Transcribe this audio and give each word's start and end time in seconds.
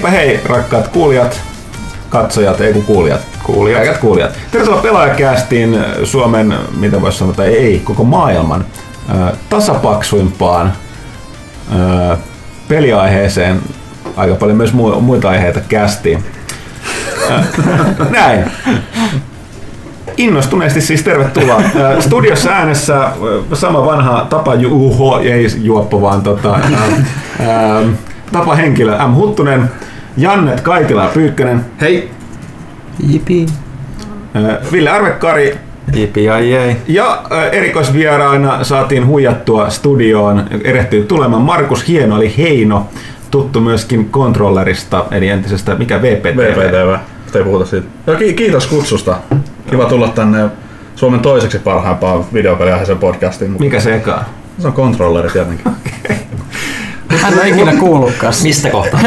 Heipä 0.00 0.10
hei 0.10 0.40
rakkaat 0.44 0.88
kuulijat, 0.88 1.40
katsojat, 2.10 2.60
ei 2.60 2.72
kun 2.72 2.82
kuulijat. 2.82 3.20
Kuulijat. 3.42 3.78
Kaikat 3.80 3.98
kuulijat. 4.00 4.30
Tervetuloa 4.50 4.82
pelaajakästiin 4.82 5.84
Suomen, 6.04 6.54
mitä 6.76 7.00
voisi 7.00 7.18
sanoa, 7.18 7.34
tai 7.34 7.46
ei, 7.48 7.80
koko 7.84 8.04
maailman 8.04 8.64
äh, 9.10 9.32
tasapaksuimpaan 9.50 10.72
äh, 11.72 12.18
peliaiheeseen. 12.68 13.60
Aika 14.16 14.34
paljon 14.34 14.56
myös 14.56 14.74
mu- 14.74 15.00
muita 15.00 15.28
aiheita 15.28 15.60
kästiin. 15.68 16.24
Äh, 17.30 17.44
näin. 18.10 18.44
Innostuneesti 20.16 20.80
siis 20.80 21.02
tervetuloa. 21.02 21.62
Studiossa 22.00 22.50
äänessä 22.50 23.10
sama 23.52 23.86
vanha 23.86 24.26
tapa 24.30 24.54
juho, 24.54 25.18
ei 25.18 25.46
juoppo 25.62 26.02
vaan 26.02 26.22
tota, 26.22 26.54
äh, 26.54 27.88
tapa 28.32 28.54
henkilö 28.54 29.06
M. 29.06 29.14
Huttunen, 29.14 29.70
Jannet 30.16 30.60
Kaitila 30.60 31.02
ja 31.04 31.10
Pyykkönen, 31.14 31.64
Hei! 31.80 32.10
Jipi. 33.06 33.46
Ville 34.72 34.90
Arvekkari 34.90 35.58
Jipi 35.94 36.30
ai 36.30 36.52
ei. 36.54 36.76
ja 36.88 37.22
erikoisvieraina 37.52 38.64
saatiin 38.64 39.06
huijattua 39.06 39.70
studioon, 39.70 40.44
erehtyy 40.64 41.04
tulemaan 41.04 41.42
Markus 41.42 41.88
Hieno 41.88 42.16
eli 42.16 42.34
Heino, 42.38 42.88
tuttu 43.30 43.60
myöskin 43.60 44.08
kontrollerista, 44.10 45.04
eli 45.10 45.28
entisestä, 45.28 45.74
mikä 45.74 46.02
VPTV? 46.02 46.38
VPTV. 46.38 46.96
Ei 47.34 47.44
puhuta 47.44 47.64
siitä. 47.66 47.86
Joo, 48.06 48.16
ki- 48.16 48.32
kiitos 48.34 48.66
kutsusta. 48.66 49.16
Kiva 49.70 49.84
tulla 49.84 50.08
tänne 50.08 50.48
Suomen 50.96 51.20
toiseksi 51.20 51.58
parhaimpaan 51.58 52.24
videopeliaiheeseen 52.34 52.98
podcastiin. 52.98 53.56
Mikä 53.58 53.80
se 53.80 53.94
eka? 53.94 54.24
Se 54.58 54.66
on 54.66 54.72
kontrolleri 54.72 55.30
tietenkin. 55.30 55.72
Hän 57.16 57.38
on 57.38 57.46
ikinä 57.46 57.72
kuullutkaan. 57.72 58.34
Mistä 58.42 58.70
kohtaa? 58.70 59.00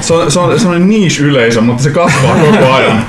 Se 0.00 0.14
on, 0.14 0.30
se 0.30 0.38
on 0.38 0.58
semmoinen 0.58 0.88
niche-yleisö, 0.88 1.60
mutta 1.60 1.82
se 1.82 1.90
kasvaa 1.90 2.36
koko 2.36 2.72
ajan. 2.72 3.04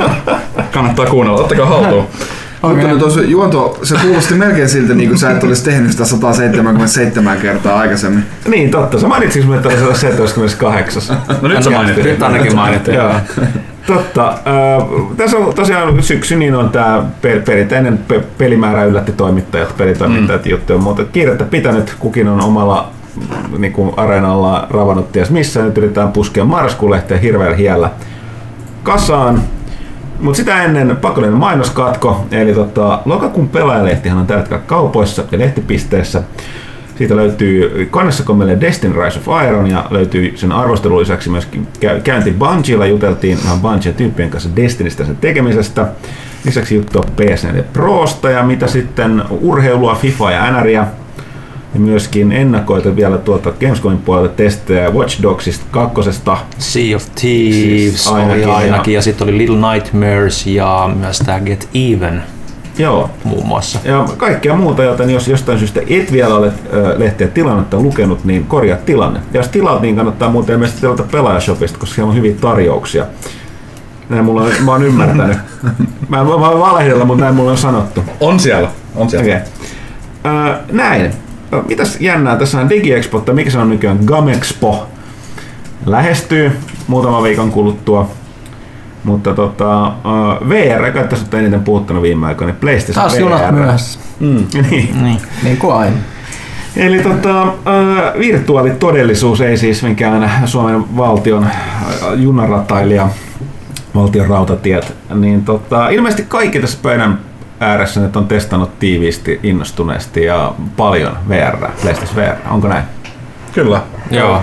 Kannattaa 0.74 1.06
kuunnella, 1.06 1.40
ottakaa 1.40 1.66
haltuun. 1.66 2.08
Mutta 2.62 2.86
okay. 2.86 3.00
tuossa 3.00 3.22
juonto, 3.22 3.80
se 3.84 3.96
kuulosti 4.02 4.34
melkein 4.34 4.70
siltä, 4.70 4.94
niin 4.94 5.10
kuin 5.10 5.20
sä 5.20 5.32
et 5.32 5.44
olisi 5.44 5.64
tehnyt 5.64 5.92
sitä 5.92 6.06
177 6.06 7.38
kertaa 7.38 7.80
aikaisemmin. 7.80 8.24
Niin, 8.48 8.72
totta. 8.72 9.00
Sä 9.00 9.08
mainitsit 9.08 9.46
mulle, 9.46 9.58
että 9.58 9.70
oli 9.70 9.96
78. 9.96 11.04
No 11.42 11.48
nyt 11.48 11.64
sä 11.64 11.70
mainittiin. 11.70 12.08
Nyt 12.08 12.24
ainakin 12.24 12.56
mainittiin. 12.56 12.98
Joo. 12.98 13.14
Totta. 13.88 14.28
Äh, 14.30 15.18
tässä 15.18 15.38
on 15.38 15.54
tosiaan 15.54 16.04
syksy, 16.04 16.36
niin 16.36 16.56
on 16.56 16.70
tämä 16.70 17.04
perinteinen 17.46 17.98
pe- 17.98 18.24
pelimäärä 18.38 18.84
yllätti 18.84 19.12
toimittajat, 19.12 19.78
pelitoimittajat 19.78 20.46
mm. 20.46 20.52
juttuja, 20.52 20.80
mutta 20.80 21.04
kiirettä 21.06 21.44
pitänyt, 21.44 21.96
kukin 22.00 22.28
on 22.28 22.42
omalla 22.42 22.92
niin 23.58 23.74
kuin 23.74 23.94
areenalla 23.98 24.68
ravannut 24.70 25.12
ties 25.12 25.30
missä, 25.30 25.64
nyt 25.64 25.78
yritetään 25.78 26.12
puskea 26.12 26.46
marraskuun 26.46 26.92
lehteen 26.92 27.22
hirveällä 27.22 27.58
hiellä 27.58 27.90
kasaan. 28.84 29.42
Mutta 30.20 30.38
sitä 30.38 30.64
ennen 30.64 30.98
pakollinen 30.98 31.38
mainoskatko, 31.38 32.26
eli 32.32 32.54
tota, 32.54 33.02
lokakuun 33.06 33.50
pelaajalehtihan 33.50 34.18
on 34.18 34.28
tällä 34.28 34.60
kaupoissa 34.66 35.24
ja 35.32 35.40
lehtipisteissä. 35.40 36.24
Siitä 37.00 37.16
löytyy 37.16 37.88
Kannessa.comille 37.92 38.62
Destiny 38.62 39.04
Rise 39.04 39.20
of 39.20 39.44
Iron 39.48 39.68
ja 39.68 39.86
löytyy 39.90 40.38
sen 40.38 40.52
arvostelun 40.52 41.00
lisäksi 41.00 41.30
myöskin 41.30 41.68
käy- 41.80 42.02
käynti 42.02 42.32
Bungiella, 42.32 42.86
juteltiin 42.86 43.38
vähän 43.44 43.60
Bungien 43.60 43.96
tyyppien 43.96 44.30
kanssa 44.30 44.50
Destinistä 44.56 45.06
sen 45.06 45.16
tekemisestä. 45.16 45.88
Lisäksi 46.46 46.76
juttua 46.76 47.06
PS4 47.22 47.64
Prosta 47.74 48.30
ja 48.30 48.44
mitä 48.44 48.68
sitten 48.68 49.24
urheilua, 49.42 49.96
FIFA 49.96 50.32
ja 50.32 50.52
NRiä. 50.52 50.88
Ja 51.74 51.80
myöskin 51.80 52.32
ennakoita 52.32 52.96
vielä 52.96 53.18
tuolta 53.18 53.52
Gamescomin 53.52 53.98
puolelta 53.98 54.34
testejä 54.34 54.90
Watch 54.90 55.22
Dogsista 55.22 55.66
kakkosesta. 55.72 56.38
Sea 56.58 56.96
of 56.96 57.04
Thieves 57.16 57.54
Siis 57.56 58.08
oli 58.08 58.22
ainakin, 58.22 58.50
ainakin, 58.50 58.94
ja 58.94 59.02
sitten 59.02 59.28
oli 59.28 59.38
Little 59.38 59.74
Nightmares 59.74 60.48
ja 60.48 60.90
myös 60.96 61.20
tämä 61.20 61.40
Get 61.40 61.70
Even 61.74 62.24
Joo, 62.78 63.10
muun 63.24 63.48
muassa. 63.48 63.80
ja 63.84 64.06
kaikkea 64.18 64.56
muuta, 64.56 64.84
joten 64.84 65.10
jos 65.10 65.28
jostain 65.28 65.60
syystä 65.60 65.82
et 65.88 66.12
vielä 66.12 66.36
ole 66.36 66.52
ö, 66.74 66.96
lehteä 66.98 67.28
tilannetta 67.28 67.80
lukenut, 67.80 68.26
niin 68.26 68.46
korjaa 68.46 68.78
tilanne. 68.86 69.20
Ja 69.34 69.40
jos 69.40 69.48
tilaat, 69.48 69.82
niin 69.82 69.96
kannattaa 69.96 70.30
muuten 70.30 70.54
ilmeisesti 70.54 70.82
tilata 70.82 71.04
pelaajashopista, 71.12 71.80
koska 71.80 71.96
siellä 71.96 72.10
on 72.10 72.16
hyviä 72.16 72.36
tarjouksia. 72.42 73.06
Näin 74.10 74.26
mulla 74.26 74.42
on, 74.42 74.52
mä 74.66 74.72
oon 74.72 74.84
ymmärtänyt. 74.84 75.38
Mä, 76.10 76.18
mä 76.18 76.26
voin 76.26 76.60
valehdella, 76.60 77.06
mutta 77.06 77.24
näin 77.24 77.36
mulla 77.36 77.52
on 77.52 77.58
sanottu. 77.58 78.04
On 78.20 78.40
siellä. 78.40 78.70
On 78.96 79.10
siellä. 79.10 79.26
Okei. 79.26 79.42
Okay. 80.24 80.58
näin. 80.72 81.14
Ö, 81.54 81.62
Mitäs 81.68 81.98
jännää? 82.00 82.36
Tässä 82.36 82.60
on 82.60 82.70
DigiExpo, 82.70 83.20
tai 83.20 83.36
mikä 83.36 83.50
se 83.50 83.58
on 83.60 83.70
nykyään? 83.70 84.00
Gamexpo. 84.06 84.88
Lähestyy 85.86 86.52
muutaman 86.88 87.24
viikon 87.24 87.52
kuluttua. 87.52 88.10
Mutta 89.04 89.34
tota, 89.34 89.92
VR, 90.50 90.92
kai 90.92 91.08
tässä 91.08 91.26
on 91.34 91.40
eniten 91.40 91.64
puhuttanut 91.64 92.04
viime 92.04 92.28
aikoina, 92.28 92.54
niin 92.54 92.60
PlayStation 92.60 92.96
Taas 92.96 93.14
VR. 93.14 93.20
junat 93.22 93.52
myöhässä. 93.52 94.00
Mm, 94.20 94.46
niin. 94.70 95.04
Niin. 95.04 95.18
Niin 95.44 95.58
kuin 95.58 95.76
aina. 95.76 95.96
Eli 96.76 97.00
tota, 97.00 97.48
virtuaalitodellisuus 98.20 99.42
ei 99.42 99.58
siis 99.58 99.84
mikään 99.84 100.32
Suomen 100.46 100.98
valtion 100.98 101.48
junaratailija, 102.16 103.10
valtion 103.96 104.28
rautatiet, 104.28 104.96
niin 105.16 105.46
tota, 105.46 105.90
ilmeisesti 105.90 106.26
kaikki 106.28 106.60
tässä 106.60 106.78
pöydän 106.82 107.20
ääressä 107.60 108.00
nyt 108.00 108.16
on 108.16 108.28
testannut 108.28 108.80
tiiviisti, 108.80 109.40
innostuneesti 109.44 110.26
ja 110.26 110.54
paljon 110.78 111.18
VR, 111.30 111.58
PlayStation 111.82 112.16
VR, 112.16 112.36
onko 112.50 112.68
näin? 112.68 112.84
Kyllä. 113.52 113.82
Joo. 114.12 114.42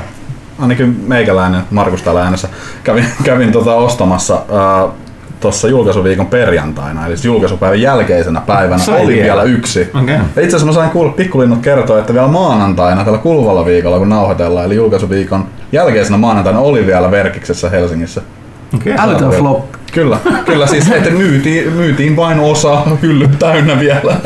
Ainakin 0.59 1.05
meikäläinen, 1.07 1.63
Markus 1.71 2.03
täällä 2.03 2.23
äänessä, 2.23 2.49
kävin, 2.85 3.07
kävin 3.25 3.53
tota 3.53 3.75
ostamassa 3.75 4.35
äh, 4.35 4.91
tuossa 5.41 5.69
julkaisuviikon 5.69 6.27
perjantaina, 6.27 7.07
eli 7.07 7.17
siis 7.17 7.25
julkaisupäivän 7.25 7.81
jälkeisenä 7.81 8.41
päivänä 8.41 8.79
Sai 8.79 9.01
oli 9.01 9.15
vielä. 9.15 9.23
vielä 9.23 9.43
yksi. 9.43 9.91
Okei. 10.03 10.15
Ja 10.15 10.21
itse 10.43 10.43
asiassa 10.43 10.67
mä 10.67 10.73
sain 10.73 10.91
kuulla 10.91 11.13
pikkulinnut 11.13 11.59
kertoa, 11.59 11.99
että 11.99 12.15
vielä 12.15 12.29
maanantaina 12.29 13.05
tällä 13.05 13.19
kuluvalla 13.19 13.65
viikolla, 13.65 13.99
kun 13.99 14.09
nauhoitellaan, 14.09 14.67
eli 14.67 14.75
julkaisuviikon 14.75 15.49
jälkeisenä 15.73 16.19
maanantaina 16.19 16.59
oli 16.61 16.87
vielä 16.87 17.11
Verkiksessä 17.11 17.71
Helsingissä. 17.71 18.23
Okay. 18.75 18.95
Älytön 18.99 19.31
flop. 19.31 19.65
Kyllä, 19.93 20.19
kyllä 20.45 20.67
siis, 20.67 20.91
että 20.91 21.11
myytiin, 21.11 21.73
myytiin 21.73 22.17
vain 22.17 22.41
osa, 22.41 22.83
hyllyt 23.03 23.39
täynnä 23.39 23.81
vielä. 23.81 24.17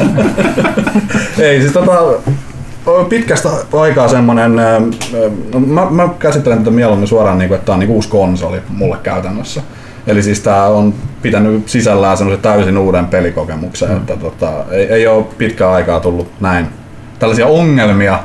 Ei 1.39 1.61
siis 1.61 1.73
tota, 1.73 1.93
pitkästä 3.09 3.49
aikaa 3.73 4.09
semmonen, 4.09 4.57
no 5.55 5.61
mä, 5.61 5.91
mä 5.91 6.09
käsittelen 6.19 6.59
tätä 6.59 6.71
mieluummin 6.71 7.09
suoraan, 7.09 7.39
niin 7.39 7.49
kuin, 7.49 7.57
että 7.57 7.67
tämä 7.67 7.75
on 7.75 7.81
niin 7.81 7.91
uusi 7.91 8.09
konsoli 8.09 8.61
mulle 8.69 8.97
käytännössä. 9.03 9.63
Eli 10.07 10.23
siis 10.23 10.41
tää 10.41 10.67
on 10.67 10.95
pitänyt 11.23 11.69
sisällään 11.69 12.17
semmoisen 12.17 12.43
täysin 12.43 12.79
uuden 12.79 13.07
pelikokemuksen, 13.07 13.89
mm. 13.89 13.97
että 13.97 14.17
tota, 14.17 14.53
ei, 14.71 14.87
ei 14.87 15.07
ole 15.07 15.25
pitkään 15.39 15.73
aikaa 15.73 16.01
tullut 16.01 16.29
näin 16.41 16.67
tällaisia 17.19 17.47
ongelmia 17.47 18.19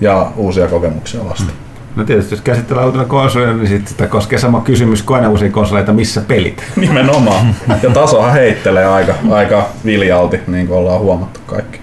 ja 0.00 0.32
uusia 0.36 0.68
kokemuksia 0.68 1.24
vasta. 1.24 1.52
No 1.96 2.04
tietysti 2.04 2.34
jos 2.34 2.40
käsitellään 2.40 2.86
uutena 2.86 3.04
konsolia, 3.04 3.52
niin 3.52 3.68
sit 3.68 3.88
sitä 3.88 4.06
koskee 4.06 4.38
sama 4.38 4.60
kysymys 4.60 5.02
kuin 5.02 5.16
aina 5.16 5.28
uusia 5.28 5.50
konsoleita, 5.50 5.92
missä 5.92 6.20
pelit. 6.20 6.64
Nimenomaan. 6.76 7.54
Ja 7.82 7.90
tasohan 7.90 8.32
heittelee 8.32 8.86
aika, 8.86 9.14
aika 9.30 9.68
viljalti, 9.84 10.40
niin 10.46 10.66
kuin 10.66 10.78
ollaan 10.78 11.00
huomattu 11.00 11.40
kaikki. 11.46 11.80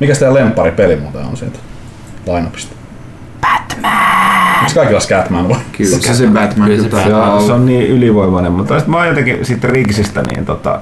Mikä 0.00 0.14
teidän 0.14 0.34
lemppari 0.34 0.70
peli 0.70 0.96
muuten 0.96 1.24
on 1.24 1.36
siitä 1.36 1.58
lainapista? 2.26 2.76
Batman! 3.40 4.60
Miksi 4.60 4.74
kaikilla 4.74 5.00
Scatman 5.00 5.48
vai? 5.48 5.58
Kyllä 5.76 5.98
se 5.98 6.14
se 6.14 6.26
Batman 6.26 6.68
Kyllä 6.68 6.82
se 6.82 6.88
taitaa 6.88 7.34
on, 7.34 7.46
se 7.46 7.52
on 7.52 7.66
niin 7.66 7.86
ylivoimainen, 7.86 8.52
mutta 8.52 8.78
sit 8.78 8.88
mä 8.88 8.96
oon 8.96 9.06
jotenkin 9.06 9.44
sitten 9.44 9.70
Rigsistä, 9.70 10.22
niin 10.22 10.46
tota, 10.46 10.80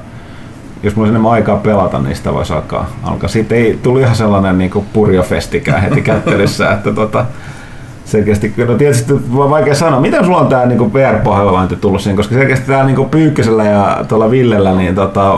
jos 0.82 0.96
mulla 0.96 1.06
olisi 1.06 1.12
enemmän 1.12 1.32
aikaa 1.32 1.56
pelata, 1.56 1.98
niin 1.98 2.16
sitä 2.16 2.34
voisi 2.34 2.52
alkaa. 2.52 2.90
alkaa. 3.02 3.28
Siitä 3.28 3.54
ei 3.54 3.78
tullut 3.82 4.00
ihan 4.00 4.16
sellainen 4.16 4.58
niin 4.58 4.70
purjofestikään 4.92 5.82
heti 5.82 6.02
kättelyssä, 6.10 6.72
että 6.72 6.92
tota, 6.92 7.26
selkeästi, 8.04 8.54
no 8.68 8.74
tietysti 8.74 9.14
va- 9.36 9.50
vaikea 9.50 9.74
sanoa, 9.74 10.00
miten 10.00 10.24
sulla 10.24 10.38
on 10.40 10.46
tää 10.46 10.66
niin 10.66 10.92
VR-pohjalainti 10.94 11.76
tullut 11.76 12.00
siihen, 12.00 12.16
koska 12.16 12.34
selkeästi 12.34 12.66
tää 12.66 12.84
niin 12.84 13.08
Pyykkösellä 13.10 13.64
ja 13.64 14.04
tuolla 14.08 14.30
Villellä, 14.30 14.72
niin 14.72 14.94
tota, 14.94 15.36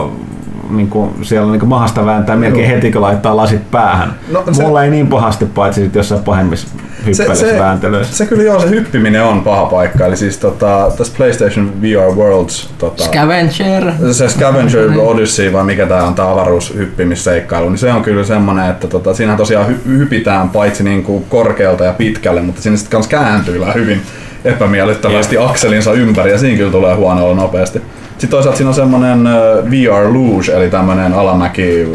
niin 0.69 0.87
kuin 0.89 1.11
siellä 1.21 1.51
niin 1.51 1.59
kuin 1.59 1.69
mahasta 1.69 2.05
vääntää 2.05 2.35
melkein 2.35 2.67
heti, 2.69 2.91
kun 2.91 3.01
laittaa 3.01 3.37
lasit 3.37 3.71
päähän. 3.71 4.13
No, 4.31 4.43
se- 4.51 4.63
Mulla 4.63 4.83
ei 4.83 4.89
niin 4.89 5.07
pahasti, 5.07 5.45
paitsi 5.45 5.81
sit 5.81 5.95
jossain 5.95 6.23
pahemmissa 6.23 6.67
hyppelyssä 7.05 7.59
vääntelyissä. 7.59 8.17
se 8.17 8.25
kyllä 8.25 8.43
joo, 8.43 8.59
se 8.59 8.69
hyppiminen 8.69 9.23
on 9.23 9.41
paha 9.43 9.65
paikka. 9.65 10.05
Eli 10.05 10.17
siis 10.17 10.37
tota, 10.37 10.91
tässä 10.97 11.13
PlayStation 11.17 11.81
VR 11.81 12.15
Worlds 12.15 12.69
tota, 12.77 13.03
Scavenger. 13.03 13.91
se 14.11 14.29
Scavenger 14.29 14.99
Odyssey 14.99 15.53
vai 15.53 15.63
mikä 15.63 15.85
tää 15.85 16.03
on, 16.03 16.15
tää 16.15 16.31
avaruushyppimisseikkailu, 16.31 17.69
niin 17.69 17.77
se 17.77 17.93
on 17.93 18.03
kyllä 18.03 18.23
semmonen, 18.23 18.69
että 18.69 18.87
tota, 18.87 19.13
siinähän 19.13 19.37
tosiaan 19.37 19.65
hy- 19.67 19.89
hypitään 19.89 20.49
paitsi 20.49 20.83
niinku 20.83 21.25
korkealta 21.29 21.83
ja 21.83 21.93
pitkälle, 21.93 22.41
mutta 22.41 22.61
sinne 22.61 22.77
sitten 22.77 22.91
kans 22.91 23.07
kääntyy 23.07 23.61
hyvin 23.75 24.01
epämiellyttävästi 24.45 25.37
akselinsa 25.37 25.93
ympäri 25.93 26.31
ja 26.31 26.37
siinä 26.37 26.57
kyllä 26.57 26.71
tulee 26.71 26.95
huono 26.95 27.25
olla 27.25 27.35
nopeasti. 27.35 27.81
Sitten 28.17 28.29
toisaalta 28.29 28.57
siinä 28.57 28.69
on 28.69 28.75
semmonen 28.75 29.23
VR 29.69 30.13
luge, 30.13 30.51
eli 30.51 30.69
tämmönen 30.69 31.13
alamäki 31.13 31.87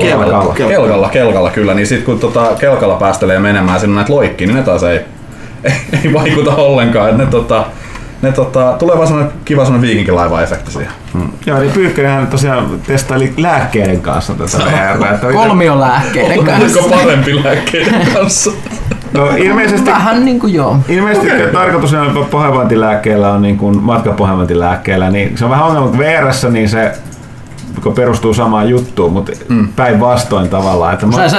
kelkalla. 0.00 0.54
kelkalla, 0.54 1.08
kelkalla 1.08 1.50
kyllä, 1.50 1.74
niin 1.74 1.86
sit 1.86 2.04
kun 2.04 2.18
tota 2.18 2.56
kelkalla 2.60 2.94
päästelee 2.94 3.38
menemään 3.38 3.80
sinne 3.80 3.94
näitä 3.94 4.12
loikkiin, 4.12 4.48
niin 4.48 4.56
ne 4.56 4.62
taas 4.62 4.82
ei, 4.92 5.00
ei, 6.04 6.12
vaikuta 6.12 6.54
ollenkaan. 6.54 7.10
Et 7.10 7.16
ne, 7.16 7.26
tota, 7.26 7.64
ne 8.22 8.32
tota, 8.32 8.76
tulee 8.78 8.96
vaan 8.96 9.08
sellainen 9.08 9.34
kiva 9.44 9.64
sellainen 9.64 9.88
viikinkilaiva-efekti 9.88 10.70
siihen. 10.70 10.92
Mm. 11.14 11.28
Joo, 11.46 11.58
eli 11.58 11.68
Pyykkönenhän 11.68 12.26
tosiaan 12.26 12.80
testaili 12.86 13.34
lääkkeiden 13.36 14.00
kanssa 14.00 14.34
tätä 14.34 14.58
VR. 14.58 15.32
Kolmio 15.32 15.80
lääkkeiden 15.80 16.44
kanssa. 16.46 16.80
Oliko 16.80 16.96
parempi 16.96 17.44
lääkkeiden 17.44 18.06
kanssa? 18.14 18.50
No 19.16 19.36
ilmeisesti, 19.36 19.90
Vähän 19.90 20.24
niinku 20.24 20.46
joo. 20.46 20.76
ilmeisesti 20.88 21.32
okay. 21.32 21.52
tarkoitus 21.52 21.94
on 21.94 22.26
pahoinvointilääkkeellä 22.30 23.32
on 23.32 23.42
niin 23.42 23.56
kuin 23.58 23.82
matkapahoinvointilääkkeellä, 23.82 25.10
niin 25.10 25.38
se 25.38 25.44
on 25.44 25.50
vähän 25.50 25.66
ongelma, 25.66 25.86
että 25.86 25.98
VR 25.98 26.50
niin 26.50 26.68
se 26.68 26.92
kun 27.82 27.94
perustuu 27.94 28.34
samaan 28.34 28.68
juttuun, 28.68 29.12
mutta 29.12 29.32
mm. 29.48 29.68
päinvastoin 29.76 30.48
tavallaan. 30.48 30.94
Että 30.94 31.06
Sä, 31.16 31.28
sä, 31.28 31.38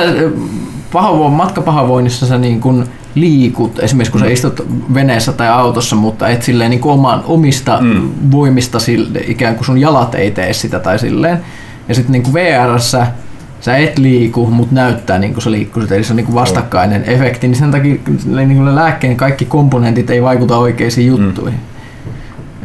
pahavo, 0.93 1.29
matkapahoinvoinnissa 1.29 2.25
sä 2.25 2.37
niin 2.37 2.61
kun 2.61 2.85
liikut, 3.15 3.79
esimerkiksi 3.79 4.11
kun 4.11 4.21
sä 4.21 4.27
istut 4.27 4.65
veneessä 4.93 5.33
tai 5.33 5.49
autossa, 5.49 5.95
mutta 5.95 6.27
et 6.27 6.43
silleen 6.43 6.69
niin 6.69 6.79
kuin 6.79 6.93
oman, 6.93 7.23
omista 7.25 7.77
mm. 7.81 8.09
voimista 8.31 8.79
sille, 8.79 9.19
ikään 9.27 9.55
kuin 9.55 9.65
sun 9.65 9.77
jalat 9.77 10.15
ei 10.15 10.31
tee 10.31 10.53
sitä 10.53 10.79
tai 10.79 10.99
silleen. 10.99 11.41
Ja 11.89 11.95
sitten 11.95 12.11
niin 12.11 12.33
VRssä 12.33 13.07
sä 13.61 13.77
et 13.77 13.97
liiku, 13.97 14.45
mutta 14.45 14.75
näyttää 14.75 15.19
niin 15.19 15.33
kuin 15.33 15.43
sä 15.43 15.51
liikkuisit, 15.51 15.91
eli 15.91 16.03
se 16.03 16.13
on 16.13 16.17
niin 16.17 16.25
kuin 16.25 16.35
vastakkainen 16.35 17.01
mm. 17.01 17.13
efekti, 17.13 17.47
niin 17.47 17.57
sen 17.57 17.71
takia 17.71 17.95
niin 18.35 18.55
kuin 18.55 18.75
lääkkeen 18.75 19.17
kaikki 19.17 19.45
komponentit 19.45 20.09
ei 20.09 20.23
vaikuta 20.23 20.57
oikeisiin 20.57 21.07
juttuihin. 21.07 21.59
Mm. 21.59 21.77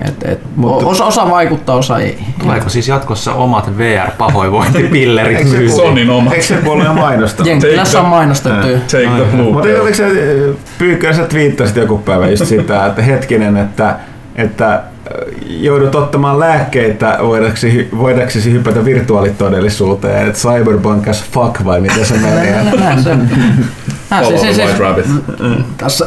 Et, 0.08 0.14
et, 0.24 0.40
Mutta, 0.56 0.86
osa, 0.86 1.04
osa 1.04 1.30
vaikuttaa, 1.30 1.76
osa 1.76 1.98
ei. 1.98 2.18
Tuleeko 2.38 2.68
siis 2.68 2.88
jatkossa 2.88 3.34
omat 3.34 3.78
VR-pahoinvointipillerit 3.78 5.44
myytiin? 5.44 5.72
Sonin 5.72 6.10
oma. 6.10 6.32
Eikö 6.32 6.46
se 6.46 6.58
ollut 6.66 6.84
jo 6.84 6.92
mainostettu? 6.92 7.48
Jenkkilässä 7.48 8.00
on 8.00 8.08
mainostettu 8.08 8.66
jo. 8.66 8.78
Take 8.78 9.06
the 9.06 9.36
blue. 9.36 9.52
Mutta 9.52 9.68
oliko 9.82 9.96
se, 9.96 10.06
Pyykkönen 10.78 11.16
sä 11.16 11.24
twiittasit 11.24 11.76
joku 11.76 11.98
päivä 11.98 12.30
just 12.30 12.46
sitä, 12.46 12.86
että 12.86 13.02
hetkinen, 13.02 13.56
että, 13.56 13.96
että 14.36 14.82
joudut 15.46 15.94
ottamaan 15.94 16.40
lääkkeitä 16.40 17.18
voidaksesi, 17.22 17.88
voidaksesi 17.98 18.52
hypätä 18.52 18.84
virtuaalitodellisuuteen, 18.84 20.26
että 20.26 20.38
cyberpunk 20.38 21.08
as 21.08 21.24
fuck 21.24 21.64
vai 21.64 21.80
miten 21.80 22.06
se 22.06 22.14
menee? 22.14 22.64
The 24.08 24.64
white 24.64 24.78
rabbit. 24.78 25.06
Tässä 25.76 26.06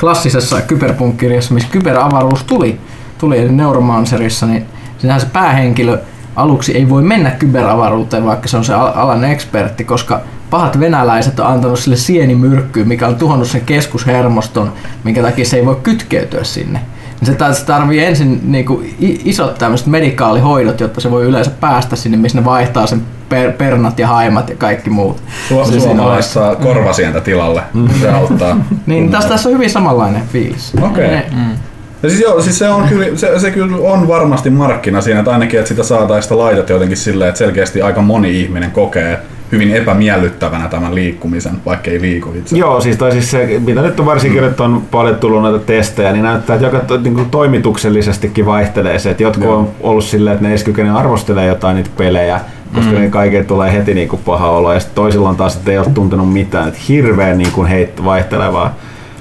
klassisessa 0.00 0.60
kyberpunk-kirjassa, 0.60 1.54
missä 1.54 1.68
kyberavaruus 1.72 2.44
tuli, 2.44 2.80
tuli 3.18 3.38
eli 3.38 3.52
Neuromancerissa, 3.52 4.46
niin 4.46 4.66
sinähän 4.98 5.20
se 5.20 5.26
päähenkilö 5.32 5.98
aluksi 6.36 6.76
ei 6.76 6.88
voi 6.88 7.02
mennä 7.02 7.30
kyberavaruuteen, 7.30 8.24
vaikka 8.24 8.48
se 8.48 8.56
on 8.56 8.64
se 8.64 8.74
alan 8.74 9.24
ekspertti, 9.24 9.84
koska 9.84 10.20
pahat 10.50 10.80
venäläiset 10.80 11.40
on 11.40 11.46
antanut 11.46 11.78
sille 11.78 11.96
sienimyrkkyyn, 11.96 12.88
mikä 12.88 13.06
on 13.06 13.16
tuhonnut 13.16 13.48
sen 13.48 13.60
keskushermoston, 13.60 14.72
minkä 15.04 15.22
takia 15.22 15.44
se 15.44 15.56
ei 15.56 15.66
voi 15.66 15.76
kytkeytyä 15.82 16.44
sinne. 16.44 16.80
Niin 17.26 17.54
se 17.54 17.64
tarvii 17.64 18.04
ensin 18.04 18.40
niin 18.44 18.64
kuin 18.64 18.94
isot 19.24 19.54
tämmöiset 19.58 19.86
medikaalihoidot, 19.86 20.80
jotta 20.80 21.00
se 21.00 21.10
voi 21.10 21.24
yleensä 21.24 21.50
päästä 21.60 21.96
sinne, 21.96 22.16
missä 22.16 22.38
ne 22.38 22.44
vaihtaa 22.44 22.86
sen 22.86 23.02
per, 23.28 23.52
pernat 23.52 23.98
ja 23.98 24.08
haimat 24.08 24.50
ja 24.50 24.56
kaikki 24.56 24.90
muut. 24.90 25.22
Su- 25.50 25.80
Suomalaisessa 25.80 26.56
korvasientä 26.62 27.20
tilalle, 27.20 27.62
se 28.00 28.10
auttaa. 28.10 28.56
niin 28.86 29.10
tässä, 29.10 29.28
tässä 29.28 29.48
on 29.48 29.54
hyvin 29.54 29.70
samanlainen 29.70 30.22
fiilis. 30.32 30.72
Okei. 30.82 31.06
Okay. 31.06 31.20
Mm. 31.30 31.56
Ja 32.02 32.08
siis 32.08 32.20
joo, 32.20 32.42
siis 32.42 32.58
se, 32.58 32.68
on 32.68 32.88
kyllä, 32.88 33.16
se, 33.16 33.38
se 33.38 33.50
kyllä 33.50 33.76
on 33.76 34.08
varmasti 34.08 34.50
markkina 34.50 35.00
siinä, 35.00 35.18
että 35.18 35.32
ainakin 35.32 35.58
että 35.58 35.68
sitä 35.68 35.82
saataisiin 35.82 36.22
sitä 36.22 36.38
laitetta 36.38 36.72
jotenkin 36.72 36.96
silleen, 36.96 37.28
että 37.28 37.38
selkeästi 37.38 37.82
aika 37.82 38.02
moni 38.02 38.40
ihminen 38.40 38.70
kokee 38.70 39.18
hyvin 39.52 39.76
epämiellyttävänä 39.76 40.68
tämän 40.68 40.94
liikkumisen, 40.94 41.52
vaikka 41.66 41.90
ei 41.90 42.00
liiku 42.00 42.32
itse. 42.34 42.56
Joo, 42.56 42.80
siis, 42.80 42.96
tai 42.96 43.12
siis 43.12 43.30
se, 43.30 43.60
mitä 43.66 43.82
nyt 43.82 44.00
on 44.00 44.06
varsinkin, 44.06 44.42
mm. 44.42 44.48
että 44.48 44.62
on 44.64 44.82
paljon 44.90 45.16
tullut 45.16 45.42
näitä 45.42 45.58
testejä, 45.58 46.12
niin 46.12 46.22
näyttää, 46.24 46.56
että 46.56 46.66
joka 46.66 46.96
niin 46.96 47.14
kuin 47.14 47.30
toimituksellisestikin 47.30 48.46
vaihtelee 48.46 48.98
se, 48.98 49.10
että 49.10 49.22
jotkut 49.22 49.44
Joo. 49.44 49.56
on 49.56 49.68
ollut 49.80 50.04
silleen, 50.04 50.34
että 50.34 50.48
ne 50.48 50.54
ei 50.54 50.64
kykene 50.64 50.90
arvostelemaan 50.90 51.48
jotain 51.48 51.76
niitä 51.76 51.90
pelejä, 51.96 52.40
koska 52.74 52.92
mm. 52.92 53.00
ne 53.00 53.10
kaikille 53.10 53.44
tulee 53.44 53.72
heti 53.72 53.94
niin 53.94 54.08
kuin 54.08 54.22
paha 54.24 54.50
olo, 54.50 54.72
ja 54.72 54.80
sitten 54.80 54.94
toisilla 54.94 55.28
on 55.28 55.36
taas, 55.36 55.56
että 55.56 55.70
ei 55.70 55.78
ole 55.78 55.86
tuntenut 55.94 56.32
mitään, 56.32 56.68
että 56.68 56.80
hirveän 56.88 57.38
niin 57.38 57.52
kuin 57.52 57.68
heit, 57.68 58.04
vaihtelevaa 58.04 58.74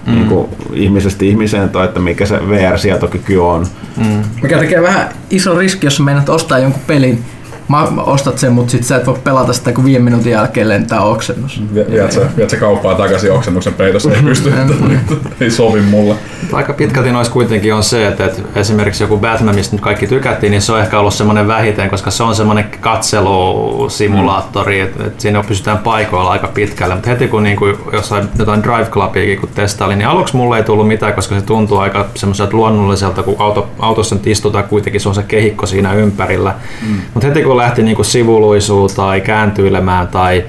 mm. 0.07 0.13
niin 0.13 0.27
kuin 0.27 0.47
ihmisestä 0.73 1.25
ihmiseen 1.25 1.69
toi, 1.69 1.85
että 1.85 1.99
mikä 1.99 2.25
se 2.25 2.39
VR-sietokyky 2.49 3.37
on. 3.37 3.65
Mm. 3.97 4.23
Mikä 4.41 4.57
tekee 4.57 4.81
vähän 4.81 5.09
iso 5.29 5.57
riski, 5.57 5.87
jos 5.87 5.99
menet 5.99 6.29
ostaa 6.29 6.59
jonkun 6.59 6.81
pelin, 6.87 7.23
mä, 7.71 8.03
ostat 8.03 8.37
sen, 8.37 8.53
mutta 8.53 8.71
sit 8.71 8.83
sä 8.83 8.95
et 8.95 9.05
voi 9.05 9.17
pelata 9.23 9.53
sitä, 9.53 9.73
kun 9.73 9.85
viiden 9.85 10.03
minuutin 10.03 10.31
jälkeen 10.31 10.69
lentää 10.69 11.01
oksennus. 11.01 11.63
Viet 11.73 12.11
sä, 12.11 12.21
viet 12.37 12.49
sä 12.49 12.57
kauppaa 12.57 12.95
takaisin 12.95 13.31
oksennuksen 13.31 13.73
peitossa, 13.73 14.11
ei 14.11 14.23
pysty, 14.23 14.53
ei 15.41 15.51
sovi 15.51 15.81
mulle. 15.81 16.15
Aika 16.53 16.73
pitkälti 16.73 17.11
noissa 17.11 17.33
kuitenkin 17.33 17.73
on 17.73 17.83
se, 17.83 18.07
että, 18.07 18.25
että 18.25 18.41
esimerkiksi 18.55 19.03
joku 19.03 19.17
Batman, 19.17 19.55
mistä 19.55 19.75
nyt 19.75 19.81
kaikki 19.81 20.07
tykättiin, 20.07 20.51
niin 20.51 20.61
se 20.61 20.71
on 20.71 20.79
ehkä 20.79 20.99
ollut 20.99 21.13
semmoinen 21.13 21.47
vähiten, 21.47 21.89
koska 21.89 22.11
se 22.11 22.23
on 22.23 22.35
semmoinen 22.35 22.65
katselusimulaattori, 22.81 24.77
mm. 24.77 24.85
että, 24.85 25.03
että 25.05 25.21
siinä 25.21 25.43
pysytään 25.43 25.77
paikoilla 25.77 26.31
aika 26.31 26.47
pitkälle, 26.47 26.95
mutta 26.95 27.09
heti 27.09 27.27
kun 27.27 27.43
niin 27.43 27.57
kuin 27.57 27.75
jossain 27.93 28.27
jotain 28.39 28.63
Drive 28.63 28.89
Clubiakin 28.89 29.39
kun 29.39 29.49
testailin, 29.55 29.97
niin 29.97 30.07
aluksi 30.07 30.35
mulle 30.35 30.57
ei 30.57 30.63
tullut 30.63 30.87
mitään, 30.87 31.13
koska 31.13 31.35
se 31.35 31.41
tuntuu 31.41 31.77
aika 31.77 32.05
semmoiselta 32.15 32.57
luonnolliselta, 32.57 33.23
kun 33.23 33.35
auto, 33.39 33.69
autossa 33.79 34.15
nyt 34.15 34.27
istutaan 34.27 34.63
kuitenkin, 34.63 35.01
se 35.01 35.09
on 35.09 35.15
se 35.15 35.23
kehikko 35.23 35.65
siinä 35.65 35.93
ympärillä. 35.93 36.55
Mm. 36.87 37.01
Mutta 37.13 37.27
heti 37.27 37.43
kun 37.43 37.57
lähti 37.61 37.83
niin 37.83 38.05
sivuluisuun 38.05 38.89
tai 38.95 39.21
kääntyilemään 39.21 40.07
tai 40.07 40.43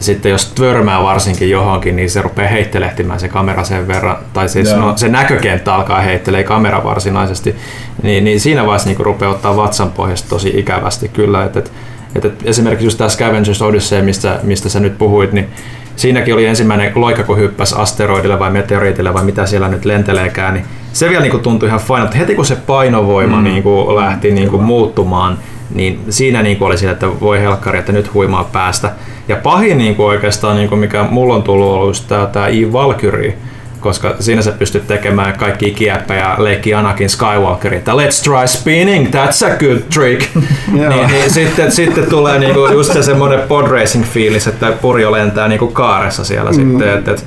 sitten 0.00 0.30
jos 0.30 0.46
törmää 0.46 1.02
varsinkin 1.02 1.50
johonkin, 1.50 1.96
niin 1.96 2.10
se 2.10 2.22
rupeaa 2.22 2.48
heittelehtimään 2.48 3.20
se 3.20 3.28
kamera 3.28 3.64
sen 3.64 3.88
verran, 3.88 4.16
tai 4.32 4.48
siis 4.48 4.76
no, 4.76 4.92
se 4.96 5.08
näkökenttä 5.08 5.74
alkaa 5.74 6.00
heittelee 6.00 6.44
kamera 6.44 6.84
varsinaisesti, 6.84 7.56
niin, 8.02 8.24
niin 8.24 8.40
siinä 8.40 8.66
vaiheessa 8.66 8.88
niin 8.88 9.00
rupeaa 9.00 9.30
ottaa 9.30 9.56
vatsan 9.56 9.90
pohjasta 9.90 10.28
tosi 10.28 10.52
ikävästi 10.54 11.08
kyllä. 11.08 11.44
Et, 11.44 11.56
et, 11.56 11.72
et, 12.14 12.24
et 12.24 12.34
esimerkiksi 12.44 12.86
just 12.86 12.98
tämä 12.98 13.10
Scavengers 13.10 13.62
Odyssey, 13.62 14.02
mistä, 14.02 14.40
mistä 14.42 14.68
sä 14.68 14.80
nyt 14.80 14.98
puhuit, 14.98 15.32
niin 15.32 15.48
siinäkin 15.96 16.34
oli 16.34 16.46
ensimmäinen 16.46 16.92
loikka, 16.94 17.22
kun 17.22 17.38
hyppäsi 17.38 17.74
asteroidille 17.78 18.38
vai 18.38 18.50
meteoriitille 18.50 19.14
vai 19.14 19.24
mitä 19.24 19.46
siellä 19.46 19.68
nyt 19.68 19.84
lenteleekään, 19.84 20.54
niin 20.54 20.66
se 20.92 21.08
vielä 21.08 21.22
niin 21.22 21.30
kuin 21.30 21.42
tuntui 21.42 21.68
ihan 21.68 21.80
fine, 21.80 22.00
mutta 22.00 22.16
heti 22.16 22.34
kun 22.34 22.46
se 22.46 22.56
painovoima 22.56 23.36
mm. 23.36 23.44
niin 23.44 23.62
kuin 23.62 23.96
lähti 23.96 24.30
niin 24.30 24.48
kuin 24.48 24.62
muuttumaan, 24.62 25.38
niin 25.74 26.00
siinä 26.10 26.42
niin 26.42 26.56
kuin 26.56 26.66
oli 26.66 26.78
sillä, 26.78 26.92
että 26.92 27.20
voi 27.20 27.40
helkkari, 27.40 27.78
että 27.78 27.92
nyt 27.92 28.14
huimaa 28.14 28.44
päästä. 28.44 28.90
Ja 29.28 29.36
pahin 29.36 29.78
niin 29.78 29.96
kuin 29.96 30.06
oikeastaan, 30.06 30.56
niin 30.56 30.68
kuin 30.68 30.78
mikä 30.78 31.02
mulla 31.10 31.34
on 31.34 31.42
tullut, 31.42 31.72
ollut 31.72 31.88
just 31.88 32.08
tämä, 32.08 32.26
tämä 32.26 32.48
E. 32.48 32.72
Valkyrie, 32.72 33.36
koska 33.80 34.16
siinä 34.20 34.42
sä 34.42 34.52
pystyt 34.52 34.86
tekemään 34.86 35.38
kaikki 35.38 35.70
kieppejä 35.70 36.20
ja 36.20 36.36
leikki 36.38 36.74
Anakin 36.74 37.10
Skywalkerin, 37.10 37.78
että 37.78 37.92
let's 37.92 38.24
try 38.24 38.46
spinning, 38.46 39.06
that's 39.06 39.46
a 39.46 39.56
good 39.58 39.80
trick. 39.94 40.26
niin, 40.72 41.06
niin, 41.06 41.30
sitten, 41.30 41.72
sitten 41.72 42.06
tulee 42.06 42.38
niinku 42.38 42.66
just 42.66 42.92
se 42.92 43.02
semmoinen 43.02 43.40
podracing 43.40 44.04
fiilis, 44.04 44.46
että 44.46 44.72
Purjo 44.72 45.12
lentää 45.12 45.48
niinku 45.48 45.66
kaaressa 45.66 46.24
siellä 46.24 46.50
mm. 46.50 46.56
sitten, 46.56 46.98
että 46.98 47.10
et, 47.10 47.24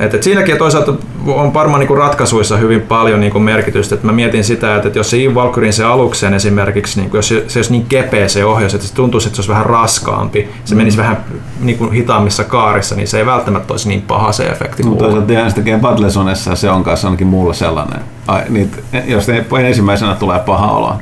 et, 0.00 0.14
et 0.14 0.22
siinäkin 0.22 0.58
toisaalta 0.58 0.92
on 1.26 1.54
varmaan 1.54 1.80
niin 1.80 1.98
ratkaisuissa 1.98 2.56
hyvin 2.56 2.80
paljon 2.80 3.20
niin 3.20 3.42
merkitystä. 3.42 3.94
Et 3.94 4.02
mä 4.02 4.12
mietin 4.12 4.44
sitä, 4.44 4.76
että, 4.76 4.88
että 4.88 4.98
jos 4.98 5.10
se 5.10 5.24
Eve 5.24 5.34
Valkyrin 5.34 5.72
se 5.72 5.84
aluksen 5.84 6.34
esimerkiksi, 6.34 7.00
niin 7.00 7.10
jos 7.14 7.28
se, 7.28 7.44
se 7.48 7.58
olisi 7.58 7.72
niin 7.72 7.86
kepeä 7.86 8.28
se 8.28 8.44
ohjaus, 8.44 8.74
että 8.74 8.86
se 8.86 8.94
tuntuisi, 8.94 9.28
että 9.28 9.36
se 9.36 9.40
olisi 9.40 9.50
vähän 9.50 9.66
raskaampi, 9.66 10.48
se 10.64 10.74
mm. 10.74 10.78
menisi 10.78 10.96
vähän 10.96 11.24
niin 11.60 11.78
kuin 11.78 11.92
hitaammissa 11.92 12.44
kaarissa, 12.44 12.94
niin 12.94 13.08
se 13.08 13.18
ei 13.18 13.26
välttämättä 13.26 13.72
olisi 13.72 13.88
niin 13.88 14.02
paha 14.02 14.32
se 14.32 14.46
efekti. 14.46 14.82
Mutta 14.82 15.04
toisaalta 15.04 15.32
ihan 15.32 15.54
tekee 15.54 15.78
Battlezonessa 15.78 16.56
se 16.56 16.70
on 16.70 16.84
kanssa 16.84 17.08
ainakin 17.08 17.26
mulle 17.26 17.54
sellainen. 17.54 18.00
Ai, 18.26 18.42
niin, 18.48 18.70
jos 19.06 19.28
ne 19.28 19.44
ensimmäisenä 19.60 20.14
tulee 20.14 20.38
paha 20.38 20.72
olo. 20.72 20.94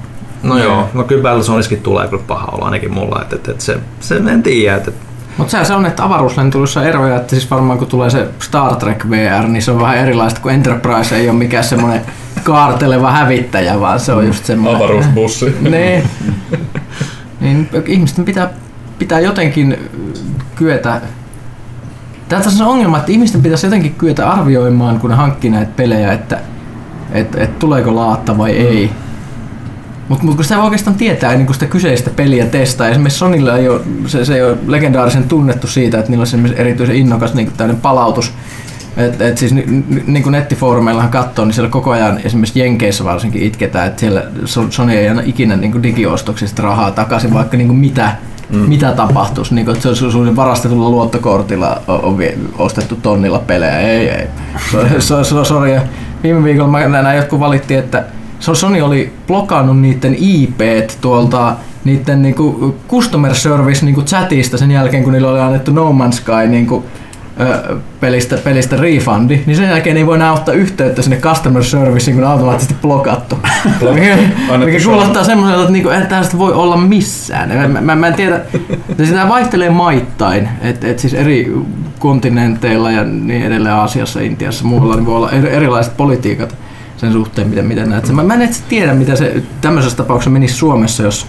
No 0.43 0.59
joo, 0.59 0.89
no 0.95 1.05
kyllä 1.05 1.23
Battlezonissakin 1.23 1.81
tulee 1.81 2.09
kyllä 2.09 2.23
paha 2.27 2.49
olo 2.53 2.65
ainakin 2.65 2.95
mulla, 2.95 3.23
että, 3.23 3.37
että, 3.37 3.51
että 3.51 3.65
se, 3.65 3.79
se 4.01 4.17
en 4.17 4.43
tiedä, 4.43 4.77
että 4.77 4.93
mutta 5.39 5.65
se 5.65 5.75
on, 5.75 5.87
että 5.87 6.05
avaruuslentoilussa 6.05 6.81
on 6.81 6.87
eroja, 6.87 7.17
että 7.17 7.31
siis 7.31 7.51
varmaan 7.51 7.79
kun 7.79 7.89
tulee 7.89 8.11
se 8.11 8.29
Star 8.43 8.77
Trek 8.77 9.11
VR, 9.11 9.49
niin 9.49 9.63
se 9.63 9.71
on 9.71 9.81
vähän 9.81 9.97
erilaista, 9.97 10.41
kuin 10.41 10.55
Enterprise 10.55 11.17
ei 11.17 11.29
ole 11.29 11.39
mikään 11.39 11.65
semmoinen 11.65 12.03
kaarteleva 12.43 13.13
hävittäjä, 13.13 13.81
vaan 13.81 14.01
se 14.01 14.13
on 14.13 14.27
just 14.27 14.45
semmoinen... 14.45 14.83
Avaruusbussi. 14.83 15.57
niin. 15.71 16.03
niin 17.41 17.69
ihmisten 17.87 18.25
pitää, 18.25 18.51
pitää 18.99 19.21
jotenkin 19.21 19.91
kyetä 20.55 21.01
Tämä 22.29 22.43
on 22.45 22.51
se 22.51 22.65
ongelma, 22.65 22.99
että 22.99 23.13
ihmisten 23.13 23.43
pitäisi 23.43 23.67
jotenkin 23.67 23.95
kyetä 23.95 24.31
arvioimaan, 24.31 25.01
kun 25.01 25.11
ne 25.11 25.17
hankkii 25.17 25.51
näitä 25.51 25.73
pelejä, 25.77 26.13
että 26.13 26.41
et, 27.13 27.35
et 27.35 27.59
tuleeko 27.59 27.95
laatta 27.95 28.39
vai 28.39 28.51
ei. 28.51 28.91
Mutta 30.09 30.25
mut 30.25 30.35
kun 30.35 30.45
sitä 30.45 30.63
oikeastaan 30.63 30.97
tietää 30.97 31.35
niin 31.35 31.47
kun 31.47 31.55
sitä 31.55 31.67
kyseistä 31.67 32.11
peliä 32.11 32.47
testaa, 32.47 32.89
esimerkiksi 32.89 33.19
Sonilla 33.19 33.57
ei 33.57 33.69
ole, 33.69 33.81
se, 34.07 34.25
se 34.25 34.35
ei 34.35 34.43
ole 34.43 34.57
legendaarisen 34.67 35.29
tunnettu 35.29 35.67
siitä, 35.67 35.99
että 35.99 36.11
niillä 36.11 36.25
on 36.35 36.53
erityisen 36.57 36.97
innokas 36.97 37.35
niin 37.35 37.53
palautus. 37.83 38.33
Et, 38.97 39.21
et 39.21 39.39
siis 39.39 39.55
niin 39.55 40.23
kuin 40.23 40.33
nettifoorumeillahan 40.33 41.11
katsoo, 41.11 41.45
niin 41.45 41.53
siellä 41.55 41.71
koko 41.71 41.91
ajan 41.91 42.21
esimerkiksi 42.25 42.61
Jenkeissä 42.61 43.05
varsinkin 43.05 43.43
itketään, 43.43 43.87
että 43.87 44.01
siellä 44.01 44.23
Sony 44.71 44.93
ei 44.93 45.09
anna 45.09 45.23
ikinä 45.27 45.57
niin 45.57 45.73
kuin 45.73 45.83
digiostoksista 45.83 46.63
rahaa 46.63 46.91
takaisin, 46.91 47.35
vaikka 47.35 47.57
niin 47.57 47.69
kuin 47.69 47.79
mitä 47.79 48.17
mm. 48.51 48.59
mitä 48.59 48.93
tapahtuisi. 48.93 49.55
Niin, 49.55 49.71
että 49.71 49.95
se 49.95 50.05
olisi 50.05 50.37
varastetulla 50.37 50.91
luottokortilla 50.91 51.83
on, 51.89 52.01
on 52.05 52.19
ostettu 52.59 52.97
tonnilla 52.97 53.39
pelejä. 53.39 53.81
Ei, 53.81 54.09
ei. 54.09 54.27
So, 54.71 54.87
so, 54.99 55.25
so, 55.25 55.45
sorry. 55.45 55.75
Ja 55.75 55.81
Viime 56.23 56.45
viikolla 56.45 56.89
mä 56.89 57.03
näin, 57.03 57.17
jotkut 57.17 57.41
valitti, 57.41 57.75
että 57.75 58.05
So- 58.05 58.18
Sony 58.41 58.81
oli 58.81 59.13
blokannut 59.27 59.81
niiden 59.81 60.17
IP 60.19 60.61
tuolta 61.01 61.57
niiden 61.85 62.23
niinku 62.23 62.77
customer 62.89 63.35
service 63.35 63.85
niinku 63.85 64.03
chatista 64.03 64.59
sen 64.59 64.71
jälkeen, 64.71 65.05
kun 65.05 65.13
niillä 65.13 65.31
oli 65.31 65.41
annettu 65.41 65.73
No 65.73 65.93
Man's 65.93 66.13
Sky 66.13 66.49
niinku, 66.49 66.85
ö, 67.41 67.77
pelistä, 68.01 68.37
pelistä 68.37 68.77
refundi, 68.77 69.43
niin 69.47 69.57
sen 69.57 69.69
jälkeen 69.69 69.97
ei 69.97 70.07
voi 70.07 70.17
enää 70.17 70.33
ottaa 70.33 70.55
yhteyttä 70.55 71.03
sinne 71.03 71.17
customer 71.17 71.65
serviceen, 71.65 72.17
kun 72.17 72.27
automaattisesti 72.27 72.77
blokattu. 72.83 73.39
mikä, 73.93 74.19
mikä 74.65 74.85
kuulostaa 74.85 75.25
semmoiselta, 75.25 75.63
että 75.63 75.73
niinku, 75.73 75.89
eihän 75.89 76.07
tästä 76.07 76.39
voi 76.39 76.53
olla 76.53 76.77
missään. 76.77 77.71
Mä, 77.71 77.81
mä, 77.81 77.97
mä 77.97 78.07
en 78.07 78.15
tiedä, 78.15 78.41
ja 78.99 79.07
sitä 79.07 79.29
vaihtelee 79.29 79.71
maittain, 79.71 80.49
että 80.63 80.89
et 80.89 80.99
siis 80.99 81.15
eri 81.15 81.53
kontinenteilla 81.99 82.91
ja 82.91 83.05
niin 83.05 83.47
edelleen 83.47 83.75
Aasiassa, 83.75 84.21
Intiassa, 84.21 84.65
muualla, 84.65 84.95
niin 84.95 85.07
voi 85.07 85.17
olla 85.17 85.31
eri, 85.31 85.51
erilaiset 85.51 85.97
politiikat 85.97 86.55
sen 86.99 87.13
suhteen, 87.13 87.49
miten, 87.49 87.67
miten 87.67 87.91
näet. 87.91 88.07
sen. 88.07 88.17
Mä, 88.17 88.23
mä 88.23 88.35
en 88.35 88.43
edes 88.43 88.63
tiedä, 88.69 88.95
mitä 88.95 89.17
se 89.17 89.43
tämmöisessä 89.61 89.97
tapauksessa 89.97 90.31
menisi 90.31 90.55
Suomessa, 90.55 91.03
jos, 91.03 91.27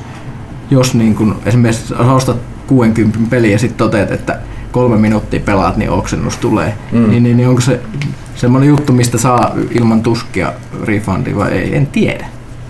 jos 0.72 0.94
niin 0.94 1.16
kun 1.16 1.36
esimerkiksi 1.46 1.94
ostat 1.94 2.38
60 2.68 3.20
peliä 3.30 3.52
ja 3.52 3.60
sitten 3.60 3.78
toteat, 3.78 4.12
että 4.12 4.40
kolme 4.72 4.98
minuuttia 4.98 5.40
pelaat, 5.40 5.78
niin 5.78 5.90
oksennus 5.90 6.38
tulee. 6.38 6.74
Mm. 6.92 7.10
Niin, 7.10 7.24
niin, 7.24 7.38
niin 7.38 7.50
onko 7.50 7.62
se 7.62 7.80
semmoinen 8.36 8.70
juttu, 8.70 8.94
mistä 8.94 9.18
saa 9.18 9.52
ilman 9.72 10.04
tuskia 10.04 10.54
refundi 10.84 11.36
vai 11.36 11.52
ei? 11.52 11.76
En 11.76 11.88
tiedä. 11.88 12.26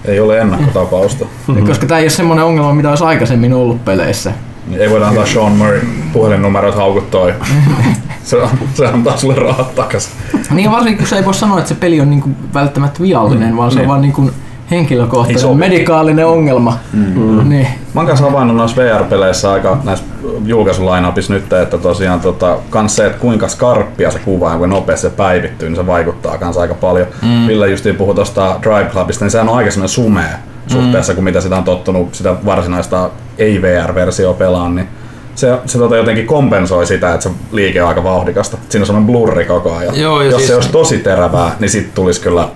Ei 0.05 0.19
ole 0.19 0.39
ennakkotapausta. 0.39 1.25
Mm-hmm. 1.25 1.67
Koska 1.67 1.85
tämä 1.85 1.99
ei 1.99 2.03
ole 2.03 2.09
semmoinen 2.09 2.45
ongelma, 2.45 2.73
mitä 2.73 2.89
olisi 2.89 3.03
aikaisemmin 3.03 3.53
ollut 3.53 3.85
peleissä. 3.85 4.33
Niin 4.67 4.81
ei 4.81 4.89
voida 4.89 5.07
antaa 5.07 5.25
Sean 5.25 5.51
Murray 5.51 5.81
puhelinnumerot 6.13 6.75
haukut 6.75 7.11
toi. 7.11 7.33
se, 8.23 8.37
se 8.73 8.87
antaa 8.87 9.17
sulle 9.17 9.35
rahat 9.35 9.75
takas. 9.75 10.09
Niin 10.51 10.71
varsinkin, 10.71 10.97
kun 10.97 11.07
se 11.07 11.15
ei 11.17 11.25
voi 11.25 11.33
sanoa, 11.33 11.57
että 11.57 11.69
se 11.69 11.75
peli 11.75 12.01
on 12.01 12.09
niinku 12.09 12.29
välttämättä 12.53 12.99
viallinen, 12.99 13.49
mm. 13.49 13.57
vaan 13.57 13.71
se 13.71 13.75
on 13.75 13.79
Niin. 13.81 13.87
vaan 13.89 14.01
niinku 14.01 14.31
henkilökohtainen 14.71 15.41
sovi. 15.41 15.55
medikaalinen 15.59 16.25
ongelma. 16.27 16.77
Mm. 16.93 17.49
Niin. 17.49 17.67
Mä 17.93 18.01
oon 18.01 18.07
kanssa 18.07 18.25
havainnut 18.25 18.57
noissa 18.57 18.81
VR-peleissä 18.81 19.51
aika 19.51 19.77
näissä 19.83 20.05
julkaisulainapissa 20.45 21.33
nyt, 21.33 21.53
että 21.53 21.77
tosiaan 21.77 22.19
tota, 22.19 22.57
kans 22.69 22.95
se, 22.95 23.05
että 23.05 23.19
kuinka 23.19 23.47
skarppia 23.47 24.11
se 24.11 24.19
kuva 24.19 24.51
ja 24.51 24.57
kuinka 24.57 24.75
nopeasti 24.75 25.07
se 25.09 25.15
päivittyy, 25.15 25.69
niin 25.69 25.75
se 25.75 25.87
vaikuttaa 25.87 26.37
kans 26.37 26.57
aika 26.57 26.73
paljon. 26.73 27.07
Mm. 27.21 27.47
Ville 27.47 27.69
justiin 27.69 27.95
puhui 27.95 28.15
tuosta 28.15 28.59
Drive 28.61 28.89
Clubista, 28.89 29.25
niin 29.25 29.31
sehän 29.31 29.49
on 29.49 29.57
aika 29.57 29.71
semmoinen 29.71 29.89
sumea 29.89 30.37
suhteessa, 30.71 31.15
kun 31.15 31.23
mitä 31.23 31.41
sitä 31.41 31.57
on 31.57 31.63
tottunut 31.63 32.15
sitä 32.15 32.35
varsinaista 32.45 33.09
ei-VR-versiota 33.38 34.38
pelaan, 34.38 34.75
niin 34.75 34.88
se, 35.35 35.57
se 35.65 35.77
tota 35.77 35.97
jotenkin 35.97 36.27
kompensoi 36.27 36.85
sitä, 36.85 37.13
että 37.13 37.29
se 37.29 37.35
liike 37.51 37.81
on 37.81 37.89
aika 37.89 38.03
vauhdikasta. 38.03 38.57
Siinä 38.69 38.81
on 38.81 38.85
semmoinen 38.88 39.13
blurri 39.13 39.45
koko 39.45 39.75
ajan. 39.75 39.99
Joo, 39.99 40.21
ja 40.21 40.31
Jos 40.31 40.38
siis- 40.38 40.47
se 40.47 40.55
olisi 40.55 40.71
tosi 40.71 40.97
terävää, 40.97 41.55
niin 41.59 41.69
sit 41.69 41.93
tulisi 41.93 42.21
kyllä 42.21 42.47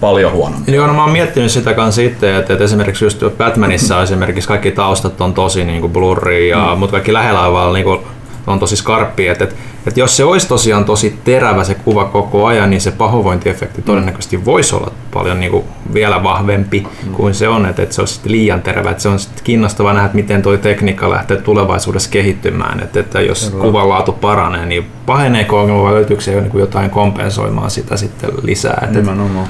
paljon 0.00 0.32
huonommin. 0.32 0.74
Joo, 0.74 0.86
no 0.86 0.92
mä 0.92 1.02
oon 1.02 1.10
miettinyt 1.10 1.52
sitä 1.52 1.74
kanssa 1.74 2.02
itse, 2.02 2.36
että, 2.36 2.52
että 2.52 2.64
esimerkiksi 2.64 3.04
just 3.04 3.22
Batmanissa 3.38 4.02
esimerkiksi 4.02 4.48
kaikki 4.48 4.70
taustat 4.70 5.20
on 5.20 5.34
tosi 5.34 5.64
niin 5.64 5.80
kuin 5.80 5.92
blurri, 5.92 6.48
ja, 6.48 6.68
mm. 6.72 6.78
mutta 6.78 6.92
kaikki 6.92 7.12
lähellä 7.12 7.46
olevalla 7.46 7.72
niin 7.72 7.84
kuin, 7.84 8.00
on 8.48 8.58
tosi 8.58 8.76
skarppi. 8.76 9.28
Että, 9.28 9.44
että, 9.44 9.56
että 9.86 10.00
jos 10.00 10.16
se 10.16 10.24
olisi 10.24 10.48
tosiaan 10.48 10.84
tosi 10.84 11.18
terävä 11.24 11.64
se 11.64 11.74
kuva 11.74 12.04
koko 12.04 12.46
ajan, 12.46 12.70
niin 12.70 12.80
se 12.80 12.90
pahoinvointiefekti 12.90 13.82
todennäköisesti 13.82 14.44
voisi 14.44 14.74
olla 14.74 14.92
paljon 15.14 15.40
niin 15.40 15.50
kuin, 15.50 15.64
vielä 15.94 16.22
vahvempi 16.22 16.86
mm. 17.06 17.12
kuin 17.12 17.34
se 17.34 17.48
on, 17.48 17.66
että, 17.66 17.82
että 17.82 17.94
se 17.94 18.02
olisi 18.02 18.20
liian 18.24 18.62
terävä. 18.62 18.90
Että 18.90 19.02
se 19.02 19.08
on 19.08 19.18
sitten 19.18 19.44
kiinnostavaa 19.44 19.92
nähdä, 19.92 20.06
että 20.06 20.16
miten 20.16 20.42
tuo 20.42 20.56
tekniikka 20.56 21.10
lähtee 21.10 21.36
tulevaisuudessa 21.36 22.10
kehittymään. 22.10 22.80
Että, 22.80 23.00
että 23.00 23.20
jos 23.20 23.56
kuvan 23.60 23.88
laatu 23.88 24.12
paranee, 24.12 24.66
niin 24.66 24.86
paheneeko 25.06 25.60
ongelma 25.60 25.82
vai 25.82 25.94
löytyykö 25.94 26.22
se 26.22 26.32
jo 26.32 26.40
niin 26.40 26.58
jotain 26.58 26.90
kompensoimaan 26.90 27.70
sitä 27.70 27.96
sitten 27.96 28.30
lisää. 28.42 28.80
Että, 28.84 28.98
Nimenomaan. 28.98 29.48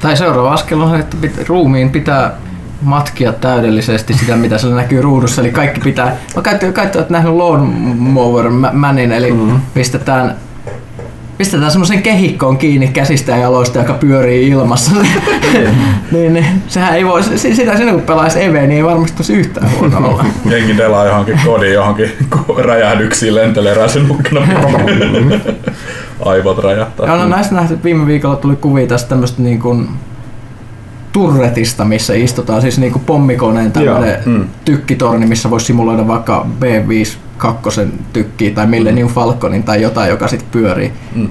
Tai 0.00 0.16
seuraava 0.16 0.52
askel 0.52 0.80
on 0.80 1.00
että 1.00 1.16
pit, 1.20 1.48
ruumiin 1.48 1.90
pitää 1.90 2.36
matkia 2.84 3.32
täydellisesti 3.32 4.14
sitä, 4.14 4.36
mitä 4.36 4.58
siellä 4.58 4.76
näkyy 4.76 5.02
ruudussa. 5.02 5.40
Eli 5.40 5.52
kaikki 5.52 5.80
pitää... 5.80 6.16
No 6.36 6.42
kai, 6.42 6.58
kai 6.58 6.86
te 6.86 6.98
olette 6.98 7.12
nähnyt 7.12 7.34
Lawnmower 7.34 8.50
Manin, 8.72 9.12
eli 9.12 9.32
mm-hmm. 9.32 9.60
pistetään 9.74 10.36
pistetään 11.38 11.70
semmoisen 11.70 12.02
kehikkoon 12.02 12.58
kiinni 12.58 12.88
käsistä 12.88 13.32
ja 13.32 13.38
jaloista, 13.38 13.78
joka 13.78 13.92
pyörii 13.92 14.48
ilmassa. 14.48 14.90
niin, 16.12 16.32
niin, 16.32 16.46
sehän 16.68 16.96
ei 16.96 17.04
voi, 17.04 17.22
si- 17.22 17.54
sitä 17.54 17.76
sinne 17.76 17.92
kun 17.92 18.02
pelaisi 18.02 18.42
Eve, 18.42 18.60
niin 18.60 18.72
ei 18.72 18.84
varmasti 18.84 19.16
tosi 19.16 19.34
yhtään 19.34 19.70
huono 19.70 20.08
olla. 20.08 20.24
Jengi 20.50 20.76
delaa 20.76 21.06
johonkin 21.06 21.40
kodin, 21.44 21.72
johonkin 21.72 22.10
räjähdyksiin 22.58 23.34
lentelee 23.34 23.74
räsynukkana. 23.74 24.46
Aivot 26.24 26.58
räjähtää. 26.58 27.06
Ja 27.06 27.12
on 27.12 27.30
näistä 27.30 27.54
nähty, 27.54 27.78
viime 27.84 28.06
viikolla 28.06 28.36
tuli 28.36 28.56
kuvia 28.56 28.86
tästä 28.86 29.08
tämmöistä 29.08 29.42
niin 29.42 29.60
kuin 29.60 29.88
turretista, 31.14 31.84
missä 31.84 32.14
istutaan 32.14 32.62
siis 32.62 32.78
niin 32.78 32.92
kuin 32.92 33.04
pommikoneen 33.04 33.72
tämmöinen 33.72 34.16
mm. 34.26 34.44
tykkitorni, 34.64 35.26
missä 35.26 35.50
voisi 35.50 35.66
simuloida 35.66 36.06
vaikka 36.06 36.46
B-52 36.60 37.86
tykkiä 38.12 38.50
tai 38.50 38.66
Millennium 38.66 39.10
Falconin 39.10 39.62
tai 39.62 39.82
jotain, 39.82 40.10
joka 40.10 40.28
sitten 40.28 40.48
pyörii. 40.52 40.92
Mm. 41.14 41.28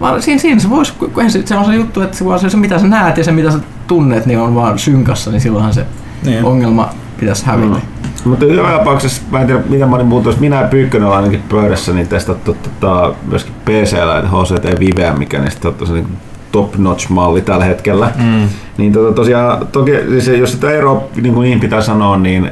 Vaan 0.00 0.22
siinä, 0.22 0.40
siinä 0.40 0.60
se 0.60 0.70
voisi, 0.70 0.92
kun 0.92 1.30
se, 1.30 1.56
on 1.56 1.64
se 1.64 1.74
juttu, 1.74 2.00
että 2.00 2.16
se, 2.16 2.24
vaan 2.24 2.38
se, 2.38 2.50
se, 2.50 2.56
mitä 2.56 2.78
sä 2.78 2.86
näet 2.86 3.16
ja 3.16 3.24
se 3.24 3.32
mitä 3.32 3.50
sä 3.50 3.58
tunnet, 3.86 4.26
niin 4.26 4.38
on 4.38 4.54
vaan 4.54 4.78
synkassa, 4.78 5.30
niin 5.30 5.40
silloinhan 5.40 5.74
se 5.74 5.86
Niin. 6.24 6.44
ongelma 6.44 6.90
pitäisi 7.20 7.46
hävitä. 7.46 7.74
Mm. 7.74 8.30
Mutta 8.30 8.44
joka 8.44 8.78
tapauksessa, 8.78 9.22
mä 9.30 9.40
en 9.40 9.46
tiedä 9.46 9.62
mitä 9.68 9.86
moni 9.86 10.04
muuta, 10.04 10.28
jos 10.28 10.40
minä 10.40 10.60
ja 10.60 10.68
Pyykkönen 10.68 11.06
ollaan 11.06 11.24
ainakin 11.24 11.42
pöydässä, 11.48 11.92
niin 11.92 12.08
testattu 12.08 12.56
tota, 12.62 13.14
myöskin 13.30 13.54
PC-llä, 13.64 14.18
että 14.18 14.30
HCT 14.30 14.80
Viveä, 14.80 15.14
mikä 15.14 15.38
niistä 15.38 15.60
tota, 15.60 15.86
se 15.86 15.92
niin 15.92 16.08
top-notch-malli 16.52 17.40
tällä 17.40 17.64
hetkellä. 17.64 18.10
Mm. 18.16 18.48
Niin 18.78 18.92
tota, 18.92 19.14
tosiaan, 19.14 19.66
toki, 19.66 19.92
siis 20.08 20.38
jos 20.38 20.52
sitä 20.52 20.70
eroa 20.70 21.04
niin 21.22 21.34
kuin 21.34 21.44
niin 21.44 21.60
pitää 21.60 21.80
sanoa, 21.80 22.16
niin 22.16 22.50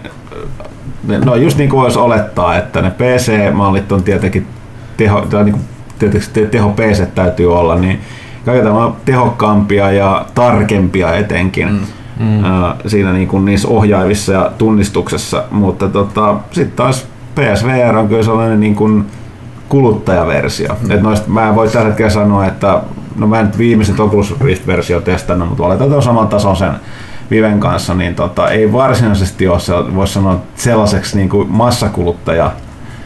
ne- 1.05 1.19
no 1.19 1.35
just 1.35 1.59
niin 1.59 1.71
kuin 1.71 1.83
voisi 1.83 1.99
olettaa, 1.99 2.57
että 2.57 2.83
ne 2.83 2.91
PC-mallit 2.91 3.93
on 3.93 4.03
tietenkin 4.03 4.47
teho, 4.97 5.21
tai 5.21 5.45
niin 5.45 5.53
kuin, 5.53 5.65
tietysti 5.99 6.41
te- 6.41 6.47
teho 6.47 6.71
PC 6.71 7.15
täytyy 7.15 7.59
olla, 7.59 7.76
niin 7.76 8.00
kaikilla 8.45 8.71
tavalla 8.71 8.97
tehokkaampia 9.05 9.93
ja 9.93 10.26
tarkempia 10.35 11.15
etenkin. 11.15 11.73
Mm 11.73 11.81
mm. 12.19 12.43
siinä 12.87 13.12
niin 13.12 13.29
kuin 13.29 13.45
niissä 13.45 13.69
ohjaavissa 13.69 14.33
ja 14.33 14.53
tunnistuksessa, 14.59 15.45
mutta 15.50 15.88
tota, 15.88 16.37
sitten 16.53 16.76
taas 16.76 17.07
PSVR 17.35 17.97
on 17.97 18.09
kyllä 18.09 18.23
sellainen 18.23 18.61
niin 18.61 18.75
kuin 18.75 19.07
kuluttajaversio. 19.69 20.76
Mm. 20.83 20.91
Et 20.91 21.03
noista, 21.03 21.31
mä 21.31 21.49
en 21.49 21.55
voi 21.55 21.69
tällä 21.69 21.87
hetkellä 21.88 22.11
sanoa, 22.11 22.47
että 22.47 22.81
no 23.19 23.27
mä 23.27 23.41
en 23.41 23.47
nyt 23.47 23.59
viimeiset 23.59 24.01
Oculus 24.01 24.41
Rift-versio 24.41 25.01
testannut, 25.01 25.49
mutta 25.49 25.65
oletan, 25.65 25.87
että 25.87 25.97
on 25.97 26.03
saman 26.03 26.29
tason 26.29 26.57
sen 26.57 26.73
Viven 27.31 27.61
kanssa, 27.61 27.95
niin 27.95 28.15
tota, 28.15 28.51
ei 28.51 28.73
varsinaisesti 28.73 29.49
ole, 29.49 29.61
se, 29.61 29.73
voisi 29.95 30.13
sanoa, 30.13 30.41
sellaiseksi 30.55 31.17
niin 31.17 31.29
kuin 31.29 31.49
massakuluttaja 31.51 32.53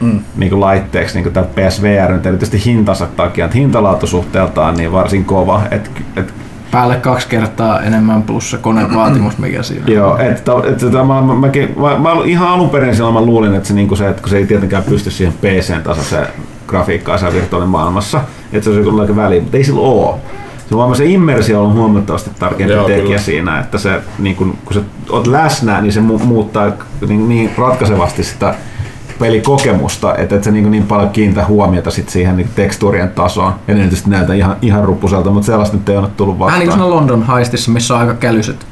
mm. 0.00 0.20
niin 0.36 0.50
kuin 0.50 0.60
laitteeksi 0.60 1.14
niin 1.14 1.22
kuin 1.22 1.32
tämä 1.32 1.46
PSVR, 1.46 2.12
nyt 2.12 2.26
erityisesti 2.26 2.64
hintansa 2.64 3.06
takia, 3.16 3.44
että 3.44 3.56
hintalaatusuhteeltaan 3.56 4.76
niin 4.76 4.92
varsin 4.92 5.24
kova. 5.24 5.62
Et, 5.70 5.90
et 6.16 6.34
Päälle 6.70 6.96
kaksi 6.96 7.28
kertaa 7.28 7.80
enemmän 7.80 8.22
plus 8.22 8.50
se 8.50 8.58
koneen 8.58 8.94
vaatimus, 8.96 9.38
mikä 9.38 9.62
siinä 9.62 9.84
on. 9.86 9.92
Joo, 9.92 10.18
että, 10.18 10.52
että, 10.68 10.86
että 10.86 11.04
mä, 11.04 11.22
mä, 11.22 11.34
mäkin, 11.34 11.74
mä, 11.80 11.98
mä, 11.98 12.10
ihan 12.24 12.48
alun 12.48 12.70
perin 12.70 12.94
silloin 12.94 13.14
mä 13.14 13.20
luulin, 13.22 13.54
että 13.54 13.68
se, 13.68 13.74
niin 13.74 13.96
se, 13.96 14.08
että 14.08 14.22
kun 14.22 14.30
se 14.30 14.36
ei 14.36 14.46
tietenkään 14.46 14.82
pysty 14.82 15.10
siihen 15.10 15.32
PCn 15.32 15.82
tasaiseen 16.70 16.80
grafiikkaan 16.80 17.18
siellä 17.18 17.34
virtuaalinen 17.34 17.70
maailmassa, 17.70 18.20
että 18.52 18.64
se 18.64 18.70
olisi 18.70 18.88
joku 18.88 19.00
aika 19.00 19.16
väliin, 19.16 19.42
mutta 19.42 19.56
ei 19.56 19.64
sillä 19.64 19.80
ole. 19.80 20.14
Se, 20.68 20.76
vaan 20.76 20.96
se 20.96 21.04
immersio 21.04 21.64
on 21.64 21.72
huomattavasti 21.72 22.30
tarkempi 22.38 22.72
Joo, 22.72 22.86
tekijä 22.86 23.02
kyllä. 23.02 23.18
siinä, 23.18 23.60
että 23.60 23.78
se, 23.78 24.02
niin 24.18 24.36
kun, 24.36 24.58
kun 24.64 24.74
sä 24.74 24.80
oot 25.10 25.26
läsnä, 25.26 25.80
niin 25.80 25.92
se 25.92 26.00
mu- 26.00 26.24
muuttaa 26.24 26.72
niin, 27.08 27.28
niin 27.28 27.50
ratkaisevasti 27.58 28.24
sitä 28.24 28.54
pelikokemusta, 29.18 30.14
että 30.16 30.36
et 30.36 30.44
se 30.44 30.50
niin, 30.50 30.70
niin 30.70 30.86
paljon 30.86 31.10
kiinnitä 31.10 31.44
huomiota 31.44 31.90
sit 31.90 32.08
siihen 32.08 32.36
niin 32.36 32.48
tekstuurien 32.54 33.10
tasoon. 33.10 33.52
Ja 33.68 33.74
ne 33.74 33.80
tietysti 33.80 34.10
näytä 34.10 34.34
ihan, 34.34 34.56
ihan 34.62 34.84
ruppuselta, 34.84 35.30
mutta 35.30 35.46
sellaista 35.46 35.76
nyt 35.76 35.88
ei 35.88 35.96
ole 35.96 36.08
tullut 36.16 36.38
Vähän 36.38 36.60
vastaan. 36.60 36.68
niin 36.68 36.78
kuin 36.78 36.90
London 36.90 37.22
haistissa, 37.22 37.70
missä 37.70 37.94
on 37.94 38.00
aika 38.00 38.14
kälyset 38.14 38.66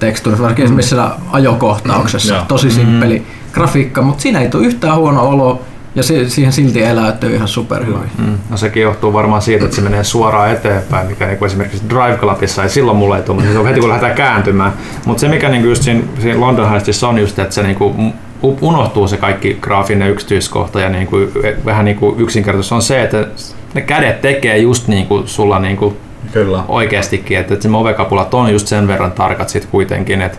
tekstuurit, 0.00 0.40
varsinkin 0.40 0.64
esimerkiksi 0.64 0.88
siellä 0.88 1.10
ajokohtauksessa. 1.32 2.34
Joo. 2.34 2.44
Tosi 2.48 2.70
simppeli 2.70 3.26
grafiikka, 3.52 4.02
mutta 4.02 4.22
siinä 4.22 4.40
ei 4.40 4.48
tule 4.48 4.66
yhtään 4.66 4.96
huono 4.96 5.28
olo 5.28 5.62
ja 5.94 6.02
se, 6.02 6.28
siihen 6.28 6.52
silti 6.52 6.82
eläytyy 6.82 7.34
ihan 7.34 7.48
superhyvin. 7.48 8.10
Mm. 8.18 8.38
No 8.50 8.56
sekin 8.56 8.82
johtuu 8.82 9.12
varmaan 9.12 9.42
siitä, 9.42 9.64
että 9.64 9.76
se 9.76 9.82
menee 9.82 10.04
suoraan 10.04 10.50
eteenpäin, 10.50 11.06
mikä 11.06 11.26
niin 11.26 11.44
esimerkiksi 11.44 11.88
Drive 11.88 12.16
Clubissa 12.16 12.62
ei 12.62 12.68
silloin 12.68 12.96
mulle 12.96 13.16
ei 13.16 13.22
tule, 13.22 13.36
mutta 13.36 13.52
se 13.52 13.58
on 13.58 13.66
heti 13.66 13.80
kun 13.80 13.88
lähdetään 13.88 14.14
kääntymään. 14.14 14.72
Mutta 15.04 15.20
se 15.20 15.28
mikä 15.28 15.48
niin 15.48 15.64
just 15.64 15.82
siinä, 15.82 16.02
siinä 16.20 16.40
London 16.40 16.70
Heistissa 16.70 17.08
on 17.08 17.18
just, 17.18 17.38
että 17.38 17.54
se 17.54 17.62
niin 17.62 17.76
kuin 17.76 18.14
unohtuu 18.42 19.08
se 19.08 19.16
kaikki 19.16 19.58
graafinen 19.60 20.10
yksityiskohta 20.10 20.80
ja 20.80 20.88
niin 20.88 21.06
kuin, 21.06 21.32
vähän 21.64 21.84
niin 21.84 21.96
kuin 21.96 22.20
yksinkertaisesti 22.20 22.74
on 22.74 22.82
se, 22.82 23.02
että 23.02 23.26
ne 23.74 23.80
kädet 23.80 24.20
tekee 24.20 24.58
just 24.58 24.88
niin 24.88 25.06
kuin 25.06 25.28
sulla 25.28 25.58
niin 25.58 25.76
kuin 25.76 25.96
Kyllä. 26.32 26.64
oikeastikin, 26.68 27.38
että, 27.38 27.54
että 27.54 27.68
se 27.68 27.76
ovekapulat 27.76 28.34
on 28.34 28.52
just 28.52 28.66
sen 28.66 28.88
verran 28.88 29.12
tarkat 29.12 29.48
sit 29.48 29.66
kuitenkin, 29.66 30.22
että, 30.22 30.38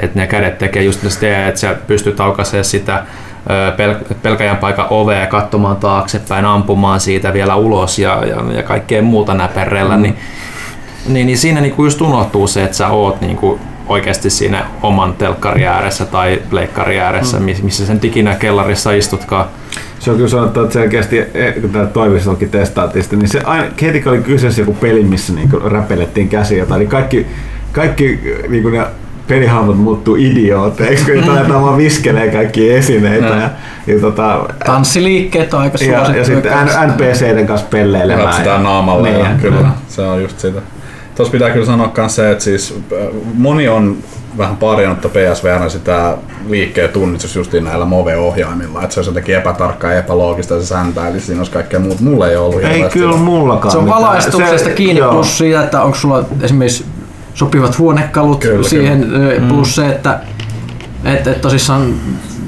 että 0.00 0.18
ne 0.18 0.26
kädet 0.26 0.58
tekee 0.58 0.82
just 0.82 1.10
sitä, 1.10 1.48
että 1.48 1.60
sä 1.60 1.76
pystyt 1.86 2.20
aukaisemaan 2.20 2.64
sitä 2.64 3.02
pel- 3.48 4.14
pelkäjän 4.22 4.56
paikan 4.56 4.86
ovea 4.90 5.26
katsomaan 5.26 5.76
taaksepäin, 5.76 6.44
ampumaan 6.44 7.00
siitä 7.00 7.32
vielä 7.32 7.56
ulos 7.56 7.98
ja, 7.98 8.24
ja, 8.26 8.54
ja 8.56 8.62
kaikkea 8.62 9.02
muuta 9.02 9.34
näperrellä, 9.34 9.96
mm. 9.96 10.02
niin, 10.02 10.16
niin, 11.06 11.26
niin 11.26 11.38
siinä 11.38 11.60
niinku 11.60 11.84
just 11.84 12.00
unohtuu 12.00 12.46
se, 12.46 12.64
että 12.64 12.76
sä 12.76 12.88
oot 12.88 13.20
niinku 13.20 13.60
oikeasti 13.88 14.30
siinä 14.30 14.66
oman 14.82 15.12
telkkari 15.12 15.66
ääressä 15.66 16.04
tai 16.04 16.42
leikkari 16.50 17.00
ääressä, 17.00 17.38
mm. 17.38 17.44
missä 17.62 17.86
sen 17.86 18.00
ikinä 18.02 18.34
kellarissa 18.34 18.92
istutkaan. 18.92 19.46
Se 19.98 20.10
on 20.10 20.16
kyllä 20.16 20.28
sanottu, 20.28 20.60
että 20.62 20.72
selkeästi, 20.72 21.18
eh, 21.34 21.54
kun 21.60 21.70
tämä 21.70 21.86
toimistollakin 21.86 22.50
testaattiin 22.50 23.02
sitä, 23.02 23.16
niin 23.16 23.28
se 23.28 23.40
aina, 23.44 23.66
heti 23.82 24.00
kun 24.00 24.12
oli 24.12 24.22
kyseessä 24.22 24.60
joku 24.60 24.74
peli, 24.74 25.04
missä 25.04 25.32
niin 25.32 25.50
räpelettiin 25.64 26.28
käsiä, 26.28 26.66
niin 26.78 26.88
kaikki, 26.88 27.26
kaikki 27.72 28.20
niin 28.48 28.72
ne 28.72 28.86
pelihahmot 29.28 29.78
muuttuu 29.78 30.16
idiooteiksi, 30.16 31.04
kun 31.04 31.14
niitä 31.14 31.32
aletaan 31.32 31.62
vaan 31.62 31.76
viskelee 31.76 32.30
kaikki 32.30 32.72
esineitä. 32.74 33.26
Ja, 33.26 33.50
ja, 33.86 34.00
tota, 34.00 34.44
Tanssiliikkeet 34.66 35.54
on 35.54 35.60
aika 35.60 35.78
ja, 35.84 36.16
ja 36.16 36.24
sitten 36.24 36.52
kanssa. 36.52 36.86
NPCiden 36.86 37.46
kanssa 37.46 37.66
pelleilemään. 37.70 38.24
Rapsitaan 38.26 38.62
naamalla 38.62 39.02
Niin, 39.08 39.18
ja 39.20 39.28
ja- 39.30 39.36
kyllä, 39.42 39.68
se 39.88 40.02
on 40.02 40.22
just 40.22 40.38
sitä. 40.38 40.60
Tuossa 41.16 41.32
pitää 41.32 41.50
kyllä 41.50 41.66
sanoa 41.66 41.92
myös 41.96 42.14
se, 42.16 42.30
että 42.30 42.44
siis 42.44 42.74
äh, 42.92 43.08
moni 43.34 43.68
on 43.68 43.96
vähän 44.38 44.56
parjannut 44.56 45.00
PSVR 45.12 45.70
sitä 45.70 46.16
liikkeen 46.48 46.90
tunnistus 46.90 47.36
justiin 47.36 47.64
näillä 47.64 47.84
Move-ohjaimilla, 47.84 48.82
että 48.82 48.94
se 48.94 49.00
olisi 49.00 49.10
jotenkin 49.10 49.36
epätarkkaa 49.36 49.92
ja 49.92 49.98
epäloogista 49.98 50.60
se 50.60 50.66
sääntää, 50.66 51.08
eli 51.08 51.20
siinä 51.20 51.40
olisi 51.40 51.52
kaikkea 51.52 51.80
muuta. 51.80 52.02
Mulla 52.02 52.28
ei 52.28 52.36
ollut 52.36 52.64
Ei 52.64 52.84
kyllä 52.92 53.16
mullakaan. 53.16 53.72
Se 53.72 53.78
on 53.78 53.88
valaistuksesta 53.88 54.68
Se- 54.68 54.74
kiinni 54.74 55.00
joo. 55.00 55.12
plus 55.12 55.38
siitä, 55.38 55.62
että 55.64 55.82
onko 55.82 55.96
sulla 55.96 56.24
esimerkiksi 56.42 56.84
sopivat 57.34 57.78
huonekalut 57.78 58.40
Kyllä, 58.40 58.68
siihen, 58.68 59.00
kyllä. 59.00 59.48
plus 59.48 59.74
se, 59.74 59.88
että 59.88 60.20
et, 61.04 61.26
et 61.26 61.40
tosissaan 61.40 61.94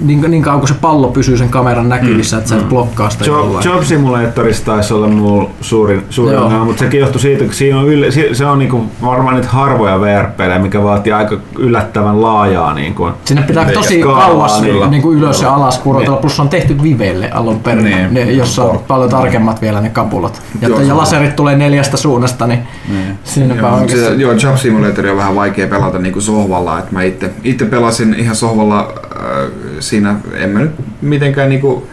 niin, 0.03 0.21
niin 0.31 0.43
kauan 0.43 0.61
kun 0.61 0.69
se 0.69 0.75
pallo 0.75 1.09
pysyy 1.09 1.37
sen 1.37 1.49
kameran 1.49 1.89
näkyvissä, 1.89 2.37
että 2.39 2.51
sä 2.51 2.57
et 2.57 2.69
blokkaa 2.69 3.11
sitä 3.11 3.25
Job, 3.25 3.37
jollain. 3.39 3.65
Job 3.65 3.83
Simulatorissa 3.83 4.65
taisi 4.65 4.95
olla 4.95 5.09
mulla 5.09 5.51
suurin, 5.61 6.03
suurin 6.11 6.39
ongelma, 6.39 6.65
mutta 6.65 6.81
sekin 6.81 7.01
johtui 7.01 7.21
siitä, 7.21 7.45
että 7.45 7.57
siinä 7.57 7.79
on 7.79 7.89
yl, 7.89 8.11
se- 8.33 8.47
on 8.47 8.59
niinku 8.59 8.85
varmaan 9.05 9.35
niitä 9.37 9.49
harvoja 9.49 10.01
VR-pelejä, 10.01 10.59
mikä 10.59 10.83
vaatii 10.83 11.13
aika 11.13 11.37
yllättävän 11.59 12.23
laajaa 12.23 12.75
niinku, 12.75 13.09
Sinne 13.25 13.43
pitää 13.43 13.63
Eikä 13.63 13.75
tosi 13.75 14.01
kauas 14.03 14.61
kyllä. 14.61 14.87
niin 14.89 15.03
kuin 15.03 15.19
ylös 15.19 15.43
ja 15.43 15.55
alas 15.55 15.79
kurotella, 15.79 16.15
Niin. 16.15 16.21
plus 16.21 16.37
se 16.37 16.43
on 16.43 16.49
tehty 16.49 16.83
vivelle 16.83 17.31
alun 17.31 17.61
perin, 17.61 17.85
Niin. 17.85 18.15
ne, 18.15 18.21
jossa 18.23 18.65
on 18.65 18.71
Port- 18.77 18.87
paljon 18.87 19.11
tarkemmat 19.11 19.63
vielä 19.63 19.81
ne 19.81 19.89
kapulat. 19.89 20.43
Ja, 20.61 20.69
Joo, 20.69 20.81
ja 20.81 20.97
laserit 20.97 21.37
tulee 21.37 21.57
neljästä 21.57 21.97
suunnasta, 21.97 22.47
niin 22.47 22.59
Niin. 22.89 23.19
siinäpä 23.25 23.61
Joo, 23.61 24.11
joo, 24.17 24.33
Job 24.33 24.57
Simulator 24.57 25.07
on 25.07 25.17
vähän 25.17 25.35
vaikea 25.35 25.67
pelata 25.69 25.99
niin 25.99 26.13
kuin 26.13 26.23
sohvalla. 26.23 26.79
Et 26.79 26.93
mä 26.93 27.03
itse, 27.03 27.31
itse 27.45 27.65
pelasin 27.65 28.15
ihan 28.15 28.37
sohvalla 28.37 28.93
siinä, 29.81 30.17
en 30.33 30.51
mä 30.51 30.59
nyt 30.59 30.73
mitenkään 31.03 31.49
niinku, 31.49 31.89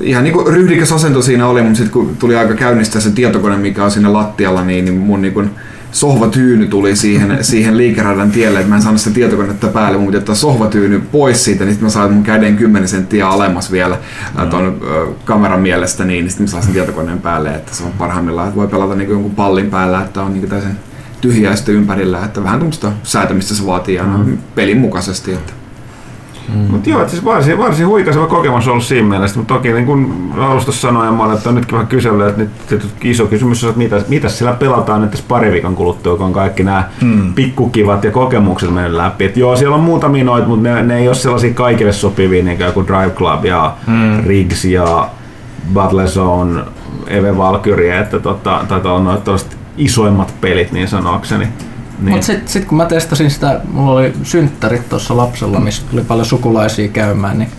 ihan 0.00 0.24
niinku 0.24 0.44
ryhdikäs 0.44 0.92
asento 0.92 1.22
siinä 1.22 1.46
oli, 1.46 1.62
mutta 1.62 1.76
sitten 1.76 1.92
kun 1.92 2.16
tuli 2.16 2.36
aika 2.36 2.54
käynnistää 2.54 3.00
se 3.00 3.10
tietokone, 3.10 3.56
mikä 3.56 3.84
on 3.84 3.90
siinä 3.90 4.12
lattialla, 4.12 4.64
niin, 4.64 4.84
niin 4.84 4.96
mun 4.96 5.22
niinku 5.22 5.42
sohvatyyny 5.92 6.66
tuli 6.66 6.96
siihen, 6.96 7.38
siihen 7.44 7.76
liikeradan 7.76 8.30
tielle, 8.30 8.58
että 8.58 8.68
mä 8.70 8.76
en 8.76 8.82
saanut 8.82 9.00
sitä 9.00 9.14
tietokonetta 9.14 9.66
päälle, 9.66 9.98
mun 9.98 10.06
piti 10.06 10.18
ottaa 10.18 10.34
sohvatyyny 10.34 11.02
pois 11.12 11.44
siitä, 11.44 11.64
niin 11.64 11.72
sitten 11.72 11.86
mä 11.86 11.90
sain 11.90 12.12
mun 12.12 12.22
käden 12.22 12.56
10 12.56 12.88
senttiä 12.88 13.28
alemmas 13.28 13.72
vielä 13.72 13.98
mm. 14.38 14.50
tuon 14.50 14.66
äh, 14.66 15.14
kameran 15.24 15.60
mielestä, 15.60 16.04
niin, 16.04 16.24
niin 16.24 16.30
sitten 16.30 16.44
mä 16.44 16.50
sain 16.50 16.62
sen 16.62 16.72
tietokoneen 16.72 17.20
päälle, 17.20 17.54
että 17.54 17.74
se 17.74 17.84
on 17.84 17.92
parhaimmillaan, 17.92 18.48
että 18.48 18.58
voi 18.58 18.68
pelata 18.68 18.94
niinku 18.94 19.12
jonkun 19.12 19.34
pallin 19.34 19.70
päällä, 19.70 20.02
että 20.02 20.22
on 20.22 20.32
niinku 20.32 20.48
täysin 20.48 20.76
tyhjää 21.20 21.56
sitten 21.56 21.74
ympärillä, 21.74 22.24
että 22.24 22.42
vähän 22.42 22.58
tämmöistä 22.58 22.92
säätämistä 23.02 23.54
se 23.54 23.66
vaatii 23.66 23.98
aina 23.98 24.18
mm. 24.18 24.38
pelin 24.54 24.78
mukaisesti. 24.78 25.32
Että. 25.32 25.63
Mutta 26.68 26.90
joo, 26.90 27.08
siis 27.08 27.24
varsin, 27.24 27.58
varsin 27.58 27.86
huikaseva 27.86 28.26
kokemus 28.26 28.66
on 28.66 28.72
ollut 28.72 28.84
siinä 28.84 29.08
mielessä, 29.08 29.38
mutta 29.38 29.54
toki 29.54 29.72
niin 29.72 29.86
kuin 29.86 30.32
alusta 30.38 30.72
sanoin, 30.72 31.14
mä 31.14 31.24
olen 31.24 31.36
että 31.36 31.48
on 31.48 31.54
nytkin 31.54 31.72
vähän 31.72 31.86
kysellyt, 31.86 32.28
että 32.28 32.74
nyt 32.74 32.86
iso 33.04 33.26
kysymys 33.26 33.64
on, 33.64 33.70
että 33.70 33.78
mitä, 33.78 34.02
mitä 34.08 34.28
siellä 34.28 34.54
pelataan 34.54 35.00
nyt 35.00 35.10
tässä 35.10 35.24
pari 35.28 35.52
viikon 35.52 35.76
kuluttua, 35.76 36.16
kun 36.16 36.26
on 36.26 36.32
kaikki 36.32 36.64
nämä 36.64 36.88
hmm. 37.00 37.34
pikkukivat 37.34 38.04
ja 38.04 38.10
kokemukset 38.10 38.74
mennyt 38.74 38.92
läpi. 38.92 39.24
Et 39.24 39.36
joo, 39.36 39.56
siellä 39.56 39.76
on 39.76 39.82
muutamia 39.82 40.24
noita, 40.24 40.48
mutta 40.48 40.68
ne, 40.68 40.82
ne 40.82 40.98
ei 40.98 41.08
ole 41.08 41.14
sellaisia 41.14 41.54
kaikille 41.54 41.92
sopivia, 41.92 42.44
niin 42.44 42.58
kuin 42.74 42.86
Drive 42.86 43.10
Club 43.10 43.44
ja 43.44 43.76
hmm. 43.86 44.24
Riggs 44.26 44.64
ja 44.64 45.08
Battle 45.74 46.06
Zone, 46.06 46.60
Eve 47.06 47.36
Valkyrie, 47.36 47.98
että 47.98 48.20
tota, 48.20 48.64
taitaa 48.68 48.92
olla 48.92 49.04
noita 49.04 49.36
isoimmat 49.76 50.34
pelit 50.40 50.72
niin 50.72 50.88
sanoakseni. 50.88 51.48
Niin. 51.98 52.10
Mutta 52.10 52.26
sitten 52.26 52.48
sit 52.48 52.64
kun 52.64 52.78
mä 52.78 52.84
testasin 52.86 53.30
sitä, 53.30 53.60
mulla 53.72 53.92
oli 53.92 54.12
synttärit 54.22 54.88
tuossa 54.88 55.16
lapsella, 55.16 55.60
missä 55.60 55.82
tuli 55.90 56.04
paljon 56.04 56.26
sukulaisia 56.26 56.88
käymään, 56.88 57.38
niin 57.38 57.50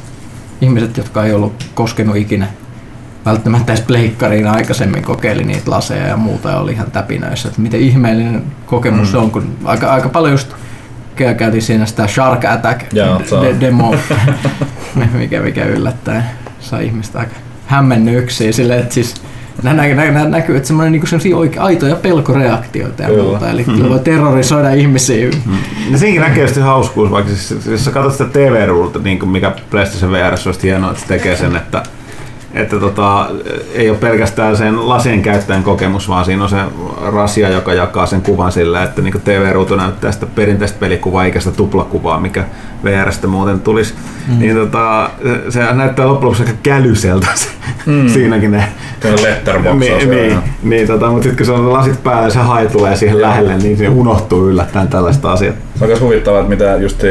ihmiset, 0.62 0.98
jotka 0.98 1.26
ei 1.26 1.34
ollut 1.34 1.66
koskenut 1.76 2.16
ikinä 2.16 2.48
välttämättä 3.26 3.74
edes 3.74 3.86
pleikkariin 3.86 4.48
aikaisemmin 4.48 5.04
kokeili 5.04 5.44
niitä 5.44 5.72
laseja 5.72 6.08
ja 6.08 6.18
muuta 6.18 6.50
ja 6.50 6.58
oli 6.58 6.72
ihan 6.72 6.92
täpinöissä, 6.92 7.48
että 7.48 7.62
miten 7.62 7.80
ihmeellinen 7.80 8.44
kokemus 8.66 9.08
mm. 9.08 9.12
se 9.12 9.18
on, 9.18 9.32
kun 9.32 9.56
aika, 9.64 9.94
aika 9.94 10.10
paljon 10.10 10.32
just 10.32 10.54
kä- 11.16 11.36
käytiin 11.38 11.62
siinä 11.62 11.86
sitä 11.86 12.08
Shark 12.08 12.46
Attack 12.46 12.82
on. 13.32 13.44
de- 13.44 13.60
demo, 13.60 13.96
mikä, 15.14 15.42
mikä 15.42 15.66
yllättäen 15.66 16.24
sai 16.60 16.86
ihmistä 16.86 17.20
aika 17.20 17.36
hämmennyksiä 17.68 18.52
silleen, 18.52 18.80
että 18.80 18.94
siis 18.94 19.16
nä, 19.64 19.74
nä, 19.74 19.88
nä, 19.88 20.12
nä, 20.12 20.26
näkyy, 20.26 20.56
että 20.58 20.68
semmoinen 20.68 20.92
niinku 20.92 21.08
semmosia 21.08 21.38
oike, 21.38 21.60
aitoja 21.60 21.96
pelkoreaktioita 21.96 23.04
ja 23.04 23.10
Kyllä. 23.10 23.24
muuta, 23.24 23.50
eli 23.50 23.64
mm. 23.64 23.90
voi 23.90 24.00
terrorisoida 24.00 24.72
ihmisiä. 24.72 25.30
Ja 25.92 25.98
siinäkin 25.98 26.22
näkee 26.22 26.48
sitten 26.48 26.64
hauskuus, 26.64 27.12
vaikka 27.12 27.32
siis, 27.32 27.68
jos 27.68 27.86
sä 27.86 27.92
katsot 27.92 28.14
sitä 28.14 28.26
TV-ruulta, 28.26 29.00
niin 29.00 29.30
mikä 29.30 29.52
PlayStation 29.70 30.12
VR 30.12 30.34
olisi 30.46 30.64
hienoa, 30.64 30.92
että 30.92 31.02
se 31.02 31.08
tekee 31.08 31.36
sen, 31.36 31.56
että 31.56 31.84
että 32.56 32.80
tota, 32.80 33.30
ei 33.74 33.90
ole 33.90 33.98
pelkästään 33.98 34.58
sen 34.58 34.90
lasien 34.90 35.22
käyttäjän 35.22 35.64
kokemus, 35.64 36.10
vaan 36.10 36.26
siinä 36.26 36.44
on 36.44 36.50
se 36.50 36.58
rasia, 37.02 37.50
joka 37.50 37.74
jakaa 37.74 38.06
sen 38.06 38.22
kuvan 38.22 38.52
sillä, 38.52 38.84
että 38.84 39.02
niin 39.02 39.22
TV-ruutu 39.24 39.76
näyttää 39.76 40.12
sitä 40.12 40.26
perinteistä 40.26 40.80
pelikuvaa 40.80 41.26
eikä 41.26 41.40
sitä 41.40 41.58
tuplakuvaa, 41.58 42.20
mikä 42.20 42.44
VRstä 42.84 43.28
muuten 43.28 43.60
tulisi. 43.60 43.94
Mm. 44.28 44.40
Niin 44.40 44.56
tota, 44.56 45.10
se 45.50 45.60
näyttää 45.60 46.08
loppujen 46.08 46.32
lopuksi 46.32 46.44
aika 46.44 46.58
kälyseltä 46.64 47.28
se, 47.36 47.50
mm. 47.86 48.10
siinäkin 48.10 48.52
ne 48.52 48.68
letterbox 49.22 49.80
niin, 49.80 50.10
niin, 50.10 50.40
niin 50.64 50.88
tota, 50.88 51.10
mutta 51.10 51.24
sitten 51.24 51.38
kun 51.38 51.46
se 51.46 51.52
on 51.52 51.74
lasit 51.74 52.04
päällä 52.04 52.24
ja 52.24 52.30
se 52.30 52.40
hai 52.40 52.68
tulee 52.68 52.96
siihen 52.96 53.22
lähelle, 53.22 53.58
niin 53.58 53.78
se 53.78 53.90
unohtuu 53.90 54.50
yllättäen 54.50 54.88
tällaista 54.88 55.32
asiat. 55.32 55.56
Se 55.76 55.84
on 55.84 55.90
myös 55.90 56.02
huvittavaa, 56.02 56.40
että 56.40 56.50
mitä 56.50 56.76
justi 56.76 57.08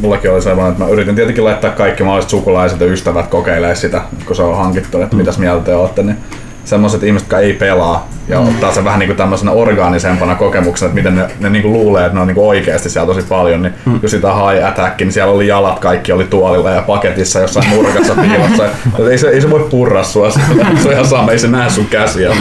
mullakin 0.00 0.30
oli 0.30 0.42
sellainen, 0.42 0.72
että 0.72 0.84
mä 0.84 0.90
yritin 0.90 1.14
tietenkin 1.14 1.44
laittaa 1.44 1.70
kaikki 1.70 2.02
mahdolliset 2.02 2.30
sukulaiset 2.30 2.80
ja 2.80 2.86
ystävät 2.86 3.26
kokeilemaan 3.26 3.76
sitä, 3.76 4.02
kun 4.26 4.36
se 4.36 4.42
on 4.42 4.56
hankittu, 4.56 5.02
että 5.02 5.16
mitäs 5.16 5.38
mieltä 5.38 5.64
te 5.64 5.74
olette, 5.74 6.02
niin 6.02 6.16
semmoiset 6.64 7.02
ihmiset, 7.02 7.26
jotka 7.26 7.38
ei 7.38 7.52
pelaa 7.52 8.08
ja 8.28 8.40
mm. 8.40 8.48
ottaa 8.48 8.72
sen 8.72 8.84
vähän 8.84 8.98
niin 8.98 9.08
kuin 9.08 9.16
tämmöisenä 9.16 9.50
orgaanisempana 9.50 10.34
kokemuksena, 10.34 10.86
että 10.86 10.94
miten 10.94 11.16
ne, 11.16 11.30
ne 11.40 11.50
niin 11.50 11.62
kuin 11.62 11.72
luulee, 11.72 12.06
että 12.06 12.14
ne 12.14 12.20
on 12.20 12.26
niin 12.26 12.34
kuin 12.34 12.46
oikeasti 12.46 12.90
siellä 12.90 13.14
tosi 13.14 13.26
paljon, 13.28 13.62
niin 13.62 13.74
mm. 13.86 13.98
just 14.02 14.10
sitä 14.10 14.28
high 14.34 14.66
attack, 14.66 15.00
niin 15.00 15.12
siellä 15.12 15.32
oli 15.32 15.46
jalat, 15.46 15.78
kaikki 15.78 16.12
oli 16.12 16.24
tuolilla 16.24 16.70
ja 16.70 16.82
paketissa 16.82 17.40
jossain 17.40 17.70
nurkassa 17.74 18.14
piilossa. 18.14 18.64
ei, 19.10 19.18
se, 19.18 19.28
ei 19.28 19.40
se 19.40 19.50
voi 19.50 19.66
purra 19.70 20.02
sua, 20.02 20.30
se 20.30 20.40
on 20.86 20.92
ihan 20.92 21.06
sama, 21.06 21.32
ei 21.32 21.38
se 21.38 21.48
näe 21.48 21.70
sun 21.70 21.86
käsiä. 21.86 22.36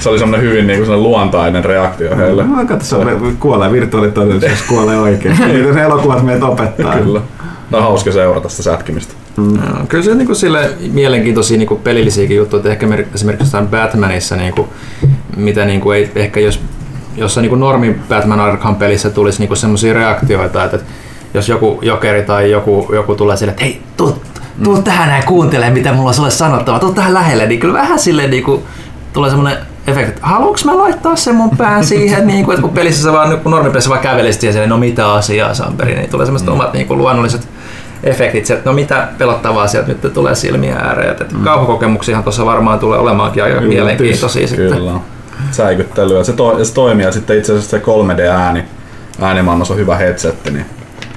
Se 0.00 0.08
oli 0.08 0.18
semmoinen 0.18 0.48
hyvin 0.48 0.66
niin 0.66 0.78
kuin 0.78 0.86
semmoinen 0.86 1.10
luontainen 1.10 1.64
reaktio 1.64 2.16
heille. 2.16 2.44
No, 2.44 2.66
katso, 2.66 3.04
se 3.04 3.10
kuolee 3.40 3.72
virtuaalitodellisuudessa, 3.72 4.64
kuolee 4.68 4.98
oikein. 4.98 5.36
Niitä 5.52 5.72
ne 5.72 5.82
elokuvat 5.82 6.22
meitä 6.22 6.46
opettaa. 6.46 6.96
Kyllä. 6.96 7.20
No 7.70 7.78
on 7.78 7.84
hauska 7.84 8.12
seurata 8.12 8.48
sitä 8.48 8.62
sätkimistä. 8.62 9.14
Joo, 9.40 9.86
Kyllä 9.88 10.04
se 10.04 10.14
niinku 10.14 10.34
sille 10.34 10.70
mielenkiintoisia 10.92 11.58
niinku 11.58 11.76
pelillisiäkin 11.76 12.36
juttuja, 12.36 12.58
että 12.58 12.70
ehkä 12.70 12.86
mer- 12.86 13.04
esimerkiksi 13.14 13.44
jossain 13.44 13.68
Batmanissa, 13.68 14.36
niinku, 14.36 14.68
mitä 15.36 15.64
niinku 15.64 15.90
ei 15.90 16.10
ehkä 16.14 16.40
jos 16.40 16.60
jossain 17.16 17.42
niinku 17.42 17.56
normi 17.56 18.00
Batman 18.08 18.40
Arkham 18.40 18.76
pelissä 18.76 19.10
tulisi 19.10 19.38
niinku 19.38 19.56
semmoisia 19.56 19.94
reaktioita, 19.94 20.64
että 20.64 20.78
jos 21.34 21.48
joku 21.48 21.78
jokeri 21.82 22.22
tai 22.22 22.50
joku, 22.50 22.90
joku 22.92 23.14
tulee 23.14 23.36
sille, 23.36 23.50
että 23.50 23.64
hei, 23.64 23.82
tuu, 23.96 24.22
tuu 24.64 24.76
mm. 24.76 24.82
tähän 24.82 25.08
näin 25.08 25.26
kuuntele, 25.26 25.70
mitä 25.70 25.92
mulla 25.92 26.08
on 26.08 26.14
sulle 26.14 26.30
sanottava, 26.30 26.78
tuu 26.78 26.92
tähän 26.92 27.14
lähelle, 27.14 27.46
niin 27.46 27.60
kyllä 27.60 27.74
vähän 27.74 27.98
silleen 27.98 28.30
niinku, 28.30 28.62
tulee 29.12 29.30
semmoinen 29.30 29.58
efekti, 29.86 30.10
että 30.10 30.26
haluanko 30.26 30.58
mä 30.64 30.78
laittaa 30.78 31.16
sen 31.16 31.34
mun 31.34 31.56
pään 31.56 31.84
siihen, 31.84 32.26
niin 32.26 32.44
kuin, 32.44 32.54
että 32.54 32.62
kun 32.62 32.74
pelissä 32.74 33.02
sä 33.02 33.12
vaan, 33.12 33.40
kun 33.40 33.52
normipelissä 33.52 33.90
vaan 33.90 34.02
kävelisit 34.02 34.42
ja 34.42 34.52
siellä, 34.52 34.68
no 34.68 34.78
mitä 34.78 35.12
asiaa 35.12 35.54
Samperi, 35.54 35.94
niin 35.94 36.10
tulee 36.10 36.26
semmoiset 36.26 36.48
mm. 36.48 36.54
omat 36.54 36.72
niin 36.72 36.86
kuin, 36.86 36.98
luonnolliset 36.98 37.48
efektit, 38.04 38.46
se, 38.46 38.54
että 38.54 38.70
no 38.70 38.74
mitä 38.74 39.08
pelottavaa 39.18 39.66
sieltä 39.66 39.88
nyt 39.88 40.12
tulee 40.12 40.34
silmiä 40.34 40.76
ääreen. 40.76 41.10
Että 41.10 41.24
mm. 41.24 41.44
Kauhukokemuksiahan 41.44 42.24
tuossa 42.24 42.46
varmaan 42.46 42.78
tulee 42.78 42.98
olemaankin 42.98 43.42
aika 43.42 43.56
Kyllä, 43.56 43.68
mielenkiintoisia 43.68 44.48
sitten. 44.48 44.72
Kyllä. 44.72 44.92
Säikyttelyä. 45.50 46.24
Se, 46.24 46.32
to, 46.32 46.64
se 46.64 46.74
toimii 46.74 47.06
ja 47.06 47.12
sitten 47.12 47.38
itse 47.38 47.52
asiassa 47.52 47.70
se 47.70 47.82
3D-ääni, 47.84 48.64
äänimaailmassa 49.20 49.74
on 49.74 49.80
hyvä 49.80 49.96
headsetti, 49.96 50.50
niin 50.50 50.66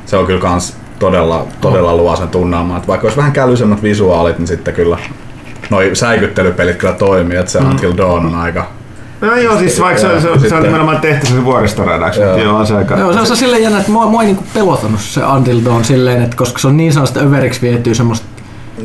se 0.05 0.17
on 0.17 0.25
kyllä 0.25 0.41
kans 0.41 0.77
todella, 0.99 1.47
todella 1.61 1.95
luo 1.95 2.15
sen 2.15 2.27
tunnelman. 2.27 2.77
Että 2.77 2.87
vaikka 2.87 3.05
olisi 3.05 3.17
vähän 3.17 3.31
kälysemmät 3.31 3.83
visuaalit, 3.83 4.39
niin 4.39 4.47
sitten 4.47 4.73
kyllä 4.73 4.97
noi 5.69 5.89
säikyttelypelit 5.93 6.77
kyllä 6.77 6.93
toimii, 6.93 7.37
että 7.37 7.51
se 7.51 7.59
mm. 7.59 7.69
Until 7.69 7.97
Dawn 7.97 8.25
on 8.25 8.35
aika... 8.35 8.67
No 9.23 9.35
joo, 9.35 9.57
siis 9.59 9.79
vaikka 9.81 10.01
se, 10.01 10.07
se, 10.07 10.21
se, 10.21 10.29
on 10.29 10.39
Sitten- 10.39 10.63
nimenomaan 10.63 11.01
tehty 11.01 11.27
se 11.27 11.45
vuoristoradaksi, 11.45 12.19
mutta 12.19 12.37
Joo. 12.39 12.47
joo, 12.49 12.57
on 12.57 12.67
se 12.67 12.75
aika... 12.75 12.97
Joo, 12.97 13.13
se 13.13 13.19
on 13.19 13.27
se 13.27 13.35
silleen 13.35 13.63
jännä, 13.63 13.79
että 13.79 13.91
mua, 13.91 14.05
mua 14.05 14.21
ei 14.21 14.25
niinku 14.27 14.43
pelottanut 14.53 14.99
se 14.99 15.25
Until 15.25 15.59
Dawn 15.65 15.83
silleen, 15.83 16.21
että 16.23 16.37
koska 16.37 16.59
se 16.59 16.67
on 16.67 16.77
niin 16.77 16.93
sanotusta 16.93 17.19
överiksi 17.19 17.61
vietyä 17.61 17.93
semmoista 17.93 18.25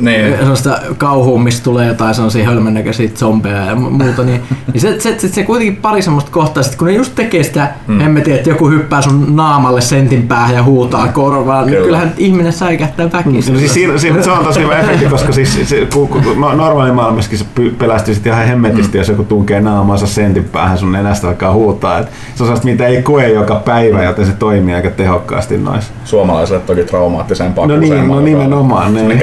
Niin. 0.01 0.37
sellaista 0.37 0.79
kauhua, 0.97 1.39
mistä 1.39 1.63
tulee 1.63 1.87
jotain 1.87 2.15
sellaisia 2.15 2.45
hölmönnäköisiä 2.45 3.09
zombeja 3.15 3.65
ja 3.65 3.73
mu- 3.73 3.89
muuta, 3.89 4.23
niin, 4.23 4.41
niin 4.73 4.81
se, 4.81 4.99
se, 4.99 5.19
se, 5.19 5.27
se, 5.27 5.43
kuitenkin 5.43 5.75
pari 5.75 6.01
semmoista 6.01 6.31
kohtaa, 6.31 6.63
sit 6.63 6.75
kun 6.75 6.87
ne 6.87 6.93
just 6.93 7.15
tekee 7.15 7.43
sitä, 7.43 7.71
mm. 7.87 8.01
emme 8.01 8.21
tiedä, 8.21 8.37
että 8.37 8.49
joku 8.49 8.69
hyppää 8.69 9.01
sun 9.01 9.35
naamalle 9.35 9.81
sentin 9.81 10.27
päähän 10.27 10.55
ja 10.55 10.63
huutaa 10.63 11.07
korvaan, 11.07 11.65
niin 11.65 11.71
Kyllä. 11.71 11.85
kyllähän 11.85 12.13
ihminen 12.17 12.53
säikähtää 12.53 13.11
väkisin. 13.13 13.53
No 13.53 13.59
siis 13.59 13.73
siinä, 13.73 13.97
siinä, 13.97 14.21
se 14.21 14.31
on 14.31 14.45
tosi 14.45 14.59
hyvä 14.59 14.79
efekti, 14.79 15.05
koska 15.05 15.31
siis, 15.31 15.69
se, 15.69 15.87
kun, 15.93 16.07
kun, 16.07 16.23
no, 16.37 16.53
normaali 16.53 16.91
maailmassakin 16.91 17.39
se 17.39 17.45
py- 17.59 17.73
pelästyy 17.77 18.15
sit 18.15 18.25
ihan 18.25 18.45
hemmetisti, 18.45 18.97
jos 18.97 19.09
joku 19.09 19.23
tunkee 19.23 19.61
naamaansa 19.61 20.07
sentin 20.07 20.43
päähän 20.43 20.77
sun 20.77 20.91
nenästä 20.91 21.27
alkaa 21.27 21.53
huutaa. 21.53 21.99
Et 21.99 22.05
se 22.05 22.43
on 22.43 22.47
sellaista, 22.47 22.65
mitä 22.65 22.87
ei 22.87 23.01
koe 23.01 23.29
joka 23.29 23.55
päivä, 23.55 24.03
joten 24.03 24.25
se 24.25 24.31
toimii 24.31 24.75
aika 24.75 24.89
tehokkaasti 24.89 25.57
noissa. 25.57 25.93
Suomalaisille 26.05 26.59
toki 26.59 26.83
traumaattisempaa 26.83 27.67
No 27.67 27.77
niin, 27.77 28.07
no 28.07 28.19
nimenomaan, 28.19 28.93
niin. 28.93 29.19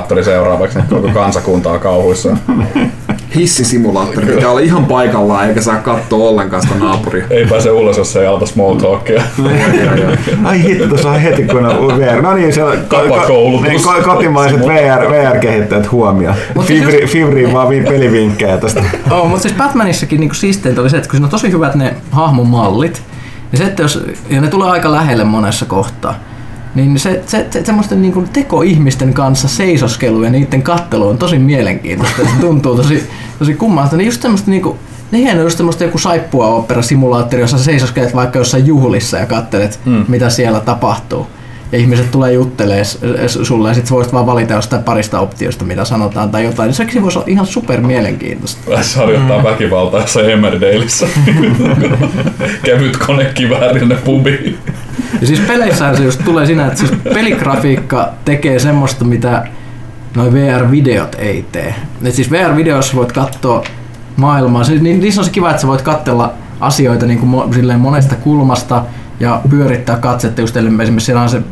Kättelysimulaattori 0.00 0.24
seuraavaksi, 0.24 0.78
niin 0.78 0.88
koko 0.88 1.08
kansakunta 1.14 1.70
on 1.70 1.80
kauhuissa. 1.80 2.36
Hissisimulaattori 3.36 4.26
pitää 4.26 4.48
olla 4.50 4.60
ihan 4.60 4.84
paikallaan 4.84 5.48
eikä 5.48 5.60
saa 5.60 5.76
katsoa 5.76 6.28
ollenkaan 6.28 6.62
sitä 6.62 6.74
naapuria. 6.74 7.24
Ei 7.30 7.46
pääse 7.46 7.70
ulos, 7.70 7.98
jos 7.98 8.16
ei 8.16 8.26
alta 8.26 8.46
small 8.46 8.74
talkia. 8.74 9.22
Ai 10.44 10.62
hitto, 10.62 10.86
tuossa 10.88 11.10
on 11.10 11.20
heti 11.20 11.42
kun 11.44 11.66
on 11.66 11.98
VR. 11.98 12.22
No 12.22 12.34
niin, 12.34 12.52
siellä 12.52 12.74
ko- 12.74 13.08
Tapakoulutus. 13.08 13.68
niin, 13.68 13.80
ko- 13.80 14.02
kotimaiset 14.04 14.60
VR, 14.60 15.10
VR-kehittäjät 15.10 15.92
huomioon. 15.92 16.34
Siis 16.66 16.66
Fivri, 16.84 17.06
Fivriin 17.06 17.52
vaan 17.52 17.68
vi- 17.68 17.82
pelivinkkejä 17.82 18.56
tästä. 18.56 18.82
Oh, 19.10 19.28
mutta 19.28 19.42
siis 19.42 19.54
Batmanissakin 19.54 20.20
niinku 20.20 20.34
siisteintä 20.34 20.80
oli 20.80 20.90
se, 20.90 20.96
että 20.96 21.08
kun 21.08 21.14
siinä 21.16 21.26
on 21.26 21.30
tosi 21.30 21.52
hyvät 21.52 21.74
ne 21.74 21.94
hahmomallit, 22.10 23.02
niin 23.52 23.58
se, 23.58 23.64
että 23.64 23.82
jos, 23.82 24.04
ja 24.30 24.40
ne 24.40 24.48
tulee 24.48 24.70
aika 24.70 24.92
lähelle 24.92 25.24
monessa 25.24 25.64
kohtaa, 25.66 26.14
niin 26.74 26.98
se, 26.98 27.22
se, 27.26 27.46
se 27.50 27.64
semmoisten 27.64 28.02
niinku 28.02 28.24
tekoihmisten 28.32 29.14
kanssa 29.14 29.48
seisoskelu 29.48 30.22
ja 30.22 30.30
niiden 30.30 30.62
kattelu 30.62 31.08
on 31.08 31.18
tosi 31.18 31.38
mielenkiintoista. 31.38 32.22
Se 32.24 32.40
tuntuu 32.40 32.76
tosi, 32.76 33.08
tosi 33.38 33.54
kummalta. 33.54 33.96
Niin 33.96 34.06
just 34.06 34.22
semmoista 34.22 34.50
niinku, 34.50 34.76
ne 35.10 35.18
hienoa 35.18 35.42
just 35.42 35.56
semmoista 35.56 35.84
joku 35.84 35.98
saippua 35.98 36.46
opera 36.46 36.82
simulaattori, 36.82 37.42
jossa 37.42 37.58
seisoskelet 37.58 38.14
vaikka 38.14 38.38
jossain 38.38 38.66
juhlissa 38.66 39.18
ja 39.18 39.26
kattelet, 39.26 39.80
mm. 39.84 40.04
mitä 40.08 40.30
siellä 40.30 40.60
tapahtuu. 40.60 41.26
Ja 41.72 41.78
ihmiset 41.78 42.10
tulee 42.10 42.32
juttelee 42.32 42.82
sulle 43.42 43.68
ja 43.68 43.74
sit 43.74 43.90
voisit 43.90 44.12
vaan 44.12 44.26
valita 44.26 44.54
jostain 44.54 44.82
parista 44.82 45.20
optiosta, 45.20 45.64
mitä 45.64 45.84
sanotaan 45.84 46.30
tai 46.30 46.44
jotain. 46.44 46.66
Niin 46.66 46.74
sekin 46.74 47.02
voisi 47.02 47.18
olla 47.18 47.28
ihan 47.28 47.46
super 47.46 47.80
mielenkiintoista. 47.80 48.60
Lähes 48.70 48.96
harjoittaa 48.96 49.38
mm. 49.38 49.44
väkivaltaa 49.44 50.00
jossain 50.00 50.30
Emmerdaleissa. 50.30 51.06
Kevyt 52.64 52.96
konekivääri 52.96 53.80
sinne 53.80 53.96
pubiin. 53.96 54.58
Ja 55.20 55.26
siis 55.26 55.40
peleissähän 55.40 55.96
se 55.96 56.04
just 56.04 56.24
tulee 56.24 56.46
siinä, 56.46 56.66
että 56.66 56.78
siis 56.78 56.92
peligrafiikka 57.14 58.12
tekee 58.24 58.58
semmoista, 58.58 59.04
mitä 59.04 59.46
noi 60.16 60.32
VR-videot 60.32 61.14
ei 61.18 61.44
tee. 61.52 61.74
Et 62.04 62.14
siis 62.14 62.30
VR-videossa 62.30 62.96
voit 62.96 63.12
katsoa 63.12 63.64
maailmaa. 64.16 64.64
Siis, 64.64 64.82
niin, 64.82 65.00
niissä 65.00 65.20
on 65.20 65.24
se 65.24 65.30
kiva, 65.30 65.50
että 65.50 65.62
sä 65.62 65.68
voit 65.68 65.82
katsella 65.82 66.32
asioita 66.60 67.06
niin 67.06 67.18
kuin 67.18 67.54
silleen 67.54 67.80
monesta 67.80 68.14
kulmasta 68.14 68.84
ja 69.20 69.40
pyörittää 69.50 69.96
katsetta 69.96 70.40
just 70.40 70.56
esimerkiksi 70.56 71.06
siellä 71.06 71.22
on 71.22 71.28
se 71.28 71.42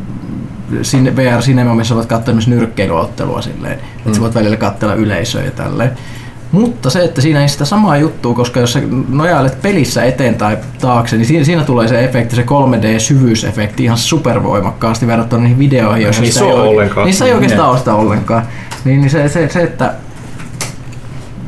VR 1.17 1.41
Cinema, 1.41 1.75
missä 1.75 1.95
voit 1.95 2.07
katsoa 2.07 2.33
esimerkiksi 2.33 2.51
nyrkkeilyottelua 2.51 3.43
silleen, 3.43 3.79
että 3.97 4.15
sä 4.15 4.21
voit 4.21 4.35
välillä 4.35 4.57
katsella 4.57 4.95
yleisöä 4.95 5.45
ja 5.45 5.51
tälleen. 5.51 5.91
Mutta 6.53 6.91
se, 6.91 7.05
että 7.05 7.21
siinä 7.21 7.43
ei 7.43 7.49
sitä 7.49 7.65
samaa 7.65 7.97
juttua, 7.97 8.35
koska 8.35 8.61
jos 8.61 8.73
sä 8.73 8.81
nojailet 9.09 9.63
pelissä 9.63 10.05
eteen 10.05 10.35
tai 10.35 10.59
taakse, 10.81 11.17
niin 11.17 11.27
siinä, 11.27 11.45
siinä 11.45 11.65
tulee 11.65 11.89
se 11.89 12.05
efekti, 12.05 12.37
se 12.37 12.43
3D-syvyysefekti 12.43 13.83
ihan 13.83 13.99
supervoimakkaasti 13.99 15.07
verrattuna 15.07 15.43
niihin 15.43 15.59
videoihin, 15.59 16.03
joissa 16.03 16.45
on 16.45 16.51
ei 16.51 16.69
ollenkaan. 16.69 17.07
Niissä 17.07 17.25
ei 17.25 17.33
oikeastaan 17.33 17.71
ole 17.71 17.79
sitä 17.79 17.95
ollenkaan. 17.95 18.43
Niin, 18.85 19.01
niin 19.01 19.11
se, 19.11 19.29
se, 19.29 19.49
se, 19.49 19.63
että 19.63 19.95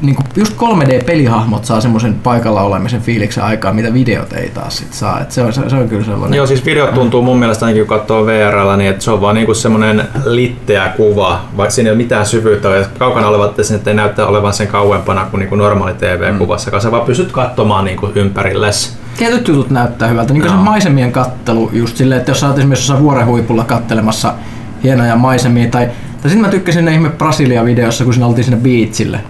niin 0.03 0.17
kuin 0.17 0.27
just 0.37 0.57
3D-pelihahmot 0.57 1.65
saa 1.65 1.81
semmoisen 1.81 2.15
paikalla 2.15 2.63
olemisen 2.63 3.01
fiiliksen 3.01 3.45
aikaa, 3.45 3.73
mitä 3.73 3.95
videot 3.95 4.33
ei 4.33 4.51
taas 4.51 4.77
sit 4.77 4.93
saa. 4.93 5.21
Et 5.21 5.33
se, 5.33 5.43
on, 5.43 5.53
se, 5.53 5.71
se 5.71 5.77
on 5.77 5.89
kyllä 5.89 6.05
sellainen. 6.05 6.37
Joo, 6.37 6.47
siis 6.47 6.65
videot 6.65 6.95
tuntuu 6.95 7.23
mun 7.23 7.39
mielestä 7.39 7.67
ainakin 7.67 7.87
kun 7.87 7.99
katsoo 7.99 8.27
VRllä, 8.27 8.77
niin 8.77 8.91
että 8.91 9.05
se 9.05 9.11
on 9.11 9.21
vaan 9.21 9.35
niinku 9.35 9.55
semmoinen 9.55 10.03
litteä 10.25 10.89
kuva, 10.97 11.41
vaikka 11.57 11.71
siinä 11.71 11.89
ei 11.89 11.93
ole 11.93 12.03
mitään 12.03 12.27
syvyyttä, 12.27 12.69
ja 12.69 12.87
kaukana 12.99 13.29
olevat 13.29 13.59
että 13.59 13.91
ei 13.91 13.97
näyttää 13.97 14.27
olevan 14.27 14.53
sen 14.53 14.67
kauempana 14.67 15.25
kuin 15.31 15.39
niinku 15.39 15.55
normaali 15.55 15.95
TV-kuvassa, 15.95 16.81
sä 16.81 16.91
vaan 16.91 17.07
pystyt 17.07 17.33
katsomaan 17.33 17.85
niinku 17.85 18.11
ympärilles. 18.15 18.99
Tietyt 19.19 19.49
jutut 19.49 19.71
näyttää 19.71 20.09
hyvältä, 20.09 20.33
niin 20.33 20.41
kuin 20.41 20.51
se 20.51 20.57
Joo. 20.57 20.65
maisemien 20.65 21.13
kattelu 21.13 21.71
just 21.73 21.97
silleen, 21.97 22.19
että 22.19 22.31
jos 22.31 22.41
sä 22.41 22.49
oot 22.49 22.59
esimerkiksi 22.59 22.83
jossain 22.83 23.03
vuoren 23.03 23.27
huipulla 23.27 23.65
kattelemassa 23.65 24.35
hienoja 24.83 25.17
maisemia, 25.17 25.71
tai, 25.71 25.87
tai 25.87 26.31
sitten 26.31 26.41
mä 26.41 26.49
tykkäsin 26.49 26.85
ne 26.85 26.95
ihme 26.95 27.11
Brasilia-videossa, 27.11 28.05
kun 28.05 28.13
siinä 28.13 28.27
oltiin 28.27 28.45
siinä 28.45 28.61
beachille. 28.61 29.21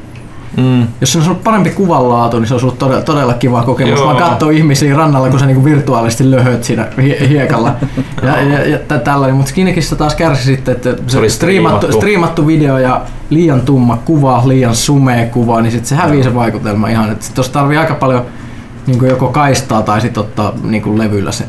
Mm. 0.57 0.87
Jos 1.01 1.12
se 1.12 1.19
olisi 1.19 1.31
ollut 1.31 1.45
parempi 1.45 1.71
kuvanlaatu, 1.71 2.38
niin 2.38 2.49
se 2.49 2.55
olisi 2.55 2.67
ollut 2.67 2.79
todella, 2.79 3.03
todella 3.03 3.35
kiva 3.35 3.62
kokemus. 3.62 4.01
Joo. 4.01 4.15
Mä 4.15 4.21
katsoin 4.21 4.57
ihmisiä 4.57 4.97
rannalla, 4.97 5.31
kun 5.31 5.38
sä 5.41 5.47
niinku 5.47 5.65
virtuaalisesti 5.65 6.31
löhöt 6.31 6.65
siinä 6.65 6.88
hie- 6.99 7.29
hiekalla. 7.29 7.75
ja, 8.23 8.43
ja, 8.43 8.69
ja 8.69 8.79
tä- 8.79 8.99
tällainen. 8.99 9.37
Mutta 9.37 9.53
Kinectistä 9.53 9.97
taas 9.97 10.15
kärsi 10.15 10.45
sitten, 10.45 10.73
että 10.73 10.95
se, 11.07 11.19
oli 11.19 11.31
striimattu, 11.31 11.93
striimattu. 11.93 12.47
video 12.47 12.79
ja 12.79 13.01
liian 13.31 13.61
tumma 13.61 13.97
kuva, 14.05 14.43
liian 14.45 14.75
sumea 14.77 15.27
kuva, 15.27 15.61
niin 15.61 15.73
sitten 15.73 15.88
se 15.88 15.95
hävii 15.95 16.23
se 16.23 16.35
vaikutelma 16.35 16.88
ihan. 16.88 17.17
Tuossa 17.35 17.53
tarvii 17.53 17.77
aika 17.79 17.95
paljon 17.95 18.23
niin 18.87 19.05
joko 19.09 19.29
kaistaa 19.29 19.83
tai 19.83 20.01
sitten 20.01 20.21
ottaa 20.21 20.53
niin 20.62 20.99
levyllä 20.99 21.33
se. 21.33 21.45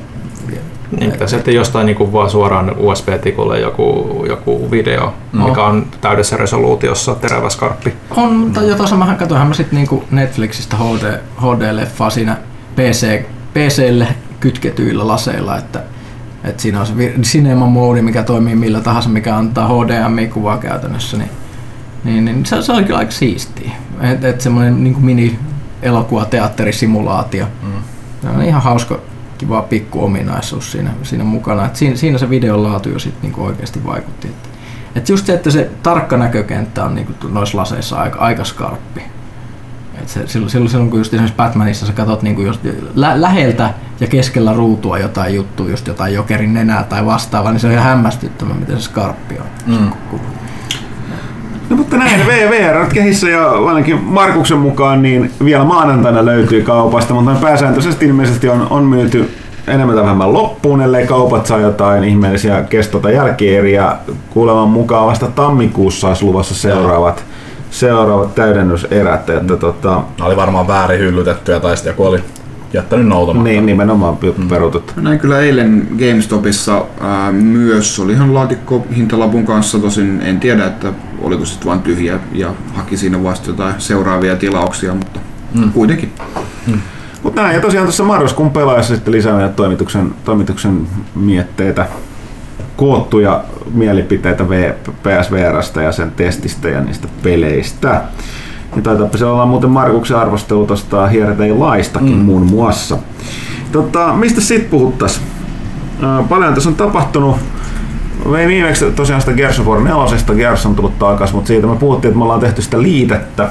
Niin, 1.00 1.18
tai 1.18 1.30
sitten 1.30 1.56
jostain 1.56 1.86
niinku 1.86 2.14
vaan 2.14 2.30
suoraan 2.30 2.76
USB-tikulle 2.78 3.60
joku, 3.60 4.26
joku 4.30 4.72
video, 4.72 5.14
No. 5.34 5.48
mikä 5.48 5.64
on 5.64 5.86
täydessä 6.02 6.38
resoluutiossa 6.38 7.16
terävä 7.16 7.50
skarppi. 7.50 7.94
On, 8.18 8.36
mutta 8.36 8.62
jotain 8.62 9.00
mähän 9.00 9.18
katsoinhan 9.18 9.48
mä 9.48 9.54
sitten 9.54 9.78
niinku 9.78 10.04
Netflixistä 10.12 10.78
HD, 10.78 11.20
HD-leffaa 11.42 12.10
siinä 12.10 12.38
PC, 12.76 13.24
PClle 13.54 14.08
kytketyillä 14.40 15.08
laseilla, 15.08 15.58
että 15.58 15.84
et 16.44 16.60
siinä 16.60 16.80
on 16.80 16.86
se 16.86 16.94
cinema 17.22 17.66
mode, 17.66 18.02
mikä 18.02 18.24
toimii 18.24 18.56
millä 18.56 18.82
tahansa, 18.82 19.10
mikä 19.10 19.36
antaa 19.38 19.68
HDMI-kuvaa 19.68 20.58
käytännössä, 20.58 21.18
niin, 21.18 21.30
niin, 22.04 22.26
niin 22.26 22.46
se, 22.46 22.62
se 22.62 22.72
oli 22.72 22.84
kyllä 22.84 23.00
aika 23.00 23.12
siistiä. 23.12 23.72
Et, 24.02 24.24
et 24.24 24.42
semmoinen 24.42 24.84
niin 24.84 25.06
mini 25.06 25.40
elokuva 25.82 26.26
teatterisimulaatio. 26.26 27.46
Mm. 27.64 27.72
Se 28.22 28.30
on 28.30 28.42
ihan 28.42 28.62
hauska, 28.62 29.00
kiva 29.44 29.62
pikku 29.62 30.06
ominaisuus 30.06 30.72
siinä, 30.72 30.90
siinä 31.04 31.24
mukana. 31.24 31.66
Et 31.66 31.76
siinä, 31.76 31.96
siinä 31.96 32.18
se 32.18 32.30
videon 32.30 32.64
laatu 32.64 32.90
jo 32.90 33.00
sit 33.00 33.22
niinku 33.22 33.44
oikeasti 33.44 33.86
vaikutti. 33.86 34.28
Että 34.28 34.50
et 34.96 35.10
just 35.10 35.26
se, 35.26 35.34
että 35.34 35.52
se 35.52 35.72
tarkka 35.84 36.18
näkökenttä 36.18 36.86
on 36.86 36.96
niinku 36.96 37.14
noissa 37.28 37.58
laseissa 37.58 37.98
aika, 37.98 38.20
aika 38.20 38.44
skarppi. 38.44 39.02
Et 40.02 40.10
se, 40.10 40.28
silloin, 40.28 40.50
silloin, 40.50 40.70
silloin, 40.70 40.90
kun 40.90 41.00
just 41.00 41.14
esimerkiksi 41.14 41.36
Batmanissa 41.36 41.86
sä 41.86 41.94
katsot 41.94 42.22
niinku 42.22 42.42
just 42.42 42.62
lä- 42.96 43.22
läheltä 43.22 43.74
ja 44.00 44.08
keskellä 44.08 44.54
ruutua 44.54 45.00
jotain 45.00 45.36
juttua, 45.36 45.70
just 45.70 45.88
jotain 45.88 46.14
jokerin 46.14 46.54
nenää 46.54 46.84
tai 46.84 47.06
vastaavaa, 47.06 47.52
niin 47.52 47.60
se 47.60 47.68
on 47.68 47.74
ihan 47.74 47.86
hämmästyttävä, 47.86 48.54
miten 48.54 48.78
se 48.78 48.84
skarppi 48.84 49.36
on. 49.40 49.46
Mm. 49.66 49.92
No 51.70 51.76
mutta 51.76 51.98
näin, 51.98 52.28
V- 52.28 52.50
VR 52.50 52.78
on 52.78 52.88
kehissä 52.94 53.30
ja 53.30 53.50
ainakin 53.52 54.04
Markuksen 54.04 54.58
mukaan 54.58 55.02
niin 55.02 55.32
vielä 55.46 55.64
maanantaina 55.64 56.26
löytyy 56.26 56.62
kaupasta, 56.62 57.14
mutta 57.14 57.40
pääsääntöisesti 57.42 58.06
ilmeisesti 58.06 58.50
on, 58.50 58.68
on 58.70 58.84
myyty 58.84 59.30
enemmän 59.68 59.96
tai 59.96 60.04
vähemmän 60.04 60.34
loppuun, 60.34 60.82
ellei 60.82 61.08
kaupat 61.08 61.46
saa 61.46 61.60
jotain 61.60 62.04
ihmeellisiä 62.04 62.62
kesto- 62.70 63.00
tai 63.00 63.14
jälkieriä. 63.16 63.96
Kuuleman 64.30 64.70
mukaan 64.70 65.08
vasta 65.08 65.28
tammikuussa 65.28 66.08
olisi 66.08 66.24
luvassa 66.26 66.56
seuraavat, 66.56 67.24
seuraavat 67.72 68.36
täydennyserät. 68.36 69.30
Että 69.30 69.58
tota, 69.58 69.90
Nämä 69.90 70.28
oli 70.28 70.36
varmaan 70.36 70.68
väärin 70.68 71.00
hyllytettyjä 71.00 71.60
tai 71.60 71.78
sitten 71.78 71.92
joku 71.92 72.06
oli 72.06 72.24
jättänyt 72.74 73.08
noutamatta. 73.08 73.50
niin, 73.50 73.66
nimenomaan 73.66 74.18
mm. 74.38 74.48
perutut. 74.50 74.94
Mä 74.96 75.02
näin 75.02 75.20
kyllä 75.20 75.40
eilen 75.40 75.88
GameStopissa 76.00 76.86
ää, 77.02 77.32
myös, 77.32 78.00
oli 78.00 78.14
ihan 78.14 78.34
laatikko 78.34 78.88
hintalapun 78.96 79.46
kanssa, 79.46 79.80
tosin 79.80 80.22
en 80.22 80.40
tiedä, 80.40 80.66
että 80.66 80.94
oliko 81.22 81.46
sitten 81.46 81.68
vain 81.68 81.82
tyhjä 81.82 82.20
ja 82.32 82.54
haki 82.74 82.98
siinä 82.98 83.24
vasta 83.24 83.50
jotain 83.50 83.76
seuraavia 83.78 84.36
tilauksia, 84.36 84.94
mutta 84.94 85.20
mm. 85.56 85.72
kuitenkin. 85.72 86.14
Mutta 87.24 87.42
näin, 87.42 87.56
ja 87.56 87.62
tosiaan 87.62 87.86
tuossa 87.86 88.04
marraskuun 88.04 88.52
pelaajassa 88.52 88.96
sitten 88.96 89.12
lisää 89.12 89.34
meidän 89.34 89.54
toimituksen, 89.54 90.14
toimituksen 90.26 90.88
mietteitä, 91.16 91.88
koottuja 92.76 93.44
mielipiteitä 93.74 94.44
PSVRstä 95.04 95.82
ja 95.82 95.92
sen 95.92 96.12
testistä 96.12 96.70
ja 96.70 96.82
niistä 96.82 97.08
peleistä. 97.24 98.02
Ja 98.76 98.82
taitaapa 98.82 99.18
se 99.18 99.26
olla 99.26 99.46
muuten 99.46 99.70
Markuksen 99.70 100.18
arvostelu 100.18 100.66
tuosta 100.66 101.08
Here 101.08 101.38
Day 101.38 101.58
Laistakin 101.58 102.18
mm. 102.18 102.26
muun 102.26 102.42
muassa. 102.46 102.98
Tota, 103.72 104.14
mistä 104.14 104.42
sitten 104.42 104.70
puhuttais? 104.70 105.22
Ää, 106.02 106.24
Paljon 106.30 106.54
tässä 106.54 106.70
on 106.70 106.76
tapahtunut. 106.76 107.38
Vein 108.32 108.48
viimeksi 108.48 108.92
tosiaan 108.92 109.22
sitä 109.22 109.34
Gears 109.34 109.60
of 109.60 109.66
War 109.66 109.80
4, 109.80 110.36
Gears 110.36 110.66
on 110.66 110.76
tullut 110.76 111.00
takaisin, 111.00 111.36
mutta 111.36 111.48
siitä 111.48 111.68
me 111.68 111.76
puhuttiin, 111.76 112.10
että 112.10 112.18
me 112.18 112.24
ollaan 112.24 112.40
tehty 112.40 112.62
sitä 112.62 112.82
liitettä, 112.82 113.50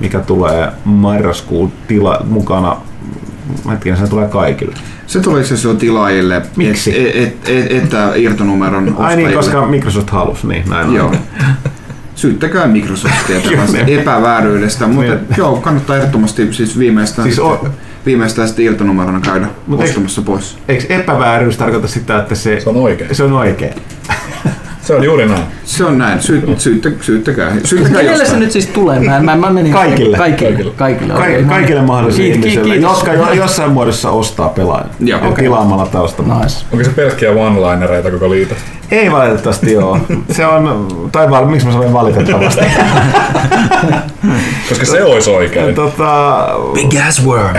mikä 0.00 0.18
tulee 0.18 0.72
marraskuun 0.84 1.72
tila, 1.88 2.20
mukana. 2.24 2.76
Hetkinen, 3.70 3.98
se 3.98 4.06
tulee 4.06 4.28
kaikille. 4.28 4.74
Se 5.06 5.20
tulee 5.20 5.40
itse 5.40 5.54
asiassa 5.54 5.68
jo 5.68 5.74
tilaajille, 5.74 6.42
Miksi? 6.56 7.00
Et, 7.00 7.16
et, 7.16 7.48
et, 7.48 7.72
että 7.72 8.12
irtonumeron 8.14 8.84
Ai 8.84 8.92
ostajille. 8.92 9.16
niin, 9.28 9.36
koska 9.36 9.66
Microsoft 9.66 10.10
halusi, 10.10 10.46
niin 10.46 10.70
näin 10.70 10.88
on. 10.88 10.94
Joo. 10.94 11.12
Syyttäkää 12.20 12.66
Microsoftia 12.66 13.36
ne. 13.72 13.84
epävääryydestä, 13.86 14.86
mutta 14.86 15.14
Niin. 15.14 15.24
joo, 15.36 15.56
kannattaa 15.56 15.96
ehdottomasti 15.96 16.52
siis 16.52 16.78
viimeistään, 16.78 17.24
Siis 17.28 17.36
siis 17.36 17.46
o- 17.46 17.66
viimeistään 18.06 18.48
sitten 18.48 18.64
irtonumerona 18.64 19.20
käydä 19.20 19.46
Mut 19.66 19.80
eikö- 19.80 19.90
ostamassa 19.90 20.22
pois. 20.22 20.58
Eikö 20.68 20.84
epävääryys 20.88 21.56
tarkoita 21.56 21.88
sitä, 21.88 22.18
että 22.18 22.34
se, 22.34 22.60
Se 22.60 22.70
on 22.70 22.76
oikein. 22.76 23.14
se 23.14 23.22
on 23.24 23.32
oikein? 23.32 23.74
Se 24.90 24.96
on 24.96 25.04
juuri 25.04 25.26
näin. 25.28 25.42
Se 25.64 25.84
on 25.84 25.98
näin, 25.98 26.22
Sy, 26.22 26.42
syyttä, 26.58 26.90
syyttäkää, 27.00 27.52
syyttäkää 27.64 28.00
Kenelle 28.02 28.24
se 28.26 28.36
nyt 28.36 28.50
siis 28.52 28.66
tulee? 28.66 29.00
Mä, 29.00 29.20
mä, 29.20 29.36
mä 29.36 29.50
menin 29.50 29.72
Kaikille. 29.72 30.16
Kaikille. 30.16 30.70
Kaikille, 30.76 31.14
Ka- 31.14 31.20
Okei, 31.20 31.42
no 31.42 31.48
kaikille 31.48 31.80
niin. 31.80 31.86
mahdollisille 31.88 32.28
Kiit- 32.34 32.40
ki- 32.40 32.48
ihmisille, 32.48 32.74
kiitos. 32.74 32.90
jotka 32.96 33.12
jo 33.12 33.32
jossain 33.32 33.70
muodossa 33.72 34.10
ostaa 34.10 34.48
pelaajan. 34.48 34.90
Ja 35.00 35.16
okei. 35.18 35.44
tilaamalla 35.44 35.86
taustalla. 35.86 36.40
Nice. 36.40 36.64
Onko 36.72 36.84
se 36.84 36.90
pelkkiä 36.90 37.30
one-linereita 37.30 38.10
koko 38.10 38.30
liito? 38.30 38.54
Ei 38.90 39.12
valitettavasti 39.12 39.72
joo. 39.72 39.98
Se 40.30 40.46
on, 40.46 40.88
tai 41.12 41.30
val, 41.30 41.44
miksi 41.44 41.66
mä 41.66 41.72
sanoin 41.72 41.92
valitettavasti? 41.92 42.60
Koska 44.68 44.84
se 44.86 45.04
olisi 45.04 45.30
oikein. 45.30 45.74
tota, 45.74 46.38
Big 46.74 46.92
ass 47.08 47.24
worm. 47.26 47.54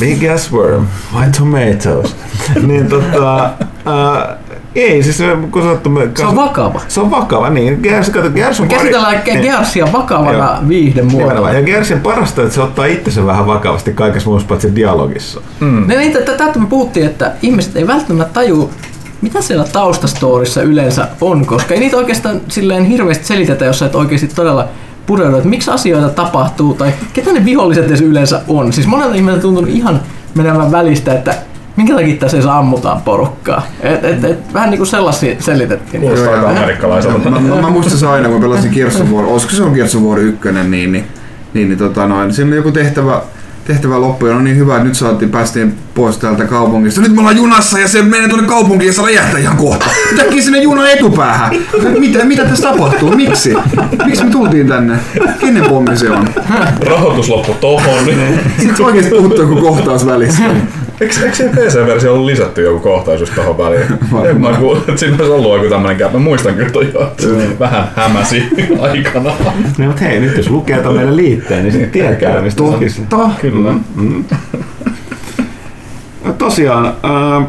big 0.00 0.24
ass 0.34 0.52
worm, 0.52 0.86
why 1.16 1.30
tomatoes? 1.38 2.16
niin 2.66 2.86
tota, 2.88 3.50
uh, 3.86 4.37
ei 4.82 5.02
siis 5.02 5.18
se, 5.18 5.36
kun 5.50 5.62
sanottu, 5.62 5.90
me, 5.90 6.08
Se 6.14 6.26
on 6.26 6.36
vakava. 6.36 6.80
se 6.88 7.00
on 7.00 7.10
vakava, 7.10 7.50
niin. 7.50 7.78
Gers, 7.82 8.10
kato, 8.10 8.30
Gers 8.30 8.60
on 8.60 8.66
Me 8.66 8.74
käsitellään 8.74 9.14
pari- 9.14 9.32
niin. 9.34 9.40
Gearsia 9.40 9.88
vakavana. 9.92 10.58
Nimenomaan. 10.62 11.54
Ja 11.54 11.62
Gersin 11.62 12.00
parasta, 12.00 12.42
että 12.42 12.54
se 12.54 12.62
ottaa 12.62 12.86
itsensä 12.86 13.26
vähän 13.26 13.46
vakavasti 13.46 13.92
kaikessa 13.92 14.30
muussa 14.30 14.48
paitsi 14.48 14.74
dialogissa. 14.76 15.40
Mm. 15.60 15.88
Niin, 15.88 16.00
että 16.00 16.36
tätä 16.36 16.58
me 16.58 16.66
puhuttiin, 16.66 17.06
että 17.06 17.32
ihmiset 17.42 17.76
ei 17.76 17.86
välttämättä 17.86 18.32
taju, 18.34 18.70
mitä 19.22 19.40
siellä 19.40 19.64
taustastorissa 19.64 20.62
yleensä 20.62 21.08
on, 21.20 21.46
koska 21.46 21.74
ei 21.74 21.80
niitä 21.80 21.96
oikeastaan 21.96 22.40
silleen 22.48 22.84
hirveästi 22.84 23.24
selitetä, 23.24 23.64
jos 23.64 23.78
sä 23.78 23.86
et 23.86 23.94
oikeasti 23.94 24.28
todella 24.34 24.68
pureudu, 25.06 25.36
että 25.36 25.48
miksi 25.48 25.70
asioita 25.70 26.08
tapahtuu 26.08 26.74
tai 26.74 26.92
ketä 27.12 27.32
ne 27.32 27.44
viholliset 27.44 27.86
edes 27.86 28.00
yleensä 28.00 28.40
on. 28.48 28.72
Siis 28.72 28.86
monella 28.86 29.14
ihmisellä 29.14 29.36
on 29.36 29.42
tuntunut 29.42 29.70
ihan 29.70 30.00
menevän 30.34 30.72
välistä, 30.72 31.12
että 31.12 31.34
minkä 31.78 31.94
takia 31.94 32.16
tässä 32.16 32.36
edes 32.36 32.46
ammutaan 32.46 33.02
porukkaa. 33.02 33.62
Et, 33.80 34.04
et, 34.04 34.24
et, 34.24 34.54
vähän 34.54 34.70
niin 34.70 34.78
kuin 34.78 34.88
sellaisia 34.88 35.36
selitettiin. 35.38 36.00
Kuulostaa 36.00 36.34
aika 36.34 36.48
amerikkalaiselta. 36.48 37.30
Mä, 37.30 37.40
mä, 37.40 37.54
mä 37.54 37.70
muistan 37.70 37.98
se 37.98 38.06
aina, 38.06 38.28
kun 38.28 38.40
pelasin 38.40 38.72
Gears 38.74 39.00
of 39.00 39.10
War, 39.10 39.24
olisiko 39.24 39.52
se 39.52 39.62
on 39.62 39.72
Gears 39.72 39.94
of 39.94 40.02
War 40.02 40.18
1, 40.18 40.52
niin, 40.52 40.70
niin, 40.70 40.92
niin, 40.92 41.68
niin 41.68 41.78
tota 41.78 42.06
noin, 42.06 42.32
siinä 42.32 42.48
oli 42.48 42.56
joku 42.56 42.72
tehtävä, 42.72 43.20
tehtävä 43.64 44.00
loppu 44.00 44.26
ja 44.26 44.34
no 44.34 44.40
niin 44.40 44.56
hyvä, 44.56 44.74
että 44.74 44.88
nyt 44.88 44.94
saatiin, 44.94 45.30
päästiin 45.30 45.74
pois 45.94 46.18
täältä 46.18 46.44
kaupungista. 46.44 47.00
Nyt 47.00 47.14
me 47.14 47.20
ollaan 47.20 47.36
junassa 47.36 47.78
ja 47.78 47.88
se 47.88 48.02
menee 48.02 48.28
tuonne 48.28 48.48
kaupunkiin 48.48 48.86
ja 48.86 48.92
se 48.92 49.02
räjähtää 49.02 49.40
ihan 49.40 49.56
kohta. 49.56 49.86
Yhtäkkiä 50.12 50.42
sinne 50.42 50.58
junan 50.58 50.90
etupäähän. 50.90 51.50
Mitä, 51.98 52.24
mitä 52.24 52.44
tässä 52.44 52.70
tapahtuu? 52.70 53.16
Miksi? 53.16 53.54
Miksi 54.04 54.24
me 54.24 54.30
tultiin 54.30 54.68
tänne? 54.68 54.96
Kenen 55.40 55.64
pommi 55.64 55.96
se 55.96 56.10
on? 56.10 56.28
Rahoitus 56.80 57.28
loppu 57.28 57.54
tohon. 57.60 58.06
Niin. 58.06 58.40
Sitten 58.58 58.86
oikeesti 58.86 59.10
puuttuu 59.10 59.42
joku 59.42 59.56
kohtaus 59.56 60.06
välissä. 60.06 60.42
Eikö, 61.00 61.14
eikö 61.24 61.36
siinä 61.36 61.52
PC-versio 61.52 62.12
ollut 62.12 62.26
lisätty 62.26 62.62
joku 62.62 62.78
kohtaus 62.80 63.20
just 63.20 63.34
tohon 63.34 63.58
väliin? 63.58 63.86
En 64.30 64.40
mä 64.40 64.52
kuullut, 64.52 64.88
että 64.88 65.00
siinä 65.00 65.16
olisi 65.18 65.32
ollut 65.32 65.56
joku 65.56 65.68
tämmönen 65.68 65.96
käppä. 65.96 66.18
Mä 66.18 66.24
muistan 66.24 66.54
kyllä 66.54 66.70
toi 66.70 66.90
jo, 66.94 67.12
vähän 67.58 67.88
hämäsi 67.96 68.42
aikana. 68.80 69.32
Niin, 69.78 69.88
mutta 69.88 70.04
hei, 70.04 70.20
nyt 70.20 70.36
jos 70.36 70.50
lukee 70.50 70.82
ton 70.82 70.94
meidän 70.94 71.16
liitteen, 71.16 71.62
niin 71.62 71.72
sitten 71.72 71.90
tietää, 71.90 72.40
mistä. 72.40 72.62
Totta. 72.62 73.30
Kyllä. 73.40 73.74
No 76.24 76.32
tosiaan, 76.38 76.86
äh, 76.86 77.46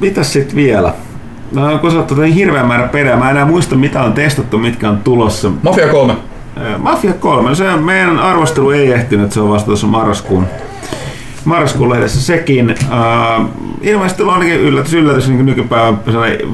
mitäs 0.00 0.32
sitten 0.32 0.56
vielä? 0.56 0.94
No, 1.52 1.78
kun 1.78 1.90
sä 1.90 1.96
oot 1.98 2.16
niin 2.16 2.34
hirveän 2.34 2.66
määrä 2.66 2.88
pelejä, 2.88 3.16
mä 3.16 3.24
en 3.24 3.30
enää 3.30 3.44
muista 3.46 3.74
mitä 3.76 4.02
on 4.02 4.12
testattu, 4.12 4.58
mitkä 4.58 4.88
on 4.88 4.98
tulossa. 4.98 5.50
Mafia 5.62 5.88
3. 5.88 6.12
Äh, 6.12 6.78
Mafia 6.78 7.12
3, 7.12 7.48
no 7.48 7.54
se 7.54 7.76
meidän 7.76 8.18
arvostelu 8.18 8.70
ei 8.70 8.92
ehtinyt, 8.92 9.32
se 9.32 9.40
on 9.40 9.48
vasta 9.50 9.66
tuossa 9.66 9.86
marraskuun, 9.86 10.46
marraskuun 11.46 11.90
lehdessä 11.90 12.22
sekin. 12.22 12.70
Äh, 12.70 13.46
ilmeisesti 13.80 14.22
on 14.22 14.30
ainakin 14.30 14.60
yllätys, 14.60 14.94
yllätys 14.94 15.28
niin 15.28 15.46
nykypäivän 15.46 15.98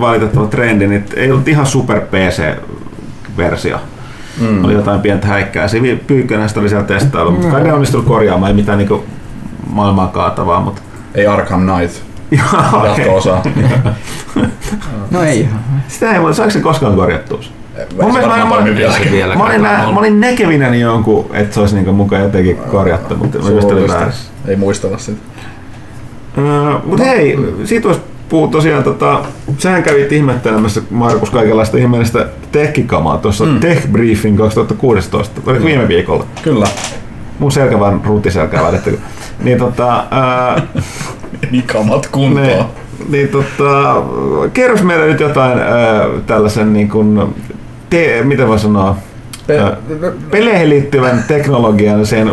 valitettava 0.01 0.47
trendi, 0.47 0.87
niin 0.87 1.05
ei 1.17 1.33
ollut 1.33 1.49
ihan 1.49 1.67
super 1.67 2.01
PC-versio. 2.01 3.79
Mm. 4.41 4.65
Oli 4.65 4.73
jotain 4.73 5.01
pientä 5.01 5.27
häikkää. 5.27 5.69
Se 5.69 5.79
Pyykkönen 6.07 6.49
oli 6.57 6.69
siellä 6.69 6.87
testailu, 6.87 7.31
mutta 7.31 7.49
kai 7.51 7.63
ne 7.65 7.73
onnistunut 7.73 8.07
korjaamaan, 8.07 8.51
ei 8.51 8.57
mitään 8.57 8.79
niin 8.79 9.03
maailmaa 9.67 10.07
kaatavaa, 10.07 10.61
mutta 10.61 10.83
Ei 11.15 11.27
Arkham 11.27 11.61
Knight. 11.67 12.03
Joo, 12.39 12.81
okei. 12.91 13.05
Jatko-osa. 13.05 13.43
No 15.11 15.23
ei. 15.23 15.49
Sitä 15.89 16.13
ei 16.13 16.23
voi, 16.23 16.35
saiko 16.35 16.51
se 16.51 16.61
koskaan 16.61 16.95
korjattua? 16.97 17.43
Se 17.43 17.49
mielestä 18.13 18.29
mä- 18.29 18.47
mä- 19.37 19.45
olin, 19.45 19.63
nä, 19.63 19.87
on. 19.89 19.95
mä 19.95 20.01
olin 20.01 20.21
näkevinäni 20.21 20.81
jonkun, 20.81 21.27
että 21.33 21.55
se 21.55 21.61
olisi 21.61 21.75
niinku 21.75 21.93
mukaan 21.93 22.23
jotenkin 22.23 22.57
korjattu, 22.57 23.17
mutta 23.17 23.39
mä 23.39 23.51
just 23.51 23.71
olin 23.71 23.89
väärässä. 23.89 24.32
Ei 24.49 24.57
muistella 24.57 24.99
sitä. 24.99 25.19
Öö, 26.39 26.79
mut 26.85 27.01
hei, 27.01 27.39
siitä 27.65 27.89
olisi 27.89 28.01
puhua 28.29 28.49
tosiaan, 28.49 28.85
tota, 28.85 29.21
sähän 29.59 29.83
kävit 29.83 30.13
ihmettelemässä 30.13 30.83
Markus 30.91 31.31
kaikenlaista 31.31 31.79
ihmeellistä 31.79 32.27
tekkikamaa 32.53 33.19
tuossa 33.19 33.45
mm. 33.45 33.61
Tech 33.61 33.89
Briefing 33.89 34.39
2016, 34.39 35.41
oliko 35.47 35.65
viime 35.65 35.89
viikolla? 35.89 36.27
Kyllä. 36.43 36.67
Mun 37.39 37.53
selkä 37.53 37.81
vaan 37.81 38.01
ruutiselkää 38.05 38.67
vedetty. 38.67 38.99
Niin 39.43 39.59
tota, 39.59 40.05
öö, 40.57 40.83
Nikamat 41.51 42.07
kuntoon. 42.07 42.47
niin, 42.47 42.65
niin 43.09 43.29
tota, 43.29 44.03
kerros 44.53 44.83
meille 44.83 45.07
nyt 45.07 45.21
jotain 45.21 45.59
öö, 45.59 46.21
tällaisen 46.27 46.73
niin 46.73 46.89
kuin, 46.89 47.35
te, 47.91 48.21
miten 48.25 48.49
voi 48.49 48.59
sanoa, 48.59 48.97
Pe- 50.01 50.13
peleihin 50.31 50.69
liittyvän 50.69 51.25
teknologian, 51.29 52.07
siihen, 52.07 52.31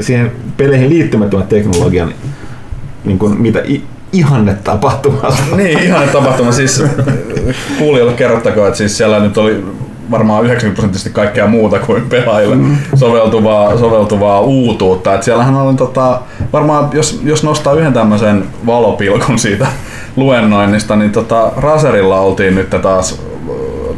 siihen, 0.00 0.32
peleihin 0.56 0.90
liittymättömän 0.90 1.46
teknologian, 1.46 2.14
niin 3.04 3.18
kuin, 3.18 3.40
mitä 3.40 3.62
i, 3.68 3.82
ihanne 4.12 4.54
tapahtumasta. 4.64 5.56
Niin, 5.56 5.78
ihan 5.78 6.08
tapahtuma. 6.08 6.52
Siis 6.52 6.84
kuulijoille 7.78 8.14
kerrottakoon, 8.14 8.66
että 8.66 8.78
siis 8.78 8.96
siellä 8.96 9.20
nyt 9.20 9.38
oli 9.38 9.64
varmaan 10.10 10.44
90 10.44 10.74
prosenttisesti 10.74 11.10
kaikkea 11.10 11.46
muuta 11.46 11.78
kuin 11.78 12.02
pelaajille 12.02 12.56
soveltuvaa, 12.94 13.78
soveltuvaa 13.78 14.40
uutuutta. 14.40 15.14
Et 15.14 15.22
siellähän 15.22 15.54
on 15.54 15.76
tota, 15.76 16.20
varmaan, 16.52 16.88
jos, 16.92 17.20
jos 17.24 17.44
nostaa 17.44 17.74
yhden 17.74 17.92
tämmöisen 17.92 18.44
valopilkun 18.66 19.38
siitä 19.38 19.66
luennoinnista, 20.16 20.96
niin 20.96 21.12
tota, 21.12 21.52
Raserilla 21.56 22.20
oltiin 22.20 22.54
nyt 22.54 22.70
taas 22.82 23.22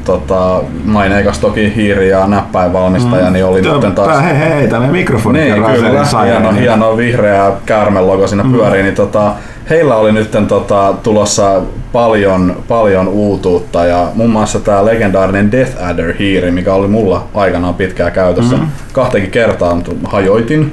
tota, 0.05 0.61
maineikas 0.85 1.39
toki 1.39 1.73
hiiri- 1.77 2.09
ja 2.09 2.27
näppäinvalmistaja, 2.27 3.31
niin 3.31 3.45
oli 3.45 3.63
nyt 3.63 3.95
taas... 3.95 4.09
Tää, 4.09 4.21
hei, 4.21 4.39
hei, 4.51 4.69
tämä 4.69 4.87
mikrofoni 4.87 5.39
Niin, 5.39 5.63
ja 5.63 5.69
kyllä, 5.75 6.05
sai. 6.05 6.29
hieno, 6.29 6.51
niin- 6.53 6.61
hieno 6.63 6.97
vihreä 6.97 7.53
käärmelogo 7.67 8.27
siinä 8.27 8.45
pyörii, 8.53 8.83
niin 8.83 8.95
tota, 8.95 9.33
heillä 9.71 9.97
oli 9.97 10.13
nyt 10.13 10.31
tota, 10.49 10.95
tulossa 11.03 11.61
paljon, 11.93 12.57
paljon 12.69 13.09
uutuutta 13.09 13.85
ja 13.87 14.07
muun 14.15 14.31
muassa 14.31 14.61
tämä 14.61 14.85
legendaarinen 14.85 15.53
Death 15.53 15.85
Adder 15.85 16.15
hiiri, 16.19 16.51
mikä 16.51 16.75
oli 16.75 16.89
mulla 16.89 17.25
aikanaan 17.35 17.75
pitkään 17.75 18.13
käytössä, 18.13 18.57
mm-hmm. 18.57 18.71
kahteenkin 18.93 19.31
kertaan 19.31 19.83
hajoitin, 20.05 20.73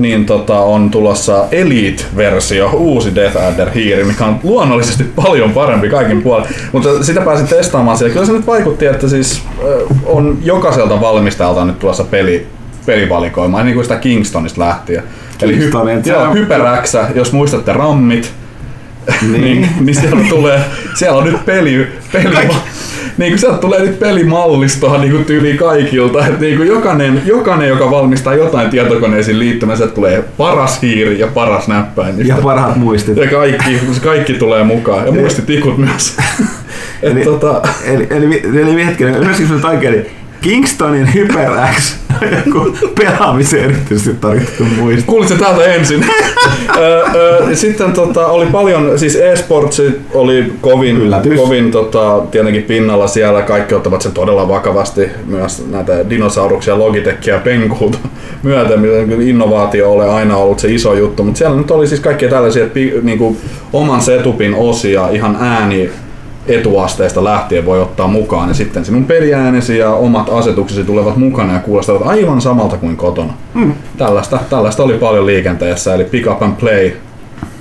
niin 0.00 0.26
tota, 0.26 0.60
on 0.60 0.90
tulossa 0.90 1.44
Elite-versio, 1.52 2.70
uusi 2.72 3.14
Death 3.14 3.36
Adder 3.36 3.70
hiiri, 3.70 4.04
mikä 4.04 4.24
on 4.24 4.40
luonnollisesti 4.42 5.04
paljon 5.16 5.50
parempi 5.52 5.88
kaikin 5.88 6.22
puolin, 6.22 6.46
mutta 6.72 7.04
sitä 7.04 7.20
pääsin 7.20 7.48
testaamaan 7.48 7.98
siellä. 7.98 8.12
Kyllä 8.12 8.26
se 8.26 8.32
nyt 8.32 8.46
vaikutti, 8.46 8.86
että 8.86 9.08
siis 9.08 9.42
on 10.06 10.38
jokaiselta 10.42 11.00
valmistajalta 11.00 11.64
nyt 11.64 11.78
tulossa 11.78 12.04
peli, 12.04 12.46
pelivalikoimaa, 12.86 13.62
niin 13.62 13.74
kuin 13.74 13.84
sitä 13.84 13.96
Kingstonista 13.96 14.60
lähtien. 14.60 15.02
Eli 15.42 15.58
hy- 15.58 16.08
joo, 16.08 16.34
HyperX, 16.34 16.94
jos 17.14 17.32
muistatte 17.32 17.72
rammit, 17.72 18.32
Niin. 19.22 19.40
niin, 19.42 19.68
niin 19.80 19.94
siellä 19.94 20.20
tulee, 20.28 20.60
siellä 20.94 21.18
on 21.18 21.24
nyt 21.24 21.44
peli, 21.46 21.86
peli 22.12 22.34
niin 23.20 23.32
kuin 23.32 23.38
sieltä 23.38 23.58
tulee 23.58 23.80
nyt 23.80 23.98
pelimallistoa 23.98 24.98
niin 24.98 25.12
kuin 25.12 25.24
tyyliin 25.24 25.56
kaikilta. 25.56 26.26
Et 26.26 26.40
niin 26.40 26.56
kuin 26.56 26.68
jokainen, 26.68 27.22
jokainen, 27.24 27.68
joka 27.68 27.90
valmistaa 27.90 28.34
jotain 28.34 28.70
tietokoneisiin 28.70 29.38
liittymään, 29.38 29.76
sieltä 29.76 29.94
tulee 29.94 30.24
paras 30.36 30.82
hiiri 30.82 31.18
ja 31.18 31.26
paras 31.26 31.68
näppäin. 31.68 32.26
Ja 32.26 32.36
parhaat 32.42 32.76
muistit. 32.76 33.16
ja 33.16 33.30
kaikki, 33.30 33.80
kaikki 34.02 34.34
tulee 34.34 34.64
mukaan. 34.64 35.06
Ja 35.06 35.12
muistitikut 35.12 35.78
myös. 35.78 36.16
Et 37.02 37.12
Eli, 37.12 37.24
tota, 37.24 37.62
eli, 37.84 38.06
eli, 38.10 38.42
eli 38.60 38.86
hetkinen, 38.86 39.14
ymmärsikö 39.14 39.54
nyt 39.54 39.64
oikein, 39.64 39.94
eli 39.94 40.10
Kingstonin 40.40 41.14
HyperX 41.14 41.99
joku 42.46 42.76
pelaamiseen 42.98 43.70
erityisesti 43.70 44.14
tarkoitettu. 44.20 44.64
Kuulit 45.06 45.28
se 45.28 45.36
täältä 45.36 45.64
ensin. 45.64 46.06
Sitten 47.54 47.92
tota, 47.92 48.26
oli 48.26 48.46
paljon, 48.46 48.98
siis 48.98 49.16
e-sportsi 49.16 50.00
oli 50.14 50.52
kovin, 50.60 50.96
Yllätys. 50.96 51.40
kovin 51.40 51.70
tota, 51.70 52.22
tietenkin 52.30 52.62
pinnalla 52.62 53.06
siellä. 53.06 53.42
Kaikki 53.42 53.74
ottavat 53.74 54.02
sen 54.02 54.12
todella 54.12 54.48
vakavasti. 54.48 55.08
Myös 55.26 55.66
näitä 55.70 56.10
dinosauruksia, 56.10 56.78
Logitechia, 56.78 57.38
penkuuta 57.38 57.98
myöten, 58.42 59.22
innovaatio 59.22 59.92
ole 59.92 60.10
aina 60.10 60.36
ollut 60.36 60.58
se 60.58 60.68
iso 60.68 60.94
juttu, 60.94 61.24
mutta 61.24 61.38
siellä 61.38 61.56
nyt 61.56 61.70
oli 61.70 61.86
siis 61.86 62.00
kaikkia 62.00 62.28
tällaisia 62.28 62.66
pi- 62.66 62.94
niinku, 63.02 63.36
oman 63.72 64.00
setupin 64.02 64.54
osia 64.54 65.08
ihan 65.08 65.36
ääni 65.40 65.90
etuasteesta 66.54 67.24
lähtien 67.24 67.66
voi 67.66 67.80
ottaa 67.82 68.06
mukaan 68.08 68.48
ja 68.48 68.54
sitten 68.54 68.84
sinun 68.84 69.04
peliäänesi 69.04 69.78
ja 69.78 69.90
omat 69.90 70.28
asetuksesi 70.28 70.84
tulevat 70.84 71.16
mukana 71.16 71.52
ja 71.52 71.58
kuulostavat 71.58 72.06
aivan 72.06 72.40
samalta 72.40 72.76
kuin 72.76 72.96
kotona. 72.96 73.32
Mm. 73.54 73.72
Tällaista, 73.98 74.38
tällaista 74.50 74.82
oli 74.82 74.94
paljon 74.94 75.26
liikenteessä, 75.26 75.94
eli 75.94 76.04
pick 76.04 76.30
up 76.30 76.42
and 76.42 76.54
play 76.60 76.92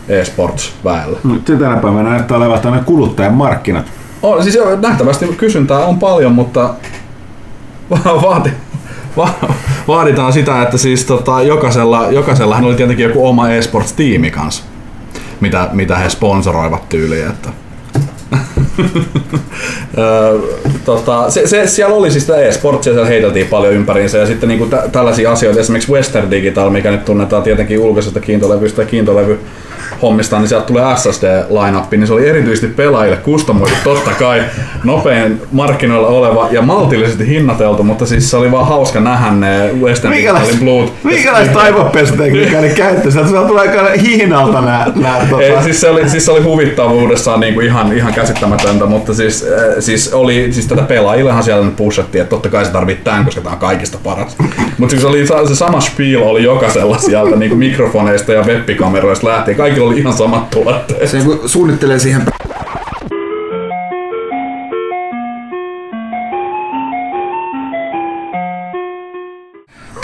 eSports 0.10 0.73
väellä. 0.86 1.17
Nyt 1.23 1.45
tänä 1.45 1.75
päivänä 1.75 2.10
näyttää 2.10 2.38
olevan 2.38 2.60
tämmöinen 2.60 2.86
kuluttajan 2.86 3.34
markkinat. 3.34 3.86
On, 4.23 4.43
siis 4.43 4.56
joo, 4.56 4.75
nähtävästi 4.75 5.28
kysyntää 5.28 5.86
on 5.86 5.99
paljon, 5.99 6.32
mutta 6.32 6.73
va- 7.89 8.21
vaati, 8.21 8.49
va- 9.17 9.34
vaaditaan 9.88 10.34
sitä, 10.34 10.62
että 10.62 10.78
siis 10.78 11.06
tota, 11.06 11.41
jokaisella, 11.41 12.12
jokaisellahan 12.12 12.65
oli 12.65 12.75
tietenkin 12.75 13.04
joku 13.04 13.28
oma 13.28 13.49
eSports-tiimi 13.49 14.32
kanssa, 14.32 14.63
mitä, 15.39 15.69
mitä 15.73 15.97
he 15.97 16.10
sponsoroivat 16.10 16.89
tyyliin. 16.89 17.28
Että. 17.28 17.49
Tota, 20.86 21.30
se, 21.30 21.48
se, 21.48 21.68
siellä 21.68 21.96
oli 21.96 22.12
siis 22.12 22.24
sitä 22.24 22.38
e-sportsia, 22.38 22.94
siellä 22.94 23.10
heiteltiin 23.10 23.48
paljon 23.48 23.74
ympäriinsä. 23.74 24.18
Ja 24.18 24.26
sitten 24.26 24.50
niinku 24.50 24.65
tä, 24.65 24.84
tällaisia 24.92 25.32
asioita, 25.32 25.60
esimerkiksi 25.60 25.92
Western 25.92 26.32
Digital, 26.32 26.70
mikä 26.70 26.92
nyt 26.92 27.06
tunnetaan 27.06 27.44
tietenkin 27.44 27.80
ulkoisesta 27.80 28.20
kiintolevystä 28.20 28.82
ja 28.82 28.88
kiintolevy 28.88 29.39
hommista, 30.02 30.40
niin 30.40 30.48
sieltä 30.48 30.66
tulee 30.66 30.84
SSD-lineup, 30.96 31.92
niin 31.92 32.08
se 32.08 32.14
oli 32.14 32.30
erityisesti 32.30 32.68
pelaajille 32.68 33.18
kustomoitu 33.18 33.76
totta 33.84 34.12
kai 34.12 34.44
nopein 34.84 35.42
markkinoilla 35.52 36.08
oleva 36.08 36.48
ja 36.52 36.62
maltillisesti 36.62 37.28
hinnateltu, 37.28 37.84
mutta 37.84 38.06
siis 38.06 38.32
se 38.32 38.38
oli 38.38 38.52
vaan 38.52 38.68
hauska 38.68 39.00
nähdä 39.00 39.32
ne 39.32 39.70
Western 39.82 40.14
Digitalin 40.14 40.60
Bluet. 40.60 40.94
Minkälaista 41.04 41.60
aivopesutekniikkaa 41.60 42.62
ne 42.62 42.70
käyttö? 42.70 43.12
Sieltä 43.12 43.48
tulee 43.48 43.62
aika 43.62 43.90
hihnalta 44.02 44.62
nää, 44.62 44.92
nää 44.96 45.26
tota... 45.30 45.44
Ei, 45.44 45.64
siis 45.64 45.82
se 45.82 45.90
oli, 45.90 46.10
siis 46.10 46.26
se 46.26 46.32
oli 46.32 46.42
huvittavuudessaan 46.42 47.40
niin 47.40 47.54
kuin 47.54 47.66
ihan, 47.66 47.94
ihan 47.94 48.14
käsittämätöntä, 48.14 48.86
mutta 48.86 49.14
siis, 49.14 49.44
äh, 49.44 49.76
siis, 49.80 50.14
oli, 50.14 50.48
siis 50.52 50.68
tätä 50.68 50.82
pelaajillehan 50.82 51.44
siellä 51.44 51.66
nyt 51.66 51.76
pushattiin, 51.76 52.22
että 52.22 52.30
totta 52.30 52.50
kai 52.50 52.66
se 52.66 52.72
tarvitsee 52.72 53.04
tämän, 53.04 53.26
koska 53.26 53.42
tämä 53.42 53.54
on 53.54 53.60
kaikista 53.60 53.98
paras. 54.04 54.38
Mutta 54.78 54.92
siis 54.92 55.06
oli 55.06 55.28
se 55.48 55.56
sama 55.56 55.82
spiel 55.82 56.22
oli 56.22 56.44
jokaisella 56.44 56.98
sieltä 56.98 57.36
niin 57.36 57.50
kuin 57.50 57.60
mikrofoneista 57.60 58.34
ja 58.34 58.42
webbikameroista 58.42 59.28
lähtien. 59.28 59.58
Kaikilla 59.58 59.88
oli 59.89 59.99
ihan 59.99 60.13
samat 60.13 60.49
tuotteet. 60.49 61.10
Se 61.10 61.21
kun 61.21 61.49
suunnittelee 61.49 61.99
siihen 61.99 62.21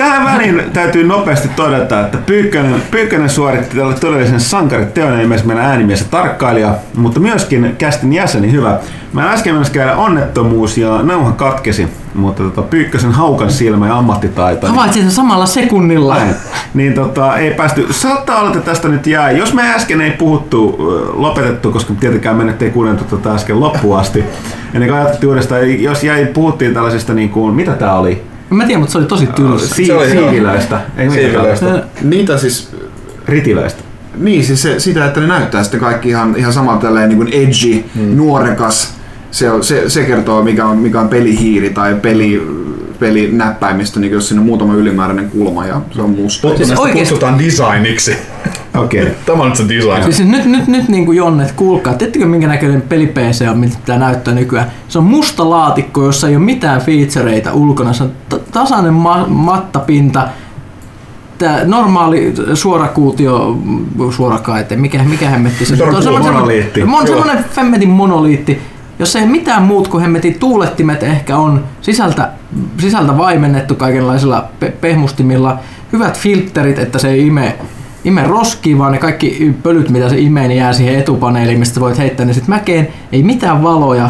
Tähän 0.06 0.26
väliin 0.26 0.63
täytyy 0.74 1.04
nopeasti 1.04 1.48
todeta, 1.48 2.02
että 2.02 2.18
Pyykkönen, 2.18 2.82
Pyykkönen 2.91 3.30
suoritti 3.30 3.76
tällä 3.76 3.94
todellisen 3.94 4.39
sankariteon, 4.39 5.20
ei 5.20 5.28
meidän 5.28 5.65
äänimies 5.65 6.00
ja 6.00 6.06
tarkkailija, 6.12 6.76
mutta 6.96 7.20
myöskin 7.20 7.76
kästin 7.78 8.13
jäseni 8.13 8.52
hyvä. 8.52 8.80
Mä 9.13 9.32
äsken 9.32 9.56
myös 9.56 9.70
käydä 9.70 9.96
onnettomuus 9.96 10.78
ja 10.78 11.04
nauha 11.04 11.32
katkesi, 11.32 11.88
mutta 12.13 12.44
tota, 12.44 12.62
Pyykkösen 12.62 13.12
haukan 13.12 13.52
silmä 13.52 13.88
ja 13.88 13.98
ammattitaito. 13.98 14.68
Havaitsin 14.68 15.04
sen 15.04 15.12
samalla 15.12 15.46
sekunnilla. 15.46 16.15
Näin. 16.15 16.36
Niin 16.74 16.94
tota, 16.94 17.38
ei 17.38 17.52
päästy. 17.52 17.88
Saattaa 17.91 18.39
olla, 18.39 18.50
että 18.50 18.62
tästä 18.62 18.88
nyt 18.88 19.08
jää. 19.08 19.32
Jos 19.32 19.54
me 19.54 19.74
äsken 19.74 20.02
ei 20.02 20.12
puhuttu, 20.12 20.76
lopetettu, 21.13 21.72
koska 21.72 21.94
tietenkään 22.00 22.36
me 22.36 22.44
nyt 22.44 22.62
ei 22.62 22.70
kuunneltu 22.70 23.04
tätä 23.04 23.36
äsken 23.36 23.60
loppuun 23.60 24.00
asti. 24.00 24.24
Ennen 24.74 24.89
kuin 24.89 25.30
uudestaan, 25.30 25.82
jos 25.82 26.04
jäi, 26.04 26.26
puhuttiin 26.26 26.74
tällaisista 26.74 27.13
niin 27.13 27.30
kuin, 27.30 27.56
mitä 27.56 27.72
tää 27.72 27.96
oli? 27.96 28.35
Mä 28.56 28.65
tiedän, 28.65 28.80
mutta 28.80 28.91
se 28.91 28.98
oli 28.98 29.06
tosi 29.08 29.28
tylsä. 29.28 29.76
Si- 29.76 29.86
Se 29.86 29.94
oli- 29.94 30.10
siivilöistä. 30.10 30.82
Ei 30.98 31.10
mitä 31.10 31.41
oli? 31.41 31.82
niitä 32.02 32.38
siis 32.38 32.70
Ritilöistä. 33.28 33.84
Niin, 34.18 34.44
siis 34.46 34.62
se, 34.62 34.80
sitä, 34.80 35.06
että 35.06 35.20
ne 35.20 35.28
näyttää 35.28 35.63
sitten 35.63 35.80
kaikki 35.80 36.10
ihan, 36.10 36.36
ihan 36.38 36.54
samalta 36.54 36.82
tälleen 36.88 37.10
niin 37.10 37.18
kuin 37.18 37.30
edgy, 37.34 37.84
hmm. 37.96 38.18
nuorekas. 38.18 38.94
Se, 39.32 39.52
on- 39.52 39.63
se, 39.63 39.89
se 39.89 40.04
kertoo, 40.04 40.44
mikä 40.44 40.65
on, 40.65 40.78
mikä 40.78 41.00
on 41.00 41.10
pelihiiri 41.10 41.70
tai 41.70 41.96
peli, 42.02 42.48
pelinäppäimistö, 43.00 44.00
niin 44.00 44.12
jos 44.13 44.28
siinä 44.28 44.41
on 44.41 44.46
muutama 44.46 44.74
ylimääräinen 44.74 45.30
kulma 45.30 45.65
ja 45.68 45.82
se 45.96 46.02
on 46.02 46.10
musta. 46.10 46.48
Mutta 46.48 46.58
Siis 46.58 46.70
näistä 46.70 46.84
oikeesti- 46.84 47.13
kutsutaan 47.13 47.39
designiksi. 47.39 48.18
Okei. 48.78 49.02
Okay. 49.02 49.13
Tämä 49.26 49.44
on 49.44 49.50
nyt 49.50 49.58
se 49.58 49.63
design. 49.70 50.04
Siis 50.04 50.28
nyt, 50.30 50.46
nyt, 50.46 50.68
nyt 50.68 50.89
niin 50.89 51.06
kuin 51.06 51.18
Jonnet, 51.18 51.52
kuulkaa, 51.52 51.94
tiedättekö 51.94 52.26
minkä 52.26 52.48
näköinen 52.48 52.82
peli 52.82 53.08
PC 53.08 53.46
on, 53.52 53.58
miltä 53.58 53.78
tämä 53.86 54.00
näyttää 54.00 54.34
nykyään? 54.34 54.72
Se 54.88 54.98
on 54.98 55.04
musta 55.04 55.50
laatikko, 55.50 56.06
jossa 56.06 56.28
ei 56.28 56.36
ole 56.36 56.44
mitään 56.46 56.82
featureita 56.82 57.54
ulkona. 57.54 57.94
Se 57.94 58.04
on 58.04 58.12
tasainen 58.60 58.94
ma- 58.94 59.26
mattapinta, 59.28 60.28
Tää 61.38 61.65
normaali 61.65 62.34
suorakuutio, 62.54 63.58
suorakaite, 64.12 64.76
mikä, 64.76 65.04
mikä 65.04 65.30
hemmetti 65.30 65.65
se? 65.65 65.84
On 65.84 66.04
semmonen- 66.04 66.34
monoliitti. 66.34 66.84
Mon, 66.86 67.08
Joo. 67.08 67.18
semmonen 67.20 67.44
femmetin 67.44 67.89
monoliitti, 67.89 68.62
jos 69.00 69.15
ei 69.15 69.26
mitään 69.26 69.63
muut 69.63 69.88
kuin 69.88 70.02
hemmetin 70.02 70.39
tuulettimet 70.39 71.04
ehkä 71.04 71.38
on 71.38 71.63
sisältä, 71.82 72.30
sisältä 72.78 73.18
vaimennettu 73.18 73.76
kaikenlaisilla 73.76 74.46
pe- 74.60 74.74
pehmustimilla, 74.82 75.60
hyvät 75.94 76.20
filterit, 76.20 76.80
että 76.80 77.00
se 77.00 77.10
ei 77.10 77.28
ime, 77.28 77.56
ime 78.06 78.24
roskiin, 78.24 78.78
vaan 78.78 78.91
ne 78.91 78.98
kaikki 78.98 79.56
pölyt, 79.63 79.89
mitä 79.89 80.10
se 80.10 80.18
imee, 80.20 80.48
niin 80.48 80.58
jää 80.58 80.74
siihen 80.74 81.00
etupaneeliin, 81.00 81.60
mistä 81.60 81.80
voit 81.80 81.98
heittää 81.98 82.26
ne 82.26 82.34
sitten 82.34 82.56
mäkeen. 82.56 82.88
Ei 83.12 83.24
mitään 83.24 83.63
valoja. 83.63 84.10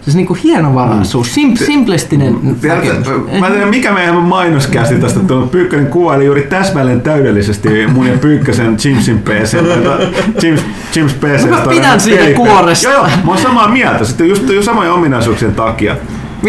Siis 0.00 0.16
niinku 0.16 0.36
hienovaraisuus, 0.44 1.34
sim, 1.34 1.56
simplistinen 1.56 2.56
Tiedätkö, 2.60 2.88
näkemys. 2.88 3.40
mä 3.40 3.46
en 3.46 3.52
tiedä 3.52 3.66
mikä 3.66 3.92
meidän 3.92 4.16
mainoskästi 4.16 4.94
tästä 4.94 5.20
tuli. 5.20 5.46
Pyykkönen 5.46 5.86
kuvaili 5.86 6.24
juuri 6.24 6.42
täsmälleen 6.42 7.00
täydellisesti 7.00 7.86
mun 7.86 8.06
ja 8.06 8.18
Pyykkösen 8.18 8.76
Jimsin 8.84 9.18
PC. 9.18 9.56
tai 9.84 10.08
Jims, 10.42 10.60
Jims 10.96 11.14
PC. 11.14 11.48
Mä 11.48 11.60
pidän 11.68 12.00
siitä 12.00 12.34
kuoresta. 12.36 12.88
Joo, 12.88 12.96
joo, 12.96 13.06
mä 13.24 13.30
oon 13.30 13.38
samaa 13.38 13.68
mieltä. 13.68 14.04
Sitten 14.04 14.28
just, 14.28 14.48
just 14.48 14.66
samojen 14.66 14.92
ominaisuuksien 14.92 15.54
takia. 15.54 15.96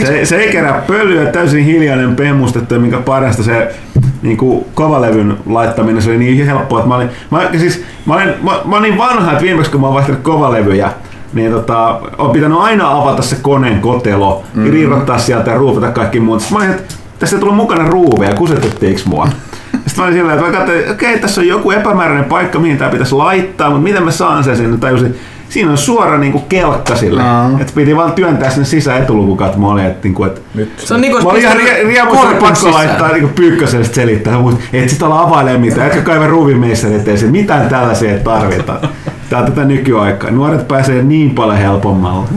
Se, 0.05 0.25
se 0.25 0.35
ei 0.35 0.51
kerää 0.51 0.83
pölyä, 0.87 1.25
täysin 1.25 1.65
hiljainen 1.65 2.15
pehmustettu, 2.15 2.73
ja 2.73 2.79
minkä 2.79 2.97
parasta 2.97 3.43
se 3.43 3.75
niin 4.21 4.37
kuin 4.37 4.65
kovalevyn 4.73 5.37
laittaminen, 5.45 6.01
se 6.01 6.09
oli 6.09 6.17
niin 6.17 6.45
helppoa, 6.45 6.79
että 6.79 6.87
mä 6.87 6.95
olin, 6.95 7.09
mä, 7.31 7.49
siis, 7.57 7.83
mä 8.05 8.13
olin, 8.13 8.27
mä, 8.27 8.51
mä 8.65 8.75
olin 8.75 8.89
niin 8.89 8.97
vanha, 8.97 9.31
että 9.31 9.43
viimeksi 9.43 9.71
kun 9.71 9.81
mä 9.81 9.87
oon 9.87 9.93
vaihtanut 9.93 10.21
kovalevyjä, 10.21 10.91
niin 11.33 11.51
tota, 11.51 11.99
on 12.17 12.29
pitänyt 12.29 12.57
aina 12.57 12.91
avata 12.91 13.21
se 13.21 13.35
koneen 13.41 13.81
kotelo, 13.81 14.43
mm. 14.53 14.75
irrottaa 14.75 15.17
sieltä 15.17 15.51
ja 15.51 15.57
ruuvata 15.57 15.91
kaikki 15.91 16.19
muut. 16.19 16.41
Sitten 16.41 16.57
mä 16.57 16.63
olin, 16.65 16.75
että 16.75 16.93
tässä 17.19 17.35
ei 17.35 17.39
tullut 17.39 17.55
mukana 17.55 17.87
ruuveja, 17.87 18.35
kusetettiinko 18.35 19.01
mua? 19.05 19.27
Sitten 19.71 19.93
mä 19.97 20.03
olin 20.03 20.13
silleen, 20.13 20.39
että 20.39 20.51
mä 20.51 20.57
katsoin, 20.57 20.79
että 20.79 20.91
okei, 20.91 21.19
tässä 21.19 21.41
on 21.41 21.47
joku 21.47 21.71
epämääräinen 21.71 22.25
paikka, 22.25 22.59
mihin 22.59 22.77
tämä 22.77 22.91
pitäisi 22.91 23.15
laittaa, 23.15 23.69
mutta 23.69 23.83
miten 23.83 24.03
mä 24.03 24.11
saan 24.11 24.43
sen 24.43 24.57
sinne? 24.57 24.77
Tajusin, 24.77 25.15
siinä 25.49 25.71
on 25.71 25.77
suora 25.77 26.17
niinku 26.17 26.39
kelkka 26.39 26.95
sille. 26.95 27.21
Aa. 27.23 27.49
Että 27.59 27.73
piti 27.75 27.95
vaan 27.95 28.11
työntää 28.11 28.49
sinne 28.49 28.65
sisään 28.65 29.01
etulukukatmoon, 29.01 29.79
että 29.79 29.99
niinku, 30.03 30.23
et, 30.23 30.41
Nyt. 30.53 30.71
Se 30.77 30.93
on 30.93 31.01
niinku, 31.01 31.23
Mä 31.23 31.29
olin 31.29 31.41
ihan 31.41 31.57
rie- 31.57 31.87
riemuissa 31.87 32.27
korpun 32.27 32.39
pakko 32.39 32.55
sisään. 32.55 32.73
laittaa 32.73 33.11
niinku 33.11 33.29
pyykköselle 33.35 33.85
selittää, 33.85 34.39
mutta 34.39 34.63
et 34.73 34.89
sit 34.89 35.03
ala 35.03 35.21
availee 35.21 35.57
mitään, 35.57 35.87
etkä 35.87 36.01
kaiva 36.01 36.27
ruuvimeissari 36.27 36.95
eteen, 36.95 37.31
mitään 37.31 37.69
tällaisia 37.69 38.11
ei 38.11 38.19
tarvita. 38.19 38.79
Tää 39.31 39.39
on 39.39 39.45
tätä 39.45 39.65
nykyaikaa. 39.65 40.31
Nuoret 40.31 40.67
pääsee 40.67 41.03
niin 41.03 41.35
paljon 41.35 41.57
helpommalla. 41.57 42.27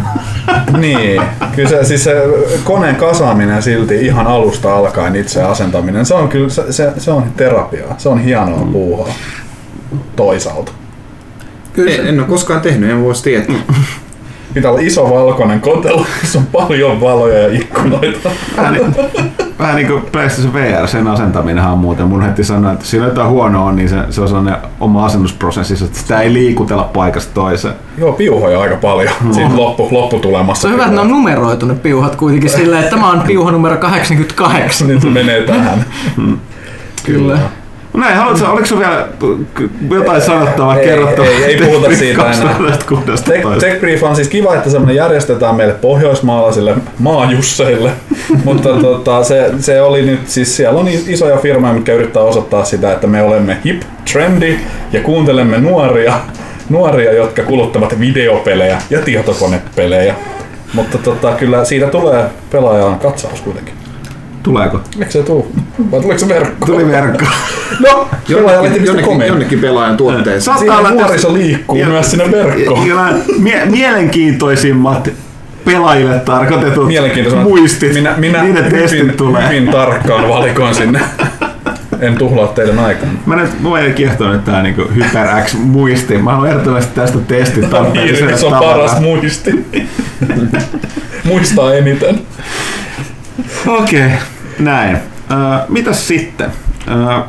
Niin, 0.78 1.22
kyllä 1.56 1.68
se, 1.68 1.84
siis 1.84 2.04
se 2.04 2.22
koneen 2.64 2.96
kasaaminen 2.96 3.62
silti 3.62 4.06
ihan 4.06 4.26
alusta 4.26 4.76
alkaen 4.76 5.16
itse 5.16 5.42
asentaminen, 5.42 6.06
se 6.06 6.14
on 6.14 6.28
kyllä, 6.28 6.48
se, 6.48 6.72
se, 6.72 6.92
se 6.98 7.10
on 7.10 7.24
terapiaa, 7.36 7.94
se 7.98 8.08
on 8.08 8.18
hienoa 8.18 8.68
puuhaa 8.72 9.14
toisaalta. 10.16 10.72
Kyllä 11.72 11.90
se, 11.92 12.00
En, 12.00 12.06
en 12.06 12.20
ole 12.20 12.28
koskaan 12.28 12.60
tehnyt, 12.60 12.90
en 12.90 13.02
voisi 13.04 13.22
tietää. 13.22 13.56
Pitää 14.54 14.70
olla 14.70 14.80
iso 14.80 15.10
valkoinen 15.10 15.60
kotelo, 15.60 16.06
jossa 16.22 16.38
on 16.38 16.46
paljon 16.46 17.00
valoja 17.00 17.38
ja 17.38 17.52
ikkunoita. 17.52 18.30
Vähän, 19.58 19.76
niin, 19.76 19.86
kuin 19.86 20.02
PlayStation 20.12 20.54
VR, 20.54 20.88
sen 20.88 21.08
asentaminenhan 21.08 21.72
on 21.72 21.78
muuten. 21.78 22.06
Mun 22.06 22.22
heti 22.22 22.44
sanoa, 22.44 22.72
että 22.72 22.84
siinä 22.84 23.06
jotain 23.06 23.28
huonoa 23.28 23.64
on, 23.64 23.76
niin 23.76 23.88
se, 23.88 23.96
se 24.10 24.20
on 24.20 24.28
sellainen 24.28 24.56
oma 24.80 25.04
asennusprosessi, 25.06 25.84
että 25.84 25.98
sitä 25.98 26.20
ei 26.20 26.32
liikutella 26.32 26.84
paikasta 26.84 27.34
toiseen. 27.34 27.74
Joo, 27.98 28.12
piuhoja 28.12 28.60
aika 28.60 28.76
paljon 28.76 29.14
siinä 29.30 29.56
loppu, 29.56 29.88
lopputulemassa. 29.90 30.62
se 30.62 30.66
on 30.66 30.72
hyvä, 30.72 30.84
että 30.84 30.94
ne 30.94 31.00
on 31.00 31.08
numeroitu 31.08 31.66
ne 31.66 31.74
piuhat 31.74 32.16
kuitenkin 32.16 32.50
silleen, 32.50 32.82
että 32.82 32.96
tämä 32.96 33.10
on 33.10 33.22
piuha 33.26 33.52
numero 33.52 33.76
88. 33.76 34.88
Nyt 34.88 35.02
se 35.02 35.10
menee 35.10 35.42
tähän. 35.42 35.84
Kyllä. 37.06 37.34
No 37.34 37.63
näin, 38.00 38.16
haluatko, 38.16 38.46
oliko 38.46 38.66
sun 38.66 38.78
vielä 38.78 39.08
jotain 39.90 40.22
sanottavaa, 40.22 40.76
Ei, 40.78 40.86
kerrottavaa? 40.86 41.30
ei, 41.30 41.44
ei 41.44 41.56
puhuta 41.56 41.96
siitä 41.96 42.22
enää. 42.22 42.54
2016. 42.54 43.32
Tech, 43.32 43.46
Tech 43.60 43.80
Brief 43.80 44.02
on 44.02 44.16
siis 44.16 44.28
kiva, 44.28 44.54
että 44.54 44.70
semmoinen 44.70 44.96
järjestetään 44.96 45.54
meille 45.56 45.74
pohjoismaalaisille 45.74 46.74
maajusseille, 46.98 47.90
mutta 48.44 48.68
tota, 48.68 49.24
se, 49.24 49.50
se 49.60 49.82
oli 49.82 50.02
nyt, 50.02 50.28
siis 50.28 50.56
siellä 50.56 50.80
on 50.80 50.88
isoja 50.88 51.36
firmoja, 51.36 51.72
mitkä 51.74 51.92
yrittää 51.92 52.22
osoittaa 52.22 52.64
sitä, 52.64 52.92
että 52.92 53.06
me 53.06 53.22
olemme 53.22 53.58
hip, 53.64 53.82
trendy 54.12 54.58
ja 54.92 55.00
kuuntelemme 55.00 55.58
nuoria, 55.58 56.14
nuoria 56.68 57.12
jotka 57.12 57.42
kuluttavat 57.42 58.00
videopelejä 58.00 58.78
ja 58.90 59.02
tietokonepelejä. 59.02 60.14
Mutta 60.74 60.98
tota, 60.98 61.32
kyllä 61.32 61.64
siitä 61.64 61.86
tulee 61.86 62.24
pelaajan 62.50 62.98
katsaus 62.98 63.40
kuitenkin. 63.40 63.83
Tuleeko? 64.44 64.80
Eikö 64.98 65.10
se 65.10 65.22
tuu? 65.22 65.52
Vai 65.90 66.00
tuliko 66.00 66.18
se 66.18 66.28
verkko? 66.28 66.66
Tuli 66.66 66.88
verkko. 66.88 67.24
No, 67.80 68.08
Jonnekin, 68.28 68.84
jonnekin, 68.84 68.84
jonnekin, 68.86 69.26
jonnekin 69.28 69.58
pelaajan 69.58 69.96
tuotteeseen. 69.96 70.40
Saattaa 70.42 70.78
olla 70.78 70.90
nuoriso 70.90 71.12
tässä- 71.12 71.32
liikkuu 71.32 71.78
Ja- 71.78 71.86
myös 71.86 72.10
sinne 72.10 72.30
verkkoon. 72.30 72.86
Ja- 72.88 72.94
ja 72.94 73.14
mie- 73.38 73.66
mielenkiintoisimmat 73.66 75.08
pelaajille 75.64 76.18
tarkoitetut 76.18 76.88
muistit, 77.42 77.94
Minä, 77.94 78.14
minä 78.16 78.42
niiden 78.42 78.64
testit 78.64 79.00
hyvin, 79.00 79.16
tulee. 79.16 79.48
hyvin 79.48 79.68
tarkkaan 79.68 80.28
valikoin 80.28 80.74
sinne. 80.74 81.00
En 82.00 82.16
tuhlaa 82.18 82.46
teidän 82.46 82.78
aikaa. 82.78 83.08
Mä 83.26 83.36
nyt, 83.36 83.60
mua 83.60 83.80
ei 83.80 83.92
kiehtonut 83.92 84.32
nyt 84.32 84.44
tää 84.44 84.62
niinku 84.62 84.82
Hyper 84.94 85.26
X 85.44 85.54
muisti. 85.54 86.18
Mä 86.18 86.30
haluan 86.32 86.48
ehdottomasti 86.50 86.94
tästä 86.94 87.18
testit 87.18 87.64
Niin, 87.92 88.38
se 88.38 88.46
on 88.46 88.52
paras 88.52 89.00
muisti. 89.00 89.66
Muistaa 91.24 91.74
eniten. 91.74 92.20
Okei, 93.66 94.10
näin. 94.58 94.96
Äh, 94.96 95.60
mitäs 95.68 96.08
sitten? 96.08 96.52
Äh, 96.88 97.22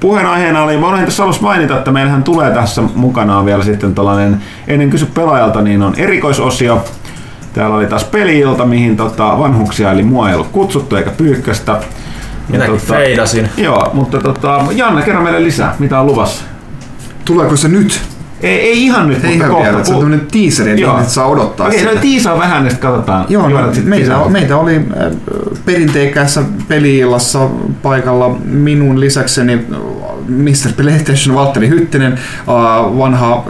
puheenaiheena 0.00 0.62
oli, 0.62 0.76
mä 0.76 0.86
unohdin 0.86 1.06
tässä 1.06 1.22
alussa 1.22 1.42
mainita, 1.42 1.78
että 1.78 1.90
meillähän 1.90 2.22
tulee 2.22 2.50
tässä 2.50 2.82
mukanaan 2.94 3.46
vielä 3.46 3.64
sitten 3.64 3.94
tällainen, 3.94 4.42
ennen 4.68 4.90
kysy 4.90 5.06
pelaajalta, 5.06 5.62
niin 5.62 5.82
on 5.82 5.94
erikoisosio. 5.96 6.84
Täällä 7.52 7.76
oli 7.76 7.86
taas 7.86 8.04
peliilta, 8.04 8.64
mihin 8.64 8.96
tota, 8.96 9.38
vanhuksia 9.38 9.92
eli 9.92 10.02
mua 10.02 10.28
ei 10.28 10.34
ollut 10.34 10.48
kutsuttu 10.52 10.96
eikä 10.96 11.10
pyykköstä. 11.10 11.72
Ja 11.72 11.78
Minäkin 12.48 12.76
feidasin. 12.76 13.48
Joo, 13.56 13.90
mutta 13.92 14.20
tota, 14.20 14.64
Janne, 14.70 15.02
kerro 15.02 15.22
meille 15.22 15.44
lisää, 15.44 15.74
mitä 15.78 16.00
on 16.00 16.06
luvassa. 16.06 16.44
Tuleeko 17.24 17.56
se 17.56 17.68
nyt? 17.68 18.00
Ei, 18.42 18.60
ei 18.60 18.82
ihan 18.84 19.08
nyt, 19.08 19.24
Ei 19.24 19.30
mutta 19.30 19.46
ihan 19.46 19.62
vielä, 19.62 19.72
kohta. 19.72 19.84
se 19.88 19.94
on 19.94 20.00
tämmönen 20.00 20.26
teaseri, 20.32 20.70
että 20.70 20.92
ihmiset 20.92 21.12
saa 21.12 21.26
odottaa 21.26 21.66
Okei, 21.66 21.78
sitä. 21.78 21.94
no 21.94 22.00
tiisaa 22.00 22.38
vähän, 22.38 22.64
niin 22.64 22.76
katsotaan. 22.76 23.26
Joo, 23.28 23.48
no, 23.48 23.72
meitä, 23.84 24.14
meitä 24.28 24.56
oli 24.56 24.76
äh, 24.76 25.12
perinteikässä 25.64 26.42
peliillassa 26.68 27.48
paikalla 27.82 28.38
minun 28.44 29.00
lisäkseni 29.00 29.52
äh, 29.54 29.78
Mr. 30.28 30.72
PlayStation 30.76 31.36
Valtteri 31.36 31.68
Hyttinen, 31.68 32.12
äh, 32.12 32.48
vanha 32.98 33.44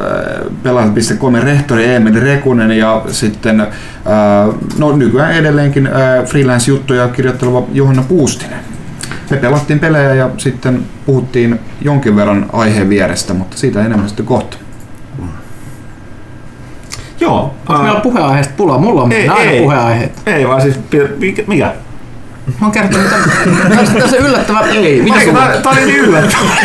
pelaaja.com 0.63 1.35
rehtori 1.35 1.95
Emil 1.95 2.21
Rekunen 2.21 2.71
ja 2.71 3.03
sitten 3.09 3.67
no, 4.79 4.97
nykyään 4.97 5.33
edelleenkin 5.33 5.89
freelance-juttuja 6.27 7.09
kirjoitteleva 7.09 7.63
Johanna 7.73 8.03
Puustinen. 8.03 8.59
Me 9.31 9.37
pelattiin 9.37 9.79
pelejä 9.79 10.15
ja 10.15 10.31
sitten 10.37 10.83
puhuttiin 11.07 11.61
jonkin 11.83 12.17
verran 12.17 12.47
aiheen 12.53 12.89
vierestä, 12.89 13.35
mutta 13.35 13.57
siitä 13.57 13.85
enemmän 13.85 14.09
sitten 14.09 14.27
kohta. 14.27 14.57
Joo. 17.21 17.55
Onko 17.69 17.83
meillä 17.83 18.01
puheenaiheesta 18.01 18.55
pulaa? 18.57 18.79
Mulla 18.79 19.03
on 19.03 19.13
Ei, 19.13 19.29
aina 19.29 19.51
ei. 19.51 19.61
puheenaiheet. 19.61 20.23
Ei 20.27 20.49
vaan 20.49 20.63
siis, 20.63 20.81
mikä? 21.19 21.43
mikä? 21.47 21.73
Mä 22.61 22.67
oon 22.67 22.73
kertonut, 22.73 23.03
mitä... 23.03 23.77
Tässä 23.77 24.05
on 24.05 24.11
se 24.11 24.17
yllättävä... 24.17 24.61
Ei, 24.61 25.03
mitä 25.03 25.21
sulla? 25.25 25.39
Tää, 25.39 25.61
tää 25.61 25.73
oli 25.73 25.85
niin 25.85 25.99
yllättävää. 25.99 26.57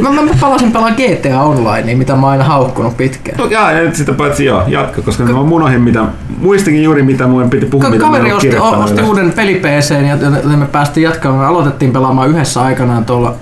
Mä, 0.00 0.10
mä 0.10 0.30
palasin 0.40 0.72
pelaa 0.72 0.90
GTA 0.90 1.42
Online, 1.42 1.94
mitä 1.94 2.16
mä 2.16 2.22
oon 2.22 2.30
aina 2.30 2.44
haukkunut 2.44 2.96
pitkään. 2.96 3.38
No, 3.38 3.46
jaa, 3.46 3.72
ja 3.72 3.82
nyt 3.82 3.94
sitä 3.94 4.12
paitsi 4.12 4.44
joo, 4.44 4.62
jatka, 4.66 5.02
koska 5.02 5.24
mä 5.24 5.40
unohdin 5.40 5.80
mitä, 5.80 6.04
muistikin 6.38 6.82
juuri 6.82 7.02
mitä 7.02 7.26
mun 7.26 7.50
piti 7.50 7.66
puhua, 7.66 7.84
Ka- 7.84 7.90
mitä 7.90 8.04
mä 8.04 8.10
kaveri 8.10 8.32
osti, 8.32 8.56
osti 8.58 9.02
uuden 9.02 9.32
peli 9.32 9.62
ja 9.64 10.16
joten 10.20 10.58
me 10.58 10.66
päästiin 10.66 11.04
jatkamaan. 11.04 11.40
Me 11.40 11.46
aloitettiin 11.46 11.92
pelaamaan 11.92 12.28
yhdessä 12.30 12.62
aikanaan 12.62 13.04
tuolla 13.04 13.34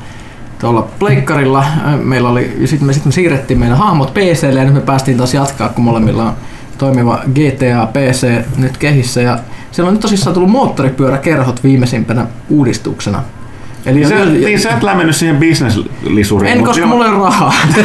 tuolla 0.59 0.89
pleikkarilla. 0.99 1.65
Meillä 2.03 2.29
oli, 2.29 2.57
sitten 2.65 2.87
me, 2.87 2.93
sit 2.93 3.05
me 3.05 3.13
siirrettiin 3.13 3.61
meidän 3.61 3.79
hahmot 3.79 4.15
PClle 4.15 4.59
ja 4.59 4.65
nyt 4.65 4.75
me 4.75 4.81
päästiin 4.81 5.17
taas 5.17 5.35
jatkaa, 5.35 5.69
kun 5.69 5.85
molemmilla 5.85 6.25
on 6.25 6.33
toimiva 6.79 7.21
GTA 7.27 7.89
PC 7.93 8.43
nyt 8.57 8.77
kehissä. 8.77 9.21
Ja 9.21 9.39
siellä 9.71 9.89
on 9.89 9.95
nyt 9.95 10.01
tosissaan 10.01 10.35
tullut 10.35 10.51
moottoripyöräkerhot 10.51 11.65
viimeisimpänä 11.65 12.27
uudistuksena. 12.49 13.23
Eli 13.89 14.05
Sä, 14.05 14.15
jos- 14.15 14.29
niin 14.29 14.61
sä 14.61 14.71
et 14.71 14.83
lämmennyt 14.83 15.17
siihen 15.17 15.37
business-lisuriin. 15.37 16.53
en, 16.53 16.65
koska 16.65 16.81
joo. 16.81 16.89
mulla 16.89 17.07
ei 17.07 17.13
ole 17.13 17.25
rahaa. 17.25 17.55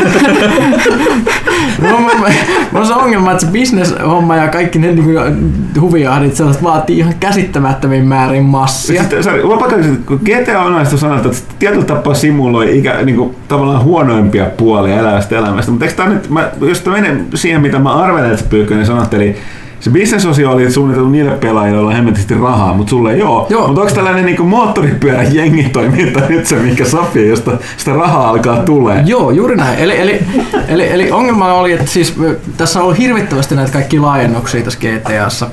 no, 1.81 1.99
mä, 1.99 2.13
mä, 2.19 2.27
mä 2.71 2.79
on 2.79 2.87
se 2.87 2.93
ongelma, 2.93 3.31
että 3.31 3.45
se 3.45 3.51
business-homma 3.51 4.35
ja 4.35 4.47
kaikki 4.47 4.79
ne 4.79 4.91
niin 4.91 5.81
huvijahdit 5.81 6.35
sellaiset 6.35 6.63
vaatii 6.63 6.97
ihan 6.97 7.13
käsittämättömin 7.19 8.05
määrin 8.05 8.43
massia. 8.43 9.01
Sitten, 9.01 9.19
on 9.43 9.59
kun 10.05 10.19
GTA 10.23 10.59
Onlineista 10.61 10.97
sanotaan, 10.97 11.25
että 11.25 11.53
tietyllä 11.59 11.85
tapaa 11.85 12.13
simuloi 12.13 12.77
ikä, 12.77 13.01
niin 13.03 13.15
kuin, 13.15 13.35
tavallaan 13.47 13.83
huonoimpia 13.83 14.45
puolia 14.45 14.99
elävästä 14.99 15.37
elämästä, 15.37 15.71
mutta 15.71 15.85
eikö 15.85 15.97
tää 15.97 16.09
nyt, 16.09 16.29
mä, 16.29 16.49
jos 16.61 16.81
tämä 16.81 16.95
menee 16.95 17.17
siihen, 17.35 17.61
mitä 17.61 17.79
mä 17.79 17.93
arvelen, 17.93 18.31
että 18.31 18.45
Pyykkönen 18.49 18.85
sanot, 18.85 19.13
eli 19.13 19.35
se 19.83 19.89
business-osio 19.89 20.51
oli 20.51 20.71
suunniteltu 20.71 21.09
niille 21.09 21.31
pelaajille, 21.31 21.75
joilla 21.77 21.89
on 21.89 21.95
hemmetisti 21.95 22.33
rahaa, 22.33 22.73
mutta 22.73 22.89
sulle 22.89 23.13
ei 23.13 23.21
oo. 23.21 23.47
Joo. 23.49 23.67
Mutta 23.67 23.81
onko 23.81 23.93
tällainen 23.93 24.25
niin 24.25 24.45
moottoripyörän 24.45 25.35
jengitoiminta 25.35 26.19
nyt 26.29 26.47
se, 26.47 26.55
mikä 26.55 26.85
sopii, 26.85 27.29
josta 27.29 27.51
sitä 27.77 27.93
rahaa 27.93 28.29
alkaa 28.29 28.57
tulee? 28.57 29.03
Joo, 29.05 29.31
juuri 29.31 29.55
näin. 29.55 29.79
Eli, 29.79 29.99
eli, 29.99 30.19
eli, 30.67 30.91
eli 30.91 31.11
ongelma 31.11 31.53
oli, 31.53 31.71
että 31.71 31.87
siis 31.87 32.15
tässä 32.57 32.79
on 32.79 32.85
ollut 32.85 32.97
hirvittävästi 32.97 33.55
näitä 33.55 33.71
kaikki 33.71 33.99
laajennuksia 33.99 34.63
tässä 34.63 34.79
GTAssa. 34.79 35.49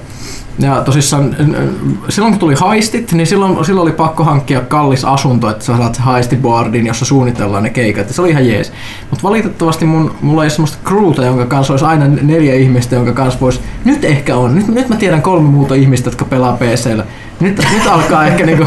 Ja 0.60 0.82
tosissaan 0.84 1.36
silloin 2.08 2.32
kun 2.32 2.40
tuli 2.40 2.54
haistit, 2.54 3.12
niin 3.12 3.26
silloin, 3.26 3.64
silloin 3.64 3.82
oli 3.82 3.92
pakko 3.92 4.24
hankkia 4.24 4.60
kallis 4.60 5.04
asunto, 5.04 5.50
että 5.50 5.64
sä 5.64 5.76
saat 5.76 5.96
haistiboardin, 5.96 6.86
jossa 6.86 7.04
suunnitellaan 7.04 7.62
ne 7.62 7.70
keikat. 7.70 8.08
Ja 8.08 8.14
se 8.14 8.22
oli 8.22 8.30
ihan 8.30 8.48
jees. 8.48 8.72
Mutta 9.10 9.22
valitettavasti 9.22 9.84
mun, 9.84 10.14
mulla 10.22 10.42
ei 10.42 10.44
ole 10.44 10.50
semmoista 10.50 10.78
crewta, 10.84 11.24
jonka 11.24 11.46
kanssa 11.46 11.72
olisi 11.72 11.84
aina 11.84 12.06
neljä 12.08 12.54
ihmistä, 12.54 12.94
jonka 12.94 13.12
kanssa 13.12 13.40
voisi... 13.40 13.60
Nyt 13.84 14.04
ehkä 14.04 14.36
on. 14.36 14.54
Nyt, 14.54 14.68
nyt 14.68 14.88
mä 14.88 14.96
tiedän 14.96 15.22
kolme 15.22 15.48
muuta 15.48 15.74
ihmistä, 15.74 16.08
jotka 16.08 16.24
pelaa 16.24 16.56
PCllä. 16.56 17.04
Nyt, 17.40 17.56
nyt 17.74 17.86
alkaa 17.90 18.26
ehkä 18.26 18.46
niinku, 18.46 18.64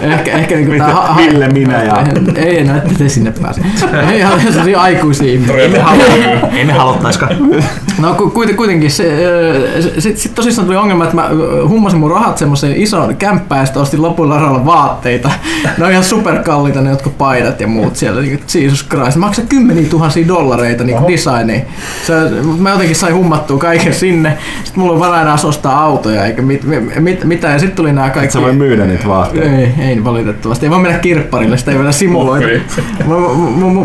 ehkä, 0.00 0.32
ehkä 0.32 0.54
niinku 0.54 0.72
Mitä? 0.72 0.84
tää 0.84 0.94
ha- 0.94 1.16
Ville, 1.16 1.48
minä 1.48 1.82
ja- 1.82 2.04
Ei 2.36 2.58
enää, 2.60 2.76
että 2.76 2.90
te 2.98 3.08
sinne 3.08 3.32
pääse. 3.42 3.60
Ei 4.10 4.18
ihan 4.18 4.40
sellaisia 4.40 4.80
aikuisia 4.80 5.32
ihmisiä. 5.32 5.56
Ei 5.56 5.68
me, 5.68 5.78
halu- 5.78 6.56
ei 6.56 6.64
me 6.64 6.72
haluttaiskaan. 6.72 7.32
No 7.98 8.14
ku- 8.14 8.30
kuiten, 8.30 8.56
kuitenkin 8.56 8.90
se, 8.90 9.04
sitten 9.98 10.16
sit 10.16 10.34
tosissaan 10.34 10.66
tuli 10.66 10.76
ongelma, 10.76 11.04
että 11.04 11.16
mä 11.16 11.28
hummasin 11.68 11.98
mun 11.98 12.10
rahat 12.10 12.38
semmoiseen 12.38 12.76
isoon 12.76 13.16
kämppään 13.16 13.58
ja 13.60 13.64
sitten 13.66 13.82
ostin 13.82 14.02
lopulla 14.02 14.34
rahalla 14.34 14.64
vaatteita. 14.64 15.30
Ne 15.78 15.84
on 15.84 15.90
ihan 15.90 16.04
superkalliita 16.04 16.80
ne 16.80 16.90
jotkut 16.90 17.18
paidat 17.18 17.60
ja 17.60 17.66
muut 17.66 17.96
siellä. 17.96 18.20
Niin, 18.20 18.40
Jesus 18.54 18.86
Christ. 18.88 19.16
Maksaa 19.16 19.44
kymmeniä 19.48 19.88
tuhansia 19.90 20.28
dollareita 20.28 20.84
niin 20.84 20.98
designiin. 21.08 21.62
Se, 22.06 22.12
mä 22.58 22.70
jotenkin 22.70 22.96
sain 22.96 23.14
hummattua 23.14 23.58
kaiken 23.58 23.94
sinne. 23.94 24.38
Sitten 24.64 24.80
mulla 24.82 24.92
on 24.94 25.00
varaa 25.00 25.22
enää 25.22 25.36
ostaa 25.44 25.80
autoja 25.82 26.24
eikä 26.26 26.42
mit, 26.42 26.62
mit, 26.98 27.24
mitään. 27.24 27.52
Ja 27.52 27.58
sitten 27.58 27.76
tuli 27.76 27.92
nämä 27.92 28.09
Et 28.10 28.14
kaikki... 28.14 28.32
sä 28.32 28.40
voi 28.40 28.52
myydä 28.52 28.86
niitä 28.86 29.08
vaatteita. 29.08 29.56
Ei, 29.56 29.74
ei 29.78 30.04
valitettavasti. 30.04 30.66
Ei 30.66 30.70
voi 30.70 30.78
mennä 30.78 30.98
kirpparille, 30.98 31.58
sitä 31.58 31.70
ei 31.70 31.78
voida 31.78 31.92
simuloida. 31.92 32.46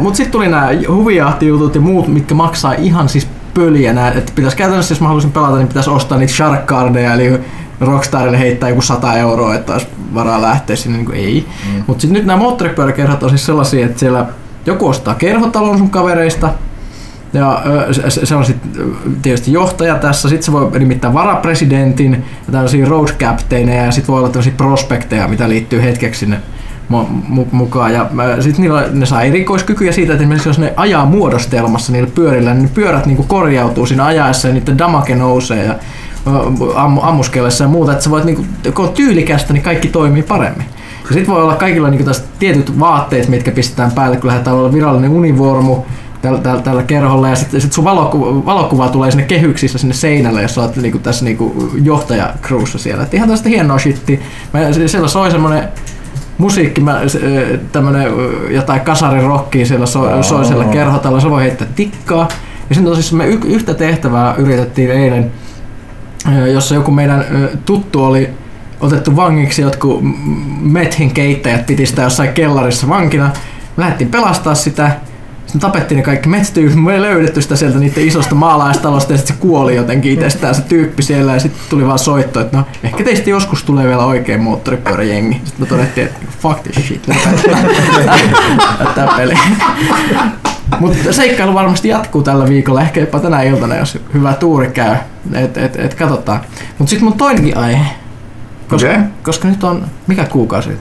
Mutta 0.01 0.17
sitten 0.17 0.32
tuli 0.32 0.47
nämä 0.47 0.69
huvijahtijutut 0.88 1.76
ja 1.76 1.82
muut, 1.82 2.07
mitkä 2.07 2.36
maksaa 2.36 2.73
ihan 2.73 3.09
siis 3.09 3.28
pöliä. 3.53 3.93
Nää, 3.93 4.11
että 4.11 4.32
pitäisi 4.36 4.57
käytännössä, 4.57 4.91
jos 4.91 5.01
mä 5.01 5.07
haluaisin 5.07 5.32
pelata, 5.32 5.55
niin 5.55 5.67
pitäisi 5.67 5.89
ostaa 5.89 6.17
niitä 6.17 6.34
shark 6.34 6.65
cardeja, 6.65 7.13
eli 7.13 7.39
Rockstarille 7.82 8.39
heittää 8.39 8.69
joku 8.69 8.82
100 8.82 9.17
euroa, 9.17 9.55
että 9.55 9.73
olisi 9.73 9.88
varaa 10.13 10.41
lähteä 10.41 10.76
sinne, 10.76 10.97
niin 10.97 11.05
kuin 11.05 11.17
ei. 11.17 11.45
Mm. 11.73 11.84
Mutta 11.88 12.01
sitten 12.01 12.13
nyt 12.13 12.26
nämä 12.26 12.39
moottoripyöräkerhot 12.39 13.23
on 13.23 13.30
siis 13.30 13.45
sellaisia, 13.45 13.86
että 13.86 13.99
siellä 13.99 14.26
joku 14.65 14.88
ostaa 14.88 15.15
kerhotalon 15.15 15.78
sun 15.78 15.89
kavereista, 15.89 16.49
ja 17.34 17.63
se- 18.09 18.36
on 18.36 18.45
sitten 18.45 18.71
tietysti 19.21 19.53
johtaja 19.53 19.95
tässä, 19.95 20.30
sitten 20.30 20.45
se 20.45 20.51
voi 20.51 20.71
nimittää 20.80 21.13
varapresidentin 21.13 22.13
ja 22.47 22.51
tällaisia 22.51 22.86
road 22.89 23.07
captaineja 23.19 23.86
ja 23.86 23.91
sitten 23.91 24.13
voi 24.13 24.19
olla 24.19 24.30
tällaisia 24.30 24.53
prospekteja, 24.57 25.28
mitä 25.28 25.49
liittyy 25.49 25.82
hetkeksi 25.84 26.19
sinne 26.19 26.39
mu- 26.91 27.38
mu- 27.38 27.47
mukaan. 27.51 27.93
Ja 27.93 28.09
sitten 28.39 28.61
niillä, 28.61 28.86
ne 28.91 29.05
saa 29.05 29.21
erikoiskykyjä 29.21 29.91
siitä, 29.91 30.13
että 30.13 30.23
esimerkiksi 30.23 30.49
jos 30.49 30.59
ne 30.59 30.73
ajaa 30.76 31.05
muodostelmassa 31.05 31.91
niillä 31.91 32.09
pyörillä, 32.15 32.53
niin 32.53 32.69
pyörät 32.69 33.05
niinku 33.05 33.23
korjautuu 33.23 33.86
siinä 33.86 34.05
ajaessa 34.05 34.47
ja 34.47 34.53
niiden 34.53 34.78
damake 34.78 35.15
nousee 35.15 35.65
ja 35.65 35.76
ammu, 36.76 37.01
ammuskellessa 37.01 37.63
ja 37.63 37.67
muuta, 37.67 37.91
että 37.91 38.03
sä 38.03 38.09
voit 38.09 38.23
niinku, 38.23 38.45
kun 38.73 38.86
on 38.86 38.93
tyylikästä, 38.93 39.53
niin 39.53 39.63
kaikki 39.63 39.88
toimii 39.88 40.23
paremmin. 40.23 40.65
Ja 41.09 41.13
sitten 41.13 41.34
voi 41.34 41.43
olla 41.43 41.55
kaikilla 41.55 41.89
niinku 41.89 42.11
tietyt 42.39 42.80
vaatteet, 42.80 43.28
mitkä 43.28 43.51
pistetään 43.51 43.91
päälle, 43.91 44.17
kun 44.17 44.28
lähdetään 44.28 44.55
olla 44.55 44.73
virallinen 44.73 45.11
univormu, 45.11 45.76
tällä, 46.26 46.39
tällä, 46.39 46.61
tällä 46.61 46.84
kerholla 46.84 47.30
ja 47.30 47.36
sitten 47.36 47.61
sit 47.61 47.73
sun 47.73 47.84
valokuva, 47.84 48.45
valokuva 48.45 48.89
tulee 48.89 49.11
sinne 49.11 49.23
kehyksissä 49.23 49.78
sinne 49.78 49.93
seinälle, 49.93 50.41
jos 50.41 50.55
sä 50.55 50.61
oot 50.61 50.76
niinku 50.76 50.99
tässä 50.99 51.26
niinku 51.26 51.71
johtajakruussa 51.84 52.78
siellä. 52.78 53.03
Et 53.03 53.13
ihan 53.13 53.30
tästä 53.30 53.49
hienoa 53.49 53.80
shitti. 53.80 54.19
Siellä 54.88 55.07
soi 55.07 55.32
semmonen 55.32 55.67
musiikki, 56.38 56.82
mä, 56.82 57.01
tämmönen 57.71 58.11
jotain 58.49 58.82
kasarirockia 58.82 59.65
siellä 59.65 59.86
soi, 59.86 60.23
soi 60.23 60.45
siellä 60.45 60.65
kerhotalla, 60.65 61.19
se 61.19 61.30
voi 61.30 61.43
heittää 61.43 61.67
tikkaa. 61.76 62.28
Ja 62.69 62.76
sitten 62.76 62.91
tosissaan 62.91 63.17
me 63.17 63.28
y- 63.28 63.39
yhtä 63.45 63.73
tehtävää 63.73 64.36
yritettiin 64.38 64.91
eilen, 64.91 65.32
jossa 66.53 66.76
joku 66.76 66.91
meidän 66.91 67.26
tuttu 67.65 68.03
oli 68.03 68.30
otettu 68.82 69.15
vangiksi, 69.15 69.61
jotkut 69.61 69.99
methin 70.61 71.11
keittäjät 71.11 71.65
piti 71.65 71.86
sitä 71.86 72.01
jossain 72.01 72.34
kellarissa 72.34 72.89
vankina. 72.89 73.26
Me 73.26 73.82
lähdettiin 73.82 74.09
pelastaa 74.09 74.55
sitä, 74.55 74.91
Sitten 75.45 75.61
tapettiin 75.61 75.95
ne 75.95 76.03
kaikki 76.03 76.29
metsätyypit, 76.29 76.83
me 76.83 76.93
ei 76.93 77.01
löydetty 77.01 77.41
sitä 77.41 77.55
sieltä 77.55 77.79
niiden 77.79 78.07
isosta 78.07 78.35
maalaistalosta 78.35 79.13
ja 79.13 79.17
sitten 79.17 79.35
se 79.35 79.41
kuoli 79.41 79.75
jotenkin 79.75 80.11
itsestään 80.11 80.55
se 80.55 80.61
tyyppi 80.61 81.03
siellä 81.03 81.33
ja 81.33 81.39
sitten 81.39 81.61
tuli 81.69 81.87
vaan 81.87 81.99
soitto, 81.99 82.39
että 82.39 82.57
no 82.57 82.65
ehkä 82.83 83.03
teistä 83.03 83.29
joskus 83.29 83.63
tulee 83.63 83.87
vielä 83.87 84.05
oikein 84.05 84.41
moottoripyöräjengi. 84.41 85.41
Sitten 85.45 85.59
me 85.59 85.65
todettiin, 85.65 86.07
että 86.07 86.19
fuck 86.41 86.63
this 86.63 86.87
shit, 86.87 87.01
tämä 88.95 89.13
peli. 89.17 89.33
Mutta 90.79 91.13
seikkailu 91.13 91.53
varmasti 91.53 91.87
jatkuu 91.87 92.23
tällä 92.23 92.49
viikolla, 92.49 92.81
ehkä 92.81 92.99
jopa 92.99 93.19
tänä 93.19 93.41
iltana, 93.41 93.75
jos 93.75 93.97
hyvä 94.13 94.33
tuuri 94.33 94.67
käy. 94.67 94.95
Et, 95.33 95.57
et, 95.57 95.75
et 95.75 95.93
katsotaan. 95.93 96.39
Mutta 96.77 96.89
sitten 96.89 97.09
mun 97.09 97.17
toinenkin 97.17 97.57
aihe. 97.57 97.85
Koska, 98.67 98.89
Okei. 98.89 99.01
koska 99.23 99.47
nyt 99.47 99.63
on, 99.63 99.85
mikä 100.07 100.25
kuukausi 100.25 100.69
nyt? 100.69 100.79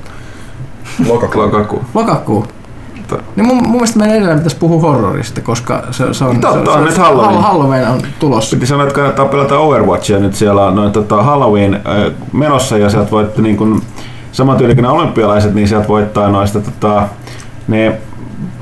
Lokakuu. 1.06 1.42
Lokakuu. 1.42 1.84
Lokakuu. 1.94 2.46
Totta. 3.09 3.24
Niin 3.36 3.46
mun, 3.46 3.57
mun 3.57 3.72
mielestä 3.72 3.98
meidän 3.98 4.16
edelleen 4.16 4.38
pitäisi 4.38 4.57
puhua 4.57 4.80
horrorista, 4.80 5.40
koska 5.40 5.82
se, 5.90 6.14
se 6.14 6.24
on, 6.24 6.40
Totta, 6.40 6.64
se, 6.64 6.70
on 6.70 6.78
se, 6.78 6.84
nyt 6.84 6.98
Halloween. 6.98 7.42
Halloween 7.42 7.88
on 7.88 8.00
tulossa. 8.18 8.57
Piti 8.57 8.66
sanoa, 8.66 8.82
että 8.82 8.94
kannattaa 8.94 9.26
pelata 9.26 9.59
Overwatchia 9.59 10.18
nyt 10.18 10.34
siellä 10.34 10.66
on 10.66 10.76
noin 10.76 10.92
tota 10.92 11.22
Halloween 11.22 11.74
äh, 11.74 12.12
menossa 12.32 12.78
ja 12.78 12.90
sieltä 12.90 13.11
voitte 13.11 13.42
niin 13.42 13.57
kuin 13.57 13.82
saman 14.32 14.59
nämä 14.76 14.90
olympialaiset, 14.90 15.55
niin 15.55 15.68
sieltä 15.68 15.88
voittaa 15.88 16.28
noista 16.28 16.61
tota, 16.61 17.09
ne 17.68 17.98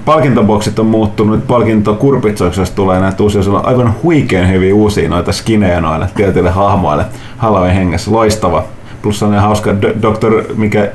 palkintoboksit 0.05 0.79
on 0.79 0.87
muuttunut 0.87 1.37
nyt 1.37 1.47
palkintokurpitsoiksi, 1.47 2.61
jos 2.61 2.71
tulee 2.71 3.01
näitä 3.01 3.23
uusia, 3.23 3.43
on 3.53 3.67
aivan 3.67 3.95
huikean 4.03 4.51
hyviä 4.51 4.75
uusia 4.75 5.09
noita 5.09 5.33
skinejä 5.33 5.81
noille 5.81 6.09
tietyille 6.15 6.51
hahmoille 6.51 7.05
Halloween 7.37 7.75
hengessä, 7.75 8.13
loistava. 8.13 8.65
Plus 9.03 9.19
sellainen 9.19 9.43
hauska 9.43 9.71
D- 9.83 10.03
Dr. 10.03 10.55
mikä 10.57 10.91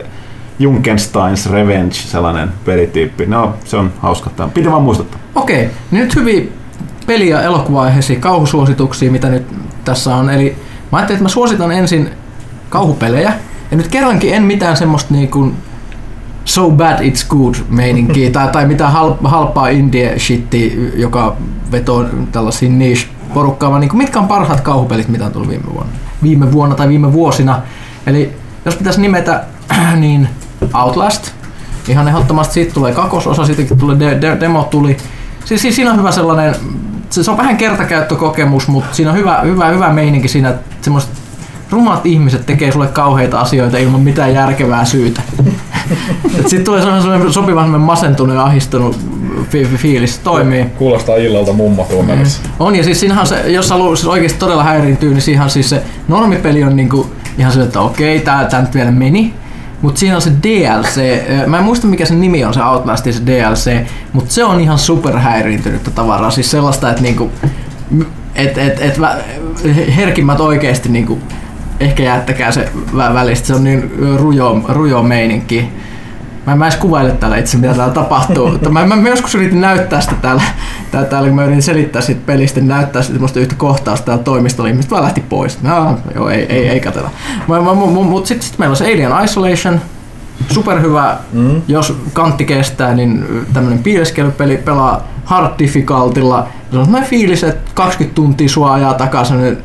Junkensteins 0.60 1.52
Revenge, 1.52 1.94
sellainen 1.94 2.50
pelityyppi. 2.66 3.26
No, 3.26 3.54
se 3.66 3.78
on 3.78 3.94
hauska. 4.00 4.30
Tämä 4.30 4.50
Piti 4.50 4.72
vaan 4.72 4.82
muistuttaa. 4.82 5.20
Okei, 5.36 5.70
niin 5.92 6.04
nyt 6.04 6.16
hyviä 6.16 6.42
peli- 7.08 7.30
ja 7.30 7.42
elokuva-aiheisia 7.42 8.20
kauhusuosituksia, 8.20 9.12
mitä 9.12 9.30
nyt 9.30 9.44
tässä 9.86 10.16
on. 10.16 10.30
Eli 10.30 10.56
mä 10.92 10.98
ajattelin, 10.98 11.18
että 11.18 11.24
mä 11.24 11.30
suositan 11.30 11.72
ensin 11.72 12.10
kauhupelejä. 12.70 13.34
Ja 13.72 13.78
nyt 13.78 13.88
kerrankin 13.88 14.34
en 14.34 14.44
mitään 14.44 14.78
semmoista 14.78 15.14
niin 15.14 15.32
kuin 15.32 15.56
so 16.46 16.70
bad 16.70 17.00
it's 17.00 17.28
good 17.30 17.56
meininkiä 17.70 18.32
tai, 18.32 18.48
tai 18.48 18.66
mitään 18.66 18.92
hal, 18.92 19.14
halpaa 19.24 19.68
indie 19.68 20.20
shittiä, 20.20 20.72
joka 20.96 21.36
vetoo 21.72 22.06
tällaisia 22.32 22.70
niche 22.70 23.08
porukkaa, 23.34 23.70
vaan 23.70 23.82
niin 23.82 23.98
mitkä 23.98 24.20
on 24.20 24.28
parhaat 24.28 24.62
kauhupelit, 24.62 25.08
mitä 25.08 25.26
on 25.26 25.32
tullut 25.32 25.50
viime 25.50 25.66
vuonna. 25.74 25.92
Viime 26.24 26.52
vuonna 26.52 26.76
tai 26.76 26.88
viime 26.88 27.14
vuosina. 27.14 27.62
Eli 28.08 28.34
jos 28.66 28.76
pitäisi 28.76 29.02
nimetä, 29.02 29.44
niin 29.96 30.30
Outlast. 30.74 31.32
Ihan 31.88 32.08
ehdottomasti 32.08 32.54
siitä 32.54 32.74
tulee 32.74 32.92
kakososa, 32.94 33.46
siitäkin 33.46 33.78
tulee 33.78 34.00
de- 34.00 34.22
de- 34.22 34.38
demo 34.40 34.64
tuli. 34.64 34.98
Siis, 35.46 35.62
siis 35.62 35.76
siinä 35.76 35.92
on 35.92 35.98
hyvä 36.00 36.12
sellainen, 36.12 36.56
se, 37.10 37.24
se 37.24 37.32
on 37.32 37.38
vähän 37.38 37.58
kertakäyttökokemus, 37.58 38.68
mutta 38.68 38.96
siinä 38.96 39.12
on 39.12 39.18
hyvä, 39.18 39.40
hyvä, 39.44 39.68
hyvä 39.68 39.90
meininki 39.94 40.28
siinä, 40.28 40.50
että 40.50 40.76
semmoiset 40.82 41.10
rumat 41.72 42.06
ihmiset 42.06 42.46
tekee 42.46 42.72
sulle 42.72 42.88
kauheita 42.88 43.40
asioita 43.40 43.78
ilman 43.78 44.02
mitään 44.02 44.34
järkevää 44.34 44.86
syytä. 44.86 45.22
Sitten 46.42 46.64
tulee 46.64 46.82
sellainen, 46.82 47.34
sopivan 47.34 47.64
sellainen 47.64 47.86
masentunut 47.88 48.36
ja 48.36 48.44
ahistunut 48.44 48.98
fi- 49.50 49.66
fi- 49.66 49.78
fiilis, 49.78 50.20
toimii. 50.20 50.66
Kuulostaa 50.66 51.16
illalta 51.16 51.54
mummo 51.54 51.88
tunnelissa. 51.90 52.42
On 52.60 52.76
ja 52.76 52.84
siis 52.84 53.00
siinähän 53.00 53.28
se, 53.28 53.42
jos 53.52 53.70
haluaa 53.70 53.96
siis 53.96 54.08
oikeasti 54.08 54.40
todella 54.40 54.64
häiriintyä, 54.64 55.10
niin 55.10 55.22
siinähän 55.22 55.50
siis 55.50 55.70
se 55.70 55.82
normipeli 56.08 56.64
on 56.64 56.76
niinku 56.76 57.10
ihan 57.38 57.52
se, 57.52 57.62
että 57.62 57.80
okei, 57.82 58.20
tää, 58.20 58.46
tää 58.46 58.62
nyt 58.62 58.74
vielä 58.74 58.92
meni. 58.92 59.34
Mutta 59.82 60.00
siinä 60.00 60.16
on 60.16 60.22
se 60.22 60.32
DLC, 60.44 61.02
mä 61.48 61.58
en 61.58 61.64
muista 61.64 61.88
mikä 61.88 62.06
sen 62.06 62.22
nimi 62.22 62.46
on 62.46 62.54
se 62.54 62.64
Outlastin 62.64 63.14
se 63.14 63.26
DLC, 63.26 63.86
mutta 64.14 64.34
se 64.34 64.44
on 64.44 64.60
ihan 64.60 64.80
super 64.80 65.18
häiriintynyttä 65.18 65.92
tavaraa, 65.92 66.32
siis 66.32 66.52
sellaista, 66.52 66.90
että 66.90 67.02
niinku, 67.02 67.32
et, 68.36 68.58
et, 68.58 68.82
et, 68.82 69.00
herkimmät 69.96 70.40
oikeasti 70.40 70.90
niinku, 70.90 71.20
ehkä 71.80 72.04
jättäkää 72.04 72.52
se 72.52 72.70
vä- 72.94 73.14
välistä, 73.14 73.48
se 73.48 73.56
on 73.56 73.64
niin 73.64 73.92
rujo, 74.18 74.62
rujo 74.70 75.04
meininki. 75.04 75.70
Mä 76.48 76.54
en 76.54 76.60
mä 76.60 76.66
edes 76.66 76.80
kuvaile 76.80 77.12
täällä 77.12 77.38
itse, 77.38 77.58
mitä 77.58 77.74
täällä 77.74 77.94
tapahtuu. 77.94 78.52
mä, 78.70 78.86
mä, 78.86 78.96
mä 78.96 79.10
joskus 79.10 79.36
yritin 79.36 79.62
näyttää 79.62 80.02
sitä 80.02 80.16
täällä, 80.22 80.44
täällä, 80.92 81.10
täällä 81.10 81.28
kun 81.28 81.36
mä 81.36 81.44
yritin 81.44 81.62
selittää 81.62 82.02
siitä 82.02 82.22
pelistä, 82.26 82.60
niin 82.60 82.68
näyttää 82.68 83.02
sitä 83.02 83.14
semmoista 83.14 83.40
yhtä 83.40 83.56
kohtausta 83.56 84.06
täällä 84.06 84.24
toimistolla, 84.24 84.70
ihmiset 84.70 84.92
vaan 84.92 85.04
lähti 85.04 85.22
pois. 85.30 85.62
No, 85.62 85.98
joo, 86.16 86.30
ei, 86.30 86.46
ei, 86.50 86.70
ei 86.70 86.80
katsella. 86.80 87.10
Mutta 88.04 88.28
sitten 88.28 88.48
sit 88.48 88.60
meillä 88.60 88.74
on 88.74 88.78
se 88.78 88.86
Alien 88.86 89.12
Isolation, 89.24 89.82
superhyvä, 90.50 91.18
mm. 91.34 91.62
jos 91.68 91.98
kantti 92.14 92.46
kestää, 92.46 92.94
niin 92.94 93.26
tämmönen 93.54 93.80
piileskelypeli 93.80 94.58
pelaa 94.58 95.08
hard 95.26 95.54
difficultilla. 95.60 96.48
Se 96.72 96.78
on 96.78 96.86
semmoinen 96.86 97.10
fiilis, 97.10 97.44
että 97.44 97.72
20 97.74 98.16
tuntia 98.16 98.50
sua 98.50 98.74
ajaa 98.74 98.94
takaa 98.94 99.26
semmoinen 99.26 99.58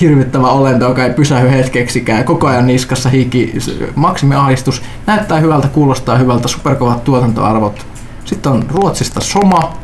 hirvittävä 0.00 0.48
olento, 0.48 0.84
joka 0.88 1.04
ei 1.04 1.14
pysähy 1.14 1.50
hetkeksikään. 1.50 2.24
Koko 2.24 2.46
ajan 2.46 2.66
niskassa 2.66 3.08
hiki, 3.08 3.54
maksimiahdistus. 3.94 4.82
Näyttää 5.06 5.40
hyvältä, 5.40 5.68
kuulostaa 5.68 6.18
hyvältä, 6.18 6.48
superkovat 6.48 7.04
tuotantoarvot. 7.04 7.86
Sitten 8.24 8.52
on 8.52 8.64
Ruotsista 8.68 9.20
Soma, 9.20 9.76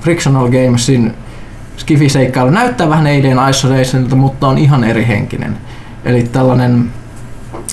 Frictional 0.00 0.48
Gamesin 0.48 1.14
skifiseikkailu. 1.76 2.50
Näyttää 2.50 2.88
vähän 2.88 3.06
Alien 3.06 3.38
Isolationilta, 3.50 4.16
mutta 4.16 4.48
on 4.48 4.58
ihan 4.58 4.84
eri 4.84 5.06
henkinen. 5.06 5.56
Eli 6.04 6.22
tällainen 6.22 6.90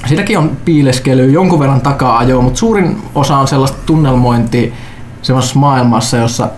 Siinäkin 0.05 0.37
on 0.37 0.57
piileskely, 0.65 1.31
jonkun 1.31 1.59
verran 1.59 1.81
takaa 1.81 2.17
ajoa, 2.17 2.41
mutta 2.41 2.59
suurin 2.59 2.97
osa 3.15 3.37
on 3.37 3.47
sellaista 3.47 3.77
tunnelmointia 3.85 4.71
semmoisessa 5.21 5.59
maailmassa, 5.59 6.17
jossa 6.17 6.49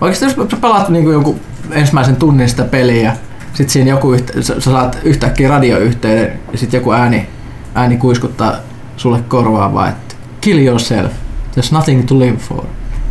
oikeasti 0.00 0.40
jos 0.40 0.60
pelaat 0.60 0.88
niin 0.88 1.04
jonkun 1.04 1.40
ensimmäisen 1.70 2.16
tunnin 2.16 2.48
sitä 2.48 2.64
peliä, 2.64 3.16
sit 3.54 3.68
siinä 3.68 3.90
joku 3.90 4.12
yhtä, 4.12 4.42
sä, 4.42 4.54
sä 4.54 4.70
saat 4.70 4.98
yhtäkkiä 5.04 5.48
radioyhteyden 5.48 6.32
ja 6.52 6.58
sitten 6.58 6.78
joku 6.78 6.92
ääni, 6.92 7.26
ääni 7.74 7.96
kuiskuttaa 7.96 8.52
sulle 8.96 9.20
korvaan 9.28 9.74
vaan, 9.74 9.88
että 9.88 10.14
kill 10.40 10.58
yourself, 10.58 11.12
there's 11.56 11.72
nothing 11.72 12.06
to 12.06 12.18
live 12.18 12.36
for. 12.36 12.64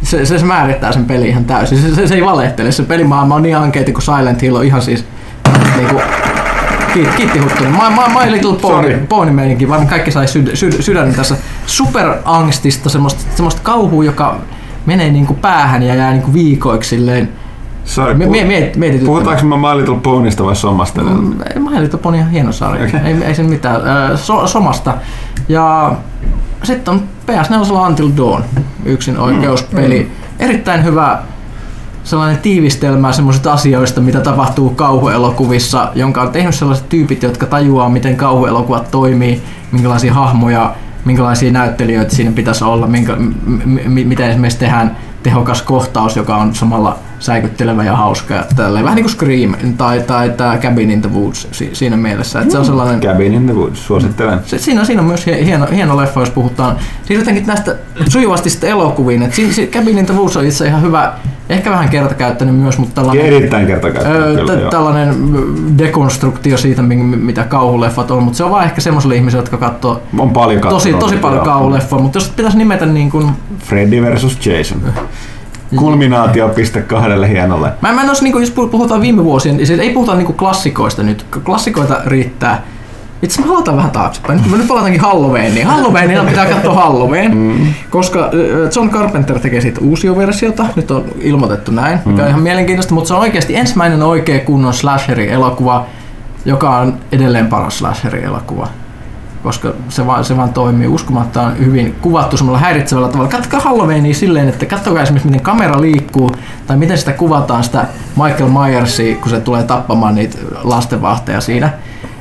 Se, 0.03 0.25
se, 0.25 0.39
se 0.39 0.45
määrittää 0.45 0.91
sen 0.91 1.05
pelin 1.05 1.27
ihan 1.27 1.45
täysin. 1.45 1.77
Se, 1.77 1.95
se, 1.95 2.07
se 2.07 2.15
ei 2.15 2.25
valehtele. 2.25 2.71
Se 2.71 2.83
pelimaailma 2.83 3.35
on 3.35 3.43
niin 3.43 3.57
ankeita 3.57 3.91
kuin 3.91 4.01
Silent 4.01 4.41
Hill 4.41 4.55
on 4.55 4.65
ihan 4.65 4.81
siis 4.81 5.05
niinku, 5.77 6.01
Kiitti, 6.93 7.17
kiitti 7.17 7.39
Huttunen. 7.39 7.71
My, 7.71 7.77
my, 7.77 8.23
my 8.23 8.31
Little 8.31 8.55
Pony, 8.61 9.05
pony 9.09 9.31
meininki, 9.31 9.69
varmaan 9.69 9.89
kaikki 9.89 10.11
sai 10.11 10.27
syd, 10.27 10.55
syd, 10.55 10.81
sydänen 10.81 11.15
tässä 11.15 11.35
superangstista, 11.65 12.89
semmoista, 12.89 13.23
semmoista 13.35 13.61
kauhua, 13.63 14.03
joka 14.03 14.37
menee 14.85 15.11
niinku 15.11 15.33
päähän 15.33 15.83
ja 15.83 15.95
jää 15.95 16.11
niinku 16.11 16.33
viikoiksi 16.33 16.89
silleen. 16.89 17.29
Sorry, 17.86 18.13
Me, 18.13 18.25
me, 18.25 18.31
me, 18.31 18.45
mietityttämään. 18.45 19.05
Puhutaanko 19.05 19.45
me 19.45 19.57
My 19.57 19.77
Little 19.77 19.95
Ponysta 20.03 20.43
vai 20.43 20.55
Somasta? 20.55 21.01
Mm, 21.01 21.36
My 21.59 21.81
Little 21.81 21.99
Pony 21.99 22.19
on 22.19 22.29
hieno 22.29 22.51
sarja, 22.51 22.86
Okei. 22.88 22.99
ei, 22.99 23.23
ei 23.23 23.36
sen 23.36 23.45
mitään. 23.45 23.81
So, 24.17 24.47
somasta. 24.47 24.93
Ja 25.49 25.91
sitten 26.63 26.93
on 26.93 27.01
PS4 27.31 27.88
Until 27.88 28.09
Dawn, 28.17 28.43
yksin 28.86 29.17
oikeuspeli. 29.19 30.11
Erittäin 30.39 30.84
hyvä 30.84 31.19
sellainen 32.03 32.38
tiivistelmä 32.41 33.11
semmoisista 33.11 33.53
asioista, 33.53 34.01
mitä 34.01 34.21
tapahtuu 34.21 34.69
kauhuelokuvissa, 34.69 35.91
jonka 35.95 36.21
on 36.21 36.29
tehnyt 36.29 36.55
sellaiset 36.55 36.89
tyypit, 36.89 37.23
jotka 37.23 37.45
tajuaa, 37.45 37.89
miten 37.89 38.15
kauhuelokuvat 38.15 38.91
toimii, 38.91 39.41
minkälaisia 39.71 40.13
hahmoja, 40.13 40.75
minkälaisia 41.05 41.51
näyttelijöitä 41.51 42.15
siinä 42.15 42.31
pitäisi 42.31 42.63
olla, 42.63 42.88
minkä, 42.88 43.15
m- 43.15 43.31
m- 43.65 44.07
miten 44.07 44.29
esimerkiksi 44.29 44.59
tehdään 44.59 44.97
tehokas 45.23 45.61
kohtaus, 45.61 46.15
joka 46.15 46.36
on 46.36 46.55
samalla 46.55 46.95
säikyttelevä 47.24 47.84
ja 47.84 47.95
hauska. 47.95 48.34
Ja 48.34 48.43
tälleen. 48.55 48.86
Vähän 48.86 48.95
niin 48.95 49.03
kuin 49.03 49.13
Scream 49.13 49.55
tai, 49.78 49.99
tai 49.99 50.30
tämä 50.30 50.57
Cabin 50.57 50.91
in 50.91 51.01
the 51.01 51.13
Woods 51.13 51.47
si- 51.51 51.69
siinä 51.74 51.97
mielessä. 51.97 52.39
Että 52.41 52.51
se 52.51 52.57
on 52.57 52.65
sellainen, 52.65 53.01
Cabin 53.01 53.34
in 53.34 53.45
the 53.45 53.55
Woods, 53.55 53.88
suosittelen. 53.88 54.39
se, 54.45 54.57
siinä, 54.57 54.86
siinä 54.86 55.01
on 55.01 55.07
myös 55.07 55.28
hie- 55.28 55.43
hieno, 55.45 55.67
hieno 55.76 55.97
leffa, 55.97 56.19
jos 56.19 56.30
puhutaan. 56.30 56.76
Siinä 57.05 57.21
jotenkin 57.21 57.47
näistä 57.47 57.76
sujuvasti 58.09 58.49
sitten 58.49 58.69
elokuviin. 58.69 59.24
Että 59.24 59.36
siinä, 59.36 59.53
siinä 59.53 59.71
Cabin 59.71 59.97
in 59.97 60.05
the 60.05 60.15
Woods 60.15 60.38
on 60.38 60.45
itse 60.45 60.67
ihan 60.67 60.82
hyvä, 60.82 61.13
ehkä 61.49 61.69
vähän 61.69 61.89
kertakäyttöinen 61.89 62.55
myös, 62.55 62.78
mutta 62.78 62.95
tällainen... 62.95 63.26
Erittäin. 63.26 63.67
Öö, 64.05 64.36
kyllä, 64.36 64.69
tällainen 64.69 65.15
dekonstruktio 65.78 66.57
siitä, 66.57 66.82
mi- 66.82 66.95
mitä 66.95 67.43
kauhuleffat 67.43 68.11
on, 68.11 68.24
mutta 68.24 68.38
se 68.38 68.43
on 68.43 68.51
vaan 68.51 68.65
ehkä 68.65 68.82
semmoiselle 68.82 69.15
ihmiselle, 69.15 69.41
jotka 69.43 69.57
katsoo 69.57 70.01
On 70.19 70.30
paljon 70.30 70.61
tosi, 70.61 70.93
tosi 70.93 71.15
paljon 71.15 71.45
kauhuleffoja, 71.45 72.01
mutta 72.01 72.17
jos 72.17 72.30
pitäisi 72.30 72.57
nimetä 72.57 72.86
niin 72.86 73.11
kuin, 73.11 73.30
Freddy 73.59 74.01
versus 74.01 74.45
Jason. 74.45 74.82
Kulminaatio 75.76 76.49
piste 76.49 76.82
kahdelle 76.82 77.30
hienolle. 77.30 77.71
Mä, 77.82 77.93
mä 77.93 78.01
en 78.01 78.07
olisi, 78.07 78.24
niin 78.24 78.32
kuin, 78.32 78.41
jos 78.41 78.51
puhutaan 78.51 79.01
viime 79.01 79.24
vuosien, 79.24 79.57
niin 79.57 79.67
siis 79.67 79.80
ei 79.80 79.89
puhuta 79.89 80.15
niin 80.15 80.26
kuin 80.26 80.38
klassikoista 80.38 81.03
nyt. 81.03 81.26
Klassikoita 81.45 82.01
riittää. 82.05 82.63
Itse 83.21 83.41
mä 83.41 83.47
palataan 83.47 83.78
vähän 83.78 83.91
taaksepäin. 83.91 84.41
Nyt, 84.41 84.51
mä 84.51 84.57
nyt 84.57 84.67
palataankin 84.67 85.01
Halloweeniin. 85.01 85.67
Halloweenina 85.67 86.24
pitää 86.24 86.45
katsoa 86.45 86.74
Halloween, 86.74 87.38
mm. 87.38 87.74
koska 87.89 88.30
John 88.76 88.89
Carpenter 88.89 89.39
tekee 89.39 89.61
siitä 89.61 89.80
uusia 89.84 90.17
versiota. 90.17 90.65
Nyt 90.76 90.91
on 90.91 91.05
ilmoitettu 91.19 91.71
näin, 91.71 91.99
mikä 92.05 92.24
on 92.24 92.30
ihan 92.30 92.41
mielenkiintoista, 92.41 92.93
mutta 92.93 93.07
se 93.07 93.13
on 93.13 93.19
oikeasti 93.19 93.55
ensimmäinen 93.55 94.03
oikea 94.03 94.39
kunnon 94.39 94.74
slasheri-elokuva, 94.74 95.86
joka 96.45 96.78
on 96.78 96.93
edelleen 97.11 97.47
paras 97.47 97.78
slasheri-elokuva. 97.78 98.67
Koska 99.43 99.73
se 99.89 100.07
vaan, 100.07 100.25
se 100.25 100.37
vaan 100.37 100.53
toimii 100.53 100.87
uskomattaan 100.87 101.59
hyvin 101.59 101.95
kuvattu 102.01 102.37
semmoilla 102.37 102.59
häiritsevällä 102.59 103.07
tavalla. 103.07 103.31
Katsokaa 103.31 103.59
Halloweenia 103.59 104.13
silleen, 104.13 104.49
että 104.49 104.65
katsokaa 104.65 105.03
esimerkiksi 105.03 105.27
miten 105.27 105.43
kamera 105.43 105.81
liikkuu 105.81 106.35
tai 106.67 106.77
miten 106.77 106.97
sitä 106.97 107.11
kuvataan 107.13 107.63
sitä 107.63 107.85
Michael 108.15 108.49
Myersia, 108.49 109.15
kun 109.15 109.29
se 109.29 109.39
tulee 109.39 109.63
tappamaan 109.63 110.15
niitä 110.15 110.37
lastenvahteja 110.63 111.41
siinä. 111.41 111.69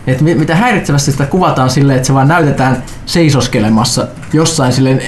Et 0.07 0.21
mi- 0.21 0.35
mitä 0.35 0.55
häiritsevästi 0.55 1.13
sitä 1.13 1.27
kuvataan 1.27 1.71
silleen, 1.71 1.97
että 1.97 2.07
se 2.07 2.15
vaan 2.15 2.29
näytetään 2.29 2.83
seisoskelemassa 3.07 4.07
jossain 4.33 4.73
silleen, 4.73 5.03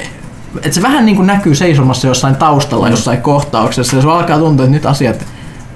että 0.56 0.72
se 0.72 0.82
vähän 0.82 1.06
niin 1.06 1.16
kuin 1.16 1.26
näkyy 1.26 1.54
seisomassa 1.54 2.06
jossain 2.06 2.36
taustalla 2.36 2.88
jossain 2.88 3.22
kohtauksessa 3.22 3.96
ja 3.96 4.02
se 4.02 4.08
alkaa 4.08 4.38
tuntua, 4.38 4.64
että 4.64 4.74
nyt 4.76 4.86
asiat 4.86 5.26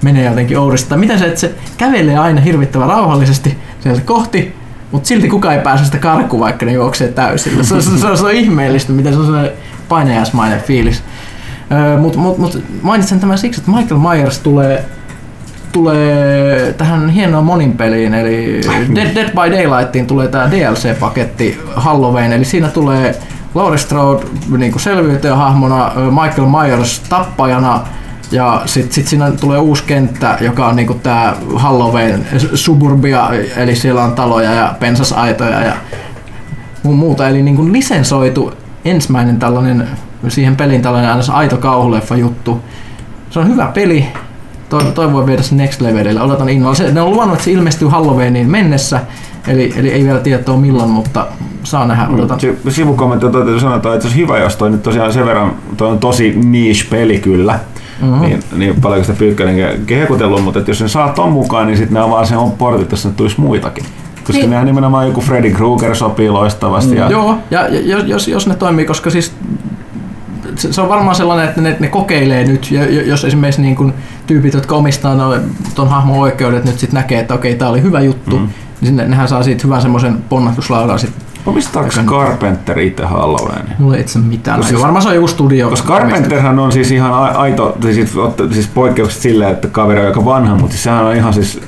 menee 0.01 0.25
jotenkin 0.25 0.59
oudista. 0.59 0.89
Tai 0.89 0.97
miten 0.97 1.19
se, 1.19 1.25
että 1.25 1.39
se 1.39 1.55
kävelee 1.77 2.17
aina 2.17 2.41
hirvittävän 2.41 2.87
rauhallisesti 2.87 3.57
sieltä 3.79 4.01
kohti, 4.01 4.58
mutta 4.91 5.07
silti 5.07 5.29
kukaan 5.29 5.55
ei 5.55 5.61
pääse 5.61 5.85
sitä 5.85 5.97
karkuun, 5.97 6.39
vaikka 6.39 6.65
ne 6.65 6.71
juoksee 6.71 7.07
täysillä. 7.07 7.63
Se, 7.63 7.81
se, 7.81 7.97
se, 7.97 8.07
on, 8.07 8.17
se 8.17 8.25
on 8.25 8.31
ihmeellistä, 8.31 8.93
miten 8.93 9.13
se 9.13 9.19
on 9.19 9.25
sellainen 9.25 9.51
painajaismainen 9.89 10.61
fiilis. 10.61 11.03
Mutta 12.01 12.19
mut, 12.19 12.37
mut, 12.37 12.63
mainitsen 12.81 13.19
tämän 13.19 13.37
siksi, 13.37 13.61
että 13.61 13.71
Michael 13.71 13.99
Myers 13.99 14.39
tulee 14.39 14.85
tulee 15.71 16.73
tähän 16.77 17.09
hienoon 17.09 17.43
monin 17.43 17.77
peliin, 17.77 18.13
eli 18.13 18.61
Dead, 18.95 19.15
Dead 19.15 19.29
by 19.29 19.55
Daylightiin 19.55 20.07
tulee 20.07 20.27
tämä 20.27 20.51
DLC-paketti 20.51 21.61
Halloween, 21.75 22.33
eli 22.33 22.45
siinä 22.45 22.67
tulee 22.67 23.19
Laurie 23.55 23.77
Strode 23.77 24.25
niin 24.57 24.79
selviytyjä 24.79 25.35
hahmona, 25.35 25.91
Michael 25.95 26.47
Myers 26.47 26.99
tappajana, 26.99 27.81
ja 28.31 28.61
sitten 28.65 28.93
sit 28.93 29.07
siinä 29.07 29.31
tulee 29.31 29.59
uusi 29.59 29.83
kenttä, 29.83 30.37
joka 30.41 30.67
on 30.67 30.75
niinku 30.75 30.93
tää 30.93 31.35
Halloween 31.55 32.25
suburbia, 32.53 33.29
eli 33.55 33.75
siellä 33.75 34.03
on 34.03 34.11
taloja 34.11 34.51
ja 34.51 34.75
pensasaitoja 34.79 35.61
ja 35.61 35.73
muuta. 36.83 37.29
Eli 37.29 37.43
niinku 37.43 37.71
lisensoitu 37.71 38.53
ensimmäinen 38.85 39.39
tällainen, 39.39 39.87
siihen 40.27 40.55
peliin 40.55 40.81
tällainen 40.81 41.11
aina 41.11 41.23
aito 41.33 41.57
kauhuleffa 41.57 42.15
juttu. 42.15 42.59
Se 43.29 43.39
on 43.39 43.47
hyvä 43.47 43.67
peli. 43.73 44.05
To- 44.69 44.79
toivon 44.79 45.25
viedä 45.25 45.41
se 45.41 45.55
next 45.55 45.81
levelille. 45.81 46.21
Odotan 46.21 46.49
innolla. 46.49 46.75
Se, 46.75 46.91
ne 46.91 47.01
on 47.01 47.11
luvannut, 47.11 47.33
että 47.33 47.45
se 47.45 47.51
ilmestyy 47.51 47.87
Halloweeniin 47.87 48.49
mennessä. 48.49 48.99
Eli, 49.47 49.73
eli 49.75 49.91
ei 49.91 50.03
vielä 50.03 50.19
tietoa 50.19 50.57
milloin, 50.57 50.89
mutta 50.89 51.27
saa 51.63 51.85
nähdä. 51.87 52.07
Odotan. 52.07 52.39
Si- 52.39 52.59
Sivukommentti 52.69 53.29
täytyy 53.29 53.59
sanoa, 53.59 53.75
että 53.75 53.95
itse 53.95 54.15
hyvä, 54.15 54.37
jos 54.37 54.55
toi 54.55 54.69
nyt 54.69 54.83
tosiaan 54.83 55.13
sen 55.13 55.25
verran, 55.25 55.55
toi 55.77 55.91
on 55.91 55.99
tosi 55.99 56.33
niche 56.43 56.89
peli 56.89 57.19
kyllä. 57.19 57.59
Mm-hmm. 58.01 58.21
Niin, 58.21 58.43
niin 58.55 58.81
paljon 58.81 59.05
sitä 59.05 59.17
Pyykkönen 59.19 59.85
kehekutellut, 59.85 60.43
mutta 60.43 60.59
että 60.59 60.71
jos 60.71 60.81
ne 60.81 60.87
saa 60.87 61.09
ton 61.09 61.31
mukaan, 61.31 61.67
niin 61.67 61.77
sitten 61.77 61.93
ne 61.93 61.99
avaa 61.99 62.25
sen 62.25 62.37
on 62.37 62.51
portit, 62.51 62.91
jos 62.91 63.05
ne 63.05 63.11
tulisi 63.11 63.41
muitakin. 63.41 63.85
Koska 64.15 64.33
Niin. 64.33 64.41
niin. 64.41 64.49
nehän 64.49 64.65
nimenomaan 64.65 65.07
joku 65.07 65.21
Freddy 65.21 65.51
Krueger 65.51 65.95
sopii 65.95 66.29
loistavasti. 66.29 66.95
Ja, 66.95 67.09
Joo, 67.11 67.37
ja 67.51 67.67
ja 67.67 67.79
jos, 67.79 68.03
jos, 68.07 68.27
jos 68.27 68.47
ne 68.47 68.55
toimii, 68.55 68.85
koska 68.85 69.09
siis 69.09 69.33
se, 70.55 70.73
se 70.73 70.81
on 70.81 70.89
varmaan 70.89 71.15
sellainen, 71.15 71.49
että 71.49 71.61
ne, 71.61 71.77
ne 71.79 71.87
kokeilee 71.87 72.47
nyt, 72.47 72.71
ja 72.71 72.89
jo- 72.89 73.01
jos 73.01 73.25
esimerkiksi 73.25 73.61
niin 73.61 73.75
kun 73.75 73.93
tyypit, 74.27 74.53
jotka 74.53 74.75
omistaa 74.75 75.15
tuon 75.75 75.87
hahmon 75.87 76.19
oikeudet, 76.19 76.65
nyt 76.65 76.79
sitten 76.79 76.97
näkee, 76.97 77.19
että 77.19 77.33
okei, 77.33 77.55
tämä 77.55 77.71
oli 77.71 77.81
hyvä 77.81 78.01
juttu, 78.01 78.37
mm. 78.37 78.47
niin 78.81 78.87
sinne, 78.87 79.07
nehän 79.07 79.27
saa 79.27 79.43
siitä 79.43 79.61
hyvän 79.63 79.81
semmoisen 79.81 80.17
ponnahduslaudan 80.29 80.99
sitten. 80.99 81.28
Omistaako 81.45 81.89
Carpenter 82.05 82.79
itse 82.79 83.05
Halloweenin? 83.05 83.73
Mulla 83.79 83.95
ei 83.95 84.01
itse 84.01 84.19
mitään. 84.19 84.57
Koska 84.57 84.67
Siis, 84.67 84.77
siis- 84.77 84.83
varmaan 84.83 85.01
se 85.03 85.09
on 85.09 85.15
joku 85.15 85.27
studio. 85.27 85.69
Koska 85.69 85.93
Carpenterhan 85.93 86.59
on 86.59 86.71
siis 86.71 86.91
ihan 86.91 87.13
aito, 87.13 87.77
siis, 87.81 88.13
siis 88.51 88.67
poikkeukset 88.67 89.21
silleen, 89.21 89.51
että 89.51 89.67
kaveri 89.67 89.99
on 89.99 90.05
aika 90.07 90.25
vanha, 90.25 90.55
mutta 90.55 90.71
siis 90.71 90.83
sehän 90.83 91.05
on 91.05 91.15
ihan 91.15 91.33
siis. 91.33 91.61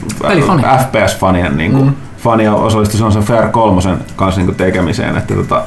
FPS-fanien 0.82 1.58
niin 1.58 1.72
kuin, 1.72 1.86
mm. 1.86 1.94
fani 2.18 2.44
ja 2.44 2.54
osallistui 2.56 2.98
se 2.98 3.06
on 3.06 3.12
sen 3.12 3.24
Fair 3.24 3.48
kolmosen 3.48 3.98
kanssa 4.16 4.40
niin 4.40 4.46
kuin 4.46 4.56
tekemiseen, 4.56 5.18
että 5.18 5.34
tota, 5.34 5.62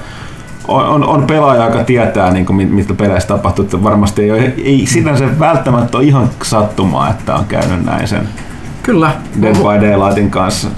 on, 0.68 0.84
on, 0.88 1.04
on 1.06 1.22
pelaaja, 1.26 1.64
joka 1.64 1.84
tietää, 1.84 2.30
niin 2.30 2.46
kuin, 2.46 2.56
mit- 2.56 2.70
mitä 2.70 2.94
peleissä 2.94 3.28
tapahtuu. 3.28 3.64
Että 3.64 3.82
varmasti 3.82 4.22
ei, 4.22 4.30
ole, 4.30 4.54
ei 4.64 4.86
sinänsä 4.86 5.38
välttämättä 5.38 5.98
ole 5.98 6.06
ihan 6.06 6.30
sattumaa, 6.42 7.10
että 7.10 7.34
on 7.34 7.44
käynyt 7.44 7.84
näin 7.84 8.08
sen 8.08 8.28
Kyllä. 8.82 9.10
Dead 9.42 9.54
by 9.54 9.86
Daylightin 9.86 10.30
kanssa. 10.30 10.68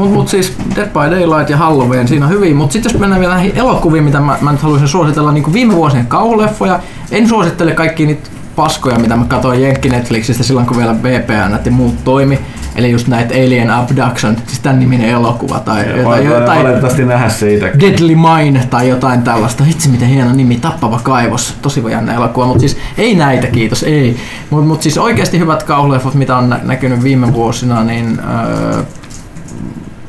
Mutta 0.00 0.14
mut 0.14 0.28
siis 0.28 0.52
Dead 0.76 0.88
by 0.88 1.16
Daylight 1.16 1.50
ja 1.50 1.56
Halloween 1.56 2.08
siinä 2.08 2.26
on 2.26 2.32
hyvin, 2.32 2.56
mutta 2.56 2.72
sitten 2.72 2.92
jos 2.92 3.00
mennään 3.00 3.20
vielä 3.20 3.34
näihin 3.34 3.52
elokuviin, 3.56 4.04
mitä 4.04 4.20
mä, 4.20 4.38
mä 4.40 4.52
nyt 4.52 4.62
haluaisin 4.62 4.88
suositella 4.88 5.32
niin 5.32 5.52
viime 5.52 5.76
vuosien 5.76 6.06
kauhuleffoja, 6.06 6.80
en 7.10 7.28
suosittele 7.28 7.72
kaikki 7.72 8.06
niitä 8.06 8.30
paskoja, 8.56 8.98
mitä 8.98 9.16
mä 9.16 9.24
katsoin 9.24 9.62
Jenkki 9.62 9.88
Netflixistä 9.88 10.42
silloin, 10.42 10.66
kun 10.66 10.76
vielä 10.76 11.02
VPN 11.02 11.58
ja 11.64 11.70
muut 11.70 12.04
toimi. 12.04 12.38
Eli 12.76 12.90
just 12.90 13.08
näitä 13.08 13.34
Alien 13.34 13.70
Abduction, 13.70 14.36
siis 14.46 14.60
tämän 14.60 14.78
niminen 14.78 15.08
elokuva 15.08 15.60
tai 15.60 15.86
jotain, 15.86 16.04
Voin 16.04 16.24
jotain 16.24 16.58
valitettavasti 16.58 17.04
nähdä 17.04 17.28
se 17.28 17.54
itse. 17.54 17.72
Deadly 17.80 18.16
Mine 18.16 18.66
tai 18.70 18.88
jotain 18.88 19.22
tällaista. 19.22 19.64
Itse 19.70 19.88
miten 19.88 20.08
hieno 20.08 20.32
nimi, 20.32 20.56
Tappava 20.56 21.00
kaivos. 21.02 21.54
Tosi 21.62 21.82
jännä 21.90 22.14
elokuva, 22.14 22.46
mutta 22.46 22.60
siis 22.60 22.76
ei 22.98 23.14
näitä, 23.14 23.46
kiitos, 23.46 23.82
ei. 23.82 24.16
Mutta 24.50 24.66
mut 24.66 24.82
siis 24.82 24.98
oikeasti 24.98 25.38
hyvät 25.38 25.62
kauhuleffot, 25.62 26.14
mitä 26.14 26.36
on 26.36 26.50
nä- 26.50 26.60
näkynyt 26.62 27.02
viime 27.02 27.32
vuosina, 27.32 27.84
niin 27.84 28.20
öö, 28.20 28.82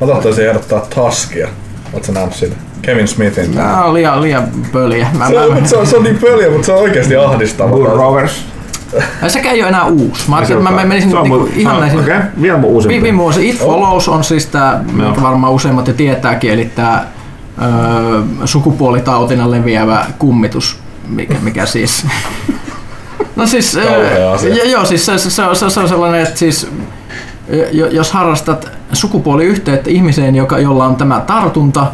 Mä 0.01 0.07
tahtoisin 0.07 0.47
ehdottaa 0.49 0.79
Taskia. 0.95 1.47
Oletko 1.93 2.11
nähnyt 2.11 2.33
sitä? 2.33 2.55
Kevin 2.81 3.07
Smithin. 3.07 3.55
Nää 3.55 3.83
on 3.85 3.93
liian, 3.93 4.21
liian 4.21 4.47
pöliä. 4.71 5.07
Mä, 5.17 5.27
Se 5.27 5.39
on, 5.39 5.53
mä, 5.61 5.67
se, 5.67 5.77
on, 5.77 5.87
se 5.87 5.97
on 5.97 6.03
niin 6.03 6.17
pöliä, 6.17 6.49
mutta 6.49 6.65
se 6.65 6.71
on 6.71 6.79
oikeasti 6.79 7.15
ahdistava. 7.15 7.69
Bull 7.69 7.85
Rovers. 7.85 8.45
mä, 9.21 9.29
sekään 9.29 9.55
ei 9.55 9.61
ole 9.61 9.69
enää 9.69 9.85
uusi. 9.85 10.29
Mä 10.29 10.35
ajattelin, 10.35 10.63
mä 10.63 10.71
menisin 10.71 11.11
Se 11.11 11.17
on 11.17 11.23
niinku 11.23 11.45
mun- 11.45 11.51
ihan 11.59 11.79
näisin... 11.79 11.99
Okei, 11.99 12.15
vielä 12.41 12.57
mun 12.57 12.69
uusimpi. 12.69 13.01
Viime 13.03 13.17
vuosi 13.17 13.49
It 13.49 13.59
Follows 13.59 14.09
on 14.09 14.23
siis 14.23 14.45
tää, 14.45 14.83
mikä 14.93 15.21
varmaan 15.21 15.53
useimmat 15.53 15.87
jo 15.87 15.93
tietääkin, 15.93 16.51
eli 16.51 16.65
tää 16.65 17.07
öö, 17.61 18.21
sukupuolitautina 18.45 19.51
leviävä 19.51 20.05
kummitus, 20.19 20.79
mikä, 21.07 21.35
mikä 21.41 21.65
siis... 21.65 22.05
No 23.35 23.47
siis, 23.47 23.77
öö, 23.77 24.19
joo, 24.71 24.85
siis 24.85 25.05
se, 25.05 25.17
se, 25.17 25.29
se, 25.29 25.43
on- 25.43 25.55
se, 25.55 25.79
on 25.79 25.89
sellainen, 25.89 26.21
että 26.21 26.39
siis 26.39 26.67
jos 27.91 28.11
harrastat 28.11 28.71
sukupuoliyhteyttä 28.93 29.89
ihmiseen, 29.89 30.35
joka, 30.35 30.59
jolla 30.59 30.85
on 30.85 30.95
tämä 30.95 31.19
tartunta, 31.27 31.87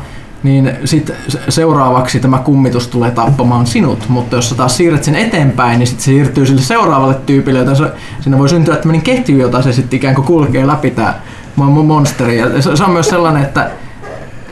niin 0.44 0.72
sit 0.86 1.12
seuraavaksi 1.50 2.20
tämä 2.20 2.38
kummitus 2.38 2.88
tulee 2.88 3.12
tappamaan 3.12 3.68
sinut, 3.68 4.10
mutta 4.10 4.36
jos 4.36 4.50
sä 4.50 4.56
taas 4.56 4.78
siirrät 4.78 5.04
sen 5.04 5.16
eteenpäin, 5.16 5.80
niin 5.80 5.88
sit 5.88 6.00
se 6.00 6.06
siirtyy 6.06 6.46
sille 6.46 6.62
seuraavalle 6.62 7.16
tyypille, 7.26 7.60
joten 7.60 7.76
se, 7.76 7.92
siinä 8.20 8.38
voi 8.38 8.50
syntyä 8.50 8.76
tämmöinen 8.76 9.02
ketju, 9.02 9.38
jota 9.38 9.62
se 9.62 9.74
sitten 9.74 9.98
ikään 9.98 10.16
kuin 10.16 10.28
kulkee 10.28 10.68
läpi 10.68 10.92
tämä 10.92 11.14
monsteri. 11.56 12.38
Ja 12.38 12.62
se, 12.62 12.76
se 12.76 12.84
on 12.84 12.92
myös 12.92 13.10
sellainen, 13.10 13.44
että 13.44 13.70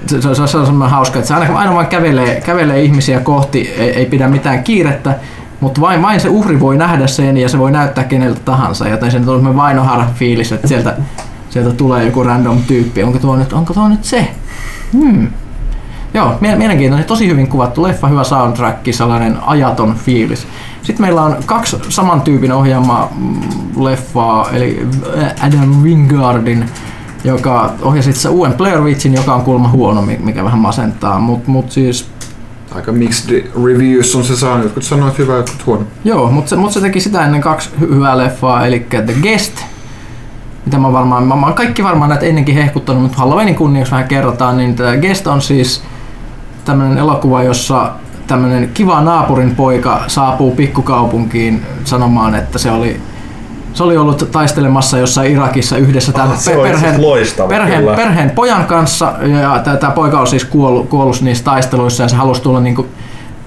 se, 0.07 0.21
se, 0.21 0.47
se 0.47 0.57
on 0.57 0.65
semmoinen 0.65 0.95
hauska, 0.95 1.19
että 1.19 1.27
se 1.27 1.33
aina, 1.33 1.57
aina 1.59 1.73
vaan 1.73 1.87
kävelee, 1.87 2.41
kävelee 2.41 2.81
ihmisiä 2.81 3.19
kohti, 3.19 3.73
ei, 3.77 3.89
ei 3.89 4.05
pidä 4.05 4.27
mitään 4.27 4.63
kiirettä, 4.63 5.15
mutta 5.65 5.81
vain, 5.81 6.01
vain 6.01 6.19
se 6.19 6.29
uhri 6.29 6.59
voi 6.59 6.77
nähdä 6.77 7.07
sen 7.07 7.37
ja 7.37 7.49
se 7.49 7.57
voi 7.59 7.71
näyttää 7.71 8.03
keneltä 8.03 8.39
tahansa, 8.45 8.87
joten 8.87 9.11
se 9.11 9.17
on 9.17 9.23
semmoinen 9.23 9.55
vainoharha 9.55 10.11
fiilis, 10.13 10.51
että 10.51 10.67
sieltä, 10.67 10.97
sieltä 11.49 11.71
tulee 11.71 12.05
joku 12.05 12.23
random 12.23 12.57
tyyppi. 12.67 13.03
Onko 13.03 13.19
tuo 13.19 13.35
nyt, 13.35 13.53
onko 13.53 13.73
tuo 13.73 13.87
nyt 13.87 14.03
se? 14.03 14.27
Hmm. 14.93 15.27
Joo, 16.13 16.33
mie- 16.41 16.55
mielenkiintoinen, 16.55 17.07
tosi 17.07 17.27
hyvin 17.27 17.47
kuvattu 17.47 17.83
leffa, 17.83 18.07
hyvä 18.07 18.23
soundtrack, 18.23 18.93
sellainen 18.93 19.37
ajaton 19.45 19.95
fiilis. 19.95 20.47
Sitten 20.81 21.05
meillä 21.05 21.21
on 21.21 21.35
kaksi 21.45 21.77
saman 21.89 22.21
tyypin 22.21 22.51
ohjaamaa 22.51 23.09
mm, 23.17 23.35
leffaa, 23.83 24.49
eli 24.49 24.87
Adam 25.47 25.69
Wingardin, 25.83 26.65
joka 27.23 27.73
ohjasi 27.81 28.09
itse 28.09 28.29
uuden 28.29 28.53
Blair 28.53 28.81
Witchin, 28.81 29.13
joka 29.13 29.35
on 29.35 29.41
kuulemma 29.41 29.69
huono, 29.69 30.01
mi- 30.01 30.19
mikä 30.23 30.43
vähän 30.43 30.59
masentaa, 30.59 31.19
mutta 31.19 31.51
mut 31.51 31.71
siis 31.71 32.09
Aika 32.75 32.91
mixed 32.91 33.51
reviews 33.65 34.15
on 34.15 34.23
se 34.23 34.35
saanut. 34.35 34.63
Jotkut 34.63 34.83
sanoivat 34.83 35.17
hyvä, 35.17 35.35
jotkut 35.35 35.65
huono. 35.65 35.83
Joo, 36.03 36.31
mutta 36.31 36.49
se, 36.49 36.55
mut 36.55 36.71
se 36.71 36.81
teki 36.81 36.99
sitä 36.99 37.25
ennen 37.25 37.41
kaksi 37.41 37.69
hy- 37.81 37.95
hyvää 37.95 38.17
leffaa, 38.17 38.65
eli 38.65 38.79
The 38.89 39.15
Guest, 39.21 39.53
mitä 40.65 40.77
mä 40.77 40.93
varmaan, 40.93 41.23
mä, 41.23 41.35
mä 41.35 41.45
oon 41.45 41.55
kaikki 41.55 41.83
varmaan 41.83 42.09
näitä 42.09 42.25
ennenkin 42.25 42.55
hehkuttanut, 42.55 43.01
mutta 43.03 43.17
Halloweenin 43.17 43.55
kunniaksi 43.55 43.91
vähän 43.91 44.07
kerrotaan, 44.07 44.57
niin 44.57 44.75
The 44.75 44.97
Guest 44.97 45.27
on 45.27 45.41
siis 45.41 45.83
tämmöinen 46.65 46.97
elokuva, 46.97 47.43
jossa 47.43 47.91
tämmöinen 48.27 48.69
kiva 48.73 49.01
naapurin 49.01 49.55
poika 49.55 50.01
saapuu 50.07 50.55
pikkukaupunkiin 50.55 51.61
sanomaan, 51.83 52.35
että 52.35 52.57
se 52.59 52.71
oli 52.71 53.01
se 53.75 53.83
oli 53.83 53.97
ollut 53.97 54.27
taistelemassa 54.31 54.97
jossain 54.97 55.31
Irakissa 55.31 55.77
yhdessä 55.77 56.11
tämän 56.11 56.27
Ah, 56.27 56.33
asiassa 56.33 57.01
loistava, 57.01 57.47
perheen, 57.47 57.79
kyllä. 57.79 57.95
perheen 57.95 58.29
pojan 58.29 58.65
kanssa 58.65 59.13
ja 59.41 59.59
tämä 59.79 59.91
poika 59.91 60.19
on 60.19 60.27
siis 60.27 60.45
kuollut, 60.45 60.89
kuollut 60.89 61.21
niissä 61.21 61.43
taisteluissa 61.43 62.03
ja 62.03 62.09
se 62.09 62.15
halusi 62.15 62.41
tulla 62.41 62.59
niinku 62.59 62.87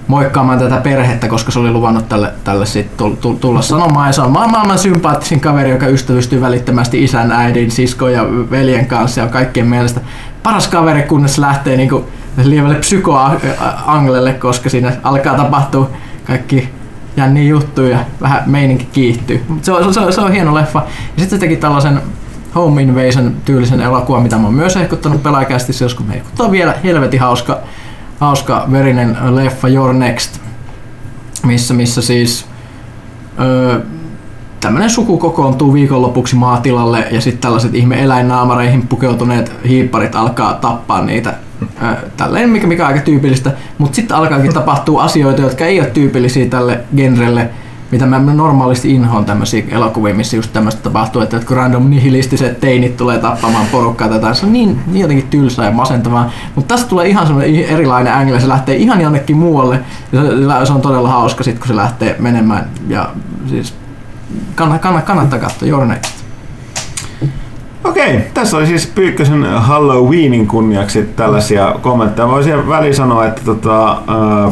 moikkaamaan 0.07 0.59
tätä 0.59 0.77
perhettä, 0.77 1.27
koska 1.27 1.51
se 1.51 1.59
oli 1.59 1.71
luvannut 1.71 2.09
tälle, 2.09 2.31
tälle 2.43 2.65
sit 2.65 2.87
tull- 3.01 3.15
tull- 3.25 3.37
tulla 3.39 3.61
sanomaan. 3.61 4.07
Ja 4.07 4.13
se 4.13 4.21
on 4.21 4.31
maa- 4.31 4.47
maailman 4.47 4.79
sympaattisin 4.79 5.39
kaveri, 5.39 5.69
joka 5.69 5.87
ystävystyy 5.87 6.41
välittömästi 6.41 7.03
isän, 7.03 7.31
äidin, 7.31 7.71
siskon 7.71 8.13
ja 8.13 8.25
veljen 8.51 8.85
kanssa 8.85 9.21
ja 9.21 9.27
kaikkien 9.27 9.67
mielestä 9.67 10.01
paras 10.43 10.67
kaveri, 10.67 11.01
kunnes 11.03 11.37
lähtee 11.37 11.77
niinku 11.77 12.05
lievälle 12.43 12.75
psykoanglelle, 12.75 14.33
koska 14.33 14.69
siinä 14.69 14.91
alkaa 15.03 15.35
tapahtua 15.37 15.89
kaikki 16.27 16.69
jänniä 17.19 17.43
juttuja 17.43 17.89
ja 17.89 18.05
vähän 18.21 18.43
meininki 18.45 18.87
kiihtyy. 18.91 19.43
Se 19.61 19.71
on, 19.71 19.93
se, 19.93 19.99
on, 19.99 20.13
se 20.13 20.21
on 20.21 20.31
hieno 20.31 20.55
leffa. 20.55 20.79
Ja 20.87 21.19
sitten 21.19 21.29
se 21.29 21.37
teki 21.37 21.55
tällaisen 21.55 22.01
Home 22.55 22.81
Invasion 22.81 23.35
tyylisen 23.45 23.81
elokuvan, 23.81 24.23
mitä 24.23 24.37
mä 24.37 24.43
oon 24.43 24.53
myös 24.53 24.75
ehkuttanut 24.75 25.23
pelaajakästissä 25.23 25.85
joskus. 25.85 26.07
Me 26.07 26.13
ehkuttaa 26.15 26.51
vielä 26.51 26.75
helvetin 26.83 27.19
hauska, 27.19 27.59
hauska 28.19 28.67
verinen 28.71 29.17
leffa 29.35 29.67
Your 29.67 29.93
Next, 29.93 30.39
missä, 31.45 31.73
missä 31.73 32.01
siis 32.01 32.45
öö, 33.39 33.79
tämmönen 34.59 34.89
suku 34.89 35.17
kokoontuu 35.17 35.73
viikonlopuksi 35.73 36.35
maatilalle 36.35 37.07
ja 37.11 37.21
sitten 37.21 37.41
tällaiset 37.41 37.75
ihme 37.75 38.03
eläinnaamareihin 38.03 38.87
pukeutuneet 38.87 39.51
hiipparit 39.67 40.15
alkaa 40.15 40.53
tappaa 40.53 41.01
niitä. 41.01 41.33
Tälleen, 42.17 42.49
mikä, 42.49 42.67
mikä 42.67 42.83
on 42.83 42.93
aika 42.93 43.05
tyypillistä. 43.05 43.51
Mutta 43.77 43.95
sitten 43.95 44.17
alkaakin 44.17 44.53
tapahtua 44.53 45.03
asioita, 45.09 45.41
jotka 45.41 45.65
ei 45.65 45.79
ole 45.79 45.89
tyypillisiä 45.89 46.45
tälle 46.45 46.79
genrelle, 46.95 47.49
mitä 47.91 48.05
mä 48.05 48.19
normaalisti 48.19 48.93
inhoon 48.93 49.25
tämmöisiä 49.25 49.63
elokuvia, 49.69 50.15
missä 50.15 50.35
just 50.35 50.53
tämmöistä 50.53 50.81
tapahtuu, 50.81 51.21
että 51.21 51.39
kun 51.47 51.57
random 51.57 51.89
nihilistiset 51.89 52.59
teinit 52.59 52.97
tulee 52.97 53.17
tappamaan 53.17 53.65
porukkaa 53.71 54.09
tätä, 54.09 54.33
se 54.33 54.45
on 54.45 54.53
niin, 54.53 54.79
niin 54.87 55.01
jotenkin 55.01 55.27
tylsää 55.27 55.65
ja 55.65 55.71
masentavaa. 55.71 56.31
Mutta 56.55 56.75
tästä 56.75 56.89
tulee 56.89 57.07
ihan 57.07 57.27
semmoinen 57.27 57.65
erilainen 57.65 58.13
angle, 58.13 58.39
se 58.39 58.47
lähtee 58.47 58.75
ihan 58.75 59.01
jonnekin 59.01 59.37
muualle 59.37 59.79
ja 60.11 60.21
se, 60.21 60.65
se 60.65 60.73
on 60.73 60.81
todella 60.81 61.09
hauska 61.09 61.43
sit, 61.43 61.59
kun 61.59 61.67
se 61.67 61.75
lähtee 61.75 62.15
menemään 62.19 62.69
ja 62.87 63.09
siis 63.49 63.73
kannattaa, 64.55 64.91
kannattaa, 64.91 65.15
kannattaa 65.15 65.39
katsoa 65.39 65.67
Your 65.67 65.85
Next. 65.85 66.18
Okei, 67.83 68.21
tässä 68.33 68.57
oli 68.57 68.67
siis 68.67 68.87
Pyykkösen 68.87 69.45
Halloweenin 69.45 70.47
kunniaksi 70.47 71.03
tällaisia 71.15 71.75
kommentteja. 71.81 72.27
Voisin 72.27 72.67
väliin 72.69 72.95
sanoa, 72.95 73.25
että 73.25 73.41
tota, 73.45 73.89
ää, 73.89 74.51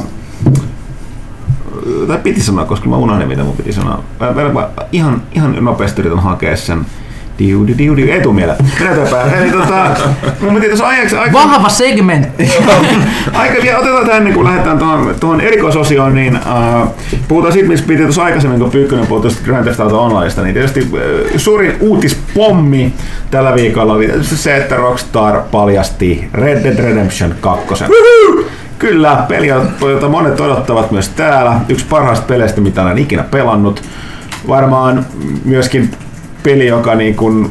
tai 2.07 2.17
piti 2.17 2.41
sanoa, 2.41 2.65
koska 2.65 2.89
mä 2.89 2.97
unohdin 2.97 3.27
mitä 3.27 3.43
mun 3.43 3.57
piti 3.57 3.73
sanoa. 3.73 4.03
Mä, 4.19 4.31
mä, 4.31 4.49
mä 4.49 4.69
ihan, 4.91 5.21
ihan 5.35 5.65
nopeasti 5.65 6.01
yritän 6.01 6.19
hakea 6.19 6.57
sen 6.57 6.85
diu, 7.39 7.67
diu, 7.67 7.77
diu, 7.77 7.95
diu, 7.97 8.07
etumielellä. 8.11 8.63
Mennään 8.79 8.99
eteenpäin. 8.99 9.33
Eli 9.33 9.51
tota, 9.51 9.85
mun 10.41 10.53
piti 10.53 10.67
tuossa 10.67 10.87
ajaksi, 10.87 11.15
aika, 11.15 11.33
Vahva 11.33 11.69
segmentti! 11.69 12.51
aika 13.33 13.61
vielä 13.63 13.79
otetaan 13.79 14.05
tähän, 14.05 14.23
niin 14.23 14.33
kun 14.33 14.45
lähdetään 14.45 14.79
tuohon, 14.79 15.15
tuohon 15.19 15.41
erikoisosioon, 15.41 16.15
niin 16.15 16.35
uh, 16.35 16.87
puhutaan 17.27 17.53
siitä, 17.53 17.67
missä 17.67 17.85
piti 17.87 18.03
tuossa 18.03 18.23
aikaisemmin, 18.23 18.59
kun 18.59 18.71
Pyykkönen 18.71 19.07
puhui 19.07 19.21
tuosta 19.21 19.41
Grand 19.45 19.63
Theft 19.63 19.79
Auto 19.79 20.03
Onlineista, 20.03 20.41
niin 20.41 20.53
tietysti 20.53 20.87
uh, 20.91 20.99
suurin 21.37 21.77
uutispommi 21.79 22.93
tällä 23.31 23.55
viikolla 23.55 23.93
oli 23.93 24.13
se, 24.21 24.57
että 24.57 24.75
Rockstar 24.75 25.41
paljasti 25.51 26.29
Red 26.33 26.63
Dead 26.63 26.79
Redemption 26.79 27.35
2. 27.41 27.83
Kyllä, 28.79 29.25
peli, 29.27 29.47
jota 29.81 30.09
monet 30.09 30.39
odottavat 30.39 30.91
myös 30.91 31.09
täällä. 31.09 31.59
Yksi 31.69 31.85
parhaista 31.85 32.25
peleistä, 32.25 32.61
mitä 32.61 32.81
olen 32.81 32.97
ikinä 32.97 33.23
pelannut. 33.23 33.83
Varmaan 34.47 35.05
myöskin 35.45 35.91
peli, 36.43 36.67
joka 36.67 36.95
niin 36.95 37.15
kuin, 37.15 37.49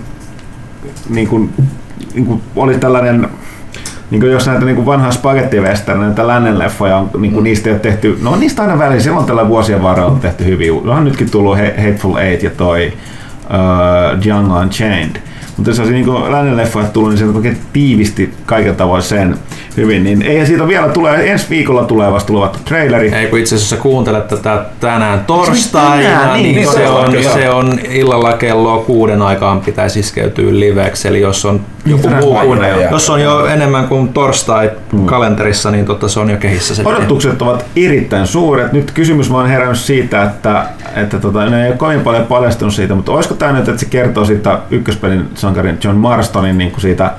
niin 1.09 1.29
kuin, 1.29 1.51
niin 2.15 2.27
kuin 2.27 2.43
oli 2.57 2.79
tällainen 2.79 3.29
niin 4.11 4.21
kuin 4.21 4.33
jos 4.33 4.47
näitä 4.47 4.65
niin 4.65 4.77
kuin 4.77 4.87
vanhaa 4.87 5.11
spagettivestern, 5.11 6.01
näitä 6.01 6.27
lännen 6.27 6.59
leffoja, 6.59 6.97
on, 6.97 7.11
niin 7.19 7.33
kuin 7.33 7.45
niistä 7.45 7.69
ei 7.69 7.73
ole 7.73 7.81
tehty, 7.81 8.19
no 8.23 8.37
niistä 8.37 8.63
aina 8.63 8.79
väliin, 8.79 9.01
silloin 9.01 9.27
tällä 9.27 9.49
vuosien 9.49 9.83
varrella 9.83 10.11
on 10.11 10.21
tehty 10.21 10.45
hyviä. 10.45 10.73
On 10.73 11.05
nytkin 11.05 11.31
tullut 11.31 11.59
Hateful 11.77 12.17
Eight 12.17 12.43
ja 12.43 12.51
toi 12.51 12.93
uh, 13.45 14.23
Django 14.23 14.59
Unchained. 14.59 15.17
Mutta 15.57 15.71
jos 15.71 15.79
olisi 15.79 15.93
niin 15.93 16.33
lännen 16.33 16.57
leffoja 16.57 16.87
tullut, 16.87 17.11
niin 17.11 17.19
se 17.19 17.25
oikein 17.25 17.59
tiivisti 17.73 18.35
kaiken 18.47 18.77
tavoin 18.77 19.03
sen 19.03 19.37
hyvin. 19.77 20.05
Niin 20.05 20.23
eihän 20.23 20.47
siitä 20.47 20.69
vielä 20.69 20.89
tulee, 20.89 21.33
ensi 21.33 21.47
viikolla 21.51 21.85
tulee 21.85 22.13
vasta 22.13 22.27
tulevat 22.27 22.61
traileri. 22.65 23.15
Ei 23.15 23.27
kun 23.27 23.39
itse 23.39 23.55
asiassa 23.55 23.77
kuuntelet 23.77 24.29
tätä 24.29 24.65
tänään 24.81 25.25
torstaina, 25.25 26.09
tänään, 26.09 26.33
niin, 26.33 26.43
niin, 26.43 26.57
niin 26.57 26.73
se, 26.73 26.89
on, 26.89 27.13
torstai, 27.13 27.33
se 27.33 27.51
on 27.51 27.79
illalla 27.91 28.33
kello 28.33 28.79
kuuden 28.79 29.23
aikaan 29.23 29.61
pitäisi 29.61 30.01
iskeytyä 30.01 30.51
liveksi, 30.51 31.09
eli 31.09 31.21
jos 31.21 31.45
on 31.45 31.61
joku 31.87 32.09
muu 32.09 32.35
kuin, 32.35 32.61
jos 32.91 33.11
on 33.11 33.21
jo 33.21 33.47
enemmän 33.47 33.89
kuin 33.89 34.09
torstai 34.09 34.71
kalenterissa, 35.05 35.71
niin 35.71 35.85
totta 35.85 36.09
se 36.09 36.21
on 36.21 36.31
jo 36.31 36.37
kehissä 36.37 36.75
se. 36.75 36.83
Odotukset 36.85 37.43
ovat 37.43 37.67
erittäin 37.77 38.27
suuret. 38.27 38.73
Nyt 38.73 38.91
kysymys 38.91 39.33
vaan 39.33 39.49
herännyt 39.49 39.79
siitä, 39.79 40.23
että, 40.23 40.65
että 40.97 41.19
tota, 41.19 41.45
ne 41.45 41.63
ei 41.65 41.69
ole 41.69 41.77
kovin 41.77 42.01
paljon 42.01 42.27
paljastunut 42.27 42.75
siitä, 42.75 42.95
mutta 42.95 43.13
olisiko 43.13 43.35
tämä 43.35 43.53
nyt, 43.53 43.69
että 43.69 43.81
se 43.81 43.87
kertoo 43.87 44.25
siitä 44.25 44.59
ykköspelin 44.71 45.29
sankarin 45.35 45.79
John 45.85 45.97
Marstonin 45.97 46.59
niin 46.59 46.71
kuin 46.71 46.81
siitä 46.81 47.11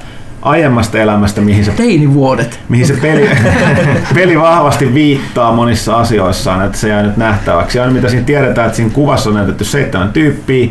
aiemmasta 0.47 0.97
elämästä, 0.97 1.41
mihin 1.41 1.65
se, 1.65 1.71
Teinivuodet. 1.71 2.59
mihin 2.69 2.87
se 2.87 2.93
peli, 3.01 3.29
peli 4.15 4.39
vahvasti 4.39 4.93
viittaa 4.93 5.51
monissa 5.53 5.95
asioissaan, 5.97 6.65
että 6.65 6.77
se 6.77 6.89
jää 6.89 7.03
nyt 7.03 7.17
nähtäväksi. 7.17 7.79
Aina 7.79 7.93
mitä 7.93 8.09
siinä 8.09 8.25
tiedetään, 8.25 8.67
että 8.67 8.75
siinä 8.75 8.91
kuvassa 8.93 9.29
on 9.29 9.35
näytetty 9.35 9.63
seitsemän 9.63 10.09
tyyppiä, 10.13 10.69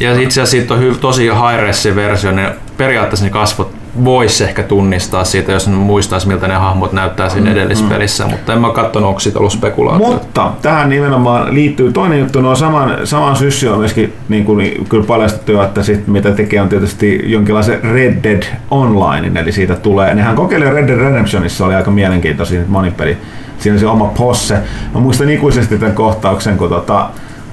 Ja 0.00 0.12
itse 0.12 0.40
asiassa 0.40 0.50
siitä 0.50 0.74
on 0.74 0.80
hy- 0.80 0.98
tosi 0.98 1.22
high 1.22 1.94
versio, 1.94 2.32
ne 2.32 2.52
periaatteessa 2.76 3.24
ne 3.24 3.30
kasvot 3.30 3.75
voisi 4.04 4.44
ehkä 4.44 4.62
tunnistaa 4.62 5.24
siitä, 5.24 5.52
jos 5.52 5.68
muistaisi 5.68 6.28
miltä 6.28 6.48
ne 6.48 6.54
hahmot 6.54 6.92
näyttää 6.92 7.28
siinä 7.28 7.50
edellispelissä, 7.50 8.26
mutta 8.26 8.52
en 8.52 8.60
mä 8.60 8.70
katsonut, 8.70 9.08
onko 9.08 9.20
siitä 9.20 9.38
ollut 9.38 9.52
spekulaatio. 9.52 10.06
Mutta 10.06 10.52
tähän 10.62 10.88
nimenomaan 10.88 11.54
liittyy 11.54 11.92
toinen 11.92 12.20
juttu, 12.20 12.40
no 12.40 12.56
saman, 12.56 12.98
saman 13.04 13.36
syssy 13.36 13.68
on 13.68 13.78
myöskin 13.78 14.12
niin 14.28 14.44
kuin, 14.44 14.86
kyllä 14.88 15.04
paljastettu 15.04 15.52
jo, 15.52 15.62
että 15.62 15.82
sit, 15.82 16.06
mitä 16.06 16.30
tekee 16.30 16.60
on 16.60 16.68
tietysti 16.68 17.20
jonkinlaisen 17.24 17.84
Red 17.84 18.22
Dead 18.22 18.42
Online, 18.70 19.40
eli 19.40 19.52
siitä 19.52 19.74
tulee, 19.74 20.14
nehän 20.14 20.36
kokeili 20.36 20.70
Red 20.70 20.88
Dead 20.88 20.98
Redemptionissa, 20.98 21.66
oli 21.66 21.74
aika 21.74 21.90
mielenkiintoisia 21.90 22.60
monipeli, 22.68 23.16
siinä 23.58 23.74
oli 23.74 23.80
se 23.80 23.86
oma 23.86 24.06
posse. 24.06 24.54
Mä 24.94 25.00
muistan 25.00 25.30
ikuisesti 25.30 25.78
tämän 25.78 25.94
kohtauksen, 25.94 26.56
kun 26.58 26.68
tota, 26.68 27.10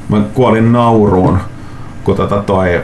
mä 0.10 0.22
kuolin 0.34 0.72
nauruun, 0.72 1.38
kun 2.04 2.16
tota 2.16 2.38
toi 2.38 2.82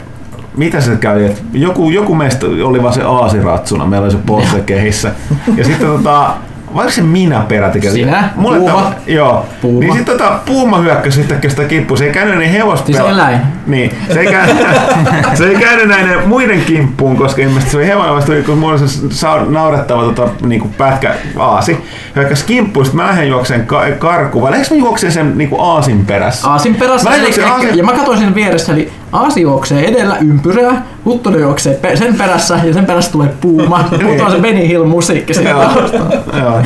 mitä 0.57 0.81
se 0.81 0.95
kävi, 0.95 1.25
että 1.25 1.41
joku, 1.53 1.89
joku 1.89 2.15
meistä 2.15 2.45
oli 2.63 2.83
vaan 2.83 2.93
se 2.93 3.03
aasiratsuna, 3.03 3.85
meillä 3.85 4.05
oli 4.05 4.11
se 4.11 4.17
posse 4.25 4.59
kehissä. 4.59 5.11
Ja 5.57 5.63
sitten 5.65 5.87
tota, 5.87 6.33
vai 6.75 6.91
se 6.91 7.01
minä 7.01 7.39
peräti? 7.47 7.91
Sinä? 7.91 8.29
Mulle 8.35 8.57
Puuma? 8.57 8.81
Tämä, 8.81 8.93
joo. 9.07 9.45
Puuma? 9.61 9.79
Niin 9.79 9.93
sitten 9.93 10.17
tota, 10.17 10.39
Puuma 10.45 10.77
hyökkäsi 10.77 11.19
yhtäkkiä 11.21 11.49
sitä 11.49 11.63
kimppuun. 11.63 11.97
Se 11.97 12.05
ei 12.05 12.11
käynyt 12.11 12.37
niin 12.37 12.51
hevospela. 12.51 12.97
Siis 12.99 13.09
eläin. 13.09 13.39
Niin. 13.67 13.91
Se 14.13 14.19
ei, 14.19 14.27
käynyt, 14.27 14.57
se 15.37 15.45
ei 15.45 15.55
käynyt 15.55 15.87
näiden 15.87 16.27
muiden 16.27 16.61
kimppuun, 16.61 17.17
koska 17.17 17.41
ilmeisesti 17.41 17.71
se 17.71 17.77
oli 17.77 17.87
hevonen 17.87 18.13
vasta, 18.15 18.31
kun 18.45 18.57
mulla 18.57 18.73
oli 18.73 18.87
se 18.87 19.27
naurettava 19.49 20.03
tota, 20.03 20.29
niinku 20.45 20.67
pätkä 20.77 21.13
aasi. 21.37 21.77
Hyökkäsi 22.15 22.45
kimppuun, 22.45 22.85
sitten 22.85 23.01
mä 23.01 23.07
lähden 23.09 23.29
juokseen 23.29 23.65
ka- 23.67 23.83
karkuun. 23.99 24.43
Vai 24.43 24.51
lähdekö 24.51 24.75
mä 24.75 24.79
juokseen 24.79 25.11
sen 25.13 25.37
niinku 25.37 25.61
aasin 25.61 26.05
perässä? 26.05 26.49
Aasin 26.49 26.75
perässä, 26.75 27.09
Mä 27.09 27.15
eli, 27.15 27.43
aasin- 27.43 27.77
ja 27.77 27.83
mä 27.83 27.93
katsoin 27.93 28.19
sen 28.19 28.35
vieressä, 28.35 28.73
eli 28.73 28.91
Aasi 29.11 29.41
juoksee 29.41 29.87
edellä 29.87 30.17
ympyrää, 30.17 30.85
Huttunen 31.05 31.41
juoksee 31.41 31.73
pe- 31.73 31.95
sen 31.95 32.15
perässä 32.15 32.59
ja 32.63 32.73
sen 32.73 32.85
perässä 32.85 33.11
tulee 33.11 33.33
puuma. 33.41 33.83
Mutta 34.07 34.25
on 34.25 34.31
se 34.31 34.37
Benny 34.39 34.67
Hill 34.67 34.85
musiikki 34.85 35.33
siinä 35.33 35.49
Joo. 35.49 36.61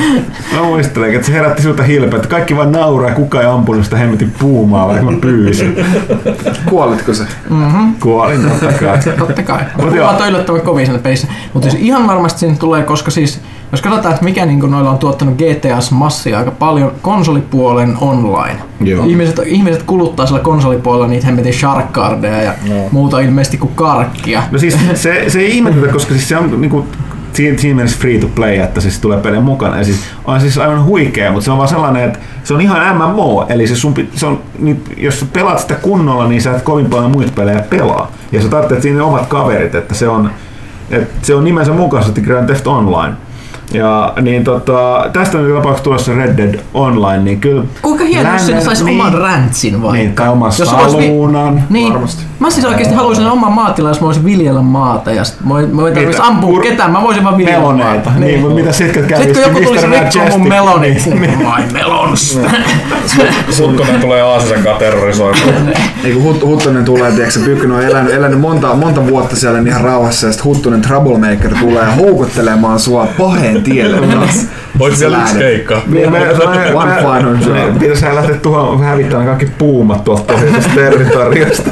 Mä 0.55 0.63
muistelen, 0.63 1.15
että 1.15 1.27
se 1.27 1.33
herätti 1.33 1.61
siltä 1.61 1.83
hilpeä, 1.83 2.15
että 2.15 2.27
kaikki 2.29 2.55
vaan 2.57 2.71
nauraa 2.71 3.09
ja 3.09 3.15
kukaan 3.15 3.43
ei 3.43 3.49
ampunut 3.49 3.83
sitä 3.83 3.97
hemmetin 3.97 4.31
puumaa, 4.39 4.87
vaikka 4.87 5.11
mä 5.11 5.17
pyysin. 5.21 5.85
Kuolitko 6.69 7.13
se? 7.13 7.23
Kuolin 7.99 8.49
totta 8.49 8.73
kai. 8.85 8.99
Totta 9.17 9.43
kai. 9.43 9.63
Puumat 9.77 10.21
on 10.21 10.27
yllättävän 10.29 10.61
kovin 10.61 10.85
siinä 10.85 10.99
pelissä. 10.99 11.27
Mutta 11.53 11.69
siis 11.69 11.83
ihan 11.83 12.07
varmasti 12.07 12.39
siinä 12.39 12.55
tulee, 12.59 12.83
koska 12.83 13.11
siis 13.11 13.41
jos 13.73 13.81
katsotaan, 13.81 14.13
että 14.13 14.25
mikä 14.25 14.45
niin 14.45 14.59
noilla 14.59 14.89
on 14.89 14.97
tuottanut 14.97 15.35
GTAs 15.37 15.91
massia 15.91 16.37
aika 16.39 16.51
paljon, 16.51 16.91
konsolipuolen 17.01 17.97
online. 18.01 18.55
Joo. 18.81 19.05
Ihmiset, 19.05 19.39
ihmiset 19.45 19.83
kuluttaa 19.83 20.25
sillä 20.25 20.39
konsolipuolella 20.39 21.07
niitä 21.07 21.25
hemmetin 21.25 21.53
sharkcardeja 21.53 22.41
ja 22.41 22.53
No. 22.69 22.75
muuta 22.91 23.19
ilmeisesti 23.19 23.57
kuin 23.57 23.75
karkkia. 23.75 24.43
No 24.51 24.59
siis 24.59 24.77
se, 24.93 25.25
se 25.27 25.39
ei 25.39 25.55
ihmetytä, 25.57 25.87
koska 25.93 26.13
siis 26.13 26.29
se 26.29 26.37
on 26.37 26.61
niinku, 26.61 26.85
siinä, 27.33 27.57
siinä 27.57 27.75
mielessä 27.75 27.99
free 27.99 28.19
to 28.19 28.27
play, 28.35 28.55
että 28.55 28.81
siis 28.81 28.99
tulee 28.99 29.17
pelejä 29.17 29.41
mukana. 29.41 29.77
Ja 29.77 29.83
siis, 29.83 29.99
on 30.25 30.41
siis 30.41 30.57
aivan 30.57 30.85
huikea, 30.85 31.31
mutta 31.31 31.45
se 31.45 31.51
on 31.51 31.57
vaan 31.57 31.69
sellainen, 31.69 32.03
että 32.03 32.19
se 32.43 32.53
on 32.53 32.61
ihan 32.61 32.97
MMO. 32.97 33.45
Eli 33.49 33.67
se 33.67 33.75
sun, 33.75 33.93
se 34.15 34.25
on, 34.25 34.39
niin, 34.59 34.83
jos 34.97 35.19
sä 35.19 35.25
pelaat 35.33 35.59
sitä 35.59 35.75
kunnolla, 35.75 36.27
niin 36.27 36.41
sä 36.41 36.55
et 36.55 36.61
kovin 36.61 36.85
paljon 36.85 37.11
muita 37.11 37.31
pelejä 37.35 37.59
pelaa. 37.69 38.11
Ja 38.31 38.41
sä 38.41 38.47
tarvitset 38.47 38.81
siinä 38.81 39.03
omat 39.03 39.25
kaverit, 39.27 39.75
että 39.75 39.95
se 39.95 40.07
on, 40.09 40.29
että 40.91 41.13
se 41.21 41.35
on 41.35 41.43
nimensä 41.43 41.73
mukaisesti 41.73 42.21
Grand 42.21 42.45
Theft 42.45 42.67
Online. 42.67 43.13
Ja 43.73 44.13
niin 44.21 44.43
tota, 44.43 45.09
tästä 45.13 45.37
on 45.37 45.53
tapauksessa 45.55 45.83
tulossa 45.83 46.13
Red 46.13 46.37
Dead 46.37 46.59
Online, 46.73 47.23
niin 47.23 47.39
kyllä... 47.39 47.63
Kuinka 47.81 48.03
hienoa, 48.03 48.33
jos 48.33 48.45
sinne 48.45 48.61
saisi 48.61 48.83
oman 48.83 49.13
räntsin 49.13 49.81
vaikka. 49.81 49.97
Niin, 49.97 50.13
tai 50.13 50.29
oman 50.29 50.51
Jos 50.59 50.73
olisi 50.73 50.91
saluunan. 50.91 51.63
Niin. 51.69 51.93
Varmasti. 51.93 52.23
Mä 52.39 52.49
siis 52.49 52.65
oikeesti 52.65 52.95
haluaisin 52.95 53.27
oman 53.27 53.51
maatilan, 53.51 53.89
jos 53.89 54.01
mä 54.01 54.05
voisin 54.05 54.25
viljellä 54.25 54.61
maata 54.61 55.11
ja 55.11 55.23
sit 55.23 55.39
mä, 55.45 55.53
mä 55.53 55.59
en 55.87 55.93
tarvitsisi 55.93 56.21
ampua 56.23 56.59
kur- 56.59 56.63
ketään, 56.63 56.91
mä 56.91 57.01
voisin 57.01 57.23
vaan 57.23 57.37
viljellä 57.37 57.59
Meloneita. 57.59 58.09
maata. 58.09 58.19
Niin, 58.25 58.39
mutta 58.39 58.55
mitä 58.55 58.71
sitten 58.71 59.03
käy? 59.03 59.23
Sitten 59.23 59.43
kun 59.43 59.53
joku 59.53 59.65
tulisi 59.65 59.87
rikkoa 59.87 60.37
mun 60.37 60.47
melonit, 60.47 61.05
niin 61.05 61.19
my 61.39 61.73
melons. 61.73 62.39
Huttunen 63.59 64.01
tulee 64.01 64.21
Aasisen 64.21 64.63
kanssa 64.63 64.79
terrorisoimaan. 64.79 65.65
Niin 66.03 66.21
kun 66.21 66.23
Hut- 66.35 66.45
Huttunen 66.45 66.85
tulee, 66.85 67.11
tiedätkö, 67.11 67.39
Pyykkönen 67.45 67.77
on 67.77 67.83
elänyt, 67.83 68.13
elänyt 68.13 68.39
monta, 68.39 68.75
monta 68.75 69.07
vuotta 69.07 69.35
siellä 69.35 69.59
niin 69.59 69.67
ihan 69.67 69.81
rauhassa 69.83 70.27
ja 70.27 70.31
sitten 70.33 70.45
Huttunen 70.45 70.81
Troublemaker 70.81 71.55
tulee 71.59 71.85
houkuttelemaan 71.95 72.79
sua 72.79 73.07
paheen 73.17 73.62
tielle 73.63 74.07
taas. 74.07 74.47
Voit 74.79 74.99
vielä 74.99 75.17
yksi 75.17 75.33
Lähdet. 75.35 75.47
keikka. 75.47 75.81
Me, 75.87 75.99
me, 75.99 76.09
me, 76.09 76.73
One 76.75 76.95
final 76.95 77.35
job. 77.65 77.79
Pitäisi 77.79 78.05
lähteä 78.15 78.35
tuohon 78.35 78.79
hävittämään 78.83 79.25
kaikki 79.27 79.45
puumat 79.57 80.03
tuolta 80.03 80.33
pohjoisesta 80.33 80.69
territoriosta. 80.75 81.69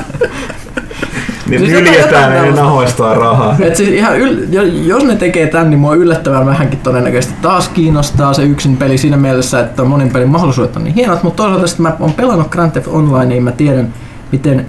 Niin 1.48 1.60
Siis 1.62 1.72
nyljetään 1.74 2.30
ne 2.32 2.36
tällaista. 2.38 2.62
nahoistaa 2.62 3.14
rahaa. 3.14 3.56
Et 3.60 3.76
siis 3.76 3.90
ihan 3.90 4.18
yl- 4.20 4.46
jo- 4.50 4.64
jos 4.64 5.04
ne 5.04 5.16
tekee 5.16 5.48
tän, 5.48 5.70
niin 5.70 5.80
mua 5.80 5.96
yllättävän 5.96 6.46
vähänkin 6.46 6.80
todennäköisesti 6.80 7.36
taas 7.42 7.68
kiinnostaa 7.70 8.34
se 8.34 8.44
yksin 8.44 8.78
peli 8.78 8.98
siinä 8.98 9.18
mielessä, 9.18 9.60
että 9.60 9.84
monin 9.84 10.10
pelin 10.10 10.30
mahdollisuudet 10.30 10.76
on 10.76 10.84
niin 10.84 10.94
hienot, 10.96 11.24
mutta 11.24 11.44
toisaalta 11.44 11.68
sitten 11.68 11.84
mä 11.84 11.94
oon 12.00 12.14
pelannut 12.14 12.50
Grand 12.50 12.72
Theft 12.72 12.88
Online, 12.88 13.26
niin 13.26 13.44
mä 13.44 13.52
tiedän, 13.52 13.94
miten 14.32 14.66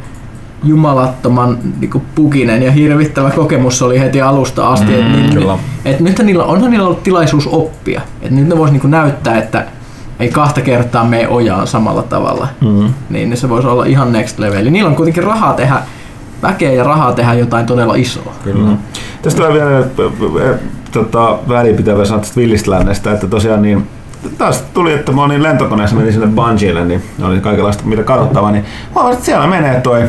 jumalattoman 0.64 1.58
niin 1.80 2.02
pukinen 2.14 2.62
ja 2.62 2.72
hirvittävä 2.72 3.30
kokemus 3.30 3.82
oli 3.82 4.00
heti 4.00 4.20
alusta 4.20 4.68
asti. 4.68 4.92
Mm, 4.92 5.24
et, 5.24 5.34
niin, 5.34 5.60
et 5.84 6.00
nyt 6.00 6.18
niillä, 6.18 6.44
onhan 6.44 6.70
niillä 6.70 6.86
ollut 6.86 7.02
tilaisuus 7.02 7.46
oppia. 7.46 8.00
Et 8.22 8.30
nyt 8.30 8.48
ne 8.48 8.58
vois 8.58 8.72
niin 8.72 8.90
näyttää, 8.90 9.38
että 9.38 9.66
ei 10.20 10.28
kahta 10.28 10.60
kertaa 10.60 11.04
mene 11.04 11.28
ojaan 11.28 11.66
samalla 11.66 12.02
tavalla. 12.02 12.48
Mm. 12.60 12.94
Niin 13.10 13.36
se 13.36 13.48
voisi 13.48 13.68
olla 13.68 13.84
ihan 13.84 14.12
next 14.12 14.38
level. 14.38 14.70
Niillä 14.70 14.90
on 14.90 14.96
kuitenkin 14.96 15.24
rahaa 15.24 15.54
tehdä, 15.54 15.82
väkeä 16.42 16.72
ja 16.72 16.84
rahaa 16.84 17.12
tehdä 17.12 17.34
jotain 17.34 17.66
todella 17.66 17.94
isoa. 17.94 18.32
Kyllä. 18.44 18.70
Mm. 18.70 18.78
Tästä 19.22 19.42
tulee 19.42 19.52
vielä 19.54 19.84
tota, 20.92 21.38
välipitävä 21.48 22.04
sanoa 22.04 22.20
tästä 22.20 22.40
Villistä 22.40 22.70
lännestä, 22.70 23.12
että 23.12 23.26
tosiaan 23.26 23.62
niin 23.62 23.86
taas 24.38 24.64
tuli, 24.74 24.92
että 24.92 25.12
mä 25.12 25.24
olin 25.24 25.42
lentokoneessa, 25.42 25.96
menin 25.96 26.12
sinne 26.12 26.26
Bungielle, 26.26 26.84
niin 26.84 27.02
oli 27.22 27.40
kaikenlaista 27.40 27.84
mitä 27.84 28.02
katsottavaa, 28.02 28.50
niin 28.50 28.64
mä 28.64 28.94
huomasin, 28.94 29.14
että 29.14 29.26
siellä 29.26 29.46
menee 29.46 29.80
toi, 29.80 30.04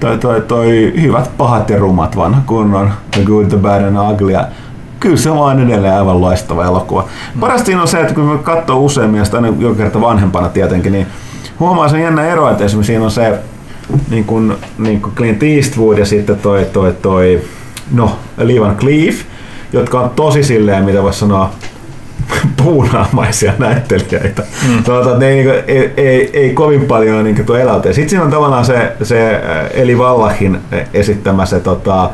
toi, 0.00 0.18
toi, 0.18 0.40
toi 0.40 0.92
hyvät, 1.02 1.30
pahat 1.38 1.70
ja 1.70 1.78
rumat 1.78 2.16
vanha 2.16 2.42
kunnon 2.46 2.90
The 3.10 3.22
Good, 3.22 3.46
The 3.46 3.56
Bad 3.56 3.84
and 3.84 4.12
Ugly. 4.12 4.34
Kyllä 5.00 5.16
se 5.16 5.34
vaan 5.34 5.60
edelleen 5.60 5.94
aivan 5.94 6.20
loistava 6.20 6.64
elokuva. 6.64 7.04
Parasta 7.40 7.66
siinä 7.66 7.82
on 7.82 7.88
se, 7.88 8.00
että 8.00 8.14
kun 8.14 8.38
katsoo 8.38 8.78
useammin, 8.78 9.18
ja 9.18 9.24
sitä 9.24 9.36
aina 9.36 9.52
joka 9.58 9.76
kerta 9.76 10.00
vanhempana 10.00 10.48
tietenkin, 10.48 10.92
niin 10.92 11.06
huomaa 11.60 11.88
sen 11.88 12.02
jännä 12.02 12.24
ero, 12.26 12.50
että 12.50 12.64
esimerkiksi 12.64 12.92
siinä 12.92 13.04
on 13.04 13.10
se 13.10 13.38
niin 14.10 14.24
kuin, 14.24 14.54
niin 14.78 15.00
kuin 15.00 15.14
Clint 15.14 15.42
Eastwood 15.42 15.98
ja 15.98 16.06
sitten 16.06 16.38
toi, 16.38 16.66
toi, 16.72 16.92
toi 17.02 17.40
no, 17.92 18.16
Lee 18.36 18.60
Van 18.60 18.76
Cleef, 18.76 19.20
jotka 19.72 20.00
on 20.00 20.10
tosi 20.10 20.42
silleen, 20.42 20.84
mitä 20.84 21.02
voisi 21.02 21.18
sanoa, 21.18 21.50
puunaamaisia 22.64 23.52
näyttelijöitä. 23.58 24.42
Mm. 24.68 24.84
Tuota, 24.84 25.18
ne 25.18 25.28
ei, 25.28 25.34
niinku, 25.34 25.52
ei, 25.66 25.92
ei, 25.96 26.30
ei, 26.32 26.50
kovin 26.54 26.80
paljon 26.84 27.24
niin 27.24 27.46
tuo 27.46 27.56
eläyteen. 27.56 27.94
Sitten 27.94 28.10
siinä 28.10 28.24
on 28.24 28.30
tavallaan 28.30 28.64
se, 28.64 28.92
se 29.02 29.34
äh, 29.34 29.66
Eli 29.74 29.96
Wallahin 29.96 30.58
esittämä 30.94 31.46
se 31.46 31.60
tota, 31.60 32.10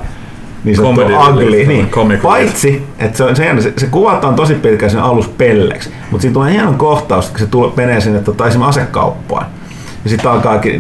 niin 0.65 0.77
sanottu 0.77 1.01
ugly. 1.31 1.67
Niin. 1.67 1.89
Paitsi, 2.23 2.87
että 2.99 3.17
se, 3.17 3.25
on- 3.25 3.37
se, 3.37 3.55
se, 3.61 3.73
se 3.77 3.87
kuvataan 3.87 4.35
tosi 4.35 4.55
pitkään 4.55 4.91
sen 4.91 5.01
alussa 5.01 5.31
pelleksi, 5.39 5.91
mutta 6.11 6.23
siinä 6.23 6.35
tulee 6.35 6.53
hieno 6.53 6.73
kohtaus, 6.73 7.31
kun 7.31 7.39
se 7.39 7.47
tulee, 7.47 7.71
menee 7.77 8.01
sinne 8.01 8.21
tota, 8.21 8.47
esimerkiksi 8.47 8.81
asekauppaan. 8.81 9.47
Ja 10.05 10.11
sitten 10.11 10.31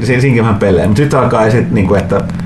siinä, 0.06 0.20
siinäkin 0.20 0.42
vähän 0.42 0.58
pelejä, 0.58 0.86
mutta 0.86 1.02
sitten 1.02 1.20
alkaa 1.20 1.50
sit, 1.50 1.70
niinku, 1.70 1.94
että, 1.94 2.16
että 2.16 2.43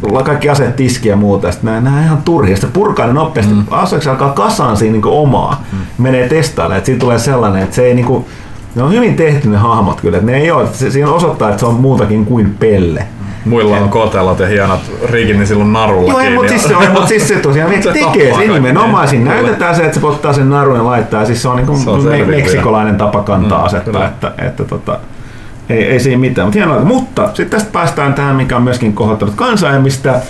tullaan 0.00 0.24
kaikki 0.24 0.48
aseet 0.50 0.76
tiskiä 0.76 1.12
ja 1.12 1.16
muuta, 1.16 1.46
ja 1.46 1.52
sitten 1.52 1.74
nämä, 1.74 1.90
nämä 1.90 2.04
ihan 2.04 2.18
turhia. 2.24 2.56
Sitten 2.56 2.72
purkaa 2.72 3.06
ne 3.06 3.12
nopeasti, 3.12 3.54
mm. 3.54 3.64
aseeksi 3.70 4.08
alkaa 4.08 4.32
kasaan 4.32 4.76
siinä 4.76 4.92
niinku 4.92 5.22
omaa, 5.22 5.64
mm. 5.72 5.78
menee 5.98 6.28
testailemaan, 6.28 6.78
että 6.78 6.86
siinä 6.86 7.00
tulee 7.00 7.18
sellainen, 7.18 7.62
että 7.62 7.76
se 7.76 7.82
ei 7.84 7.94
niinku, 7.94 8.28
ne 8.74 8.82
on 8.82 8.92
hyvin 8.92 9.16
tehty 9.16 9.48
ne 9.48 9.56
hahmot 9.56 10.00
kyllä, 10.00 10.18
että 10.18 10.30
ne 10.30 10.38
ei 10.38 10.50
ole, 10.50 10.64
että 10.64 10.78
se, 10.78 10.90
siinä 10.90 11.10
osoittaa, 11.10 11.48
että 11.48 11.60
se 11.60 11.66
on 11.66 11.74
muutakin 11.74 12.26
kuin 12.26 12.56
pelle. 12.60 13.06
Muilla 13.44 13.76
on 13.76 13.88
kotelot 13.88 14.38
ja 14.38 14.46
hienot 14.46 14.80
rigit, 15.10 15.36
niin 15.36 15.46
silloin 15.46 15.72
narulla 15.72 16.10
Joo, 16.12 16.18
kiinni. 16.20 16.34
mutta 16.36 16.48
siis 16.50 16.62
se, 16.64 16.76
on, 16.76 16.90
mutta 16.92 17.06
siis 17.08 17.28
se 17.28 17.34
tosiaan 17.36 17.70
Se 17.82 17.92
tekee 17.92 18.02
tappaa 18.02 18.14
se 18.22 18.30
kaikki. 18.30 18.52
nimenomaan. 18.52 19.08
Siinä 19.08 19.30
näytetään 19.30 19.76
se, 19.76 19.84
että 19.84 20.00
se 20.00 20.06
ottaa 20.06 20.32
sen 20.32 20.50
narun 20.50 20.76
ja 20.76 20.84
laittaa. 20.84 21.24
Siis 21.24 21.42
se 21.42 21.48
on, 21.48 21.56
niin 21.56 21.78
Se 21.78 21.90
on 21.90 22.00
kuin 22.00 22.10
me, 22.12 22.24
meksikolainen 22.24 22.96
tapa 22.96 23.22
kantaa 23.22 23.58
Mm, 23.58 23.64
asetta, 23.64 23.90
kyllä. 23.90 24.06
että, 24.06 24.32
että 24.38 24.64
tota, 24.64 24.98
ei, 25.68 25.84
ei 25.84 26.00
siinä 26.00 26.18
mitään. 26.18 26.46
Mutta 26.48 26.58
hienoa. 26.58 26.80
Mutta 26.84 27.26
sitten 27.34 27.50
tästä 27.60 27.72
päästään 27.72 28.14
tähän, 28.14 28.36
mikä 28.36 28.56
on 28.56 28.62
myöskin 28.62 28.92
kohottanut 28.92 29.34
kansaa, 29.34 29.80
mistä 29.80 30.20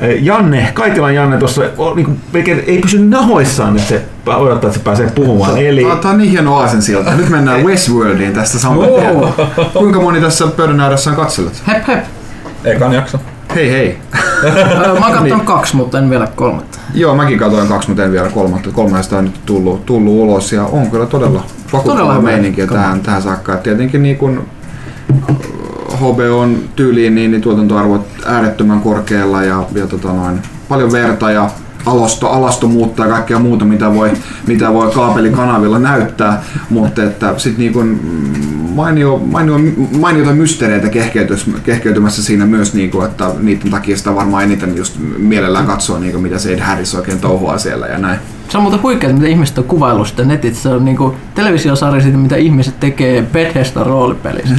eh, 0.00 0.22
Janne, 0.22 0.70
Kaitilan 0.74 1.14
Janne 1.14 1.36
tuossa 1.36 1.62
on 1.78 1.96
niin 1.96 2.20
ei 2.66 2.78
pysy 2.78 2.98
nahoissaan, 3.08 3.76
että 3.76 3.88
se 3.88 4.02
odottaa, 4.26 4.68
että 4.68 4.78
se 4.78 4.84
pääsee 4.84 5.10
puhumaan. 5.14 5.58
Eli 5.58 5.86
tää 6.02 6.10
on 6.10 6.18
niin 6.18 6.30
hieno 6.30 6.56
aasensilta. 6.56 7.14
Nyt 7.14 7.28
mennään 7.28 7.64
Westworldiin 7.64 8.32
tästä 8.32 8.58
saman 8.58 8.78
Oo. 8.78 9.00
tien. 9.00 9.70
Kuinka 9.72 10.00
moni 10.00 10.20
tässä 10.20 10.46
pöydän 10.46 10.80
ääressä 10.80 11.10
on 11.10 11.16
katsellut? 11.16 11.62
Hep 11.68 11.88
hep. 11.88 12.04
Ekan 12.64 12.92
jakso. 12.92 13.18
Hei 13.54 13.70
hei. 13.70 13.98
Mä 15.00 15.06
oon 15.06 15.24
Niin. 15.24 15.40
kaksi, 15.40 15.76
mutta 15.76 15.98
en 15.98 16.10
vielä 16.10 16.28
kolmatta. 16.36 16.78
Joo, 16.94 17.14
mäkin 17.14 17.38
katsoin 17.38 17.68
kaksi, 17.68 17.88
mutta 17.88 18.04
en 18.04 18.12
vielä 18.12 18.28
kolmatta. 18.28 18.70
Kolmesta 18.72 19.18
on 19.18 19.24
nyt 19.24 19.40
tullut, 19.46 19.86
tullut 19.86 20.12
ulos 20.12 20.52
ja 20.52 20.64
on 20.64 20.90
kyllä 20.90 21.06
todella 21.06 21.44
vakuuttava 21.72 22.20
meininkiä 22.20 22.66
tähän, 22.66 23.00
tähän 23.00 23.22
saakka. 23.22 23.54
Et 23.54 23.62
Tietenkin 23.62 24.02
niin 24.02 24.16
kun 24.16 24.46
HBOn 25.96 26.58
tyyliin 26.76 27.14
niin, 27.14 27.30
niin 27.30 27.40
tuotantoarvot 27.42 28.06
äärettömän 28.26 28.80
korkealla 28.80 29.42
ja, 29.42 29.66
ja 29.74 29.86
tota 29.86 30.12
noin, 30.12 30.38
paljon 30.68 30.92
verta 30.92 31.30
ja 31.30 31.50
alasto, 31.86 32.28
alastomuutta 32.28 33.02
ja 33.02 33.08
kaikkea 33.08 33.38
muuta, 33.38 33.64
mitä 33.64 33.94
voi, 33.94 34.10
mitä 34.46 34.72
voi 34.72 34.90
kaapelikanavilla 34.90 35.78
näyttää, 35.78 36.42
mutta 36.70 37.02
että 37.02 37.34
sit 37.36 37.58
niin 37.58 37.72
kun 37.72 38.00
mainio, 38.74 39.18
mainio, 39.18 39.58
mainiota 39.98 40.32
mysteereitä 40.32 40.88
kehkeytymässä 41.64 42.22
siinä 42.22 42.46
myös, 42.46 42.74
niin 42.74 42.90
kuin, 42.90 43.06
että 43.06 43.30
niiden 43.40 43.70
takia 43.70 43.96
sitä 43.96 44.14
varmaan 44.14 44.44
eniten 44.44 44.76
just 44.76 44.96
mielellään 45.18 45.66
katsoo, 45.66 45.98
niin 45.98 46.12
kuin, 46.12 46.22
mitä 46.22 46.38
se 46.38 46.52
Ed 46.52 46.60
Harris 46.60 46.94
oikein 46.94 47.20
touhuaa 47.20 47.58
siellä 47.58 47.86
ja 47.86 47.98
näin. 47.98 48.18
Se 48.48 48.58
on 48.58 48.62
muuten 48.62 48.82
huikeaa, 48.82 49.12
mitä 49.12 49.26
ihmiset 49.26 49.58
on 49.58 49.64
kuvaillut 49.64 50.08
sitä 50.08 50.24
netissä. 50.24 50.62
Se 50.62 50.68
on 50.68 50.84
niinku 50.84 51.14
televisiosarja 51.34 52.02
siitä, 52.02 52.18
mitä 52.18 52.36
ihmiset 52.36 52.80
tekee 52.80 53.22
Bethesda 53.22 53.84
roolipelissä. 53.84 54.54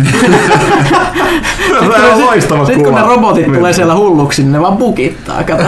Tämä 1.79 2.13
on 2.13 2.25
loistava 2.25 2.65
Sitten 2.65 2.83
kun 2.85 2.95
ne 2.95 3.01
robotit 3.01 3.47
Niin. 3.47 3.55
tulee 3.57 3.73
siellä 3.73 3.95
hulluksi, 3.95 4.41
niin 4.41 4.51
ne 4.51 4.61
vaan 4.61 4.77
bukittaa. 4.77 5.43
Kato. 5.43 5.63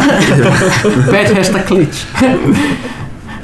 Bethesda 1.12 1.60
glitch. 1.60 2.06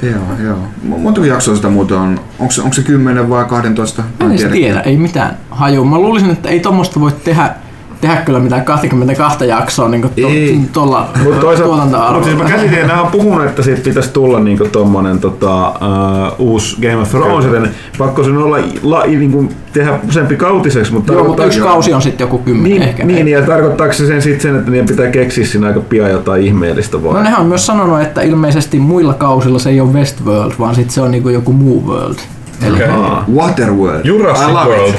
Joo, 0.03 0.21
joo. 0.43 0.57
Mo- 0.89 0.97
Montako 0.99 1.25
jaksoa 1.27 1.55
sitä 1.55 1.69
muuten 1.69 1.97
on? 1.97 2.19
Onko 2.39 2.51
se, 2.51 2.61
onko 2.61 2.73
se 2.73 2.81
10 2.81 3.29
vai 3.29 3.45
12? 3.45 4.01
Mä 4.19 4.25
En 4.25 4.31
edes 4.31 4.51
tiedä, 4.51 4.79
ei 4.79 4.97
mitään 4.97 5.37
haju. 5.51 5.85
Mä 5.85 5.97
luulisin, 5.97 6.29
että 6.31 6.49
ei 6.49 6.59
tuommoista 6.59 6.99
voi 6.99 7.11
tehdä, 7.23 7.55
tehdä 8.03 8.15
kyllä 8.15 8.39
mitään 8.39 8.65
22 8.65 9.47
jaksoa 9.47 9.89
niin 9.89 10.69
tuolla 10.73 11.09
Mutta 11.23 11.39
toisaalta, 11.39 11.63
tuotantoarvolla. 11.63 12.13
mutta 12.13 12.29
siis 12.29 12.43
mä 12.43 12.49
käsitin, 12.49 12.79
että 12.79 13.01
on 13.01 13.11
puhunut, 13.11 13.45
että 13.45 13.63
siitä 13.63 13.81
pitäisi 13.81 14.09
tulla 14.09 14.39
niinku 14.39 14.65
tommonen 14.71 15.19
tota, 15.19 15.69
uh, 15.69 16.45
uusi 16.47 16.81
Game 16.81 16.97
of 16.97 17.09
Thrones, 17.09 17.45
joten 17.45 17.69
pakko 17.97 18.23
sen 18.23 18.37
olla 18.37 18.57
la, 18.83 19.03
niinku, 19.05 19.49
tehdä 19.73 19.99
useampi 20.07 20.35
kautiseksi, 20.35 20.93
mutta 20.93 21.13
Joo, 21.13 21.23
mutta 21.23 21.45
yksi 21.45 21.59
kausi 21.59 21.93
on 21.93 22.01
sitten 22.01 22.25
joku 22.25 22.37
kymmenen 22.37 22.71
niin, 22.71 22.81
ehkä. 22.81 23.05
niin, 23.05 23.27
ja 23.27 23.41
tarkoittaako 23.41 23.93
se 23.93 24.07
sen, 24.07 24.21
sit 24.21 24.41
sen, 24.41 24.55
että 24.55 24.71
niiden 24.71 24.87
pitää 24.87 25.07
keksiä 25.11 25.45
siinä 25.45 25.67
aika 25.67 25.79
pian 25.79 26.11
jotain 26.11 26.43
ihmeellistä 26.43 27.03
vai? 27.03 27.13
No 27.13 27.23
nehän 27.23 27.39
on 27.39 27.47
myös 27.47 27.65
sanonut, 27.65 28.01
että 28.01 28.21
ilmeisesti 28.21 28.79
muilla 28.79 29.13
kausilla 29.13 29.59
se 29.59 29.69
ei 29.69 29.81
ole 29.81 29.93
Westworld, 29.93 30.53
vaan 30.59 30.75
sitten 30.75 30.93
se 30.93 31.01
on 31.01 31.11
niinku 31.11 31.29
joku 31.29 31.53
muu 31.53 31.87
world. 31.87 32.17
Aa. 32.91 33.25
Waterworld. 33.35 34.05
Jurassic 34.05 34.47
I 34.47 34.51
love 34.51 34.69
World. 34.69 34.93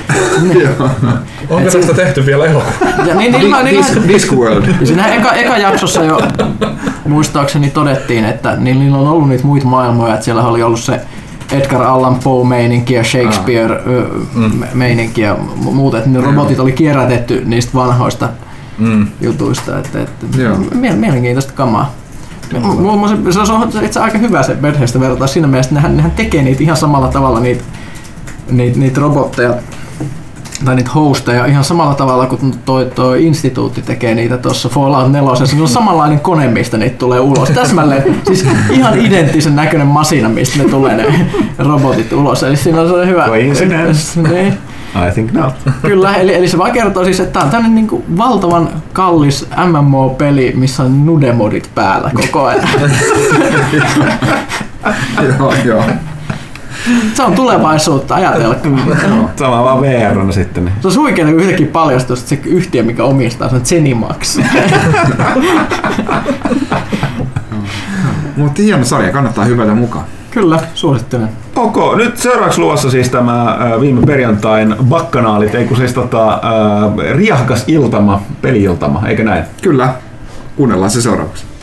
Onko 1.50 1.70
tästä 1.70 1.94
tehty 1.94 2.26
vielä 2.26 2.44
elokuva? 2.46 2.72
Ja 3.06 3.14
niin, 3.14 3.32
niillä, 3.32 3.62
niillä, 3.62 3.86
Disc, 3.86 4.08
Discworld. 4.08 4.64
siinä 4.84 5.06
eka, 5.06 5.32
eka 5.32 5.58
jaksossa 5.58 6.04
jo 6.04 6.20
muistaakseni 7.08 7.70
todettiin, 7.70 8.24
että 8.24 8.56
niin 8.56 8.78
niillä 8.78 8.98
on 8.98 9.08
ollut 9.08 9.28
niitä 9.28 9.46
muita 9.46 9.66
maailmoja, 9.66 10.14
että 10.14 10.24
siellä 10.24 10.42
oli 10.42 10.62
ollut 10.62 10.80
se 10.80 11.00
Edgar 11.52 11.82
Allan 11.82 12.16
Poe 12.24 12.46
meininki 12.46 12.94
ja 12.94 13.04
Shakespeare 13.04 13.82
mm. 14.34 14.62
meininki 14.74 15.20
ja 15.20 15.36
mu- 15.64 15.70
muuta, 15.70 15.98
että 15.98 16.10
ne 16.10 16.20
robotit 16.20 16.58
oli 16.58 16.72
kierrätetty 16.72 17.42
niistä 17.44 17.72
vanhoista 17.74 18.28
Mm. 18.78 19.06
jutuista, 19.20 19.78
että, 19.78 20.02
että 20.02 20.26
mielenkiintoista 20.74 21.52
kamaa. 21.52 21.92
Mulla 22.60 22.92
on 22.92 23.08
se, 23.08 23.32
se, 23.32 23.40
on, 23.40 23.72
se 23.72 23.78
on 23.78 23.84
itse 23.84 24.00
aika 24.00 24.18
hyvä 24.18 24.42
se 24.42 24.54
Bethesda 24.54 25.00
vertaa 25.00 25.26
siinä 25.26 25.48
mielessä, 25.48 25.68
että 25.68 25.74
nehän, 25.74 25.96
nehän 25.96 26.10
tekee 26.10 26.42
niitä 26.42 26.62
ihan 26.62 26.76
samalla 26.76 27.08
tavalla 27.08 27.40
niitä, 27.40 27.64
niitä, 28.50 28.78
niitä 28.78 29.00
robotteja 29.00 29.54
tai 30.64 30.74
niitä 30.76 30.90
hosteja 30.90 31.46
ihan 31.46 31.64
samalla 31.64 31.94
tavalla 31.94 32.26
kuin 32.26 32.54
toi, 32.64 32.90
toi 32.94 33.26
instituutti 33.26 33.82
tekee 33.82 34.14
niitä 34.14 34.38
tuossa 34.38 34.68
Fallout 34.68 35.12
4. 35.12 35.46
Se 35.46 35.62
on 35.62 35.68
samanlainen 35.68 36.20
kone, 36.20 36.48
mistä 36.48 36.76
niitä 36.76 36.98
tulee 36.98 37.20
ulos. 37.20 37.50
Täsmälleen, 37.50 38.20
siis 38.26 38.46
ihan 38.70 38.98
identtisen 38.98 39.56
näköinen 39.56 39.86
masina, 39.86 40.28
mistä 40.28 40.58
ne 40.58 40.64
tulee 40.64 40.96
ne 40.96 41.26
robotit 41.58 42.12
ulos. 42.12 42.42
Eli 42.42 42.56
siinä 42.56 42.80
on 42.80 42.88
se 42.88 43.06
hyvä... 43.06 43.26
Coincidence? 43.26 44.20
Niin. 44.20 44.54
I 44.94 45.10
think 45.14 45.32
not. 45.32 45.54
Kyllä, 45.82 46.14
eli, 46.14 46.34
eli 46.34 46.48
se 46.48 46.58
vaan 46.58 46.72
kertoo 46.72 47.04
siis, 47.04 47.20
että 47.20 47.32
tämä 47.32 47.44
on 47.44 47.50
tämmöinen 47.50 47.74
niinku 47.74 48.04
valtavan 48.16 48.68
kallis 48.92 49.48
MMO-peli, 49.66 50.52
missä 50.56 50.82
on 50.82 51.06
nudemodit 51.06 51.70
päällä 51.74 52.10
koko 52.14 52.44
ajan. 52.44 52.68
joo, 55.38 55.54
joo. 55.64 55.82
se 57.14 57.22
on 57.22 57.32
tulevaisuutta, 57.32 58.14
ajatella 58.14 58.54
kyllä. 58.54 58.96
Sama 59.36 59.64
vaan 59.64 59.80
VR 59.80 60.32
sitten. 60.32 60.72
Se 60.80 60.88
on 60.88 60.96
huikeaa, 60.96 61.30
kun 61.30 61.40
yhtäkkiä 61.40 61.66
paljastuu 61.66 62.16
että 62.16 62.28
se 62.28 62.38
yhtiö, 62.44 62.82
mikä 62.82 63.04
omistaa, 63.04 63.48
se 63.48 63.56
on 63.56 63.64
Zenimax. 63.64 64.38
Mutta 68.36 68.62
hieno 68.62 68.84
sarja, 68.84 69.12
kannattaa 69.12 69.44
hyvätä 69.44 69.74
mukaan. 69.74 70.04
Kyllä, 70.34 70.60
suosittelen. 70.74 71.28
Ok, 71.56 71.76
nyt 71.96 72.16
seuraavaksi 72.16 72.60
luvassa 72.60 72.90
siis 72.90 73.10
tämä 73.10 73.42
äh, 73.42 73.80
viime 73.80 74.06
perjantain 74.06 74.76
bakkanaalit, 74.84 75.54
ei 75.54 75.64
kun 75.64 75.76
siis 75.76 75.92
tota, 75.92 76.32
äh, 76.32 76.40
riahkas 77.16 77.64
iltama, 77.66 78.22
peli-iltama, 78.42 79.08
eikö 79.08 79.24
näin? 79.24 79.44
Kyllä. 79.62 79.94
kuunnellaan 80.56 80.90
se 80.90 81.02
seuraavaksi. 81.02 81.53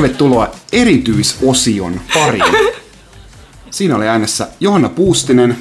Tervetuloa 0.00 0.50
erityisosion 0.72 2.00
pariin. 2.14 2.44
Siinä 3.70 3.96
oli 3.96 4.08
äänessä 4.08 4.48
Johanna 4.60 4.88
Puustinen, 4.88 5.56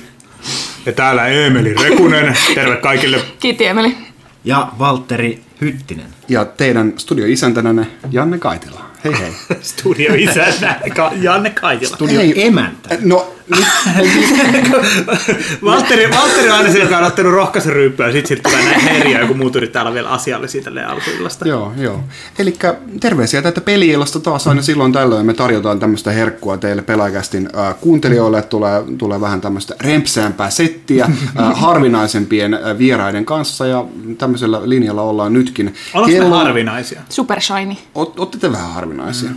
Ja 0.86 0.94
täällä 0.94 1.28
Eemeli 1.28 1.74
Rekunen. 1.74 2.38
Terve 2.56 2.76
kaikille. 2.76 3.20
Kiitti 3.40 3.66
Emeli. 3.66 3.98
Ja 4.44 4.68
Valtteri 4.80 5.42
Hyttinen. 5.62 6.06
ja 6.28 6.46
teidän 6.46 6.94
studioisäntänänne 6.98 7.88
Janne 8.12 8.38
Kaitila. 8.38 8.82
Hei 9.04 9.14
hei. 9.20 9.32
Studio 9.62 10.14
isäntä 10.18 10.80
Ka- 10.96 11.12
Janne 11.22 11.50
Kaitila. 11.50 11.96
Studio 11.96 12.20
Hei. 12.20 12.48
emäntä. 12.48 12.98
No, 13.02 13.35
Valtteri, 15.66 16.10
Valtteri 16.12 16.50
on 16.50 16.56
aina 16.58 16.72
se, 16.72 16.80
joka 16.80 16.98
on 16.98 17.04
ottanut 17.04 17.34
rohkaisuryyppyä 17.34 18.06
ja 18.08 18.12
sit 18.12 18.26
siitä 18.26 18.50
tulee 18.50 18.66
näin 18.66 18.82
herjaa, 18.82 19.22
joku 19.22 19.34
muut 19.34 19.56
yrittää 19.56 19.82
olla 19.82 19.94
vielä 19.94 20.10
asiallisia 20.10 20.62
tälle 20.62 20.86
alkuillasta. 20.86 21.48
joo, 21.48 21.74
joo. 21.78 22.04
Eli 22.40 22.56
terveisiä 23.00 23.42
tätä 23.42 23.62
peliilasta 23.62 24.20
taas 24.20 24.48
aina 24.48 24.62
silloin 24.62 24.92
tällöin. 24.94 25.26
Me 25.26 25.34
tarjotaan 25.34 25.80
tämmöistä 25.80 26.12
herkkua 26.12 26.58
teille 26.58 26.82
pelaajakästin 26.82 27.50
äh, 27.58 27.76
kuuntelijoille. 27.82 28.42
Tulee, 28.42 28.84
tulee 28.98 29.22
vähän 29.22 29.42
tämmöistä 29.42 29.76
rempsäämpää 29.82 30.50
settiä 30.50 31.06
äh, 31.06 31.12
harvinaisempien 31.62 32.54
äh, 32.54 32.78
vieraiden 32.78 33.26
kanssa 33.26 33.68
ja 33.68 33.86
tämmöisellä 34.18 34.70
linjalla 34.70 35.02
ollaan 35.02 35.34
nytkin. 35.34 35.74
Ollaanko 35.94 36.18
me 36.18 36.24
Kello- 36.24 36.36
harvinaisia? 36.36 37.02
Super 37.10 37.42
shiny. 37.42 37.76
Ot, 37.96 38.20
Otte 38.20 38.38
te 38.38 38.52
vähän 38.52 38.74
harvinaisia. 38.74 39.30
Mm. 39.30 39.36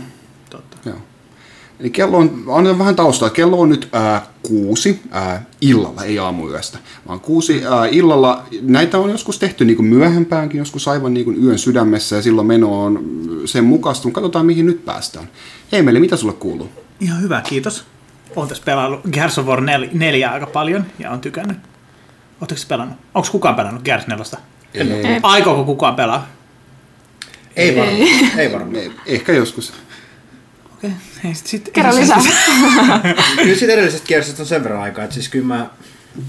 Eli 1.79 1.89
kello 1.89 2.17
on, 2.17 2.43
annetaan 2.47 2.79
vähän 2.79 2.95
taustaa. 2.95 3.29
Kello 3.29 3.59
on 3.59 3.69
nyt 3.69 3.89
ää, 3.91 4.25
kuusi 4.43 5.01
ää, 5.11 5.45
illalla, 5.61 6.03
ei 6.03 6.19
aamuyöstä, 6.19 6.77
vaan 7.07 7.19
kuusi 7.19 7.65
ää, 7.65 7.85
illalla. 7.85 8.43
Näitä 8.61 8.97
on 8.97 9.09
joskus 9.09 9.39
tehty 9.39 9.65
niin 9.65 9.75
kuin 9.75 9.85
myöhempäänkin, 9.85 10.57
joskus 10.57 10.87
aivan 10.87 11.13
niin 11.13 11.25
kuin 11.25 11.43
yön 11.45 11.59
sydämessä 11.59 12.15
ja 12.15 12.21
silloin 12.21 12.47
meno 12.47 12.83
on 12.83 13.05
sen 13.45 13.63
mukaista, 13.63 14.07
mutta 14.07 14.21
katsotaan 14.21 14.45
mihin 14.45 14.65
nyt 14.65 14.85
päästään. 14.85 15.29
Emeli, 15.71 15.99
mitä 15.99 16.15
sulle 16.15 16.33
kuuluu? 16.33 16.69
Ihan 16.99 17.21
hyvä, 17.21 17.41
kiitos. 17.41 17.85
Olen 18.35 18.49
tässä 18.49 18.63
pelaillut 18.65 19.01
Gears 19.11 19.37
of 19.37 19.45
War 19.45 19.61
4 19.93 20.29
aika 20.31 20.45
paljon 20.47 20.85
ja 20.99 21.11
on 21.11 21.21
tykännyt. 21.21 21.57
Oletteko 22.41 22.61
pelannut? 22.67 22.97
Onko 23.15 23.27
kukaan 23.31 23.55
pelannut 23.55 23.83
Gears 23.83 24.07
4? 24.07 24.25
Ei. 24.73 24.85
Aikooko 25.23 25.63
kukaan 25.63 25.95
pelaa? 25.95 26.27
Ei 27.55 27.75
varmaan. 27.75 28.07
Ei 28.37 28.51
varmaan. 28.53 28.75
Eh, 28.75 28.91
Ehkä 29.05 29.33
joskus. 29.33 29.73
Okei, 30.79 30.91
okay. 31.19 31.33
sit, 31.33 31.47
sit, 31.47 31.69
Kerro 31.73 31.95
lisää. 31.95 32.17
Kyllä 33.35 33.55
siitä 33.55 33.73
edellisestä 33.73 34.07
kierroksesta 34.07 34.43
on 34.43 34.47
sen 34.47 34.63
verran 34.63 34.81
aikaa, 34.81 35.03
että 35.03 35.13
siis 35.13 35.29
kyllä 35.29 35.45
mä, 35.45 35.69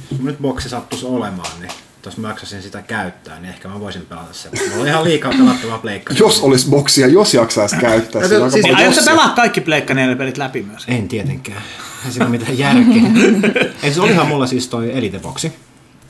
kun 0.09 0.27
nyt 0.27 0.39
boksi 0.39 0.69
sattuisi 0.69 1.07
olemaan, 1.07 1.61
niin 1.61 1.73
jos 2.07 2.17
mä 2.17 2.29
jaksasin 2.29 2.63
sitä 2.63 2.83
käyttää, 2.83 3.41
niin 3.41 3.51
ehkä 3.51 3.69
mä 3.69 3.81
voisin 3.81 4.07
pelata 4.07 4.33
sen. 4.33 4.53
Mulla 4.69 4.83
on 4.83 4.89
ihan 4.89 5.05
liikaa 5.05 5.33
pelattavaa 5.33 5.79
pleikkaa. 5.79 6.17
Jos 6.19 6.41
olisi 6.41 6.71
boksia, 6.71 7.07
jos 7.07 7.35
jaksaisi 7.35 7.77
käyttää. 7.77 8.29
Se 8.29 8.37
on 8.37 8.43
aika 8.43 8.53
Siis 8.53 8.75
Aiotko 8.75 9.01
sä 9.01 9.11
pelaa 9.11 9.29
kaikki 9.29 9.61
Pleikka 9.61 9.95
4 9.95 10.17
pelit 10.17 10.39
läpi 10.39 10.63
myös? 10.63 10.85
En 10.89 11.09
tietenkään. 11.09 11.63
Ei 12.07 12.13
siinä 12.13 12.27
ole 12.27 12.31
mitään 12.39 12.59
järkeä. 12.59 13.03
Ei, 13.83 13.95
se 13.95 14.01
olihan 14.01 14.27
mulla 14.27 14.47
siis 14.47 14.69
toi 14.69 14.97
Elite-boksi, 14.97 15.53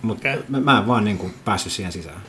mutta 0.03 0.29
Okei. 0.29 0.43
mä, 0.49 0.61
mä 0.61 0.79
en 0.79 0.87
vaan 0.87 1.05
niinku 1.05 1.31
päässyt 1.45 1.73
siihen 1.73 1.93
sisään. 1.93 2.21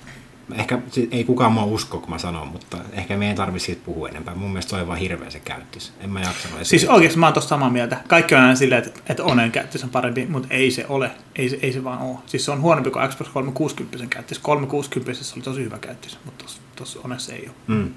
Ehkä 0.55 0.79
ei 1.11 1.23
kukaan 1.23 1.51
mua 1.51 1.63
usko, 1.63 1.99
kun 1.99 2.09
mä 2.09 2.17
sanon, 2.17 2.47
mutta 2.47 2.77
ehkä 2.91 3.17
me 3.17 3.29
ei 3.29 3.35
tarvitse 3.35 3.65
siitä 3.65 3.81
puhua 3.85 4.09
enempää. 4.09 4.35
Mun 4.35 4.49
mielestä 4.49 4.69
se 4.69 4.75
oli 4.75 4.87
vaan 4.87 4.99
hirveä 4.99 5.29
se 5.29 5.39
käyttös. 5.39 5.93
En 5.99 6.09
mä 6.09 6.21
jaksanut 6.21 6.57
edes. 6.57 6.69
Siis 6.69 6.85
oikeasti 6.85 7.19
mä 7.19 7.25
oon 7.25 7.33
tosta 7.33 7.49
samaa 7.49 7.69
mieltä. 7.69 7.97
Kaikki 8.07 8.35
on 8.35 8.41
aina 8.41 8.55
silleen, 8.55 8.83
että, 8.83 8.99
että 9.09 9.23
Onen 9.23 9.51
käyttös 9.51 9.83
on 9.83 9.89
parempi, 9.89 10.25
mutta 10.25 10.47
ei 10.51 10.71
se 10.71 10.85
ole. 10.89 11.11
Ei 11.35 11.49
se, 11.49 11.59
ei 11.61 11.73
se 11.73 11.83
vaan 11.83 11.99
ole. 11.99 12.17
Siis 12.25 12.45
se 12.45 12.51
on 12.51 12.61
huonompi 12.61 12.91
kuin 12.91 13.09
Xbox 13.09 13.27
360 13.27 14.07
käyttös. 14.09 14.39
360 14.39 15.21
oli 15.35 15.43
tosi 15.43 15.63
hyvä 15.63 15.79
käyttös, 15.79 16.17
mutta 16.25 16.45
tossa 16.75 16.99
Onessa 17.03 17.33
ei 17.33 17.43
ole. 17.47 17.55
Mm. 17.67 17.93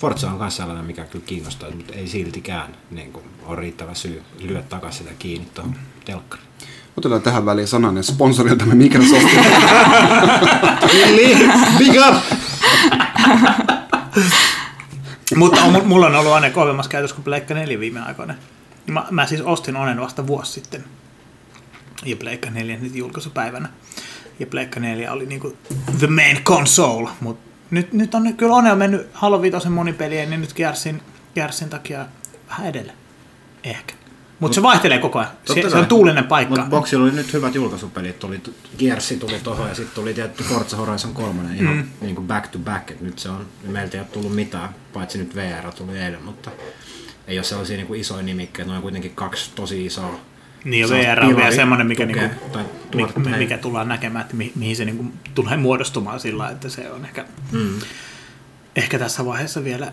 Forza 0.00 0.30
on 0.30 0.38
myös 0.38 0.56
sellainen, 0.56 0.84
mikä 0.84 1.04
kyllä 1.04 1.24
kiinnostaa, 1.26 1.70
mutta 1.70 1.92
ei 1.92 2.08
siltikään 2.08 2.76
niin 2.90 3.12
kuin, 3.12 3.24
ole 3.46 3.60
riittävä 3.60 3.94
syy 3.94 4.22
lyödä 4.40 4.62
takaisin 4.62 5.06
sitä 5.06 5.14
kiinni 5.18 5.48
tuohon 5.54 5.74
telkkariin. 6.04 6.48
Otetaan 6.96 7.22
tähän 7.22 7.46
väliin 7.46 7.68
sananen 7.68 8.04
sponsoriltamme 8.04 8.74
Microsoft. 8.74 9.26
Big 11.78 11.94
up! 12.08 12.16
Mutta 15.36 15.62
on, 15.62 15.86
mulla 15.86 16.06
on 16.06 16.14
ollut 16.14 16.32
One 16.32 16.50
kovemmassa 16.50 16.90
käytössä 16.90 17.14
kuin 17.14 17.24
Pleikka 17.24 17.54
4 17.54 17.80
viime 17.80 18.00
aikoina. 18.00 18.34
Mä, 18.86 19.06
mä 19.10 19.26
siis 19.26 19.40
ostin 19.40 19.76
Onen 19.76 20.00
vasta 20.00 20.26
vuosi 20.26 20.52
sitten. 20.52 20.84
Ja 22.04 22.16
Pleikka 22.16 22.50
4 22.50 22.76
nyt 22.76 22.94
julkaisupäivänä. 22.94 23.68
Ja 24.38 24.46
Pleikka 24.46 24.80
4 24.80 25.12
oli 25.12 25.26
niinku 25.26 25.56
the 25.98 26.06
main 26.06 26.44
console. 26.44 27.10
Mut 27.20 27.38
nyt, 27.70 27.92
nyt 27.92 28.14
on 28.14 28.34
kyllä 28.36 28.54
One 28.54 28.72
on 28.72 28.78
mennyt 28.78 29.08
Halo 29.12 29.42
5 29.42 29.68
monipelien, 29.68 30.30
niin 30.30 30.40
nyt 30.40 30.54
Gearsin, 30.54 31.02
Gearsin 31.34 31.70
takia 31.70 32.06
vähän 32.48 32.66
edelle. 32.66 32.92
Ehkä. 33.64 33.94
Mutta 34.40 34.54
se 34.54 34.62
vaihtelee 34.62 34.98
koko 34.98 35.18
ajan. 35.18 35.30
Se, 35.54 35.70
se 35.70 35.76
on 35.76 35.86
tuulinen 35.86 36.24
paikka. 36.24 36.54
Mutta 36.54 36.70
Boxilla 36.70 37.04
oli 37.04 37.12
nyt 37.12 37.32
hyvät 37.32 37.54
julkaisupelit. 37.54 38.18
Tuli 38.18 38.40
Gearsi 38.78 39.16
tuli 39.16 39.40
tohon 39.42 39.68
ja 39.68 39.74
sitten 39.74 39.94
tuli 39.94 40.14
tietty 40.14 40.44
Forza 40.44 40.76
Horizon 40.76 41.14
3 41.14 41.42
ihan 41.56 41.76
mm. 41.76 41.84
niin 42.00 42.14
kuin 42.14 42.26
back 42.26 42.46
to 42.48 42.58
back. 42.58 42.90
Et 42.90 43.00
nyt 43.00 43.18
se 43.18 43.28
on, 43.28 43.46
meiltä 43.66 43.96
ei 43.96 44.00
ole 44.00 44.08
tullut 44.12 44.34
mitään, 44.34 44.68
paitsi 44.92 45.18
nyt 45.18 45.34
VR 45.36 45.72
tuli 45.76 45.98
eilen, 45.98 46.22
mutta 46.22 46.50
ei 47.26 47.38
ole 47.38 47.44
sellaisia 47.44 47.76
niin 47.76 47.86
kuin 47.86 48.00
isoja 48.00 48.22
nimikkeitä. 48.22 48.70
Ne 48.70 48.76
on 48.76 48.82
kuitenkin 48.82 49.14
kaksi 49.14 49.50
tosi 49.54 49.86
isoa. 49.86 50.20
Niin 50.64 50.80
ja 50.80 50.88
VR 50.88 51.24
on 51.24 51.36
vielä 51.36 51.54
semmoinen, 51.54 51.86
mikä, 51.86 52.06
tukea 52.06 52.22
niinku, 52.28 52.48
tai 52.48 52.64
mi, 52.94 53.06
mi- 53.16 53.30
hei. 53.30 53.38
mikä 53.38 53.58
tullaan 53.58 53.88
näkemään, 53.88 54.22
että 54.24 54.36
mi, 54.36 54.52
mihin 54.54 54.76
se 54.76 54.84
niinku 54.84 55.04
tulee 55.34 55.56
muodostumaan 55.56 56.20
sillä, 56.20 56.48
että 56.50 56.68
se 56.68 56.90
on 56.90 57.04
ehkä, 57.04 57.24
Mm. 57.52 57.78
ehkä 58.76 58.98
tässä 58.98 59.24
vaiheessa 59.24 59.64
vielä, 59.64 59.92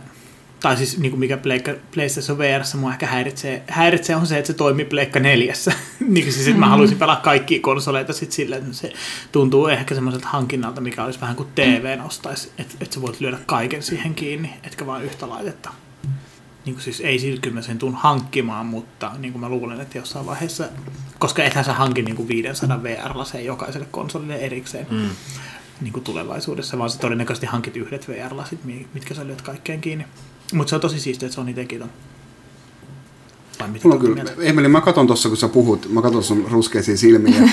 tai 0.61 0.77
siis 0.77 0.97
niinku 0.97 1.17
mikä 1.17 1.37
Pleikka, 1.37 1.71
PlayStation 1.93 2.37
VR 2.37 2.61
mua 2.77 2.91
ehkä 2.91 3.07
häiritsee, 3.07 3.63
häiritsee 3.67 4.15
on 4.15 4.27
se, 4.27 4.37
että 4.37 4.47
se 4.47 4.53
toimii 4.53 4.85
Pleikka 4.85 5.19
neljässä. 5.19 5.73
niin 6.07 6.33
siis, 6.33 6.47
että 6.47 6.59
mä 6.59 6.69
haluaisin 6.69 6.97
pelaa 6.97 7.15
kaikkia 7.15 7.59
konsoleita 7.61 8.13
sit 8.13 8.31
sillä, 8.31 8.55
että 8.55 8.73
se 8.73 8.93
tuntuu 9.31 9.67
ehkä 9.67 9.95
semmoiselta 9.95 10.27
hankinnalta, 10.27 10.81
mikä 10.81 11.03
olisi 11.03 11.21
vähän 11.21 11.35
kuin 11.35 11.49
TV 11.55 11.99
ostaisi, 12.05 12.51
että, 12.57 12.75
että 12.81 12.95
sä 12.95 13.01
voit 13.01 13.21
lyödä 13.21 13.37
kaiken 13.45 13.83
siihen 13.83 14.15
kiinni, 14.15 14.53
etkä 14.63 14.85
vaan 14.85 15.03
yhtä 15.03 15.29
laitetta. 15.29 15.69
Niin 16.65 16.75
kuin 16.75 16.83
siis 16.83 16.99
ei 16.99 17.19
sillä 17.19 17.41
kyllä 17.41 17.55
mä 17.55 17.61
sen 17.61 17.77
tuun 17.77 17.95
hankkimaan, 17.95 18.65
mutta 18.65 19.11
niin 19.17 19.31
kuin 19.31 19.39
mä 19.39 19.49
luulen, 19.49 19.81
että 19.81 19.97
jossain 19.97 20.25
vaiheessa, 20.25 20.69
koska 21.19 21.43
ethän 21.43 21.65
sä 21.65 21.73
hankin 21.73 22.05
niin 22.05 22.15
kuin 22.15 22.27
500 22.27 22.83
VR-laseen 22.83 23.45
jokaiselle 23.45 23.87
konsolille 23.91 24.35
erikseen 24.35 24.87
mm. 24.89 25.09
niin 25.81 25.93
kuin 25.93 26.03
tulevaisuudessa, 26.03 26.77
vaan 26.77 26.89
sä 26.89 26.99
todennäköisesti 26.99 27.45
hankit 27.45 27.77
yhdet 27.77 28.07
VR-lasit, 28.07 28.63
mi- 28.63 28.87
mitkä 28.93 29.13
sä 29.13 29.27
lyöt 29.27 29.41
kaikkeen 29.41 29.81
kiinni. 29.81 30.05
Mutta 30.51 30.69
se 30.69 30.75
on 30.75 30.81
tosi 30.81 30.99
siistiä, 30.99 31.25
että 31.25 31.35
Sony 31.35 31.53
teki 31.53 31.79
ton. 31.79 31.89
Mulla 33.83 33.95
on 33.95 34.01
kyllä, 34.01 34.15
mieltä? 34.15 34.31
Emeli, 34.41 34.67
mä 34.67 34.81
katon 34.81 35.07
tossa, 35.07 35.29
kun 35.29 35.37
sä 35.37 35.47
puhut, 35.47 35.93
mä 35.93 36.01
katon 36.01 36.23
sun 36.23 36.45
ruskeisiin 36.51 36.97
silmiin. 36.97 37.35
Ja, 37.35 37.41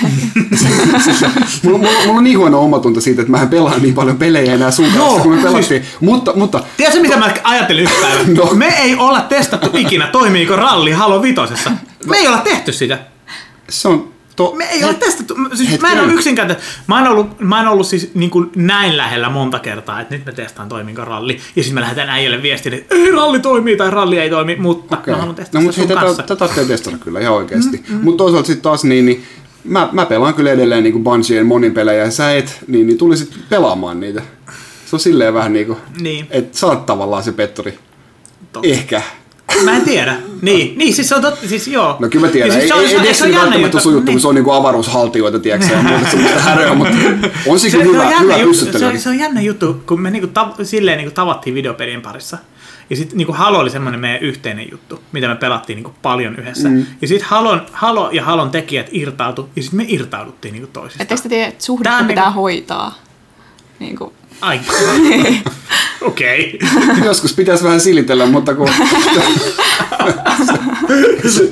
mulla, 1.63 1.77
mulla, 1.77 1.99
mulla, 2.05 2.17
on 2.17 2.23
niin 2.23 2.37
huono 2.37 2.61
omatunto 2.61 3.01
siitä, 3.01 3.21
että 3.21 3.31
mä 3.31 3.41
en 3.41 3.49
pelaa 3.49 3.77
niin 3.79 3.93
paljon 3.93 4.17
pelejä 4.17 4.53
enää 4.53 4.71
sun 4.71 4.85
kanssa, 4.85 4.99
Joo, 4.99 5.19
kun 5.19 5.31
me 5.31 5.41
siis- 5.41 5.51
pelattiin. 5.51 5.85
Mutta, 6.01 6.33
mutta 6.35 6.63
Tiedätkö 6.77 7.01
mitä 7.01 7.17
mä 7.17 7.33
ajattelin 7.43 7.83
yksi 7.83 7.95
päivä? 8.01 8.23
No. 8.43 8.53
Me 8.53 8.67
ei 8.67 8.95
olla 8.95 9.21
testattu 9.21 9.77
ikinä, 9.77 10.07
toimiiko 10.07 10.55
ralli 10.55 10.91
Halo 10.91 11.21
vitosessa. 11.21 11.71
Me 12.05 12.17
ei 12.17 12.27
olla 12.27 12.41
tehty 12.41 12.71
sitä. 12.73 12.99
se 13.69 13.87
on... 13.87 14.13
To, 14.39 14.53
Me 14.57 14.63
ei 14.65 14.83
ole 14.83 14.93
testattu. 14.93 15.35
Mä- 15.35 15.49
Siis 15.55 15.81
mä 15.81 15.91
en 15.91 15.99
ole 15.99 16.13
yksinkertainen. 16.13 16.65
Mä 16.87 16.99
en 17.01 17.07
ollut, 17.07 17.39
mä 17.39 17.61
en 17.61 17.67
ollut 17.67 17.87
siis 17.87 18.11
niin 18.13 18.29
kuin 18.29 18.49
näin 18.55 18.97
lähellä 18.97 19.29
monta 19.29 19.59
kertaa, 19.59 20.01
että 20.01 20.15
nyt 20.15 20.25
me 20.25 20.31
testaan 20.31 20.69
toiminko 20.69 21.05
ralli. 21.05 21.39
Ja 21.55 21.63
sitten 21.63 21.75
me 21.75 21.81
lähdetään 21.81 22.09
äijälle 22.09 22.41
viestiin, 22.41 22.73
että 22.73 22.95
ei 22.95 23.11
ralli 23.11 23.39
toimii 23.39 23.77
tai 23.77 23.89
ralli 23.91 24.19
ei 24.19 24.29
toimi, 24.29 24.55
mutta 24.55 24.97
okay. 24.97 25.13
mä 25.13 25.17
haluan 25.19 25.35
testaa 25.35 25.61
no, 25.61 25.65
mutta 25.65 25.77
hei, 25.81 25.87
sun 25.87 25.95
tätä, 25.95 26.05
kanssa. 26.05 26.23
tätä 26.23 26.35
tarvitsee 26.35 26.65
testata 26.65 26.97
kyllä 26.97 27.19
ihan 27.19 27.33
oikeasti. 27.33 27.77
Mm, 27.89 27.95
mm. 27.95 28.03
Mutta 28.03 28.17
toisaalta 28.23 28.47
sitten 28.47 28.63
taas 28.63 28.83
niin, 28.83 29.05
niin 29.05 29.23
mä, 29.63 29.89
mä 29.91 30.05
pelaan 30.05 30.33
kyllä 30.33 30.51
edelleen 30.51 30.83
niin 30.83 31.03
Bungien 31.03 31.45
monin 31.45 31.73
pelejä 31.73 32.03
ja 32.03 32.11
sä 32.11 32.35
et, 32.35 32.57
niin, 32.67 32.87
niin 32.87 32.97
tulisit 32.97 33.35
pelaamaan 33.49 33.99
niitä. 33.99 34.21
Se 34.85 34.95
on 34.95 34.99
silleen 34.99 35.33
vähän 35.33 35.53
niin 35.53 35.65
kuin, 35.67 35.77
Niin. 35.99 36.27
että 36.29 36.57
sä 36.57 36.67
oot 36.67 36.85
tavallaan 36.85 37.23
se 37.23 37.31
pettori. 37.31 37.79
Totta. 38.53 38.67
Ehkä. 38.69 39.01
Mä 39.63 39.75
en 39.75 39.81
tiedä. 39.81 40.15
Niin, 40.41 40.77
niin 40.77 40.93
siis 40.93 41.09
se 41.09 41.15
on 41.15 41.21
totta, 41.21 41.47
siis 41.47 41.67
joo. 41.67 41.95
No 41.99 42.09
kyllä 42.09 42.25
mä 42.25 42.31
tiedän. 42.31 42.49
Ja 42.49 42.55
Ei, 42.55 42.67
siis 42.67 42.91
ei, 42.91 42.97
ei 42.97 43.03
Destiny 43.03 43.35
välttämättä 43.35 43.77
ole 43.77 43.81
sujuttu, 43.81 44.11
kun 44.11 44.21
se 44.21 44.27
on 44.27 44.35
niinku 44.35 44.51
avaruushaltijoita, 44.51 45.39
tiedätkö, 45.39 45.73
ja 45.73 45.81
muuta 45.83 46.09
semmoista 46.09 46.39
häröä, 46.39 46.73
mutta 46.73 46.95
on 47.47 47.59
se 47.59 47.69
se, 47.69 47.71
se, 47.71 47.77
on 47.77 47.83
hyvä, 47.85 48.03
jännä 48.03 48.19
hyvä 48.19 48.37
juttu, 48.37 48.79
se, 48.79 48.85
on, 48.85 48.99
se 48.99 49.09
on 49.09 49.19
jännä 49.19 49.41
juttu, 49.41 49.83
kun 49.87 50.01
me 50.01 50.11
niinku 50.11 50.29
tav- 50.39 50.65
silleen 50.65 50.97
niinku 50.97 51.13
tavattiin 51.13 51.55
videopelien 51.55 52.01
parissa. 52.01 52.37
Ja 52.89 52.95
sitten 52.95 53.17
niinku 53.17 53.33
Halo 53.33 53.59
oli 53.59 53.69
semmoinen 53.69 53.99
meidän 53.99 54.21
yhteinen 54.21 54.67
juttu, 54.71 54.99
mitä 55.11 55.27
me 55.27 55.35
pelattiin 55.35 55.75
niinku 55.75 55.93
paljon 56.01 56.35
yhdessä. 56.35 56.69
Mm. 56.69 56.85
Ja 57.01 57.07
sitten 57.07 57.29
Halon, 57.29 57.61
Halo 57.71 58.09
ja 58.11 58.23
Halon 58.23 58.49
tekijät 58.51 58.87
irtautu, 58.91 59.49
ja 59.55 59.61
sitten 59.61 59.77
me 59.77 59.85
irtauduttiin 59.87 60.51
niinku 60.51 60.69
toisistaan. 60.73 61.03
Etteikö 61.03 61.23
te 61.23 61.29
tiedä, 61.29 61.47
että 61.47 61.63
suhdetta 61.65 62.03
pitää 62.07 62.25
niinku- 62.25 62.41
hoitaa? 62.41 62.95
Niin 63.79 63.95
kuin, 63.97 64.13
Ai. 64.41 64.59
Okei. 66.01 66.59
Joskus 67.05 67.33
pitäisi 67.33 67.63
vähän 67.63 67.81
silitellä, 67.81 68.25
mutta 68.25 68.55
kun 68.55 68.69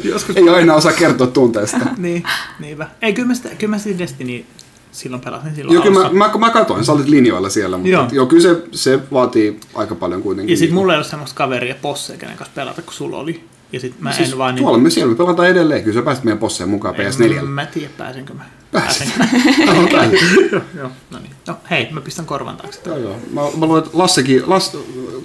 Joskus 0.03 0.37
ei 0.37 0.49
aina 0.49 0.75
osaa 0.75 0.91
kertoa 0.91 1.27
tunteesta. 1.27 1.79
Niin, 1.97 2.23
niinpä. 2.59 2.87
Ei, 3.01 3.13
kyllä 3.13 3.27
mä, 3.27 3.33
sitä, 3.33 3.49
kyllä 3.49 3.71
mä 3.71 3.77
sitä 3.77 3.99
Destiny 3.99 4.45
silloin 4.91 5.21
pelasin 5.21 5.55
silloin 5.55 5.73
Joo, 5.73 5.83
kyllä 5.83 5.99
mä, 5.99 6.09
mä, 6.27 6.37
mä 6.37 6.49
katsoin, 6.49 6.85
sä 6.85 6.91
olit 6.91 7.07
linjoilla 7.07 7.49
siellä, 7.49 7.77
mutta 7.77 7.89
Joo. 7.89 8.01
joo. 8.03 8.11
joo 8.11 8.25
kyllä 8.25 8.41
se, 8.41 8.61
se 8.71 8.99
vaatii 9.11 9.59
aika 9.75 9.95
paljon 9.95 10.21
kuitenkin. 10.21 10.53
Ja 10.53 10.57
sit 10.57 10.71
mulla 10.71 10.93
ei 10.93 10.97
ole 10.97 11.05
semmoista 11.05 11.37
kaveria 11.37 11.75
posseja, 11.81 12.19
kenen 12.19 12.37
kanssa 12.37 12.55
pelata, 12.55 12.81
kun 12.81 12.93
sulla 12.93 13.17
oli. 13.17 13.43
Ja 13.71 13.79
sit 13.79 13.99
mä 13.99 14.11
siis 14.11 14.31
en 14.31 14.37
vaan... 14.37 14.55
tuolla 14.55 14.77
me 14.77 14.89
siellä 14.89 15.11
me 15.11 15.17
pelataan 15.17 15.47
edelleen, 15.49 15.83
kyllä 15.83 15.99
sä 15.99 16.05
pääsit 16.05 16.23
meidän 16.23 16.37
posseen 16.39 16.69
mukaan 16.69 16.95
PS4. 16.95 17.41
Mä 17.41 17.61
en 17.61 17.67
tiedä, 17.67 17.89
pääsenkö 17.97 18.33
mä. 18.33 18.43
Pääsenkö? 18.71 19.13
joo, 20.51 20.61
joo, 20.77 20.89
no 21.11 21.19
niin. 21.19 21.31
No 21.47 21.57
hei, 21.69 21.87
mä 21.91 22.01
pistän 22.01 22.25
korvan 22.25 22.57
taakse. 22.57 22.79
Joo, 22.85 22.97
joo. 22.97 23.15
Mä, 23.33 23.41
mä 23.41 23.65
luulen, 23.65 23.83
että 23.83 23.97
Lassekin, 23.97 24.43
Las, 24.49 24.77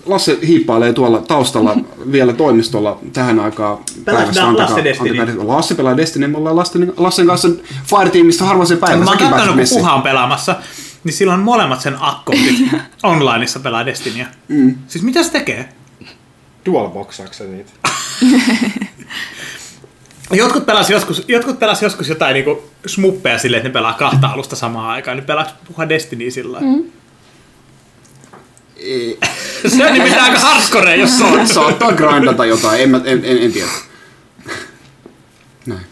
Lasse 0.07 0.38
hiippailee 0.47 0.93
tuolla 0.93 1.20
taustalla 1.20 1.76
vielä 2.12 2.32
toimistolla 2.32 2.99
tähän 3.12 3.40
aikaan 3.40 3.78
Antakaa- 3.99 4.57
Lasse 4.57 4.84
Destiny. 4.84 5.20
antakaa- 5.20 5.47
Lasse 5.47 5.74
pelaa 5.74 5.97
Destiny, 5.97 6.26
me 6.26 6.38
ollaan 6.38 6.57
Lasten, 6.57 6.93
Lassen 6.97 7.26
kanssa 7.26 7.49
Fireteamista 7.84 8.45
harvoin 8.45 8.66
se 8.66 8.76
päivä. 8.76 9.05
Mä 9.05 9.11
oon 9.11 9.18
kattonut, 9.18 9.57
kun. 9.57 9.78
Puha 9.78 9.95
on 9.95 10.03
pelaamassa, 10.03 10.57
niin 11.05 11.12
silloin 11.12 11.40
molemmat 11.40 11.80
sen 11.80 11.97
akkontit 12.01 12.57
onlineissa 13.03 13.61
pelaa 13.61 13.86
Destinyä. 13.86 14.26
Mm. 14.49 14.74
Siis 14.88 15.05
mitä 15.05 15.22
se 15.22 15.32
tekee? 15.32 15.68
Dual 16.66 16.88
boxaako 16.88 17.32
niitä? 17.51 17.70
Jotkut 20.32 20.66
pelas 20.66 20.90
joskus, 20.90 21.24
jotkut 21.28 21.58
pelas 21.58 21.82
joskus 21.82 22.08
jotain 22.08 22.34
niinku 22.34 22.70
smuppeja 22.86 23.38
silleen, 23.38 23.58
että 23.58 23.68
ne 23.68 23.72
pelaa 23.72 23.92
kahta 23.92 24.26
alusta 24.26 24.56
samaan 24.56 24.90
aikaan. 24.90 25.16
Ne 25.16 25.22
pelaa 25.22 25.46
puha 25.64 25.88
Destiny 25.88 26.30
sillä 26.30 26.60
mm. 26.60 26.84
Se 29.76 29.86
on 29.86 29.92
nimittäin 29.92 30.22
aika 30.22 30.38
hardcore, 30.38 30.96
jos 30.96 31.18
se 31.18 31.24
on. 31.24 31.48
Saattaa 31.48 31.92
grindata 31.92 32.44
jotain, 32.44 32.82
en, 32.82 32.90
mä, 32.90 33.00
en, 33.04 33.24
en, 33.24 33.38
en 33.38 33.52
tiedä. 33.52 33.68
Näin. 35.66 35.86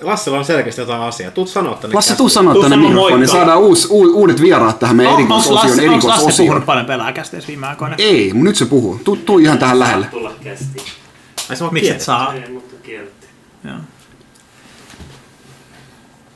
Lassilla 0.00 0.38
on 0.38 0.44
selkeästi 0.44 0.80
jotain 0.80 1.02
asiaa. 1.02 1.30
Tuut 1.30 1.48
sanoa 1.48 1.74
tänne. 1.74 1.94
Lasse, 1.94 2.16
tuu 2.16 2.28
sanoa 2.28 2.54
tänne 2.54 2.68
sanoa 2.68 2.88
mikrofoniin, 2.88 3.18
moikka. 3.18 3.36
saadaan 3.36 3.58
uus, 3.58 3.86
u, 3.90 4.00
uudet 4.00 4.40
vieraat 4.40 4.78
tähän 4.78 4.96
meidän 4.96 5.14
Onko 5.14 5.34
Lasse, 5.34 5.48
erikoisosioon. 5.50 5.94
onko 5.94 6.08
Lasse 6.08 6.12
erikoisosioon. 6.12 6.46
puhunut 6.48 6.66
paljon 6.66 6.86
pelaajakästeessä 6.86 7.48
viime 7.48 7.66
aikoina? 7.66 7.94
Ei, 7.98 8.30
mutta 8.32 8.44
nyt 8.44 8.56
se 8.56 8.66
puhuu. 8.66 9.00
Tuu, 9.04 9.16
tuu 9.16 9.38
ihan 9.38 9.58
tähän 9.58 9.78
lähelle. 9.78 10.06
tulla 10.06 10.32
kästiin. 10.44 10.86
Ai 11.50 11.56
se 11.56 11.64
on 11.64 11.72
Miksi 11.72 11.90
et 11.90 12.00
saa? 12.00 12.34
Ei, 12.34 12.48
mutta 12.52 12.74
kielletty. 12.82 13.26
Joo. 13.64 13.76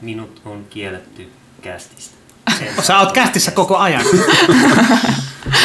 Minut 0.00 0.40
on 0.44 0.64
kielletty 0.70 1.28
kästistä. 1.62 2.14
Sä 2.82 2.98
oot 2.98 3.12
kästissä 3.12 3.50
koko 3.50 3.76
ajan. 3.76 4.02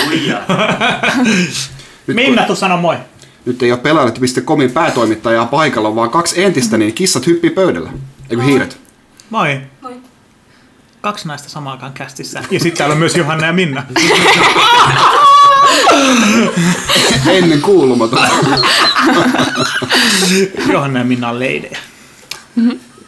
Minna, 2.07 2.43
tuu 2.43 2.55
sano 2.55 2.77
moi. 2.77 2.97
Nyt 3.47 3.63
ei 3.63 3.71
ole 3.71 3.79
pelaajalle.comin 3.79 4.71
päätoimittajaa 4.71 5.45
paikalla, 5.45 5.95
vaan 5.95 6.09
kaksi 6.09 6.43
entistä, 6.43 6.77
niin 6.77 6.93
kissat 6.93 7.27
hyppii 7.27 7.49
pöydällä. 7.49 7.91
Eikö 8.29 8.43
hiiret? 8.43 8.79
Moi. 9.29 9.61
Moi. 9.81 9.93
Kaksi 11.01 11.27
naista 11.27 11.49
samaan 11.49 11.73
aikaan 11.73 11.93
kästissä. 11.93 12.43
Ja 12.51 12.59
sitten 12.59 12.77
täällä 12.77 12.93
on 12.93 12.99
myös 12.99 13.15
Johanna 13.15 13.47
ja 13.47 13.53
Minna. 13.53 13.83
Ennen 17.37 17.61
kuulumaton. 17.61 18.19
Johanna 20.71 20.99
ja 20.99 21.05
Minna 21.05 21.29
on 21.29 21.39
leidejä. 21.39 21.77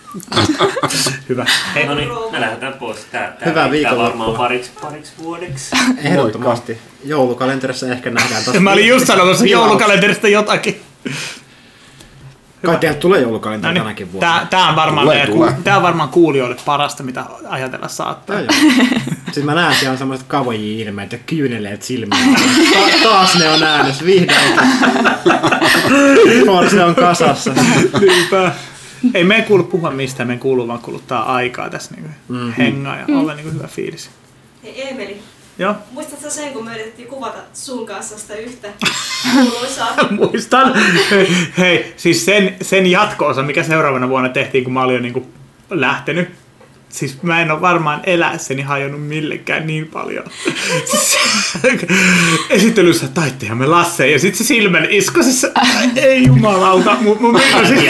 Hyvä. 1.29 1.45
Hei, 1.75 1.85
No 1.87 1.95
niin, 1.95 2.09
me 2.31 2.41
lähdetään 2.41 2.73
pois. 2.73 2.97
Tää, 3.11 3.35
tää 3.39 3.49
Hyvää 3.49 3.71
viikonloppua. 3.71 4.07
varmaan 4.07 4.35
pariksi, 4.37 4.71
pariksi 4.81 5.11
vuodeksi. 5.23 5.75
Ehdottomasti. 6.03 6.77
Joulukalenterissa 7.05 7.87
ehkä 7.87 8.09
nähdään 8.09 8.43
taas. 8.43 8.59
Mä 8.59 8.71
olin 8.71 8.87
just 8.87 9.07
sanomassa 9.07 9.45
joulukalenterista 9.45 10.27
jotakin. 10.27 10.81
Kai 12.65 12.77
teiltä 12.77 12.99
tulee 12.99 13.19
No 13.19 13.23
joulukalenteri 13.23 13.73
niin, 13.73 13.83
tänäkin 13.83 14.11
vuonna. 14.11 14.29
tää, 14.29 14.47
tää, 14.49 14.69
on 14.69 14.75
varmaan 14.75 15.05
Tulee, 15.05 15.17
meidän, 15.17 15.35
tulee. 15.35 15.53
tää 15.63 15.77
on 15.77 15.83
varmaan 15.83 16.09
kuulijoille 16.09 16.55
parasta, 16.65 17.03
mitä 17.03 17.23
ajatella 17.49 17.87
saattaa. 17.87 18.39
Joo. 18.39 18.49
Sitten 19.25 19.45
mä 19.45 19.55
näen 19.55 19.75
siellä 19.75 19.91
on 19.91 19.97
semmoiset 19.97 20.27
kavoji 20.27 20.81
ilmeet 20.81 21.11
ja 21.11 21.17
kyyneleet 21.17 21.83
silmiin. 21.83 22.35
Ta- 22.73 23.09
taas 23.09 23.35
ne 23.39 23.49
on 23.49 23.63
äänessä 23.63 24.05
vihdoin. 24.05 24.59
Forse 26.45 26.83
on 26.83 26.95
kasassa. 26.95 27.51
Niinpä. 27.99 28.51
Ei 29.13 29.23
meidän 29.23 29.45
kuulu 29.45 29.63
puhua 29.63 29.91
mistään, 29.91 30.27
meidän 30.27 30.39
kuuluu 30.39 30.67
vaan 30.67 30.79
kuluttaa 30.79 31.35
aikaa 31.35 31.69
tässä 31.69 31.95
niinku 31.95 32.09
mm-hmm. 32.27 32.51
hengaa 32.51 32.95
ja 32.95 33.05
olla 33.07 33.33
niinku 33.33 33.51
hyvä 33.51 33.67
fiilis. 33.67 34.09
Hei 34.63 34.89
Emeli, 34.89 35.21
Joo, 35.59 35.75
muistatko 35.91 36.29
sen, 36.29 36.53
kun 36.53 36.65
me 36.65 36.73
yritettiin 36.75 37.07
kuvata 37.07 37.37
sun 37.53 37.85
kanssa 37.85 38.19
sitä 38.19 38.35
yhtä 38.35 38.67
kuuluisaa? 39.33 39.95
muistan. 40.11 40.73
Hei, 41.11 41.27
hei 41.57 41.93
siis 41.97 42.25
sen, 42.25 42.55
sen 42.61 42.87
jatko-osa, 42.87 43.43
mikä 43.43 43.63
seuraavana 43.63 44.09
vuonna 44.09 44.29
tehtiin, 44.29 44.63
kun 44.63 44.73
mä 44.73 44.81
olin 44.81 44.95
jo 44.95 45.01
niinku 45.01 45.27
lähtenyt. 45.69 46.29
Siis 46.89 47.23
mä 47.23 47.41
en 47.41 47.51
ole 47.51 47.61
varmaan 47.61 48.01
eläessäni 48.03 48.61
hajonnut 48.61 49.07
millekään 49.07 49.67
niin 49.67 49.87
paljon. 49.87 50.25
Siis, 50.91 51.17
esittelyssä 52.49 53.07
taittejamme 53.07 53.65
Lasse 53.65 54.09
ja 54.09 54.19
sitten 54.19 54.37
se 54.37 54.43
silmän 54.43 54.87
isku, 54.89 55.23
siis 55.23 55.45
ei 55.95 56.25
jumalauta, 56.25 56.97
mun, 57.01 57.17
mun 57.21 57.41
siis... 57.67 57.81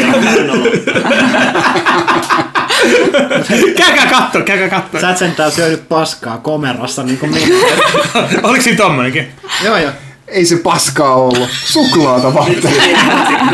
Käykää 3.78 4.08
katto, 4.08 4.41
käykää 4.41 4.70
katto. 4.70 5.00
Sä 5.00 5.10
et 5.10 5.18
sentään 5.18 5.52
syönyt 5.52 5.89
paskaa 5.89 6.38
komerossa 6.38 7.04
niin 7.04 7.18
kuin 7.18 7.32
minä. 7.32 7.56
Oliko 8.43 8.64
siinä 8.64 8.78
tommonenkin? 8.78 9.28
joo 9.64 9.78
joo. 9.78 9.91
Ei 10.32 10.46
se 10.46 10.58
paskaa 10.58 11.16
ollut. 11.16 11.50
Suklaata 11.66 12.34
varten. 12.34 12.74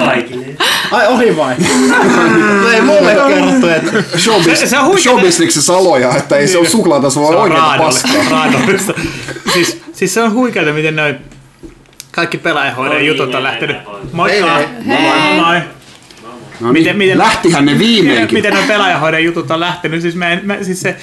Kaikille. 0.05 0.45
Ai 0.91 1.07
ohi 1.07 1.38
vai? 1.38 1.55
No 2.61 2.69
ei 2.69 2.82
mulle 2.82 3.15
kerrottu, 3.28 3.67
että 3.67 4.17
Showbiz, 4.19 4.59
Se- 4.59 4.67
se 4.67 4.80
on 4.80 4.99
showbisneksessä 4.99 5.61
saloja, 5.73 6.15
että 6.17 6.38
ei 6.38 6.47
se 6.47 6.57
ole 6.57 6.69
suklaata, 6.69 7.09
se 7.09 7.19
on 7.19 7.36
oikein 7.36 7.63
paskaa. 7.78 8.12
raadollista. 8.32 8.93
siis, 9.54 9.82
siis 9.93 10.13
se 10.13 10.21
on 10.21 10.33
huikeaa, 10.33 10.74
miten 10.74 10.95
noin 10.95 11.16
kaikki 12.12 12.37
pelaajahoidon 12.37 13.05
jutut 13.05 13.25
on 13.25 13.32
niin, 13.32 13.43
lähtenyt. 13.43 13.78
Moikka! 14.12 14.55
Hei, 14.58 14.67
Moi! 14.86 15.36
Moi! 15.36 15.62
No 16.59 16.71
niin, 16.71 16.83
Miten- 16.83 16.97
miten- 16.97 17.17
lähtihän 17.17 17.66
ne 17.66 17.79
viimeinkin. 17.79 18.37
Miten 18.37 18.54
noin 18.54 18.67
pelaajahoidon 18.67 19.24
jutut 19.24 19.51
on 19.51 19.59
lähtenyt? 19.59 20.01
Siis, 20.01 20.16
mä, 20.16 20.29
en- 20.29 20.41
mä, 20.43 20.58
siis 20.62 20.82
se 20.82 20.95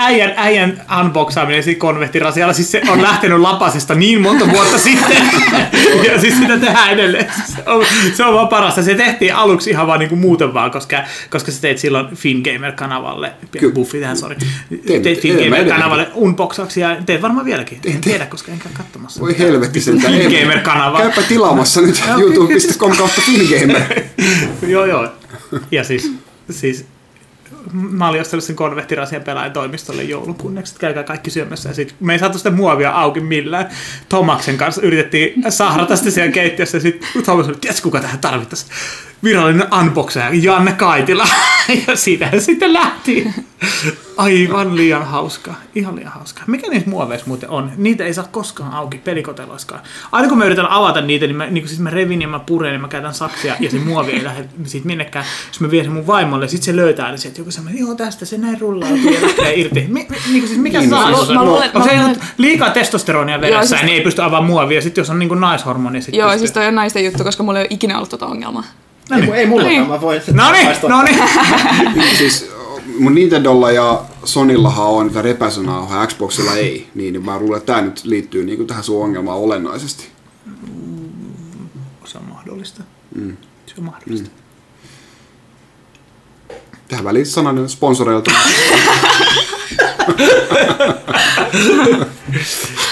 äijän, 0.00 0.32
äijän 0.36 0.82
unboxaaminen 1.00 1.62
siinä 1.62 1.78
konvehtirasialla, 1.78 2.52
siis 2.52 2.70
se 2.72 2.82
on 2.88 3.02
lähtenyt 3.02 3.40
lapasesta 3.40 3.94
niin 3.94 4.20
monta 4.20 4.48
vuotta 4.50 4.78
sitten. 4.78 5.16
ja 6.12 6.20
siis 6.20 6.38
sitä 6.38 6.58
tehdään 6.58 6.90
edelleen. 6.90 7.26
Se 7.46 7.62
on, 7.66 7.84
se 8.14 8.24
on 8.24 8.34
vaan 8.34 8.48
parasta. 8.48 8.82
Se 8.82 8.94
tehtiin 8.94 9.34
aluksi 9.34 9.70
ihan 9.70 9.86
vaan 9.86 9.98
niinku 9.98 10.16
muuten 10.16 10.54
vaan, 10.54 10.70
koska, 10.70 10.96
koska 11.30 11.52
sä 11.52 11.60
teit 11.60 11.78
silloin 11.78 12.06
Fingamer-kanavalle, 12.16 13.32
Kyllä. 13.58 13.74
buffi 13.74 14.00
tähän, 14.00 14.16
sori. 14.16 14.36
Tein- 14.86 15.02
Teit 15.02 15.20
Fingamer-kanavalle 15.20 16.06
unboxauksia 16.14 16.96
teet 17.06 17.22
varmaan 17.22 17.46
vieläkin. 17.46 17.80
En 17.84 18.00
tiedä, 18.00 18.26
koska 18.26 18.52
en 18.52 18.58
käy 18.58 18.72
katsomassa. 18.74 19.20
Voi 19.20 19.38
helvetti 19.38 19.80
sen. 19.80 20.02
Fingamer-kanava. 20.02 20.98
Käypä 20.98 21.22
tilaamassa 21.22 21.80
nyt 21.80 22.02
youtube.com 22.20 22.96
kautta 22.96 23.20
Fingamer. 23.20 24.00
joo, 24.74 24.84
joo. 24.86 25.08
Ja 25.70 25.84
siis, 25.84 26.12
siis 26.50 26.84
mä 27.72 28.08
olin 28.08 28.20
ostanut 28.20 28.44
sen 28.44 28.56
konvehtirasian 28.56 29.22
pelaajan 29.22 29.52
toimistolle 29.52 30.02
joulukunneksi, 30.02 30.70
että 30.70 30.80
käykää 30.80 31.02
kaikki 31.02 31.30
syömässä. 31.30 31.68
Ja 31.68 31.74
sit 31.74 31.94
me 32.00 32.12
ei 32.12 32.18
saatu 32.18 32.38
sitä 32.38 32.50
muovia 32.50 32.90
auki 32.90 33.20
millään. 33.20 33.68
Tomaksen 34.08 34.56
kanssa 34.56 34.82
yritettiin 34.82 35.42
sahrata 35.48 35.96
sitä 35.96 36.10
siellä 36.10 36.32
keittiössä. 36.32 36.76
Ja 36.76 36.80
sitten 36.80 37.22
Tomas 37.24 37.48
oli, 37.48 37.56
tiedätkö 37.60 37.82
kuka 37.82 38.00
tähän 38.00 38.18
tarvittaisiin? 38.18 38.70
Virallinen 39.24 39.74
unboxaja, 39.80 40.30
Janne 40.32 40.72
Kaitila. 40.72 41.26
ja 41.86 41.96
siitähän 41.96 42.42
sitten 42.42 42.72
lähti. 42.72 43.26
Aivan 44.20 44.76
liian 44.76 45.06
hauska. 45.06 45.54
Ihan 45.74 45.96
liian 45.96 46.12
hauska. 46.12 46.42
Mikä 46.46 46.70
niissä 46.70 46.90
muoveissa 46.90 47.26
muuten 47.26 47.50
on? 47.50 47.72
Niitä 47.76 48.04
ei 48.04 48.14
saa 48.14 48.24
koskaan 48.30 48.72
auki 48.72 48.98
pelikoteloiskaan. 48.98 49.80
Aina 50.12 50.28
kun 50.28 50.38
mä 50.38 50.44
yritän 50.44 50.66
avata 50.70 51.00
niitä, 51.00 51.26
niin 51.26 51.36
mä, 51.36 51.46
niin 51.46 51.68
siis 51.68 51.80
mä 51.80 51.90
revin 51.90 52.22
ja 52.22 52.28
mä 52.28 52.38
puren 52.38 52.72
ja 52.72 52.78
mä 52.78 52.88
käytän 52.88 53.14
saksia 53.14 53.56
ja 53.60 53.70
se 53.70 53.78
muovi 53.78 54.12
ei 54.12 54.24
lähde 54.24 54.44
siitä 54.64 54.86
minnekään. 54.86 55.24
Jos 55.48 55.60
mä 55.60 55.70
vien 55.70 55.84
sen 55.84 55.92
mun 55.92 56.06
vaimolle, 56.06 56.48
sit 56.48 56.62
se 56.62 56.76
löytää, 56.76 57.08
niin 57.10 57.18
se, 57.18 57.28
että 57.28 57.40
joku 57.40 57.50
sanoo, 57.50 57.70
joo 57.74 57.94
tästä 57.94 58.24
se 58.24 58.38
näin 58.38 58.60
rullaa 58.60 58.88
ja 58.88 59.22
lähtee 59.22 59.54
irti. 59.60 59.80
Mi, 59.88 60.06
mi, 60.10 60.16
niin 60.32 60.48
siis 60.48 60.60
mikä 60.60 60.78
Niin, 60.80 60.90
no 60.90 60.96
saa? 60.96 61.14
siis- 61.16 61.28
mä 61.28 61.44
luulen- 61.44 61.70
Onko 61.74 61.88
se 61.88 61.94
mä 61.94 62.00
ihan 62.02 62.16
liikaa 62.38 62.70
testosteronia 62.70 63.40
veressä 63.40 63.76
siis- 63.76 63.82
niin 63.82 63.94
ei 63.96 64.00
pysty 64.00 64.22
avaamaan 64.22 64.44
muovia. 64.50 64.82
Sitten 64.82 65.02
jos 65.02 65.10
on 65.10 65.18
niin 65.18 65.28
kuin 65.28 65.40
naishormoni, 65.40 66.02
sit 66.02 66.14
Joo, 66.14 66.26
pystyy. 66.28 66.38
siis 66.38 66.52
toi 66.52 66.66
on 66.66 66.74
naisten 66.74 67.04
juttu, 67.04 67.24
koska 67.24 67.42
mulla 67.42 67.58
ei 67.58 67.62
ole 67.62 67.68
ikinä 67.70 67.96
ollut 67.96 68.08
tota 68.10 68.26
ongelmaa. 68.26 68.64
ei, 69.16 69.30
ei 69.32 69.46
mullakaan, 69.46 69.74
Niin. 69.74 69.88
mä 69.88 70.00
voin 70.00 70.20
No 70.32 70.52
niin, 70.52 70.68
no 70.88 71.02
niin. 71.02 71.18
siis 72.18 72.49
mun 73.00 73.14
Nintendolla 73.14 73.70
ja 73.70 74.04
Sonillahan 74.24 74.86
on 74.86 75.06
niitä 75.06 75.22
repäisynauhoja, 75.22 76.06
Xboxilla 76.06 76.54
ei, 76.54 76.88
niin, 76.94 77.12
niin 77.12 77.24
mä 77.24 77.38
luulen, 77.38 77.58
että 77.58 77.72
tämä 77.72 77.86
nyt 77.86 78.04
liittyy 78.04 78.44
niin 78.44 78.66
tähän 78.66 78.84
sun 78.84 79.04
ongelmaan 79.04 79.38
olennaisesti. 79.38 80.08
Se 82.04 82.18
on 82.18 82.24
mahdollista. 82.24 82.82
Mm. 83.14 83.36
Se 83.66 83.74
on 83.78 83.84
mahdollista. 83.84 84.30
Tähän 86.88 87.04
väliin 87.04 87.26
sananen 87.26 87.68
sponsoreilta. 87.68 88.30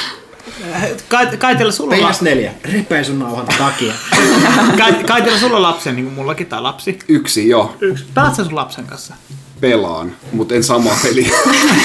Kai, 1.09 1.37
Kaitella 1.37 1.73
sulla 1.73 1.95
on 1.95 2.03
lapsi. 2.03 2.25
PS4, 2.25 2.51
repäisynauhan 2.73 3.47
takia. 3.59 3.93
Kai, 4.79 4.93
Kaitella 5.05 5.39
sulla 5.39 5.63
lapsi, 5.63 5.93
niin 5.93 6.05
kuin 6.05 6.15
mullakin 6.15 6.47
tai 6.47 6.63
lapsi. 6.63 6.99
Yksi, 7.09 7.49
joo, 7.49 7.77
Yksi. 7.81 8.05
Pelaat 8.15 8.35
sä 8.35 8.45
sun 8.45 8.55
lapsen 8.55 8.87
kanssa? 8.87 9.15
pelaan, 9.61 10.13
mutta 10.33 10.55
en 10.55 10.65
samaa 10.65 10.99
peliä. 11.03 11.31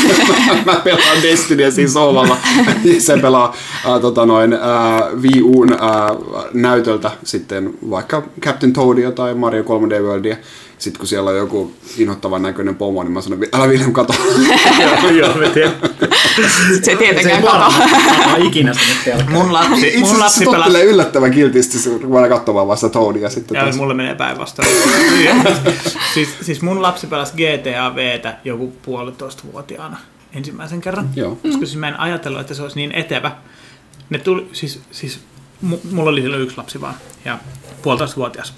mä 0.65 0.76
pelaan 0.84 1.22
Destinyä 1.23 1.72
siinä 1.72 1.91
sohvalla. 1.91 2.38
Se 2.99 3.18
pelaa 3.18 3.55
äh, 3.85 4.01
tota 4.01 4.26
noin, 4.26 4.53
äh, 4.53 4.60
Wii 5.22 5.41
Uun 5.41 5.73
äh, 5.73 5.80
näytöltä 6.53 7.11
sitten 7.23 7.73
vaikka 7.89 8.23
Captain 8.41 8.73
Toadia 8.73 9.11
tai 9.11 9.34
Mario 9.34 9.64
3D 9.64 10.01
Worldia. 10.01 10.35
Sitten 10.84 10.99
kun 10.99 11.07
siellä 11.07 11.30
on 11.30 11.38
joku 11.38 11.73
inhottavan 11.97 12.41
näköinen 12.41 12.76
pomo, 12.76 13.03
niin 13.03 13.14
mä 13.14 13.22
sanon, 13.22 13.39
älä 13.53 13.69
Vilhelm 13.69 13.93
kato. 13.93 14.14
Joo, 15.19 15.34
me 15.34 15.51
se 16.84 16.91
ei 16.91 16.97
tietenkään 16.97 17.43
kato. 17.43 17.73
ikinä 18.38 18.73
sinne. 18.73 19.23
Mun 19.30 19.53
lapsi, 19.53 19.88
Itse 19.88 19.99
mun 19.99 20.19
lapsi 20.19 20.39
se 20.39 20.45
pelasi 20.45 20.64
tottelee 20.64 20.84
yllättävän 20.84 21.31
kiltisti, 21.31 21.89
kun 21.89 22.11
mä 22.11 22.15
aina 22.15 22.30
katsomaan 22.30 22.68
vasta 22.68 22.89
Toadia 22.89 23.30
sitten. 23.30 23.55
Ja 23.55 23.64
taas. 23.64 23.76
mulle 23.76 23.93
menee 23.93 24.15
päinvastoin. 24.15 24.68
siis, 26.14 26.30
siis 26.41 26.61
mun 26.61 26.81
lapsi 26.81 27.07
pelasi 27.07 27.34
GTA 27.34 27.95
Vtä 27.95 28.38
joku 28.43 28.73
puolitoista 28.81 29.43
vuotiaana 29.53 29.97
ensimmäisen 30.34 30.81
kerran. 30.81 31.10
Joo. 31.15 31.35
Koska 31.35 31.65
siis 31.65 31.76
mä 31.76 31.88
en 31.88 31.99
ajatellut, 31.99 32.41
että 32.41 32.53
se 32.53 32.64
olisi 32.64 32.76
niin 32.76 32.91
etevä. 32.91 33.31
Ne 34.10 34.19
tuli, 34.19 34.49
siis, 34.51 34.80
siis 34.91 35.19
mu- 35.65 35.88
mulla 35.91 36.10
oli 36.10 36.22
silloin 36.22 36.41
yksi 36.43 36.57
lapsi 36.57 36.81
vaan, 36.81 36.95
ja 37.26 37.38
puolitoista 37.81 38.15
vuotias. 38.15 38.53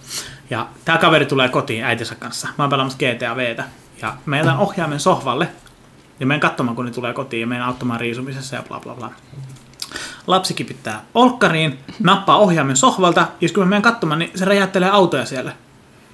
Ja 0.49 0.67
tää 0.85 0.97
kaveri 0.97 1.25
tulee 1.25 1.49
kotiin 1.49 1.83
äitinsä 1.83 2.15
kanssa. 2.15 2.47
Mä 2.57 2.63
oon 2.63 2.69
pelaamassa 2.69 2.97
GTA 2.97 3.35
Vtä. 3.35 3.63
Ja 4.01 4.13
mä 4.25 4.37
jätän 4.37 4.57
ohjaimen 4.57 4.99
sohvalle. 4.99 5.47
Ja 6.19 6.25
menen 6.25 6.39
katsomaan, 6.39 6.75
kun 6.75 6.85
ne 6.85 6.91
tulee 6.91 7.13
kotiin 7.13 7.41
ja 7.41 7.47
menen 7.47 7.63
auttamaan 7.63 7.99
riisumisessa 7.99 8.55
ja 8.55 8.63
bla 8.67 8.79
bla 8.79 8.95
bla. 8.95 9.11
Lapsi 10.27 10.53
kipittää 10.53 11.01
olkkariin, 11.13 11.79
nappaa 12.03 12.37
ohjaimen 12.37 12.75
sohvalta, 12.75 13.27
ja 13.41 13.49
kun 13.49 13.63
mä 13.63 13.69
menen 13.69 13.81
katsomaan, 13.81 14.19
niin 14.19 14.31
se 14.35 14.45
räjäyttelee 14.45 14.89
autoja 14.89 15.25
siellä. 15.25 15.51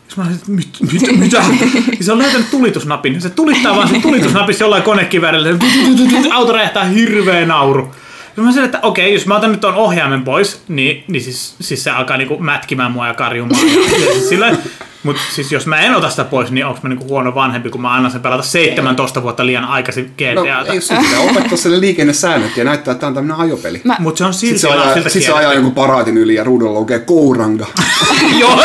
Sitten 0.08 0.24
mä 0.24 0.30
olin, 0.30 0.40
että 0.40 0.52
mit, 0.52 0.70
mit, 0.92 1.20
mitä? 1.20 1.38
Ja 2.00 2.06
se 2.06 2.12
on 2.12 2.18
löytänyt 2.18 2.52
tulitusnapin. 2.52 3.22
Se 3.22 3.30
tulittaa 3.30 3.76
vaan 3.76 3.88
sen 3.88 4.02
tulitusnapissa 4.02 4.64
jollain 4.64 4.84
konekivärillä. 4.84 5.50
Auto 6.34 6.54
räjähtää 6.54 6.84
hirveä 6.84 7.46
nauru. 7.46 7.96
Ja 8.38 8.44
mä 8.44 8.52
sanoin, 8.52 8.66
että 8.66 8.80
okei, 8.82 9.14
jos 9.14 9.26
mä 9.26 9.36
otan 9.36 9.52
nyt 9.52 9.62
ton 9.62 9.76
ohjaimen 9.76 10.24
pois, 10.24 10.62
niin, 10.68 11.04
niin 11.08 11.22
siis, 11.24 11.56
siis 11.62 11.84
se 11.84 11.92
alkaa 11.92 12.18
niinku 12.18 12.38
mätkimään 12.40 12.92
mua 12.92 13.08
ja 13.08 13.14
karjumaan. 13.14 13.68
Ja, 13.68 13.74
ja 14.06 14.12
siis 14.14 14.30
sillä, 14.30 14.56
mutta 15.04 15.22
siis 15.36 15.52
jos 15.52 15.68
mä 15.68 15.80
en 15.80 15.96
ota 15.96 16.10
sitä 16.10 16.24
pois, 16.24 16.52
niin 16.52 16.66
onko 16.66 16.80
mä 16.84 16.90
niinku 16.90 17.08
huono 17.08 17.36
vanhempi, 17.36 17.70
kun 17.70 17.82
mä 17.82 17.94
annan 17.94 18.12
sen 18.12 18.22
pelata 18.22 18.44
17 18.44 19.24
vuotta 19.24 19.46
liian 19.46 19.66
aikaisin 19.66 20.06
No, 20.36 20.44
GTAta. 20.44 20.74
ei 20.74 20.82
sun 20.82 20.98
pitää 20.98 21.20
opettaa 21.20 21.58
sille 21.58 21.80
liikennesäännöt 21.80 22.58
ja 22.58 22.64
näyttää, 22.64 22.92
että 22.92 23.00
tämä 23.00 23.08
on 23.08 23.14
tämmöinen 23.14 23.38
ajopeli. 23.38 23.82
Mä- 23.84 23.96
Mutta 24.00 24.18
se 24.18 24.26
on 24.26 24.34
silti 24.34 24.60
Sitten 24.60 24.72
se 24.78 24.82
ajaa, 24.82 24.94
siltä 24.94 25.10
sit 25.10 25.24
se 25.24 25.32
ajaa 25.32 25.54
jonkun 25.54 25.74
paraatin 25.76 26.18
yli 26.18 26.36
ja 26.36 26.44
ruudulla 26.44 26.80
lukee 26.80 27.00
Kouranga. 27.00 27.66
Joo. 28.40 28.60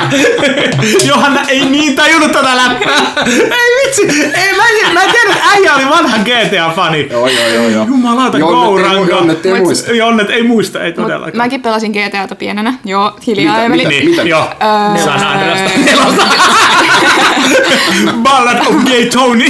Johanna 1.08 1.40
ei 1.48 1.64
niin 1.64 1.96
tajunnut 1.96 2.32
tätä 2.32 2.56
läppää. 2.56 3.24
Ei 3.26 3.86
vitsi. 3.86 4.22
Ei, 4.22 4.56
mä, 4.56 4.62
en, 4.86 4.94
mä 4.94 5.02
en 5.02 5.10
tiedä, 5.10 5.32
että 5.34 5.48
äijä 5.52 5.74
oli 5.74 5.84
vanha 5.90 6.16
GTA-fani. 6.18 7.08
joo, 7.12 7.26
joo, 7.28 7.46
joo, 7.48 7.68
joo. 7.68 7.84
Jumalauta, 7.86 8.38
Kouranga. 8.40 9.10
Jonnet 9.10 9.46
ei 9.46 9.60
muista. 9.60 9.92
Jonnet 9.92 10.30
ei 10.30 10.42
muista, 10.42 10.82
ei 10.82 10.92
todellakaan. 10.92 11.36
mäkin 11.36 11.62
pelasin 11.62 11.92
GTAta 11.92 12.34
pienenä. 12.34 12.74
Joo, 12.84 13.16
hiljaa 13.26 13.52
Mitä- 13.54 13.64
Emeli. 13.64 13.82
mitä- 13.82 13.90
Niin, 13.90 14.10
mitä? 14.10 14.22
joo. 14.22 14.42
Öö, 14.42 15.04
San 15.04 15.26
Andreasta. 15.26 15.70
Nelosta. 15.86 16.26
Ballad 18.22 18.58
of 18.66 18.74
Gay 18.84 19.06
Tony. 19.06 19.44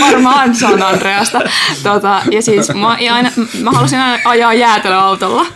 Varmaan 0.00 0.54
San 0.54 0.82
Andreasta. 0.82 1.40
Tota, 1.82 2.20
ja 2.30 2.42
siis 2.42 2.74
mä, 2.74 2.96
ja 3.00 3.14
aina, 3.14 3.30
mä 3.62 3.70
halusin 3.70 3.98
aina 3.98 4.18
ajaa 4.24 4.54
jäätelöautolla. 4.54 5.46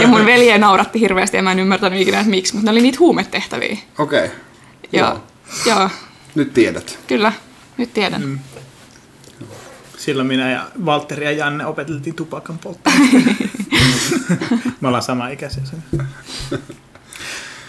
Ja 0.00 0.08
mun 0.08 0.26
velje 0.26 0.58
nauratti 0.58 1.00
hirveästi 1.00 1.36
ja 1.36 1.42
mä 1.42 1.52
en 1.52 1.58
ymmärtänyt 1.58 2.00
ikinä, 2.00 2.18
että 2.18 2.30
miksi. 2.30 2.54
Mutta 2.54 2.64
ne 2.66 2.72
oli 2.72 2.80
niitä 2.80 2.98
huumetehtäviä. 3.30 3.78
Okei, 3.98 4.24
okay. 4.24 4.38
Joo, 4.92 5.22
joo, 5.66 5.90
nyt 6.34 6.52
tiedät. 6.52 6.98
kyllä. 7.06 7.32
Nyt 7.76 7.94
tiedän. 7.94 8.22
Mm. 8.22 8.38
Silloin 9.98 10.28
minä 10.28 10.50
ja 10.50 10.66
Valtteri 10.84 11.24
ja 11.24 11.32
Janne 11.32 11.66
opeteltiin 11.66 12.14
tupakan 12.14 12.58
polttoa. 12.58 12.92
Me 14.80 14.88
ollaan 14.88 15.02
sama 15.02 15.28
ikäisiä. 15.28 15.62
sen. 15.64 15.82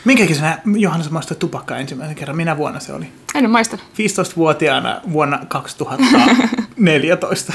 Minkä 0.05 0.27
kesänä 0.27 0.59
Johannes 0.77 1.11
maistoi 1.11 1.37
tupakkaa 1.37 1.77
ensimmäisen 1.77 2.15
kerran? 2.15 2.37
Minä 2.37 2.57
vuonna 2.57 2.79
se 2.79 2.93
oli? 2.93 3.05
En 3.35 3.45
ole 3.45 3.51
maistanut. 3.51 3.85
15-vuotiaana 3.85 5.01
vuonna 5.11 5.39
2014. 5.47 7.53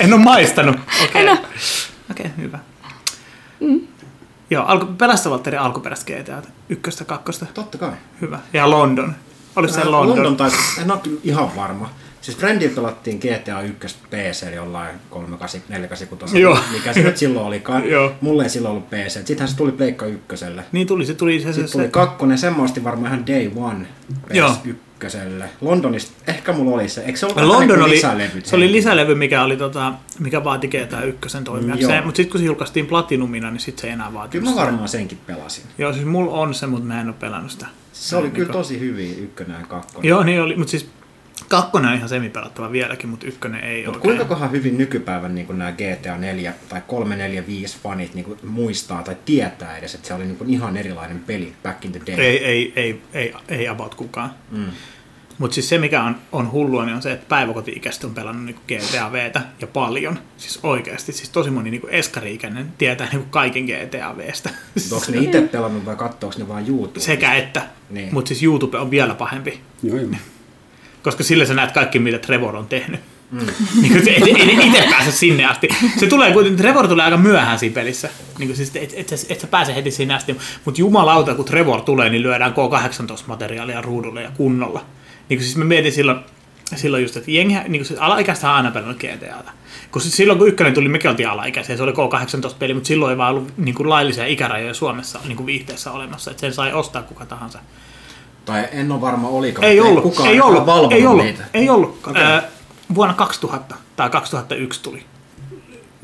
en 0.00 0.12
ole 0.12 0.22
maistanut. 0.22 0.76
Okei, 1.04 1.28
okay. 1.28 1.44
okay, 2.10 2.30
hyvä. 2.36 2.58
Mm. 3.60 3.80
Joo, 4.50 4.64
alku, 4.64 4.86
pelästä 4.86 5.30
Valtteri 5.30 5.56
alkuperäistä 5.56 6.12
GTA, 6.12 6.42
ykköstä, 6.68 7.04
kakkosta. 7.04 7.46
Totta 7.54 7.78
kai. 7.78 7.92
Hyvä. 8.20 8.38
Ja 8.52 8.70
London. 8.70 9.14
Oli 9.56 9.68
se 9.68 9.80
äh, 9.80 9.86
London? 9.86 10.16
London 10.16 10.36
tai, 10.36 10.50
en 10.82 10.90
ole 10.90 11.00
ihan 11.24 11.56
varma. 11.56 11.90
Siis 12.20 12.38
Brandin 12.38 12.70
pelattiin 12.70 13.18
GTA 13.18 13.62
1 13.62 13.96
PC 14.10 14.54
jollain 14.54 14.96
386, 15.10 16.40
Joo. 16.40 16.58
mikä 16.72 16.92
se 16.92 17.02
nyt 17.02 17.16
silloin 17.16 17.46
olikaan. 17.46 17.90
Joo. 17.90 18.12
Mulle 18.20 18.42
ei 18.42 18.48
silloin 18.48 18.72
ollut 18.72 18.90
PC. 18.90 19.12
Sittenhän 19.12 19.48
se 19.48 19.56
tuli 19.56 19.72
Pleikka 19.72 20.06
ykköselle. 20.06 20.64
Niin 20.72 20.86
tuli, 20.86 21.06
se 21.06 21.14
tuli 21.14 21.40
se. 21.40 21.52
Sitten 21.52 21.68
se, 21.68 21.72
tuli 21.72 21.84
se. 21.84 21.90
kakkonen, 21.90 22.38
semmoisesti 22.38 22.84
varmaan 22.84 23.12
ihan 23.12 23.26
day 23.26 23.50
one 23.56 23.86
PS1 24.28 24.74
ykköselle. 24.98 25.50
Londonista, 25.60 26.12
ehkä 26.26 26.52
mulla 26.52 26.74
oli 26.74 26.88
se. 26.88 27.00
Eikö 27.00 27.18
se 27.18 27.26
ollut 27.26 27.42
London 27.42 27.68
niinku 27.68 27.82
oli, 27.84 27.90
lisälevyt 27.90 28.46
se 28.46 28.56
oli 28.56 28.72
lisälevy, 28.72 29.14
mikä, 29.14 29.42
oli 29.44 29.56
tota, 29.56 29.92
mikä 30.18 30.44
vaati 30.44 30.68
GTA 30.68 31.02
1 31.02 31.38
toimijakseen, 31.44 32.04
mutta 32.04 32.16
sitten 32.16 32.30
kun 32.30 32.40
se 32.40 32.46
julkaistiin 32.46 32.86
Platinumina, 32.86 33.50
niin 33.50 33.60
sitten 33.60 33.80
se 33.80 33.86
ei 33.86 33.92
enää 33.92 34.14
vaatinut 34.14 34.44
Kyllä 34.48 34.60
mä 34.60 34.66
varmaan 34.66 34.88
senkin 34.88 35.18
pelasin. 35.26 35.64
Joo, 35.78 35.92
siis 35.92 36.04
mulla 36.06 36.32
on 36.32 36.54
se, 36.54 36.66
mutta 36.66 36.86
mä 36.86 37.00
en 37.00 37.06
ole 37.06 37.14
pelannut 37.20 37.50
sitä. 37.52 37.66
Se 37.92 38.16
oli 38.16 38.24
Niin 38.24 38.32
kyllä 38.34 38.46
kuin- 38.46 38.52
tosi 38.62 38.80
hyviä 38.80 39.14
ykkönen 39.18 39.60
ja 39.60 39.66
kakkonen. 39.66 40.08
Joo, 40.08 40.22
niin 40.22 40.42
oli, 40.42 40.56
mutta 40.56 40.70
siis 40.70 40.88
kakkonen 41.48 41.90
on 41.90 41.96
ihan 41.96 42.08
semipelattava 42.08 42.72
vieläkin, 42.72 43.10
mutta 43.10 43.26
ykkönen 43.26 43.64
ei 43.64 43.86
ole. 43.86 43.98
kuinka 43.98 44.24
kohan 44.24 44.50
hyvin 44.50 44.78
nykypäivän 44.78 45.34
niin 45.34 45.58
nämä 45.58 45.72
GTA 45.72 46.16
4 46.16 46.52
tai 46.68 46.82
345 46.86 47.78
fanit 47.82 48.14
niin 48.14 48.36
muistaa 48.42 49.02
tai 49.02 49.16
tietää 49.24 49.78
edes, 49.78 49.94
että 49.94 50.08
se 50.08 50.14
oli 50.14 50.24
niin 50.24 50.38
ihan 50.46 50.76
erilainen 50.76 51.18
peli 51.18 51.52
back 51.62 51.84
in 51.84 51.92
the 51.92 52.00
day? 52.06 52.24
Ei, 52.24 52.44
ei, 52.44 52.72
ei, 52.76 53.02
ei, 53.12 53.34
ei 53.48 53.68
about 53.68 53.94
kukaan. 53.94 54.30
Mm. 54.50 54.66
Mutta 55.38 55.54
siis 55.54 55.68
se, 55.68 55.78
mikä 55.78 56.02
on, 56.02 56.16
on 56.32 56.52
hullua, 56.52 56.84
niin 56.84 56.96
on 56.96 57.02
se, 57.02 57.12
että 57.12 57.26
päiväkoti-ikäiset 57.28 58.04
on 58.04 58.14
pelannut 58.14 58.44
niinku 58.44 58.62
GTA 58.66 59.12
Vtä 59.12 59.42
ja 59.60 59.66
paljon. 59.66 60.18
Siis 60.36 60.60
oikeasti. 60.62 61.12
Siis 61.12 61.28
tosi 61.30 61.50
moni 61.50 61.70
niinku 61.70 61.86
eskari-ikäinen 61.86 62.72
tietää 62.78 63.08
niinku 63.12 63.26
kaiken 63.30 63.64
GTA 63.64 64.16
Vstä. 64.16 64.50
Onko 64.92 65.06
ne 65.10 65.18
itse 65.18 65.40
pelannut 65.40 65.86
vai 65.86 65.96
katsoako 65.96 66.38
ne 66.38 66.48
vaan 66.48 66.68
YouTube? 66.68 67.00
Sekä 67.00 67.34
että. 67.34 67.62
Niin. 67.90 68.14
Mutta 68.14 68.28
siis 68.28 68.42
YouTube 68.42 68.78
on 68.78 68.90
vielä 68.90 69.14
pahempi. 69.14 69.60
Joo, 69.82 69.96
joo. 69.96 70.10
Koska 71.02 71.24
sillä 71.24 71.44
sä 71.44 71.54
näet 71.54 71.72
kaikki, 71.72 71.98
mitä 71.98 72.18
Trevor 72.18 72.56
on 72.56 72.66
tehnyt. 72.66 73.00
Mm. 73.30 73.38
niin 73.82 73.92
kuin 73.92 74.04
se 74.04 74.10
ei, 74.10 74.34
ei, 74.36 74.66
itse 74.66 74.86
pääse 74.90 75.12
sinne 75.12 75.44
asti. 75.44 75.68
Se 76.00 76.06
tulee 76.06 76.32
kuitenkin, 76.32 76.62
Trevor 76.62 76.88
tulee 76.88 77.04
aika 77.04 77.16
myöhään 77.16 77.58
siinä 77.58 77.74
pelissä. 77.74 78.08
Niin 78.38 78.48
kuin 78.48 78.56
siis, 78.56 78.76
et, 78.76 78.94
et, 78.96 79.12
et, 79.12 79.26
et 79.28 79.40
sä 79.40 79.46
pääse 79.46 79.74
heti 79.74 79.90
sinne 79.90 80.14
asti. 80.14 80.36
Mutta 80.64 80.80
jumalauta, 80.80 81.34
kun 81.34 81.44
Trevor 81.44 81.80
tulee, 81.80 82.10
niin 82.10 82.22
lyödään 82.22 82.52
K18-materiaalia 82.52 83.82
ruudulle 83.82 84.22
ja 84.22 84.30
kunnolla. 84.36 84.84
Niin 85.28 85.38
kuin 85.38 85.44
siis 85.44 85.56
mä 85.56 85.64
mietin 85.64 85.92
silloin, 85.92 86.18
silloin 86.76 87.02
just, 87.02 87.16
että 87.16 87.30
jengi, 87.30 87.54
niin 87.54 87.80
kuin 87.80 87.84
siis 87.84 88.00
alaikäistä 88.00 88.50
on 88.50 88.56
aina 88.56 88.70
pelannut 88.70 88.98
GTAta. 88.98 89.50
Kun 89.90 90.02
siis 90.02 90.16
silloin 90.16 90.38
kun 90.38 90.48
ykkönen 90.48 90.74
tuli, 90.74 90.88
mekin 90.88 91.10
oltiin 91.10 91.28
alaikäisiä, 91.28 91.76
se 91.76 91.82
oli 91.82 91.92
K18-peli, 91.92 92.74
mutta 92.74 92.86
silloin 92.86 93.10
ei 93.10 93.18
vaan 93.18 93.30
ollut 93.30 93.52
niin 93.56 93.74
kuin 93.74 93.88
laillisia 93.88 94.26
ikärajoja 94.26 94.74
Suomessa 94.74 95.20
niin 95.24 95.36
kuin 95.36 95.46
viihteessä 95.46 95.92
olemassa, 95.92 96.30
että 96.30 96.40
sen 96.40 96.52
sai 96.52 96.72
ostaa 96.72 97.02
kuka 97.02 97.26
tahansa. 97.26 97.58
Tai 98.48 98.68
en 98.72 98.92
ole 98.92 99.00
varma 99.00 99.28
oliko. 99.28 99.62
Ei 99.62 99.80
ollut, 99.80 100.02
kukaan 100.02 100.28
ei 100.28 100.40
ollut, 100.40 100.66
valvonut 100.66 100.92
ei 100.92 101.06
ollut, 101.06 101.24
niitä. 101.24 101.44
ei 101.54 101.68
ollut. 101.68 102.06
Okei. 102.06 102.22
Äh, 102.22 102.44
vuonna 102.94 103.14
2000 103.14 103.74
tai 103.96 104.10
2001 104.10 104.82
tuli, 104.82 105.04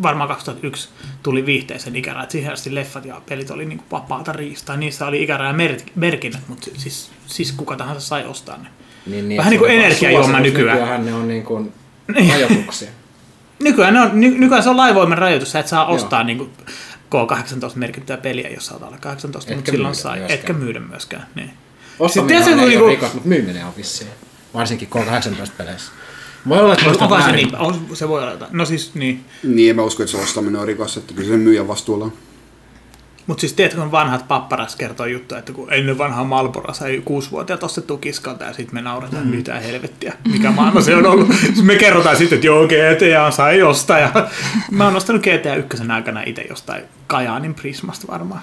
varmaan 0.02 0.28
2001 0.28 0.88
tuli 1.22 1.46
viihteisen 1.46 1.96
ikäraja. 1.96 2.26
Siihen 2.28 2.52
asti 2.52 2.74
leffat 2.74 3.04
ja 3.04 3.20
pelit 3.28 3.50
oli 3.50 3.66
niin 3.66 3.82
vapaata 3.92 4.32
riistaa. 4.32 4.76
Niissä 4.76 5.06
oli 5.06 5.22
ikäraja 5.22 5.54
merkinnät, 5.94 6.42
mutta 6.48 6.70
siis, 6.76 7.10
siis 7.26 7.52
kuka 7.52 7.76
tahansa 7.76 8.00
sai 8.00 8.26
ostaa 8.26 8.56
ne. 8.56 8.68
Niin, 9.06 9.28
niin, 9.28 9.38
Vähän 9.38 9.50
niin 9.50 9.60
kuin 9.60 9.70
energiajuoma 9.70 10.40
nykyään. 10.40 10.78
Nykyään 10.78 11.06
ne 11.06 11.14
on 11.14 11.28
niin 11.28 11.44
kuin 11.44 11.72
rajoituksia. 12.28 12.88
Nykyään, 13.64 13.94
ne 13.94 14.00
on, 14.00 14.20
ny, 14.20 14.38
nykyään 14.38 14.62
se 14.62 14.70
on 14.70 14.76
laivoimen 14.76 15.18
rajoitus, 15.18 15.52
sä 15.52 15.58
et 15.58 15.68
saa 15.68 15.84
Joo. 15.84 15.94
ostaa 15.94 16.24
niin 16.24 16.38
kuin 16.38 16.50
K18 17.14 17.72
merkittyä 17.74 18.16
peliä, 18.16 18.48
jos 18.48 18.66
sä 18.66 18.74
oot 18.74 18.82
alle 18.82 18.96
18, 19.00 19.50
mutta 19.50 19.60
Etkä 19.60 19.72
silloin 19.72 19.90
myydä 19.90 20.02
sai, 20.02 20.18
myöskään. 20.18 20.38
etkä 20.38 20.52
myydä 20.52 20.80
myöskään. 20.80 21.26
Niin. 21.34 21.50
Ostaminen 21.98 22.28
tiedätkö, 22.28 22.54
on 22.54 22.60
ei 22.60 22.68
niinku- 22.68 22.84
ole 22.84 22.92
rikos, 22.92 23.14
mutta 23.14 23.28
myyminen 23.28 23.66
on 23.66 23.72
vissiin. 23.76 24.10
Varsinkin 24.54 24.88
K18-peleissä. 24.88 25.92
Voi 26.48 26.58
olla, 26.58 26.74
että 26.74 27.04
Onko 27.04 27.20
se 27.20 27.32
niin? 27.32 27.56
On, 27.56 27.86
se 27.92 28.08
voi 28.08 28.20
olla 28.22 28.32
jotain. 28.32 28.50
No 28.56 28.64
siis 28.64 28.94
niin. 28.94 29.24
Niin, 29.42 29.70
en 29.70 29.76
mä 29.76 29.82
usko, 29.82 30.02
että 30.02 30.16
se 30.16 30.22
ostaminen 30.22 30.60
on 30.60 30.66
rikos, 30.66 30.96
että 30.96 31.14
kyllä 31.14 31.28
se 31.28 31.36
myyjän 31.36 31.68
vastuulla 31.68 32.04
on. 32.04 32.12
Mutta 33.26 33.40
siis 33.40 33.52
tiedätkö, 33.52 33.80
kun 33.80 33.90
vanhat 33.90 34.28
papparas 34.28 34.76
kertoo 34.76 35.06
juttuja, 35.06 35.38
että 35.38 35.52
kun 35.52 35.72
ennen 35.72 35.98
vanhaa 35.98 36.24
Malbora 36.24 36.74
sai 36.74 37.02
kuusivuotiaat 37.04 37.62
ostettu 37.62 37.98
kiskalta 37.98 38.44
ja 38.44 38.52
sitten 38.52 38.74
me 38.74 38.82
naurataan 38.82 39.26
mm. 39.26 39.36
mitä 39.36 39.60
helvettiä, 39.60 40.14
mikä 40.32 40.50
maailma 40.50 40.80
se 40.80 40.96
on 40.96 41.06
ollut. 41.06 41.32
Sitten 41.40 41.64
me 41.74 41.76
kerrotaan 41.76 42.16
sitten, 42.16 42.36
että 42.36 42.46
joo, 42.46 42.66
GTA 42.66 43.30
sai 43.30 43.58
jostain. 43.58 44.02
Ja 44.02 44.28
mä 44.70 44.84
oon 44.84 44.96
ostanut 44.96 45.22
GTA 45.22 45.54
ykkösen 45.54 45.90
aikana 45.90 46.22
itse 46.26 46.42
jostain 46.42 46.84
Kajaanin 47.06 47.54
Prismasta 47.54 48.12
varmaan. 48.12 48.40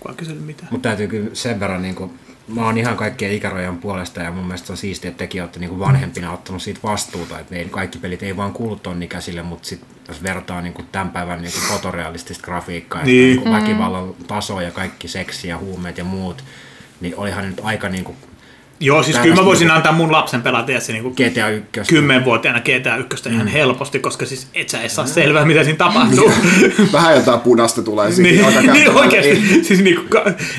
Kuka 0.00 0.14
kysynyt 0.14 0.46
mitään. 0.46 0.68
Mutta 0.70 0.88
täytyy 0.88 1.08
kyllä 1.08 1.30
sen 1.32 1.60
verran, 1.60 1.82
niin 1.82 1.94
kuin, 1.94 2.10
mä 2.48 2.64
oon 2.64 2.78
ihan 2.78 2.96
kaikkien 2.96 3.32
ikärajan 3.32 3.78
puolesta 3.78 4.20
ja 4.22 4.30
mun 4.30 4.44
mielestä 4.44 4.66
se 4.66 4.72
on 4.72 4.76
siistiä, 4.76 5.08
että 5.10 5.18
tekin 5.18 5.42
olette 5.42 5.60
niin 5.60 5.78
vanhempina 5.78 6.32
ottanut 6.32 6.62
siitä 6.62 6.80
vastuuta, 6.82 7.38
että 7.38 7.54
ei, 7.56 7.64
kaikki 7.64 7.98
pelit 7.98 8.22
ei 8.22 8.36
vaan 8.36 8.52
kuulu 8.52 8.76
ton 8.76 9.02
ikäisille, 9.02 9.42
mutta 9.42 9.68
sit, 9.68 9.80
jos 10.08 10.22
vertaa 10.22 10.60
niin 10.60 10.72
kuin 10.72 10.88
tämän 10.92 11.10
päivän 11.10 11.42
niin 11.42 11.52
kuin 11.52 11.62
fotorealistista 11.62 12.44
grafiikkaa 12.44 13.02
Niin. 13.02 13.40
niin. 13.40 13.52
väkivallan 13.52 14.14
tasoa 14.26 14.62
ja 14.62 14.70
kaikki 14.70 15.08
seksi 15.08 15.48
ja 15.48 15.58
huumeet 15.58 15.98
ja 15.98 16.04
muut, 16.04 16.44
niin 17.00 17.14
olihan 17.16 17.48
nyt 17.48 17.60
aika 17.62 17.88
niin 17.88 18.04
kuin 18.04 18.16
Joo, 18.80 19.02
siis 19.02 19.18
kyllä 19.18 19.34
mä 19.34 19.44
voisin 19.44 19.64
niinku- 19.66 19.76
antaa 19.76 19.92
mun 19.92 20.12
lapsen 20.12 20.42
pelata 20.42 20.62
tietysti, 20.66 20.92
niin 20.92 21.02
kuin 21.02 21.14
GTA 21.14 21.48
1. 21.48 21.66
10-vuotiaana 21.94 22.60
GTA 22.60 22.96
1 22.96 23.28
ihan 23.28 23.46
helposti, 23.46 23.98
koska 23.98 24.26
siis 24.26 24.48
et 24.54 24.68
sä 24.68 24.80
edes 24.80 24.94
saa 24.94 25.06
selvää, 25.06 25.44
mitä 25.44 25.64
siinä 25.64 25.76
tapahtuu. 25.78 26.32
Vähän 26.92 27.14
jotain 27.16 27.40
punaista 27.40 27.82
tulee 27.82 28.12
siinä 28.12 28.48
niin, 28.50 28.72
niin 28.72 28.90
oikeasti. 28.90 29.42
Siis 29.64 29.80
niinku 29.82 30.02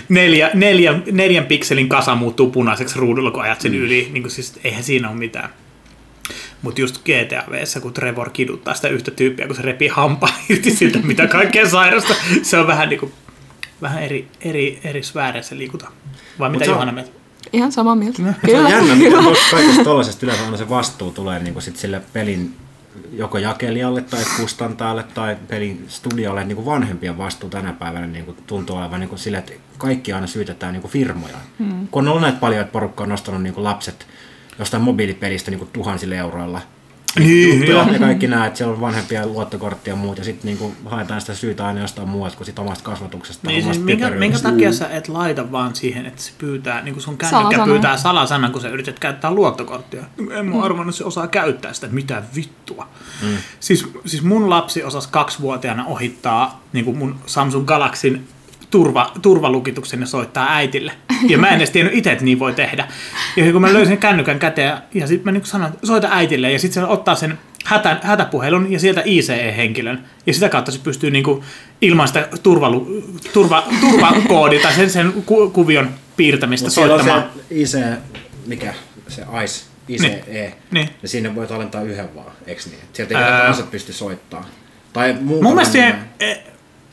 neljä, 0.09 0.51
neljä, 0.53 0.99
neljän 1.11 1.45
pikselin 1.45 1.89
kasa 1.89 2.15
muuttuu 2.15 2.51
punaiseksi 2.51 2.99
ruudulla, 2.99 3.31
kun 3.31 3.41
ajat 3.41 3.61
sen 3.61 3.71
Mm. 3.71 3.77
yli. 3.77 4.09
Niin 4.13 4.29
siis, 4.31 4.59
eihän 4.63 4.83
siinä 4.83 5.09
ole 5.09 5.17
mitään. 5.17 5.49
Mutta 6.61 6.81
just 6.81 6.97
GTA 7.03 7.43
vssä, 7.51 7.79
kun 7.79 7.93
Trevor 7.93 8.29
kiduttaa 8.29 8.73
sitä 8.73 8.87
yhtä 8.87 9.11
tyyppiä, 9.11 9.47
kun 9.47 9.55
se 9.55 9.61
repii 9.61 9.87
hampaa 9.87 10.29
irti 10.49 10.71
siltä, 10.71 10.99
mitä 11.03 11.27
kaikkea 11.27 11.69
sairasta. 11.69 12.13
Se 12.41 12.57
on 12.57 12.67
vähän, 12.67 12.89
niinku, 12.89 13.11
vähän 13.81 14.03
eri, 14.03 14.27
eri, 14.41 14.79
eri 14.83 15.03
sfääreissä 15.03 15.57
liikutaan. 15.57 15.91
Vai 16.39 16.49
mitä 16.49 16.65
se 16.65 16.71
on- 16.71 16.75
Johanna 16.75 16.93
meitä? 16.93 17.09
Ihan 17.53 17.71
samaa 17.71 17.95
mieltä. 17.95 18.21
Se 18.45 18.59
on 18.59 18.71
jännä, 18.71 19.21
tuosta 19.23 19.55
kaikesta 19.55 19.83
tollaisesta 19.83 20.25
yleensä 20.25 20.45
aina 20.45 20.57
se 20.57 20.69
vastuu 20.69 21.11
tulee 21.11 21.39
niin 21.39 21.61
sit 21.61 21.77
sille 21.77 22.01
pelin 22.13 22.55
joko 23.13 23.37
jakelijalle 23.37 24.01
tai 24.01 24.23
kustantajalle 24.39 25.03
tai 25.03 25.37
pelin 25.47 25.85
studiolle, 25.87 26.43
niin 26.43 26.55
kuin 26.55 26.65
vanhempien 26.65 27.17
vastuu 27.17 27.49
tänä 27.49 27.73
päivänä 27.73 28.07
niin 28.07 28.25
kuin 28.25 28.37
tuntuu 28.47 28.75
olevan 28.75 28.99
niin 28.99 29.09
kuin 29.09 29.19
sille, 29.19 29.37
että 29.37 29.53
kaikki 29.77 30.13
aina 30.13 30.27
syytetään 30.27 30.73
niin 30.73 30.81
kuin 30.81 30.91
firmoja. 30.91 31.37
Hmm. 31.59 31.87
Kun 31.87 32.03
on 32.03 32.07
ollut 32.07 32.21
näitä 32.21 32.39
paljon, 32.39 32.61
että 32.61 32.71
porukka 32.71 33.03
on 33.03 33.09
nostanut 33.09 33.43
niin 33.43 33.53
kuin 33.53 33.63
lapset 33.63 34.07
jostain 34.59 34.83
mobiilipelistä 34.83 35.51
niin 35.51 35.59
kuin 35.59 35.69
tuhansilla 35.73 36.15
euroilla. 36.15 36.61
Niin, 37.19 37.57
juttuja 37.57 37.77
joo. 37.77 37.93
ja 37.93 37.99
kaikki 37.99 38.27
nämä, 38.27 38.45
että 38.45 38.57
siellä 38.57 38.73
on 38.73 38.81
vanhempia 38.81 39.25
luottokorttia 39.25 39.91
ja 39.91 39.95
muut, 39.95 40.17
ja 40.17 40.23
sitten 40.23 40.45
niinku 40.45 40.75
haetaan 40.85 41.21
sitä 41.21 41.35
syytä 41.35 41.67
aina 41.67 41.79
jostain 41.79 42.09
muualta 42.09 42.37
kuin 42.37 42.45
sit 42.45 42.59
omasta 42.59 42.83
kasvatuksesta. 42.83 43.47
Niin 43.47 43.63
siis 43.63 43.65
omasta 43.65 43.85
minkä, 43.85 44.09
minkä 44.09 44.15
typeryydestä. 44.15 44.49
takia 44.51 44.73
sä 44.73 44.87
et 44.89 45.07
laita 45.07 45.51
vaan 45.51 45.75
siihen, 45.75 46.05
että 46.05 46.21
se 46.21 46.31
pyytää, 46.37 46.81
niin 46.81 46.93
kuin 46.93 47.03
sun 47.03 47.17
kännykkä 47.17 47.39
Salasanan. 47.39 47.69
pyytää 47.69 47.97
salasanan, 47.97 48.51
kun 48.51 48.61
sä 48.61 48.69
yrität 48.69 48.99
käyttää 48.99 49.31
luottokorttia. 49.31 50.03
En 50.31 50.45
mä 50.45 50.61
arvannut, 50.63 50.93
että 50.93 50.97
se 50.97 51.03
osaa 51.03 51.27
käyttää 51.27 51.73
sitä, 51.73 51.87
mitä 51.91 52.23
vittua. 52.35 52.87
Mm. 53.21 53.37
Siis, 53.59 53.87
siis 54.05 54.23
mun 54.23 54.49
lapsi 54.49 54.83
osasi 54.83 55.09
kaksivuotiaana 55.11 55.85
ohittaa 55.85 56.61
niin 56.73 56.85
kuin 56.85 56.97
mun 56.97 57.15
Samsung 57.25 57.65
Galaxin 57.65 58.27
turva, 58.71 59.11
turvalukituksen 59.21 59.99
ja 59.99 60.05
soittaa 60.05 60.55
äitille. 60.55 60.91
Ja 61.27 61.37
mä 61.37 61.49
en 61.49 61.57
edes 61.57 61.69
tiennyt 61.69 61.95
itse, 61.95 62.11
että 62.11 62.25
niin 62.25 62.39
voi 62.39 62.53
tehdä. 62.53 62.87
Ja 63.35 63.51
kun 63.51 63.61
mä 63.61 63.73
löysin 63.73 63.97
kännykän 63.97 64.39
käteen 64.39 64.77
ja 64.93 65.07
sitten 65.07 65.25
mä 65.25 65.31
niin 65.31 65.45
sanoin, 65.45 65.73
että 65.73 65.87
soita 65.87 66.07
äitille 66.11 66.51
ja 66.51 66.59
sitten 66.59 66.83
se 66.83 66.87
ottaa 66.89 67.15
sen 67.15 67.39
hätä, 67.65 67.99
hätäpuhelun 68.03 68.71
ja 68.71 68.79
sieltä 68.79 69.01
ICE-henkilön. 69.05 70.03
Ja 70.25 70.33
sitä 70.33 70.49
kautta 70.49 70.71
se 70.71 70.79
pystyy 70.83 71.11
niin 71.11 71.23
kuin 71.23 71.43
ilman 71.81 72.07
sitä 72.07 72.27
turvalu, 72.43 73.03
turva, 73.33 73.63
turvakoodi 73.81 74.59
tai 74.59 74.73
sen, 74.73 74.89
sen 74.89 75.13
ku, 75.25 75.49
kuvion 75.49 75.89
piirtämistä 76.17 76.67
Mut 76.67 76.77
on 76.77 76.87
soittamaan. 76.89 77.23
se 77.23 77.55
IC, 77.55 77.77
mikä 78.45 78.73
se 79.07 79.21
ICE, 79.43 79.65
ICE, 79.87 80.53
Niin. 80.71 80.89
ja 81.01 81.07
sinne 81.07 81.35
voit 81.35 81.51
alentaa 81.51 81.81
yhden 81.81 82.15
vaan, 82.15 82.31
eikö 82.47 82.61
niin? 82.69 82.79
Sieltä 82.93 83.19
ei 83.19 83.31
tahansa 83.31 83.63
pysty 83.63 83.93
soittaa. 83.93 84.45
Tai 84.93 85.15
muuta 85.21 85.43
Mun 85.43 85.53
mielestä 85.53 85.71
siihen, 85.71 85.95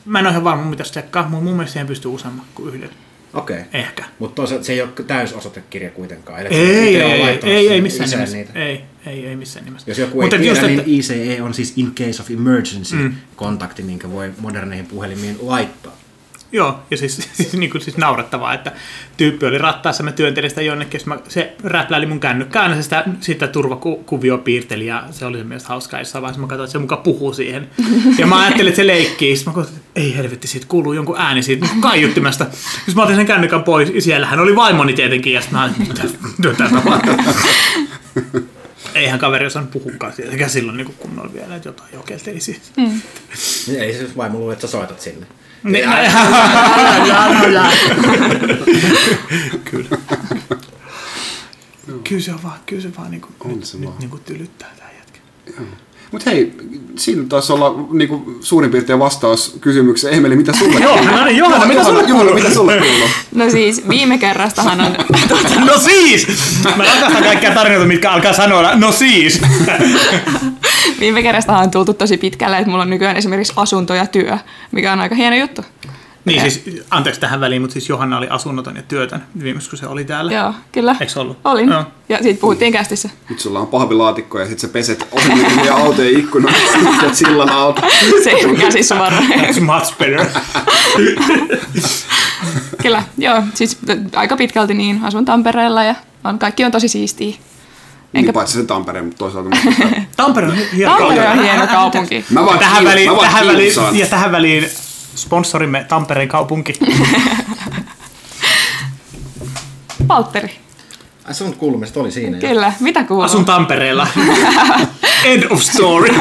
mä 0.05 0.19
en 0.19 0.25
ole 0.25 0.31
ihan 0.31 0.43
varma, 0.43 0.65
mitä 0.65 0.83
se 0.83 0.91
tsekkaa, 0.91 1.23
mutta 1.29 1.43
mun 1.43 1.53
mielestä 1.53 1.73
siihen 1.73 1.87
pystyy 1.87 2.11
useamman 2.11 2.45
kuin 2.55 2.75
yhden. 2.75 2.89
Okei. 3.33 3.59
Okay. 3.59 3.81
Ehkä. 3.81 4.03
Mutta 4.19 4.35
toisaalta 4.35 4.65
se 4.65 4.73
ei 4.73 4.81
ole 4.81 4.89
täysosoitekirja 5.07 5.91
kuitenkaan. 5.91 6.39
Eli 6.39 6.47
Ei, 6.55 7.01
ei, 7.01 7.21
ei, 7.21 7.39
ei, 7.43 7.69
ei 7.69 7.81
missään 7.81 8.09
nimessä. 8.09 8.37
Niitä. 8.37 8.59
Ei, 8.59 8.83
ei, 9.05 9.27
ei 9.27 9.35
missään 9.35 9.65
nimessä. 9.65 9.91
Jos 9.91 9.97
joku 9.97 10.21
Mutta 10.21 10.35
ei 10.35 10.47
just, 10.47 10.61
tiedä, 10.61 10.73
että- 10.73 10.87
niin 10.87 10.99
ICE 10.99 11.41
on 11.41 11.53
siis 11.53 11.73
in 11.75 11.95
case 11.95 12.21
of 12.21 12.31
emergency 12.31 12.95
mm. 12.95 13.13
kontakti, 13.35 13.83
minkä 13.83 14.11
voi 14.11 14.31
moderneihin 14.39 14.85
puhelimiin 14.85 15.37
laittaa. 15.41 15.97
Joo, 16.55 16.79
ja 16.91 16.97
siis, 16.97 17.15
siis, 17.37 17.53
niin 17.53 17.69
kuin, 17.69 17.81
siis 17.81 17.97
naurettavaa, 17.97 18.53
että 18.53 18.71
tyyppi 19.17 19.45
oli 19.45 19.57
rattaassa, 19.57 20.03
mä 20.03 20.11
työntelin 20.11 20.49
sitä 20.49 20.61
jonnekin, 20.61 20.99
ja 20.99 21.05
mä, 21.05 21.19
se 21.27 21.55
räpläili 21.63 22.05
mun 22.05 22.19
kännykkää, 22.19 22.63
aina 22.63 22.75
se 22.75 22.81
sitä, 22.83 23.05
sitä 23.21 23.47
turvakuvio 23.47 24.37
piirteli, 24.37 24.85
ja 24.85 25.03
se 25.11 25.25
oli 25.25 25.37
se 25.37 25.43
mielestä 25.43 25.69
hauskaa 25.69 25.99
jossain 25.99 26.21
vaiheessa, 26.21 26.41
mä 26.41 26.47
katsoin, 26.47 26.65
että 26.65 26.71
se 26.71 26.79
muka 26.79 26.97
puhuu 26.97 27.33
siihen. 27.33 27.69
Ja 28.17 28.27
mä 28.27 28.41
ajattelin, 28.41 28.67
että 28.67 28.81
se 28.81 28.87
leikkii, 28.87 29.35
sitten 29.35 29.53
mä 29.53 29.55
katsoin, 29.55 29.77
että 29.77 29.89
ei 30.01 30.17
helvetti, 30.17 30.47
siitä 30.47 30.65
kuuluu 30.69 30.93
jonkun 30.93 31.17
ääni 31.17 31.43
siitä 31.43 31.65
niin 31.65 31.81
kaiuttimesta. 31.81 32.45
Sitten 32.51 32.95
mä 32.95 33.03
otin 33.03 33.15
sen 33.15 33.25
kännykän 33.25 33.63
pois, 33.63 33.89
ja 33.89 34.01
siellähän 34.01 34.39
oli 34.39 34.55
vaimoni 34.55 34.93
tietenkin, 34.93 35.33
ja 35.33 35.41
sitten 35.41 35.59
mä 35.59 35.63
ajattelin, 35.63 36.17
mitä 36.49 36.69
tapahtuu. 36.69 37.13
Eihän 38.95 39.19
kaveri 39.19 39.45
osannut 39.45 39.71
puhukaan 39.71 40.13
sieltäkään 40.13 40.49
silloin 40.49 40.77
niin 40.77 40.95
kunnolla 40.99 41.33
vielä, 41.33 41.55
että 41.55 41.69
jotain 41.69 41.93
jokelteli 41.93 42.39
siis. 42.39 42.61
Mm. 42.77 43.01
Ei 43.77 43.93
se 43.93 44.07
vaimo 44.17 44.39
luule, 44.39 44.53
että 44.53 44.67
sä 44.67 44.71
soitat 44.71 45.01
sinne. 45.01 45.27
Niin, 45.65 45.89
kyllä. 49.71 49.97
Kyllä 52.09 52.21
se 52.21 52.33
on 52.33 52.43
vaan, 52.43 52.59
kyllä 52.65 52.81
se 52.81 52.95
vaan 52.97 53.11
niinku, 53.11 53.29
nyt, 53.45 53.75
nyt 53.79 53.99
niinku 53.99 54.17
tylyttää 54.17 54.69
tää 54.77 54.91
jätkä. 54.91 55.19
Mutta 56.11 56.29
hei, 56.29 56.53
siinä 56.95 57.23
taisi 57.29 57.53
olla 57.53 57.87
niinku, 57.91 58.37
suurin 58.41 58.71
piirtein 58.71 58.99
vastaus 58.99 59.57
kysymykseen. 59.61 60.13
Emeli, 60.13 60.35
mitä 60.35 60.53
sulle 60.53 60.79
Joo, 60.79 61.01
no 61.01 61.25
niin, 61.25 61.37
Johanna, 61.37 61.65
mitä 61.65 61.83
sulle 61.83 61.99
Johanna, 62.01 62.15
kuuluu? 62.17 62.33
mitä 62.33 62.53
sulle 62.53 62.77
kuuluu? 62.77 63.07
No 63.35 63.49
siis 63.49 63.89
viime 63.89 64.17
kerrastahan 64.17 64.81
on... 64.81 64.95
Tuota, 65.27 65.59
No 65.65 65.77
siis! 65.79 66.27
Mä 66.77 66.83
rakastan 66.83 67.23
kaikkia 67.23 67.51
tarinoita, 67.51 67.87
mitkä 67.87 68.11
alkaa 68.11 68.33
sanoa, 68.33 68.75
no 68.75 68.91
siis! 68.91 69.41
viime 70.99 71.23
kerrastahan 71.23 71.63
on 71.63 71.71
tultu 71.71 71.93
tosi 71.93 72.17
pitkälle, 72.17 72.57
että 72.57 72.69
mulla 72.69 72.83
on 72.83 72.89
nykyään 72.89 73.17
esimerkiksi 73.17 73.53
asunto 73.55 73.93
ja 73.93 74.05
työ, 74.07 74.37
mikä 74.71 74.93
on 74.93 74.99
aika 74.99 75.15
hieno 75.15 75.35
juttu. 75.35 75.61
Niin 76.25 76.41
siis, 76.41 76.83
anteeksi 76.89 77.21
tähän 77.21 77.39
väliin, 77.39 77.61
mutta 77.61 77.73
siis 77.73 77.89
Johanna 77.89 78.17
oli 78.17 78.27
asunnoton 78.29 78.75
ja 78.75 78.81
työtön 78.81 79.23
viimeksi, 79.43 79.69
kun 79.69 79.79
se 79.79 79.87
oli 79.87 80.05
täällä. 80.05 80.33
Joo, 80.33 80.53
kyllä. 80.71 80.95
Eikö 80.99 81.19
ollut? 81.19 81.37
Olin. 81.43 81.69
Joo. 81.69 81.83
Ja 82.09 82.17
siitä 82.23 82.41
puhuttiin 82.41 82.73
kästissä. 82.73 83.09
Nyt 83.29 83.39
sulla 83.39 83.59
on 83.59 83.67
pahvilaatikko 83.67 84.39
ja 84.39 84.45
sit 84.47 84.59
sä 84.59 84.67
peset 84.67 85.07
ohimittomia 85.11 85.75
autojen 85.75 86.19
ikkunoita 86.19 86.59
ja 87.03 87.13
sillan 87.13 87.49
auto. 87.49 87.81
Se 88.23 88.29
ei 88.29 88.45
ole 88.45 88.57
käsissä 88.57 88.99
varmaan. 88.99 89.23
That's 89.23 89.59
much 89.59 89.97
better. 89.97 90.25
Kyllä, 92.81 93.03
joo. 93.17 93.43
Siis 93.53 93.77
aika 94.15 94.37
pitkälti 94.37 94.73
niin. 94.73 94.99
Asun 95.03 95.25
Tampereella 95.25 95.83
ja 95.83 95.95
on, 96.23 96.39
kaikki 96.39 96.65
on 96.65 96.71
tosi 96.71 96.87
siistiä. 96.87 97.35
Niin 98.13 98.33
paitsi 98.33 98.57
se 98.57 98.65
Tampere, 98.65 99.01
mutta 99.01 99.17
toisaalta... 99.17 99.49
Tampere 100.17 100.47
on 100.47 100.55
hieno 100.75 100.97
Tampere 100.97 101.19
on 101.19 101.25
kaupunki. 101.25 101.49
hieno 101.49 101.67
kaupunki. 101.67 102.25
Mä 102.29 102.45
vaan, 102.45 102.59
tähän 102.59 102.83
väliin, 102.85 103.09
mä 103.09 103.15
vaan 103.15 103.27
tähän 103.27 103.47
väliin, 103.47 103.73
ja 103.93 104.05
tähän 104.05 104.31
väliin 104.31 104.69
sponsorimme 105.15 105.85
Tampereen 105.89 106.27
kaupunki. 106.27 106.73
Valtteri. 110.07 110.51
Ai 111.25 111.33
sun 111.33 111.53
kuulumista 111.55 111.99
oli 111.99 112.11
siinä. 112.11 112.37
jo. 112.37 112.47
Kyllä. 112.49 112.73
Mitä 112.79 113.03
kuuluu? 113.03 113.23
Asun 113.23 113.45
Tampereella. 113.45 114.07
End 115.25 115.43
of 115.49 115.61
story. 115.61 116.07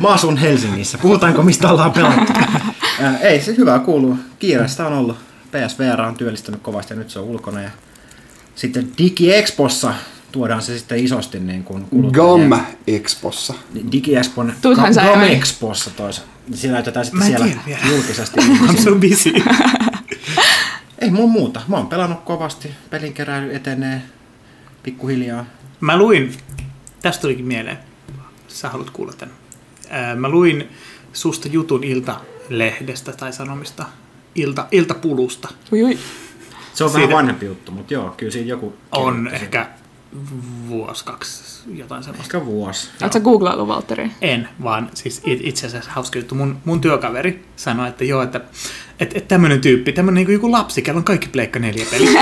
Mä 0.00 0.08
asun 0.08 0.36
Helsingissä. 0.36 0.98
Puhutaanko 0.98 1.42
mistä 1.42 1.70
ollaan 1.70 1.92
pelattu? 1.92 2.32
Ää, 3.00 3.18
ei, 3.18 3.40
se 3.40 3.56
hyvä 3.56 3.78
kuuluu. 3.78 4.16
Kiireistä 4.38 4.86
on 4.86 4.92
ollut. 4.92 5.16
PSVR 5.50 6.00
on 6.00 6.14
työllistänyt 6.14 6.62
kovasti 6.62 6.94
ja 6.94 6.98
nyt 6.98 7.10
se 7.10 7.18
on 7.18 7.24
ulkona. 7.24 7.60
Ja 7.62 7.70
sitten 8.54 8.92
DigiExpossa 8.98 9.94
tuodaan 10.32 10.62
se 10.62 10.78
sitten 10.78 11.04
isosti 11.04 11.40
niin 11.40 11.64
kuin 11.64 11.86
GAM 12.12 12.60
Expossa. 12.86 13.54
DigiExpon 13.92 14.52
Tuuthan 14.62 14.94
sä 14.94 15.00
GAM 15.02 15.10
ihan- 15.12 15.30
Expossa 15.30 15.90
toisaalta. 15.90 16.32
Siellä 16.54 16.74
näytetään 16.74 17.04
sitten 17.06 17.26
siellä 17.26 17.46
tiedä 17.46 17.60
vielä. 17.66 17.80
julkisesti. 17.88 18.40
I'm 18.40 18.80
so 18.82 18.94
busy. 18.94 19.32
ei 20.98 21.10
mulla 21.10 21.28
muuta. 21.28 21.60
Mä 21.68 21.76
oon 21.76 21.86
pelannut 21.86 22.20
kovasti. 22.24 22.70
Pelin 22.90 23.12
keräily 23.14 23.54
etenee 23.54 24.02
pikkuhiljaa. 24.82 25.44
Mä 25.80 25.96
luin, 25.98 26.34
tästä 27.02 27.20
tulikin 27.22 27.44
mieleen, 27.44 27.78
sä 28.48 28.68
haluat 28.68 28.90
kuulla 28.90 29.12
tämän. 29.12 29.34
Mä 30.16 30.28
luin 30.28 30.68
susta 31.12 31.48
jutun 31.48 31.84
Ilta-lehdestä 31.84 33.12
tai 33.12 33.32
sanomista, 33.32 33.86
Ilta, 34.34 34.66
Iltapulusta. 34.70 35.48
Ui, 35.72 35.82
ui. 35.84 35.98
Se 36.74 36.84
on 36.84 36.92
vähän 36.92 37.06
Siitä- 37.06 37.16
vanhempi 37.16 37.46
juttu, 37.46 37.72
mutta 37.72 37.94
joo, 37.94 38.14
kyllä 38.16 38.32
siinä 38.32 38.48
joku... 38.48 38.76
On 38.92 39.28
ehkä 39.32 39.68
vuosi, 40.68 41.04
kaksi, 41.04 41.62
jotain 41.74 42.02
sen. 42.02 42.12
semmoista. 42.14 42.36
Ehkä 42.38 42.46
vuosi. 42.46 42.88
Oletko 43.02 43.18
sä 43.18 43.20
googlaillut 43.20 43.68
Valtteri? 43.68 44.10
En, 44.20 44.48
vaan 44.62 44.90
siis 44.94 45.20
it- 45.26 45.40
itse 45.42 45.66
asiassa 45.66 45.90
hauska 45.90 46.18
juttu. 46.18 46.34
Mun, 46.34 46.58
mun 46.64 46.80
työkaveri 46.80 47.44
sanoi, 47.56 47.88
että 47.88 48.04
joo, 48.04 48.22
että 48.22 48.40
et, 49.00 49.16
et 49.16 49.28
tämmönen 49.28 49.60
tyyppi, 49.60 49.92
tämmönen 49.92 50.14
niinku 50.14 50.32
joku 50.32 50.52
lapsi, 50.52 50.82
kello 50.82 50.98
on 50.98 51.04
kaikki 51.04 51.28
Pleikka 51.28 51.58
4 51.58 51.86
peli. 51.90 52.18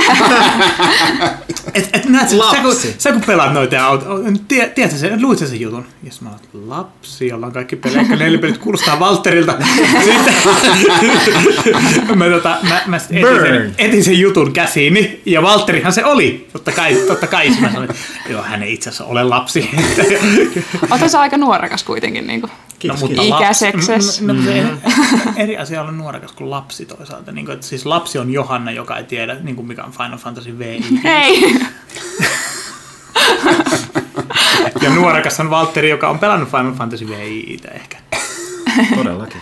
et, 1.75 1.91
et 1.93 2.05
näet 2.05 2.29
sä, 2.29 2.37
sä, 2.37 2.61
kun, 2.63 2.77
sä 2.99 3.13
kun 3.13 3.23
pelaat 3.27 3.53
noita 3.53 3.85
auto, 3.85 4.07
tie, 4.49 4.69
tiedätkö 4.69 4.99
sen, 4.99 5.23
luit 5.23 5.39
sä 5.39 5.47
sen 5.47 5.61
jutun? 5.61 5.87
Ja 6.03 6.11
mä 6.21 6.29
oon, 6.29 6.39
lapsi, 6.69 7.29
jolla 7.29 7.47
on 7.47 7.53
kaikki 7.53 7.77
Pleikka 7.77 8.17
4 8.17 8.39
pelit, 8.39 8.59
kuulostaa 8.59 9.01
Valterilta. 9.01 9.55
Sitten 11.95 12.19
mä, 12.19 12.25
tota, 12.25 12.59
mä, 12.69 12.83
mä 12.87 12.97
etin, 12.97 13.41
sen, 13.41 13.75
etin 13.79 14.05
sen 14.05 14.19
jutun 14.19 14.53
käsiini, 14.53 15.21
ja 15.27 15.43
Valterihan 15.43 15.93
se 15.93 16.05
oli. 16.05 16.49
Totta 16.53 16.73
kai, 16.73 16.95
totta 16.95 17.27
kai. 17.27 17.51
Mä 17.61 17.69
sanoin, 17.69 17.91
että 17.91 18.03
joo, 18.31 18.43
hän 18.43 18.63
ei 18.63 18.73
itse 18.73 18.91
asiassa 18.91 19.05
ole 19.05 19.25
lapsi. 19.25 19.71
Oletko 20.91 21.09
sä 21.09 21.21
aika 21.21 21.37
nuorekas 21.37 21.85
kuitenkin? 21.85 22.27
Niin 22.27 22.41
kuin? 22.41 22.53
Kiitos, 22.79 23.01
No, 23.01 23.07
kiitos. 23.07 23.27
Ikäsekses. 23.27 24.21
No, 24.21 24.33
no, 24.33 24.43
se 24.43 24.63
eri 25.37 25.59
asia 25.59 25.81
olla 25.81 25.93
nuorekas 25.93 26.33
kuin 26.33 26.51
lapsi 26.51 26.87
toisaalta. 26.87 27.33
Niin 27.33 27.47
kuin, 27.47 27.55
että 27.55 27.67
siis 27.67 27.87
lapsi 27.87 28.19
on 28.19 28.33
Johanna, 28.33 28.71
joka 28.71 28.97
ei 28.97 29.05
tiedä, 29.05 29.35
niin 29.35 29.57
kuin 29.57 29.67
mikä 29.67 29.85
on 29.85 29.93
Final 29.93 30.19
Fantasy 30.19 30.59
VI. 30.59 30.85
Hei! 31.05 31.55
Ja 34.83 34.91
nuorekas 34.91 35.41
on 35.41 35.51
Valtteri, 35.51 35.91
joka 35.91 36.09
on 36.09 36.19
pelannut 36.19 36.51
Final 36.51 36.73
Fantasy 36.73 37.09
VI 37.09 37.61
ehkä. 37.75 37.99
Todellakin. 38.95 39.41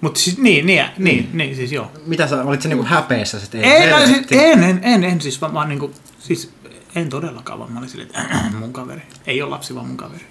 Mutta 0.00 0.20
siis 0.20 0.38
niin, 0.38 0.66
niin, 0.66 0.84
niin, 0.98 1.30
niin, 1.32 1.56
siis 1.56 1.72
joo. 1.72 1.90
Mitä 2.06 2.26
sä, 2.26 2.44
olit 2.44 2.62
sä 2.62 2.68
niinku 2.68 2.84
häpeessä 2.84 3.40
sit? 3.40 3.54
Ei, 3.54 3.90
no, 3.90 4.06
siis, 4.06 4.26
en, 4.30 4.62
en, 4.62 4.80
en, 4.82 5.04
en, 5.04 5.20
siis 5.20 5.40
vaan, 5.40 5.54
vaan 5.54 5.68
niin 5.68 5.78
kuin, 5.78 5.94
siis 6.18 6.52
en 6.94 7.08
todellakaan, 7.08 7.58
vaan 7.58 7.72
mä 7.72 7.78
olin 7.78 7.90
silleen, 7.90 8.08
että 8.08 8.26
mun 8.60 8.72
kaveri. 8.72 9.02
Ei 9.26 9.42
ole 9.42 9.50
lapsi, 9.50 9.74
vaan 9.74 9.86
mun 9.86 9.96
kaveri. 9.96 10.24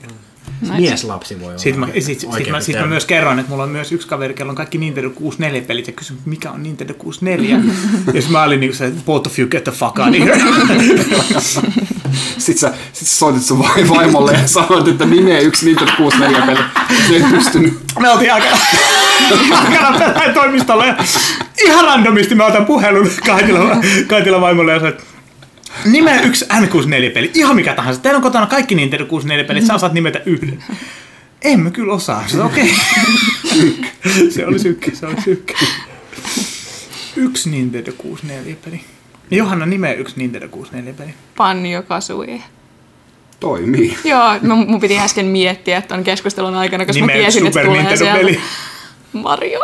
Mieslapsi 0.77 1.39
voi 1.39 1.47
olla. 1.47 1.57
Sitten 1.57 1.79
mä, 1.79 1.87
sit, 1.99 2.19
sit, 2.19 2.49
mä, 2.51 2.59
sit 2.59 2.75
mä 2.79 2.85
myös 2.85 3.05
kerroin, 3.05 3.39
että 3.39 3.49
mulla 3.49 3.63
on 3.63 3.69
myös 3.69 3.91
yksi 3.91 4.07
kaveri, 4.07 4.33
kello 4.33 4.49
on 4.49 4.55
kaikki 4.55 4.77
Nintendo 4.77 5.09
64-pelit 5.09 5.87
ja 5.87 5.93
kysyin, 5.93 6.19
mikä 6.25 6.51
on 6.51 6.63
Nintendo 6.63 6.93
64. 6.93 7.59
ja 8.07 8.13
sitten 8.13 8.31
mä 8.31 8.43
olin 8.43 8.59
niinku 8.59 8.75
se, 8.77 8.91
both 9.05 9.27
of 9.27 9.39
you 9.39 9.49
get 9.49 9.63
the 9.63 9.71
fuck 9.71 9.99
out 9.99 10.09
of 10.09 10.19
here. 10.19 10.41
Sitten 12.37 12.57
sä, 12.71 12.73
sit 12.93 13.07
sä 13.07 13.15
soitit 13.17 13.43
sun 13.43 13.59
vai- 13.59 13.89
vaimolle 13.89 14.31
ja 14.33 14.47
sanoit, 14.47 14.87
että 14.87 15.05
nimeä 15.05 15.39
yksi 15.39 15.65
Nintendo 15.65 15.91
64 15.97 16.45
peli. 16.45 16.59
Se 17.07 17.15
ei 17.15 17.23
pystynyt. 17.31 17.73
Me 17.99 18.09
oltiin 18.09 18.33
aika, 18.33 18.47
aikana 19.51 19.99
pelaajan 19.99 20.33
toimistolla 20.33 20.85
ja 20.85 20.95
ihan 21.65 21.85
randomisti 21.85 22.35
mä 22.35 22.45
otan 22.45 22.65
puhelun 22.65 23.09
Kaitila, 23.25 23.77
Kaitila 24.07 24.41
vaimolle 24.41 24.71
ja 24.71 24.79
sanoin, 24.79 24.93
että 24.93 25.12
nimeä 25.85 26.21
yksi 26.21 26.45
N64-peli, 26.45 27.31
ihan 27.33 27.55
mikä 27.55 27.73
tahansa. 27.73 28.01
Teillä 28.01 28.17
on 28.17 28.23
kotona 28.23 28.47
kaikki 28.47 28.75
Nintendo 28.75 29.05
64-pelit, 29.05 29.65
sä 29.65 29.73
osaat 29.73 29.93
nimetä 29.93 30.21
yhden. 30.25 30.63
En 31.41 31.59
mä 31.59 31.71
kyllä 31.71 31.93
osaa. 31.93 32.25
Okei. 32.45 32.75
se 34.35 34.45
oli 34.45 34.59
synkkä, 34.59 34.91
se 34.93 35.05
oli 35.05 35.21
synkkä. 35.21 35.53
Yksi 37.15 37.49
Nintendo 37.49 37.91
64-peli. 37.91 38.81
Ja 39.31 39.37
Johanna 39.37 39.65
nimeä 39.65 39.93
yksi 39.93 40.15
Nintendo 40.17 40.47
64-peli. 40.47 41.13
Panjo 41.37 41.83
Kasui. 41.83 42.41
Toimii. 43.39 43.97
Joo, 44.03 44.39
mun, 44.41 44.65
mun 44.71 44.79
piti 44.79 44.99
äsken 44.99 45.25
miettiä 45.25 45.81
tuon 45.81 46.03
keskustelun 46.03 46.55
aikana, 46.55 46.85
koska 46.85 47.05
mä 47.05 47.07
Nimeä 47.07 47.27
yksi 47.27 47.39
tiesin, 47.39 47.47
että 47.47 47.69
tulee 47.69 47.97
sieltä. 47.97 48.41
Mario. 49.13 49.59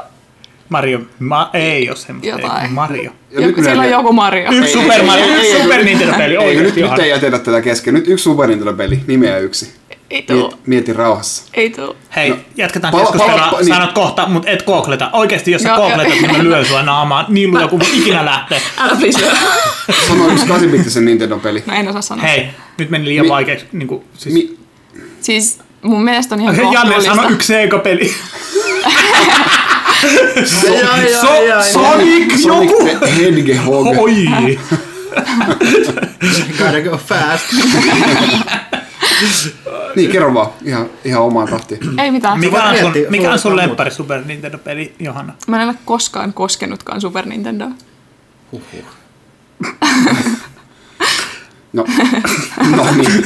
Mario, 0.69 0.99
ma, 1.19 1.49
ei 1.53 1.89
ole 1.89 1.97
semmoista. 1.97 2.41
Jotain. 2.41 2.63
Ei, 2.63 2.69
Mario. 2.69 3.11
Ja 3.31 3.39
nyt 3.39 3.49
Joku, 3.49 3.63
siellä 3.63 3.83
on 3.83 3.89
joku 3.89 4.13
Mario. 4.13 4.51
Yksi 4.51 4.71
Super 4.73 5.03
Mario, 5.03 5.25
yksi 5.25 5.61
Super 5.61 5.83
Nintendo-peli. 5.83 6.35
Eikö 6.35 6.61
nyt, 6.61 6.75
nyt 6.75 6.99
ei 6.99 7.09
jätetä 7.09 7.39
tätä 7.39 7.61
kesken. 7.61 7.93
Nyt 7.93 8.07
yksi 8.07 8.23
Super 8.23 8.49
Nintendo-peli, 8.49 8.99
nimeä 9.07 9.37
yksi. 9.37 9.73
Ei 10.09 10.21
tuu. 10.21 10.41
Mieti, 10.49 10.57
mieti 10.65 10.93
rauhassa. 10.93 11.43
Ei 11.53 11.69
tuu. 11.69 11.95
Hei, 12.15 12.29
No, 12.29 12.35
jatketaan 12.57 12.91
pala- 12.91 13.03
keskustelua. 13.11 13.39
pala- 13.47 13.61
niin. 13.61 13.75
Sanot 13.75 13.91
kohta, 13.91 14.27
mutta 14.27 14.49
et 14.49 14.61
kookleta. 14.61 15.09
Oikeesti, 15.13 15.51
jos 15.51 15.61
sä 15.61 15.69
Joo, 15.69 15.77
kookletat, 15.77 16.13
niin 16.21 16.37
mä 16.37 16.43
lyön 16.49 16.65
sua 16.65 16.83
naamaan 16.83 17.25
niin 17.29 17.51
luja 17.51 17.67
kuin 17.67 17.81
ikinä 17.93 18.25
lähtee. 18.25 18.61
Älä 18.77 18.95
please. 18.99 19.19
Sano 20.07 20.27
yksi 20.27 20.45
8-bittisen 20.45 21.05
Nintendo-peli. 21.05 21.63
No 21.65 21.73
en 21.73 21.87
osaa 21.87 22.01
sanoa. 22.01 22.25
Hei, 22.25 22.47
nyt 22.77 22.89
meni 22.89 23.05
liian 23.05 23.25
Mi- 23.25 23.29
vaikeaksi. 23.29 23.65
Niin 23.71 23.87
kuin, 23.87 24.03
siis... 24.13 24.35
Mi- 24.35 24.57
Siis 25.21 25.59
mun 25.81 26.03
mielestä 26.03 26.35
on 26.35 26.41
ihan 26.41 26.55
Janne 26.55 26.71
kohtuullista. 26.73 27.15
sano 27.15 27.29
yksi 27.29 27.53
So, 30.45 30.73
ai, 30.91 31.51
ai. 31.51 31.71
Sonic 31.71 32.45
joku! 32.45 32.77
Sonic 32.77 32.99
the 32.99 33.15
Hedgehog. 33.17 33.87
Oi! 33.97 34.59
Gotta 36.57 36.81
go 36.89 36.97
fast. 36.97 37.45
Niin, 39.95 40.11
kerro 40.11 40.33
vaan. 40.33 40.49
Ihan, 40.65 40.89
ihan 41.05 41.21
omaan 41.23 41.47
tahtiin. 41.47 41.99
Ei 41.99 42.11
mitään. 42.11 42.39
Mikä 42.39 42.63
on 42.63 42.77
sun, 42.77 42.93
mikä 43.09 43.31
on 43.31 43.39
sun 43.39 43.55
lemppari 43.55 43.91
Super 43.91 44.21
Nintendo-peli, 44.25 44.93
Johanna? 44.99 45.33
Mä 45.47 45.61
en 45.61 45.69
ole 45.69 45.75
koskaan 45.85 46.33
koskenutkaan 46.33 47.01
Super 47.01 47.25
Nintendoa. 47.25 47.69
No, 51.73 51.85
no 52.75 52.87
niin. 52.95 53.23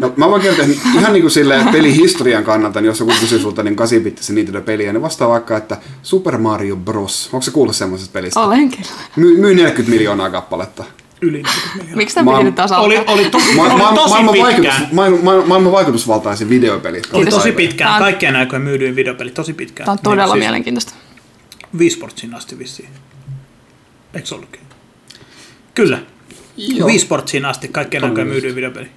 No, 0.00 0.12
mä 0.16 0.28
voin 0.30 0.42
kertoa, 0.42 0.64
että 0.64 0.88
ihan 0.94 1.12
niin 1.12 1.22
kuin 1.22 1.30
silleen 1.30 1.68
pelihistorian 1.68 2.44
kannalta, 2.44 2.80
niin 2.80 2.86
jos 2.86 3.00
joku 3.00 3.12
kysyy 3.20 3.38
sulta 3.38 3.62
niin 3.62 3.76
8-bittisen 3.78 4.34
Nintendo-peliä, 4.34 4.92
niin 4.92 5.02
vastaa 5.02 5.28
vaikka, 5.28 5.56
että 5.56 5.76
Super 6.02 6.38
Mario 6.38 6.76
Bros. 6.76 7.28
Onko 7.32 7.42
se 7.42 7.50
kuullut 7.50 7.76
semmoisesta 7.76 8.12
pelistä? 8.12 8.40
Olen 8.40 8.70
kyllä. 8.70 8.88
Myy, 9.16 9.36
myy 9.40 9.54
40 9.54 9.90
miljoonaa 9.90 10.30
kappaletta. 10.30 10.84
Yli 11.22 11.32
40 11.42 11.68
miljoonaa. 11.74 11.96
Miksi 11.96 12.14
tämä 12.14 12.30
piti 12.32 12.44
nyt 12.44 12.54
taas 12.54 12.72
Oli, 12.72 12.96
alkaa? 12.96 13.14
oli, 13.14 13.30
to, 13.30 13.38
Ma- 13.56 13.62
oli 13.62 13.74
ma- 13.82 13.92
tosi 13.94 14.08
maailman, 14.10 14.34
vaikutus, 14.38 14.72
pitkään. 14.74 14.88
maailman, 15.22 15.72
vaikutusvaltaisin 15.72 16.48
videopeli. 16.48 17.02
Oli 17.12 17.26
tosi 17.26 17.52
pitkään. 17.52 17.92
on- 17.94 17.98
Kaikkien 17.98 18.36
aikojen 18.36 18.62
myydyin 18.62 18.96
videopeli. 18.96 19.30
Tosi 19.30 19.52
pitkään. 19.52 19.84
Tämä 19.84 19.92
on 19.92 19.98
todella 19.98 20.34
Niin, 20.34 20.40
siis 20.42 20.46
mielenkiintoista. 20.46 20.94
Wii 21.78 21.90
Sportsin 21.90 22.34
asti 22.34 22.58
vissiin. 22.58 22.88
Eikö 24.14 24.26
se 24.26 24.34
ollutkin? 24.34 24.60
Kyllä. 25.74 25.98
Joo. 26.56 26.88
Wii 26.88 26.98
Sportsiin 26.98 27.44
asti 27.44 27.68
kaikkien 27.68 28.04
aikojen 28.04 28.28
myydyin 28.28 28.54
videopeli. 28.54 28.88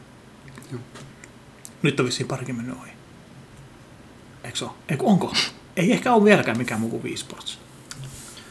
Nyt 1.84 2.00
on 2.00 2.06
vissiin 2.06 2.28
parikin 2.28 2.56
mennyt 2.56 2.76
ohi. 2.82 2.90
Eikö 4.44 4.58
se 4.58 4.66
ole? 4.66 4.74
Eikö, 4.90 5.04
onko? 5.04 5.34
Ei 5.78 5.92
ehkä 5.92 6.14
ole 6.14 6.24
vieläkään 6.24 6.58
mikään 6.58 6.80
muu 6.82 6.90
kuin 6.90 7.04
Wii 7.04 7.18
Sports. 7.18 7.60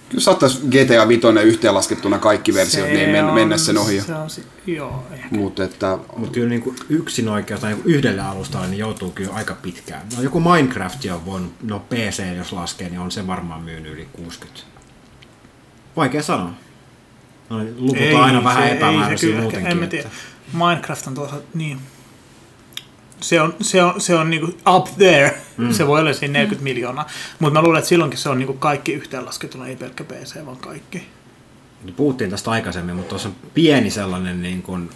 Kyllä 0.09 0.23
saattaisi 0.23 0.59
GTA 0.59 1.09
5 1.09 1.27
yhteenlaskettuna 1.45 2.19
kaikki 2.19 2.55
versiot, 2.55 2.87
niin 2.87 3.01
ei 3.01 3.13
men, 3.13 3.25
on- 3.25 3.35
mennä 3.35 3.59
sen 3.59 3.79
ohi. 3.79 4.01
Se 4.01 4.15
on, 4.15 4.31
si- 4.31 4.45
joo, 4.67 5.05
ehkä. 5.13 5.29
Mutta 5.31 5.65
että 5.65 5.99
Mutta 6.17 6.35
kyllä 6.35 6.49
niin 6.49 6.77
yksin 6.89 7.29
oikeastaan 7.29 7.73
niin 7.73 7.83
yhdelle 7.85 8.23
alustalle 8.23 8.67
niin 8.67 8.79
joutuu 8.79 9.11
kyllä 9.11 9.33
aika 9.35 9.55
pitkään. 9.55 10.03
No 10.17 10.23
joku 10.23 10.41
Minecraft 10.41 11.05
on 11.15 11.25
voinut, 11.27 11.53
no 11.63 11.79
PC 11.81 12.23
jos 12.37 12.53
laskee, 12.53 12.89
niin 12.89 13.01
on 13.01 13.11
se 13.11 13.27
varmaan 13.27 13.63
myynyt 13.63 13.93
yli 13.93 14.09
60. 14.13 14.61
Vaikea 15.97 16.23
sanoa. 16.23 16.51
No, 17.51 17.59
luvut 17.77 17.97
Ei, 17.97 18.15
on 18.15 18.23
aina 18.23 18.45
vähän 18.45 18.63
se- 18.63 18.69
ei 18.69 18.71
se 18.71 18.77
epämääräisiä 18.77 19.41
muutenkin. 19.41 19.71
En 19.71 19.77
mä 19.77 19.85
että- 19.85 19.91
tiedä. 19.97 20.09
Minecraft 20.53 21.07
on 21.07 21.15
tuossa, 21.15 21.37
niin. 21.55 21.81
Se 23.21 23.41
on, 23.41 23.55
se 23.61 23.83
on, 23.83 24.01
se 24.01 24.15
on 24.15 24.31
niinku 24.31 24.55
up 24.77 24.89
there. 24.99 25.41
Mm. 25.57 25.73
Se 25.73 25.87
voi 25.87 26.01
olla 26.01 26.13
siinä 26.13 26.33
40 26.33 26.65
miljoonaa. 26.65 27.07
Mutta 27.39 27.61
mä 27.61 27.63
luulen, 27.63 27.79
että 27.79 27.89
silloinkin 27.89 28.19
se 28.19 28.29
on 28.29 28.39
niinku 28.39 28.53
kaikki 28.55 28.93
yhteenlaskettuna, 28.93 29.67
ei 29.67 29.77
pelkkä 29.77 30.05
PC, 30.05 30.47
vaan 30.47 30.57
kaikki. 30.57 31.09
Puhuttiin 31.97 32.31
tästä 32.31 32.51
aikaisemmin, 32.51 32.97
mutta 32.97 33.09
tuossa 33.09 33.29
on 33.29 33.35
pieni 33.55 33.91
sellainen 33.91 34.43
niin 34.43 34.63
kuin 34.63 34.91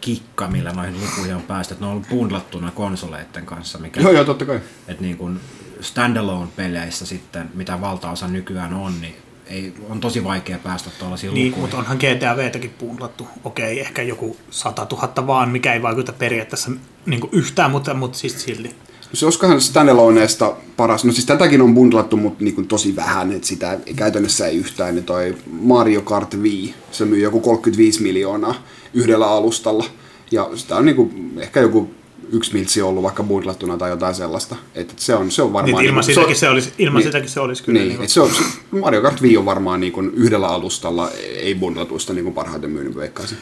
kikka, 0.00 0.48
millä 0.48 0.72
noihin 0.72 1.00
lukuihin 1.00 1.34
on 1.34 1.42
päästy, 1.42 1.74
että 1.74 1.84
ne 1.84 1.88
on 1.88 1.92
ollut 1.92 2.08
bundlattuna 2.08 2.70
konsoleiden 2.70 3.46
kanssa, 3.46 3.78
mikä, 3.78 4.00
joo 4.00 4.12
joo 4.12 4.24
totta 4.24 4.44
kai. 4.44 4.60
että 4.88 5.02
niin 5.02 5.16
kuin 5.16 5.40
standalone-peleissä 5.80 7.06
sitten, 7.06 7.50
mitä 7.54 7.80
valtaosa 7.80 8.28
nykyään 8.28 8.74
on, 8.74 9.00
niin 9.00 9.16
ei, 9.48 9.72
on 9.90 10.00
tosi 10.00 10.24
vaikea 10.24 10.58
päästä 10.58 10.90
tuollaisiin 10.98 11.34
Niin, 11.34 11.46
lukuihin. 11.46 11.60
mutta 11.60 11.76
onhan 11.76 11.96
GTA 11.96 12.36
Vtäkin 12.36 12.70
puunlattu. 12.78 13.28
Okei, 13.44 13.80
ehkä 13.80 14.02
joku 14.02 14.36
100 14.50 14.86
000 14.92 15.26
vaan, 15.26 15.50
mikä 15.50 15.72
ei 15.74 15.82
vaikuta 15.82 16.12
periaatteessa 16.12 16.70
niinku 17.06 17.28
yhtään, 17.32 17.70
mutta, 17.70 17.94
mutta 17.94 18.18
siis 18.18 18.42
silti. 18.44 18.74
Se 19.12 19.26
olisikohan 19.26 19.60
standaloneesta 19.60 20.56
paras, 20.76 21.04
no 21.04 21.12
siis 21.12 21.26
tätäkin 21.26 21.62
on 21.62 21.74
bundlattu, 21.74 22.16
mutta 22.16 22.44
niin 22.44 22.68
tosi 22.68 22.96
vähän, 22.96 23.32
että 23.32 23.46
sitä 23.48 23.78
ei, 23.86 23.94
käytännössä 23.94 24.46
ei 24.46 24.56
yhtään, 24.56 24.94
niin 24.94 25.04
toi 25.04 25.36
Mario 25.50 26.02
Kart 26.02 26.34
Wii, 26.36 26.74
se 26.90 27.04
myy 27.04 27.18
joku 27.20 27.40
35 27.40 28.02
miljoonaa 28.02 28.54
yhdellä 28.94 29.30
alustalla, 29.30 29.84
ja 30.30 30.50
sitä 30.54 30.76
on 30.76 30.86
niin 30.86 30.96
kuin, 30.96 31.32
ehkä 31.40 31.60
joku 31.60 31.90
yksi 32.32 32.54
miltsi 32.54 32.82
ollut 32.82 33.02
vaikka 33.02 33.22
bundlattuna 33.22 33.76
tai 33.76 33.90
jotain 33.90 34.14
sellaista, 34.14 34.56
että 34.74 34.94
se 34.96 35.14
on, 35.14 35.30
se 35.30 35.42
on 35.42 35.52
varmaan... 35.52 35.82
Niin, 35.82 35.88
ilman 35.88 36.04
niin 36.06 36.14
sitäkin 36.14 36.36
se 36.36 36.48
olisi, 36.48 36.72
ilman 36.78 36.98
niin, 36.98 37.08
sitäkin 37.08 37.30
se 37.30 37.40
olisi 37.40 37.62
kyllä. 37.62 37.78
Niin, 37.78 37.88
niinku- 37.88 38.02
että 38.02 38.14
se 38.14 38.20
on, 38.20 38.30
se, 38.34 38.42
Mario 38.70 39.02
Kart 39.02 39.22
Wii 39.22 39.36
on 39.36 39.44
varmaan 39.46 39.80
niin 39.80 39.92
kuin 39.92 40.10
yhdellä 40.14 40.46
alustalla, 40.48 41.10
ei 41.42 41.54
bundlatuista 41.54 42.12
niin 42.12 42.24
kuin 42.24 42.34
parhaiten 42.34 42.70
myynyt 42.70 42.96
veikkaisin. 42.96 43.38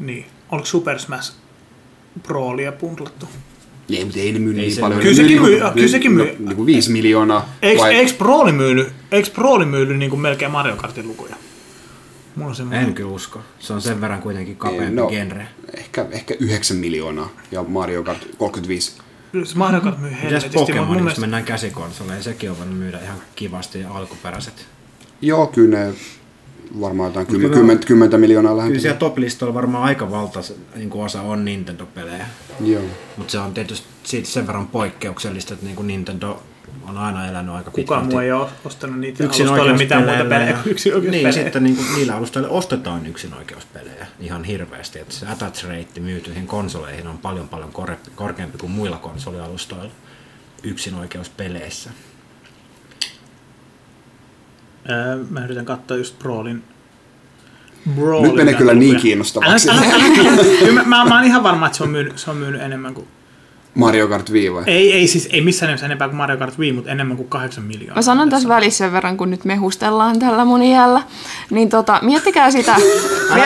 niin. 0.00 0.26
Oliko 0.52 0.66
Super 0.66 0.98
Smash 0.98 1.32
Brolia 2.22 2.72
bundlattu? 2.72 3.28
Ei, 3.90 4.04
mutta 4.04 4.20
ei 4.20 4.32
ne 4.32 4.38
myy 4.38 4.54
niin 4.54 4.72
se 4.74 4.80
paljon. 4.80 4.96
myy. 4.98 5.02
Kyllä 5.02 5.16
sekin 5.22 5.42
myy 5.42 5.50
niinku- 5.50 5.74
kyllä 5.74 5.88
sekin 5.88 6.12
myy. 6.12 6.36
No, 6.38 6.46
niin 6.46 6.56
kuin 6.56 6.66
5 6.66 6.90
miljoonaa. 6.92 7.48
Eikö, 7.62 7.82
vai- 7.82 7.94
eikö 7.94 8.12
myynyt, 8.52 8.88
eikö 9.12 9.30
myydy 9.66 9.96
niin 9.96 10.10
kuin 10.10 10.20
melkein 10.20 10.50
Mario 10.50 10.76
Kartin 10.76 11.08
lukuja? 11.08 11.36
Mulla 12.36 12.48
on 12.50 12.56
semmoinen. 12.56 12.84
En 12.88 12.94
kyllä 12.94 13.10
usko. 13.10 13.40
Se 13.58 13.72
on 13.72 13.80
sen 13.82 14.00
verran 14.00 14.22
kuitenkin 14.22 14.56
kapeampi 14.56 14.90
No, 14.96 15.06
genre. 15.08 15.48
ehkä, 15.76 16.06
ehkä 16.10 16.34
9 16.40 16.76
miljoonaa 16.76 17.28
ja 17.50 17.62
Mario 17.62 18.02
Kart 18.02 18.26
35. 18.38 18.92
Siis 19.32 19.54
Mario 19.56 19.80
Kart 19.80 19.98
myy 19.98 20.10
Mitäs 20.10 20.22
helvetisti, 20.22 20.58
mutta 20.58 20.72
mun 20.72 20.76
Pokemon, 20.76 20.96
jos 20.96 21.02
mielestä... 21.02 21.20
mennään 21.20 21.44
käsikonsoleihin, 21.44 22.22
sekin 22.24 22.50
on 22.50 22.58
voinut 22.58 22.78
myydä 22.78 23.00
ihan 23.00 23.18
kivasti 23.36 23.80
ja 23.80 23.90
alkuperäiset. 23.94 24.66
Joo, 25.22 25.46
kyllä 25.46 25.78
ne 25.78 25.94
varmaan 26.80 27.08
jotain 27.10 27.26
Kyllä 27.26 27.48
10, 27.48 27.58
10, 27.60 27.86
10 27.86 28.20
miljoonaa 28.20 28.50
Kyllä 28.50 28.56
lähentyy. 28.58 28.80
siellä 28.80 28.98
top-listoilla 28.98 29.54
varmaan 29.54 29.84
aika 29.84 30.10
valtaisa 30.10 30.54
niin 30.74 30.90
kuin 30.90 31.04
osa 31.04 31.22
on 31.22 31.44
Nintendo-pelejä. 31.44 32.26
Joo. 32.60 32.82
Mutta 33.16 33.32
se 33.32 33.38
on 33.38 33.54
tietysti 33.54 33.86
siitä 34.04 34.28
sen 34.28 34.46
verran 34.46 34.66
poikkeuksellista, 34.66 35.54
että 35.54 35.66
niin 35.66 35.76
kuin 35.76 35.86
Nintendo 35.86 36.42
on 36.88 36.98
aina 36.98 37.28
elänyt 37.28 37.54
aika 37.54 37.70
Kukaan 37.70 38.00
pitkälti 38.00 38.14
muu 38.14 38.20
ei 38.20 38.32
ole 38.32 38.48
ostanut 38.64 38.98
niitä 38.98 39.24
yksin 39.24 39.46
alustoille 39.48 39.76
mitään 39.76 40.04
muuta 40.04 40.24
pelejä 40.24 40.52
kuin 40.52 40.72
yksin 40.72 40.92
Niin, 40.92 40.96
oikeuspelejä. 40.96 41.32
sitten 41.32 41.64
niin 41.64 41.76
kuin, 41.76 41.86
niillä 41.96 42.16
alustoilla 42.16 42.48
ostetaan 42.48 43.06
yksin 43.06 43.34
oikeuspelejä 43.34 44.06
ihan 44.20 44.44
hirveästi. 44.44 44.98
Että 44.98 45.14
se 45.14 45.26
attach 45.26 45.64
rate 45.64 46.00
myytyihin 46.00 46.46
konsoleihin 46.46 47.06
on 47.06 47.18
paljon 47.18 47.48
paljon 47.48 47.72
korkeampi 48.14 48.58
kuin 48.58 48.72
muilla 48.72 48.96
konsolialustoilla 48.96 49.92
yksin 50.62 50.94
oikeuspeleissä. 50.94 51.90
Öö, 54.90 55.16
mä 55.30 55.44
yritän 55.44 55.64
katsoa 55.64 55.96
just 55.96 56.18
Brawlin. 56.18 56.64
Brawlin 57.94 58.22
Nyt 58.22 58.34
menee 58.34 58.54
kyllä 58.54 58.74
niin 58.74 58.96
kiinnostavaksi. 59.00 59.70
Älä, 59.70 59.80
älä, 59.80 59.94
älä, 59.94 60.14
kyllä 60.58 60.72
mä, 60.72 60.84
mä, 60.84 61.04
mä, 61.04 61.16
oon 61.16 61.24
ihan 61.24 61.42
varma, 61.42 61.66
että 61.66 61.78
se 61.78 61.84
on 61.84 61.90
myynyt, 61.90 62.18
se 62.18 62.30
on 62.30 62.36
myynyt 62.36 62.62
enemmän 62.62 62.94
kuin... 62.94 63.08
Mario 63.76 64.08
Kart 64.08 64.30
Wii 64.32 64.54
vai? 64.54 64.62
Ei, 64.66 64.92
ei 64.92 65.06
siis 65.06 65.28
ei 65.32 65.40
missään 65.40 65.68
nimessä 65.68 65.86
enempää 65.86 66.08
kuin 66.08 66.16
Mario 66.16 66.36
Kart 66.36 66.58
Wii, 66.58 66.72
mutta 66.72 66.90
enemmän 66.90 67.16
kuin 67.16 67.28
kahdeksan 67.28 67.64
miljoonaa. 67.64 67.94
Mä 67.94 68.02
sanon 68.02 68.30
tässä 68.30 68.48
välissä 68.48 68.78
sen 68.78 68.92
verran, 68.92 69.16
kun 69.16 69.30
nyt 69.30 69.44
mehustellaan 69.44 70.18
tällä 70.18 70.44
mun 70.44 70.62
iällä. 70.62 71.02
Niin 71.50 71.68
tota, 71.68 72.00
miettikää 72.02 72.50
sitä. 72.50 72.76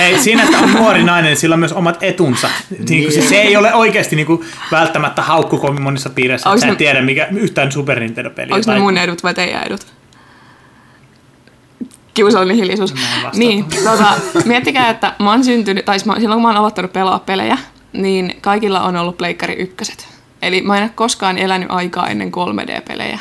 Ei, 0.00 0.18
siinä, 0.18 0.42
että 0.42 0.58
on 0.58 0.72
nuori 0.72 1.02
nainen, 1.02 1.28
niin 1.30 1.36
sillä 1.36 1.54
on 1.54 1.60
myös 1.60 1.72
omat 1.72 2.02
etunsa. 2.02 2.48
Niin. 2.88 3.02
Kuin, 3.02 3.12
siis 3.12 3.28
se 3.28 3.36
ei 3.36 3.56
ole 3.56 3.74
oikeasti 3.74 4.16
niin 4.16 4.26
kuin, 4.26 4.44
välttämättä 4.72 5.22
haukku 5.22 5.58
kovin 5.58 5.82
monissa 5.82 6.10
piireissä, 6.10 6.42
että 6.42 6.50
Onks 6.50 6.60
sä 6.60 6.66
ne- 6.66 6.74
tiedä 6.74 7.02
mikä, 7.02 7.28
yhtään 7.32 7.72
Super 7.72 8.00
Nintendo-peliä. 8.00 8.54
Onko 8.54 8.72
ne 8.72 8.78
mun 8.78 8.98
edut 8.98 9.22
vai 9.22 9.34
teidän 9.34 9.62
edut? 9.62 9.86
Kiusallinen 12.14 12.56
hiljaisuus. 12.56 12.90
En. 12.92 12.98
Niin, 13.34 13.64
tota, 13.84 14.08
miettikää, 14.44 14.90
että 14.90 15.14
mä 15.18 15.30
oon 15.30 15.44
syntynyt, 15.44 15.84
tai 15.84 15.98
silloin 15.98 16.20
kun 16.20 16.42
mä 16.42 16.48
oon 16.48 16.56
aloittanut 16.56 16.92
pelaa 16.92 17.18
pelejä, 17.18 17.58
niin 17.92 18.34
kaikilla 18.40 18.80
on 18.82 18.96
ollut 18.96 19.16
pleikkari 19.16 19.54
ykköset. 19.54 20.08
Eli 20.42 20.60
mä 20.62 20.76
en 20.76 20.82
ole 20.82 20.90
koskaan 20.94 21.38
elänyt 21.38 21.70
aikaa 21.70 22.08
ennen 22.08 22.32
3D-pelejä. 22.32 23.18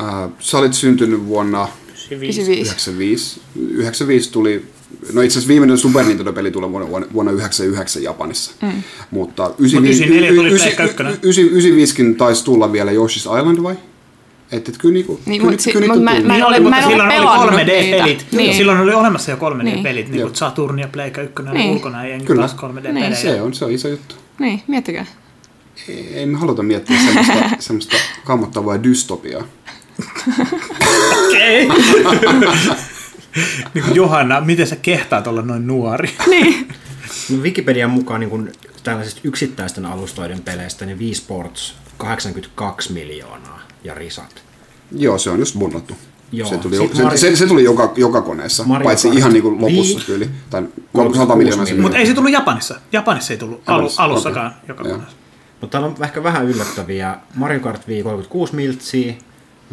Äh, 0.00 0.30
sä 0.38 0.58
olit 0.58 0.74
syntynyt 0.74 1.26
vuonna 1.26 1.68
95. 2.10 2.40
95. 2.52 3.40
95 3.70 4.32
tuli, 4.32 4.66
no 5.12 5.20
itse 5.22 5.32
asiassa 5.38 5.48
viimeinen 5.48 5.78
Super 5.78 6.04
Nintendo-peli 6.04 6.50
tuli 6.50 6.70
vuonna, 6.70 6.88
vuonna, 6.88 7.06
vuonna 7.12 7.32
99 7.32 8.02
Japanissa. 8.02 8.52
Mm. 8.62 8.82
Mutta 9.10 9.50
94 9.58 10.34
tuli 10.34 10.48
ysi- 10.52 10.62
Pleikka 10.62 10.84
ykkönen. 10.84 11.18
ysi- 11.22 11.40
95 11.50 12.14
taisi 12.18 12.44
tulla 12.44 12.72
vielä 12.72 12.90
Yoshi's 12.92 13.38
Island 13.38 13.62
vai? 13.62 13.74
Et, 14.52 14.68
et 14.68 14.78
kyllä 14.78 14.92
niinku, 14.92 15.20
Niin, 15.26 15.40
kyllä, 15.40 15.50
mut 15.52 15.60
si- 15.60 15.72
kyllä 15.72 15.86
mut 15.86 15.96
niitä 15.96 16.04
mä- 16.04 16.26
mä 16.26 16.34
en 16.34 16.40
Niin 16.40 16.44
ole- 16.46 16.60
mutta 16.60 16.76
en 16.78 16.84
ole 16.84 16.90
silloin 16.92 17.10
oli 17.10 17.18
pelannut 17.18 17.50
3D-pelit. 17.60 18.04
niitä. 18.04 18.24
Niin. 18.32 18.54
Silloin 18.54 18.78
oli 18.80 18.94
olemassa 18.94 19.30
jo 19.30 19.36
3D-pelit, 19.36 20.06
niin, 20.06 20.12
Niin. 20.12 20.22
kuin 20.22 20.34
Saturn 20.36 20.78
ja 20.78 20.88
Pleikka 20.88 21.22
1 21.22 21.42
oli 21.42 21.58
Niin. 21.58 21.70
ulkona 21.70 22.02
ja 22.04 22.08
jengi 22.10 22.26
Kyllä. 22.26 22.40
taas 22.40 22.54
3D-pelejä. 22.54 23.08
Niin. 23.08 23.16
Se 23.16 23.42
on, 23.42 23.54
se 23.54 23.64
on 23.64 23.70
iso 23.70 23.88
juttu. 23.88 24.14
Niin, 24.38 24.62
miettikää. 24.66 25.06
Ei, 25.88 26.08
ei 26.14 26.26
me 26.26 26.38
haluta 26.38 26.62
miettiä 26.62 26.96
semmoista, 27.04 27.32
semmoista 27.66 27.96
kammottavaa 28.24 28.82
dystopiaa. 28.82 29.44
Okei. 31.28 31.68
niin 33.74 33.84
kuin 33.84 33.94
Johanna, 33.94 34.40
miten 34.40 34.66
sä 34.66 34.76
kehtaat 34.76 35.26
olla 35.26 35.42
noin 35.42 35.66
nuori? 35.66 36.10
Niin. 36.26 36.68
Wikipedian 37.42 37.90
mukaan 37.90 38.20
niin 38.20 38.30
kun 38.30 38.50
tällaisista 38.82 39.20
yksittäisten 39.24 39.86
alustoiden 39.86 40.40
peleistä, 40.42 40.86
niin 40.86 40.98
Wii 40.98 41.14
Sports 41.14 41.74
82 41.96 42.92
miljoonaa 42.92 43.57
ja 43.88 43.94
risat. 43.94 44.42
Joo, 44.92 45.18
se 45.18 45.30
on 45.30 45.38
just 45.38 45.58
bundattu. 45.58 45.94
Joo. 46.32 46.48
Se 46.48 46.58
tuli, 46.58 46.76
se, 46.76 47.02
Mario- 47.02 47.16
se, 47.18 47.36
se, 47.36 47.46
tuli 47.46 47.64
joka, 47.64 47.92
joka 47.96 48.22
koneessa, 48.22 48.64
Mario 48.64 48.84
paitsi 48.84 49.08
Kart 49.08 49.18
ihan 49.18 49.32
niin 49.32 49.42
kuin 49.42 49.60
lopussa 49.60 50.06
tyyli. 50.06 50.30
Tai 50.50 50.62
100 51.16 51.36
miljoonaa 51.36 51.66
Mutta 51.82 51.98
ei 51.98 52.06
se 52.06 52.14
tullut 52.14 52.32
Japanissa. 52.32 52.80
Japanissa 52.92 53.32
ei 53.32 53.38
tullut 53.38 53.62
alu, 53.66 53.76
Japanissa, 53.76 54.02
alussakaan 54.02 54.46
okei. 54.46 54.60
joka 54.68 54.82
Joo. 54.84 54.92
koneessa. 54.92 55.16
Mutta 55.60 55.72
täällä 55.72 55.88
on 55.88 56.04
ehkä 56.04 56.22
vähän 56.22 56.46
yllättäviä. 56.46 57.16
Mario 57.34 57.60
Kart 57.60 57.88
Wii 57.88 58.02
36 58.02 58.54
miltsiä, 58.54 59.14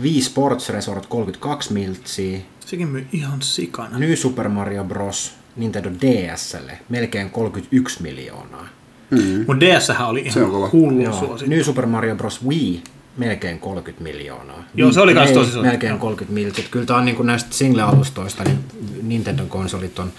Wii 0.01 0.21
Sports 0.21 0.69
Resort 0.69 1.05
32 1.05 1.73
miltsiä, 1.73 2.39
Sekin 2.65 2.87
myy 2.87 3.07
ihan 3.13 3.41
sikana. 3.41 3.99
New 3.99 4.13
Super 4.13 4.49
Mario 4.49 4.83
Bros. 4.83 5.33
Nintendo 5.55 5.89
DSlle 5.89 6.79
melkein 6.89 7.29
31 7.29 8.01
miljoonaa. 8.01 8.67
Mm. 9.11 9.45
Mutta 9.47 9.59
DS 9.65 9.89
oli 10.07 10.19
ihan 10.21 10.71
hullu 10.71 11.13
suosittu. 11.13 11.49
New 11.49 11.61
Super 11.61 11.85
Mario 11.85 12.15
Bros. 12.15 12.45
Wii 12.45 12.83
melkein 13.17 13.59
30 13.59 14.03
miljoonaa. 14.03 14.63
Joo, 14.75 14.91
se 14.91 15.01
oli 15.01 15.13
Play 15.13 15.23
tosi 15.25 15.33
suosittu, 15.33 15.61
Melkein 15.61 15.91
joo. 15.91 15.99
30 15.99 16.33
miljoonaa. 16.33 16.63
Kyllä 16.71 16.85
tämä 16.85 16.99
on 16.99 17.05
niin 17.05 17.15
kuin 17.15 17.27
näistä 17.27 17.49
single-alustoista, 17.53 18.43
niin 18.43 18.59
Nintendo 19.01 19.45
konsolit 19.45 19.99
on... 19.99 20.13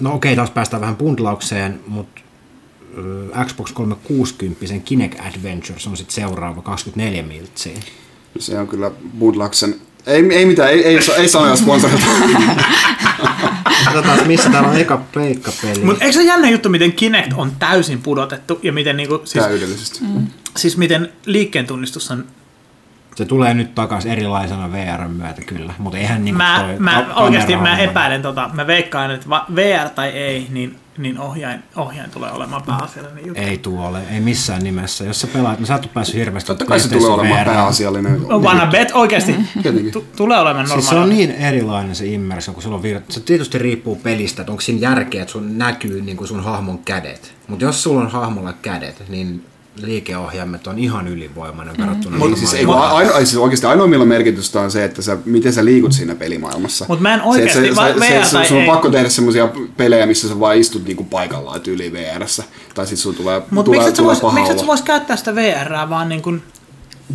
No 0.00 0.14
okei, 0.14 0.36
taas 0.36 0.50
päästään 0.50 0.80
vähän 0.80 0.96
bundlaukseen, 0.96 1.80
mutta 1.86 2.20
Xbox 3.46 3.72
360 3.72 4.66
Kinect 4.84 5.20
Adventures 5.20 5.86
on 5.86 5.96
sitten 5.96 6.14
seuraava 6.14 6.62
24 6.62 7.22
miltsiä. 7.22 7.78
Se 8.38 8.58
on 8.58 8.68
kyllä 8.68 8.90
Budlaksen... 9.18 9.74
Ei, 10.06 10.34
ei 10.34 10.46
mitään, 10.46 10.70
ei, 10.70 10.84
ei, 10.84 10.98
ei 11.16 11.28
sanoja 11.28 11.56
sponsorilta. 11.56 12.06
Katsotaan, 13.84 14.26
missä 14.26 14.50
täällä 14.50 14.68
on 14.68 14.76
eka 14.76 14.96
pleikkapeli. 15.12 15.84
Mutta 15.84 16.04
eikö 16.04 16.12
se 16.12 16.18
ole 16.18 16.28
jännä 16.28 16.50
juttu, 16.50 16.68
miten 16.68 16.92
Kinect 16.92 17.32
on 17.36 17.52
täysin 17.58 18.02
pudotettu 18.02 18.60
ja 18.62 18.72
miten, 18.72 18.96
niinku, 18.96 19.20
siis, 19.24 19.44
Täydellisesti. 19.44 19.98
Mm. 20.02 20.26
siis 20.56 20.76
miten 20.76 21.12
liikkeen 21.26 21.66
tunnistus 21.66 22.10
on... 22.10 22.24
Se 23.14 23.24
tulee 23.24 23.54
nyt 23.54 23.74
takaisin 23.74 24.12
erilaisena 24.12 24.72
VR 24.72 25.08
myötä 25.08 25.42
kyllä, 25.42 25.74
mutta 25.78 25.98
eihän 25.98 26.24
niinku 26.24 26.38
Mä, 26.38 26.64
toi 26.66 26.78
mä 26.78 27.14
oikeasti 27.14 27.56
mä 27.56 27.78
epäilen, 27.78 28.22
tota, 28.22 28.50
mä 28.52 28.66
veikkaan, 28.66 29.10
että 29.10 29.26
VR 29.54 29.88
tai 29.94 30.08
ei, 30.08 30.46
niin, 30.50 30.76
niin 30.98 31.18
ohjain, 31.18 31.62
ohjain 31.76 32.10
tulee 32.10 32.30
olemaan 32.30 32.62
pääasiallinen 32.62 33.26
juttu. 33.26 33.42
Ei 33.42 33.58
tuo 33.58 33.86
ole, 33.88 34.02
ei 34.10 34.20
missään 34.20 34.62
nimessä. 34.64 35.04
Jos 35.04 35.20
sä 35.20 35.26
pelaat, 35.26 35.60
no 35.60 35.66
sä 35.66 35.74
et 35.74 35.82
ole 35.82 35.90
päässyt 35.94 36.16
hirveästi 36.16 36.46
Totta 36.46 36.64
kai 36.64 36.80
se 36.80 36.88
tulee 36.88 37.10
olemaan 37.10 37.40
VR. 37.46 37.52
pääasiallinen. 37.52 38.22
No, 38.28 38.42
Vanna 38.42 38.66
bet 38.66 38.90
oikeasti 38.94 39.36
tu- 39.92 40.06
tulee 40.16 40.38
olemaan 40.40 40.64
normaali. 40.64 40.82
Siis 40.82 40.90
se 40.90 40.96
on 40.96 41.08
niin 41.08 41.30
erilainen 41.30 41.94
se 41.96 42.06
immersio, 42.06 42.54
kun 42.54 42.62
sulla 42.62 42.76
on 42.76 42.82
vir... 42.82 43.00
Se 43.08 43.20
tietysti 43.20 43.58
riippuu 43.58 43.96
pelistä, 43.96 44.42
että 44.42 44.52
onko 44.52 44.60
siinä 44.60 44.80
järkeä, 44.80 45.22
että 45.22 45.32
sun 45.32 45.58
näkyy 45.58 46.02
niin 46.02 46.16
kuin 46.16 46.28
sun 46.28 46.44
hahmon 46.44 46.78
kädet. 46.78 47.32
Mutta 47.48 47.64
jos 47.64 47.82
sulla 47.82 48.00
on 48.00 48.10
hahmolla 48.10 48.52
kädet, 48.52 49.02
niin 49.08 49.44
liikeohjaimet 49.82 50.66
on 50.66 50.78
ihan 50.78 51.08
ylivoimainen 51.08 51.76
verrattuna 51.78 52.16
Mutta 52.18 52.36
siis, 52.36 52.54
ei, 52.54 52.66
aino, 52.66 53.12
siis 53.12 53.36
oikeasti 53.36 53.66
ainoa 53.66 53.86
millä 53.86 54.04
merkitystä 54.04 54.60
on 54.60 54.70
se, 54.70 54.84
että 54.84 55.02
sä, 55.02 55.18
miten 55.24 55.52
sä 55.52 55.64
liikut 55.64 55.92
siinä 55.92 56.14
pelimaailmassa. 56.14 56.84
Mut 56.88 57.00
mä 57.00 57.14
en 57.14 57.20
se, 57.20 57.26
oikeasti- 57.26 57.52
se, 57.52 57.74
se, 57.74 58.00
VR 58.00 58.24
se, 58.24 58.32
tai 58.32 58.44
se, 58.44 58.48
sun 58.48 58.56
on 58.56 58.62
ei. 58.62 58.68
pakko 58.68 58.88
tehdä 58.90 59.08
semmoisia 59.08 59.48
pelejä, 59.76 60.06
missä 60.06 60.28
sä 60.28 60.40
vaan 60.40 60.56
istut 60.56 60.84
niinku 60.84 61.04
paikallaan 61.04 61.60
tyyliin 61.60 61.92
VRssä. 61.92 62.44
Tai 62.74 62.86
sit 62.86 62.98
sun 62.98 63.14
tulee, 63.14 63.42
Mutta 63.50 63.64
tulee, 63.64 63.80
miksi 63.80 63.94
tulee 64.02 64.08
vois, 64.08 64.20
paha 64.20 64.34
miksi 64.34 64.52
et 64.52 64.58
sä 64.58 64.66
vois 64.66 64.82
käyttää 64.82 65.16
sitä 65.16 65.34
VRää 65.34 65.90
vaan 65.90 66.08
niin 66.08 66.22
kuin 66.22 66.42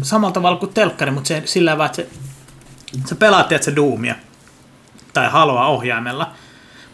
samalla 0.02 0.34
tavalla 0.34 0.58
kuin 0.58 0.74
telkkari, 0.74 1.12
mutta 1.12 1.28
se, 1.28 1.42
sillä 1.46 1.78
vaan, 1.78 1.86
että 1.86 1.96
se, 1.96 2.08
sä 3.10 3.16
pelaat, 3.16 3.52
että 3.52 3.66
se 3.66 3.76
Doomia 3.76 4.16
tai 5.14 5.30
Haloa 5.30 5.68
ohjaimella, 5.68 6.32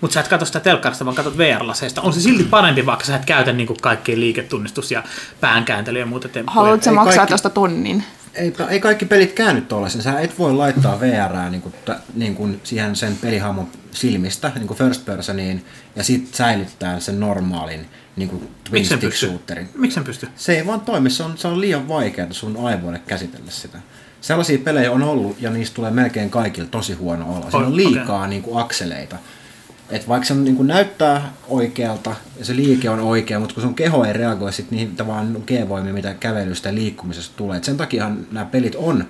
mutta 0.05 0.13
sä 0.13 0.19
et 0.19 0.27
katso 0.27 0.45
sitä 0.45 0.59
telkkarista, 0.59 1.05
vaan 1.05 1.15
katsot 1.15 1.37
VR-laseista. 1.37 2.01
On 2.01 2.13
se 2.13 2.21
silti 2.21 2.43
parempi, 2.43 2.85
vaikka 2.85 3.05
sä 3.05 3.15
et 3.15 3.25
käytä 3.25 3.53
niin 3.53 3.67
kuin 3.67 3.79
kaikkia 3.81 4.15
liiketunnistus- 4.19 4.91
ja 4.91 5.03
päänkääntelyä 5.41 5.99
ja 5.99 6.05
muuta 6.05 6.29
temppuja. 6.29 6.53
Haluatko 6.55 6.89
Ei 6.89 6.95
maksaa 6.95 7.15
kaikki- 7.15 7.31
tuosta 7.31 7.49
tonnin? 7.49 8.03
ei, 8.35 8.53
ei 8.69 8.79
kaikki 8.79 9.05
pelit 9.05 9.33
käänny 9.33 9.61
tollaisen. 9.61 10.01
Sä 10.01 10.19
et 10.19 10.39
voi 10.39 10.53
laittaa 10.53 10.99
VR 10.99 11.49
niin 11.49 11.61
kuin, 11.61 11.73
niin 12.13 12.35
kuin 12.35 12.59
siihen 12.63 12.95
sen 12.95 13.17
pelihahmon 13.17 13.67
silmistä, 13.91 14.51
niin 14.55 14.67
kuin 14.67 14.77
first 14.77 15.05
personiin, 15.05 15.65
ja 15.95 16.03
sitten 16.03 16.33
säilyttää 16.33 16.99
sen 16.99 17.19
normaalin 17.19 17.85
niin 18.15 18.29
kuin 18.29 18.41
twin 18.41 18.71
Miksi 18.71 18.89
sen 18.89 18.97
stick 18.97 19.15
shooterin. 19.15 19.69
Miksi 19.75 19.95
sen 19.95 20.03
pystyy? 20.03 20.29
Se 20.35 20.57
ei 20.57 20.67
vaan 20.67 20.81
toimi, 20.81 21.09
se 21.09 21.23
on, 21.23 21.37
se 21.37 21.47
on 21.47 21.61
liian 21.61 21.87
vaikeaa 21.87 22.27
sun 22.31 22.57
aivoille 22.67 23.01
käsitellä 23.07 23.51
sitä. 23.51 23.77
Sellaisia 24.21 24.57
pelejä 24.57 24.91
on 24.91 25.03
ollut 25.03 25.41
ja 25.41 25.49
niistä 25.49 25.75
tulee 25.75 25.91
melkein 25.91 26.29
kaikilla 26.29 26.67
tosi 26.71 26.93
huono 26.93 27.35
olo. 27.35 27.51
Siinä 27.51 27.67
on 27.67 27.75
liikaa 27.75 28.27
niin 28.27 28.41
kuin 28.41 28.61
akseleita. 28.61 29.17
Et 29.89 30.07
vaikka 30.07 30.27
se 30.27 30.33
niin 30.33 30.55
kuin 30.55 30.67
näyttää 30.67 31.33
oikealta 31.47 32.15
ja 32.39 32.45
se 32.45 32.55
liike 32.55 32.89
on 32.89 32.99
oikea, 32.99 33.39
mutta 33.39 33.55
kun 33.55 33.63
sun 33.63 33.75
keho 33.75 34.03
ei 34.03 34.13
reagoi 34.13 34.53
sit 34.53 34.71
niihin 34.71 34.95
tavallaan 34.95 35.43
G-voimiin, 35.47 35.93
mitä 35.93 36.13
kävelystä 36.13 36.69
ja 36.69 36.75
liikkumisesta 36.75 37.37
tulee. 37.37 37.57
Et 37.57 37.63
sen 37.63 37.77
takiahan 37.77 38.27
nämä 38.31 38.45
pelit 38.45 38.75
on 38.75 39.05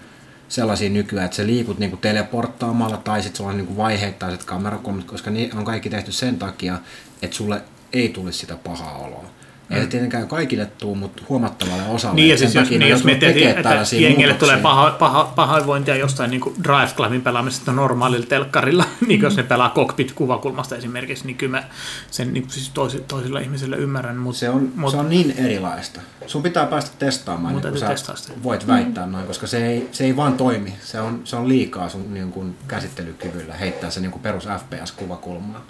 sellaisia 0.49 0.89
nykyään, 0.89 1.25
että 1.25 1.37
sä 1.37 1.45
liikut 1.45 1.79
niinku 1.79 1.97
teleporttaamalla 1.97 2.97
tai 2.97 3.21
sitten 3.21 3.37
sulla 3.37 3.49
on 3.49 3.57
niinku 3.57 3.77
vaiheittaiset 3.77 4.43
kamerakulmat, 4.43 5.05
koska 5.05 5.31
ne 5.31 5.49
on 5.55 5.65
kaikki 5.65 5.89
tehty 5.89 6.11
sen 6.11 6.37
takia, 6.37 6.79
että 7.21 7.35
sulle 7.35 7.61
ei 7.93 8.09
tulisi 8.09 8.39
sitä 8.39 8.55
pahaa 8.55 8.97
oloa. 8.97 9.25
Ei 9.69 9.81
se 9.81 9.87
tietenkään 9.87 10.27
kaikille 10.27 10.65
tuu, 10.65 10.95
mutta 10.95 11.23
huomattavalle 11.29 11.83
osalle. 11.89 12.15
Niin, 12.15 12.29
ja 12.29 12.37
siis 12.37 12.55
jos, 12.55 12.69
niin, 12.69 12.89
jos 12.89 13.03
miettii, 13.03 13.45
että 13.45 13.83
jengille 13.99 14.33
tulee 14.33 14.57
paho, 14.57 14.91
paho, 14.91 15.31
pahoinvointia 15.35 15.95
jostain 15.95 16.31
niin 16.31 16.41
kuin 16.41 16.55
Drive 16.63 16.91
Clubin 16.95 17.21
pelaamisesta 17.21 17.71
normaalilla 17.71 18.25
telkkarilla, 18.25 18.85
niin 19.07 19.21
jos 19.21 19.37
ne 19.37 19.43
pelaa 19.43 19.73
cockpit-kuvakulmasta 19.75 20.75
esimerkiksi, 20.75 21.25
niin 21.25 21.37
kyllä 21.37 21.57
mä 21.57 21.63
sen 22.11 22.33
niin 22.33 22.49
siis 22.49 22.69
toisi, 22.69 23.03
toisilla 23.07 23.39
ihmisillä 23.39 23.75
ymmärrän. 23.75 24.17
Mutta 24.17 24.39
Se 24.39 24.49
on, 24.49 24.71
mut, 24.75 24.91
se 24.91 24.97
on 24.97 25.09
niin 25.09 25.31
erilaista. 25.37 26.01
Sun 26.27 26.43
pitää 26.43 26.65
päästä 26.65 26.91
testaamaan, 26.99 27.53
Mun 27.53 27.61
niin 27.63 27.79
sä 27.79 27.87
testaa 27.87 28.15
sitä. 28.15 28.33
voit 28.43 28.67
väittää 28.67 29.05
noin, 29.05 29.27
koska 29.27 29.47
se 29.47 29.65
ei, 29.67 29.89
se 29.91 30.03
ei 30.03 30.15
vaan 30.15 30.33
toimi. 30.33 30.73
Se 30.83 31.01
on, 31.01 31.21
se 31.23 31.35
on 31.35 31.47
liikaa 31.47 31.89
sun 31.89 32.13
niin 32.13 32.31
kuin 32.31 32.57
käsittelykyvyllä 32.67 33.53
heittää 33.53 33.89
se 33.89 33.99
niin 33.99 34.11
kuin 34.11 34.21
perus 34.21 34.45
FPS-kuvakulmaa. 34.47 35.61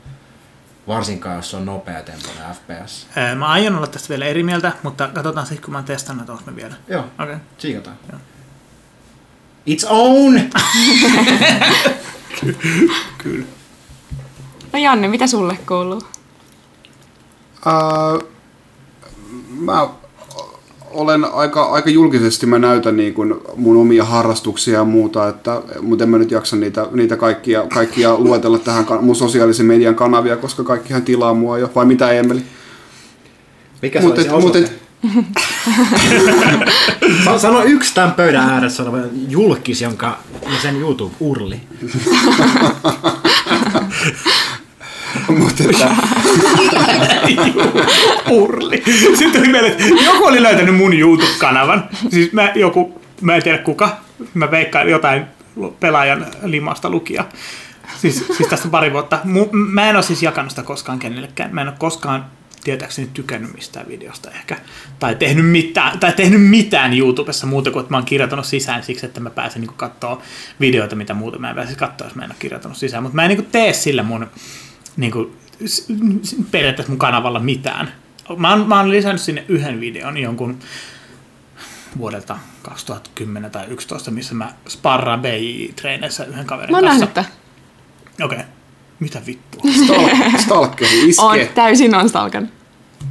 Varsinkaan, 0.88 1.36
jos 1.36 1.50
se 1.52 1.58
on 1.58 1.66
nopea 1.66 2.02
tempoinen 2.02 2.44
FPS. 2.56 3.08
ää, 3.16 3.36
mä 3.36 3.48
aion 3.48 3.76
olla 3.76 3.88
tästä 3.88 4.10
vielä 4.10 4.26
eri 4.26 4.44
mieltä, 4.44 4.72
mutta 4.84 5.08
katsotaan 5.08 5.46
sitten, 5.48 5.64
kun 5.66 5.72
mä 5.72 5.78
oon 5.78 5.86
testannut, 5.86 6.22
että 6.22 6.32
onko 6.32 6.44
me 6.46 6.56
vielä. 6.56 6.76
Joo, 6.88 7.00
Okei. 7.02 7.14
Okay. 7.24 7.38
tsiikataan. 7.58 7.98
It's 9.70 9.86
own! 9.90 10.42
No 14.74 14.80
Janne, 14.80 15.08
mitä 15.08 15.28
sulle 15.28 15.58
kuuluu? 15.68 16.02
Ää, 17.66 18.20
mä 19.50 19.90
olen 20.96 21.26
aika, 21.34 21.64
aika 21.64 21.90
julkisesti, 21.90 22.46
mä 22.46 22.60
näytän 22.60 22.98
niin 22.98 23.14
kuin 23.14 23.34
mun 23.56 23.78
omia 23.78 24.06
harrastuksia 24.06 24.74
ja 24.74 24.84
muuta, 24.84 25.28
että, 25.28 25.62
mutta 25.82 26.04
en 26.04 26.10
mä 26.10 26.18
nyt 26.18 26.32
jaksa 26.32 26.56
niitä, 26.56 26.88
niitä 26.92 27.18
kaikkia, 27.18 27.64
kaikkia 27.74 28.18
luetella 28.18 28.60
tähän 28.60 28.86
mun 29.02 29.16
sosiaalisen 29.16 29.66
median 29.66 29.96
kanavia, 29.96 30.38
koska 30.38 30.64
kaikkihan 30.64 31.02
tilaa 31.02 31.34
mua 31.34 31.58
jo, 31.58 31.72
vai 31.76 31.86
mitä 31.86 32.12
Emeli? 32.12 32.42
Mikä 33.82 34.02
se 34.02 34.08
Mut 34.40 34.56
et- 34.56 34.86
Sano 37.42 37.64
yksi 37.64 37.96
tämän 37.96 38.12
pöydän 38.12 38.50
ääressä 38.50 38.84
oleva 38.84 38.98
julkis, 39.30 39.82
jonka 39.82 40.18
ja 40.44 40.62
sen 40.62 40.76
YouTube 40.76 41.16
urli. 41.20 41.60
Mutta 45.40 45.64
että, 45.64 45.92
Urli. 48.32 48.84
Sitten 49.18 49.32
tuli 49.32 49.48
mieleen, 49.48 49.72
että 49.72 50.04
joku 50.06 50.26
oli 50.26 50.44
löytänyt 50.44 50.76
mun 50.76 50.94
YouTube-kanavan. 50.94 51.90
Siis 52.10 52.34
mä, 52.34 52.52
joku, 52.56 53.02
mä 53.22 53.36
en 53.36 53.44
tiedä 53.44 53.58
kuka, 53.58 53.98
mä 54.34 54.52
veikkaan 54.52 54.90
jotain 54.90 55.26
pelaajan 55.80 56.26
limasta 56.44 56.90
lukia. 56.90 57.26
Siis, 57.98 58.28
siis 58.38 58.50
tästä 58.50 58.68
pari 58.68 58.94
vuotta. 58.94 59.20
Mä 59.52 59.90
en 59.90 59.96
ole 59.96 60.04
siis 60.04 60.24
jakanut 60.24 60.50
sitä 60.50 60.64
koskaan 60.64 61.00
kenellekään. 61.00 61.54
Mä 61.54 61.62
en 61.62 61.68
ole 61.68 61.76
koskaan 61.80 62.26
tietääkseni 62.64 63.10
tykännyt 63.14 63.54
mistään 63.54 63.88
videosta 63.88 64.32
ehkä. 64.32 64.58
Tai 65.00 65.16
tehnyt 65.16 65.46
mitään, 65.46 66.00
tai 66.00 66.14
tehnyt 66.14 66.50
mitään 66.50 66.98
YouTubessa 66.98 67.48
muuta 67.48 67.72
kuin, 67.72 67.82
että 67.82 67.94
mä 67.94 67.98
oon 67.98 68.06
kirjoittanut 68.06 68.46
sisään 68.46 68.84
siksi, 68.84 69.06
että 69.06 69.20
mä 69.20 69.30
pääsen 69.30 69.62
niin 69.62 69.74
katsoa 69.78 70.22
videoita, 70.60 70.96
mitä 70.96 71.14
muuta 71.14 71.40
mä 71.40 71.50
en 71.50 71.56
pääsisi 71.56 71.78
katsoa, 71.78 72.08
jos 72.08 72.16
mä 72.16 72.24
en 72.24 72.32
ole 72.32 72.36
kirjoittanut 72.40 72.78
sisään. 72.78 73.04
Mutta 73.04 73.16
mä 73.16 73.26
en 73.26 73.30
niin 73.30 73.46
tee 73.52 73.74
sillä 73.74 74.04
mun 74.04 74.28
niin 74.98 75.12
kuin, 75.12 75.38
periaatteessa 76.52 76.92
mun 76.92 77.00
kanavalla 77.00 77.40
mitään. 77.40 77.92
Mä 78.38 78.50
oon, 78.50 78.68
mä 78.68 78.78
oon 78.80 78.92
lisännyt 78.92 79.22
sinne 79.22 79.46
yhden 79.48 79.80
videon 79.80 80.18
jonkun 80.18 80.60
vuodelta 81.98 82.38
2010 82.62 83.52
tai 83.52 83.62
2011, 83.62 84.12
missä 84.12 84.34
mä 84.34 84.54
sparraan 84.70 85.22
BI-treeneissä 85.22 86.26
yhden 86.26 86.46
kaverin 86.46 86.72
Mä 86.72 86.78
oon 86.78 86.86
kanssa. 86.88 87.08
tämän. 87.08 87.30
Okei. 88.24 88.38
Okay. 88.38 88.50
Mitä 89.00 89.22
vittua? 89.26 89.62
stal- 89.72 90.40
stalkeri 90.42 91.02
On, 91.18 91.36
iske. 91.40 91.52
täysin 91.56 91.96
on 91.96 92.10
stalkan. 92.10 92.50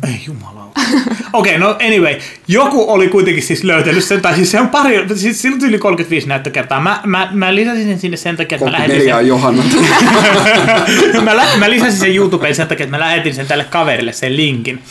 Ei 0.09 0.23
jumalauta. 0.27 0.64
Okei, 1.33 1.57
okay, 1.57 1.59
no 1.59 1.77
anyway. 1.87 2.15
Joku 2.49 2.93
oli 2.93 3.09
kuitenkin 3.09 3.43
siis 3.43 3.65
löytänyt 3.65 4.05
sen, 4.05 4.21
tai 4.23 4.35
siis 4.35 4.51
se 4.51 4.61
on 4.61 4.69
pari, 4.69 5.07
siis 5.15 5.43
sillä 5.43 5.55
on 5.63 5.69
yli 5.69 5.79
35 5.79 6.29
näyttökertaa. 6.29 6.81
Mä, 6.81 7.01
mä, 7.05 7.29
mä 7.33 7.55
lisäsin 7.55 7.87
sen 7.87 7.99
sinne 7.99 8.17
sen 8.17 8.37
takia, 8.37 8.57
että 8.57 8.65
mä 8.65 8.73
lähetin 8.73 8.97
34 8.97 9.17
sen, 9.17 9.29
Johanna. 9.29 9.63
mä, 11.31 11.37
lä- 11.37 11.57
mä 11.59 11.71
lisäsin 11.71 12.01
sen 12.01 12.17
YouTubeen 12.17 12.55
sen 12.55 12.69
takia, 12.69 12.85
että 12.85 12.97
mä 12.97 13.01
lähetin 13.01 13.35
sen 13.35 13.47
tälle 13.47 13.65
kaverille 13.65 14.13
sen 14.13 14.37
linkin, 14.37 14.83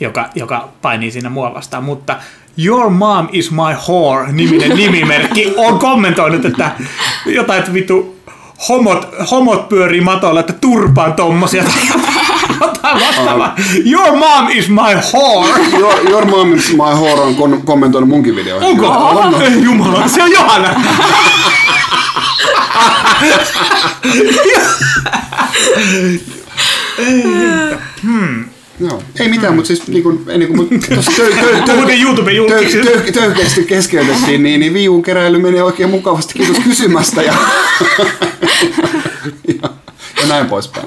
joka, 0.00 0.28
joka 0.34 0.68
painii 0.82 1.10
siinä 1.10 1.30
mua 1.30 1.54
vastaan, 1.54 1.84
mutta 1.84 2.16
Your 2.64 2.90
mom 2.90 3.28
is 3.32 3.50
my 3.50 3.74
whore 3.88 4.32
niminen 4.32 4.76
nimimerkki 4.76 5.54
on 5.56 5.78
kommentoinut, 5.78 6.44
että 6.44 6.70
jotain, 7.26 7.58
että 7.58 7.72
vittu 7.72 8.20
homot, 8.68 9.08
homot 9.30 9.68
pyörii 9.68 10.00
matolla, 10.00 10.40
että 10.40 10.52
turpaan 10.52 11.12
tommosia 11.12 11.64
tai 11.64 11.99
jotain 12.60 13.00
vastaavaa. 13.06 13.56
Your 13.92 14.16
mom 14.16 14.48
is 14.50 14.68
my 14.68 14.94
whore. 14.94 15.78
Your, 15.78 16.10
your 16.10 16.26
mom 16.26 16.54
is 16.54 16.70
my 16.72 16.78
whore 16.78 17.20
on 17.20 17.34
kon- 17.34 17.62
kommentoinut 17.64 18.08
munkin 18.08 18.36
videoihin. 18.36 18.68
Onko? 18.68 18.86
On. 18.86 19.42
Ei 19.42 19.62
Jumala, 19.62 20.08
se 20.08 20.22
on 20.22 20.32
Johanna. 20.32 20.68
Joo. 28.80 29.02
Ei 29.20 29.28
mitään, 29.28 29.54
mutta 29.54 29.68
siis 29.68 29.88
niin 29.88 30.02
kuin, 30.02 30.20
ennen 30.28 30.48
kuin 30.48 30.68
tuossa 30.94 31.12
YouTube 32.02 32.32
julkiksi. 32.32 32.78
tö, 32.82 33.00
tö, 33.00 33.12
töykeästi 33.12 33.64
keskeytettiin, 33.64 34.42
niin, 34.42 34.60
niin 34.60 34.74
viivun 34.74 35.02
keräily 35.02 35.38
menee 35.38 35.62
oikein 35.62 35.90
mukavasti. 35.90 36.34
Kiitos 36.34 36.58
kysymästä 36.64 37.22
ja, 37.22 37.34
ja, 39.48 39.54
ja 40.20 40.26
näin 40.28 40.46
poispäin. 40.46 40.86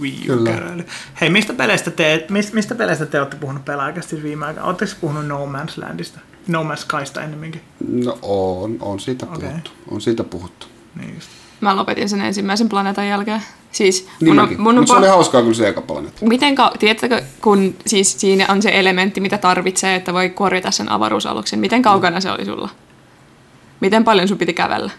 Wii 0.00 0.22
Kyllä. 0.26 0.50
U-keräily. 0.50 0.84
Hei, 1.20 1.30
mistä 1.30 1.52
peleistä 1.54 1.90
te, 1.90 2.26
mistä, 2.30 2.54
mistä 2.54 2.74
peleistä 2.74 3.06
te 3.06 3.18
olette 3.18 3.36
puhunut 3.36 3.64
pelaajakästi 3.64 4.22
viime 4.22 4.46
aikoina? 4.46 4.66
Oletteko 4.68 4.92
puhunut 5.00 5.26
No 5.26 5.46
Man's 5.46 5.72
Landista? 5.86 6.20
No 6.48 6.62
Man's 6.62 6.76
Skysta 6.76 7.22
ennemminkin? 7.22 7.60
No 7.92 8.18
on, 8.22 8.76
on 8.80 9.00
siitä 9.00 9.26
Okei. 9.26 9.48
puhuttu. 9.48 9.70
On 9.90 10.00
siitä 10.00 10.24
puhuttu. 10.24 10.66
Niin 10.94 11.14
just. 11.14 11.28
Mä 11.60 11.76
lopetin 11.76 12.08
sen 12.08 12.20
ensimmäisen 12.20 12.68
planeetan 12.68 13.08
jälkeen. 13.08 13.42
Siis 13.72 14.08
mun 14.26 14.38
on, 14.38 14.48
mun 14.58 14.68
on 14.68 14.74
Mutta 14.74 14.92
se 14.92 14.94
pa- 14.94 14.98
oli 14.98 15.08
hauskaa 15.08 15.40
kyllä 15.42 15.54
se 15.54 15.68
eka 15.68 15.80
planeetta. 15.80 16.26
Miten 16.26 16.54
kau- 16.58 16.78
tiedättekö, 16.78 17.22
kun 17.42 17.74
siis 17.86 18.20
siinä 18.20 18.46
on 18.48 18.62
se 18.62 18.70
elementti, 18.74 19.20
mitä 19.20 19.38
tarvitsee, 19.38 19.94
että 19.94 20.12
voi 20.12 20.30
korjata 20.30 20.70
sen 20.70 20.88
avaruusaluksen. 20.88 21.58
Miten 21.58 21.82
kaukana 21.82 22.20
se 22.20 22.30
oli 22.30 22.44
sulla? 22.44 22.68
Miten 23.80 24.04
paljon 24.04 24.28
sun 24.28 24.38
piti 24.38 24.52
kävellä? 24.52 24.90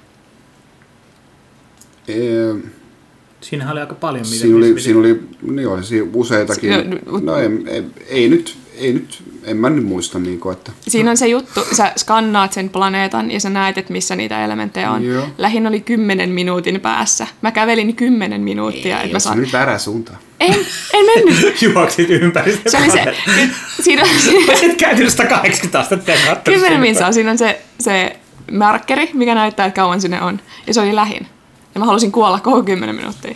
Ee, 2.07 2.53
Siinähän 3.43 3.71
oli 3.71 3.79
aika 3.81 3.95
paljon 3.95 4.25
mitä 4.27 4.35
Siinä 4.41 4.57
oli, 4.57 4.73
missä 4.73 4.83
siinä 4.85 5.01
piti- 5.01 5.11
oli 5.43 5.53
niin 5.55 5.67
oli, 5.67 5.83
siinä 5.83 6.07
useitakin. 6.13 6.73
Si- 6.73 6.99
No 7.21 7.35
ei, 7.37 7.49
ei, 7.67 7.83
ei, 8.09 8.29
nyt, 8.29 8.57
ei 8.77 8.93
nyt, 8.93 9.23
en 9.43 9.57
mä 9.57 9.69
nyt 9.69 9.83
muista 9.85 10.19
niin 10.19 10.39
kuin, 10.39 10.53
että 10.53 10.71
Siinä 10.87 11.09
on 11.11 11.17
se 11.17 11.27
juttu, 11.27 11.61
sä 11.71 11.91
skannaat 11.97 12.53
sen 12.53 12.69
planeetan 12.69 13.31
ja 13.31 13.39
sä 13.39 13.49
näet, 13.49 13.77
että 13.77 13.93
missä 13.93 14.15
niitä 14.15 14.45
elementtejä 14.45 14.91
on. 14.91 15.05
Joo. 15.05 15.25
Lähin 15.37 15.67
oli 15.67 15.81
kymmenen 15.81 16.29
minuutin 16.29 16.81
päässä. 16.81 17.27
Mä 17.41 17.51
kävelin 17.51 17.95
kymmenen 17.95 18.41
minuuttia, 18.41 19.01
että 19.01 19.13
mä 19.15 19.19
se 19.19 19.23
saan... 19.23 19.39
nyt 19.39 19.53
väärä 19.53 19.77
suuntaan. 19.77 20.17
En, 20.39 20.53
en 20.93 21.05
mennyt. 21.05 21.61
Juoksit 21.61 22.09
ympäri 22.09 22.51
sitä 22.51 22.69
Se 22.69 22.77
oli 22.77 22.85
se, 22.85 22.91
planeettaa. 22.91 23.33
siinä, 23.81 24.03
siinä, 24.17 24.55
Sitten 24.55 24.77
käytin 24.77 25.11
180 25.11 25.79
astetta 25.79 26.11
ja 26.11 26.17
katsoin 26.17 26.43
Kymmenen 26.43 26.69
sinne 26.71 26.79
minsaa. 26.87 27.11
Siinä 27.11 27.31
on 27.31 27.37
se, 27.37 27.61
se 27.79 28.15
markkeri, 28.51 29.09
mikä 29.13 29.35
näyttää, 29.35 29.65
että 29.65 29.75
kauan 29.81 30.01
sinne 30.01 30.21
on. 30.21 30.39
Ja 30.67 30.73
se 30.73 30.81
oli 30.81 30.95
lähin. 30.95 31.27
Ja 31.75 31.79
mä 31.79 31.85
halusin 31.85 32.11
kuolla 32.11 32.39
koko 32.39 32.63
kymmenen 32.63 32.95
minuuttia. 32.95 33.35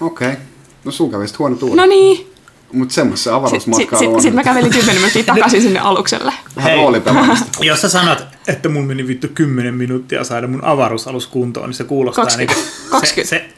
Okei. 0.00 0.28
Okay. 0.28 0.40
No 0.84 0.90
sun 0.92 1.10
kävi 1.10 1.28
sit 1.28 1.38
huono 1.38 1.56
tuuri. 1.56 1.76
No 1.76 1.86
niin. 1.86 2.34
Mutta 2.72 2.94
semmoista 2.94 3.22
se 3.22 3.30
Sitten 3.30 3.34
avaruusmatka 3.34 3.98
sit, 3.98 4.08
on. 4.08 4.14
sit, 4.14 4.22
sit 4.22 4.34
mä 4.34 4.44
kävelin 4.44 4.70
kymmenen 4.70 4.96
minuuttia 4.96 5.24
takaisin 5.24 5.62
sinne 5.62 5.80
alukselle. 5.80 6.32
Vähän 6.56 6.70
Hei. 6.70 6.80
roolipelaamista. 6.80 7.46
Jos 7.64 7.80
sä 7.80 7.88
sanot, 7.88 8.24
että 8.48 8.68
mun 8.68 8.84
meni 8.84 9.06
vittu 9.06 9.28
10 9.34 9.74
minuuttia 9.74 10.24
saada 10.24 10.46
mun 10.46 10.64
avaruusalus 10.64 11.26
kuntoon, 11.26 11.68
niin 11.68 11.74
se 11.74 11.84
kuulostaa 11.84 12.24
20. 12.24 12.62
niin 12.62 12.90
20. 12.90 13.28
Se, 13.28 13.36
se, 13.38 13.48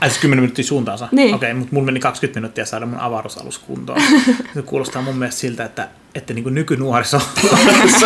ai 0.00 0.10
siis 0.10 0.20
10 0.20 0.42
minuuttia 0.42 0.64
suuntaansa? 0.64 1.08
Niin. 1.12 1.34
Okei, 1.34 1.50
okay, 1.50 1.58
mutta 1.58 1.74
mun 1.74 1.84
meni 1.84 2.00
20 2.00 2.40
minuuttia 2.40 2.66
saada 2.66 2.86
mun 2.86 3.00
avaruusalus 3.00 3.58
kuntoon. 3.58 4.00
Se 4.54 4.62
kuulostaa 4.62 5.02
mun 5.02 5.16
mielestä 5.16 5.40
siltä, 5.40 5.64
että, 5.64 5.88
että 6.14 6.34
niin 6.34 6.54
nykynuoriso 6.54 7.18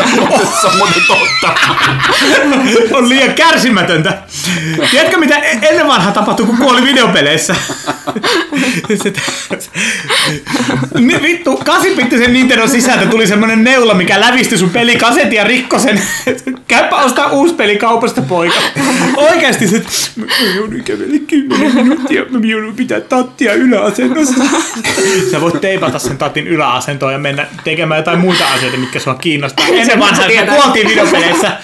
se 0.60 0.66
on 0.66 0.76
muuten 0.76 1.02
totta. 1.06 1.54
on 2.92 3.08
liian 3.08 3.34
kärsimätöntä. 3.34 4.18
Tiedätkö 4.90 5.18
mitä 5.18 5.36
e- 5.36 5.58
ennen 5.62 5.86
vanhaa 5.86 6.12
tapahtui, 6.12 6.46
kun 6.46 6.56
kuoli 6.56 6.82
videopeleissä? 6.82 7.56
Vittu, 11.22 11.56
kasipittisen 11.56 12.32
Nintendo 12.32 12.66
sisältä 12.68 13.06
tuli 13.06 13.26
semmonen 13.26 13.64
neula, 13.64 13.94
mikä 13.94 14.20
lävisti 14.20 14.58
sun 14.58 14.70
pelikasetin 14.70 15.36
ja 15.36 15.44
rikko 15.44 15.78
sen. 15.78 16.02
Käypä 16.68 16.96
ostaa 16.96 17.30
uusi 17.30 17.54
peli 17.54 17.76
kaupasta, 17.76 18.22
poika. 18.22 18.56
Oikeasti 19.16 19.68
se, 19.68 19.82
mä 20.16 20.26
joudun 20.56 20.82
kävellä 20.84 21.18
10 21.26 21.74
minuuttia, 21.74 22.22
mä 22.30 22.38
joudun 22.46 22.74
pitää 22.74 23.00
tattia 23.00 23.54
yläasennossa. 23.54 24.44
Sä 25.30 25.40
voit 25.40 25.60
teipata 25.60 25.98
sen 25.98 26.18
tatin 26.18 26.46
yläasentoon 26.46 27.12
ja 27.12 27.18
mennä 27.18 27.46
tekemään 27.64 27.95
jotain 27.96 28.18
muita 28.18 28.44
asioita, 28.54 28.78
mitkä 28.78 28.98
sua 28.98 29.14
kiinnostaa. 29.14 29.66
Ennen 29.72 30.00
vanhaa, 30.00 30.26
kuoltiin 30.54 30.88
videopeleissä, 30.88 31.56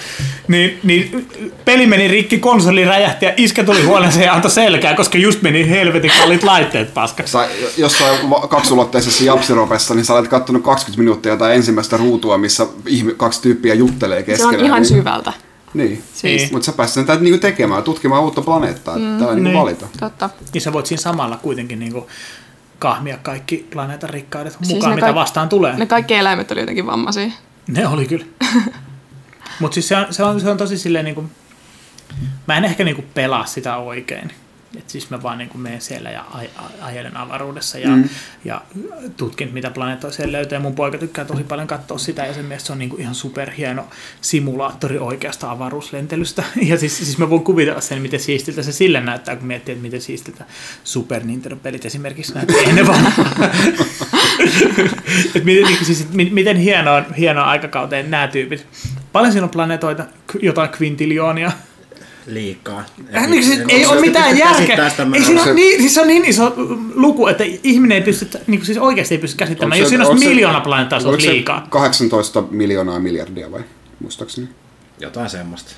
niin, 0.47 0.79
niin 0.83 1.27
peli 1.65 1.87
meni 1.87 2.07
rikki, 2.07 2.37
konsoli 2.37 2.85
räjähti 2.85 3.25
ja 3.25 3.33
iskä 3.37 3.63
tuli 3.63 3.83
huoneeseen 3.83 4.25
ja 4.25 4.33
antoi 4.33 4.51
selkää, 4.51 4.95
koska 4.95 5.17
just 5.17 5.41
meni 5.41 5.69
helvetin 5.69 6.11
kalliit 6.19 6.43
laitteet 6.43 6.93
paskaksi. 6.93 7.33
Tai 7.33 7.47
jossain 7.77 8.19
kaksulotteisessa 8.49 9.23
japsiropessa, 9.23 9.95
niin 9.95 10.05
sä 10.05 10.13
olet 10.13 10.27
kattonut 10.27 10.63
20 10.63 11.01
minuuttia 11.01 11.31
jotain 11.31 11.55
ensimmäistä 11.55 11.97
ruutua, 11.97 12.37
missä 12.37 12.67
ihme, 12.87 13.13
kaksi 13.13 13.41
tyyppiä 13.41 13.73
juttelee 13.73 14.19
Se 14.19 14.23
keskenään. 14.23 14.55
on 14.59 14.65
ihan 14.65 14.81
niin, 14.81 14.89
syvältä. 14.89 15.33
Niin. 15.73 16.03
Siis. 16.13 16.51
Mutta 16.51 16.65
sä 16.65 16.71
pääsit 16.71 17.07
sen 17.07 17.17
niinku 17.19 17.39
tekemään, 17.39 17.83
tutkimaan 17.83 18.23
uutta 18.23 18.41
planeettaa. 18.41 18.95
Mm, 18.95 19.17
Tämä 19.17 19.29
on 19.29 19.35
niinku 19.35 19.49
niin. 19.49 19.59
valita. 19.59 19.85
Totta. 19.99 20.29
Niin 20.53 20.61
sä 20.61 20.73
voit 20.73 20.85
siinä 20.85 21.01
samalla 21.01 21.37
kuitenkin 21.37 21.79
niinku 21.79 22.07
kahmia 22.83 23.17
kaikki 23.17 23.67
planeetan 23.71 24.09
rikkaudet 24.09 24.53
Siis 24.53 24.73
mukaan, 24.73 24.95
mitä 24.95 25.05
kaik- 25.05 25.15
vastaan 25.15 25.49
tulee. 25.49 25.77
Ne 25.77 25.85
kaikki 25.85 26.13
eläimet 26.13 26.51
oli 26.51 26.59
jotenkin 26.59 26.85
vammaisia. 26.85 27.31
Ne 27.67 27.87
oli 27.87 28.07
kyllä. 28.07 28.25
Mutta 29.59 29.73
siis 29.73 29.87
se 29.87 29.97
on, 29.97 30.05
se, 30.13 30.23
on, 30.23 30.41
se 30.41 30.49
on 30.49 30.57
tosi 30.57 30.77
silleen 30.77 31.05
niinku, 31.05 31.29
mä 32.47 32.57
en 32.57 32.65
ehkä 32.65 32.83
niinku 32.83 33.03
pelaa 33.13 33.45
sitä 33.45 33.77
oikein. 33.77 34.31
Et 34.77 34.89
siis 34.89 35.09
mä 35.09 35.23
vaan 35.23 35.37
niinku 35.37 35.57
menen 35.57 35.81
siellä 35.81 36.09
ja 36.11 36.25
aj- 36.33 36.59
aj- 36.61 36.81
ajelen 36.81 37.17
avaruudessa 37.17 37.77
ja, 37.79 37.89
mm. 37.89 38.09
ja 38.45 38.61
tutkin, 39.17 39.49
mitä 39.53 39.71
planeettoja 39.71 40.13
siellä 40.13 40.31
löytyy. 40.31 40.55
Ja 40.55 40.59
mun 40.59 40.75
poika 40.75 40.97
tykkää 40.97 41.25
tosi 41.25 41.43
paljon 41.43 41.67
katsoa 41.67 41.97
sitä 41.97 42.25
ja 42.25 42.33
sen 42.33 42.45
mielestä 42.45 42.67
se 42.67 42.73
on 42.73 42.79
niinku 42.79 42.95
ihan 42.99 43.15
superhieno 43.15 43.85
simulaattori 44.21 44.97
oikeasta 44.97 45.51
avaruuslentelystä. 45.51 46.43
Ja 46.73 46.77
siis, 46.77 46.97
siis 46.97 47.17
mä 47.17 47.29
voin 47.29 47.43
kuvitella 47.43 47.81
sen, 47.81 48.01
miten 48.01 48.19
siistiltä 48.19 48.63
se 48.63 48.71
sille 48.71 49.01
näyttää, 49.01 49.35
kun 49.35 49.47
miettii, 49.47 49.73
että 49.73 49.81
miten 49.81 50.01
siistiltä 50.01 50.45
Super 50.83 51.23
Nintendo-pelit 51.23 51.85
esimerkiksi 51.85 52.33
näyttää 52.33 52.61
ennen 52.61 52.87
vanhaa. 52.87 53.33
Et 55.35 55.43
miten, 55.43 55.63
niin, 55.63 55.85
siis, 55.85 56.07
miten 56.11 56.57
hienoa, 56.57 57.03
hienoa 57.17 57.43
aikakauteen 57.43 58.11
nämä 58.11 58.27
tyypit. 58.27 58.67
Paljon 59.11 59.31
siinä 59.31 59.43
on 59.43 59.49
planeetoita, 59.49 60.05
jotain 60.41 60.69
kvintiljoonia. 60.69 61.51
Liikaa. 62.27 62.83
Äh, 63.15 63.27
niin, 63.27 63.43
siis, 63.43 63.59
En- 63.59 63.69
ei 63.69 63.81
en- 63.83 63.89
ole 63.89 63.95
en- 63.97 64.01
mitään 64.01 64.37
järkeä. 64.37 64.91
Ei 65.13 65.23
siinä 65.23 65.43
Se- 65.43 65.53
niin, 65.53 65.79
siis 65.81 65.93
se 65.93 66.01
on 66.01 66.07
niin 66.07 66.25
iso 66.25 66.53
luku, 66.95 67.27
että 67.27 67.43
ihminen 67.63 67.95
ei 67.97 68.01
pysty, 68.03 68.25
niin 68.47 68.59
kuin 68.59 68.65
siis 68.65 68.77
oikeasti 68.77 69.15
ei 69.15 69.19
pysty 69.19 69.37
käsittämään. 69.37 69.79
Jos 69.79 69.89
siinä 69.89 70.07
olisi 70.07 70.27
miljoona 70.29 70.61
planeettaa, 70.61 70.99
se 70.99 71.07
olisi 71.07 71.29
liikaa. 71.29 71.67
18 71.69 72.43
miljoonaa 72.51 72.99
miljardia 72.99 73.51
vai? 73.51 73.61
Muistaakseni. 73.99 74.47
Jotain 74.99 75.29
semmoista. 75.29 75.71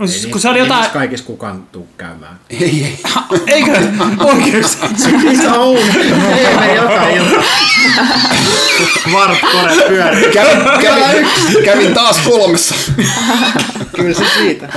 No, 0.00 0.04
Ei 0.04 0.08
siis, 0.08 0.22
niissä- 0.22 0.32
kun 0.32 0.40
se 0.40 0.48
oli 0.48 0.58
ei 0.58 0.64
jotain... 0.64 0.78
niissä 0.80 0.92
kaikissa 0.98 1.26
kukaan 1.26 1.62
tuu 1.72 1.88
käymään. 1.98 2.40
Ei, 2.60 2.84
ei. 2.84 2.98
Eikö? 3.46 3.72
Oikeasti? 4.20 4.86
Missä 5.22 5.52
on? 5.52 5.76
Ei 5.76 6.56
me 6.60 6.74
jotain 6.74 7.16
ilta. 7.16 7.42
Vartkone 9.12 9.72
pyörii. 9.88 10.32
Kävin, 10.32 10.58
kävin, 10.80 11.26
kävin 11.64 11.94
taas 11.94 12.18
kolmessa. 12.18 12.74
Kyllä 13.96 14.14
se 14.14 14.24
siitä. 14.38 14.68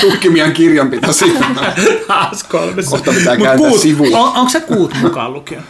Tukkimian 0.00 0.52
kirjanpito 0.52 1.12
siinä. 1.12 1.74
Taas 2.06 2.44
kolmessa. 2.44 2.90
Kohta 2.90 3.12
pitää 3.12 3.34
Mut 3.36 3.44
kääntää 3.46 3.68
kuut, 3.68 3.80
sivua. 3.80 4.18
On, 4.18 4.36
onko 4.36 4.50
se 4.50 4.60
kuut 4.60 4.94
mukaan 5.02 5.32
lukien? 5.32 5.62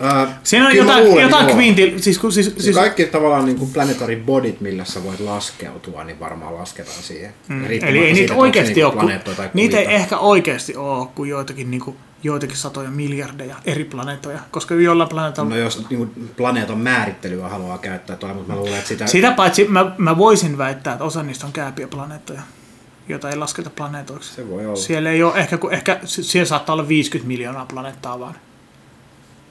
Uh, 0.00 0.28
Siinä 0.42 0.66
on 0.66 0.76
jotain, 0.76 1.20
jotain 1.20 1.54
kvintil... 1.54 1.98
Siis, 1.98 2.18
kun, 2.18 2.32
siis, 2.32 2.54
Siis 2.58 2.76
kaikki 2.76 3.06
tavallaan 3.06 3.44
niin 3.44 3.58
kuin 3.58 3.70
planetary 3.70 4.16
bodit, 4.16 4.60
millä 4.60 4.84
sä 4.84 5.04
voit 5.04 5.20
laskeutua, 5.20 6.04
niin 6.04 6.20
varmaan 6.20 6.54
lasketaan 6.54 7.02
siihen. 7.02 7.34
Mm, 7.48 7.64
Eli 7.64 7.74
ei 7.74 7.80
siitä, 7.80 8.14
niitä 8.14 8.34
oikeasti 8.34 8.84
ole, 8.84 8.92
kun, 8.94 9.34
tai 9.36 9.50
niitä 9.54 9.78
ei 9.78 9.94
ehkä 9.94 10.18
oikeasti 10.18 10.76
ole 10.76 11.08
kuin 11.14 11.30
joitakin, 11.30 11.70
niin 11.70 11.80
kuin, 11.80 11.96
joitakin 12.22 12.56
satoja 12.56 12.90
miljardeja 12.90 13.56
eri 13.64 13.84
planeettoja, 13.84 14.38
koska 14.50 14.74
jollain 14.74 15.08
planeetalla... 15.08 15.50
No 15.50 15.56
jos 15.56 15.90
niin 15.90 15.98
kuin 15.98 16.30
planeetan 16.36 16.78
määrittelyä 16.78 17.48
haluaa 17.48 17.78
käyttää 17.78 18.16
tuolla, 18.16 18.34
mutta 18.34 18.52
mä 18.52 18.58
luulen, 18.58 18.74
että 18.74 18.88
sitä... 18.88 19.06
Sitä 19.06 19.32
paitsi 19.32 19.68
mä, 19.68 19.94
mä 19.98 20.18
voisin 20.18 20.58
väittää, 20.58 20.92
että 20.92 21.04
osa 21.04 21.22
niistä 21.22 21.46
on 21.46 21.52
kääpiä 21.52 21.88
planeettoja, 21.88 22.42
joita 23.08 23.30
ei 23.30 23.36
lasketa 23.36 23.70
planeetoiksi. 23.70 24.34
Se 24.34 24.50
voi 24.50 24.66
olla. 24.66 24.76
Siellä 24.76 25.10
ei 25.10 25.22
ole 25.22 25.38
ehkä, 25.38 25.58
kun, 25.58 25.72
ehkä 25.72 26.00
siellä 26.04 26.46
saattaa 26.46 26.72
olla 26.72 26.88
50 26.88 27.28
miljoonaa 27.28 27.66
planeettaa 27.66 28.20
vaan. 28.20 28.34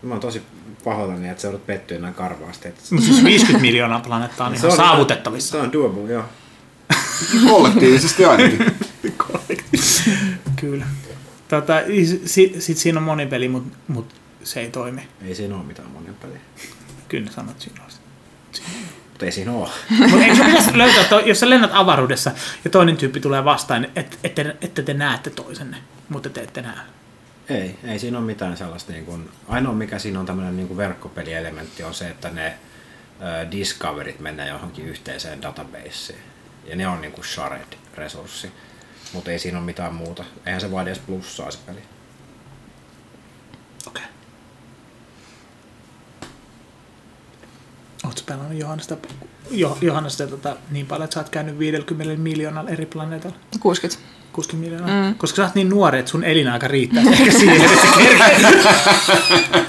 Mä 0.03 0.13
oon 0.13 0.19
tosi 0.21 0.41
pahoillani, 0.83 1.29
että 1.29 1.41
sä 1.41 1.47
joudut 1.47 1.65
pettyä 1.65 1.99
näin 1.99 2.13
karvaasti. 2.13 2.67
Että... 2.67 2.81
Mutta 2.91 3.05
siis 3.05 3.23
50 3.23 3.61
miljoonaa 3.61 3.99
planeettaa 3.99 4.47
on 4.47 4.53
Se 4.53 4.57
ihan 4.67 4.71
on- 4.71 4.77
saavutettavissa. 4.77 5.51
Se 5.51 5.57
on 5.57 5.73
doable, 5.73 6.11
joo. 6.13 6.23
Kollektiivisesti 7.49 8.25
ainakin. 8.25 8.65
Kyllä. 10.61 10.85
Tota, 11.47 11.73
Sitten 12.25 12.61
sit 12.61 12.77
siinä 12.77 12.99
on 12.99 13.03
monipeli, 13.03 13.47
mutta 13.47 13.77
mut 13.87 14.15
se 14.43 14.59
ei 14.59 14.69
toimi. 14.69 15.07
Ei 15.25 15.35
siinä 15.35 15.55
ole 15.55 15.63
mitään 15.63 15.89
monia 15.91 16.13
peliä. 16.21 16.37
Kyllä 17.07 17.31
sanot 17.31 17.61
siinä 17.61 17.83
olisi. 17.83 17.97
Mutta 19.09 19.25
ei 19.25 19.31
siinä 19.31 19.51
ole. 19.51 19.69
Mutta 20.09 20.25
eikö 20.25 20.45
pitäisi 20.45 20.77
löytää, 20.77 21.01
että 21.01 21.15
jos 21.15 21.39
sä 21.39 21.49
lennät 21.49 21.71
avaruudessa 21.73 22.31
ja 22.63 22.69
toinen 22.69 22.97
tyyppi 22.97 23.19
tulee 23.19 23.45
vastaan, 23.45 23.85
että 23.95 24.17
et, 24.23 24.39
et, 24.39 24.47
että 24.61 24.81
te 24.81 24.93
näette 24.93 25.29
toisenne, 25.29 25.77
mutta 26.09 26.29
te 26.29 26.41
ette 26.41 26.61
näe. 26.61 26.77
Ei, 27.49 27.79
ei 27.83 27.99
siinä 27.99 28.17
ole 28.17 28.25
mitään 28.25 28.57
sellaista. 28.57 28.91
Niin 28.91 29.05
kuin, 29.05 29.29
ainoa 29.47 29.73
mikä 29.73 29.99
siinä 29.99 30.19
on 30.19 30.25
tämmöinen 30.25 30.55
niin 30.55 30.67
kuin 30.67 30.77
verkkopelielementti 30.77 31.83
on 31.83 31.93
se, 31.93 32.07
että 32.09 32.29
ne 32.29 32.45
äh, 32.45 33.51
discoverit 33.51 34.19
menee 34.19 34.47
johonkin 34.47 34.85
yhteiseen 34.85 35.41
databaseen. 35.41 36.19
Ja 36.65 36.75
ne 36.75 36.87
on 36.87 37.01
niin 37.01 37.11
kuin 37.11 37.25
shared-resurssi. 37.25 38.51
Mutta 39.13 39.31
ei 39.31 39.39
siinä 39.39 39.57
ole 39.57 39.65
mitään 39.65 39.95
muuta. 39.95 40.23
Eihän 40.45 40.61
se 40.61 40.71
vaadi 40.71 40.89
edes 40.89 40.99
plussaa 40.99 41.51
se 41.51 41.59
peli. 41.65 41.79
Okei. 43.87 44.03
Oletko 48.03 48.21
pelannut 48.25 48.59
Johannesta, 48.59 48.97
jo, 49.51 49.77
Johannesta 49.81 50.27
tota, 50.27 50.57
niin 50.69 50.85
paljon, 50.85 51.03
että 51.03 51.13
sä 51.13 51.19
oot 51.19 51.29
käynyt 51.29 51.59
50 51.59 52.15
miljoonalla 52.15 52.69
eri 52.69 52.85
planeetalla? 52.85 53.37
60. 53.59 54.22
60 54.33 54.69
miljoonaa? 54.69 55.09
Mm. 55.09 55.15
Koska 55.15 55.35
sä 55.35 55.43
oot 55.43 55.55
niin 55.55 55.69
nuori, 55.69 55.99
että 55.99 56.11
sun 56.11 56.23
elinaika 56.23 56.67
riittää 56.67 57.03
ehkä 57.11 57.31
siihen, 57.39 57.61
että 57.61 57.81
sä 57.81 57.87
kerkeet. 57.97 58.41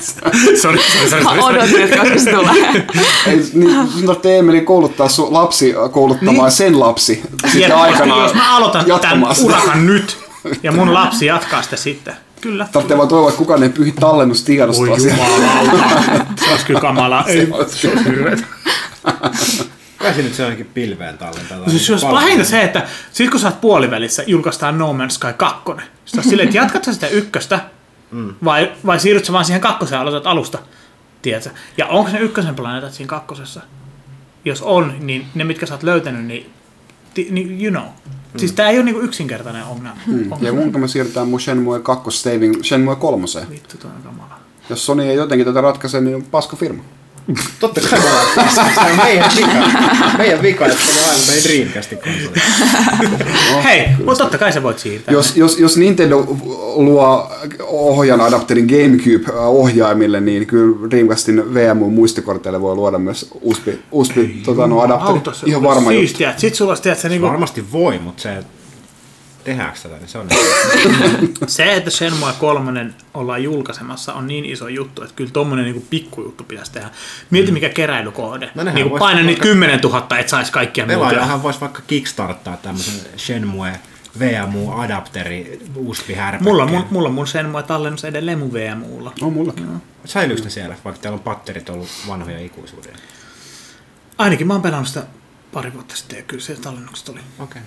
Sori, 0.63 0.79
sori, 0.79 1.11
sori. 1.11 1.25
Mä 1.25 1.31
odotin, 1.47 1.83
että 1.83 1.97
koska 1.97 2.19
se 2.19 2.31
tulee. 2.31 2.55
Ei, 3.27 3.37
niin, 3.55 3.89
sun 3.93 4.07
tarvitsee 4.07 4.39
Emeli 4.39 4.61
kouluttaa 4.61 5.09
sun 5.09 5.33
lapsi 5.33 5.75
kouluttamaan 5.91 6.49
Niin. 6.49 6.51
sen 6.57 6.81
lapsi. 6.81 7.23
Sitten 7.43 7.61
Ja 7.71 7.81
aikanaan 7.81 8.23
jos 8.23 8.35
mä 8.35 8.57
aloitan 8.57 8.85
tämän 9.01 9.27
urakan 9.45 9.87
nyt, 9.87 10.19
ja 10.63 10.73
mun 10.73 10.95
lapsi 10.95 11.27
jatkaa 11.27 11.63
sitä 11.63 11.77
sitten. 11.77 12.15
Kyllä. 12.41 12.69
Tarvitsee 12.73 12.97
vaan 12.97 13.09
toivoa, 13.09 13.29
että 13.29 13.39
kukaan 13.39 13.63
ei 13.63 13.69
pyhi 13.69 13.93
tallennustiedostoa 13.93 14.87
Voi 14.87 14.99
jumalauta. 15.11 16.25
Se 16.45 16.51
olisi 16.51 16.67
kyllä 16.67 16.81
kamalaa. 16.81 17.25
Ei, 17.27 17.47
se 17.67 17.89
olisi 17.89 18.05
hirveetä. 18.05 18.43
Kai 20.05 20.15
se 20.15 20.23
nyt 20.23 20.35
se 20.35 20.47
onkin 20.47 20.67
pilveen 20.75 21.19
tallentaa. 21.19 21.59
tai 21.59 21.71
Siis 21.71 21.89
jos 21.89 22.01
palveluun. 22.03 22.25
pahinta 22.25 22.45
se, 22.51 22.63
että 22.63 22.87
sit 23.13 23.31
kun 23.31 23.41
sä 23.41 23.49
oot 23.49 23.61
puolivälissä, 23.61 24.25
julkaistaan 24.27 24.79
No 24.79 24.93
Man's 24.93 25.11
Sky 25.11 25.33
2. 25.37 25.63
Sitten 26.05 26.19
on 26.21 26.25
silleen, 26.31 26.49
että 26.49 26.59
jatkat 26.59 26.85
sä 26.85 26.93
sitä 26.93 27.09
ykköstä, 27.09 27.61
Mm. 28.11 28.35
vai, 28.45 28.73
vai 28.87 29.01
siirryt 29.01 29.25
sä 29.25 29.33
vaan 29.33 29.45
siihen 29.45 29.61
kakkoseen 29.61 29.97
ja 29.97 30.03
aloitat 30.03 30.27
alusta, 30.27 30.59
tiedätkö? 31.23 31.51
Ja 31.77 31.87
onko 31.87 32.11
ne 32.11 32.19
ykkösen 32.19 32.55
planeetat 32.55 32.93
siinä 32.93 33.09
kakkosessa? 33.09 33.61
Jos 34.45 34.63
on, 34.63 34.95
niin 35.01 35.27
ne 35.35 35.45
mitkä 35.45 35.67
sä 35.67 35.75
oot 35.75 35.83
löytänyt, 35.83 36.25
niin, 36.25 36.51
ti, 37.15 37.29
niin 37.31 37.65
you 37.65 37.71
know. 37.71 37.89
Siis 38.37 38.53
tää 38.53 38.71
ei 38.71 38.77
ole 38.77 38.85
niinku 38.85 39.01
yksinkertainen 39.01 39.65
ongelma. 39.65 39.97
Hmm. 40.07 40.31
Ja 40.41 40.53
kuinka 40.53 40.79
me 40.79 40.89
siirretään 40.89 41.29
mun 41.29 41.41
Shenmue 41.41 41.81
2 41.81 42.11
saving 42.11 42.63
Shenmue 42.63 42.97
3. 42.97 43.27
Vittu, 43.51 43.79
toi 43.79 43.91
on 43.97 44.03
kamala. 44.03 44.35
Jos 44.71 44.87
Sony 44.87 45.03
ei 45.03 45.17
jotenkin 45.17 45.47
tätä 45.47 45.61
ratkaise, 45.61 46.01
niin 46.01 46.17
on 46.17 46.23
paska 46.23 46.57
firma. 46.57 46.83
Totta 47.61 47.81
kai 47.81 47.99
me 47.99 48.05
ollaan 48.07 48.27
tässä. 48.35 48.65
Se 48.75 48.81
on 48.81 48.97
meidän 48.97 49.31
vika. 49.37 49.49
Meidän 50.19 50.43
vika, 50.43 50.67
että 50.67 50.79
me 50.95 51.01
aina 51.11 51.23
meidän 51.27 51.45
Dreamcastin 51.45 51.99
konsoli. 51.99 53.65
Hei, 53.65 53.89
mutta 54.05 54.25
totta 54.25 54.39
kai 54.39 54.53
sä 54.53 54.63
voit 54.63 54.79
siirtää. 54.79 55.13
Jos, 55.13 55.37
jos, 55.37 55.59
jos 55.59 55.77
Nintendo 55.77 56.27
luo 56.75 57.31
ohjan 57.67 58.21
adapterin 58.21 58.67
GameCube-ohjaimille, 58.67 60.21
niin 60.21 60.47
kyllä 60.47 60.91
Dreamcastin 60.91 61.43
VMU-muistikorteille 61.55 62.61
voi 62.61 62.75
luoda 62.75 62.99
myös 62.99 63.31
USB, 63.43 63.69
USB 63.93 64.17
tota, 64.45 64.67
no, 64.67 64.81
adapteri. 64.81 65.11
Autossa 65.11 65.47
Ihan 65.49 65.63
varma 65.63 65.93
juttu. 65.93 66.07
siistiä. 66.07 66.31
että 66.31 66.41
Sit 66.41 66.55
sulla 66.55 66.71
olisi, 66.71 66.83
tiedätkö, 66.83 67.09
niinku, 67.09 67.27
Varmasti 67.27 67.65
voi, 67.73 67.99
mutta 67.99 68.23
se 68.23 68.31
tehdäänkö 69.45 69.79
tätä, 69.83 69.97
niin 69.97 70.09
se 70.09 70.19
on 70.19 70.29
se, 71.47 71.75
että 71.75 71.91
Shenmue 71.91 72.33
3 72.39 72.87
ollaan 73.15 73.43
julkaisemassa, 73.43 74.15
on 74.15 74.27
niin 74.27 74.45
iso 74.45 74.69
juttu, 74.69 75.03
että 75.03 75.15
kyllä 75.15 75.31
tommonen 75.31 75.65
niinku 75.65 75.87
pikkujuttu 75.91 76.45
pitäisi 76.45 76.73
tehdä. 76.73 76.91
Mieti 77.31 77.53
mikä 77.53 77.69
keräilykohde. 77.69 78.51
No 78.55 78.63
niinku 78.65 78.91
vois 78.91 78.99
paina 78.99 79.21
niitä 79.21 79.29
vaikka- 79.29 79.43
10 79.49 79.81
000, 79.81 80.19
et 80.19 80.29
saisi 80.29 80.53
kaikkia 80.53 80.87
muuta. 80.87 80.99
Pelaajahan 81.09 81.43
voisi 81.43 81.61
vaikka 81.61 81.83
kickstarttaa 81.87 82.57
tämmöisen 82.57 82.95
Shenmue 83.17 83.73
VMU-adapteri 84.19 85.61
USB-härpäkkeen. 85.77 86.43
Mulla 86.43 86.63
on 86.63 86.71
mun, 86.71 86.87
mulla 86.91 87.09
on 87.09 87.15
mun 87.15 87.27
Shenmue 87.27 87.63
tallennus 87.63 88.05
edelleen 88.05 88.39
mun 88.39 88.53
VMUlla. 88.53 89.13
On 89.23 89.33
mullakin. 89.33 89.67
Säilyykö 90.05 90.43
ne 90.43 90.51
siellä, 90.51 90.77
vaikka 90.85 91.03
täällä 91.03 91.17
on 91.17 91.23
patterit 91.23 91.69
ollut 91.71 91.89
vanhoja 92.09 92.39
ikuisuuden? 92.41 92.93
Ainakin 94.19 94.47
mä 94.47 94.55
oon 94.55 94.63
pelannut 94.63 94.89
sitä 94.89 95.03
pari 95.53 95.73
vuotta 95.75 95.97
sitten 95.97 96.17
ja 96.17 96.23
kyllä 96.23 96.43
se 96.43 96.55
tallennukset 96.55 97.09
oli. 97.09 97.21
Okei. 97.39 97.45
Okay. 97.45 97.63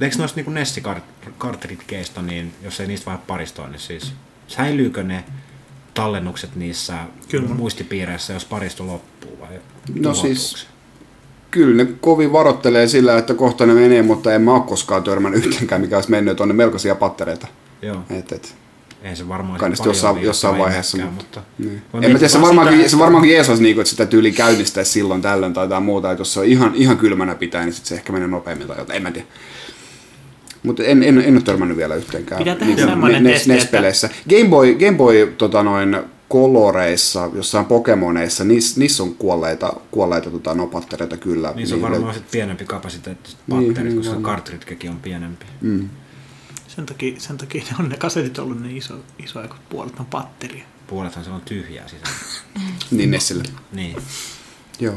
Eikö 0.00 0.16
noista 0.18 0.40
niin 0.40 0.54
Nessi-kartritkeista, 0.54 2.22
niin 2.22 2.52
jos 2.62 2.80
ei 2.80 2.86
niistä 2.86 3.06
vaihda 3.06 3.22
paristoon, 3.26 3.70
niin 3.72 3.80
siis 3.80 4.12
säilyykö 4.48 5.02
ne 5.02 5.24
tallennukset 5.94 6.56
niissä 6.56 6.94
Kyllä 7.28 7.48
muistipiireissä, 7.48 8.32
jos 8.32 8.44
paristo 8.44 8.86
loppuu 8.86 9.38
vai 9.40 9.48
No 10.00 10.14
siis- 10.14 10.52
se? 10.52 10.66
kyllä 11.50 11.84
ne 11.84 11.92
kovin 12.00 12.32
varottelee 12.32 12.88
sillä, 12.88 13.18
että 13.18 13.34
kohta 13.34 13.66
ne 13.66 13.74
menee, 13.74 14.02
mutta 14.02 14.34
en 14.34 14.42
mä 14.42 14.52
ole 14.54 14.62
koskaan 14.66 15.02
törmännyt 15.04 15.46
yhtenkään, 15.46 15.80
mikä 15.80 15.96
olisi 15.96 16.10
mennyt, 16.10 16.40
on 16.40 16.48
ne 16.48 16.54
melkoisia 16.54 16.94
pattereita. 16.94 17.46
Joo. 17.82 18.02
Et, 18.10 18.32
et. 18.32 18.54
Ei 19.02 19.16
se 19.16 19.28
varmaan 19.28 19.58
Kai 19.60 19.70
sitten 19.76 19.90
jossain, 19.90 20.22
jossain 20.22 20.58
vaiheessa, 20.58 20.96
mutta... 20.96 21.12
mutta- 21.14 21.42
Niin. 21.58 21.82
En 22.02 22.12
mä 22.12 22.18
tiedä, 22.18 22.28
se 22.28 22.40
varmaankin, 22.40 22.76
sitä- 22.78 22.88
se 22.90 22.98
varmaankin 22.98 23.32
jees 23.32 23.48
olisi 23.48 23.62
niinku, 23.62 23.80
että 23.80 23.90
sitä 23.90 24.06
tyyli 24.06 24.32
käynnistäisi 24.32 24.90
silloin 24.90 25.22
tällöin 25.22 25.52
tai 25.52 25.64
jotain 25.64 25.82
muuta, 25.82 26.10
että 26.10 26.20
jos 26.20 26.34
se 26.34 26.40
on 26.40 26.46
ihan, 26.46 26.74
ihan 26.74 26.98
kylmänä 26.98 27.34
pitää, 27.34 27.64
niin 27.64 27.72
sit 27.72 27.86
se 27.86 27.94
ehkä 27.94 28.12
menee 28.12 28.28
nopeammin 28.28 28.66
tai 28.66 28.78
jotain, 28.78 28.96
en 28.96 29.02
mä 29.02 29.10
tiedä. 29.10 29.26
Mutta 30.64 30.82
en, 30.84 31.02
en, 31.02 31.18
en 31.18 31.34
ole 31.34 31.42
törmännyt 31.42 31.76
vielä 31.76 31.94
yhteenkään 31.94 32.38
Pitää 32.38 32.56
tehdä 32.56 32.76
semmoinen 32.86 33.24
testi, 33.24 33.52
että- 33.52 33.54
NES-peleissä. 33.62 34.10
Game 34.30 34.48
Boy, 34.50 34.74
Game 34.74 34.96
Boy 34.96 35.34
tota 35.38 35.62
noin, 35.62 35.96
koloreissa, 36.28 37.30
jossain 37.34 37.64
Pokemoneissa, 37.66 38.44
niissä, 38.44 38.80
niissä 38.80 39.02
on 39.02 39.14
kuolleita, 39.14 39.72
kuolleita 39.90 40.30
tota, 40.30 40.54
no, 40.54 40.66
pattereita 40.66 41.16
kyllä. 41.16 41.52
Niin 41.54 41.66
se 41.68 41.74
on 41.74 41.80
Niille- 41.80 41.90
varmaan 41.92 42.14
sit 42.14 42.30
pienempi 42.30 42.64
kapasiteetti 42.64 43.30
sit 43.30 43.38
Niin, 43.46 43.64
patterit, 43.66 43.92
niin 43.92 44.04
koska 44.04 44.20
cartridgekin 44.20 44.90
on 44.90 45.00
pienempi. 45.00 45.46
Mm. 45.60 45.88
Sen 46.68 46.86
takia, 46.86 47.14
sen 47.20 47.36
takia 47.38 47.62
ne 47.70 47.76
on 47.80 47.88
ne 47.88 47.96
kasetit 47.96 48.38
ollut 48.38 48.62
niin 48.62 48.76
iso, 48.76 48.94
isoja, 49.24 49.48
kun 49.48 49.56
puolet 49.68 50.00
on 50.00 50.06
patteria. 50.06 50.64
Puolethan 50.86 51.24
se 51.24 51.30
on 51.30 51.40
tyhjää 51.40 51.88
sisällä. 51.88 52.18
Niin 52.90 53.10
Nessille. 53.10 53.42
Niin. 53.72 53.96
Joo. 54.80 54.94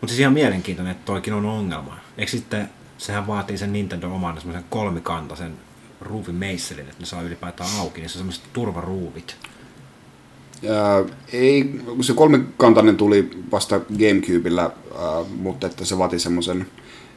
Mutta 0.00 0.06
siis 0.08 0.20
ihan 0.20 0.32
mielenkiintoinen, 0.32 0.90
että 0.92 1.04
toikin 1.04 1.32
on 1.32 1.44
ongelma. 1.46 1.96
Eikö 2.18 2.30
sitten, 2.30 2.68
sehän 3.02 3.26
vaatii 3.26 3.58
sen 3.58 3.72
Nintendo 3.72 4.14
oman 4.14 4.36
semmoisen 4.36 4.64
kolmikantaisen 4.70 5.52
ruuvimeisselin, 6.00 6.84
että 6.84 7.00
ne 7.00 7.06
saa 7.06 7.22
ylipäätään 7.22 7.70
auki, 7.78 8.00
niin 8.00 8.10
se 8.10 8.18
on 8.18 8.18
semmoiset 8.18 8.44
turvaruuvit. 8.52 9.36
Ää, 10.70 11.04
ei, 11.32 11.80
se 12.00 12.12
kolmikantainen 12.12 12.96
tuli 12.96 13.30
vasta 13.52 13.80
Gamecubella, 13.98 14.62
ää, 14.62 15.24
mutta 15.36 15.66
että 15.66 15.84
se 15.84 15.98
vaati 15.98 16.18
semmoisen 16.18 16.66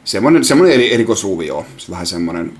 semmoinen, 0.04 0.44
semmoinen 0.44 0.74
eri, 0.74 0.94
erikoisruuvi 0.94 1.46
joo. 1.46 1.66
Se 1.76 1.90
vähän 1.90 2.06
semmoinen 2.06 2.52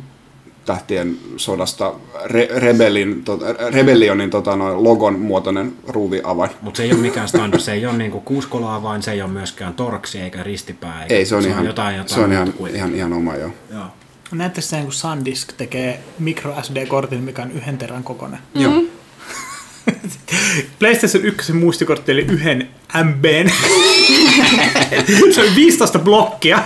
tähtien 0.66 1.16
sodasta 1.36 1.92
Re, 2.24 2.48
Rebellin, 2.56 3.24
to, 3.24 3.38
Rebellionin 3.70 4.30
tota, 4.30 4.56
noin, 4.56 4.84
logon 4.84 5.18
muotoinen 5.18 5.72
ruuviavain. 5.88 6.50
Mutta 6.60 6.76
se 6.76 6.82
ei 6.82 6.92
ole 6.92 7.00
mikään 7.00 7.28
standard, 7.28 7.60
se 7.60 7.72
ei 7.72 7.86
ole 7.86 7.96
niinku 7.96 8.20
kuuskolaavain, 8.20 9.02
se 9.02 9.12
ei 9.12 9.22
ole 9.22 9.30
myöskään 9.30 9.74
torksi 9.74 10.20
eikä 10.20 10.42
ristipää. 10.42 11.02
Eikä, 11.02 11.14
Ei, 11.14 11.26
se 11.26 11.36
on, 11.36 11.44
ihan, 11.44 11.66
jotain, 11.66 11.96
jotain 11.96 12.14
se 12.14 12.20
on 12.20 12.32
ihan, 12.32 12.52
kuin- 12.52 12.76
ihan, 12.76 12.94
ihan 12.94 13.12
oma 13.12 13.36
joo. 13.36 13.50
Joo. 13.72 13.84
Näette 14.32 14.60
sen, 14.60 14.82
kun 14.82 14.92
SanDisk 14.92 15.52
tekee 15.52 16.00
micro 16.18 16.54
SD-kortin, 16.62 17.20
mikä 17.20 17.42
on 17.42 17.52
yhden 17.52 17.78
terän 17.78 18.04
kokoinen. 18.04 18.38
Joo. 18.54 18.82
PlayStation 20.78 21.24
1 21.24 21.52
muistikortti 21.52 22.12
oli 22.12 22.22
yhden 22.22 22.68
MBn. 23.04 23.50
se 25.34 25.40
oli 25.40 25.54
15 25.56 25.98
blokkia. 25.98 26.62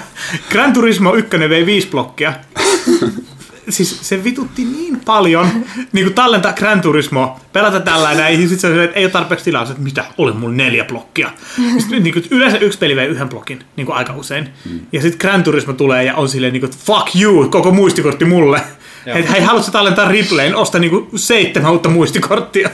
Gran 0.51 0.72
Turismo 0.72 1.14
1 1.14 1.39
vei 1.39 1.66
5 1.66 1.89
blokkia. 1.89 2.35
Siis 3.70 3.98
se 4.02 4.24
vitutti 4.24 4.64
niin 4.64 5.01
paljon, 5.05 5.48
niin 5.92 6.06
kuin 6.06 6.14
tallentaa 6.14 6.52
Gran 6.52 6.80
Turismo, 6.80 7.40
pelata 7.52 7.80
tällä 7.80 8.14
näin, 8.14 8.42
ja 8.42 8.48
sitten 8.48 8.74
se 8.74 8.84
että 8.84 8.98
ei 8.98 9.05
ole 9.05 9.12
tarpeeksi 9.12 9.44
tilaa, 9.44 9.62
että 9.62 9.74
mitä, 9.78 10.05
oli 10.18 10.32
mulla 10.32 10.55
neljä 10.55 10.84
blokkia. 10.84 11.30
Sitten, 11.78 12.02
niin 12.02 12.14
kuin, 12.14 12.24
yleensä 12.30 12.59
yksi 12.59 12.78
peli 12.78 12.97
vei 12.97 13.06
yhden 13.06 13.28
blokin, 13.28 13.64
niin 13.76 13.86
kuin 13.86 13.97
aika 13.97 14.12
usein. 14.12 14.48
Ja 14.92 15.02
sitten 15.02 15.18
Gran 15.18 15.42
Turismo 15.42 15.72
tulee 15.72 16.05
ja 16.05 16.14
on 16.14 16.28
silleen, 16.28 16.52
niin 16.52 16.60
kuin, 16.60 16.72
fuck 16.72 17.16
you, 17.22 17.48
koko 17.48 17.70
muistikortti 17.70 18.24
mulle. 18.24 18.62
Että 19.06 19.30
hei, 19.32 19.42
haluatko 19.42 19.70
tallentaa 19.70 20.09
Riplayn, 20.09 20.56
osta 20.56 20.78
niin 20.78 20.90
kuin 20.90 21.09
seitsemän 21.16 21.72
uutta 21.72 21.88
muistikorttia. 21.88 22.70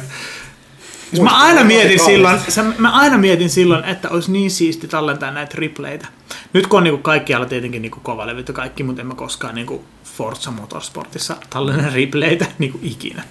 Siis 1.10 1.23
mä 1.23 1.43
aina 1.43 1.64
mietin 1.64 2.01
silloin, 2.01 2.39
se, 2.48 2.62
mä 2.78 2.90
aina 2.93 3.18
mietin 3.18 3.51
silloin, 3.51 3.85
että 3.85 4.09
olisi 4.09 4.32
niin 4.32 4.51
siisti 4.51 4.89
tallentaa 4.89 5.31
näitä 5.31 5.55
replaytä. 5.59 6.06
Nyt 6.52 6.66
kun 6.66 6.77
on 6.77 6.85
niinku 6.85 7.02
kaikkialla 7.02 7.47
tietenkin 7.47 7.82
niinku 7.82 8.01
kovalevyt 8.02 8.48
ja 8.48 8.55
kaikki, 8.55 8.82
mutta 8.82 9.02
en 9.02 9.06
mä 9.06 9.14
koskaan 9.14 9.55
niinku 9.55 9.85
Forza 10.16 10.51
Motorsportissa 10.51 11.36
tallenna 11.51 11.90
replaytä 11.94 12.47
niinku 12.59 12.78
ikinä. 12.82 13.22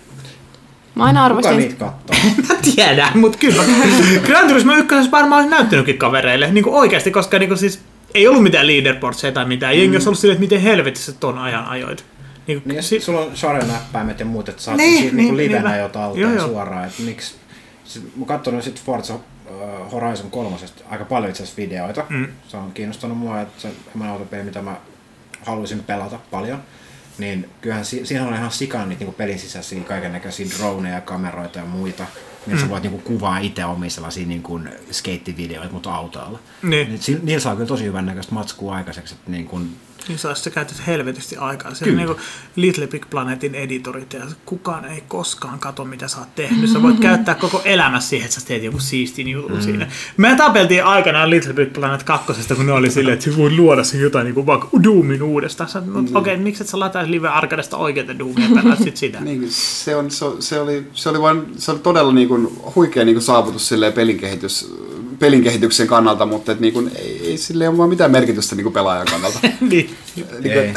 Mä 0.96 1.04
aina 1.04 1.20
Kuka 1.20 1.26
arvostin, 1.26 1.58
niitä 1.58 1.76
kattoo? 1.86 2.16
Mä 2.50 2.56
tiedän, 2.76 3.18
mutta 3.20 3.38
kyllä. 3.38 3.64
Gran 4.26 4.48
Turismo 4.48 4.74
1 4.74 5.12
varmaan 5.12 5.40
olisi 5.42 5.56
näyttänytkin 5.56 5.98
kavereille, 5.98 6.52
niinku 6.52 6.78
oikeasti, 6.78 7.12
koska 7.12 7.40
niinku 7.40 7.56
siis 7.56 7.82
ei 8.14 8.28
ollut 8.28 8.44
mitään 8.44 8.68
leaderboardseja 8.68 9.32
tai 9.32 9.46
mitään. 9.46 9.78
Jengi 9.80 9.96
olisi 9.96 10.10
ollut 10.10 10.20
silleen, 10.20 10.36
että 10.36 10.40
miten 10.44 10.62
helvetissä 10.62 11.12
ton 11.12 11.38
ajan 11.38 11.66
ajoit. 11.66 12.06
Niinku, 12.48 12.70
Niin, 12.70 12.76
ja 12.76 12.82
si- 12.82 12.88
sit 12.88 13.04
sulla 13.04 13.20
on 13.20 13.32
sarjanäppäimet 13.38 14.20
ja 14.20 14.26
muut, 14.26 14.50
että 14.50 14.62
saat 14.62 14.78
Niin, 14.78 14.90
niin, 14.92 15.02
siitä 15.02 15.16
niin, 15.16 15.26
niin, 15.26 15.38
livenä 15.38 15.60
niinpä. 15.60 15.76
jo 15.76 15.80
Joo, 15.82 15.90
talteen 15.90 16.36
joo. 16.36 16.48
suoraan, 16.48 16.86
että 16.88 17.02
miksi... 17.02 17.36
Sit, 17.84 18.04
mä 18.18 18.26
katson 18.26 18.62
sit 18.64 18.82
Forza 18.84 19.14
uh, 19.14 19.92
Horizon 19.92 20.32
3 20.32 20.58
aika 20.90 21.06
paljon 21.06 21.30
itse 21.30 21.44
asiassa 21.44 21.62
videoita. 21.62 22.04
Mm. 22.10 22.28
Se 22.48 22.58
on 22.58 22.72
kiinnostanut 22.72 23.18
mua, 23.18 23.42
että 23.42 23.62
se 23.62 23.70
semmoinen 23.92 24.14
autopeli, 24.14 24.44
mitä 24.44 24.62
mä 24.62 24.76
haluaisin 25.46 25.84
pelata 25.84 26.20
paljon. 26.32 26.64
Niin 27.18 27.50
kyllähän 27.62 27.86
si- 27.86 28.06
siinä 28.06 28.28
on 28.28 28.34
ihan 28.34 28.52
sikana 28.52 28.86
niitä 28.86 29.00
niinku 29.00 29.18
pelin 29.18 29.40
sisäisiä 29.40 29.84
kaikennäköisiä 29.84 30.46
droneja, 30.58 31.02
kameroita 31.02 31.60
ja 31.60 31.66
muita. 31.66 32.06
Niin 32.48 32.58
Mm. 32.58 32.62
sä 32.62 32.70
voit 32.70 32.84
niinku 32.84 32.98
kuvaa 32.98 33.38
itse 33.38 33.66
omia 33.66 33.90
sellaisia 33.90 34.28
niinku 34.28 34.60
skeittivideoita, 34.92 35.74
mutta 35.74 35.96
autoilla. 35.96 36.40
Niin. 36.64 36.90
Niin, 37.08 37.20
niillä 37.24 37.42
saa 37.42 37.56
kyllä 37.56 37.68
tosi 37.68 37.84
hyvän 37.84 38.06
näköistä 38.06 38.34
matskua 38.34 38.76
aikaiseksi. 38.76 39.14
Että 39.14 39.32
niin 39.32 39.46
kun, 39.48 39.70
Niin 40.08 40.20
saa 40.20 40.36
sä 40.36 40.50
käytät 40.50 40.88
helvetisti 40.88 41.38
aikaa. 41.38 41.74
Se 41.76 41.86
on 41.86 41.90
Kyllä. 41.92 42.06
niin 42.06 42.16
Little 42.56 42.88
Big 42.88 43.10
Planetin 43.10 43.56
editorit 43.56 44.14
ja 44.14 44.22
kukaan 44.46 44.86
ei 44.86 45.04
koskaan 45.08 45.60
kato, 45.60 45.86
mitä 45.86 46.08
sä 46.08 46.18
oot 46.18 46.36
tehnyt. 46.36 46.70
Sä 46.70 46.82
voit 46.82 47.00
käyttää 47.00 47.36
koko 47.36 47.62
elämässä 47.66 48.10
siihen, 48.10 48.26
että 48.26 48.40
sä 48.40 48.48
teet 48.48 48.64
joku 48.64 48.80
siistin 48.80 49.28
jutun 49.28 49.52
mm. 49.58 49.62
siinä. 49.62 49.88
Me 50.18 50.36
tapeltiin 50.38 50.84
aikanaan 50.84 51.30
Little 51.30 51.54
Big 51.54 51.74
Planet 51.74 52.04
kakkosesta, 52.04 52.56
kun 52.56 52.66
ne 52.66 52.72
oli 52.72 52.92
silleen, 52.92 53.14
että 53.14 53.32
sä 53.32 53.38
voit 53.38 53.56
luoda 53.56 53.84
sen 53.84 54.02
jotain 54.02 54.26
niin 54.26 54.36
kuin 54.36 54.46
vaikka 54.46 54.70
Doomin 54.84 55.24
uudestaan. 55.24 55.70
Sä, 55.70 55.82
no, 55.86 56.02
Mm. 56.02 56.16
okei, 56.16 56.34
okay, 56.34 56.44
miksi 56.44 56.64
et 56.64 56.70
sä 56.70 56.80
lataisi 56.80 57.12
Live 57.12 57.28
Arcadesta 57.28 57.78
oikeita 57.78 58.20
Doomia 58.20 58.62
ja 58.70 58.76
sit 58.76 58.98
sitä? 58.98 59.22
Niin, 59.26 59.46
se, 59.50 59.96
on, 59.96 60.12
se, 60.12 60.26
se, 60.40 60.60
oli, 60.60 60.88
se, 60.94 61.10
oli 61.10 61.22
vain, 61.22 61.42
se 61.58 61.72
oli 61.72 61.80
todella 61.80 62.14
niin 62.14 62.28
kuin, 62.28 62.48
huikea 62.76 63.06
niin 63.06 63.16
kuin 63.16 63.24
saavutus 63.24 63.68
silleen 63.68 63.94
pelinkehitys, 65.20 65.20
pelinkehityksen 65.20 65.88
kannalta, 65.88 66.26
mutta 66.26 66.52
et, 66.52 66.60
niin 66.60 66.74
kuin, 66.74 66.92
ei, 66.96 67.30
ei 67.30 67.38
sille 67.38 67.70
ole 67.70 67.78
vaan 67.78 67.90
mitään 67.90 68.12
merkitystä 68.12 68.56
niin 68.56 68.64
kuin 68.64 68.74
pelaajan 68.74 69.08
kannalta. 69.12 69.40
niin. 69.62 69.98
Niin 70.16 70.54
kuin, 70.54 70.74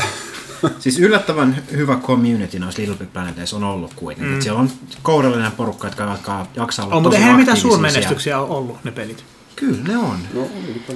siis 0.78 0.98
yllättävän 0.98 1.62
hyvä 1.72 1.96
community 1.96 2.58
noissa 2.58 2.82
Little 2.82 2.96
Big 2.96 3.12
Planeteissa 3.12 3.56
on 3.56 3.64
ollut 3.64 3.94
kuitenkin. 3.94 4.34
Mm. 4.34 4.40
Siellä 4.40 4.60
on 4.60 4.70
kourallinen 5.02 5.52
porukka, 5.52 5.86
jotka 5.86 6.04
alkaa 6.04 6.46
jaksaa 6.56 6.84
olla 6.84 6.94
On, 6.94 7.02
mutta 7.02 7.18
eihän 7.18 7.36
mitään 7.36 7.56
suurmenestyksiä 7.56 8.40
ole 8.40 8.56
ollut 8.56 8.84
ne 8.84 8.90
pelit. 8.90 9.24
Kyllä 9.60 9.78
ne 9.88 9.96
on. 9.96 10.18
no, 10.34 10.48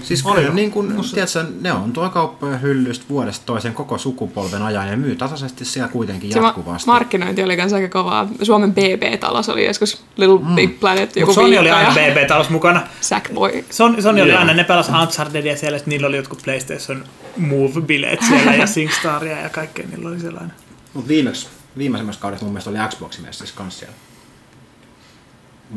Siis 0.02 0.26
Oli 0.26 0.40
kyllä, 0.40 0.55
niin 0.55 0.70
kun, 0.70 1.05
tiedätkö, 1.14 1.44
ne 1.60 1.72
on 1.72 1.93
tuo 1.93 2.10
kauppojen 2.10 2.62
hyllystä 2.62 3.05
vuodesta 3.09 3.47
toiseen 3.47 3.74
koko 3.74 3.98
sukupolven 3.98 4.62
ajan 4.62 4.89
ja 4.89 4.97
myy 4.97 5.16
tasaisesti 5.16 5.64
siellä 5.64 5.89
kuitenkin 5.89 6.32
se 6.32 6.40
ma- 6.40 6.47
jatkuvasti. 6.47 6.86
markkinointi 6.86 7.43
oli 7.43 7.56
kanssa 7.56 7.76
aika 7.76 7.89
kovaa. 7.89 8.28
Suomen 8.43 8.72
BB-talos 8.72 9.48
oli 9.48 9.66
joskus 9.66 10.05
Little 10.16 10.39
Big 10.55 10.80
Planet 10.80 11.16
joku 11.16 11.32
Sony 11.32 11.59
oli 11.59 11.70
aina 11.70 11.89
ja 11.89 11.94
BB-talous 11.94 12.48
mukana. 12.51 12.82
Sackboy. 13.01 13.64
Sony, 13.70 14.02
Sony 14.02 14.22
oli 14.22 14.32
aina, 14.32 14.55
ne 14.55 14.64
pelas 14.64 14.89
Unchartedia 15.02 15.56
siellä, 15.56 15.76
että 15.76 15.90
niillä 15.90 16.06
oli 16.06 16.16
jotkut 16.16 16.43
PlayStation 16.44 17.05
Move-bileet 17.36 18.24
siellä 18.28 18.55
ja 18.55 18.66
SingStaria 18.74 19.39
ja 19.40 19.48
kaikkea 19.48 19.86
niillä 19.90 20.09
oli 20.09 20.20
siellä 20.20 20.40
aina. 20.40 20.52
Mutta 20.94 21.09
viimeksi, 21.09 21.48
viimeisemmässä 21.78 22.20
kaudessa 22.20 22.44
mun 22.44 22.52
mielestä 22.52 22.70
oli 22.70 22.78
Xboxin 22.89 23.24
messissä 23.24 23.55
kanssa 23.56 23.78
siellä. 23.78 23.97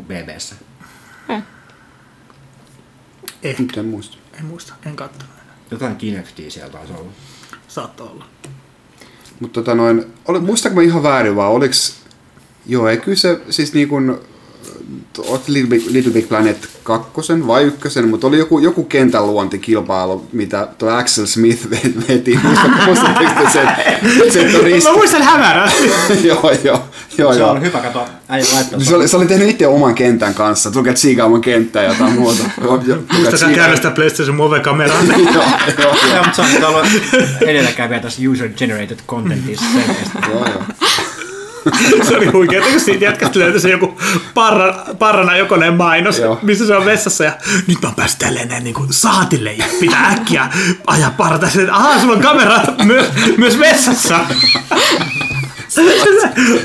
BBssä. 0.07 0.55
Ehkä, 3.43 3.63
nyt 3.63 3.77
en 3.77 3.85
muista. 3.85 4.17
en 4.39 4.45
muista, 4.45 4.73
en 4.85 4.95
katsonut 4.95 5.35
enää. 5.43 5.55
Jotain 5.71 5.95
Kinectia 5.95 6.51
siellä 6.51 6.71
taisi 6.71 6.93
olla. 6.93 7.11
Saattoi 7.67 8.07
olla. 8.07 8.25
Mutta 9.39 9.61
tota 9.61 9.75
noin, 9.75 10.05
oli, 10.25 10.39
muistaako 10.39 10.75
mä 10.75 10.81
ihan 10.81 11.03
väärin 11.03 11.35
vaan, 11.35 11.51
oliks, 11.51 11.95
joo, 12.65 12.87
ei 12.87 12.97
kyllä 12.97 13.17
se, 13.17 13.41
siis 13.49 13.73
niin 13.73 13.87
kuin, 13.87 14.17
oot 15.27 15.47
Little 15.47 15.69
Big, 15.69 15.83
Little 15.91 16.11
Big 16.13 16.27
Planet 16.29 16.57
kakkosen 16.83 17.47
vai 17.47 17.63
ykkösen, 17.63 18.07
mutta 18.09 18.27
oli 18.27 18.37
joku, 18.37 18.59
joku 18.59 18.83
kentän 18.83 19.27
luontikilpailu, 19.27 20.27
mitä 20.31 20.67
tuo 20.77 20.89
Axel 20.89 21.25
Smith 21.25 21.65
ve- 21.71 21.93
veti. 22.09 22.39
Muistatteko 22.85 23.31
te 23.43 23.49
sen? 23.53 23.67
sen 24.33 24.83
Mä 24.83 24.93
muistan 24.93 25.21
hämärästi. 25.21 25.91
joo, 26.27 26.51
joo, 26.63 26.81
joo, 27.17 27.33
se 27.33 27.39
joo. 27.39 27.49
on 27.51 27.61
hyvä 27.61 27.79
katsoa 27.79 28.07
äijä 28.29 28.45
laittaa. 28.53 28.79
Se 28.79 28.95
oli, 28.95 29.07
se 29.07 29.17
oli 29.17 29.25
tehnyt 29.25 29.49
itse 29.49 29.67
oman 29.67 29.95
kentän 29.95 30.33
kanssa. 30.33 30.71
Tulkaa 30.71 30.93
tsiikaamaan 30.93 31.41
kenttää 31.41 31.83
ja 31.83 31.89
jotain 31.89 32.13
muuta. 32.13 32.43
Muistakaa 32.61 33.31
tsiikaa- 33.31 33.55
käännöstä 33.55 33.91
PlayStation 33.91 34.35
Move-kameraan. 34.35 35.07
joo, 35.07 35.43
joo, 35.79 35.95
Joo, 36.13 36.23
mutta 36.23 36.43
se 36.43 36.65
on 36.65 36.75
ollut 36.75 36.87
edelläkävijä 37.41 37.99
tässä 37.99 38.21
user-generated 38.31 38.97
contentissa 39.07 39.65
selkeästi. 39.73 40.17
joo, 40.31 40.45
joo. 40.47 40.63
Se 42.07 42.17
oli 42.17 42.25
huikea, 42.25 42.61
kun 42.61 42.79
siitä 42.79 43.05
jätkästä 43.05 43.39
löytyi 43.39 43.59
se 43.59 43.69
joku 43.69 44.01
parra, 44.33 44.85
parrana 44.99 45.37
jokoneen 45.37 45.73
mainos, 45.73 46.19
Joo. 46.19 46.39
missä 46.41 46.67
se 46.67 46.75
on 46.75 46.85
vessassa 46.85 47.23
ja 47.23 47.31
nyt 47.67 47.81
mä 47.81 47.91
päässyt 47.95 48.19
tälleen 48.19 48.47
näin 48.47 48.63
niin 48.63 48.73
kuin 48.73 48.93
saatille 48.93 49.53
ja 49.53 49.65
pitää 49.79 50.07
äkkiä 50.07 50.49
ajaa 50.87 51.11
parta. 51.17 51.49
Sitten, 51.49 51.73
ahaa, 51.73 51.99
sulla 51.99 52.13
on 52.13 52.21
kamera 52.21 52.59
myös, 52.83 53.05
myös 53.37 53.59
vessassa. 53.59 54.19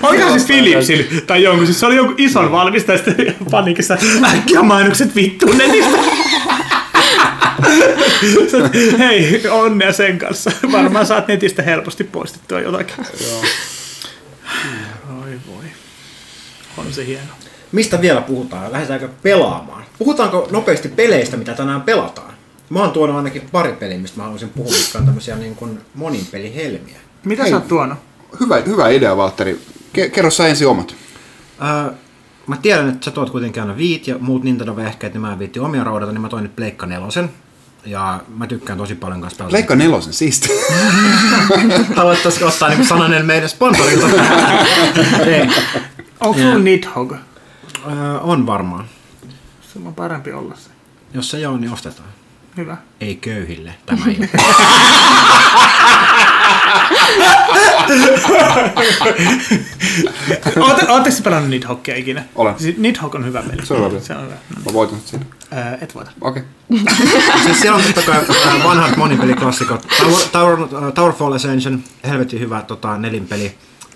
Oliko 0.03 0.29
siis 0.29 0.45
Philipsillä 0.45 1.21
tai 1.27 1.43
jonkun, 1.43 1.67
siis 1.67 1.81
se 1.81 1.87
oli 1.87 1.97
jonkun 1.97 2.15
ison 2.19 2.53
valmistaja 2.53 2.99
sitten 2.99 3.37
paniikissa, 3.51 3.99
äkkiä 4.35 4.63
mainokset 4.63 5.17
vittuun 5.17 5.59
netistä. 5.59 5.99
Hei, 8.99 9.43
onnea 9.51 9.93
sen 9.93 10.19
kanssa. 10.19 10.51
Varmaan 10.73 11.07
saat 11.07 11.29
netistä 11.29 11.63
helposti 11.63 12.05
poistettua 12.05 12.61
jotakin. 12.61 12.95
Oi 15.23 15.41
voi. 15.47 15.65
On 16.77 16.93
se 16.93 17.07
hieno. 17.07 17.33
Mistä 17.73 18.01
vielä 18.01 18.21
puhutaan? 18.21 18.73
Lähdetäänkö 18.73 19.09
pelaamaan? 19.23 19.85
Puhutaanko 19.99 20.49
nopeasti 20.51 20.89
peleistä, 20.89 21.37
mitä 21.37 21.55
tänään 21.55 21.83
pelataan? 21.83 22.35
Mä 22.71 22.81
oon 22.81 22.91
tuonut 22.91 23.17
ainakin 23.17 23.49
pari 23.53 23.73
peliä, 23.73 23.99
mistä 23.99 24.17
mä 24.17 24.23
haluaisin 24.23 24.49
puhua, 24.49 24.73
mitkä 24.73 24.99
on 24.99 25.05
tämmöisiä 25.05 25.37
niin 25.37 25.55
kuin 25.55 25.81
monin 25.95 26.27
pelihelmiä. 26.31 26.97
Mitä 27.25 27.43
Hei. 27.43 27.51
sä 27.51 27.57
oot 27.57 27.69
tuonut? 27.69 27.99
Hyvä, 28.41 28.57
hyvä 28.57 28.89
idea, 28.89 29.17
Valtteri. 29.17 29.61
Ke- 29.99 30.11
kerro 30.11 30.31
sä 30.31 30.49
ensin 30.49 30.69
omat. 30.69 30.95
Öö, 31.63 31.93
mä 32.47 32.57
tiedän, 32.57 32.89
että 32.89 33.05
sä 33.05 33.11
tuot 33.11 33.31
kuitenkin 33.31 33.63
aina 33.63 33.77
viit 33.77 34.07
ja 34.07 34.17
muut 34.19 34.43
Nintendo-vehkeet, 34.45 35.13
niin 35.13 35.21
mä 35.21 35.33
en 35.33 35.39
viitti 35.39 35.61
omia 35.61 35.85
roudata, 35.85 36.13
niin 36.13 36.21
mä 36.23 36.29
toin 36.29 36.43
nyt 36.43 36.57
Pleikka 36.57 36.87
nelosen. 36.87 37.31
Ja 37.87 38.21
mä 38.37 38.47
tykkään 38.47 38.79
tosi 38.79 38.95
paljon 38.95 39.21
kanssa 39.21 39.37
pelata. 39.39 39.53
Leikka 39.53 39.77
nelosen, 39.77 40.13
siisti. 40.13 40.49
Haluattaisiko 41.97 42.47
ottaa 42.47 42.69
niin 42.69 42.87
sananen 42.87 43.27
meidän 43.27 43.49
sponsorilta? 43.49 44.07
Ei. 45.27 45.49
Onko 46.21 46.41
sulla 46.41 46.59
Nidhogg? 46.59 47.13
Öö, 47.13 48.19
on 48.21 48.47
varmaan. 48.47 48.85
Se 49.73 49.79
on 49.87 49.95
parempi 49.95 50.33
olla 50.33 50.55
se. 50.57 50.71
Jos 51.15 51.31
se 51.31 51.37
ei 51.37 51.47
ole, 51.47 51.59
niin 51.61 51.73
ostetaan. 51.73 52.09
Hyvä. 52.57 52.77
Ei 53.01 53.17
köyhille 53.17 53.75
tämä 53.87 54.05
ilta. 54.07 54.39
Ootte- 54.39 54.63
Ootteko 60.89 61.17
sä 61.17 61.23
pelannut 61.23 61.51
Nidhoggia 61.51 61.97
ikinä? 61.97 62.23
Olen. 62.35 62.55
Siis 62.59 62.77
Nidhogg 62.77 63.15
on 63.15 63.25
hyvä 63.25 63.43
peli. 63.43 63.67
Se 63.67 63.75
on 63.75 63.81
hyvä 63.81 63.91
peli. 63.91 64.01
Se 64.01 64.15
on 64.15 64.25
hyvä. 64.25 64.35
Mä 64.67 64.73
voitan 64.73 64.99
siinä. 65.05 65.25
Ää, 65.51 65.79
et 65.81 65.95
voita. 65.95 66.11
Okei. 66.21 66.43
siis 67.45 67.61
siellä 67.61 67.77
on 67.77 67.83
totta 67.83 68.03
kai 68.03 68.25
äh, 68.47 68.65
vanhat 68.65 68.97
monipeliklassikot. 68.97 69.87
Tower, 69.99 70.23
Tower, 70.33 70.85
äh, 70.85 70.93
Towerfall 70.93 71.33
Ascension, 71.33 71.85
helvetin 72.05 72.41
hyvä 72.41 72.63
tota, 72.63 72.99
nelinpeli. 72.99 73.55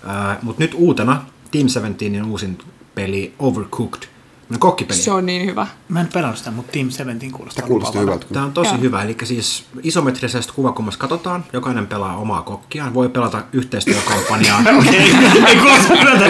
Äh, 0.09 0.37
Mutta 0.41 0.63
nyt 0.63 0.73
uutena 0.73 1.25
Team 1.51 1.67
17 1.67 2.25
uusin 2.27 2.57
peli 2.95 3.33
Overcooked. 3.39 4.14
No, 4.49 4.57
kokkipeli. 4.59 4.99
Se 4.99 5.11
on 5.11 5.25
niin 5.25 5.45
hyvä. 5.45 5.67
Mä 5.89 6.01
en 6.01 6.07
pelannut 6.13 6.37
sitä, 6.37 6.51
mutta 6.51 6.71
Team 6.71 6.89
17 6.89 7.37
kuulostaa. 7.37 7.61
Tämä 7.61 7.67
kuulostaa 7.67 8.01
hyvältä. 8.01 8.25
Tämä 8.33 8.45
on 8.45 8.53
tosi 8.53 8.69
Joo. 8.69 8.81
hyvä, 8.81 9.03
eli 9.03 9.17
siis 9.23 9.65
isometrisestä 9.83 10.53
kuvakulmasta 10.53 10.99
katsotaan, 11.01 11.45
jokainen 11.53 11.87
pelaa 11.87 12.17
omaa 12.17 12.41
kokkiaan, 12.41 12.93
voi 12.93 13.09
pelata 13.09 13.41
yhteistyökampanjaa. 13.53 14.61
Ei, 14.93 15.13
ei 15.47 15.55
kuulosta 15.55 15.93
hyvältä. 15.95 16.25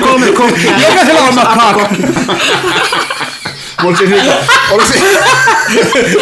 Kolme 0.00 0.32
kokkia. 0.32 0.78
Jokaisella 0.88 1.20
on 1.20 1.28
oma 1.28 1.44
kaakka. 1.44 1.88
Mut 3.82 3.96
siis, 3.96 4.10
oliko 4.70 4.86
se, 4.92 5.00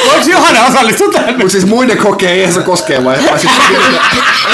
Voiko 0.06 0.30
Johanna 0.30 0.64
osallistua 0.64 1.08
tähän? 1.12 1.38
mut 1.38 1.50
siis 1.50 1.66
muiden 1.66 1.98
kokeen 1.98 2.32
ei 2.46 2.52
se 2.52 2.62
koskee 2.62 3.04
vai? 3.04 3.18
vai 3.30 3.38
siis, 3.40 3.52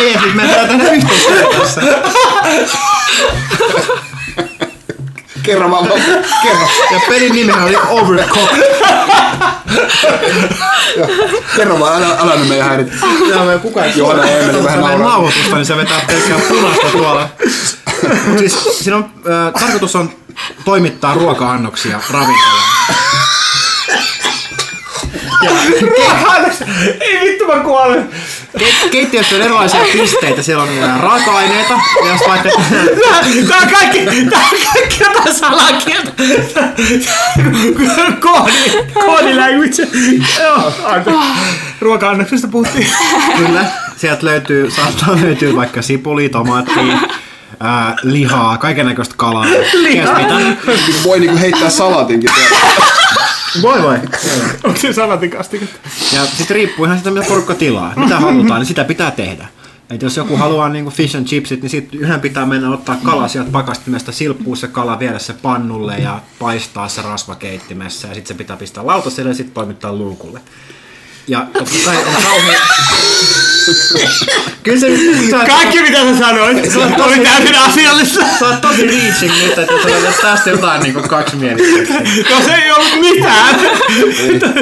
Ei, 0.01 0.19
siis 0.23 0.35
me 0.35 0.43
pitää 0.43 0.67
tehdä 0.67 0.91
yhteistyötä 0.91 1.59
tässä. 1.59 1.81
Kerro 5.43 5.71
vaan, 5.71 5.87
kerro, 6.43 6.69
Ja 6.93 7.01
pelin 7.09 7.33
nimi 7.33 7.53
oli 7.53 7.77
Overcooked. 7.89 8.63
kerro 11.57 11.81
vaan, 11.81 12.03
älä, 12.03 12.17
älä 12.21 12.37
nyt 12.37 12.49
meidän 12.49 12.67
häirit. 12.69 12.89
Joo, 13.29 13.45
me 13.45 13.59
kukaan 13.59 13.87
ei 13.87 13.93
Johanna 13.99 14.23
Katsotaan 14.23 14.65
vähän 14.65 14.81
meidän 14.81 14.81
nauraa. 14.81 15.09
nauhoitusta, 15.09 15.55
niin 15.57 15.67
se 15.67 15.77
vetää 15.77 16.01
pelkkää 16.07 16.39
punaista 16.49 16.87
tuolla. 16.93 17.29
Mut 18.27 18.39
siis 18.39 18.59
siinä 18.79 18.97
on, 18.97 19.05
äh, 19.47 19.53
tarkoitus 19.63 19.97
on 19.97 20.11
toimittaa 20.65 21.15
ruoka-annoksia 21.15 22.01
ravintolaan. 22.11 22.63
Ei 27.01 27.21
vittu 27.21 27.47
mä 27.47 27.55
kuolen. 27.55 28.09
Ke- 28.59 28.89
keittiössä 28.91 29.37
on 29.37 29.43
erilaisia 29.43 29.81
pisteitä, 29.93 30.43
siellä 30.43 30.63
on 30.63 30.69
äh, 30.83 31.01
raaka-aineita, 31.03 31.75
ja 32.05 32.13
jos 32.13 32.21
vaikka... 32.29 32.49
Tää 33.49 33.59
on 33.59 33.69
kaikki, 33.73 33.99
tää 34.31 34.41
on 34.41 34.57
kaikki 34.75 35.05
jotain 35.05 35.35
salakieltä. 35.35 36.13
Koodi, 38.21 38.53
koodi 38.95 39.35
language. 39.35 39.89
Joo. 40.43 40.73
Ruoka-annoksesta 41.81 42.49
puhuttiin. 42.49 42.87
Kyllä, 43.37 43.65
sieltä 43.97 44.27
löytyy, 44.27 44.71
saattaa 44.71 45.17
löytyä 45.23 45.57
vaikka 45.57 45.83
sipuli, 45.83 46.29
tomaattia, 46.29 46.99
ää, 47.61 47.97
lihaa, 48.03 48.59
kaiken 48.59 48.87
näköistä 48.87 49.15
kalaa. 49.19 49.47
Lihaa? 49.73 50.19
Mitä? 50.19 50.35
Voi 51.05 51.21
niinku 51.21 51.39
heittää 51.39 51.71
salaatinkin. 51.71 52.31
Voi 53.63 53.83
voi. 53.83 53.99
Onko 54.65 54.81
se 54.81 54.93
salatikastiketta? 54.93 55.79
Ja 56.13 56.27
sitten 56.27 56.55
riippuu 56.55 56.85
ihan 56.85 56.97
siitä, 56.97 57.11
mitä 57.11 57.27
porukka 57.29 57.55
tilaa. 57.55 57.93
Mitä 57.97 58.21
halutaan, 58.21 58.61
niin 58.61 58.67
sitä 58.67 58.85
pitää 58.85 59.11
tehdä. 59.11 59.49
Et 59.91 60.03
jos 60.03 60.17
joku 60.17 60.37
haluaa 60.37 60.69
niinku 60.69 60.91
fish 60.91 61.17
and 61.17 61.27
chipsit, 61.27 61.63
niin 61.63 61.71
sitten 61.71 62.01
yhden 62.01 62.21
pitää 62.21 62.47
mennä 62.47 62.71
ottaa 62.71 62.97
kala 63.05 63.29
sieltä 63.29 63.51
pakastimesta, 63.51 64.13
silppua 64.13 64.57
se 64.57 64.69
kala, 64.69 64.99
viedä 64.99 65.19
se 65.19 65.33
pannulle 65.33 65.99
ja 65.99 66.21
paistaa 66.39 66.89
se 66.89 67.03
rasvakeittimessä. 67.03 68.09
Ja 68.09 68.15
sitten 68.15 68.35
se 68.35 68.39
pitää 68.39 68.57
pistää 68.57 68.87
lautaselle 68.87 69.31
ja 69.31 69.35
sitten 69.35 69.55
toimittaa 69.55 69.93
luukulle. 69.93 70.41
Ja 71.29 71.47
totta 71.53 71.75
kai 71.85 71.97
on 71.97 72.23
kauhean... 72.23 72.63
Kyllä 74.63 74.81
se 74.81 74.89
nyt... 74.89 75.31
sä- 75.31 75.47
Kaikki 75.47 75.83
mitä 75.83 75.99
sä 75.99 76.19
sanoit, 76.19 76.77
oli 76.99 77.19
täysin 77.19 77.59
asiallista. 77.59 78.25
Sä 78.39 78.47
oot 78.47 78.61
tosi 78.61 78.87
reaching 78.87 79.33
nyt, 79.43 79.59
että 79.59 79.75
sä 79.83 79.89
löydät 79.91 80.21
tästä 80.21 80.51
jotain 80.51 80.83
niinku 80.83 81.03
kaksimielisyyttä. 81.03 81.95
No 82.31 82.41
se 82.47 82.55
ei 82.55 82.71
ollut 82.73 83.01
mitään. 83.01 83.61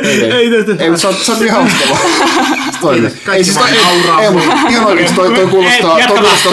Ei. 0.04 0.50
Ei, 0.78 0.90
mutta 0.90 1.00
se 1.00 1.08
on, 1.08 1.14
se 1.22 1.32
on 1.32 1.38
niin 1.38 1.54
vaan. 1.54 1.70
Se 1.70 2.80
toimii. 2.80 3.10
Kaikki 3.10 3.30
Ei 3.32 3.44
siis 3.44 3.56
toi, 3.56 3.70
ei, 3.70 4.24
ei, 4.24 4.30
mutta 4.30 4.52
ihan 4.70 4.86
oikeesti 4.86 5.16
toi, 5.16 5.34
toi 5.34 5.46
kuulostaa, 5.46 5.98
toi 6.08 6.18
kuulostaa 6.18 6.52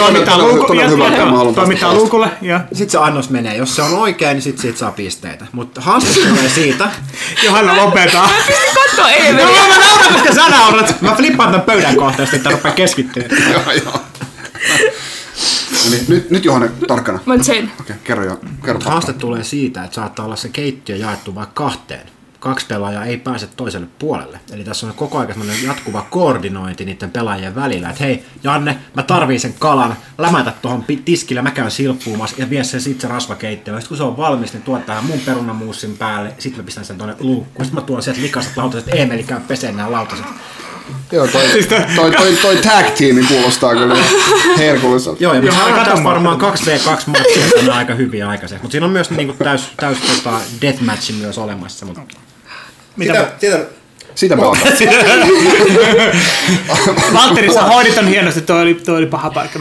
todella, 0.66 0.88
hyvältä 0.88 1.24
mä 1.24 1.36
haluan 1.36 1.54
Toimittaa 1.54 1.94
luukulle 1.94 2.30
ja 2.42 2.60
Sitten 2.72 2.90
se 2.90 2.98
annos 2.98 3.30
menee. 3.30 3.56
Jos 3.56 3.76
se 3.76 3.82
on 3.82 3.94
oikein, 3.94 4.32
niin 4.34 4.42
sit 4.42 4.58
siitä 4.58 4.78
saa 4.78 4.90
pisteitä. 4.92 5.46
Mutta 5.52 5.80
haaste 5.80 6.20
tulee 6.20 6.48
siitä. 6.54 6.90
Johanna 7.42 7.76
lopettaa. 7.76 8.30
Katso 8.74 9.02
No 9.02 9.08
Eemeli. 9.08 9.52
mä 9.52 9.97
nauran, 9.98 10.12
koska 10.12 10.34
sä 10.34 10.48
naurat. 10.48 11.00
Mä 11.00 11.14
flippaan 11.14 11.50
tämän 11.50 11.66
pöydän 11.66 11.96
kohtaisesti, 11.96 12.36
että 12.36 12.50
rupeaa 12.50 12.74
keskittyä. 12.74 13.22
Joo, 13.52 13.72
joo. 13.84 14.00
No 15.72 15.90
niin, 15.90 16.04
nyt, 16.08 16.30
nyt 16.30 16.44
Johanna, 16.44 16.68
tarkkana. 16.88 17.18
Mä 17.26 17.42
sen. 17.42 17.72
Okei, 17.80 17.96
kerro 18.04 18.24
jo. 18.24 18.40
Kerro 18.64 18.80
Haaste 18.84 19.12
tulee 19.12 19.44
siitä, 19.44 19.84
että 19.84 19.94
saattaa 19.94 20.24
olla 20.24 20.36
se 20.36 20.48
keittiö 20.48 20.96
jaettu 20.96 21.34
vaikka 21.34 21.64
kahteen. 21.64 22.06
Kaksi 22.40 22.66
pelaajaa 22.66 23.04
ei 23.04 23.16
pääse 23.16 23.46
toiselle 23.46 23.86
puolelle. 23.98 24.40
Eli 24.52 24.64
tässä 24.64 24.86
on 24.86 24.94
koko 24.94 25.18
ajan 25.18 25.28
semmoinen 25.28 25.64
jatkuva 25.64 26.06
koordinointi 26.10 26.84
niiden 26.84 27.10
pelaajien 27.10 27.54
välillä. 27.54 27.90
Että 27.90 28.04
hei, 28.04 28.24
Janne, 28.42 28.78
mä 28.94 29.02
tarviin 29.02 29.40
sen 29.40 29.54
kalan, 29.58 29.96
lämätä 30.18 30.52
tuohon 30.62 30.84
tiskille, 31.04 31.42
mä 31.42 31.50
käyn 31.50 31.70
silppuumassa 31.70 32.36
ja 32.38 32.50
vie 32.50 32.64
sen 32.64 32.80
sit 32.80 33.00
se 33.00 33.08
rasvakeittiö. 33.08 33.74
Sitten 33.74 33.88
kun 33.88 33.96
se 33.96 34.02
on 34.02 34.16
valmis, 34.16 34.52
niin 34.52 34.62
tuot 34.62 34.86
tähän 34.86 35.04
mun 35.04 35.20
perunamuussin 35.20 35.96
päälle, 35.96 36.32
sitten 36.38 36.60
mä 36.62 36.64
pistän 36.64 36.84
sen 36.84 36.98
tuonne 36.98 37.16
luukkuun. 37.20 37.64
Sitten 37.64 37.82
mä 37.82 37.86
tuon 37.86 38.02
sieltä 38.02 38.20
likaset 38.20 38.56
lautaset, 38.56 38.94
Eemeli 38.94 39.22
käy 39.22 39.40
peseen 39.48 39.76
nämä 39.76 39.92
lautaset. 39.92 40.26
Joo, 41.12 41.26
toi, 41.26 41.42
toi, 41.96 42.10
toi, 42.10 42.36
toi 42.42 42.56
tag 42.56 42.86
teami 42.98 43.24
kuulostaa 43.24 43.74
kyllä 43.74 43.96
herkulliselta. 44.58 45.22
Joo, 45.22 45.34
ja 45.34 45.40
Joo, 45.40 45.54
tästä 45.54 45.94
mua. 45.94 46.04
varmaan 46.04 46.40
2v2 46.40 47.02
matsia 47.06 47.48
tänään 47.56 47.78
aika 47.78 47.94
hyvin 47.94 48.26
aikaisemmin. 48.26 48.62
Mutta 48.62 48.72
siinä 48.72 48.86
on 48.86 48.92
myös 48.92 49.10
niinku 49.10 49.44
täys, 49.44 49.68
täys 49.76 49.98
tota, 49.98 50.40
deathmatch 50.62 51.12
myös 51.12 51.38
olemassa. 51.38 51.86
Mutta 51.86 52.00
Mitä 52.98 53.12
Sitä, 53.12 53.32
sitä, 53.40 53.58
sitä 54.14 54.36
pelataan. 54.36 54.68
Valtteri, 57.14 57.52
sä 57.52 57.62
hoidit 57.62 57.94
ton 57.94 58.06
hienosti, 58.08 58.40
toi 58.40 58.62
oli, 58.62 58.74
toi 58.74 58.96
oli 58.96 59.06
paha 59.06 59.30
paikka. 59.30 59.58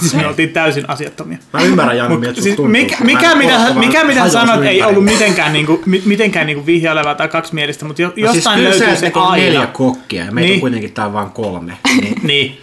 Siis 0.00 0.14
me 0.14 0.26
oltiin 0.26 0.48
täysin 0.48 0.90
asiattomia. 0.90 1.38
mä 1.52 1.60
ymmärrän 1.62 1.96
Janne, 1.96 2.12
Mut 2.12 2.20
miltä 2.20 2.42
siis 2.42 2.56
tuntuu. 2.56 2.68
mikä, 2.72 2.96
Mä 3.00 3.04
mikä, 3.04 3.34
mitä, 3.34 3.74
mikä, 3.74 4.04
mitä 4.04 4.28
sanoit, 4.28 4.58
sun 4.58 4.66
ei 4.66 4.82
ollut 4.82 5.04
mitenkään, 5.04 5.52
niinku, 5.52 5.82
mi- 5.86 6.02
mitenkään 6.04 6.46
niinku 6.46 6.66
vihjailevaa 6.66 7.14
tai 7.14 7.28
kaksimielistä, 7.28 7.84
mutta 7.84 8.02
jo, 8.02 8.08
No 8.08 8.14
siis 8.14 8.34
jostain 8.34 8.56
kyllä 8.56 8.70
löytyy 8.70 8.88
se, 8.88 8.96
se, 8.96 9.06
että 9.06 9.18
on 9.20 9.26
aina. 9.28 9.44
neljä 9.44 9.66
kokkia 9.66 10.24
ja 10.24 10.32
meitä 10.32 10.46
Niin. 10.46 10.54
on 10.54 10.60
kuitenkin 10.60 10.92
täällä 10.92 11.12
vain 11.12 11.30
kolme. 11.30 11.72
Niin, 12.00 12.14
Niin. 12.26 12.60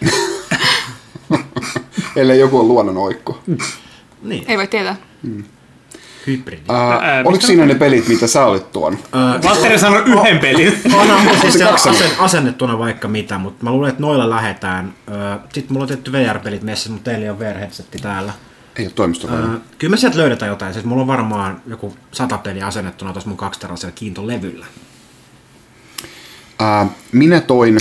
Ellei 2.16 2.40
joku 2.40 2.60
on 2.60 2.68
luonnon 2.68 2.98
oikku. 2.98 3.38
niin. 4.24 4.44
Ei 4.48 4.58
voi 4.58 4.68
tietää. 4.68 4.96
Hybridi. 6.28 6.62
Ää, 6.70 7.18
oliko 7.18 7.32
mistä- 7.32 7.48
siinä 7.48 7.66
ne 7.66 7.76
pelit, 7.76 8.08
mitä 8.08 8.28
sä 8.28 8.46
olit 8.46 8.72
tuonut? 8.72 9.00
Valtteri 9.44 9.80
sanoi 9.80 10.04
yhden 10.06 10.40
pelin. 10.40 10.82
Onhan 10.94 11.22
mulla 11.24 11.40
siis 11.40 11.62
asen, 11.62 12.10
asennettuna 12.20 12.80
vaikka 12.80 13.08
mitä, 13.08 13.38
mutta 13.38 13.64
mä 13.64 13.72
luulen, 13.72 13.90
että 13.90 14.02
noilla 14.02 14.30
lähetään. 14.30 14.94
Sitten 15.54 15.74
mulla 15.74 15.84
on 15.84 15.88
tehty 15.90 16.12
VR-pelit 16.12 16.64
messissä, 16.64 16.90
mutta 16.92 17.12
teillä 17.12 17.24
ei 17.24 17.30
ole 17.30 17.40
VR-headsetti 17.40 17.98
täällä. 18.02 18.34
Ei 18.76 18.86
ole 18.86 18.92
toimistolla. 18.96 19.36
Ö, 19.36 19.60
Kyllä 19.78 19.92
me 19.92 19.98
sieltä 19.98 20.18
löydetään 20.18 20.50
jotain. 20.50 20.74
Siis 20.74 20.86
mulla 20.86 21.02
on 21.02 21.08
varmaan 21.08 21.62
joku 21.68 21.96
sata 22.12 22.38
peliä 22.38 22.68
asennettuna 22.68 23.14
tuossa 23.14 23.30
mun 23.30 23.38
kaksiterasella 23.38 23.92
kiintolevyllä. 23.96 24.66
Ää, 26.60 26.86
minä 27.12 27.40
toin 27.42 27.78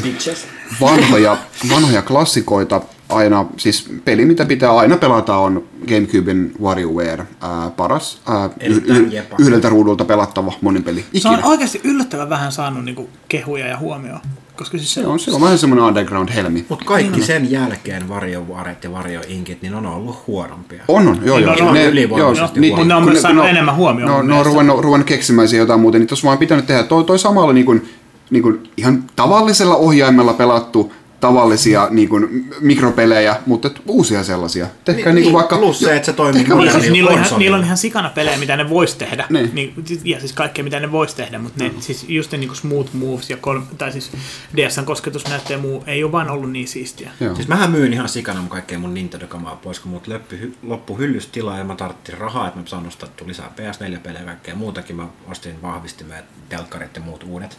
vanhoja, 0.81 1.37
vanhoja 1.71 2.03
klassikoita 2.03 2.81
aina, 3.15 3.47
siis 3.57 3.91
peli 4.05 4.25
mitä 4.25 4.45
pitää 4.47 4.77
aina 4.77 4.97
pelata 4.97 5.37
on 5.37 5.65
Gamecuben 5.89 6.53
WarioWare 6.63 7.27
ää, 7.41 7.71
paras 7.77 8.21
ää, 8.29 8.51
Erittäin 8.61 9.05
yh- 9.07 9.13
jepa. 9.13 9.37
yhdeltä 9.39 9.69
ruudulta 9.69 10.05
pelattava 10.05 10.53
monin 10.61 10.83
peli 10.83 11.05
Se 11.17 11.29
on 11.29 11.35
ikinä. 11.35 11.49
oikeasti 11.49 11.81
yllättävän 11.85 12.29
vähän 12.31 12.53
saanut 12.53 12.85
niinku 12.85 13.09
kehuja 13.29 13.67
ja 13.67 13.79
huomioon. 13.79 14.21
Koska 14.57 14.79
siis 14.79 14.95
se, 14.95 15.01
Se 15.01 15.07
on, 15.07 15.21
se 15.21 15.31
on 15.31 15.41
vähän 15.41 15.59
semmoinen 15.59 15.85
underground-helmi. 15.87 16.65
Mutta 16.69 16.85
kaikki 16.85 17.23
sen 17.23 17.51
jälkeen 17.51 18.09
varjovaret 18.09 18.85
ja 18.85 18.93
varjoinkit, 18.93 19.63
niin 19.63 19.75
on 19.75 19.87
ollut 19.87 20.27
huonompia. 20.27 20.83
On, 20.89 21.09
on, 21.09 21.19
joo, 21.25 21.37
Niin, 21.37 21.47
joo. 21.47 21.57
no, 21.61 21.69
on 21.69 21.75
Ne- 21.75 21.85
ylivoimaisesti 21.87 22.61
joo, 22.69 22.77
Mutta 22.77 22.89
ne 22.89 22.95
on 22.95 23.03
kun 23.03 23.13
myös 23.13 23.23
saanut 23.23 23.47
enemmän 23.47 23.77
huomioon 23.77 24.11
No, 24.11 24.17
mun 24.17 24.29
no 24.29 24.39
on 24.39 24.47
ruvennut, 24.47 24.81
ruvennut 24.81 25.07
keksimään 25.09 25.49
siihen 25.49 25.63
jotain 25.63 25.81
muuta, 25.81 25.99
niin 25.99 26.07
tuossa 26.09 26.27
vaan 26.27 26.39
pitänyt 26.39 26.67
tehdä 26.67 26.83
toi, 26.83 27.05
toi 27.05 27.19
samalla 27.19 27.53
niin 27.53 27.67
kuin, 27.67 27.89
niin 28.31 28.43
kuin 28.43 28.71
ihan 28.77 29.05
tavallisella 29.17 29.77
ohjaimella 29.77 30.33
pelattu 30.33 30.93
tavallisia 31.21 31.89
niin 31.91 32.09
kuin, 32.09 32.51
mikropelejä, 32.61 33.37
mutta 33.47 33.69
et 33.69 33.81
uusia 33.87 34.25
sellaisia. 34.25 34.67
Tehkää 34.85 35.13
niin, 35.13 35.23
niin, 35.23 35.33
vaikka... 35.33 35.57
Plus 35.57 35.81
se, 35.81 35.97
että 35.97 36.07
se 36.07 36.13
toimii 36.13 36.45
Niin, 36.45 36.73
siis 36.73 36.91
niillä, 36.93 37.11
on 37.11 37.25
ihan, 37.25 37.39
niillä 37.39 37.57
on 37.57 37.65
ihan 37.65 37.77
sikana 37.77 38.11
pelejä, 38.11 38.39
mitä 38.39 38.57
ne 38.57 38.69
vois 38.69 38.95
tehdä. 38.95 39.27
Niin. 39.31 39.51
Niin, 39.53 39.75
ja 40.05 40.21
siis 40.21 40.33
kaikkea, 40.33 40.65
mitä 40.65 40.81
ne 40.81 40.93
vois 40.93 41.15
tehdä, 41.15 41.39
mutta 41.39 41.65
ne, 41.65 41.71
siis 41.81 42.05
just 42.09 42.33
ne 42.33 42.39
niinku 42.39 42.55
smooth 42.55 42.95
moves 42.95 43.31
ja 43.31 43.37
kol, 43.37 43.61
tai 43.79 43.93
siis 43.93 44.11
DSn 44.57 44.85
kosketusnäyttö 44.85 45.53
ja 45.53 45.59
muu 45.59 45.85
ei 45.87 46.05
ole 46.05 46.13
vaan 46.13 46.31
ollut 46.31 46.53
niin 46.53 46.69
siistiä. 46.69 47.11
Joo. 47.21 47.35
Siis 47.35 47.49
mähän 47.49 47.71
myyn 47.71 47.93
ihan 47.93 48.09
sikana 48.09 48.41
mun 48.41 48.51
kaikkea 48.51 48.79
mun 48.79 48.95
Nintendo-kamaa 48.95 49.57
pois, 49.57 49.81
kun 49.81 49.91
mut 49.91 50.09
loppu, 50.09 50.37
loppu 50.63 50.99
hyllystilaa 50.99 51.59
ja 51.59 51.65
mä 51.65 51.77
tarvitsin 51.77 52.19
rahaa, 52.19 52.49
että 52.49 52.61
mä 52.61 52.67
saan 52.67 52.85
nostettua 52.85 53.29
lisää 53.29 53.53
PS4-pelejä 53.57 54.21
ja 54.21 54.27
kaikkea 54.27 54.55
muutakin. 54.55 54.97
Mä 54.97 55.07
ostin 55.31 55.63
vahvistimet, 55.63 56.25
telkkarit 56.49 56.97
ja 56.97 57.03
muut 57.03 57.23
uudet. 57.23 57.59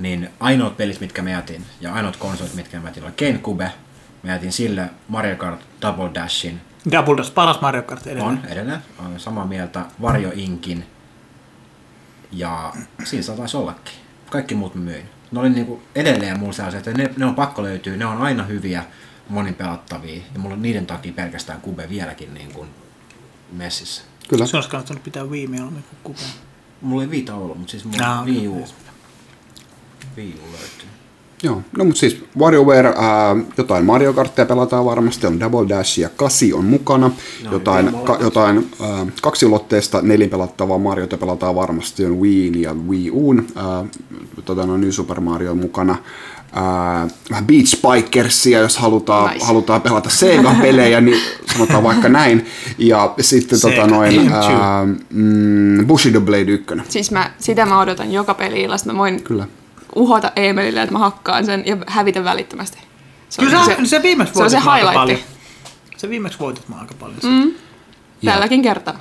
Niin 0.00 0.28
ainoat 0.40 0.76
pelit, 0.76 1.00
mitkä 1.00 1.22
mä 1.22 1.30
jätin, 1.30 1.64
ja 1.80 1.94
ainoat 1.94 2.16
konsolit, 2.16 2.54
mitkä 2.54 2.80
mä 2.80 2.88
jätin, 2.88 3.04
oli 3.04 3.12
Gamecube. 3.18 3.72
Mä 4.22 4.30
jätin 4.30 4.52
sille 4.52 4.90
Mario 5.08 5.36
Kart 5.36 5.60
Double 5.82 6.10
Dashin. 6.14 6.60
Double 6.92 7.16
Dash, 7.16 7.34
paras 7.34 7.60
Mario 7.60 7.82
Kart 7.82 8.06
edelleen. 8.06 8.26
On 8.26 8.40
edelleen, 8.48 8.78
olen 9.06 9.20
samaa 9.20 9.46
mieltä. 9.46 9.84
Varjo 10.02 10.30
Inkin. 10.34 10.86
Ja 12.32 12.72
siinä 13.04 13.22
se 13.22 13.32
taisi 13.32 13.56
ollakin. 13.56 13.94
Kaikki 14.30 14.54
muut 14.54 14.74
mä 14.74 14.80
myin. 14.80 15.04
Ne 15.32 15.40
oli 15.40 15.50
niinku 15.50 15.82
edelleen 15.94 16.38
mulla 16.38 16.52
sellaisia, 16.52 16.78
että 16.78 16.92
ne, 16.92 17.10
ne 17.16 17.24
on 17.26 17.34
pakko 17.34 17.62
löytyä, 17.62 17.96
ne 17.96 18.06
on 18.06 18.22
aina 18.22 18.42
hyviä, 18.44 18.84
monin 19.28 19.54
pelattavia. 19.54 20.22
Ja 20.34 20.40
mulla 20.40 20.54
on 20.54 20.62
niiden 20.62 20.86
takia 20.86 21.12
pelkästään 21.12 21.60
kube 21.60 21.88
vieläkin 21.88 22.34
niin 22.34 22.52
kuin 22.52 22.68
messissä. 23.52 24.02
Kyllä. 24.28 24.46
Se 24.46 24.56
olisi 24.56 24.68
kannattanut 24.70 25.02
pitää 25.04 25.24
Wii 25.24 25.46
mieluummin 25.46 25.82
kuin 25.82 25.98
kupeen. 26.02 26.30
Mulla 26.80 27.02
ei 27.02 27.10
viita 27.10 27.34
ollut, 27.34 27.58
mutta 27.58 27.70
siis 27.70 27.84
mulla 27.84 28.06
Ah, 28.06 28.16
on 28.18 28.22
okei. 28.22 28.34
Wii 28.34 28.48
U. 28.48 28.64
Wii 30.16 30.34
löytyy. 30.52 30.88
Joo, 31.42 31.62
no 31.78 31.84
mutta 31.84 32.00
siis 32.00 32.24
WarioWare, 32.38 32.88
ää, 32.96 33.36
jotain 33.58 33.84
Mario 33.84 34.12
Karttia 34.12 34.46
pelataan 34.46 34.84
varmasti, 34.84 35.26
on 35.26 35.40
Double 35.40 35.68
Dash 35.68 35.98
ja 35.98 36.08
Kasi 36.16 36.52
on 36.52 36.64
mukana, 36.64 37.10
jotain, 37.50 37.94
ka, 38.04 38.18
jotain 38.20 38.70
ää, 38.80 39.06
kaksiulotteista 39.22 40.02
nelinpelattavaa 40.02 40.78
Mariota 40.78 41.16
pelataan 41.16 41.54
varmasti, 41.54 42.04
on 42.04 42.20
Wii 42.20 42.62
ja 42.62 42.74
Wii 42.88 43.10
Uun, 43.10 43.46
ää, 43.56 43.84
tota, 44.44 44.66
no, 44.66 44.76
New 44.76 44.90
Super 44.90 45.20
Mario 45.20 45.50
on 45.50 45.58
mukana, 45.58 45.96
ää, 46.52 47.08
vähän 47.30 47.46
Beach 47.46 47.82
Bikersia, 47.82 48.58
jos 48.58 48.78
halutaan, 48.78 49.32
Nice. 49.32 49.46
halutaan 49.46 49.82
pelata 49.82 50.10
Sega-pelejä, 50.10 51.00
niin 51.00 51.18
sanotaan 51.52 51.82
vaikka 51.82 52.08
näin, 52.18 52.46
ja 52.78 53.14
sitten 53.20 53.58
Sega 53.58 53.76
tota, 53.76 53.86
noin, 53.86 54.12
M2. 54.26 54.32
ää, 54.32 54.86
mm, 55.10 55.86
Bushido 55.86 56.20
Blade 56.20 56.52
1, 56.52 56.66
Siis 56.88 57.10
mä, 57.10 57.30
sitä 57.38 57.66
mä 57.66 57.80
odotan 57.80 58.12
joka 58.12 58.34
peli. 58.34 58.68
Mä 58.86 58.96
voin 58.98 59.22
kyllä. 59.22 59.46
Uhota 59.94 60.32
Emelille, 60.36 60.82
että 60.82 60.92
mä 60.92 60.98
hakkaan 60.98 61.46
sen 61.46 61.62
ja 61.66 61.76
hävitä 61.86 62.24
välittömästi. 62.24 62.78
Se 63.28 63.40
on 63.42 63.48
Kyllä 63.48 63.64
se, 63.64 63.76
se, 63.76 63.86
se 63.86 64.02
viimeksi 64.02 64.34
se 64.34 64.42
on 64.42 64.50
se 64.50 64.56
voitit 64.56 64.72
highlighti. 64.74 64.94
paljon. 64.94 65.18
Se 65.96 66.08
viimeksi 66.08 66.38
voitit 66.38 66.68
mua 66.68 66.78
aika 66.78 66.94
paljon. 67.00 67.18
Mm, 67.22 67.52
tälläkin 68.24 68.62
kertaa. 68.62 69.00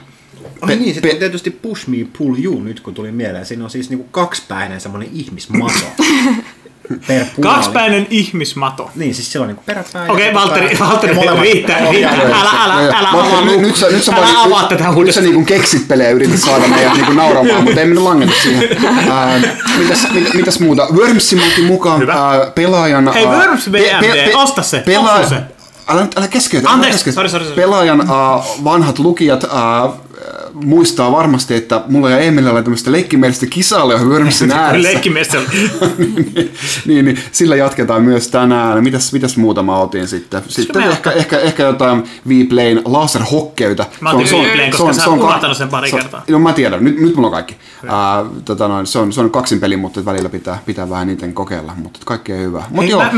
Niin, 0.67 0.79
pe- 0.79 0.93
sitten 0.93 1.11
on 1.11 1.17
tietysti 1.17 1.49
Push 1.51 1.87
Me 1.87 1.97
Pull 2.17 2.35
You 2.43 2.61
nyt 2.61 2.79
kun 2.79 2.93
tuli 2.93 3.11
mieleen. 3.11 3.45
Siinä 3.45 3.63
on 3.63 3.69
siis 3.69 3.89
niinku 3.89 4.07
kaksipäinen 4.11 4.81
semmonen 4.81 5.09
ihmismato. 5.13 5.73
per 7.07 7.25
puoli. 7.35 7.55
Kaksipäinen 7.55 8.07
ihmismato. 8.09 8.91
Niin, 8.95 9.15
siis 9.15 9.31
se 9.31 9.39
on 9.39 9.47
niinku 9.47 9.63
peräpää. 9.65 10.05
Okei. 10.09 10.33
Valtteri, 10.33 10.77
Valtteri, 10.79 11.13
molemmat 11.13 11.41
riittää, 11.41 11.79
riittää. 11.91 12.13
Älä, 12.13 12.63
älä, 12.63 12.81
joo. 12.83 12.93
älä, 12.97 13.09
Valtteri, 13.13 13.33
avaa 13.33 13.45
nyt, 13.45 13.61
nyt, 13.61 13.75
sä, 13.75 13.87
nyt, 13.89 14.03
sä 14.03 14.11
älä 14.15 14.21
vaan, 14.21 14.35
avaa 14.47 14.59
nyt, 14.59 14.69
tätä 14.69 14.83
nyt 14.83 14.95
huudesta. 14.95 15.21
sä 15.21 15.27
niinku 15.27 15.45
keksit 15.45 15.87
pelejä 15.87 16.09
yrität 16.09 16.39
saada 16.39 16.67
meidät 16.67 16.93
niinku 16.93 17.13
nauramaan, 17.13 17.63
mutta 17.63 17.79
ei 17.79 17.85
me 17.85 17.93
nyt 17.93 18.03
langeta 18.03 18.31
siihen. 18.43 18.69
Ää, 19.11 19.41
mitäs, 19.77 20.07
mit, 20.11 20.33
mitäs 20.33 20.59
muuta? 20.59 20.87
Wormsi 20.91 21.41
otin 21.51 21.65
mukaan 21.65 22.01
Hyvä. 22.01 22.13
ää, 22.13 22.51
pelaajan... 22.55 23.13
Hei, 23.13 23.25
Worms 23.25 23.71
VMD, 23.71 24.31
osta 24.35 24.61
se, 24.61 24.79
pelaa- 24.85 25.15
osta 25.15 25.29
se. 25.29 25.41
Älä, 25.87 26.01
nyt- 26.01 26.17
älä 26.17 26.27
keskeytä. 26.27 26.67
älä 26.67 26.73
Anteeksi, 26.75 27.05
keskeytä. 27.05 27.29
sori, 27.29 27.43
sori. 27.43 27.55
Pelaajan 27.55 28.01
ää, 28.01 28.07
vanhat 28.63 28.99
lukijat 28.99 29.43
ää, 29.43 29.89
muistaa 30.53 31.11
varmasti, 31.11 31.55
että 31.55 31.81
mulla 31.87 32.09
ja 32.09 32.19
Emilillä 32.19 32.51
oli 32.53 32.63
tämmöistä 32.63 32.91
leikkimielistä 32.91 33.45
kisailua 33.45 33.97
Wormsin 33.97 34.51
ääressä. 34.51 34.87
Leikkimies 34.91 35.27
se 35.27 35.37
oli. 35.37 35.47
niin, 35.97 36.35
niin, 36.87 37.05
niin, 37.05 37.19
sillä 37.31 37.55
jatketaan 37.55 38.03
myös 38.03 38.27
tänään. 38.27 38.83
Mitäs, 38.83 39.13
mitäs 39.13 39.37
muuta 39.37 39.63
mä 39.63 39.77
otin 39.77 40.07
sitten? 40.07 40.41
Sitten 40.47 40.81
meillä- 40.81 40.93
ehkä, 40.95 41.11
ehkä, 41.11 41.39
ehkä 41.39 41.63
jotain 41.63 42.03
Vplayn 42.29 42.81
laserhokkeyta. 42.85 43.85
Mä 44.01 44.09
otin 44.11 44.27
Vplayn, 44.27 44.71
koska 44.71 44.93
sä 44.93 45.09
oot 45.09 45.57
sen 45.57 45.69
pari 45.69 45.89
se 45.89 45.95
on- 45.95 46.01
kertaa. 46.01 46.23
Joo, 46.27 46.39
mä 46.39 46.53
tiedän. 46.53 46.83
Nyt, 46.83 46.99
nyt 46.99 47.15
mulla 47.15 47.27
on 47.27 47.33
kaikki. 47.33 47.55
Ää, 47.87 48.25
tota 48.45 48.67
noin, 48.67 48.87
se, 48.87 48.99
on, 48.99 49.13
se 49.13 49.21
on 49.21 49.31
kaksin 49.31 49.59
peli, 49.59 49.77
mutta 49.77 50.05
välillä 50.05 50.29
pitää, 50.29 50.59
pitää 50.65 50.89
vähän 50.89 51.07
niiden 51.07 51.33
kokeilla. 51.33 51.73
Mutta 51.77 51.99
kaikkea 52.05 52.37
hyvää. 52.37 52.63
Mutta 52.69 52.81
Hei, 52.81 52.89
joo, 52.89 53.03
mä- 53.03 53.11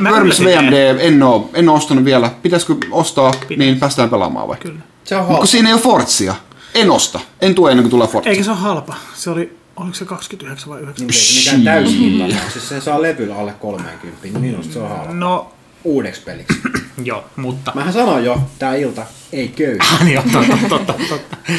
mä 0.00 0.10
Worms, 0.10 0.40
VMD 0.44 0.96
en 1.00 1.22
oo, 1.22 1.50
en 1.54 1.68
oo 1.68 1.76
ostanut 1.76 2.04
vielä. 2.04 2.30
Pitäisikö 2.42 2.74
ostaa, 2.90 3.32
niin 3.56 3.78
päästään 3.78 4.10
pelaamaan 4.10 4.48
vaikka. 4.48 4.68
Kyllä. 4.68 4.80
Se 5.08 5.16
on 5.16 5.20
Mutta 5.20 5.32
halpa. 5.32 5.38
kun 5.38 5.48
siinä 5.48 5.68
ei 5.68 5.72
ole 5.72 5.82
Forzia. 5.82 6.34
En 6.74 6.90
osta. 6.90 7.20
En 7.40 7.54
tue 7.54 7.70
ennen 7.70 7.82
kuin 7.82 7.90
tulee 7.90 8.08
Forza. 8.08 8.30
Eikä 8.30 8.42
se 8.42 8.50
ole 8.50 8.58
halpa. 8.58 8.94
Se 9.14 9.30
oli, 9.30 9.58
oliko 9.76 9.94
se 9.94 10.04
29 10.04 10.68
vai 10.68 10.80
9? 10.80 11.06
Niin, 11.06 11.14
ei 11.14 11.20
se 11.20 11.50
mikään 11.50 11.64
täysin. 11.64 12.52
Siis 12.52 12.68
se 12.68 12.80
saa 12.80 13.02
levyllä 13.02 13.36
alle 13.36 13.52
30, 13.52 14.22
niin 14.22 14.40
minusta 14.40 14.72
se 14.72 14.78
on 14.78 14.88
halpa. 14.88 15.12
No, 15.12 15.52
Uudeksi 15.84 16.22
peliksi. 16.22 16.58
joo, 17.04 17.24
mutta... 17.36 17.72
Mähän 17.74 17.92
sanoin 17.92 18.24
jo, 18.24 18.40
tää 18.58 18.74
ilta 18.74 19.06
ei 19.32 19.48
köy. 19.48 19.78
niin 20.04 20.14
joo, 20.14 20.24
totta, 20.32 20.68
totta, 20.68 20.94
totta. 21.08 21.36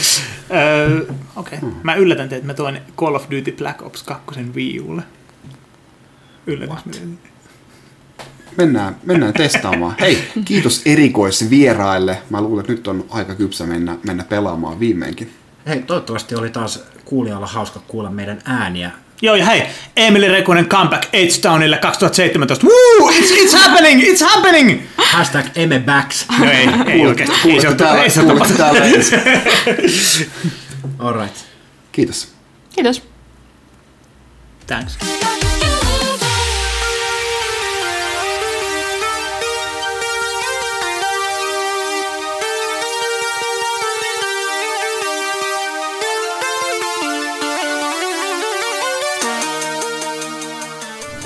Öö, 0.55 1.05
Okei, 1.35 1.57
okay. 1.57 1.69
mä 1.83 1.95
yllätän 1.95 2.29
teitä, 2.29 2.39
että 2.39 2.47
mä 2.47 2.53
toin 2.53 2.81
Call 2.97 3.15
of 3.15 3.23
Duty 3.23 3.51
Black 3.51 3.81
Ops 3.81 4.03
2 4.03 4.41
Wii 4.55 4.79
Ulle. 4.79 5.03
Yllätys. 6.47 7.01
Mennään, 8.57 8.95
mennään 9.05 9.33
testaamaan. 9.33 9.95
Hei, 9.99 10.23
kiitos 10.45 10.81
erikoisvieraille. 10.85 12.17
Mä 12.29 12.41
luulen, 12.41 12.59
että 12.61 12.71
nyt 12.73 12.87
on 12.87 13.05
aika 13.09 13.35
kypsä 13.35 13.65
mennä, 13.65 13.97
mennä 14.07 14.23
pelaamaan 14.23 14.79
viimeinkin. 14.79 15.33
Hei, 15.67 15.79
toivottavasti 15.81 16.35
oli 16.35 16.49
taas 16.49 16.83
kuulijalla 17.05 17.47
hauska 17.47 17.79
kuulla 17.87 18.09
meidän 18.09 18.39
ääniä. 18.45 18.91
Joo, 19.21 19.35
ja 19.35 19.45
hei, 19.45 19.63
Emily 19.97 20.27
Rekunen 20.27 20.65
comeback 20.65 21.05
H-Townille 21.05 21.77
2017. 21.77 22.67
Woo! 22.67 23.09
It's, 23.11 23.31
it's 23.31 23.57
happening! 23.57 24.01
It's 24.03 24.25
happening! 24.29 24.81
Hashtag 24.97 25.45
eme 25.55 25.79
backs. 25.79 26.25
No 26.39 26.51
ei, 26.51 26.67
ei 26.87 27.05
oikeesti. 27.07 27.35
Ei 27.51 27.61
se 27.61 27.67
ole 27.67 27.75
täällä- 27.75 28.03
ei 28.03 28.09
se 28.09 28.21
täällä 28.57 28.85
ensin. 28.85 29.19
Alright. 30.99 31.35
Kiitos. 31.91 32.33
Kiitos. 32.75 33.03
Thanks. 34.67 34.97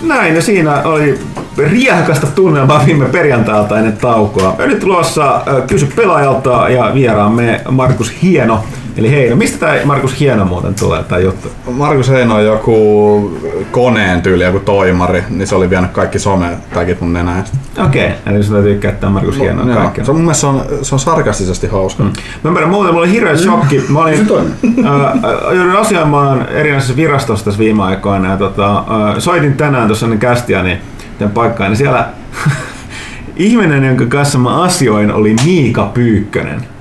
Näin, 0.03 0.35
ja 0.35 0.41
siinä 0.41 0.81
oli 0.83 1.19
riehakasta 1.57 2.27
tunnelmaa 2.27 2.83
viime 2.85 3.05
perjantailta 3.05 3.77
ennen 3.77 3.97
taukoa. 3.97 4.55
Nyt 4.57 4.79
tulossa 4.79 5.35
äh, 5.35 5.67
Kysy 5.67 5.85
pelaajalta 5.95 6.69
ja 6.69 6.91
vieraamme 6.93 7.61
Markus 7.69 8.13
Hieno. 8.21 8.63
Eli 8.97 9.11
hei, 9.11 9.29
no 9.29 9.35
mistä 9.35 9.57
tämä 9.57 9.73
Markus 9.85 10.19
Hieno 10.19 10.45
muuten 10.45 10.75
tulee 10.75 11.03
tämä 11.03 11.19
juttu? 11.19 11.51
Markus 11.71 12.09
Heino 12.09 12.35
on 12.35 12.45
joku 12.45 13.39
koneen 13.71 14.21
tyyli, 14.21 14.43
joku 14.43 14.59
toimari, 14.59 15.23
niin 15.29 15.47
se 15.47 15.55
oli 15.55 15.69
vienyt 15.69 15.91
kaikki 15.91 16.19
some-tagit 16.19 17.01
mun 17.01 17.13
nenästä. 17.13 17.57
Okei, 17.85 18.07
okay, 18.07 18.33
eli 18.33 18.43
sinä 18.43 18.61
tykkää 18.61 18.91
käyttää 18.91 19.09
Markus 19.09 19.39
Hienoa 19.39 19.65
Joo, 19.65 19.81
kaikkea. 19.81 20.05
se 20.05 20.11
on 20.11 20.17
mun 20.17 20.25
mielestä 20.25 20.41
se 20.41 20.47
on, 20.47 20.65
se 20.81 20.95
on 20.95 20.99
sarkastisesti 20.99 21.67
hauska. 21.67 22.03
Mä 22.03 22.09
ymmärrän, 22.43 22.69
muuten 22.69 22.93
mulla 22.93 23.05
oli 23.05 23.13
hirveä 23.13 23.37
shokki. 23.37 23.83
Mä 23.89 23.99
olin, 23.99 24.19
äh, 24.19 25.55
joudun 25.55 25.75
asioimaan 25.75 26.47
erinäisessä 26.49 26.95
virastossa 26.95 27.45
tässä 27.45 27.59
viime 27.59 27.83
aikoina 27.83 28.31
ja 28.31 28.37
tota, 28.37 28.77
äh, 28.77 29.17
soitin 29.19 29.53
tänään 29.53 29.87
tuossa 29.87 30.05
ennen 30.05 30.19
kästiä 30.19 30.63
niin 30.63 30.77
tämän 31.19 31.31
paikkaan, 31.31 31.71
niin 31.71 31.77
siellä 31.77 32.07
ihminen, 33.35 33.83
jonka 33.83 34.05
kanssa 34.05 34.37
mä 34.37 34.61
asioin, 34.61 35.11
oli 35.11 35.35
Miika 35.45 35.91
Pyykkönen. 35.93 36.72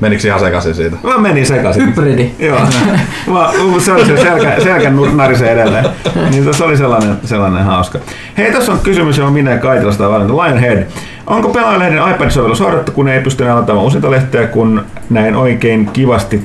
Menikö 0.00 0.26
ihan 0.26 0.40
sekaisin 0.40 0.74
siitä? 0.74 0.96
Mä 1.02 1.18
menin 1.18 1.46
sekaisin. 1.46 1.86
Hybridi. 1.86 2.30
Joo. 2.38 2.60
Mä, 3.32 3.50
se 3.78 3.92
oli 3.92 4.06
se 4.06 4.16
selkä, 4.16 4.60
selkä 4.62 4.92
narise 5.14 5.50
edelleen. 5.50 5.84
Niin 6.30 6.54
se 6.54 6.64
oli 6.64 6.76
sellainen, 6.76 7.16
sellainen 7.24 7.64
hauska. 7.64 7.98
Hei, 8.38 8.52
tässä 8.52 8.72
on 8.72 8.78
kysymys, 8.78 9.18
johon 9.18 9.32
minä 9.32 9.50
ja 9.50 9.58
Kaitilasta 9.58 10.10
valinta. 10.10 10.36
Lionhead. 10.36 10.86
Onko 11.26 11.48
pelaajalehden 11.48 11.98
iPad-sovellus 11.98 12.60
hoidettu, 12.60 12.92
kun 12.92 13.08
ei 13.08 13.20
pysty 13.20 13.48
aloittamaan 13.48 13.84
uusinta 13.84 14.10
lehteä, 14.10 14.46
kun 14.46 14.84
näin 15.10 15.36
oikein 15.36 15.86
kivasti, 15.92 16.42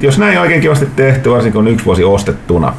jos 0.00 0.18
näin 0.18 0.38
oikein 0.38 0.60
kivasti 0.60 0.86
tehty, 0.96 1.30
varsinkin 1.30 1.52
kun 1.52 1.66
on 1.66 1.72
yksi 1.72 1.86
vuosi 1.86 2.04
ostettuna? 2.04 2.72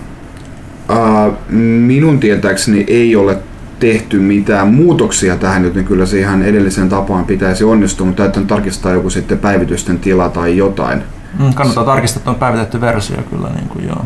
Uh, 0.89 1.33
minun 1.59 2.19
tietääkseni 2.19 2.85
ei 2.87 3.15
ole 3.15 3.37
tehty 3.79 4.19
mitään 4.19 4.67
muutoksia 4.67 5.37
tähän, 5.37 5.63
joten 5.63 5.85
kyllä 5.85 6.05
se 6.05 6.19
ihan 6.19 6.43
edelliseen 6.43 6.89
tapaan 6.89 7.25
pitäisi 7.25 7.63
onnistua, 7.63 8.05
mutta 8.07 8.23
täytyy 8.23 8.45
tarkistaa 8.45 8.91
joku 8.91 9.09
sitten 9.09 9.37
päivitysten 9.37 9.99
tila 9.99 10.29
tai 10.29 10.57
jotain. 10.57 11.03
Mm, 11.39 11.53
kannattaa 11.53 11.83
tarkistaa, 11.85 12.19
että 12.19 12.29
on 12.29 12.35
päivitetty 12.35 12.81
versio 12.81 13.17
kyllä. 13.29 13.49
Niin 13.55 13.67
kuin, 13.69 13.87
joo. 13.87 14.05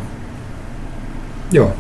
Joo. 1.52 1.74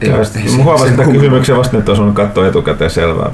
Ei 0.00 0.08
Mä 0.08 0.14
ole- 0.16 0.26
ei 0.42 0.48
se- 0.48 0.62
huomasin 0.62 0.88
se- 0.90 0.96
tämän 0.96 1.12
kysymyksen 1.12 1.56
vasta, 1.56 1.78
että 1.78 1.92
olisi 1.92 2.14
katsoa 2.14 2.46
etukäteen 2.46 2.90
selvää. 2.90 3.30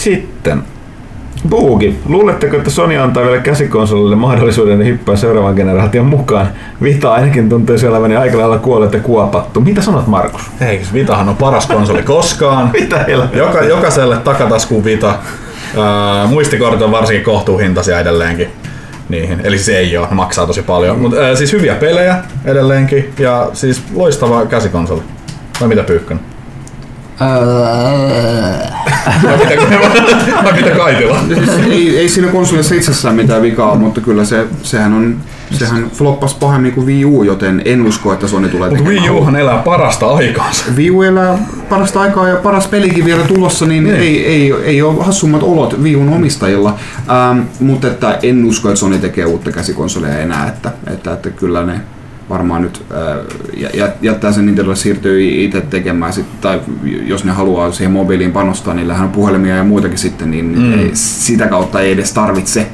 Sitten. 0.00 0.62
Buugi. 1.48 1.98
Luuletteko, 2.08 2.56
että 2.56 2.70
Sony 2.70 2.96
antaa 2.98 3.24
vielä 3.24 3.38
käsikonsolille 3.38 4.16
mahdollisuuden 4.16 4.86
hyppää 4.86 5.16
seuraavan 5.16 5.54
generaation 5.54 6.06
mukaan? 6.06 6.48
Vita 6.82 7.12
ainakin 7.12 7.48
tuntuu 7.48 7.78
siellä 7.78 8.00
meni 8.00 8.16
aika 8.16 8.38
lailla 8.38 8.58
kuolleet 8.58 8.92
ja 8.92 9.00
kuopattu. 9.00 9.60
Mitä 9.60 9.82
sanot 9.82 10.06
Markus? 10.06 10.42
Ei, 10.60 10.82
Vitahan 10.92 11.28
on 11.28 11.36
paras 11.36 11.66
konsoli 11.66 12.02
koskaan. 12.02 12.70
Mitä? 12.80 13.04
Joka, 13.32 13.64
jokaiselle 13.64 14.16
takataskuun 14.16 14.84
Vita. 14.84 15.14
Ää, 15.78 16.26
muistikortit 16.26 16.82
on 16.82 16.90
varsinkin 16.90 17.24
kohtuuhintaisia 17.24 18.00
edelleenkin 18.00 18.48
niihin. 19.08 19.40
Eli 19.44 19.58
siis 19.58 19.68
ei 19.68 19.96
ole, 19.96 20.06
ne 20.06 20.14
maksaa 20.14 20.46
tosi 20.46 20.62
paljon. 20.62 20.98
Mutta 20.98 21.36
siis 21.36 21.52
hyviä 21.52 21.74
pelejä 21.74 22.16
edelleenkin 22.44 23.12
ja 23.18 23.48
siis 23.52 23.82
loistava 23.94 24.46
käsikonsoli. 24.46 25.02
Vai 25.60 25.68
mitä 25.68 25.82
Pyykkönen? 25.82 26.24
Vai 29.22 29.36
mitä, 29.36 29.62
vai 30.44 30.52
mitä 30.62 30.70
Kaitila? 30.70 31.18
Siis 31.28 31.50
ei, 31.70 31.98
ei 31.98 32.08
siinä 32.08 32.28
konsolissa 32.28 32.74
itsessään 32.74 33.14
mitään 33.14 33.42
vikaa, 33.42 33.74
mutta 33.74 34.00
kyllä 34.00 34.24
se, 34.24 34.46
sehän, 34.62 34.92
on, 34.92 35.16
sehän 35.50 35.90
floppas 35.90 36.34
pahemmin 36.34 36.72
kuin 36.72 36.86
Wii 36.86 37.04
U, 37.04 37.22
joten 37.22 37.62
en 37.64 37.86
usko, 37.86 38.12
että 38.12 38.26
Sony 38.26 38.48
tulee 38.48 38.70
Mutta. 38.70 38.84
Wii 38.84 39.10
Uhan 39.10 39.36
elää 39.36 39.58
parasta 39.58 40.06
aikaansa. 40.06 40.64
Wii 40.76 40.90
U 40.90 41.02
elää 41.02 41.38
parasta 41.68 42.00
aikaa 42.00 42.28
ja 42.28 42.36
paras 42.36 42.66
pelikin 42.66 43.04
vielä 43.04 43.22
tulossa, 43.22 43.66
niin 43.66 43.86
ei, 43.86 44.26
ei, 44.26 44.52
ei 44.64 44.82
ole 44.82 45.04
hassummat 45.04 45.42
olot 45.42 45.82
Wii 45.82 45.96
Un 45.96 46.08
omistajilla. 46.08 46.76
Ähm, 47.30 47.40
mutta 47.60 47.86
että 47.86 48.18
en 48.22 48.44
usko, 48.44 48.68
että 48.68 48.80
Sony 48.80 48.98
tekee 48.98 49.24
uutta 49.24 49.52
käsikonsolia 49.52 50.18
enää, 50.18 50.48
että, 50.48 50.72
että, 50.86 51.12
että 51.12 51.30
kyllä 51.30 51.66
ne 51.66 51.80
varmaan 52.30 52.62
nyt 52.62 52.84
äh, 52.92 53.18
jä- 53.74 53.92
jättää 54.02 54.32
sen 54.32 54.46
Nintendolle 54.46 54.76
siirtyy 54.76 55.44
itse 55.44 55.60
tekemään, 55.60 56.12
sit, 56.12 56.40
tai 56.40 56.60
jos 57.06 57.24
ne 57.24 57.32
haluaa 57.32 57.72
siihen 57.72 57.92
mobiiliin 57.92 58.32
panostaa, 58.32 58.74
niillähän 58.74 59.04
on 59.06 59.12
puhelimia 59.12 59.56
ja 59.56 59.64
muitakin 59.64 59.98
sitten, 59.98 60.30
niin 60.30 60.58
Mm. 60.58 60.78
ei, 60.78 60.90
sitä 60.92 61.46
kautta 61.46 61.80
ei 61.80 61.92
edes 61.92 62.12
tarvitse. 62.12 62.66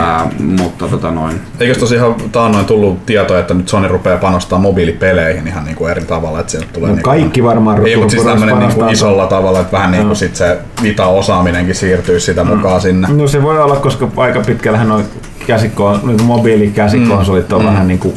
Äh, 0.00 0.22
mutta 0.38 0.88
tota 0.88 1.10
noin. 1.10 1.40
Eikös 1.60 1.78
tosiaan 1.78 2.14
taannoin 2.32 2.64
tullut 2.66 3.06
tieto, 3.06 3.38
että 3.38 3.54
nyt 3.54 3.68
Sony 3.68 3.88
rupeaa 3.88 4.18
panostaa 4.18 4.58
mobiilipeleihin 4.58 5.46
ihan 5.46 5.64
niinku 5.64 5.86
eri 5.86 6.04
tavalla, 6.04 6.40
että 6.40 6.50
sieltä 6.52 6.66
tulee 6.72 6.88
No 6.88 6.94
niinku, 6.94 7.10
kaikki 7.10 7.42
varmaan 7.44 7.86
Ei, 7.86 7.96
mutta 7.96 8.10
siis 8.10 8.22
rupeaa 8.22 8.34
tämmönen 8.38 8.58
niinku 8.58 8.80
panostaa. 8.80 8.92
isolla 9.08 9.26
tavalla, 9.26 9.60
että 9.60 9.72
vähän 9.76 9.90
niinku 9.90 10.14
sit 10.14 10.36
se 10.36 10.58
Vita-osaaminenkin 10.82 11.74
siirtyy 11.74 12.20
sitä 12.20 12.44
mukaan 12.44 12.80
sinne. 12.80 13.08
No 13.08 13.28
se 13.28 13.42
voi 13.42 13.58
olla, 13.62 13.76
koska 13.76 14.08
aika 14.16 14.40
pitkällähän 14.40 14.88
noin 14.88 15.04
käsikon, 15.46 16.00
niin 16.02 16.22
mobiilikäsikonsolit 16.22 17.52
on 17.52 17.60
Mm. 17.62 17.66
vähän 17.66 17.88
niinku 17.88 18.14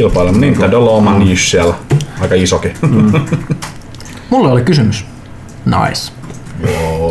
Kilpailu. 0.00 0.32
Nintendolla 0.32 0.90
on 0.90 0.96
oma 0.96 1.18
niche 1.18 1.36
siellä. 1.36 1.74
Aika 2.20 2.34
isokin. 2.34 2.74
Mulle 4.30 4.52
oli 4.52 4.62
kysymys. 4.62 5.06
Nice. 5.64 6.12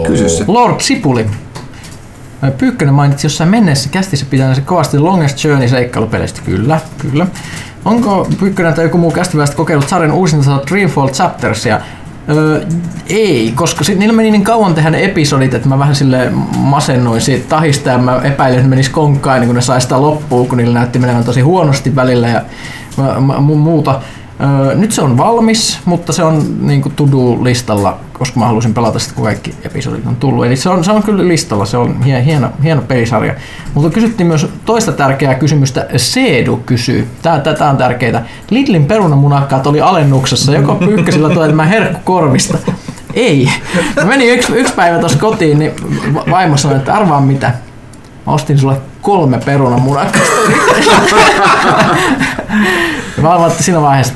Kysy 0.07 0.29
se. 0.29 0.43
Lord 0.47 0.81
Sipuli. 0.81 1.25
Pyykkönen 2.57 2.93
mainitsi 2.93 3.25
jossain 3.25 3.49
menneessä 3.49 3.89
kästissä 3.89 4.25
pitää 4.29 4.55
se 4.55 4.61
kovasti 4.61 4.99
Longest 4.99 5.43
Journey 5.43 5.67
seikkailupeleistä. 5.67 6.41
Kyllä, 6.45 6.79
kyllä. 6.97 7.27
Onko 7.85 8.27
Pyykkönen 8.39 8.73
tai 8.73 8.85
joku 8.85 8.97
muu 8.97 9.11
kästiväistä 9.11 9.55
kokeillut 9.55 9.89
sarjan 9.89 10.11
uusinta 10.11 10.61
Dreamfall 10.69 11.09
Chaptersia? 11.09 11.81
Öö, 12.29 12.65
ei, 13.07 13.51
koska 13.55 13.83
sit, 13.83 13.99
niillä 13.99 14.15
meni 14.15 14.31
niin 14.31 14.43
kauan 14.43 14.73
tehdä 14.73 14.89
ne 14.89 15.05
episodit, 15.05 15.53
että 15.53 15.69
mä 15.69 15.79
vähän 15.79 15.95
sille 15.95 16.31
masennuin 16.57 17.21
siitä 17.21 17.49
tahista 17.49 17.89
ja 17.89 17.97
mä 17.97 18.21
epäilin, 18.23 18.59
että 18.59 18.69
menisi 18.69 18.91
konkkaan 18.91 19.35
ennen 19.35 19.47
kuin 19.47 19.55
ne 19.55 19.61
sai 19.61 19.81
sitä 19.81 20.01
loppuun, 20.01 20.47
kun 20.47 20.57
niillä 20.57 20.73
näytti 20.73 20.99
menevän 20.99 21.23
tosi 21.23 21.41
huonosti 21.41 21.95
välillä 21.95 22.27
ja 22.27 22.41
muuta. 23.39 24.01
Nyt 24.75 24.91
se 24.91 25.01
on 25.01 25.17
valmis, 25.17 25.79
mutta 25.85 26.13
se 26.13 26.23
on 26.23 26.67
niin 26.67 26.81
to-do-listalla, 26.95 27.97
koska 28.13 28.39
mä 28.39 28.45
halusin 28.45 28.73
pelata 28.73 28.99
sitä, 28.99 29.15
kun 29.15 29.23
kaikki 29.23 29.53
episodit 29.63 30.07
on 30.07 30.15
tullut. 30.15 30.45
Eli 30.45 30.55
se 30.55 30.69
on, 30.69 30.83
se 30.83 30.91
on 30.91 31.03
kyllä 31.03 31.27
listalla, 31.27 31.65
se 31.65 31.77
on 31.77 31.95
hie- 32.05 32.23
hieno, 32.25 32.49
hieno 32.63 32.81
pelisarja. 32.81 33.33
Mutta 33.73 33.89
kysyttiin 33.89 34.27
myös 34.27 34.47
toista 34.65 34.91
tärkeää 34.91 35.35
kysymystä. 35.35 35.87
Seedu 35.97 36.57
kysyy, 36.65 37.07
tää, 37.21 37.39
tää, 37.39 37.53
tää 37.53 37.69
on 37.69 37.77
tärkeää. 37.77 38.25
Lidlin 38.49 38.85
perunamunakkaat 38.85 39.67
oli 39.67 39.81
alennuksessa, 39.81 40.51
joko 40.53 40.75
pyykkäsillä 40.75 41.29
tulee 41.29 41.49
tämä 41.49 41.65
herkku 41.65 41.99
korvista. 42.03 42.57
Ei. 43.13 43.49
Mä 43.95 44.05
menin 44.05 44.33
yksi, 44.33 44.53
yksi 44.53 44.73
päivä 44.73 44.99
tuossa 44.99 45.19
kotiin, 45.19 45.59
niin 45.59 45.71
va- 46.13 46.25
vaimo 46.31 46.57
sanoi, 46.57 46.77
että 46.77 46.93
arvaa 46.93 47.21
mitä. 47.21 47.53
Mä 48.25 48.33
ostin 48.33 48.59
sulle 48.59 48.77
kolme 49.09 49.39
perunamunakkasta. 49.45 50.33
Ja 53.17 53.21
mä 53.21 53.47
että 53.47 53.63
siinä 53.63 53.81
vaiheessa, 53.81 54.13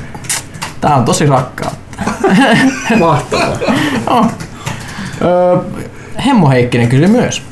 tää 0.80 0.94
on 0.94 1.04
tosi 1.04 1.26
rakkautta. 1.26 1.78
Mahtavaa. 2.98 3.56
No. 4.10 4.26
Öö, 5.22 5.56
Hemmo 6.26 6.50
Heikkinen 6.50 6.88
kysyi 6.88 7.06
myös. 7.06 7.42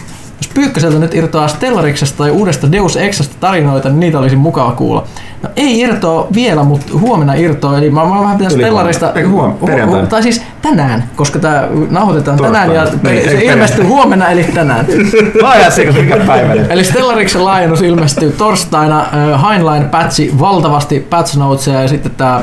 Pyykköseltä 0.54 0.98
nyt 0.98 1.14
irtoaa 1.14 1.48
Stellariksesta 1.48 2.18
tai 2.18 2.30
uudesta 2.30 2.72
Deus 2.72 2.96
Exasta 2.96 3.36
tarinoita, 3.40 3.88
niin 3.88 4.00
niitä 4.00 4.18
olisi 4.18 4.36
mukava 4.36 4.72
kuulla. 4.72 5.04
No 5.42 5.48
ei 5.56 5.80
irtoa 5.80 6.26
vielä, 6.34 6.62
mutta 6.62 6.98
huomenna 6.98 7.34
irtoa. 7.34 7.78
Eli 7.78 7.90
mä, 7.90 8.04
mä 8.04 8.20
vähän 8.20 8.38
pitää 8.38 8.52
Yli 8.52 8.62
Stellarista... 8.62 9.12
huom- 9.28 9.54
perjantaina? 9.66 10.06
tai 10.06 10.22
siis 10.22 10.42
tänään, 10.62 11.04
koska 11.16 11.38
tämä 11.38 11.68
nauhoitetaan 11.90 12.38
tänään 12.38 12.74
ja. 12.74 12.86
Niin, 13.02 13.24
se 13.24 13.30
ei 13.30 13.46
ilmestyy 13.46 13.84
huomenna 13.84 14.28
eli 14.28 14.44
tänään. 14.44 14.86
Laajasti, 15.42 15.92
mikä 15.92 16.16
päivä? 16.16 16.52
Eli 16.52 16.84
Stellariksen 16.84 17.44
laajennus 17.44 17.82
ilmestyy 17.82 18.32
torstaina. 18.32 19.06
Heinlein 19.48 19.84
patchi 19.84 20.34
valtavasti 20.40 21.06
patch 21.10 21.36
notesia 21.36 21.82
ja 21.82 21.88
sitten 21.88 22.12
tämä 22.16 22.42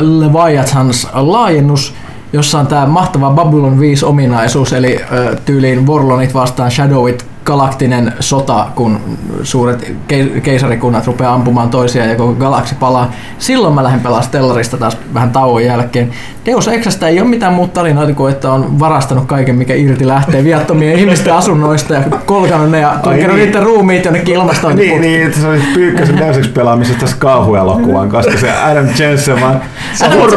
Leviathans 0.00 1.08
laajennus, 1.12 1.94
jossa 2.32 2.58
on 2.58 2.66
tämä 2.66 2.86
mahtava 2.86 3.30
Babylon 3.30 3.80
5 3.80 4.04
ominaisuus, 4.04 4.72
eli 4.72 4.96
äh, 5.02 5.36
tyyliin 5.44 5.86
Vorlonit 5.86 6.34
vastaan 6.34 6.70
Shadowit 6.70 7.29
galaktinen 7.44 8.12
sota, 8.20 8.66
kun 8.74 9.00
suuret 9.42 9.92
kei- 10.08 10.40
keisarikunnat 10.42 11.06
rupeaa 11.06 11.34
ampumaan 11.34 11.70
toisiaan 11.70 12.08
ja 12.08 12.16
koko 12.16 12.32
galaksi 12.34 12.74
palaa. 12.74 13.12
Silloin 13.38 13.74
mä 13.74 13.82
lähden 13.84 14.00
pelaamaan 14.00 14.24
Stellarista 14.24 14.76
taas 14.76 14.96
vähän 15.14 15.30
tauon 15.30 15.64
jälkeen. 15.64 16.10
Deus 16.46 16.68
Exasta 16.68 17.08
ei 17.08 17.20
ole 17.20 17.28
mitään 17.28 17.52
muuta 17.52 17.72
tarinoita 17.72 18.14
kuin, 18.14 18.32
että 18.32 18.52
on 18.52 18.80
varastanut 18.80 19.24
kaiken, 19.26 19.56
mikä 19.56 19.74
irti 19.74 20.06
lähtee 20.06 20.44
viattomien 20.44 20.98
ihmisten 21.00 21.34
asunnoista 21.34 21.94
ja 21.94 22.02
kolkanut 22.26 22.70
ne 22.70 22.80
ja 22.80 22.94
tunkenut 23.02 23.36
niin. 23.36 23.46
niiden 23.46 23.62
ruumiit 23.62 24.04
jonnekin 24.04 24.34
ilmastointiputkiin. 24.34 25.02
Niin, 25.02 25.12
niin, 25.12 25.26
että 25.26 25.40
se 25.40 25.48
oli 25.48 25.60
Pyykkösen 25.74 26.18
täyseksi 26.18 26.50
pelaamisesta 26.50 27.00
tässä 27.00 27.16
kauhuelokuvaan, 27.18 28.08
koska 28.08 28.38
se 28.38 28.50
Adam 28.52 28.86
Jensen 28.98 29.40
vaan 29.40 29.60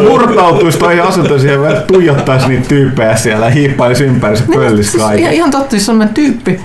murtautuisi 0.10 0.80
toihin 0.80 1.04
asuntoihin 1.04 1.50
ja 1.52 1.62
vähän 1.62 1.84
tuijottaisi 1.88 2.48
niitä 2.48 2.68
tyyppejä 2.68 3.16
siellä 3.16 3.46
ja 3.46 3.52
hiippaisi 3.52 4.04
ympäri 4.04 4.38
se 4.38 4.44
pöllisi 4.54 4.92
Siis 4.92 5.04
kaiken. 5.04 5.20
ihan, 5.20 5.34
ihan 5.34 5.52
totta, 5.52 5.72
siis 5.72 5.86
sellainen 5.86 6.14
tyyppi, 6.14 6.60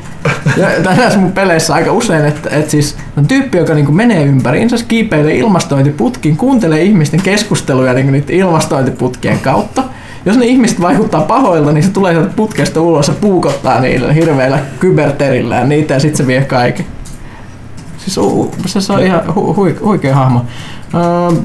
ja 0.57 0.69
näissä 0.97 1.19
mun 1.19 1.33
peleissä 1.33 1.75
aika 1.75 1.93
usein, 1.93 2.25
että, 2.25 2.51
että 2.51 2.70
siis 2.70 2.97
on 3.16 3.27
tyyppi, 3.27 3.59
joka 3.59 3.75
niinku 3.75 3.93
menee 3.93 4.25
ympäriinsä, 4.25 4.77
kiipeilee 4.89 5.35
ilmastointiputkiin, 5.35 6.37
kuuntelee 6.37 6.83
ihmisten 6.83 7.23
keskusteluja 7.23 7.93
niinku 7.93 8.12
niiden 8.12 8.37
ilmastointiputkien 8.37 9.39
kautta. 9.39 9.83
Jos 10.25 10.37
ne 10.37 10.47
ihmiset 10.47 10.81
vaikuttaa 10.81 11.20
pahoilta, 11.20 11.73
niin 11.73 11.85
se 11.85 11.91
tulee 11.91 12.12
sieltä 12.12 12.33
putkesta 12.37 12.81
ulos 12.81 13.09
ja 13.09 13.15
puukottaa 13.20 13.81
niillä 13.81 14.12
hirveillä 14.12 14.59
kyberterillään 14.81 15.69
niitä 15.69 15.95
ja 15.95 16.01
sitten 16.01 16.16
se 16.16 16.27
vie 16.27 16.45
kaiken. 16.45 16.87
Siis 17.99 18.19
u, 18.19 18.55
se, 18.66 18.93
on 18.93 19.03
ihan 19.03 19.35
hu, 19.35 19.55
hui, 19.55 19.77
huikea 19.85 20.15
hahmo. 20.15 20.45
Öö, 20.95 21.41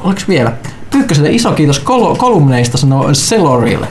oliko 0.00 0.20
vielä? 0.28 0.52
Pyykköselle 0.90 1.30
iso 1.30 1.52
kiitos 1.52 1.78
kol- 1.78 2.16
kolumneista 2.16 2.78
sanoo 2.78 3.14
Selorille. 3.14 3.86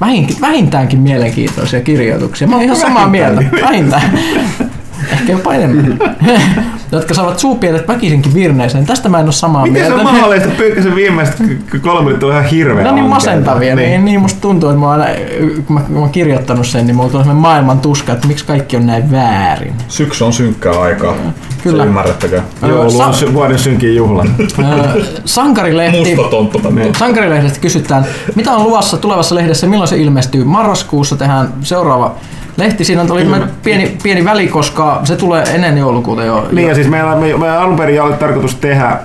Vähin, 0.00 0.28
vähintäänkin 0.40 1.00
mielenkiintoisia 1.00 1.80
kirjoituksia. 1.80 2.48
Mä 2.48 2.54
oon 2.54 2.64
ihan 2.64 2.76
samaa 2.76 3.08
mieltä. 3.08 3.44
Vähintään. 3.62 4.18
ehkä 5.12 5.32
jopa 5.32 5.54
enemmän, 5.54 5.98
jotka 6.92 7.14
saavat 7.14 7.38
suupielet 7.38 7.88
väkisinkin 7.88 8.34
virneeseen. 8.34 8.86
Tästä 8.86 9.08
mä 9.08 9.18
en 9.18 9.24
ole 9.24 9.32
samaa 9.32 9.62
Miten 9.66 9.82
se 9.82 9.88
mieltä. 9.88 10.08
on 10.08 10.14
mahdollista, 10.14 10.48
että 10.48 10.58
pyykkäsen 10.58 10.94
viimeiset 10.94 11.42
kolme 11.80 12.02
minuuttia 12.04 12.26
on 12.28 12.32
ihan 12.34 12.44
hirveä 12.44 12.74
No 12.84 12.90
niin 12.90 13.04
ankeita. 13.04 13.08
masentavia, 13.14 13.74
niin, 13.76 14.04
niin 14.04 14.20
musta 14.20 14.40
tuntuu, 14.40 14.68
että 14.68 14.80
mä 14.80 14.90
aina, 14.90 15.04
kun 15.66 15.74
mä, 15.74 15.80
kun 15.80 15.94
mä 15.94 15.98
oon 16.00 16.10
kirjoittanut 16.10 16.66
sen, 16.66 16.86
niin 16.86 16.96
mulla 16.96 17.08
tulee 17.10 17.24
semmoinen 17.24 17.42
maailman 17.42 17.80
tuska, 17.80 18.12
että 18.12 18.28
miksi 18.28 18.44
kaikki 18.44 18.76
on 18.76 18.86
näin 18.86 19.10
väärin. 19.10 19.74
Syksy 19.88 20.24
on 20.24 20.32
synkkää 20.32 20.80
aikaa. 20.80 21.14
Kyllä. 21.62 21.82
Se 21.82 21.88
ymmärrättekö? 21.88 22.42
Joulu 22.62 23.00
on 23.00 23.14
sy- 23.14 23.34
vuoden 23.34 23.58
synkin 23.58 23.96
juhla. 23.96 24.24
Sankarilehti, 25.24 26.14
Musta 26.14 26.30
tonttu. 26.30 26.62
Sankarilehdestä 26.98 27.60
kysytään, 27.60 28.06
mitä 28.34 28.52
on 28.52 28.62
luvassa 28.62 28.96
tulevassa 28.96 29.34
lehdessä, 29.34 29.66
milloin 29.66 29.88
se 29.88 29.96
ilmestyy? 29.96 30.44
Marraskuussa 30.44 31.16
tehdään 31.16 31.48
seuraava 31.62 32.14
lehti. 32.58 32.84
Siinä 32.84 33.02
oli 33.10 33.26
pieni, 33.62 33.96
pieni 34.02 34.24
väli, 34.24 34.48
koska 34.48 35.00
se 35.04 35.16
tulee 35.16 35.44
ennen 35.54 35.78
joulukuuta 35.78 36.24
jo. 36.24 36.48
Niin 36.52 36.68
ja 36.68 36.74
siis 36.74 36.88
meillä, 36.88 37.16
me, 37.16 37.36
me 37.36 37.50
alun 37.50 37.76
perin 37.76 38.02
oli 38.02 38.12
tarkoitus 38.12 38.54
tehdä 38.54 38.96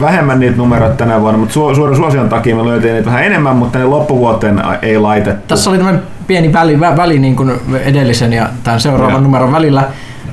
vähemmän 0.00 0.40
niitä 0.40 0.56
numeroita 0.56 0.96
tänä 0.96 1.20
vuonna, 1.20 1.38
mutta 1.38 1.52
su, 1.52 1.74
suuren 1.74 1.96
suosion 1.96 2.28
takia 2.28 2.56
me 2.56 2.64
löytiin 2.64 2.94
niitä 2.94 3.06
vähän 3.06 3.24
enemmän, 3.24 3.56
mutta 3.56 3.78
ne 3.78 3.84
loppuvuoteen 3.84 4.62
ei 4.82 4.98
laitettu. 4.98 5.44
Tässä 5.48 5.70
oli 5.70 5.78
tämmöinen 5.78 6.02
pieni 6.26 6.52
väli, 6.52 6.76
vä- 6.76 6.96
väli 6.96 7.18
niin 7.18 7.36
kuin 7.36 7.52
edellisen 7.84 8.32
ja 8.32 8.48
tämän 8.64 8.80
seuraavan 8.80 9.12
Joo. 9.12 9.20
numeron 9.20 9.52
välillä. 9.52 9.84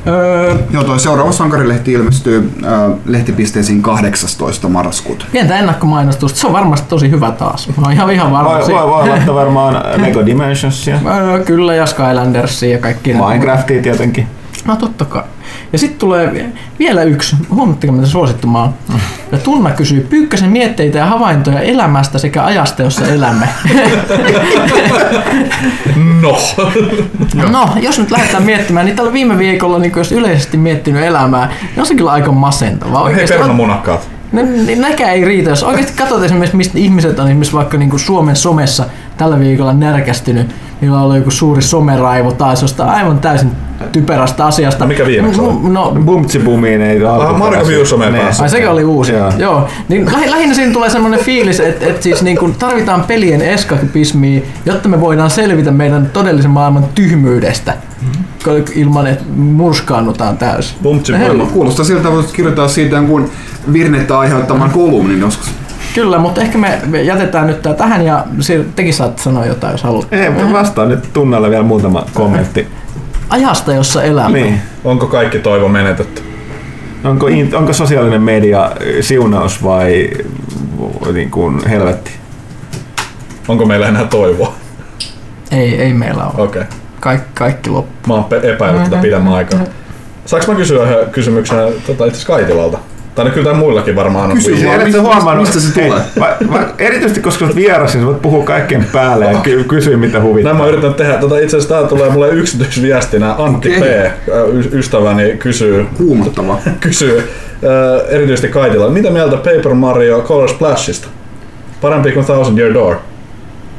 Öö, 0.08 0.56
Joo, 0.72 0.84
toi 0.84 1.00
seuraava 1.00 1.32
sankarilehti 1.32 1.92
ilmestyy 1.92 2.52
äh, 2.64 2.72
lehtipisteisiin 3.06 3.82
18. 3.82 4.70
marraskuuta. 4.70 5.26
pientä 5.32 5.58
ennakkomainostusta, 5.60 6.40
se 6.40 6.48
on 6.48 6.54
varmasti 6.54 6.90
tosi 6.90 7.10
hyvä 7.12 7.32
taas. 7.32 7.68
Mä 7.68 7.74
oon 7.84 7.92
ihan, 7.94 8.12
ihan 8.12 8.32
varma. 8.32 8.50
Voi, 8.52 8.68
voi, 8.68 8.88
voi 8.88 9.10
laittaa 9.10 9.36
varmaan 9.36 9.74
Lego 10.02 10.26
Dimensionsia, 10.26 11.00
Öö, 11.18 11.44
kyllä, 11.44 11.76
ja 11.76 11.86
Skylandersia 11.86 12.70
ja 12.72 12.78
kaikki. 12.78 13.14
ne- 13.14 13.20
Minecraftia 13.20 13.82
tietenkin. 13.82 14.28
No 14.66 14.76
totta 14.76 15.06
kai. 15.06 15.24
Ja 15.76 15.80
sitten 15.80 16.00
tulee 16.00 16.34
vie- 16.34 16.50
vielä 16.80 17.04
yksi, 17.04 17.36
huomatteko 17.52 17.94
miten 17.94 18.10
suosittu 18.10 18.48
mä 18.48 18.60
oon. 18.62 18.74
Ja 19.32 19.38
Tunna 19.38 19.72
kysyy 19.72 20.08
Pyykkäsen 20.10 20.50
mietteitä 20.50 20.98
ja 20.98 21.06
havaintoja 21.06 21.60
elämästä 21.60 22.18
sekä 22.18 22.44
ajasta, 22.46 22.82
jossa 22.84 23.08
elämme. 23.08 23.48
No. 26.22 26.38
No, 27.52 27.70
jos 27.82 28.00
nyt 28.00 28.12
lähdetään 28.12 28.44
miettimään, 28.44 28.86
niin 28.86 28.96
tällä 28.96 29.14
viime 29.14 29.38
viikolla, 29.38 29.80
niin 29.80 29.92
jos 29.96 30.12
yleisesti 30.12 30.58
miettinyt 30.58 31.04
elämää, 31.04 31.48
niin 31.62 31.80
on 31.80 31.86
se 31.86 31.96
kyllä 31.96 32.12
aika 32.12 32.32
masentavaa. 32.32 33.04
Hei 33.04 33.12
Oikeasti 33.14 33.34
on- 33.34 33.38
perunanmunakkaat. 33.40 34.10
Ne, 34.32 34.44
ne, 34.44 34.76
nekään 34.76 35.10
ei 35.12 35.26
riitä. 35.26 35.50
Jos 35.50 35.64
oikeasti 35.64 35.94
katsot 35.98 36.24
esimerkiksi, 36.24 36.58
mistä 36.58 36.80
ihmiset 36.80 37.20
on 37.20 37.28
esimerkiksi 37.28 37.54
vaikka 37.54 37.78
niin 37.78 37.90
kuin 37.90 38.00
Suomen 38.00 38.36
somessa 38.36 38.86
tällä 39.18 39.40
viikolla 39.40 39.74
närkästynyt, 39.74 40.56
niillä 40.82 40.98
on 40.98 41.04
ollut 41.04 41.18
joku 41.18 41.32
suuri 41.32 41.62
someraivo 41.62 42.32
taas 42.32 42.62
jostain 42.62 42.90
aivan 42.90 43.20
täysin 43.20 43.52
typerästä 43.92 44.46
asiasta. 44.46 44.84
No 44.84 44.88
mikä 44.88 45.06
viimeksi 45.06 45.42
oli? 45.42 45.70
No, 45.70 45.98
Bumtsi 46.06 46.40
bumiin 46.40 46.82
ei 46.82 47.06
Ah, 47.06 47.38
Marko 47.38 47.68
Viuso 47.68 47.98
menee 47.98 48.24
kanssa. 48.24 48.44
Ai 48.44 48.50
sekin 48.50 48.70
oli 48.70 48.84
uusi. 48.84 49.14
Joo. 49.14 49.32
Joo. 49.38 49.68
Niin 49.90 50.06
lähi, 50.14 50.32
lähinnä 50.32 50.56
siinä 50.56 50.74
tulee 50.74 50.90
semmoinen 50.90 51.20
fiilis, 51.20 51.60
että, 51.60 51.86
että 51.86 52.02
siis 52.02 52.24
niin 52.24 52.38
kuin 52.38 52.56
tarvitaan 52.56 53.04
pelien 53.04 53.42
eskapismia, 53.42 54.42
jotta 54.66 54.90
me 54.90 55.02
voidaan 55.02 55.30
selvitä 55.30 55.72
meidän 55.72 56.10
todellisen 56.14 56.52
maailman 56.52 56.86
tyhmyydestä 56.96 57.74
ilman, 58.76 59.08
että 59.08 59.24
murskaannutaan 59.36 60.38
täysin. 60.38 60.78
Bumtsi 60.84 61.14
Hei, 61.20 61.30
Kuulostaa 61.54 61.86
siltä, 61.86 62.10
että 62.20 62.34
kirjoittaa 62.36 62.68
siitä 62.68 62.96
jonkun 62.96 63.30
virnettä 63.74 64.20
aiheuttaman 64.20 64.70
kolumnin 64.70 65.20
joskus. 65.20 65.52
Kyllä, 65.96 66.18
mutta 66.18 66.42
ehkä 66.42 66.58
me, 66.58 66.80
me 66.86 67.04
jätetään 67.04 67.48
nyt 67.48 67.62
tää 67.62 67.74
tähän 67.74 68.06
ja 68.06 68.26
tekin 68.76 68.94
saatte 68.94 69.22
sanoa 69.22 69.46
jotain, 69.46 69.72
jos 69.72 69.84
haluat. 69.84 70.08
Ei, 70.14 70.54
vastaan 70.54 70.90
nyt 70.90 71.14
tunnalla 71.14 71.50
vielä 71.50 71.64
muutama 71.64 72.06
kommentti. 72.14 72.68
Ajasta, 73.36 73.74
jossa 73.74 74.04
elämme. 74.04 74.40
Niin. 74.40 74.62
Onko 74.84 75.08
kaikki 75.08 75.40
toivo 75.40 75.68
menetetty? 75.68 76.22
Onko, 77.04 77.28
onko 77.58 77.74
sosiaalinen 77.74 78.22
media 78.22 78.72
siunaus 79.02 79.64
vai 79.64 80.10
niin 81.14 81.32
kuin 81.32 81.68
helvetti? 81.68 82.12
Onko 83.48 83.66
meillä 83.66 83.88
enää 83.88 84.06
toivoa? 84.06 84.54
Ei, 85.52 85.82
ei 85.82 85.94
meillä 85.94 86.24
ole. 86.26 86.34
Okei. 86.44 86.62
Okay. 86.62 86.74
Kaikki, 87.00 87.30
kaikki 87.34 87.70
loppu. 87.70 87.92
Mä 88.08 88.14
oon 88.14 88.26
epäillyt 88.44 88.84
tätä 88.84 89.02
pidemmän 89.02 89.34
aikaa. 89.34 89.60
Saanko 90.26 90.52
mä 90.52 90.58
kysyä 90.58 90.84
yhden 90.84 91.10
kysymyksen 91.12 91.58
tota, 91.58 91.92
itse 91.92 92.04
asiassa 92.04 92.28
Kaitilalta? 92.28 92.78
Tai 93.16 93.30
kyllä 93.32 93.50
tää 93.50 93.60
muillakin 93.60 93.96
varmaan 93.96 94.32
on. 94.32 94.38
Kysy 94.38 94.66
vaan. 94.66 94.84
Mistä- 94.84 95.02
huomannut, 95.02 95.46
mistä 95.48 95.60
se 95.60 95.74
tulee? 95.74 96.00
Va, 96.20 96.28
va, 96.52 96.60
erityisesti 96.78 97.22
koska 97.22 97.46
oot 97.46 97.56
vieras, 97.56 97.96
niin 97.96 98.06
voit 98.06 98.22
puhua 98.22 98.44
kaikkien 98.44 98.86
päälle 98.92 99.26
ja 99.26 99.38
ky- 99.40 99.64
kysyä 99.64 99.98
mitä 99.98 100.22
huvittaa. 100.22 100.54
Näin 100.54 100.64
mä 100.66 100.70
yritän 100.70 100.94
tehdä. 100.94 101.14
Tota, 101.14 101.38
itse 101.40 101.58
asiassa 101.58 101.76
tää 101.76 101.88
tulee 101.88 102.10
mulle 102.10 102.30
yksityisviestinä. 102.30 103.36
Antti 103.38 103.78
Okei. 103.78 103.82
P. 103.82 104.28
y- 104.54 104.70
ystäväni 104.80 105.38
kysyy, 105.40 105.86
Huumottava. 106.00 106.58
kysyy 106.80 107.24
erityisesti 108.10 108.48
Kaitila. 108.48 108.90
Mitä 108.90 109.10
mieltä 109.10 109.36
Paper 109.38 109.74
Mario 109.74 110.22
Color 110.22 110.50
Splashista? 110.50 111.08
Parempi 111.82 112.12
kuin 112.12 112.26
Thousand 112.26 112.58
Year 112.60 112.74
Door. 112.74 112.96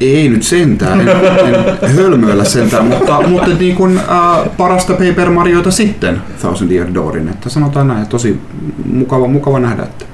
Ei 0.01 0.29
nyt 0.29 0.43
sentään, 0.43 1.01
en, 1.01 1.07
en 1.81 1.95
hölmöillä 1.95 2.43
sentään, 2.43 2.85
mutta, 2.85 3.21
mutta 3.27 3.49
niin 3.59 3.75
kuin, 3.75 3.97
äh, 3.97 4.57
parasta 4.57 4.93
Paper 4.93 5.29
Mariota 5.29 5.71
sitten 5.71 6.21
Thousand 6.39 6.71
Year 6.71 6.93
Doorin, 6.93 7.29
että 7.29 7.49
sanotaan 7.49 7.87
näin, 7.87 8.07
tosi 8.07 8.39
mukava, 8.85 9.27
mukava 9.27 9.59
nähdä, 9.59 9.83
että 9.83 10.05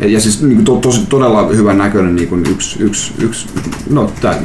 ja 0.00 0.20
siis 0.20 0.42
niin 0.42 0.54
kuin, 0.54 0.64
to, 0.64 0.76
tosi, 0.76 1.06
todella 1.08 1.46
hyvän 1.46 1.78
näköinen 1.78 2.16
niin 2.16 2.28
kuin 2.28 2.46
yksi, 2.50 2.82
yksi, 2.82 3.12
yksi, 3.18 3.48
no, 3.90 4.10
tää, 4.20 4.38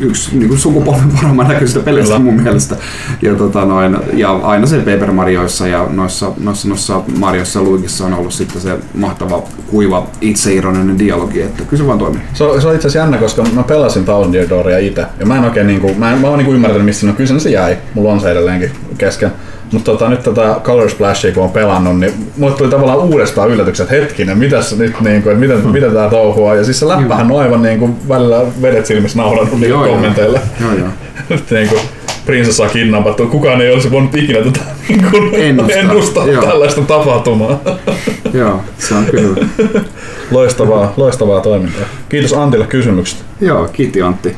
yksi 0.00 0.28
niin 0.32 0.48
kuin 0.48 0.58
sukupolven 0.58 1.10
parhaimman 1.10 1.48
näköisistä 1.48 1.80
peleistä 1.80 2.16
Kyllä. 2.16 2.30
mun 2.30 2.42
mielestä. 2.42 2.76
Ja, 3.22 3.34
tota, 3.34 3.64
noin, 3.64 3.96
ja 4.12 4.30
aina 4.30 4.66
se 4.66 4.78
Paper 4.78 5.12
Marioissa 5.12 5.66
ja 5.66 5.86
noissa, 5.90 6.32
noissa, 6.40 6.68
noissa 6.68 7.02
Mariossa 7.18 7.58
ja 7.58 7.64
Luigissa 7.64 8.06
on 8.06 8.14
ollut 8.14 8.32
sitten 8.32 8.60
se 8.60 8.78
mahtava, 8.94 9.42
kuiva, 9.70 10.06
itseironinen 10.20 10.98
dialogi, 10.98 11.42
että 11.42 11.62
kyllä 11.64 11.82
se 11.82 11.86
vaan 11.86 11.98
toimii. 11.98 12.22
Se 12.34 12.44
on, 12.44 12.60
se 12.60 12.68
on 12.68 12.74
itse 12.74 12.86
asiassa 12.86 12.98
jännä, 12.98 13.18
koska 13.18 13.44
mä 13.54 13.62
pelasin 13.62 14.04
Thousand 14.04 14.34
Year 14.34 14.48
Dooria 14.48 14.78
itse. 14.78 15.06
Ja 15.20 15.26
mä 15.26 15.36
en 15.36 15.44
oikein 15.44 15.66
niinku, 15.66 15.94
mä, 15.94 16.12
en, 16.12 16.18
mä 16.18 16.28
oon 16.28 16.38
niinku 16.38 16.52
ymmärtänyt, 16.52 16.84
missä 16.84 17.06
no 17.06 17.12
kyllä 17.12 17.38
se 17.38 17.50
jäi. 17.50 17.76
Mulla 17.94 18.12
on 18.12 18.20
se 18.20 18.30
edelleenkin 18.30 18.70
kesken. 18.98 19.32
Mutta 19.72 19.92
tota, 19.92 20.08
nyt 20.08 20.22
tätä 20.22 20.56
Color 20.64 20.90
Splashia 20.90 21.32
kun 21.32 21.42
on 21.42 21.50
pelannut, 21.50 21.98
niin 22.00 22.12
mulle 22.36 22.54
tuli 22.54 22.68
tavallaan 22.70 22.98
uudestaan 22.98 23.50
yllätykset, 23.50 23.84
että 23.84 23.94
hetkinen, 23.94 24.38
mitäs 24.38 24.76
nyt, 24.78 25.00
niinku, 25.00 25.28
että 25.28 25.40
miten, 25.40 25.62
Hmm. 25.62 25.70
miten 25.72 25.92
tää 25.92 26.10
touhua. 26.10 26.54
Ja 26.54 26.64
siis 26.64 26.78
se 26.80 26.88
läppähän 26.88 27.32
on 27.32 27.40
aivan 27.40 27.62
niinku, 27.62 27.90
välillä 28.08 28.40
vedet 28.62 28.86
silmissä 28.86 29.18
naurannut 29.18 29.60
niinku 29.60 29.66
Joo, 29.78 29.86
kommenteille. 29.86 30.40
Joo, 30.60 30.72
joo. 30.78 30.88
Nyt 31.28 31.50
niinku, 31.50 31.76
prinsessa 32.26 32.62
on 32.64 32.70
kidnappattu. 32.70 33.26
Kukaan 33.26 33.60
ei 33.60 33.72
olisi 33.72 33.90
voinut 33.90 34.14
ikinä 34.14 34.38
tätä 34.38 34.60
niinku, 34.88 35.16
Ennustaa. 35.36 35.78
ennustaa 35.80 36.26
Joo. 36.26 36.44
tällaista 36.44 36.80
tapahtumaa. 36.80 37.60
Joo, 38.34 38.60
se 38.78 38.94
on 38.94 39.04
kyllä. 39.04 39.46
Loistavaa, 40.30 40.92
loistavaa 40.96 41.40
toimintaa. 41.40 41.84
Kiitos 42.08 42.32
Antille 42.32 42.66
kysymyksestä. 42.66 43.22
Joo, 43.40 43.68
kiitti 43.72 44.02
Antti. 44.02 44.36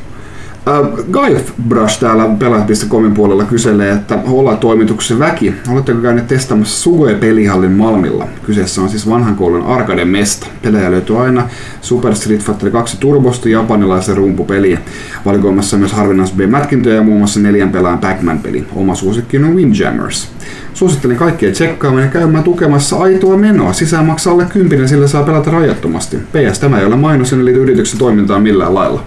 Äh, 0.68 1.04
Guy 1.12 1.40
Brush 1.68 2.00
täällä 2.00 2.28
pelaajat.comin 2.38 3.14
puolella 3.14 3.44
kyselee, 3.44 3.92
että 3.92 4.18
ollaan 4.26 4.58
toimituksen 4.58 5.18
väki. 5.18 5.54
Oletteko 5.68 6.00
käyneet 6.00 6.26
testaamassa 6.26 6.82
Sugoi 6.82 7.14
pelihallin 7.14 7.72
Malmilla? 7.72 8.28
Kyseessä 8.46 8.80
on 8.80 8.88
siis 8.88 9.08
vanhan 9.08 9.36
koulun 9.36 9.66
arcade 9.66 10.04
mesta. 10.04 10.46
Pelejä 10.62 10.90
löytyy 10.90 11.24
aina 11.24 11.48
Super 11.80 12.14
Street 12.14 12.40
Fighter 12.42 12.70
2 12.70 12.96
Turbosta 13.00 13.48
japanilaisen 13.48 14.16
rumpupeliä. 14.16 14.78
Valikoimassa 15.24 15.76
myös 15.76 15.92
harvinais 15.92 16.32
B-mätkintöjä 16.32 16.94
ja 16.94 17.02
muun 17.02 17.18
muassa 17.18 17.40
neljän 17.40 17.72
pelaajan 17.72 17.98
Pac-Man-peli. 17.98 18.66
Oma 18.74 18.94
suosikki 18.94 19.38
on 19.38 19.56
Windjammers. 19.56 20.28
Suosittelen 20.74 21.16
kaikkia 21.16 21.52
tsekkaamaan 21.52 22.04
ja 22.04 22.10
käymään 22.10 22.44
tukemassa 22.44 22.96
aitoa 22.96 23.36
menoa. 23.36 23.72
Sisään 23.72 24.06
maksaa 24.06 24.32
alle 24.32 24.44
kympinen, 24.44 24.88
sillä 24.88 25.08
saa 25.08 25.22
pelata 25.22 25.50
rajattomasti. 25.50 26.16
PS, 26.16 26.58
tämä 26.58 26.78
ei 26.78 26.86
ole 26.86 26.96
mainos, 26.96 27.32
liity 27.32 27.62
yrityksen 27.62 27.98
toimintaan 27.98 28.42
millään 28.42 28.74
lailla. 28.74 29.04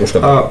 Äh, 0.00 0.50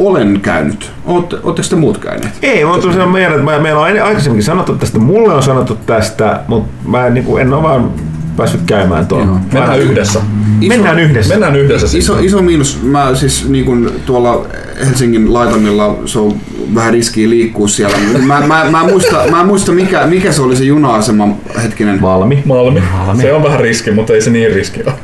olen 0.00 0.40
käynyt. 0.40 0.92
Ootte, 1.06 1.36
ootteko 1.42 1.68
te 1.68 1.76
muut 1.76 1.98
käyneet? 1.98 2.32
Ei, 2.42 2.64
mä 2.64 2.70
tuli 2.70 2.92
sellainen 2.92 3.08
mieleen, 3.08 3.40
että 3.40 3.60
meillä 3.60 3.80
on 3.80 3.86
aina- 3.86 4.04
aikaisemminkin 4.04 4.44
sanottu 4.44 4.74
tästä, 4.74 4.98
mulle 4.98 5.34
on 5.34 5.42
sanottu 5.42 5.74
tästä, 5.86 6.40
mutta 6.48 6.70
mä 6.88 7.06
en, 7.06 7.14
niin 7.14 7.24
kuin, 7.24 7.42
en 7.42 7.52
ole 7.52 7.62
vaan 7.62 7.90
päässyt 8.36 8.60
käymään 8.66 9.06
tuolla. 9.06 9.26
Joo. 9.26 9.38
Mennään 9.52 9.80
yhdessä. 9.80 10.20
Mennään 10.68 10.98
yhdessä. 10.98 11.34
Mennään 11.34 11.56
yhdessä 11.56 11.88
siis. 11.88 12.04
Iso, 12.04 12.18
iso 12.20 12.42
miinus, 12.42 12.82
mä 12.82 13.14
siis 13.14 13.48
niin 13.48 13.64
kun 13.64 13.92
tuolla 14.06 14.46
Helsingin 14.86 15.32
laitamilla 15.32 15.98
se 16.04 16.18
on 16.18 16.36
vähän 16.74 16.92
riskiä 16.92 17.30
liikkua 17.30 17.68
siellä. 17.68 17.96
Mä, 18.26 18.40
mä, 18.40 18.64
mä, 18.70 18.80
en 18.80 18.90
muista, 18.90 19.16
mä 19.30 19.40
en 19.40 19.46
muista 19.46 19.72
mikä, 19.72 20.06
mikä 20.06 20.32
se 20.32 20.42
oli 20.42 20.56
se 20.56 20.64
juna-asema 20.64 21.28
hetkinen. 21.62 22.02
Valmi. 22.02 22.42
Malmi. 22.44 22.82
Malmi. 22.92 23.22
Se 23.22 23.32
on 23.32 23.42
vähän 23.42 23.60
riski, 23.60 23.90
mutta 23.90 24.12
ei 24.12 24.20
se 24.20 24.30
niin 24.30 24.52
riski 24.52 24.80
ole. 24.86 24.94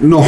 No, 0.00 0.26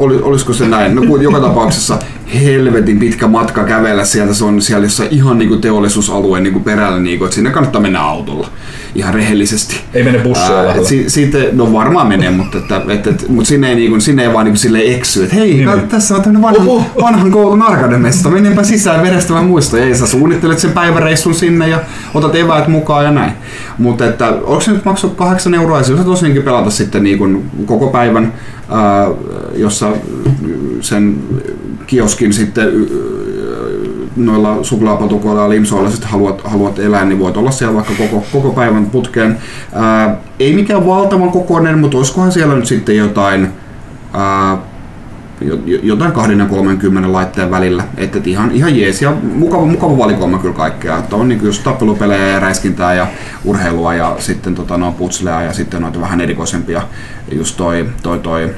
oli, 0.00 0.22
olisiko 0.22 0.52
se 0.52 0.68
näin? 0.68 0.94
No 0.94 1.16
joka 1.16 1.40
tapauksessa 1.40 1.98
helvetin 2.34 2.98
pitkä 2.98 3.26
matka 3.26 3.64
kävellä 3.64 4.04
sieltä, 4.04 4.34
se 4.34 4.44
on 4.44 4.62
siellä 4.62 4.86
jossain 4.86 5.08
ihan 5.12 5.38
niinku 5.38 5.56
teollisuusalueen 5.56 6.42
niinku 6.42 6.60
perällä, 6.60 6.98
niinku, 6.98 7.24
että 7.24 7.34
sinne 7.34 7.50
kannattaa 7.50 7.80
mennä 7.80 8.00
autolla 8.00 8.48
ihan 8.94 9.14
rehellisesti. 9.14 9.80
Ei 9.94 10.02
mene 10.02 10.22
lähellä. 10.24 10.74
et 10.74 10.84
si, 10.84 11.10
siitä, 11.10 11.38
no 11.52 11.72
varmaan 11.72 12.08
menee, 12.08 12.30
mutta, 12.30 12.58
että, 12.58 12.82
et, 12.88 13.06
et, 13.06 13.28
mutta 13.28 13.48
sinne, 13.48 13.68
ei, 13.68 13.74
niinku, 13.74 14.00
sinne 14.00 14.22
ei 14.22 14.32
vaan 14.32 14.44
niinku 14.44 14.58
silleen 14.58 14.94
eksy, 14.94 15.22
että 15.22 15.34
hei, 15.34 15.54
niin. 15.54 15.88
tässä 15.88 16.16
on 16.16 16.22
tämmöinen 16.22 16.42
vanhan, 16.42 16.86
vanhan 17.02 17.30
koulun 17.30 17.62
arkademesta, 17.62 18.28
menenpä 18.28 18.62
sisään 18.62 19.02
verestämään 19.02 19.44
muisto. 19.44 19.76
Ei, 19.76 19.94
sä 19.94 20.06
suunnittelet 20.06 20.58
sen 20.58 20.72
päiväreissun 20.72 21.34
sinne 21.34 21.68
ja 21.68 21.80
otat 22.14 22.34
eväät 22.34 22.68
mukaan 22.68 23.04
ja 23.04 23.10
näin. 23.10 23.32
Mutta 23.78 24.06
että, 24.06 24.28
onko 24.28 24.60
se 24.60 24.72
nyt 24.72 24.84
maksu 24.84 25.10
8 25.10 25.54
euroa, 25.54 25.78
ja 25.78 25.84
sä 25.84 25.94
tosiaankin 25.96 26.42
pelata 26.42 26.70
sitten 26.70 27.02
niinku 27.02 27.44
koko 27.66 27.86
päivän, 27.86 28.32
jossa 29.54 29.92
sen 30.80 31.18
kioskin 31.86 32.32
sitten 32.32 32.68
noilla 34.16 34.64
suklaapatukoilla 34.64 35.42
ja 35.42 35.48
limsoilla 35.48 35.90
sitten 35.90 36.10
haluat, 36.10 36.40
haluat 36.44 36.78
elää, 36.78 37.04
niin 37.04 37.18
voit 37.18 37.36
olla 37.36 37.50
siellä 37.50 37.74
vaikka 37.74 37.92
koko, 37.98 38.24
koko 38.32 38.50
päivän 38.50 38.86
putkeen. 38.86 39.38
Ää, 39.72 40.16
ei 40.38 40.54
mikään 40.54 40.86
valtavan 40.86 41.30
kokoinen, 41.30 41.78
mutta 41.78 41.98
olisikohan 41.98 42.32
siellä 42.32 42.54
nyt 42.54 42.66
sitten 42.66 42.96
jotain, 42.96 43.48
ää, 44.12 44.58
jotain 45.82 46.12
20 46.12 46.54
ja 46.54 46.58
30 46.58 47.12
laitteen 47.12 47.50
välillä. 47.50 47.84
Että 47.96 48.18
et 48.18 48.26
ihan, 48.26 48.50
ihan 48.52 48.76
jees 48.76 49.02
ja 49.02 49.12
mukava, 49.22 49.66
mukava 49.66 49.98
valikoima 49.98 50.38
kyllä 50.38 50.54
kaikkea. 50.54 50.98
Että 50.98 51.16
on 51.16 51.28
niin 51.28 51.44
just 51.44 51.64
tappelupelejä 51.64 52.26
ja 52.26 52.40
räiskintää 52.40 52.94
ja 52.94 53.06
urheilua 53.44 53.94
ja 53.94 54.16
sitten 54.18 54.54
tota, 54.54 54.78
no, 54.78 54.92
putsleja 54.92 55.42
ja 55.42 55.52
sitten 55.52 55.82
noita 55.82 56.00
vähän 56.00 56.20
erikoisempia. 56.20 56.82
Just 57.32 57.56
toi, 57.56 57.88
toi, 58.02 58.18
toi 58.18 58.50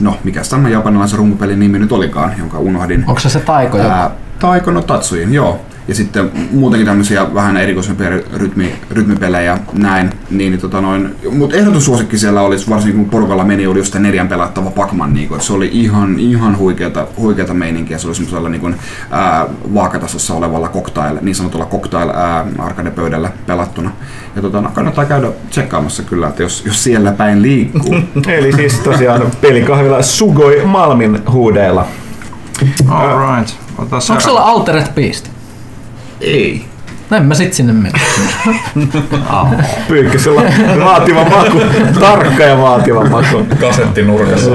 No, 0.00 0.16
mikä 0.24 0.40
tämä 0.50 0.68
japanilaisen 0.68 1.18
rumpupelin 1.18 1.58
nimi 1.58 1.78
nyt 1.78 1.92
olikaan, 1.92 2.34
jonka 2.38 2.58
unohdin. 2.58 3.04
Onko 3.06 3.20
se 3.20 3.28
se 3.28 3.40
taiko? 3.40 3.78
Ää, 3.78 4.10
taiko 4.38 4.70
no 4.70 4.82
Tatsuin, 4.82 5.34
joo. 5.34 5.60
Ja 5.88 5.94
sitten 5.94 6.30
muutenkin 6.52 6.86
tämmöisiä 6.86 7.34
vähän 7.34 7.56
erikoisempia 7.56 8.10
rytmi, 8.36 8.74
rytmipelejä 8.90 9.58
näin. 9.72 10.10
Niin, 10.30 10.50
niin 10.50 10.60
tota 10.60 10.80
noin, 10.80 11.16
mutta 11.30 11.56
ehdotussuosikki 11.56 12.18
siellä 12.18 12.42
olisi, 12.42 12.70
varsinkin 12.70 13.00
kun 13.00 13.10
porukalla 13.10 13.44
meni, 13.44 13.66
oli 13.66 13.78
just 13.78 13.92
tämä 13.92 14.02
neljän 14.02 14.28
pelattava 14.28 14.70
Pac-Man. 14.70 15.14
Niin 15.14 15.40
se 15.40 15.52
oli 15.52 15.70
ihan, 15.72 16.18
ihan 16.18 16.58
huikeata, 16.58 17.06
huikeata 17.18 17.54
meininkiä. 17.54 17.98
Se 17.98 18.06
oli 18.06 18.14
semmoisella 18.14 18.48
niin 18.48 18.60
kuin, 18.60 18.76
ää, 19.10 19.46
vaakatasossa 19.74 20.34
olevalla 20.34 20.68
cocktail, 20.68 21.18
niin 21.22 21.34
sanotulla 21.34 21.66
cocktail 21.66 22.08
ää, 22.08 22.46
arcade-pöydällä 22.58 23.30
pelattuna. 23.46 23.90
Ja 24.36 24.42
tota, 24.42 24.60
no, 24.60 24.70
kannattaa 24.74 25.04
käydä 25.04 25.28
tsekkaamassa 25.50 26.02
kyllä, 26.02 26.28
että 26.28 26.42
jos, 26.42 26.62
jos 26.66 26.84
siellä 26.84 27.12
päin 27.12 27.42
liikkuu. 27.42 27.94
Eli 28.38 28.52
siis 28.52 28.78
tosiaan 28.78 29.22
pelikahvila 29.40 30.02
Sugoi 30.02 30.62
Malmin 30.64 31.22
huudeilla. 31.30 31.86
Alright. 32.88 33.56
Ota 33.78 33.96
Onko 34.10 34.20
sulla 34.20 34.40
Altered 34.40 34.86
Beast? 34.94 35.33
Ei. 36.24 36.64
No 37.10 37.16
en 37.16 37.22
mä 37.22 37.34
sit 37.34 37.52
sinne 37.52 37.72
mene. 37.72 38.00
Pyykkisellä 39.88 40.42
vaativa 40.84 41.24
maku. 41.24 41.60
Tarkka 42.00 42.42
ja 42.42 42.58
vaativa 42.58 43.04
maku. 43.04 43.46
Kasettinurkassa. 43.60 44.50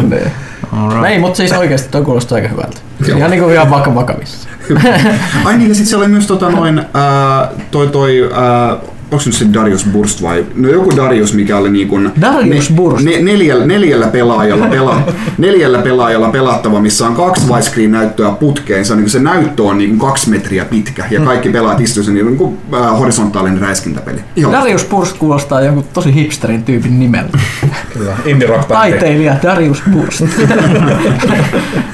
No 0.71 1.05
ei, 1.05 1.19
mutta 1.19 1.37
siis 1.37 1.51
oikeesti 1.51 1.89
toi 1.89 2.01
kuulostaa 2.01 2.35
aika 2.35 2.47
hyvältä. 2.47 2.77
Ihan 3.17 3.31
niinku 3.31 3.49
ihan 3.49 3.69
vaka 3.69 3.95
vakavissa. 3.95 4.49
Ai 5.45 5.57
niin, 5.57 5.69
ja 5.69 5.75
sitten 5.75 5.89
siellä 5.89 6.03
oli 6.03 6.11
myös 6.11 6.27
tota 6.27 6.49
noin, 6.49 6.77
ää, 6.93 7.47
toi 7.71 7.87
toi, 7.87 8.29
ää, 8.33 8.77
onko 9.11 9.19
se 9.19 9.29
nyt 9.29 9.37
se 9.37 9.45
Darius 9.53 9.85
Burst 9.85 10.21
vai? 10.21 10.45
No 10.55 10.69
joku 10.69 10.95
Darius, 10.95 11.33
mikä 11.33 11.57
oli 11.57 11.69
niin 11.69 11.87
kuin 11.87 12.11
Darius 12.21 12.71
Burst? 12.75 13.05
Ne, 13.05 13.21
neljällä, 13.21 13.65
neljällä, 13.65 14.07
pelaajalla 14.07 14.67
pela, 14.67 15.01
neljällä 15.37 15.79
pelaajalla 15.79 16.29
pelattava, 16.29 16.81
missä 16.81 17.07
on 17.07 17.15
kaksi 17.15 17.49
widescreen 17.49 17.91
näyttöä 17.91 18.31
putkeen. 18.31 18.85
Se, 18.85 18.93
on, 18.93 18.99
niin 18.99 19.09
se 19.09 19.19
näyttö 19.19 19.63
on 19.63 19.77
niin 19.77 19.89
kuin 19.89 19.99
kaksi 19.99 20.29
metriä 20.29 20.65
pitkä 20.65 21.05
ja 21.11 21.21
kaikki 21.21 21.49
pelaajat 21.49 21.81
istuvat 21.81 22.05
sen 22.05 22.15
niin 22.15 22.37
kuin 22.37 22.57
ää, 22.73 22.91
horisontaalinen 22.91 23.61
räiskintäpeli. 23.61 24.19
Ihan 24.35 24.51
Darius 24.51 24.85
Burst 24.85 25.17
kuulostaa 25.17 25.61
jonkun 25.61 25.85
tosi 25.93 26.13
hipsterin 26.13 26.63
tyypin 26.63 26.99
nimeltä. 26.99 27.37
Kyllä, 27.93 28.13
indie 28.25 28.47
rock 28.47 28.65
Taiteilija 28.67 29.35
Darius 29.43 29.83
Burst. 29.91 30.21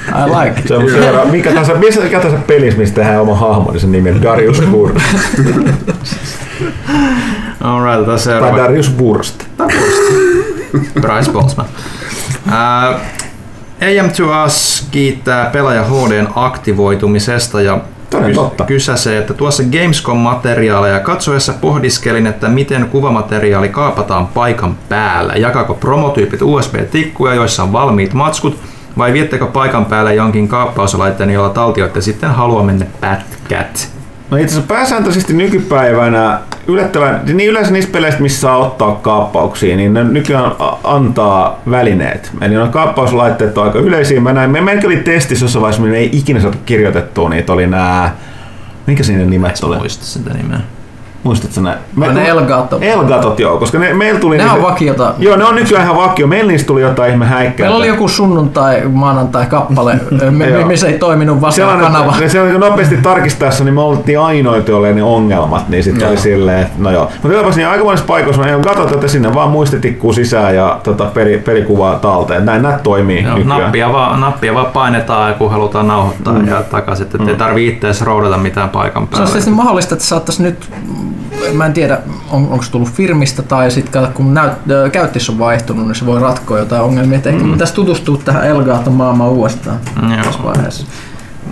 I 0.08 0.28
like 0.40 0.60
it. 0.60 0.68
Se 0.68 0.74
on 0.74 0.90
seuraava, 0.90 1.30
mikä 1.30 1.50
tahansa, 1.50 1.74
missä 1.74 2.00
mikä 2.00 2.20
tahansa 2.20 2.44
pelissä, 2.46 2.78
missä 2.78 2.94
tehdään 2.94 3.20
oma 3.20 3.34
hahmo, 3.34 3.70
niin 3.72 3.80
sen 3.80 3.92
nimi 3.92 4.10
on 4.10 4.22
Darius 4.22 4.62
Burst. 4.70 4.96
Alright, 7.64 7.98
otetaan 7.98 8.04
Tai 8.06 8.18
seuraava. 8.18 8.56
Darius 8.56 8.90
Burst. 8.90 9.44
Bryce 11.00 11.32
Boltzmann. 11.32 11.68
Uh, 12.46 13.00
AM 13.80 14.10
to 14.16 14.44
Us 14.44 14.86
kiittää 14.90 15.50
pelaaja 15.50 15.82
HDn 15.84 16.28
aktivoitumisesta 16.34 17.60
ja 17.60 17.78
Toden 18.10 18.34
totta. 18.34 18.64
kysäsee, 18.64 19.18
että 19.18 19.34
tuossa 19.34 19.62
Gamescom-materiaaleja 19.62 21.00
katsoessa 21.00 21.52
pohdiskelin, 21.52 22.26
että 22.26 22.48
miten 22.48 22.88
kuvamateriaali 22.88 23.68
kaapataan 23.68 24.26
paikan 24.26 24.76
päällä. 24.88 25.32
Jakako 25.32 25.74
promotyypit 25.74 26.42
USB-tikkuja, 26.42 27.34
joissa 27.34 27.62
on 27.62 27.72
valmiit 27.72 28.12
matskut, 28.12 28.58
vai 28.98 29.12
viettekö 29.12 29.46
paikan 29.46 29.84
päälle 29.84 30.14
jonkin 30.14 30.48
kaappauslaitteen, 30.48 31.30
jolla 31.30 31.50
taltioitte 31.50 32.00
sitten 32.00 32.30
haluamenne 32.30 32.86
pätkät? 33.00 33.95
No 34.30 34.36
itse 34.36 34.52
asiassa 34.52 34.74
pääsääntöisesti 34.74 35.32
nykypäivänä 35.32 36.40
yllättävän, 36.66 37.20
niin 37.24 37.50
yleensä 37.50 37.72
niissä 37.72 37.90
peleissä, 37.90 38.20
missä 38.20 38.40
saa 38.40 38.56
ottaa 38.56 38.94
kaappauksia, 38.94 39.76
niin 39.76 39.94
ne 39.94 40.04
nykyään 40.04 40.52
antaa 40.84 41.60
välineet. 41.70 42.32
Eli 42.40 42.54
nuo 42.54 42.68
kaappauslaitteet 42.68 43.58
on 43.58 43.64
aika 43.64 43.78
yleisiä. 43.78 44.20
Mä 44.20 44.32
näin, 44.32 44.50
me 44.50 44.80
oli 44.86 44.96
testissä 44.96 45.44
jossain 45.44 45.60
vaiheessa, 45.60 45.82
me 45.82 45.96
ei 45.96 46.10
ikinä 46.12 46.40
saatu 46.40 46.58
kirjoitettua 46.66 47.28
niitä, 47.28 47.52
oli 47.52 47.66
nämä, 47.66 48.10
mikä 48.86 49.02
siinä 49.02 49.24
nimet 49.24 49.58
oli? 49.62 49.78
Muista 49.78 50.04
sitä 50.04 50.34
nimeä. 50.34 50.60
Muistatko 51.26 51.60
nää? 51.60 51.78
Ai 52.00 52.14
ne 52.14 52.28
Elgato. 52.28 52.78
Elgatot, 52.80 53.40
joo, 53.40 53.58
koska 53.58 53.78
ne, 53.78 53.94
meillä 53.94 54.20
tuli... 54.20 54.36
Ne 54.36 54.42
niitä- 54.42 54.56
on 54.56 54.62
vakiota. 54.62 55.14
Joo, 55.18 55.36
ne 55.36 55.44
on 55.44 55.54
nykyään 55.54 55.84
ihan 55.84 55.96
vakio. 55.96 56.26
Meillä 56.26 56.52
niistä 56.52 56.66
tuli 56.66 56.80
jotain 56.80 57.12
ihme 57.12 57.26
häikkää. 57.26 57.64
Meillä 57.64 57.78
oli 57.78 57.88
joku 57.88 58.08
sunnuntai, 58.08 58.82
maanantai 58.88 59.46
kappale, 59.46 60.00
me- 60.30 60.64
missä 60.64 60.86
ei 60.86 60.98
toiminut 60.98 61.38
Sellainen, 61.50 61.84
kanava. 61.86 62.14
ne 62.20 62.28
se 62.28 62.40
oli 62.40 62.58
nopeasti 62.58 62.96
tarkistaessa, 62.96 63.64
niin 63.64 63.74
me 63.74 63.80
oltiin 63.80 64.20
ainoita, 64.20 64.70
joilla 64.70 64.86
oli 64.86 64.94
ne 64.94 65.02
ongelmat, 65.02 65.68
niin 65.68 65.84
sitten 65.84 66.08
oli 66.08 66.16
silleen, 66.16 66.62
että 66.62 66.74
no 66.78 66.90
joo. 66.90 67.10
Mutta 67.22 67.38
jopas 67.38 67.56
niin 67.56 67.68
aika 67.68 67.84
monissa 67.84 68.06
paikoissa 68.06 68.42
mä 68.42 68.58
katsot, 68.64 68.92
että 68.92 69.08
sinne 69.08 69.34
vaan 69.34 69.50
muistitikkuu 69.50 70.12
sisään 70.12 70.54
ja 70.54 70.80
tota, 70.82 71.04
peli, 71.04 71.38
pelikuvaa 71.38 71.94
talteen. 71.94 72.46
Näin 72.46 72.62
näitä 72.62 72.78
toimii 72.78 73.22
Joo, 73.22 73.36
nykyään. 73.36 73.62
nappia, 73.62 73.92
vaan, 73.92 74.20
nappia 74.20 74.54
vaan 74.54 74.66
painetaan, 74.66 75.34
kun 75.34 75.50
halutaan 75.50 75.88
nauhoittaa 75.88 76.32
mm. 76.32 76.48
ja 76.48 76.62
takaisin. 76.62 77.06
Että 77.06 77.18
mm. 77.18 77.28
ei 77.28 77.34
tarvitse 77.34 77.88
itse 77.88 78.04
roudata 78.04 78.36
mitään 78.38 78.68
paikan 78.68 79.02
Se 79.02 79.06
on 79.06 79.08
päälle. 79.08 79.26
siis 79.30 79.56
mahdollista, 79.56 79.94
että 79.94 80.04
saattaisi 80.06 80.42
nyt, 80.42 80.70
mä 81.52 81.66
en 81.66 81.72
tiedä 81.72 81.98
on, 82.30 82.48
onko 82.50 82.62
se 82.62 82.70
tullut 82.70 82.92
firmistä 82.92 83.42
tai 83.42 83.70
sitten 83.70 84.08
kun 84.14 84.34
näyt, 84.34 84.52
käyttis 84.92 85.30
on 85.30 85.38
vaihtunut, 85.38 85.86
niin 85.86 85.94
se 85.94 86.06
voi 86.06 86.20
ratkoa 86.20 86.58
jotain 86.58 86.82
ongelmia. 86.82 87.18
Et 87.18 87.26
ehkä 87.26 87.44
mm. 87.44 87.52
pitäisi 87.52 87.74
tutustua 87.74 88.20
tähän 88.24 88.46
Elgaaton 88.46 88.92
maailmaan 88.92 89.30
uudestaan 89.30 89.78
Joo. 90.02 90.24
tässä 90.24 90.42
vaiheessa. 90.42 90.86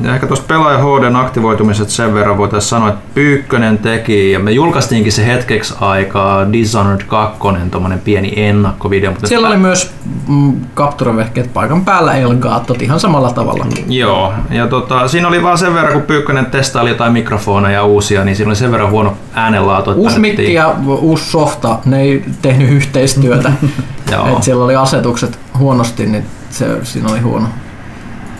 Ja 0.02 0.14
ehkä 0.14 0.26
tuossa 0.26 0.44
pelaaja 0.48 0.78
HDn 0.78 1.16
aktivoitumiset 1.16 1.90
sen 1.90 2.14
verran 2.14 2.38
voitaisiin 2.38 2.68
sanoa, 2.68 2.88
että 2.88 3.00
Pyykkönen 3.14 3.78
teki, 3.78 4.30
ja 4.30 4.38
me 4.38 4.52
julkaistiinkin 4.52 5.12
se 5.12 5.26
hetkeksi 5.26 5.74
aikaa 5.80 6.52
Dishonored 6.52 7.00
2, 7.06 7.40
tommonen 7.70 7.98
pieni 7.98 8.32
ennakkovideo. 8.36 9.10
Mutta 9.10 9.26
Siellä 9.26 9.48
oli 9.48 9.56
myös 9.56 9.94
mm, 10.28 10.60
kapturavehkeet 10.74 11.52
paikan 11.52 11.84
päällä 11.84 12.14
Elgaatot 12.14 12.82
ihan 12.82 13.00
samalla 13.00 13.32
tavalla. 13.32 13.66
Joo, 13.88 14.32
ja 14.50 14.66
tota, 14.66 15.08
siinä 15.08 15.28
oli 15.28 15.42
vaan 15.42 15.58
sen 15.58 15.74
verran, 15.74 15.92
kun 15.92 16.02
Pyykkönen 16.02 16.46
testaili 16.46 16.90
jotain 16.90 17.12
mikrofoneja 17.12 17.84
uusia, 17.84 18.24
niin 18.24 18.36
siinä 18.36 18.48
oli 18.48 18.56
sen 18.56 18.72
verran 18.72 18.90
huono 18.90 19.16
äänenlaatu. 19.34 19.90
että 19.90 20.00
Uusi 20.00 20.18
mikki 20.18 20.54
ja 20.54 20.74
uusi 21.00 21.30
softa, 21.30 21.78
ne 21.84 22.00
ei 22.00 22.24
tehnyt 22.42 22.70
yhteistyötä. 22.70 23.52
Joo. 24.12 24.36
Et 24.36 24.42
siellä 24.42 24.64
oli 24.64 24.76
asetukset 24.76 25.38
huonosti, 25.58 26.06
niin 26.06 26.24
se, 26.50 26.84
siinä 26.84 27.08
oli 27.12 27.20
huono, 27.20 27.46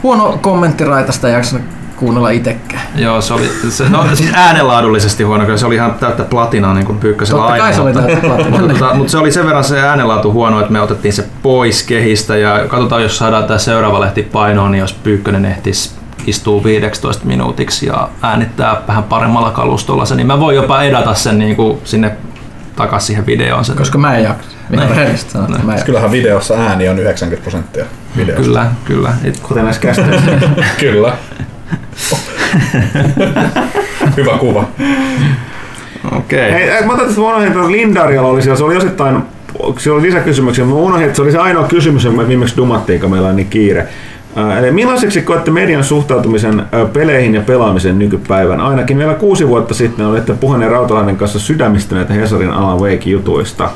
huono 0.05 0.39
kommenttiraita, 0.43 1.13
sitä 1.13 1.29
ei 1.29 1.35
jaksanut 1.35 1.67
kuunnella 1.97 2.31
itsekään. 2.31 2.83
Joo, 2.97 3.21
se 3.21 3.35
oli 3.35 3.51
se, 3.69 3.89
no, 3.89 4.05
siis 4.15 4.31
äänenlaadullisesti 4.35 5.23
huono, 5.23 5.45
kyllä 5.45 5.59
se 5.59 5.67
oli 5.67 5.75
ihan 5.75 5.95
täyttä 5.95 6.25
platinaa 6.25 6.75
niin 6.75 6.87
kuin 6.87 6.99
Pyykkösellä 6.99 7.41
Totta 7.41 7.53
aina. 7.53 7.65
kai 7.65 7.75
se 7.75 7.81
oli 7.81 7.93
mutta, 7.93 8.51
mutta, 8.51 8.75
tota, 8.75 8.95
mutta, 8.95 9.11
se 9.11 9.19
oli 9.19 9.33
sen 9.33 9.47
verran 9.47 9.65
se 9.65 9.81
äänenlaatu 9.81 10.33
huono, 10.33 10.61
että 10.61 10.73
me 10.73 10.81
otettiin 10.81 11.13
se 11.13 11.25
pois 11.43 11.83
kehistä 11.83 12.37
ja 12.37 12.65
katsotaan, 12.69 13.03
jos 13.03 13.19
saadaan 13.19 13.45
tämä 13.45 13.59
seuraava 13.59 14.01
lehti 14.01 14.23
painoon, 14.23 14.73
niin 14.73 14.81
jos 14.81 14.93
Pyykkönen 14.93 15.45
ehtisi 15.45 15.91
istuu 16.27 16.65
15 16.65 17.27
minuutiksi 17.27 17.87
ja 17.87 18.09
äänittää 18.23 18.77
vähän 18.89 19.05
paremmalla 19.05 19.51
kalustolla 19.51 20.05
sen, 20.05 20.17
niin 20.17 20.27
mä 20.27 20.41
voin 20.41 20.57
jopa 20.57 20.83
edata 20.83 21.15
sen 21.15 21.39
niin 21.39 21.57
kuin 21.57 21.79
sinne 21.85 22.17
takaisin 22.77 23.07
siihen 23.07 23.27
videoon. 23.27 23.65
Sen. 23.65 23.77
Koska 23.77 23.99
mä 23.99 24.17
en 24.17 24.25
jaksa. 24.25 24.54
Ihan 24.73 24.97
Näin. 24.97 25.19
sanottuna, 25.19 25.59
mä 25.59 25.65
en 25.65 25.69
jaksa. 25.69 25.87
Kyllähän 25.87 26.13
videossa 26.13 26.55
ääni 26.55 26.89
on 26.89 26.99
90 26.99 27.43
prosenttia 27.43 27.85
videosta. 28.17 28.43
Kyllä, 28.45 28.67
kyllä. 28.85 29.15
Et, 29.25 29.41
Kuten 29.41 29.65
näissä 29.65 29.83
kästeissä. 29.83 30.31
Kyllä. 30.81 31.17
Hyvä 34.17 34.39
kuva. 34.39 34.69
Okei. 36.17 36.53
Hei, 36.53 36.71
äh, 36.71 36.87
mä 36.87 36.93
otan 36.93 37.07
tästä 37.07 37.21
unohdin, 37.21 37.49
että 37.49 37.71
Lindarialla 37.71 38.29
oli 38.29 38.43
siellä, 38.43 38.59
se 38.59 38.65
oli 38.65 38.77
osittain 38.77 39.23
siellä 39.79 39.97
on 39.97 40.03
lisäkysymyksiä. 40.03 40.65
Mä 40.65 40.75
unohdin, 40.75 41.07
että 41.07 41.17
se 41.17 41.23
oli 41.23 41.33
se 41.33 41.39
ainoa 41.39 41.69
kysymys, 41.69 42.05
jonka 42.05 42.23
me 42.23 42.29
viimeksi 42.29 42.57
dumattiin, 42.57 43.01
kun 43.01 43.11
meillä 43.11 43.29
on 43.29 43.37
niin 43.37 43.49
kiire. 43.49 43.89
Eli 44.59 44.71
millaiseksi 44.71 45.23
koette 45.23 45.51
median 45.51 45.85
suhtautumisen 45.85 46.63
peleihin 46.93 47.35
ja 47.35 47.41
pelaamiseen 47.41 47.99
nykypäivän? 47.99 48.61
Ainakin 48.61 48.99
vielä 48.99 49.15
kuusi 49.15 49.49
vuotta 49.49 49.75
sitten 49.75 50.07
olette 50.07 50.33
puhuneet 50.33 50.73
Rautalainen 50.73 51.17
kanssa 51.17 51.39
sydämistyneitä 51.39 52.15
Hesarin 52.15 52.51
Alan 52.51 52.79
Wake-jutuista. 52.79 53.71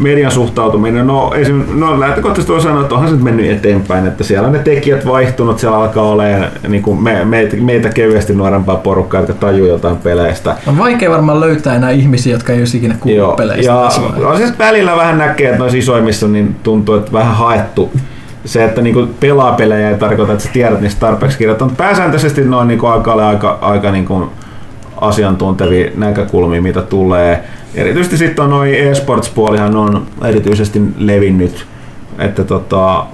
Median 0.00 0.32
suhtautuminen, 0.32 1.06
no, 1.06 1.34
esim, 1.34 1.64
no 1.74 2.00
lähtökohtaisesti 2.00 2.52
voi 2.52 2.60
sanoa, 2.60 2.82
että 2.82 2.94
onhan 2.94 3.08
se 3.08 3.14
nyt 3.14 3.24
mennyt 3.24 3.50
eteenpäin, 3.50 4.06
että 4.06 4.24
siellä 4.24 4.46
on 4.46 4.52
ne 4.52 4.58
tekijät 4.58 5.06
vaihtunut, 5.06 5.58
siellä 5.58 5.78
alkaa 5.78 6.04
olemaan 6.04 6.50
niin 6.68 6.82
kuin 6.82 7.02
me, 7.02 7.24
meitä, 7.24 7.56
meitä 7.56 7.88
kevyesti 7.88 8.34
nuorempaa 8.34 8.76
porukkaa, 8.76 9.20
jotka 9.20 9.34
tajuu 9.34 9.66
jotain 9.66 9.96
peleistä. 9.96 10.56
On 10.66 10.78
vaikea 10.78 11.10
varmaan 11.10 11.40
löytää 11.40 11.76
enää 11.76 11.90
ihmisiä, 11.90 12.32
jotka 12.32 12.52
ei 12.52 12.58
olisi 12.58 12.76
ikinä 12.76 12.94
kuullut 13.00 13.18
Joo, 13.18 13.32
peleistä. 13.36 13.72
ja 13.72 13.90
on 14.28 14.36
siis 14.36 14.58
välillä 14.58 14.96
vähän 14.96 15.18
näkee, 15.18 15.46
että 15.46 15.58
noissa 15.58 15.78
isoimmissa 15.78 16.28
niin 16.28 16.56
tuntuu, 16.62 16.94
että 16.94 17.12
vähän 17.12 17.34
haettu 17.34 17.90
se, 18.44 18.64
että 18.64 18.82
niinku 18.82 19.08
pelaa 19.20 19.52
pelejä 19.52 19.90
ei 19.90 19.98
tarkoita, 19.98 20.32
että 20.32 20.44
sä 20.44 20.50
tiedät 20.52 20.80
niistä 20.80 21.00
tarpeeksi 21.00 21.38
kirjoittaa, 21.38 21.68
mutta 21.68 21.82
pääsääntöisesti 21.82 22.44
noin 22.44 22.68
niinku 22.68 22.86
alkaa 22.86 23.14
olla 23.14 23.28
aika, 23.28 23.58
aika 23.60 23.90
niinku 23.90 24.30
asiantuntevia 25.00 25.90
näkökulmia, 25.96 26.62
mitä 26.62 26.82
tulee. 26.82 27.44
Erityisesti 27.74 28.16
sitten 28.16 28.44
on 28.44 28.50
noin 28.50 28.74
e-sports-puolihan 28.74 29.76
on 29.76 30.06
erityisesti 30.24 30.82
levinnyt, 30.98 31.66
että 32.18 32.44
tota, 32.44 33.06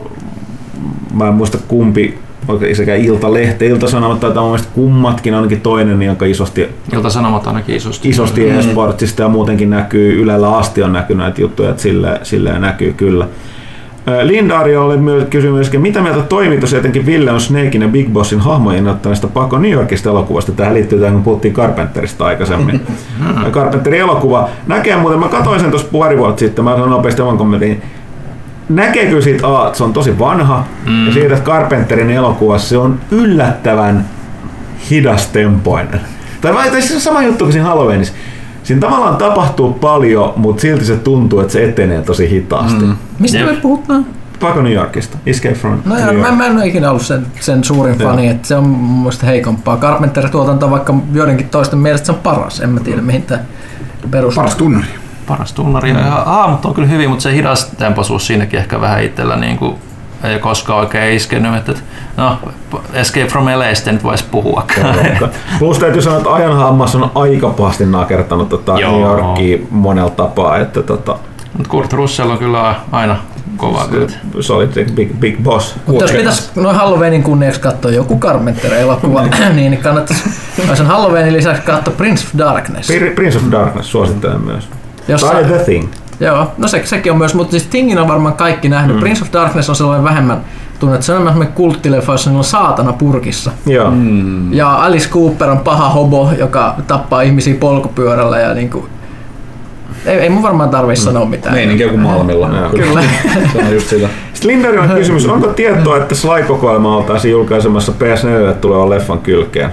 mä 1.15 1.29
en 1.29 1.35
muista 1.35 1.59
kumpi, 1.69 2.19
sekä 2.73 2.95
Ilta-Lehti, 2.95 3.67
Ilta-Sanomat 3.67 4.21
tai 4.21 4.35
mun 4.35 4.45
mielestä 4.45 4.69
kummatkin, 4.75 5.35
ainakin 5.35 5.61
toinen, 5.61 5.99
niin 5.99 6.11
aika 6.11 6.27
isosti 6.27 6.69
Ilta-Sanomat 6.93 7.47
ainakin 7.47 7.77
isosti. 7.77 8.09
isosti 8.09 8.41
mm. 8.41 8.59
e-sportsista 8.59 9.23
ja 9.23 9.29
muutenkin 9.29 9.71
näkyy, 9.71 10.23
Ylellä 10.23 10.57
asti 10.57 10.83
on 10.83 10.93
näkynyt 10.93 11.23
näitä 11.23 11.41
juttuja, 11.41 11.71
että 11.71 11.83
sille, 11.83 12.21
silleen 12.23 12.61
näkyy 12.61 12.93
kyllä. 12.93 13.29
Lindaari 14.23 14.77
oli 14.77 14.97
myös 14.97 15.25
kysymys, 15.31 15.73
mitä 15.73 16.03
mieltä 16.03 16.23
toimitus 16.23 16.75
etenkin 16.75 17.07
Ville 17.07 17.33
on 17.33 17.41
Snakein 17.41 17.83
ja 17.83 17.89
Big 17.89 18.09
Bossin 18.09 18.41
hahmojen 18.41 18.89
ottamista 18.89 19.27
Pako 19.27 19.59
New 19.59 19.71
Yorkista 19.71 20.11
elokuvasta. 20.11 20.53
Tähän 20.53 20.75
liittyy 20.75 20.99
tähän, 20.99 21.15
kun 21.15 21.23
puhuttiin 21.23 21.55
Carpenterista 21.55 22.27
aikaisemmin. 22.27 22.87
Carpenterin 23.51 24.01
elokuva. 24.01 24.49
Näkee 24.67 24.97
muuten, 24.97 25.19
mä 25.21 25.29
katsoin 25.29 25.61
sen 25.61 25.71
tuossa 25.71 25.89
pari 25.93 26.19
vuotta 26.19 26.41
sitten, 26.41 26.65
mä 26.65 26.73
sanon 26.73 26.91
nopeasti 26.91 27.23
oman 27.23 27.39
kommentin. 27.39 27.83
Näkee 28.69 29.07
kyllä 29.07 29.23
siitä, 29.23 29.49
A, 29.49 29.67
että 29.67 29.79
se 29.79 29.85
on 29.85 29.93
tosi 29.93 30.19
vanha, 30.19 30.65
mm. 30.87 31.07
ja 31.07 31.13
siitä, 31.13 31.35
että 31.35 31.51
Carpenterin 31.51 32.11
elokuvassa 32.11 32.69
se 32.69 32.79
on 32.79 32.99
yllättävän 33.11 34.05
hidastempoinen. 34.91 36.01
Tai 36.41 36.55
vai 36.55 36.71
tai 36.71 36.83
se 36.83 36.95
on 36.95 37.01
sama 37.01 37.23
juttu 37.23 37.45
kuin 37.45 37.53
siinä 37.53 37.67
Halloweenissa. 37.69 38.15
Siinä 38.67 38.81
tavallaan 38.81 39.17
tapahtuu 39.17 39.73
paljon, 39.73 40.33
mutta 40.37 40.61
silti 40.61 40.85
se 40.85 40.97
tuntuu, 40.97 41.41
että 41.41 41.53
se 41.53 41.65
etenee 41.65 42.03
tosi 42.03 42.31
hitaasti. 42.31 42.85
Mm. 42.85 42.97
Mistä 43.19 43.39
me 43.39 43.53
puhutaan? 43.63 44.07
Pako 44.41 44.63
New 44.63 44.73
Yorkista. 44.73 45.19
Escape 45.27 45.55
from 45.55 45.79
No 45.85 45.99
joo, 45.99 46.07
New 46.07 46.17
mä, 46.21 46.27
York. 46.27 46.37
mä 46.39 46.47
en 46.47 46.57
ole 46.57 46.67
ikinä 46.67 46.91
ollut 46.91 47.03
sen, 47.03 47.27
sen 47.41 47.65
suurin 47.65 48.01
Joo. 48.01 48.11
fani, 48.11 48.29
että 48.29 48.49
se 48.49 48.55
on 48.57 48.65
mun 48.69 48.99
mielestä 48.99 49.27
heikompaa. 49.27 49.77
Carpenter-tuotanto, 49.77 50.71
vaikka 50.71 50.95
joidenkin 51.13 51.49
toisten 51.49 51.79
mielestä 51.79 52.07
se 52.07 52.13
on 52.13 52.19
paras, 52.19 52.61
en 52.61 52.71
mä 52.71 52.81
tiedä 52.81 53.03
mihin 53.03 53.23
tämä 53.23 53.41
perustuu. 54.11 54.43
Paras 54.43 54.55
tunnari. 54.57 54.87
Paras 55.27 55.53
tunnari. 55.53 55.93
Mm. 55.93 55.99
Ja 55.99 56.05
hahmot 56.27 56.65
on 56.65 56.75
kyllä 56.75 56.89
hyvin, 56.89 57.11
mutta 57.11 57.23
se 57.23 57.35
hidas 57.35 57.65
tempoisuus 57.79 58.27
siinäkin 58.27 58.59
ehkä 58.59 58.81
vähän 58.81 59.05
itsellä 59.05 59.37
niin 59.37 59.59
kuin, 59.59 59.75
ei 60.25 60.39
koskaan 60.39 60.79
oikein 60.81 61.17
iskenyt. 61.17 61.57
Että, 61.57 61.73
no, 62.17 62.39
Escape 62.93 63.27
from 63.27 63.45
LAstä 63.55 63.93
nyt 63.93 64.03
voisi 64.05 64.25
puhua. 64.31 64.67
Plus 65.59 65.79
täytyy 65.79 66.03
sanoa, 66.03 66.19
että 66.19 66.35
ajan 66.35 66.57
hammas 66.57 66.95
on 66.95 67.11
aika 67.15 67.49
pahasti 67.49 67.87
nakertanut 67.87 68.49
tota 68.49 68.79
Joo. 68.81 68.93
New 68.93 69.01
Yorkia 69.01 69.59
monella 69.71 70.11
tapaa. 70.11 70.59
Että 70.59 70.83
tota, 70.83 71.19
Mutta 71.53 71.69
Kurt 71.71 71.93
Russell 71.93 72.31
on 72.31 72.39
kyllä 72.39 72.75
aina 72.93 73.17
kova. 73.57 73.89
se 74.41 74.53
oli 74.53 74.69
se 74.73 74.87
big, 74.95 75.13
big 75.21 75.39
boss. 75.43 75.77
Mutta 75.87 76.05
jos 76.05 76.13
pitäisi 76.13 76.51
noin 76.57 76.77
Halloweenin 76.77 77.23
kunniaksi 77.23 77.61
katsoa 77.61 77.91
joku 77.91 78.19
Carpenter-elokuva, 78.19 79.23
niin 79.23 79.57
niin 79.57 79.79
kannattaisi 79.83 80.31
sen 80.75 80.87
Halloweenin 80.87 81.33
lisäksi 81.33 81.63
katsoa 81.63 81.95
Prince 81.97 82.25
of 82.27 82.39
Darkness. 82.39 82.89
Prince 83.15 83.39
of 83.39 83.45
Darkness 83.51 83.91
suosittelen 83.91 84.41
myös. 84.41 84.69
Jossa- 85.09 85.27
Tai 85.31 85.45
The 85.45 85.59
Thing. 85.59 85.89
Joo, 86.21 86.53
no 86.59 86.69
se, 86.69 86.83
sekin 86.85 87.13
on 87.13 87.19
myös, 87.19 87.35
mutta 87.35 87.51
siis 87.51 87.67
Thingin 87.67 87.99
on 87.99 88.09
varmaan 88.09 88.35
kaikki 88.35 88.69
nähnyt. 88.69 88.97
Mm. 88.97 88.99
Mm. 88.99 89.01
Prince 89.01 89.23
of 89.23 89.33
Darkness 89.33 89.69
on 89.69 89.77
sellainen 89.77 90.05
vähemmän 90.05 90.41
tunnettu. 90.81 91.07
Se 91.07 91.13
on 91.13 91.17
enemmän 91.17 91.33
semmoinen 91.33 91.55
kulttileffa, 91.55 92.13
jossa 92.13 92.31
niillä 92.31 92.41
on 92.41 92.45
saatana 92.45 92.93
purkissa. 92.93 93.51
Joo. 93.67 93.91
Mm. 93.91 94.53
Ja 94.53 94.75
Alice 94.75 95.09
Cooper 95.09 95.51
on 95.51 95.59
paha 95.59 95.89
hobo, 95.89 96.31
joka 96.39 96.75
tappaa 96.87 97.23
ihmisiä 97.23 97.55
polkupyörällä 97.61 98.39
ja 98.39 98.55
niinku... 98.55 98.89
Ei, 100.07 100.19
ei 100.19 100.31
mun 100.31 100.43
varmaan 100.43 100.71
tarvitse 100.71 101.05
sanoa 101.05 101.25
mitään. 101.25 101.55
Meininki 101.55 101.85
kuin 101.85 102.01
Malmilla. 102.01 102.49
Joo. 102.49 102.71
Kyllä. 102.71 103.03
Se 103.53 103.59
on 103.59 103.75
just 103.75 103.89
sitä. 103.89 104.09
Sitten 104.33 104.95
kysymys, 104.95 105.27
onko 105.27 105.47
tietoa, 105.47 105.97
että 105.97 106.15
Sly-kokoelma 106.15 106.97
oltaisiin 106.97 107.33
julkaisemassa 107.33 107.93
PS4 107.93 108.55
tulevan 108.55 108.91
leffan 108.91 109.19
kylkeen? 109.19 109.71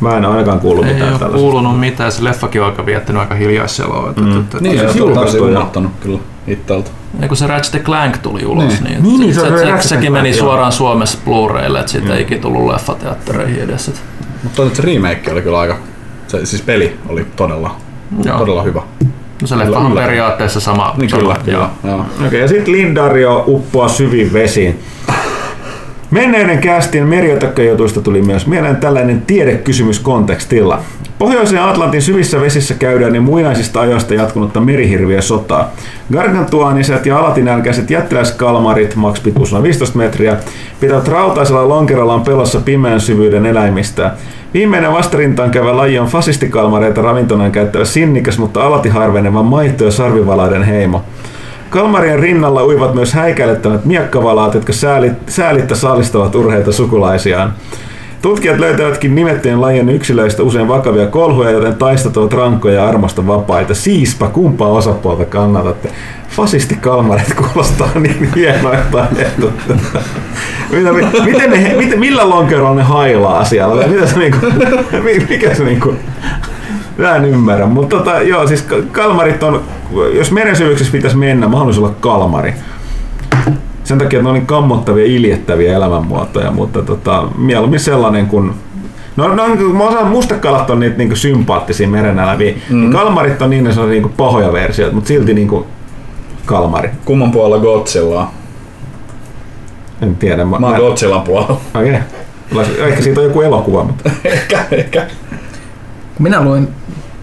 Mä 0.00 0.16
en 0.16 0.24
ainakaan 0.24 0.60
kuullut 0.60 0.86
Ei 0.86 0.92
mitään 0.92 1.12
tällaista. 1.12 1.38
kuulunut 1.38 1.80
mitään. 1.80 2.12
Se 2.12 2.24
leffakin 2.24 2.60
on 2.62 2.66
aika 2.66 2.86
viettänyt 2.86 3.20
aika 3.20 3.34
hiljaisseloa. 3.34 4.10
Että, 4.10 4.20
Mm. 4.22 4.40
että, 4.40 4.58
Niin, 4.60 4.78
Se 4.78 4.78
se 4.78 4.90
on 4.90 4.96
julkaisu 4.96 5.08
julkaistu 5.14 5.48
ilmoittanut 5.48 5.92
kyllä 6.00 6.18
itseltä. 6.46 6.90
Ja 7.20 7.28
kun 7.28 7.36
se 7.36 7.46
Ratchet 7.46 7.82
Clank 7.82 8.18
tuli 8.18 8.46
ulos, 8.46 8.64
Niin. 8.64 8.84
niin, 8.84 9.02
Niin, 9.02 9.20
niin, 9.20 9.34
se 9.34 9.40
se, 9.40 9.46
se, 9.46 9.52
Ratchet 9.52 9.82
se, 9.82 9.88
sekin 9.88 10.02
Clank, 10.12 10.22
meni 10.22 10.36
joo. 10.36 10.38
suoraan 10.46 10.72
Suomessa 10.72 11.18
Blu-raylle, 11.24 11.80
että 11.80 11.92
siitä 11.92 12.14
ei 12.14 12.22
ikinä 12.22 12.40
tullut 12.40 12.72
leffateattereihin 12.72 13.62
edes. 13.62 13.92
Mutta 14.42 14.62
se 14.72 14.82
remake 14.82 15.32
oli 15.32 15.42
kyllä 15.42 15.58
aika, 15.58 15.76
se, 16.28 16.46
siis 16.46 16.62
peli 16.62 16.96
oli 17.08 17.26
todella, 17.36 17.76
Joo. 18.24 18.38
todella 18.38 18.62
hyvä. 18.62 18.82
no 19.40 19.46
se 19.46 19.58
leffa 19.58 19.78
on 19.78 19.92
periaatteessa 19.92 20.60
sama. 20.60 20.94
Niin 20.96 21.10
sama 21.10 21.20
kyllä, 21.22 21.36
joo. 21.46 21.68
kyllä. 21.82 21.94
Joo. 21.94 22.00
Okei, 22.00 22.26
okay, 22.26 22.38
ja 22.40 22.48
sitten 22.48 22.72
Lindario 22.72 23.44
uppoaa 23.46 23.88
syviin 23.88 24.32
vesiin. 24.32 24.80
Menneiden 26.10 26.58
kästien 26.58 27.06
meriötökköjutuista 27.06 28.00
tuli 28.00 28.22
myös 28.22 28.46
mieleen 28.46 28.76
tällainen 28.76 29.22
tiedekysymys 29.22 30.00
kontekstilla. 30.00 30.80
Pohjoisen 31.18 31.62
Atlantin 31.62 32.02
syvissä 32.02 32.40
vesissä 32.40 32.74
käydään 32.74 33.12
niin 33.12 33.22
muinaisista 33.22 33.80
ajoista 33.80 34.14
jatkunutta 34.14 34.60
merihirviö 34.60 35.22
sotaa. 35.22 35.70
Gargantuaniset 36.12 37.06
ja 37.06 37.18
alatinälkäiset 37.18 37.90
jättiläiskalmarit, 37.90 38.96
max 38.96 39.22
pituus 39.22 39.52
noin 39.52 39.62
15 39.64 39.98
metriä, 39.98 40.36
pitävät 40.80 41.08
rautaisella 41.08 41.68
lonkerollaan 41.68 42.22
pelossa 42.22 42.60
pimeän 42.60 43.00
syvyyden 43.00 43.46
eläimistä. 43.46 44.10
Viimeinen 44.54 44.92
vastarintaan 44.92 45.50
käyvä 45.50 45.76
laji 45.76 45.98
on 45.98 46.06
fasistikalmareita 46.06 47.02
ravintonaan 47.02 47.52
käyttävä 47.52 47.84
sinnikäs, 47.84 48.38
mutta 48.38 48.66
alati 48.66 48.88
harveneva 48.88 49.42
maito- 49.42 49.84
ja 49.84 49.90
sarvivalaiden 49.90 50.62
heimo. 50.62 51.04
Kalmarien 51.70 52.18
rinnalla 52.18 52.64
uivat 52.64 52.94
myös 52.94 53.12
häikäilettävät 53.12 53.84
miekkavalaat, 53.84 54.54
jotka 54.54 54.72
säälit, 54.72 55.12
säälittä 55.26 55.74
saalistavat 55.74 56.34
urheita 56.34 56.72
sukulaisiaan. 56.72 57.52
Tutkijat 58.22 58.58
löytävätkin 58.58 59.14
nimettyjen 59.14 59.60
lajien 59.60 59.88
yksilöistä 59.88 60.42
usein 60.42 60.68
vakavia 60.68 61.06
kolhuja, 61.06 61.50
joten 61.50 61.74
taistot 61.74 62.16
ovat 62.16 62.32
rankkoja 62.32 62.74
ja 62.74 62.88
armosta 62.88 63.26
vapaita. 63.26 63.74
Siispä 63.74 64.26
kumpaa 64.26 64.68
osapuolta 64.68 65.24
kannatatte. 65.24 65.88
Fasistikalmarit 66.28 67.34
kuulostaa 67.34 67.90
niin 67.94 68.30
hienoilta. 68.36 69.06
Mitä, 70.70 70.92
miten 71.24 71.50
ne, 71.50 71.74
miten, 71.76 72.00
millä 72.00 72.28
lonkerolla 72.28 72.74
ne 72.74 72.82
hailaa 72.82 73.44
siellä? 73.44 73.86
Mitä 73.86 74.06
se 74.06 74.18
niinku, 74.18 74.38
mi- 75.02 75.26
mikä 75.28 75.54
se 75.54 75.64
niinku, 75.64 75.94
Mä 76.98 77.16
en 77.16 77.24
ymmärrä, 77.24 77.66
mutta 77.66 77.96
tota, 77.96 78.22
joo, 78.22 78.46
siis 78.46 78.62
ka- 78.62 78.76
kalmarit 78.92 79.42
on, 79.42 79.62
jos 80.16 80.32
meren 80.32 80.56
syvyyksissä 80.56 80.92
pitäisi 80.92 81.16
mennä, 81.16 81.48
mä 81.48 81.56
haluaisin 81.56 81.84
olla 81.84 81.94
kalmari. 82.00 82.54
Sen 83.84 83.98
takia, 83.98 84.18
että 84.18 84.22
ne 84.22 84.28
on 84.28 84.34
niin 84.34 84.46
kammottavia, 84.46 85.04
iljettäviä 85.04 85.76
elämänmuotoja, 85.76 86.50
mutta 86.50 86.82
tota, 86.82 87.28
mieluummin 87.38 87.80
sellainen 87.80 88.26
kuin 88.26 88.54
No, 89.18 89.34
no 89.34 89.48
mä 89.72 89.84
osaan 89.84 90.06
mustakalat 90.06 90.70
on 90.70 90.80
niitä 90.80 90.98
niinku 90.98 91.16
sympaattisia 91.16 91.88
mereneläviä. 91.88 92.54
Mm. 92.70 92.92
Kalmarit 92.92 93.42
on 93.42 93.50
niin, 93.50 93.64
ne 93.64 93.70
on 93.80 93.90
niinku 93.90 94.10
pahoja 94.16 94.52
versioita, 94.52 94.94
mutta 94.94 95.08
silti 95.08 95.34
niinku 95.34 95.66
kalmari. 96.46 96.90
Kumman 97.04 97.30
puolella 97.30 97.58
Godzillaa? 97.58 98.34
En 100.02 100.16
tiedä. 100.16 100.44
Mä, 100.44 100.58
Mä 100.58 100.66
oon 100.66 100.76
Godzillan 100.76 101.22
puolella. 101.22 101.60
Okei. 101.74 101.98
Okay. 102.52 102.88
Ehkä 102.88 103.02
siitä 103.02 103.20
on 103.20 103.26
joku 103.26 103.40
elokuva, 103.40 103.84
mutta 103.84 104.10
ehkä, 104.24 104.64
ehkä. 104.70 105.06
Minä 106.18 106.44
luin 106.44 106.68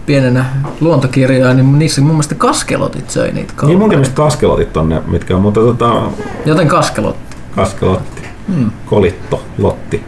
pienenä 0.06 0.46
luontokirjaa, 0.82 1.54
niin 1.54 1.80
niissä 1.80 2.02
mun 2.02 2.12
mielestä 2.12 2.36
kaskelotit 2.36 3.10
söi 3.10 3.26
niitä 3.26 3.38
niin 3.40 3.48
kalmareita. 3.56 3.80
munkin 3.80 4.00
mielestä 4.00 4.16
kaskelotit 4.16 4.78
on 4.78 4.90
ne, 4.90 5.02
mitkä 5.08 5.36
on, 5.36 5.42
mutta 5.42 5.60
tota, 5.60 6.02
Joten 6.46 6.68
kaskelot. 6.68 7.16
kaskelotti, 7.56 8.22
Hmm. 8.56 8.72
kolitto, 8.86 9.44
lotti. 9.58 10.04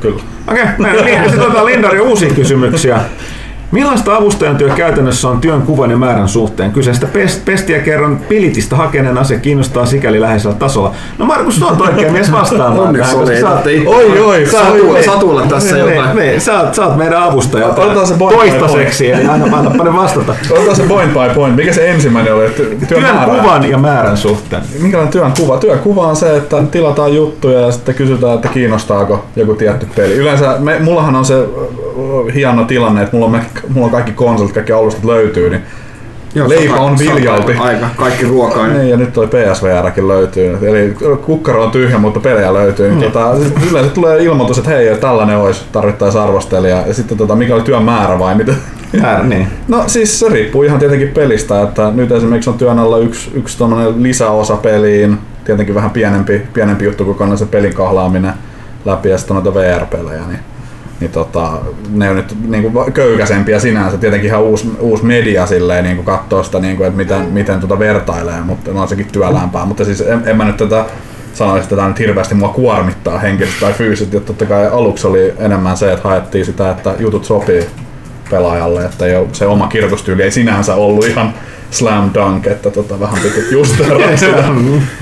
Kyllä. 0.00 0.22
Okei, 0.48 0.62
okay, 0.78 1.04
niin, 1.04 1.22
sitten 1.24 1.40
otetaan 1.42 1.66
Lindari 1.66 2.00
uusia 2.00 2.34
kysymyksiä. 2.34 3.00
Millaista 3.70 4.16
avustajan 4.16 4.56
työ 4.56 4.68
käytännössä 4.68 5.28
on 5.28 5.40
työn 5.40 5.62
kuvan 5.62 5.90
ja 5.90 5.96
määrän 5.96 6.28
suhteen? 6.28 6.72
Kyseistä 6.72 7.06
pest, 7.06 7.44
pestiä 7.44 7.78
kerran 7.78 8.16
pilitistä 8.28 8.76
hakeneen 8.76 9.18
asia 9.18 9.38
kiinnostaa 9.38 9.86
sikäli 9.86 10.20
läheisellä 10.20 10.56
tasolla. 10.56 10.92
No 11.18 11.24
Markus, 11.26 11.62
oot 11.62 11.80
oikein 11.80 12.12
mies 12.12 12.32
vastaamaan. 12.32 12.78
Onneksi 12.78 13.16
oli, 13.16 13.34
ei- 13.66 13.86
Oi, 13.86 14.20
oi, 14.20 14.46
Satulla- 14.46 15.02
Satulla 15.04 15.42
tässä 15.46 15.72
me- 15.74 15.78
jotain. 15.94 16.16
Me, 16.16 16.32
me, 16.32 16.40
sä, 16.40 16.60
oot, 16.60 16.74
sä 16.74 16.86
oot 16.86 16.96
meidän 16.96 17.22
avustaja. 17.22 17.66
Otetaan 17.66 18.06
se 18.06 18.14
point 18.14 18.36
Toistaiseksi, 18.36 19.12
eli 19.12 19.26
aina 19.26 19.46
paljon 19.78 19.96
vastata. 19.96 20.34
Otetaan 20.50 20.76
se 20.76 20.82
point 20.82 21.12
by 21.12 21.34
point. 21.34 21.56
Mikä 21.56 21.72
se 21.72 21.90
ensimmäinen 21.90 22.34
oli? 22.34 22.46
Ty- 22.46 22.52
Työn, 22.54 22.86
Työn 22.88 23.16
kuvan 23.24 23.70
ja 23.70 23.78
määrän 23.78 24.16
suhteen. 24.16 24.62
Minkälainen 24.82 25.12
työn 25.12 25.32
kuva? 25.40 25.58
Työn 25.58 25.78
kuva 25.78 26.06
on 26.06 26.16
se, 26.16 26.36
että 26.36 26.62
tilataan 26.70 27.14
juttuja 27.14 27.60
ja 27.60 27.72
sitten 27.72 27.94
kysytään, 27.94 28.34
että 28.34 28.48
kiinnostaako 28.48 29.24
joku 29.36 29.54
tietty 29.54 29.86
peli. 29.96 30.14
Yleensä 30.14 30.56
me, 30.58 30.78
mullahan 30.78 31.16
on 31.16 31.24
se 31.24 31.34
hieno 32.34 32.64
tilanne, 32.64 33.02
että 33.02 33.16
mulla 33.16 33.26
on, 33.26 33.40
mulla 33.68 33.84
on 33.86 33.92
kaikki 33.92 34.12
konsolit, 34.12 34.52
kaikki 34.52 34.72
alustat 34.72 35.04
löytyy, 35.04 35.50
niin 35.50 35.62
Joo, 36.34 36.48
leipä 36.48 36.74
on 36.74 36.98
viljalti. 36.98 37.52
Aika, 37.58 37.86
kaikki 37.96 38.24
ruokaa. 38.24 38.66
Niin. 38.66 38.78
Niin, 38.78 38.90
ja 38.90 38.96
nyt 38.96 39.12
toi 39.12 39.26
PSVRkin 39.26 40.08
löytyy. 40.08 40.58
Eli 40.62 40.94
kukkaro 41.24 41.64
on 41.64 41.70
tyhjä, 41.70 41.98
mutta 41.98 42.20
pelejä 42.20 42.52
löytyy. 42.54 42.88
Niin 42.88 42.98
Mm. 42.98 43.02
tota, 43.12 43.32
yleensä 43.70 43.94
tulee 43.94 44.22
ilmoitus, 44.24 44.58
että 44.58 44.70
hei, 44.70 44.96
tällainen 44.96 45.36
olisi, 45.36 45.64
tarvittaisiin 45.72 46.22
arvostelija. 46.22 46.82
Ja 46.86 46.94
sitten 46.94 47.18
tota, 47.18 47.36
mikä 47.36 47.54
oli 47.54 47.62
työn 47.62 47.82
määrä 47.82 48.18
vai 48.18 48.34
mitä? 48.34 48.52
Määrä, 49.02 49.24
niin. 49.24 49.46
No 49.68 49.84
siis 49.86 50.20
se 50.20 50.28
riippuu 50.28 50.62
ihan 50.62 50.78
tietenkin 50.78 51.08
pelistä, 51.08 51.62
että 51.62 51.90
nyt 51.94 52.12
esimerkiksi 52.12 52.50
on 52.50 52.58
työn 52.58 52.78
alla 52.78 52.98
yksi, 52.98 53.30
yksi 53.34 53.58
lisäosa 53.96 54.56
peliin, 54.56 55.18
tietenkin 55.44 55.74
vähän 55.74 55.90
pienempi, 55.90 56.42
pienempi 56.52 56.84
juttu 56.84 57.04
kokonaan 57.04 57.38
se 57.38 57.46
pelin 57.46 57.74
kahlaaminen 57.74 58.32
läpi 58.84 59.08
ja 59.08 59.18
sitten 59.18 59.34
noita 59.34 59.54
VR-pelejä, 59.54 60.22
niin, 60.28 60.38
niin 61.00 61.10
tota, 61.10 61.50
ne 61.90 62.10
on 62.10 62.16
nyt 62.16 62.36
niin 62.48 62.72
kuin 62.72 62.92
köykäisempiä 62.92 63.58
sinänsä, 63.58 63.98
tietenkin 63.98 64.28
ihan 64.28 64.42
uusi, 64.42 64.70
uusi 64.78 65.04
media 65.04 65.46
silleen 65.46 65.84
niin 65.84 66.04
kuin 66.04 66.44
sitä, 66.44 66.58
niin 66.58 66.76
kuin, 66.76 66.86
että 66.86 66.96
miten, 66.96 67.24
miten 67.24 67.60
tota 67.60 67.78
vertailee, 67.78 68.40
mutta 68.40 68.70
on 68.74 68.88
sekin 68.88 69.06
työlämpää, 69.12 69.64
mutta 69.64 69.84
siis 69.84 70.00
en, 70.00 70.22
en 70.26 70.36
mä 70.36 70.44
nyt 70.44 70.56
tätä 70.56 70.84
sanoisi, 71.34 71.62
että 71.62 71.76
tämä 71.76 71.88
nyt 71.88 71.98
hirveästi 71.98 72.34
mua 72.34 72.48
kuormittaa 72.48 73.18
henkisesti 73.18 73.60
tai 73.60 73.72
fyysisesti, 73.72 74.16
että 74.16 74.26
totta 74.26 74.46
kai 74.46 74.66
aluksi 74.66 75.06
oli 75.06 75.34
enemmän 75.38 75.76
se, 75.76 75.92
että 75.92 76.08
haettiin 76.08 76.44
sitä, 76.44 76.70
että 76.70 76.94
jutut 76.98 77.24
sopii 77.24 77.66
pelaajalle, 78.30 78.84
että 78.84 79.04
ole, 79.04 79.28
se 79.32 79.46
oma 79.46 79.68
kirjoitustyyli 79.68 80.22
ei 80.22 80.30
sinänsä 80.30 80.74
ollut 80.74 81.06
ihan 81.06 81.34
slam 81.70 82.10
dunk, 82.14 82.46
että 82.46 82.70
tota, 82.70 83.00
vähän 83.00 83.18
piti 83.22 83.40
justeeraa 83.50 84.16
sitä. 84.16 84.44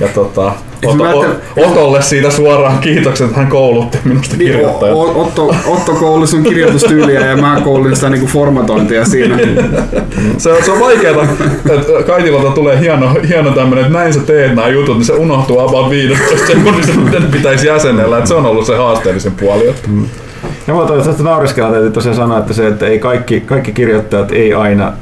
Ja 0.01 0.09
tota, 0.15 0.53
Otto, 0.87 1.27
Otolle 1.57 2.03
siitä 2.03 2.31
suoraan 2.31 2.79
kiitokset, 2.79 3.27
että 3.27 3.41
hän 3.41 3.49
koulutti 3.51 3.99
minusta 4.05 4.37
Niin, 4.37 4.57
O- 4.93 5.23
Otto, 5.23 5.55
Otto 5.67 5.93
kouli 5.93 6.27
sun 6.27 6.43
kirjoitustyyliä 6.43 7.27
ja 7.27 7.37
mä 7.37 7.61
koulin 7.65 7.97
sitä 7.97 8.11
niinku 8.11 8.27
formatointia 8.27 9.05
siinä. 9.05 9.39
Se 10.39 10.53
on, 10.53 10.65
se 10.65 10.71
on 10.71 10.81
vaikeeta, 10.81 11.23
että 11.23 12.03
Kaitilolta 12.07 12.51
tulee 12.51 12.81
hieno, 12.81 13.17
hieno 13.29 13.51
tämmönen, 13.51 13.85
että 13.85 13.99
näin 13.99 14.15
sä 14.15 14.21
teet 14.21 14.55
nämä 14.55 14.69
jutut, 14.69 14.97
niin 14.97 15.05
se 15.05 15.13
unohtuu 15.13 15.59
about 15.59 15.91
15 15.91 16.47
sekunnissa, 16.47 16.93
miten 16.93 17.23
pitäisi 17.23 17.67
jäsenellä. 17.67 18.19
Että 18.19 18.29
se 18.29 18.35
on 18.35 18.47
ollut 18.47 18.67
se 18.67 18.77
haasteellisin 18.77 19.33
puoli. 19.33 19.69
Että. 19.69 19.89
Ja 20.67 20.75
mä 20.75 21.03
tästä 21.05 21.23
nauriskella 21.23 21.71
täytyy 21.71 21.91
tosiaan 21.91 22.17
sanoa, 22.17 22.39
että 22.39 22.53
se, 22.53 22.67
että 22.67 22.87
ei 22.87 22.99
kaikki, 22.99 23.41
kaikki 23.41 23.73
kirjoittajat 23.73 24.33
ei 24.33 24.55
aina 24.55 24.93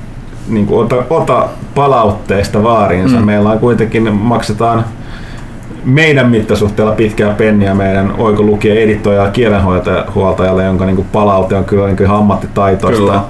niin 0.49 0.67
kuin 0.67 0.85
ota, 0.85 0.97
ota 1.11 1.49
palautteesta 1.75 2.63
vaariinsa. 2.63 3.17
Mm. 3.17 3.25
Meillä 3.25 3.51
on 3.51 3.59
kuitenkin, 3.59 4.15
maksetaan 4.15 4.85
meidän 5.85 6.31
mittasuhteella 6.31 6.93
pitkää 6.93 7.35
penniä 7.35 7.75
meidän 7.75 8.15
oikolukija, 8.19 8.75
editoija 8.75 9.23
ja 9.23 9.31
kielenhuoltajalle, 9.31 10.65
jonka 10.65 10.87
niin 10.87 10.97
kuin 10.97 11.09
palaute 11.13 11.57
on 11.57 11.65
kyllä 11.65 11.87
niin 11.87 11.97
kuin 11.97 12.11
ammattitaitoista. 12.11 12.99
Kyllä. 12.99 13.21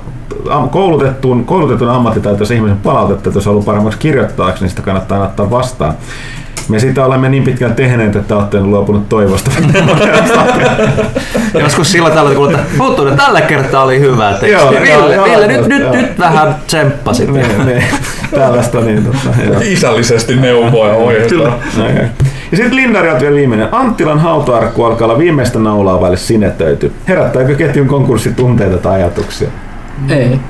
Koulutettuun, 0.70 1.44
koulutetun 1.44 1.88
ammattitaitoisen 1.88 2.56
ihmisen 2.56 2.78
palautetta, 2.78 3.28
että 3.28 3.36
jos 3.36 3.47
haluaa 3.47 3.64
paremmaksi 3.64 3.98
kirjoittaaksi, 3.98 4.62
niin 4.62 4.70
sitä 4.70 4.82
kannattaa 4.82 5.24
ottaa 5.24 5.51
vastaan. 5.51 5.94
Me 6.69 6.78
sitä 6.78 7.05
olemme 7.05 7.28
niin 7.28 7.43
pitkään 7.43 7.74
tehneet, 7.74 8.16
että 8.16 8.37
olette 8.37 8.61
luopunut 8.61 9.09
toivosta. 9.09 9.51
Joskus 11.61 11.93
sillä 11.93 12.11
tavalla, 12.11 12.35
kun 12.37 12.51
että 12.51 12.65
Huttunen, 12.78 13.16
tällä 13.16 13.41
kertaa 13.41 13.85
oli 13.85 14.01
hyvä 14.01 14.31
teksti. 14.31 14.51
Joo, 14.51 14.70
Ville, 14.70 14.89
joo, 14.89 15.12
joo, 15.12 15.24
Ville 15.24 15.53
joo, 15.53 15.61
nyt, 15.61 15.69
nyt, 15.69 15.83
joo. 15.83 15.93
nyt 15.93 16.19
vähän 16.19 16.55
tsemppasit. 16.66 17.33
niin, 17.33 17.66
niin, 17.66 17.85
tällaista 18.35 18.81
niin 18.81 19.05
joo. 19.47 19.61
Isällisesti 19.61 20.37
neuvoa 20.37 20.89
ja 20.89 20.95
ohjeistaa. 20.95 21.59
Okay. 21.78 22.07
Ja 22.51 22.57
sitten 22.57 22.77
Lindarilta 22.77 23.20
vielä 23.20 23.35
viimeinen. 23.35 23.69
Anttilan 23.73 24.19
hautaarkku 24.19 24.85
alkaa 24.85 25.09
olla 25.09 25.19
viimeistä 25.19 25.59
naulaa 25.59 26.01
vaille 26.01 26.16
sinetöity. 26.16 26.93
Herättääkö 27.09 27.55
ketjun 27.55 27.87
konkurssi 27.87 28.33
tunteita 28.33 28.78
tai 28.78 28.95
ajatuksia? 28.95 29.49
Ei. 30.09 30.40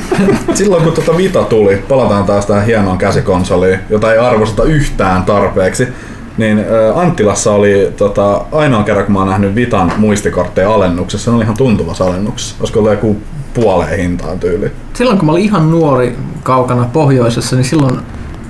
Silloin 0.54 0.84
kun 0.84 0.92
tuota 0.92 1.16
Vita 1.16 1.42
tuli, 1.44 1.76
palataan 1.88 2.24
taas 2.24 2.46
tähän 2.46 2.66
hienoon 2.66 2.98
käsikonsoliin, 2.98 3.78
jota 3.90 4.12
ei 4.12 4.18
arvosteta 4.18 4.64
yhtään 4.64 5.22
tarpeeksi, 5.22 5.88
niin 6.36 6.64
Anttilassa 6.94 7.52
oli 7.52 7.92
tota, 7.96 8.44
ainoa 8.52 8.82
kerran, 8.82 9.04
kun 9.04 9.12
mä 9.12 9.18
oon 9.18 9.28
nähnyt 9.28 9.54
Vitan 9.54 9.92
muistikortteja 9.96 10.74
alennuksessa, 10.74 11.30
ne 11.30 11.36
oli 11.36 11.44
ihan 11.44 11.56
tuntuvassa 11.56 12.04
alennuksessa. 12.04 12.54
Olisiko 12.60 12.78
ollut 12.78 12.92
joku 12.92 13.16
puoleen 13.54 13.98
hintaan 13.98 14.38
tyyli. 14.38 14.72
Silloin 14.94 15.18
kun 15.18 15.26
mä 15.26 15.32
olin 15.32 15.44
ihan 15.44 15.70
nuori 15.70 16.16
kaukana 16.42 16.84
pohjoisessa, 16.92 17.56
niin 17.56 17.64
silloin 17.64 17.98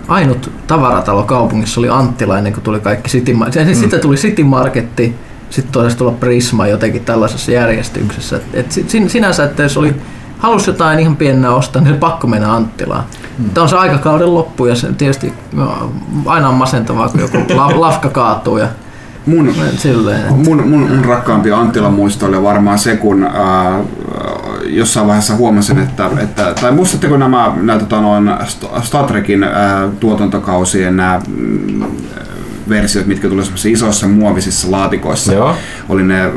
ainut 0.08 0.50
tavaratalo 0.66 1.22
kaupungissa 1.22 1.80
oli 1.80 1.88
Anttila 1.88 2.38
ennen 2.38 2.52
kuin 2.52 2.64
tuli 2.64 2.80
kaikki 2.80 3.10
City 3.10 3.32
Mar- 3.32 3.64
mm. 3.68 3.74
Sitten 3.74 4.00
tuli 4.00 4.16
City 4.16 4.44
Marketti, 4.44 5.14
sitten 5.50 5.72
taisi 5.72 5.96
tulla 5.96 6.12
Prisma 6.12 6.66
jotenkin 6.66 7.04
tällaisessa 7.04 7.52
järjestyksessä. 7.52 8.36
Et, 8.36 8.42
et 8.54 8.72
si- 8.72 8.84
sin- 8.88 9.10
sinänsä, 9.10 9.44
että 9.44 9.62
jos 9.62 9.76
oli 9.76 9.94
halusi 10.42 10.70
jotain 10.70 10.98
ihan 10.98 11.16
pienää 11.16 11.50
ostaa, 11.54 11.82
niin 11.82 11.96
pakko 11.96 12.26
mennä 12.26 12.54
Anttilaan. 12.54 13.04
Mm. 13.38 13.50
Tämä 13.50 13.62
on 13.62 13.68
se 13.68 13.76
aikakauden 13.76 14.34
loppu 14.34 14.66
ja 14.66 14.74
se 14.76 14.92
tietysti 14.92 15.32
no, 15.52 15.92
aina 16.26 16.48
on 16.48 16.54
masentavaa, 16.54 17.08
kun 17.08 17.20
joku 17.20 17.36
la- 17.54 17.80
lafka 17.86 18.08
kaatuu 18.08 18.58
ja 18.58 18.66
Mun, 19.26 19.54
silleen. 19.76 20.32
mun, 20.34 20.68
mun, 20.68 20.90
mun 20.90 21.04
rakkaampi 21.04 21.52
Anttilan 21.52 21.92
muisto 21.94 22.26
oli 22.26 22.42
varmaan 22.42 22.78
se, 22.78 22.96
kun 22.96 23.24
ää, 23.24 23.80
jossain 24.66 25.06
vaiheessa 25.06 25.34
huomasin, 25.36 25.78
että, 25.78 26.10
että 26.22 26.54
tai 26.60 26.72
muistatteko 26.72 27.16
nämä, 27.16 27.52
nämä 27.56 27.78
tota, 27.78 28.00
noin 28.00 28.28
St- 28.28 28.82
Star 28.82 29.04
Trekin 29.06 29.44
ää, 29.44 29.88
tuotantokausien 30.00 30.96
nämä 30.96 31.20
versiot, 32.68 33.06
mitkä 33.06 33.28
tuli 33.28 33.42
isoissa 33.70 34.08
muovisissa 34.08 34.70
laatikoissa. 34.70 35.32
Joo. 35.32 35.56
Oli 35.88 36.02
ne 36.02 36.20
ää, 36.20 36.30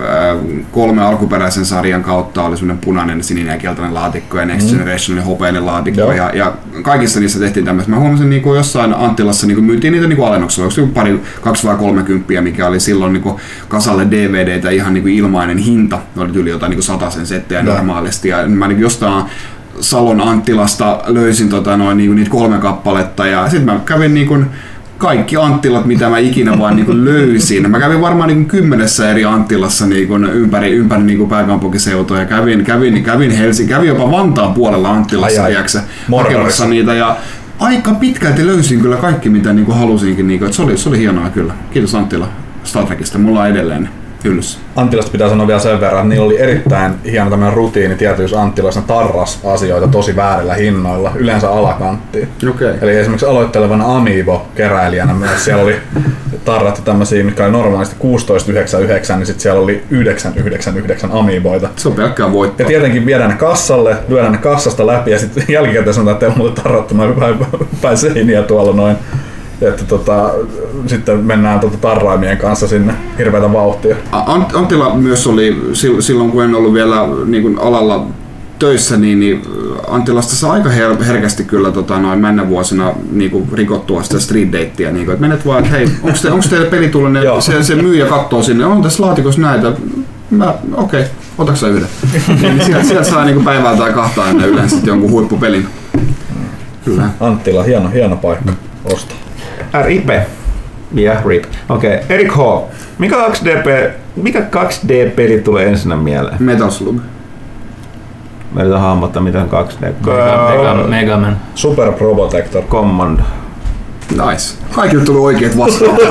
kolme 0.71 1.03
alkuperäisen 1.03 1.65
sarjan 1.65 2.03
kautta, 2.03 2.43
oli 2.43 2.57
semmoinen 2.57 2.85
punainen, 2.85 3.23
sininen 3.23 3.53
ja 3.53 3.59
keltainen 3.59 3.93
laatikko 3.93 4.39
ja 4.39 4.45
Next 4.45 4.69
Generation 4.69 5.17
oli 5.17 5.25
hopeinen 5.25 5.65
laatikko. 5.65 6.01
Joo. 6.01 6.11
Ja, 6.11 6.31
ja 6.33 6.53
kaikissa 6.81 7.19
niissä 7.19 7.39
tehtiin 7.39 7.65
tämmöistä. 7.65 7.91
Mä 7.91 7.99
huomasin 7.99 8.29
niin 8.29 8.41
kuin 8.41 8.57
jossain 8.57 8.93
Anttilassa 8.93 9.47
niin 9.47 9.55
kuin 9.55 9.65
myytiin 9.65 9.93
niitä 9.93 10.07
niin 10.07 10.17
kuin 10.17 10.27
alennuksella. 10.27 10.69
Onko 10.81 10.93
pari, 10.93 11.21
kaksi 11.41 11.67
vai 11.67 11.75
kolme 11.75 12.03
kymppiä, 12.03 12.41
mikä 12.41 12.67
oli 12.67 12.79
silloin 12.79 13.13
niin 13.13 13.23
kuin 13.23 13.35
kasalle 13.67 14.07
DVDtä 14.11 14.69
ihan 14.69 14.93
niin 14.93 15.01
kuin 15.01 15.15
ilmainen 15.15 15.57
hinta. 15.57 15.99
Ne 16.15 16.21
oli 16.21 16.31
yli 16.33 16.49
jotain 16.49 16.69
niin 16.69 16.77
kuin 16.77 16.83
sataisen 16.83 17.25
settejä 17.25 17.61
Joo. 17.61 17.73
normaalisti. 17.73 18.29
Ja 18.29 18.47
mä 18.47 18.67
niin 18.67 18.79
jostain 18.79 19.25
Salon 19.79 20.21
Anttilasta 20.21 20.99
löysin 21.05 21.49
tota 21.49 21.77
noin, 21.77 21.97
niin 21.97 22.09
kuin 22.09 22.15
niitä 22.15 22.31
kolme 22.31 22.57
kappaletta 22.57 23.27
ja 23.27 23.49
sitten 23.49 23.65
mä 23.65 23.79
kävin 23.85 24.13
niin 24.13 24.27
kuin 24.27 24.45
kaikki 24.97 25.37
Anttilat, 25.37 25.85
mitä 25.85 26.09
mä 26.09 26.17
ikinä 26.17 26.59
vaan 26.59 26.75
niin 26.75 26.85
kuin 26.85 27.05
löysin. 27.05 27.71
Mä 27.71 27.79
kävin 27.79 28.01
varmaan 28.01 28.27
niin 28.27 28.37
kuin 28.37 28.47
kymmenessä 28.47 29.11
eri 29.11 29.25
Anttilassa 29.25 29.85
niin 29.85 30.07
kuin 30.07 30.23
ympäri, 30.23 30.71
ympäri 30.71 31.03
niin 31.03 31.17
kuin 31.17 31.29
pääkaupunkiseutua 31.29 32.19
ja 32.19 32.25
kävin, 32.25 32.63
kävin, 32.63 33.03
kävin 33.03 33.31
Helsingin, 33.31 33.75
kävin 33.75 33.87
jopa 33.87 34.11
Vantaan 34.11 34.53
puolella 34.53 34.89
Anttilassa 34.89 35.43
Ai 35.43 35.55
ai. 35.55 35.65
hakemassa 36.17 36.67
niitä 36.67 36.93
ja 36.93 37.17
aika 37.59 37.93
pitkälti 37.93 38.45
löysin 38.45 38.81
kyllä 38.81 38.97
kaikki, 38.97 39.29
mitä 39.29 39.53
niin 39.53 39.65
kuin 39.65 39.77
halusinkin. 39.77 40.27
Niin 40.27 40.39
kuin, 40.39 40.47
että 40.47 40.55
se, 40.55 40.61
oli, 40.61 40.77
se 40.77 40.89
oli 40.89 40.99
hienoa 40.99 41.29
kyllä. 41.29 41.53
Kiitos 41.73 41.95
Anttila 41.95 42.27
Star 42.63 42.85
Trekista. 42.85 43.17
Mulla 43.17 43.41
on 43.41 43.47
edelleen 43.47 43.89
hyllyssä. 44.25 44.59
Anttilasta 44.75 45.11
pitää 45.11 45.29
sanoa 45.29 45.47
vielä 45.47 45.59
sen 45.59 45.81
verran, 45.81 45.99
että 45.99 46.09
niillä 46.09 46.25
oli 46.25 46.41
erittäin 46.41 46.93
hieno 47.11 47.29
tämmöinen 47.29 47.55
rutiini 47.55 47.95
tietyissä 47.95 48.41
Anttiloissa, 48.41 48.79
ne 48.79 48.87
tarras 48.87 49.39
asioita 49.45 49.87
tosi 49.87 50.15
väärillä 50.15 50.53
hinnoilla, 50.53 51.11
yleensä 51.15 51.49
alakanttiin. 51.49 52.27
Okei. 52.49 52.73
Eli 52.81 52.97
esimerkiksi 52.97 53.25
aloittelevana 53.25 53.97
Amiibo-keräilijänä 53.97 55.13
myös 55.13 55.45
siellä 55.45 55.63
oli 55.63 55.75
tarrattu 56.45 56.81
tämmöisiä, 56.81 57.23
mitkä 57.23 57.43
oli 57.43 57.51
normaalisti 57.51 57.95
16,99, 57.95 59.15
niin 59.15 59.25
sitten 59.25 59.41
siellä 59.41 59.61
oli 59.61 59.83
9,99 59.91 61.09
Amiiboita. 61.11 61.69
Se 61.75 61.87
on 61.87 61.95
pelkkää 61.95 62.31
voittoa. 62.31 62.63
Ja 62.63 62.67
tietenkin 62.67 63.05
viedään 63.05 63.29
ne 63.29 63.35
kassalle, 63.35 63.97
lyödään 64.07 64.31
ne 64.31 64.37
kassasta 64.37 64.87
läpi 64.87 65.11
ja 65.11 65.19
sitten 65.19 65.43
jälkikäteen 65.49 65.93
sanotaan, 65.93 66.15
että 66.15 66.19
teillä 66.19 66.33
on 66.33 66.37
muuten 66.37 66.63
tarrattu 66.63 66.95
noin 66.95 67.13
päin, 67.13 67.35
päin 67.81 67.97
seiniä 67.97 68.43
tuolla 68.43 68.73
noin. 68.73 68.97
Että 69.61 69.83
tota, 69.83 70.29
sitten 70.87 71.19
mennään 71.19 71.59
tota 71.59 71.77
tarraimien 71.77 72.37
kanssa 72.37 72.67
sinne 72.67 72.93
hirveätä 73.17 73.53
vauhtia. 73.53 73.95
Ant- 74.11 74.57
Anttila 74.57 74.95
myös 74.95 75.27
oli 75.27 75.61
sil- 75.79 76.01
silloin, 76.01 76.31
kun 76.31 76.43
en 76.43 76.55
ollut 76.55 76.73
vielä 76.73 77.07
niin 77.25 77.43
kuin 77.43 77.59
alalla 77.59 78.07
töissä, 78.59 78.97
niin, 78.97 79.19
niin 79.19 79.41
Anttilasta 79.87 80.35
saa 80.35 80.51
aika 80.51 80.69
her- 80.69 81.03
herkästi 81.03 81.43
kyllä 81.43 81.71
tota, 81.71 81.99
noin 81.99 82.19
mennä 82.19 82.49
vuosina 82.49 82.93
niin 83.11 83.31
kuin 83.31 83.49
rikottua 83.53 84.03
sitä 84.03 84.19
street 84.19 84.51
datea. 84.51 84.91
Niin 84.91 85.05
kuin, 85.05 85.13
että 85.13 85.27
menet 85.27 85.45
vaan, 85.45 85.63
että 85.63 85.77
hei, 85.77 85.89
onko 86.03 86.41
te, 86.41 86.49
teillä 86.49 86.69
peli 86.69 86.89
tullut? 86.89 87.23
Joo. 87.23 87.41
Se, 87.41 87.63
se 87.63 87.75
myyjä 87.75 88.05
katsoo 88.05 88.43
sinne, 88.43 88.65
on 88.65 88.81
tässä 88.81 89.03
laatikossa 89.03 89.41
näitä. 89.41 89.71
Mä, 90.31 90.53
okei, 90.73 91.01
okay. 91.01 91.11
Otatko 91.37 91.59
sä 91.59 91.67
yhden? 91.67 91.87
niin 92.41 92.65
sieltä, 92.65 92.83
sieltä 92.83 93.09
saa 93.09 93.25
niinku 93.25 93.43
päivää 93.43 93.77
tai 93.77 93.93
kahta 93.93 94.29
ennen 94.29 94.49
yleensä 94.49 94.75
sitten 94.75 94.91
jonkun 94.91 95.11
huippupelin. 95.11 95.67
Kyllä. 96.85 97.09
Anttila, 97.19 97.63
hieno, 97.63 97.89
hieno 97.89 98.15
paikka 98.15 98.53
ostaa. 98.93 99.24
RIP. 99.83 100.09
Yeah, 100.97 101.25
RIP. 101.25 101.43
Okei, 101.69 101.95
okay. 101.95 102.05
Erik 102.09 102.31
H. 102.31 102.39
Mikä 102.97 103.15
2D, 103.15 103.89
mikä 104.15 104.39
2D-peli 104.39 105.41
tulee 105.43 105.65
ensinnä 105.65 105.95
mieleen? 105.95 106.35
Metal 106.39 106.69
Slug. 106.69 107.01
Mä 108.51 108.61
yritän 108.61 108.81
hahmottaa, 108.81 109.21
mitä 109.21 109.41
on 109.41 109.49
2D. 109.49 109.81
Mega, 109.81 110.73
Mega, 110.75 110.87
Mega 110.87 111.17
Man. 111.17 111.37
Super 111.55 111.91
Probotector. 111.91 112.63
Command. 112.63 113.19
Nice. 114.11 114.57
Kaikille 114.71 115.03
tuli 115.03 115.19
oikeat 115.19 115.57
vastaukset. 115.57 116.09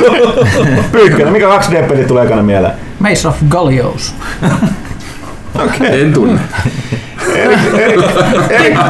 Pyykkönen, 0.92 1.32
mikä 1.32 1.46
2D-peli 1.46 2.04
tulee 2.04 2.24
ekana 2.24 2.42
mieleen? 2.42 2.74
Maze 2.98 3.28
of 3.28 3.36
Gallios. 3.48 4.14
Okei. 5.64 6.02
En 6.02 6.12
tunne. 6.12 6.40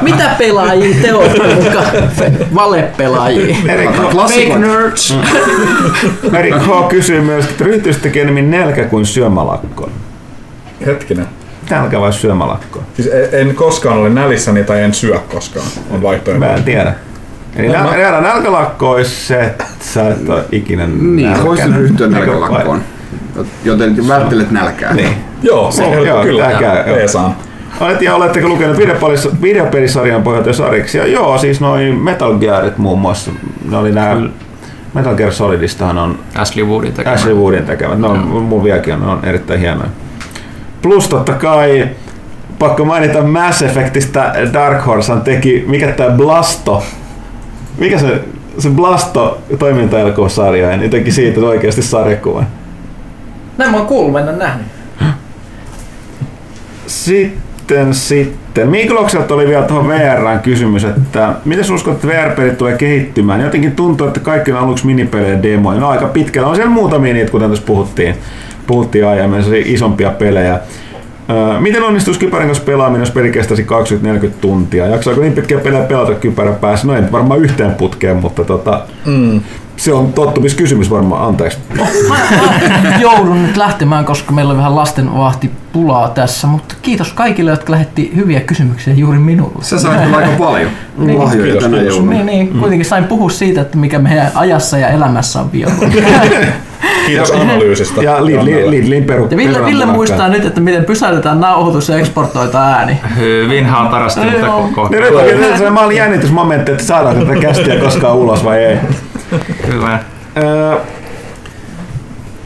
Mitä 0.03 0.31
pelaajia 0.39 0.97
te 1.03 1.15
olette 1.15 1.55
mukaan? 1.55 1.87
Valepelaajia. 2.55 3.57
Erik, 3.69 3.91
Klassikot. 4.11 4.61
nerds. 4.61 5.19
Erik 6.39 6.55
H. 6.55 6.89
kysyy 6.89 7.21
myös, 7.21 7.45
että 7.45 7.65
ryhtyisittekö 7.65 8.21
enemmän 8.23 8.51
nälkä 8.51 8.85
kuin 8.85 9.07
syömälakkoon? 9.07 9.91
Hetkinen. 10.87 11.27
Nälkä 11.71 12.01
vai 12.01 12.13
syömälakkoon? 12.13 12.85
Siis 12.97 13.09
en, 13.09 13.49
en 13.49 13.55
koskaan 13.55 13.99
ole 13.99 14.11
nälissäni 14.11 14.65
tai 14.65 14.83
en 14.83 14.95
syö 14.95 15.19
koskaan. 15.33 15.67
On 15.91 16.03
vaihtoehto. 16.03 16.47
Mä 16.47 16.55
en 16.55 16.65
tiedä. 16.65 16.95
Eli 17.57 17.69
Mä- 17.69 17.73
näl, 17.73 17.91
näl, 18.13 18.23
nälkälakko 18.23 18.91
olisi 18.91 19.27
se, 19.27 19.41
että 19.41 19.65
sä 19.81 20.09
et 20.09 20.29
ole 20.29 20.45
ikinä 20.53 20.87
Niin, 20.87 21.45
voisin 21.45 21.75
ryhtyä 21.77 22.07
nälkälakkoon. 22.07 22.83
Joten 23.65 24.09
välttelet 24.09 24.51
nälkää. 24.51 24.95
Niin. 24.95 25.15
Joo, 25.43 25.71
se 25.71 25.83
Joo, 25.83 25.93
on 26.01 26.07
joo, 26.07 26.23
kyllä. 26.23 26.45
tää 26.51 26.61
käy, 26.61 26.97
joo. 27.15 27.31
Olet, 27.81 28.03
ja 28.03 28.15
oletteko 28.15 28.49
lukenut 28.49 28.77
videopelis- 28.77 29.43
videopelisarjan 29.43 30.23
pohjalta 30.23 30.49
jo 30.49 30.53
sarjiksi? 30.53 30.99
Ja 30.99 31.07
joo, 31.07 31.39
siis 31.39 31.61
noin 31.61 31.95
Metal 31.95 32.39
Gearit 32.39 32.79
muun 32.79 32.99
muassa. 32.99 33.31
Ne 33.71 33.77
oli 33.77 33.93
nää 33.93 34.17
Metal 34.95 35.15
Gear 35.15 35.33
Solidistahan 35.33 35.99
on 35.99 36.19
Ashley 36.35 36.65
Woodin 36.65 36.93
tekemä. 36.93 37.15
Ashley 37.15 37.35
Woodin 37.35 37.65
tekemät. 37.65 37.99
Ne 37.99 38.07
on, 38.07 38.19
mun 38.19 38.65
vieläkin 38.65 38.95
on, 38.95 39.01
ne 39.01 39.07
on 39.07 39.21
erittäin 39.23 39.61
hienoja. 39.61 39.89
Plus 40.83 41.09
totta 41.09 41.33
kai 41.33 41.89
pakko 42.59 42.85
mainita 42.85 43.23
Mass 43.23 43.63
Effectistä 43.63 44.35
Dark 44.53 44.87
Horse 44.87 45.13
teki, 45.25 45.65
mikä 45.67 45.93
tää 45.93 46.11
Blasto, 46.11 46.83
mikä 47.79 47.99
se, 47.99 48.21
se 48.59 48.71
Blasto 48.71 49.43
toimintaelokuvasarja, 49.59 50.71
ja 50.71 50.77
ne 50.77 50.89
teki 50.89 51.13
siitä 51.13 51.41
oikeasti 51.41 51.83
sarjakuvan. 51.83 52.47
Näin 53.59 53.71
mä 53.71 53.77
oon 53.77 53.87
kuullut, 53.87 54.13
mä 54.13 54.21
en 54.21 54.29
ole 54.29 54.37
nähnyt. 54.37 54.67
Sitten, 56.87 57.54
sitten. 57.93 58.69
Miklokselta 58.69 59.35
oli 59.35 59.49
vielä 59.49 59.63
tuohon 59.63 59.89
VRään 59.89 60.41
kysymys, 60.41 60.85
että 60.85 61.35
miten 61.45 61.75
uskot, 61.75 61.95
että 61.95 62.07
VR-pelit 62.09 62.59
tulee 62.59 62.77
kehittymään? 62.77 63.41
Jotenkin 63.41 63.73
tuntuu, 63.73 64.07
että 64.07 64.21
kaikki 64.21 64.53
on 64.53 64.59
aluksi 64.59 64.87
minipelejä 64.87 65.43
demoja. 65.43 65.81
No 65.81 65.89
aika 65.89 66.07
pitkällä. 66.07 66.49
On 66.49 66.57
siellä 66.57 66.71
muutamia 66.71 67.15
niitä, 67.15 67.31
kuten 67.31 67.51
tässä 67.51 67.65
puhuttiin, 67.67 68.15
puhuttiin 68.67 69.07
aiemmin, 69.07 69.43
sellaisia 69.43 69.75
isompia 69.75 70.11
pelejä. 70.11 70.61
Miten 71.61 71.83
onnistuisi 71.83 72.21
kypärän 72.21 72.47
kanssa 72.47 72.65
pelaaminen, 72.65 73.01
jos 73.01 73.11
peli 73.11 73.31
kestäisi 73.31 73.67
20-40 74.25 74.29
tuntia? 74.41 74.87
Jaksaako 74.87 75.21
niin 75.21 75.33
pitkiä 75.33 75.59
pelejä 75.59 75.85
pelata 75.85 76.15
kypärän 76.15 76.55
päässä? 76.57 76.87
No 76.87 76.97
ei 76.97 77.03
varmaan 77.13 77.41
yhteen 77.41 77.75
putkeen, 77.75 78.17
mutta 78.17 78.45
tota, 78.45 78.81
Mm. 79.07 79.41
Se 79.77 79.93
on 79.93 80.13
tottumiskysymys 80.13 80.91
varmaan, 80.91 81.29
anteeksi. 81.29 81.59
Mä 82.09 82.97
joudun 83.01 83.43
nyt 83.47 83.57
lähtemään, 83.57 84.05
koska 84.05 84.33
meillä 84.33 84.51
on 84.51 84.57
vähän 84.59 84.77
lastenvahtipulaa 84.77 86.09
tässä, 86.09 86.47
mutta 86.47 86.75
kiitos 86.83 87.13
kaikille, 87.13 87.51
jotka 87.51 87.73
lähetti 87.73 88.13
hyviä 88.17 88.41
kysymyksiä 88.41 88.95
juuri 88.95 89.19
minulle. 89.19 89.65
Sä 89.65 89.79
sait 89.79 90.01
kyllä 90.03 90.17
aika 90.17 90.31
paljon 90.39 90.71
Niin. 90.99 91.19
lahjoja 91.19 91.45
Kiitos, 91.45 91.63
tänä 91.63 91.77
kiitos. 91.77 91.95
jouluna. 91.97 92.13
Niin, 92.13 92.27
niin, 92.27 92.49
kuitenkin 92.61 92.87
sain 92.87 93.05
puhua 93.05 93.31
siitä, 93.31 93.61
että 93.61 93.79
mikä 93.79 93.99
meidän 93.99 94.31
ajassa 94.35 94.79
ja 94.79 94.89
elämässä 94.89 95.41
on 95.41 95.51
biologia. 95.51 96.05
Kiitos 97.07 97.31
analyysistä. 97.31 98.03
Ja 98.03 98.25
Lidlin, 98.27 98.71
Lidlin 98.71 99.05
peru, 99.05 99.29
Ja 99.31 99.37
Ville, 99.37 99.65
Ville 99.65 99.87
muistaa 99.87 100.29
nyt, 100.29 100.45
että 100.45 100.61
miten 100.61 100.85
pysäytetään 100.85 101.41
nauhoitus 101.41 101.89
ja 101.89 101.99
eksportoita 101.99 102.63
ääni. 102.63 103.01
Hyvin 103.17 103.67
hatarasti, 103.67 104.21
mutta 104.21 104.47
koko. 104.47 104.89
Niin 104.89 105.59
se 105.59 105.71
maalin 105.71 105.97
jännitysmomentti, 105.97 106.73
että 106.73 106.85
saadaanko 106.85 107.25
tätä 107.25 107.41
kästiä 107.41 107.77
koskaan 107.81 108.17
ulos 108.17 108.45
vai 108.45 108.59
ei. 108.65 108.77
Kyllä. 109.71 109.99
Öö, 110.37 110.77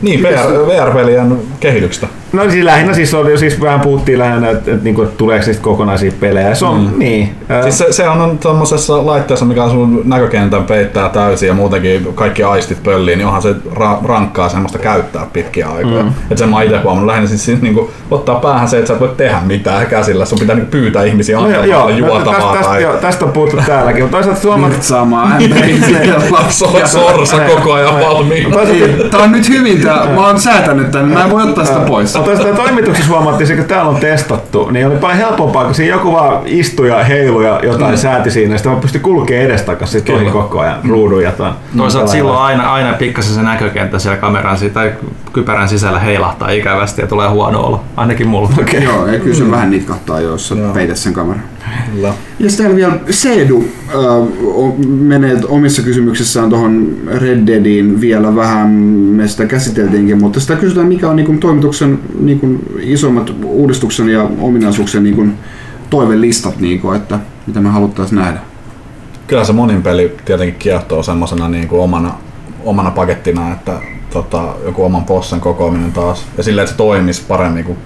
Niin, 0.03 0.23
VR, 0.23 0.67
VR-pelien 0.67 1.39
kehityksestä. 1.61 2.09
No 2.33 2.51
siis 2.51 2.65
lähinnä 2.65 2.95
siis, 2.95 3.15
oli, 3.15 3.39
siis 3.39 3.61
vähän 3.61 3.81
puhuttiin 3.81 4.19
lähinnä, 4.19 4.51
että, 4.51 4.73
että, 4.73 4.85
niinku, 4.85 5.03
että 5.03 5.17
tuleeko 5.17 5.45
siis 5.45 5.59
kokonaisia 5.59 6.13
pelejä. 6.21 6.55
Se 6.55 6.65
on, 6.65 6.81
mm. 6.81 6.99
niin. 6.99 7.35
Siis 7.63 7.79
se, 7.79 7.93
se 7.93 8.09
on 8.09 8.39
tuommoisessa 8.39 9.07
laitteessa, 9.07 9.45
mikä 9.45 9.65
on 9.65 9.71
sun 9.71 10.03
näkökentän 10.05 10.65
peittää 10.65 11.09
täysin 11.09 11.47
ja 11.47 11.55
muutenkin 11.55 12.09
kaikki 12.15 12.43
aistit 12.43 12.83
pöllii, 12.83 13.17
niin 13.17 13.27
onhan 13.27 13.43
se 13.43 13.53
ra- 13.53 14.07
rankkaa 14.07 14.49
semmoista 14.49 14.79
käyttää 14.79 15.27
pitkiä 15.33 15.69
aikoja. 15.69 16.03
Mm. 16.03 16.09
Että 16.09 16.37
sen 16.37 16.49
mä 16.49 16.63
itse 16.63 16.79
huomannut 16.79 17.07
lähinnä 17.07 17.29
siis, 17.29 17.45
siis 17.45 17.63
niinku, 17.63 17.91
ottaa 18.11 18.35
päähän 18.35 18.69
se, 18.69 18.79
että 18.79 18.89
sä 18.89 18.95
et 18.95 19.01
voi 19.01 19.13
tehdä 19.17 19.41
mitään 19.47 19.87
käsillä. 19.87 20.25
Sun 20.25 20.39
pitää 20.39 20.57
niinku 20.57 20.71
pyytää 20.71 21.05
ihmisiä 21.05 21.37
no, 21.37 21.49
joo, 21.49 21.63
antamaan 21.63 21.99
joo, 21.99 22.09
juotavaa 22.09 22.35
tästä, 22.35 22.53
tästä, 22.53 22.69
tai 22.69 22.83
joo, 22.83 22.97
tästä 22.97 23.25
on 23.25 23.33
puhuttu 23.33 23.57
täälläkin, 23.67 24.03
mutta 24.03 24.17
toisaalta 24.17 24.41
Suomat... 24.41 24.73
Ämpäriin. 25.43 25.85
so, 26.49 26.73
sorsa 26.87 27.37
koko 27.39 27.73
ajan 27.73 28.01
valmiina. 28.01 28.51
Toisaalta, 28.51 29.09
Tää 29.11 29.21
on 29.21 29.33
nyt 29.33 29.49
hyvin 29.49 29.83
tää. 29.83 30.07
Mä 30.15 30.27
oon 30.27 30.41
säätänyt 30.41 30.91
tän. 30.91 31.09
Mä 31.09 31.25
en 31.25 31.31
voi 31.31 31.43
ottaa 31.43 31.65
sitä 31.65 31.79
pois. 31.79 32.18
Mutta 32.19 32.37
toisaalta 32.37 32.63
toimituksessa 32.63 33.13
huomattiin, 33.13 33.51
että 33.51 33.63
kun 33.63 33.69
täällä 33.69 33.91
on 33.91 33.97
testattu, 33.97 34.71
niin 34.71 34.87
oli 34.87 34.97
paljon 34.97 35.19
helpompaa, 35.19 35.65
kun 35.65 35.75
siinä 35.75 35.95
joku 35.95 36.13
vaan 36.13 36.43
istui 36.47 36.89
ja 36.89 37.05
heilui 37.05 37.45
ja 37.45 37.61
jotain 37.63 37.95
mm. 37.95 37.99
sääti 37.99 38.31
siinä, 38.31 38.55
ja 38.55 38.59
sitten 38.59 38.73
mä 38.73 38.81
pystyn 38.81 39.01
kulkemaan 39.01 39.45
edestakaisin 39.45 40.15
ohi 40.15 40.25
koko 40.25 40.61
ajan 40.61 40.77
ruudun 40.89 41.23
ja 41.23 41.33
tämän. 41.33 41.53
Toisaalta 41.77 42.11
silloin 42.11 42.39
aina, 42.39 42.73
aina 42.73 42.93
pikkasen 42.93 43.35
se 43.35 43.43
näkökenttä 43.43 43.99
siellä 43.99 44.17
kameran 44.19 44.59
si- 44.59 44.71
tai 44.71 44.93
kypärän 45.33 45.69
sisällä 45.69 45.99
heilahtaa 45.99 46.51
ikävästi 46.51 47.01
ja 47.01 47.07
tulee 47.07 47.29
huono 47.29 47.61
olo. 47.61 47.85
Ainakin 47.97 48.29
mulla. 48.29 48.51
Okei. 48.61 48.85
Joo, 48.85 49.07
ja 49.07 49.19
kyllä 49.19 49.37
se 49.37 49.51
vähän 49.51 49.71
nitkahtaa, 49.71 50.21
jos 50.21 50.49
sä 50.49 50.55
peität 50.75 50.97
sen 50.97 51.13
kameran. 51.13 51.45
Kyllä. 51.93 52.15
Ja 52.39 52.51
sitten 52.51 52.77
vielä 52.77 52.99
Seedu 53.11 53.65
äh, 53.89 53.95
menee 54.89 55.39
omissa 55.49 55.83
kysymyksissään 55.83 56.51
tuohon 56.51 56.97
Red 57.07 57.47
Deadiin 57.47 58.01
vielä 58.01 58.37
vähän, 58.37 58.71
me 58.71 59.29
sitä 59.29 59.47
käsiteltiinkin, 59.47 60.19
mutta 60.19 60.41
sitä 60.41 60.57
kysytään 60.57 60.87
mikä 60.87 61.11
on 61.11 61.17
niin 61.17 61.41
toimituksen 61.41 61.99
niin 62.21 62.59
isommat 62.81 63.35
uudistuksen 63.45 64.09
ja 64.09 64.31
ominaisuuksien 64.41 65.05
niin 65.05 65.35
toivelistat, 65.91 66.61
niin 66.61 66.81
kuin, 66.81 66.97
että 66.97 67.19
mitä 67.47 67.61
me 67.61 67.69
haluttaisiin 67.69 68.17
nähdä. 68.17 68.39
Kyllä 69.27 69.45
se 69.45 69.53
monin 69.53 69.83
peli 69.83 70.17
tietenkin 70.25 70.59
kiehtoo 70.59 71.03
semmosena 71.03 71.49
niinku 71.49 71.81
omana, 71.81 72.15
omana 72.65 72.91
pakettina, 72.91 73.53
että 73.53 73.73
tota, 74.11 74.55
joku 74.65 74.85
oman 74.85 75.05
bossen 75.05 75.41
kokoaminen 75.41 75.93
taas. 75.93 76.25
Ja 76.37 76.43
silleen, 76.43 76.65
että 76.65 76.73
se 76.73 76.77
toimisi 76.77 77.25
paremmin 77.29 77.65
kuin 77.65 77.79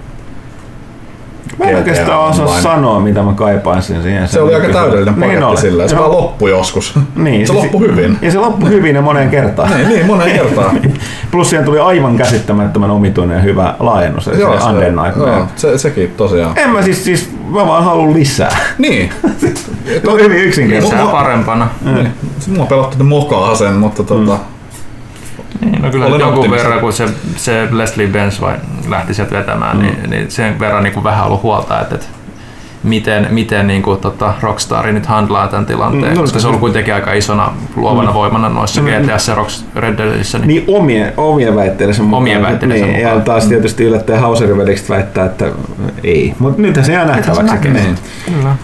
Mä 1.59 1.65
en 1.65 1.75
oikeastaan 1.75 2.19
osaa 2.19 2.61
sanoa, 2.61 2.99
mitä 2.99 3.23
mä 3.23 3.33
kaipaisin 3.33 4.01
siihen. 4.03 4.27
Se 4.27 4.41
oli 4.41 4.55
aika 4.55 4.67
täydellinen 4.73 5.13
paketti 5.15 5.43
oli. 5.43 5.57
silleen. 5.57 5.89
Se 5.89 5.97
vaan 5.97 6.11
loppui 6.11 6.49
joskus. 6.49 6.99
Niin, 7.15 7.47
se 7.47 7.53
loppui 7.53 7.81
hyvin. 7.87 8.17
Ja 8.21 8.31
se 8.31 8.37
loppui 8.39 8.69
hyvin 8.69 8.95
ja 8.95 9.01
moneen 9.01 9.29
kertaan. 9.29 9.69
Niin, 9.77 9.89
niin 9.89 10.05
moneen 10.05 10.31
kertaan. 10.31 10.79
Plus 11.31 11.49
siihen 11.49 11.65
tuli 11.65 11.79
aivan 11.79 12.17
käsittämättömän 12.17 12.91
omituinen 12.91 13.35
ja 13.37 13.41
hyvä 13.43 13.75
laajennus. 13.79 14.25
se 14.25 14.31
Joo, 14.31 14.53
Undead 14.69 14.91
Nightmare. 15.03 15.31
joo, 15.31 15.45
se, 15.55 15.77
sekin 15.77 16.13
tosiaan. 16.17 16.57
En 16.57 16.69
mä 16.69 16.81
siis, 16.81 17.03
siis 17.03 17.31
mä 17.49 17.67
vaan 17.67 17.83
haluan 17.83 18.13
lisää. 18.13 18.57
Niin. 18.77 19.09
Se 20.03 20.09
on 20.11 20.19
hyvin 20.19 20.37
yksinkertaista. 20.37 20.97
Lisää 20.97 21.11
parempana. 21.11 21.67
niin. 21.81 22.09
Mua 22.47 22.65
pelotti, 22.65 22.93
että 22.93 23.03
mokaa 23.03 23.55
sen, 23.55 23.73
mutta 23.73 24.03
tota, 24.03 24.37
Niin, 25.61 25.81
no 25.81 25.89
kyllä 25.89 26.05
jonkun 26.05 26.51
verran, 26.51 26.79
kun 26.79 26.93
se, 26.93 27.05
se 27.35 27.67
Leslie 27.71 28.07
Benz 28.07 28.41
vai 28.41 28.55
lähti 28.87 29.13
sieltä 29.13 29.35
vetämään, 29.35 29.77
mm. 29.77 29.83
niin, 29.83 30.09
niin 30.09 30.31
sen 30.31 30.59
verran 30.59 30.83
niin 30.83 30.93
kuin 30.93 31.03
vähän 31.03 31.25
ollut 31.25 31.43
huolta, 31.43 31.81
että, 31.81 31.95
että 31.95 32.07
miten, 32.83 33.27
miten 33.31 33.67
niin 33.67 33.81
kuin, 33.81 33.99
tota, 33.99 34.33
Rockstar 34.41 34.91
nyt 34.91 35.05
handlaa 35.05 35.47
tämän 35.47 35.65
tilanteen, 35.65 36.03
Mm, 36.03 36.15
no, 36.15 36.21
koska 36.21 36.39
se 36.39 36.47
on 36.47 36.49
ollut 36.49 36.59
kuitenkin 36.59 36.93
aika 36.93 37.13
isona 37.13 37.53
luovana 37.75 38.09
mm. 38.09 38.13
voimana 38.13 38.49
noissa 38.49 38.81
mm. 38.81 38.87
GTS 38.87 39.27
ja 39.27 39.35
Rocks 39.35 39.65
Red 39.75 39.97
Deadissä. 39.97 40.37
Niin, 40.37 40.47
Niin 40.47 40.63
omien, 40.67 41.13
omien 41.17 41.55
väitteidensä 41.55 42.03
mukaan. 42.03 42.21
Omien 42.21 42.41
väitteidensä 42.41 42.85
niin, 42.85 42.97
mukaan. 42.97 43.17
Ja 43.17 43.23
taas 43.23 43.45
tietysti 43.45 43.83
yllättäen 43.83 44.19
Hauserin 44.19 44.57
velikset 44.57 44.89
väittää, 44.89 45.25
että 45.25 45.45
ei. 46.03 46.33
Mutta 46.39 46.61
nythän 46.61 46.85
se 46.85 46.93
jää 46.93 47.05
nähtäväksi. 47.05 47.69
niin. 47.69 47.95
kyllä. 48.25 48.55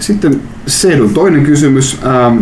Sitten 0.00 0.40
Seedun 0.66 1.14
toinen 1.14 1.42
kysymys. 1.42 1.98
Ähm, 2.06 2.38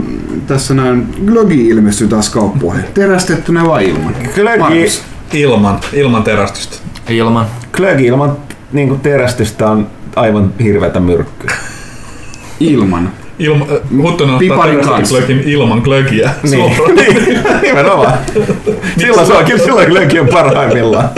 tässä 0.47 0.75
näin 0.75 1.07
Glogi 1.27 1.69
ilmestyy 1.69 2.09
taas 2.09 2.31
kauppoihin. 2.31 2.85
Terästettynä 2.95 3.67
vai 3.67 3.89
ilman? 3.89 4.15
Glögi, 4.35 4.91
ilman, 5.33 5.81
ilman 5.93 6.23
terästystä. 6.23 6.77
Ilman. 7.09 7.47
glögi 7.73 8.07
ilman 8.07 8.37
niin 8.73 9.01
terästystä 9.01 9.71
on 9.71 9.87
aivan 10.17 10.53
hirveätä 10.63 11.01
myrkkyä. 11.01 11.53
Ilman. 12.61 13.13
Ilma, 13.39 13.65
äh, 13.65 14.03
Huttunen 14.03 14.35
ottaa 14.35 14.39
Piparin 14.39 14.65
terästetyn 14.81 14.97
kanssa. 14.97 15.17
glögin 15.19 15.43
ilman 15.49 15.79
glögiä. 15.79 16.31
Niin, 16.43 16.77
Suoraan. 16.77 16.95
niin 16.97 17.39
nimenomaan. 17.63 18.13
silloin 18.99 19.27
se 19.27 19.33
on, 19.33 19.45
kyllä 19.45 19.65
silloin 19.65 19.89
glögi 19.89 20.21
on 20.21 20.29
parhaimmillaan. 20.29 21.09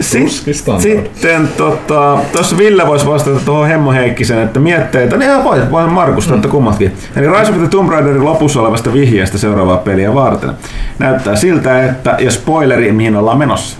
Standard. 0.00 0.82
Sitten 0.82 1.48
tota, 1.56 2.18
tuossa 2.32 2.58
Ville 2.58 2.86
voisi 2.86 3.06
vastata 3.06 3.40
tuohon 3.44 3.68
Hemmo 3.68 3.92
Heikkisen, 3.92 4.42
että 4.42 4.60
mietteitä, 4.60 5.16
niin 5.16 5.30
ihan 5.30 5.44
voi, 5.44 5.70
voi 5.70 5.86
Markus, 5.86 6.30
mm. 6.30 6.42
kummatkin. 6.42 6.92
Eli 7.16 7.26
Rise 7.26 7.52
of 7.52 7.58
the 7.58 7.68
Tomb 7.68 7.90
Raiderin 7.90 8.24
lopussa 8.24 8.60
olevasta 8.60 8.92
vihjeestä 8.92 9.38
seuraavaa 9.38 9.76
peliä 9.76 10.14
varten. 10.14 10.50
Näyttää 10.98 11.36
siltä, 11.36 11.84
että, 11.84 12.16
ja 12.18 12.30
spoileri, 12.30 12.92
mihin 12.92 13.16
ollaan 13.16 13.38
menossa. 13.38 13.76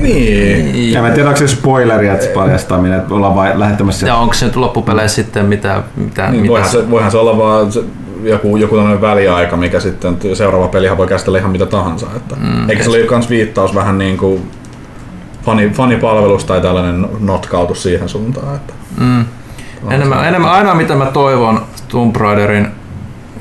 Niin. 0.00 0.92
Ja 0.92 1.00
mä 1.00 1.08
en 1.08 1.14
tiedä, 1.14 1.28
onko 1.28 1.38
se 1.38 1.48
spoileri, 1.48 2.08
että 2.08 2.24
se 2.24 2.30
paljastaa, 2.30 2.78
minne 2.78 2.96
että 2.96 3.14
ollaan 3.14 3.34
vai 3.34 3.58
lähettämässä. 3.58 4.06
Ja 4.06 4.16
onko 4.16 4.34
se 4.34 4.46
nyt 4.46 4.56
loppupeleissä 4.56 5.14
sitten 5.14 5.46
mitä, 5.46 5.82
mitä, 5.96 6.30
Niin, 6.30 6.40
mitä 6.40 6.52
voihan, 6.52 6.70
se, 6.70 6.90
voihan 6.90 7.10
se 7.10 7.16
olla 7.16 7.38
vaan 7.38 7.72
se, 7.72 7.82
joku, 8.22 8.56
joku 8.56 8.76
tämmöinen 8.76 9.00
väliaika, 9.00 9.56
mikä 9.56 9.80
sitten 9.80 10.18
seuraava 10.34 10.68
pelihän 10.68 10.98
voi 10.98 11.06
käsitellä 11.06 11.38
ihan 11.38 11.50
mitä 11.50 11.66
tahansa. 11.66 12.06
Että. 12.16 12.36
Mm, 12.36 12.70
Eikä 12.70 12.82
se 12.82 12.90
oli 12.90 13.06
myös 13.10 13.30
viittaus 13.30 13.74
vähän 13.74 13.98
niin 13.98 14.16
kuin 14.16 14.42
fani, 15.42 15.70
fanipalvelus 15.70 16.44
tai 16.44 16.60
tällainen 16.60 17.06
notkautus 17.20 17.82
siihen 17.82 18.08
suuntaan. 18.08 18.56
Että. 18.56 18.72
Mm. 19.00 19.24
Enemmän, 19.90 20.28
enemmän, 20.28 20.50
ainoa 20.50 20.74
mitä 20.74 20.94
mä 20.94 21.06
toivon 21.06 21.62
Tomb 21.88 22.16
Raiderin 22.16 22.68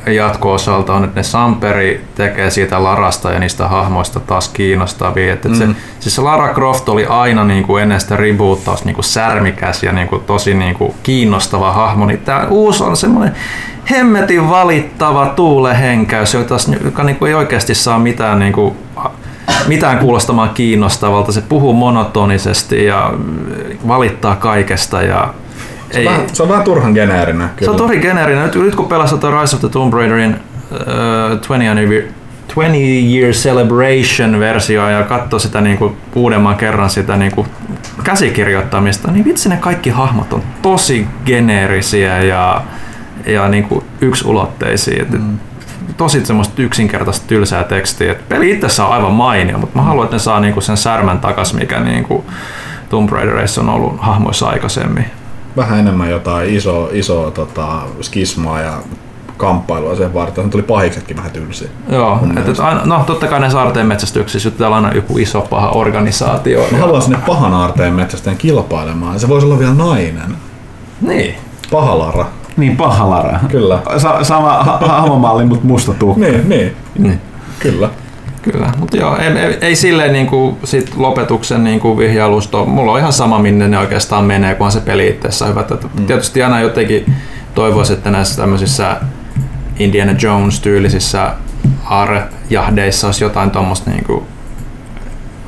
jatko-osalta 0.06 0.94
on, 0.94 1.04
että 1.04 1.20
ne 1.20 1.24
Samperi 1.24 2.06
tekee 2.16 2.50
siitä 2.50 2.84
Larasta 2.84 3.32
ja 3.32 3.40
niistä 3.40 3.68
hahmoista 3.68 4.20
taas 4.20 4.50
kiinnostavia. 4.50 5.34
Että 5.34 5.50
mm. 5.50 5.56
se, 5.56 5.68
siis 6.00 6.16
se 6.16 6.22
Lara 6.22 6.54
Croft 6.54 6.90
oli 6.90 7.06
aina 7.06 7.44
niin 7.44 7.64
kuin 7.64 7.84
ennen 7.84 8.02
sitä 8.02 8.18
reboottausta 8.18 8.86
niin 8.86 8.96
kuin 8.96 9.06
särmikäs 9.06 9.84
ja 9.84 9.92
niin 9.92 10.08
kuin 10.08 10.24
tosi 10.24 10.54
niin 10.54 10.76
kuin 10.76 10.94
kiinnostava 11.04 11.72
hahmo. 11.72 12.06
Niin 12.06 12.20
tämä 12.20 12.48
uusi 12.50 12.84
on 12.84 12.98
semmoinen 12.98 13.36
hemmetin 13.92 14.50
valittava 14.50 15.26
tuulehenkäys, 15.26 16.34
joka, 16.34 16.56
joka 16.84 17.04
niin 17.04 17.16
kuin 17.16 17.30
ei 17.30 17.36
oikeasti 17.36 17.76
saa 17.76 18.00
mitään 18.00 18.40
niin 18.40 18.54
kuin, 18.54 18.76
mitään 19.68 19.98
kuulostamaan 19.98 20.50
kiinnostavalta. 20.50 21.32
Se 21.32 21.42
puhuu 21.42 21.74
monotonisesti 21.74 22.86
ja 22.86 23.14
valittaa 23.88 24.36
kaikesta 24.36 25.02
ja 25.02 25.34
Se, 25.92 26.00
ei, 26.00 26.06
vähän, 26.06 26.22
se 26.34 26.44
on 26.44 26.50
vähän 26.50 26.64
turhan 26.64 26.94
geneerinen. 26.94 27.50
Kyllä. 27.50 27.66
Se 27.66 27.70
on 27.72 27.88
tosi 27.88 28.00
geneerinen. 28.00 28.44
Nyt, 28.44 28.56
nyt 28.56 28.76
kun 28.76 28.88
pelasit 28.88 29.24
Rise 29.24 29.56
of 29.56 29.60
the 29.60 29.70
Tomb 29.70 29.94
Raiderin 29.94 30.36
uh, 30.72 31.40
20, 31.48 32.14
20 32.56 32.78
Year 33.16 33.32
Celebration-versio 33.32 34.90
ja 34.90 35.04
katsoi 35.04 35.40
sitä 35.40 35.62
niin 35.62 35.78
kuin 35.78 35.98
uudemman 36.16 36.56
kerran 36.56 36.90
sitä 36.90 37.18
niin 37.18 37.32
kuin 37.32 37.48
käsikirjoittamista, 38.04 39.12
niin 39.12 39.26
vitsi 39.26 39.50
ne 39.50 39.58
kaikki 39.58 39.90
hahmot 39.90 40.34
on 40.34 40.44
tosi 40.62 41.08
geneerisiä 41.26 42.24
ja, 42.24 42.62
ja 43.26 43.48
niin 43.48 43.64
kuin 43.64 43.86
yksulotteisia. 44.02 45.06
Mm. 45.10 45.38
Tosi 45.98 46.26
semmoista 46.26 46.62
yksinkertaista 46.62 47.28
tylsää 47.28 47.64
tekstiä. 47.64 48.12
Et 48.12 48.30
peli 48.30 48.52
itsessään 48.52 48.90
on 48.90 48.96
aivan 48.96 49.12
mainio, 49.12 49.58
mutta 49.58 49.80
mä 49.80 49.86
haluan, 49.86 50.04
että 50.06 50.16
ne 50.16 50.20
saa 50.20 50.40
niin 50.40 50.54
kuin 50.54 50.64
sen 50.64 50.78
särmän 50.78 51.20
takas, 51.20 51.54
mikä 51.54 51.80
niin 51.80 52.04
kuin 52.04 52.24
Tomb 52.90 53.10
Raiderissa 53.10 53.62
on 53.62 53.70
ollut 53.70 53.96
hahmoissa 54.00 54.48
aikaisemmin 54.48 55.06
vähän 55.58 55.80
enemmän 55.80 56.10
jotain 56.10 56.50
iso, 56.50 56.90
iso 56.94 57.32
tota, 57.32 57.82
skismaa 58.02 58.62
ja 58.62 58.74
kamppailua 59.38 59.96
sen 59.96 60.14
varten. 60.14 60.44
Ne 60.44 60.50
tuli 60.50 60.64
pahiksetkin 60.64 61.18
vähän 61.18 61.32
tylsiä. 61.32 61.70
Joo, 61.90 62.20
et, 62.38 62.48
et 62.48 62.60
aina, 62.60 62.82
no 62.86 63.04
totta 63.08 63.28
kai 63.28 63.40
ne 63.40 63.50
saarteen 63.50 63.88
metsästyksissä 63.88 64.52
täällä 64.52 64.78
on 64.78 64.86
aina 64.86 64.96
joku 64.96 65.18
iso 65.18 65.42
paha 65.42 65.70
organisaatio. 65.70 66.68
Mä 66.72 66.78
haluan 66.78 67.02
sinne 67.02 67.18
pahan 67.28 67.54
aarteen 67.54 67.94
metsästäjän 67.94 68.38
kilpailemaan. 68.38 69.20
Se 69.20 69.28
voisi 69.28 69.48
olla 69.48 69.60
vielä 69.60 69.74
nainen. 69.74 70.36
Niin. 71.02 71.36
Pahalara. 71.72 72.26
Niin, 72.58 72.78
pahalara. 72.78 73.40
Kyllä. 73.52 73.80
Sa- 73.98 74.24
sama 74.24 74.64
ha- 74.64 74.80
hahmomalli, 74.88 75.46
mutta 75.46 75.68
musta 75.68 75.94
tukka. 75.94 76.20
niin, 76.22 76.50
niin. 76.50 76.76
niin. 77.00 77.22
Kyllä. 77.60 77.90
Kyllä, 78.42 78.74
mutta 78.78 78.98
joo, 78.98 79.18
ei, 79.18 79.28
ei, 79.28 79.58
ei 79.62 79.76
silleen 79.76 80.14
niin 80.14 80.28
kuin 80.28 80.58
sit 80.64 80.96
lopetuksen 80.98 81.64
niin 81.64 81.80
kuin 81.80 81.98
vihjailusto, 81.98 82.66
mulla 82.66 82.92
on 82.92 83.00
ihan 83.00 83.14
sama 83.14 83.40
minne 83.40 83.68
ne 83.68 83.78
oikeastaan 83.78 84.24
menee, 84.24 84.56
kunhan 84.56 84.72
se 84.72 84.80
peli 84.80 85.08
itsessään 85.08 85.52
hyvä. 85.52 85.66
Mm. 86.00 86.06
Tietysti 86.06 86.44
aina 86.44 86.60
jotenkin 86.60 87.14
toivoisin, 87.56 87.98
että 87.98 88.12
näissä 88.12 88.42
tämmöisissä 88.42 88.98
Indiana 89.80 90.16
Jones-tyylisissä 90.22 91.34
aarejahdeissa 91.86 93.08
olisi 93.08 93.24
jotain 93.24 93.52
tuommoista 93.52 93.92
niin 93.92 94.04
kuin, 94.04 94.24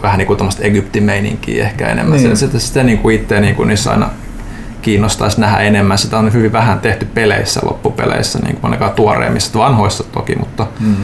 vähän 0.04 0.18
niin 0.18 0.28
kuin 0.28 0.38
tuommoista 0.38 0.64
Egyptimeininkiä 0.64 1.64
ehkä 1.64 1.88
enemmän. 1.88 2.18
Niin. 2.18 2.38
Sitä, 2.38 2.60
sitä 2.60 2.84
niin 2.84 2.98
kuin 2.98 3.16
itse 3.16 3.40
niin 3.40 3.56
kuin 3.56 3.68
niissä 3.68 3.92
aina 3.92 4.10
kiinnostaisi 4.84 5.42
nähdä 5.42 5.58
enemmän. 5.58 5.98
Sitä 5.98 6.18
on 6.18 6.34
hyvin 6.34 6.52
vähän 6.52 6.80
tehty 6.80 7.06
peleissä, 7.06 7.60
loppupeleissä, 7.64 8.40
niin 8.40 8.56
kuin 8.56 8.66
ainakaan 8.66 8.92
tuoreimmissa, 8.92 9.60
vanhoissa 9.60 10.04
toki, 10.04 10.36
mutta 10.36 10.68
mm 10.80 10.96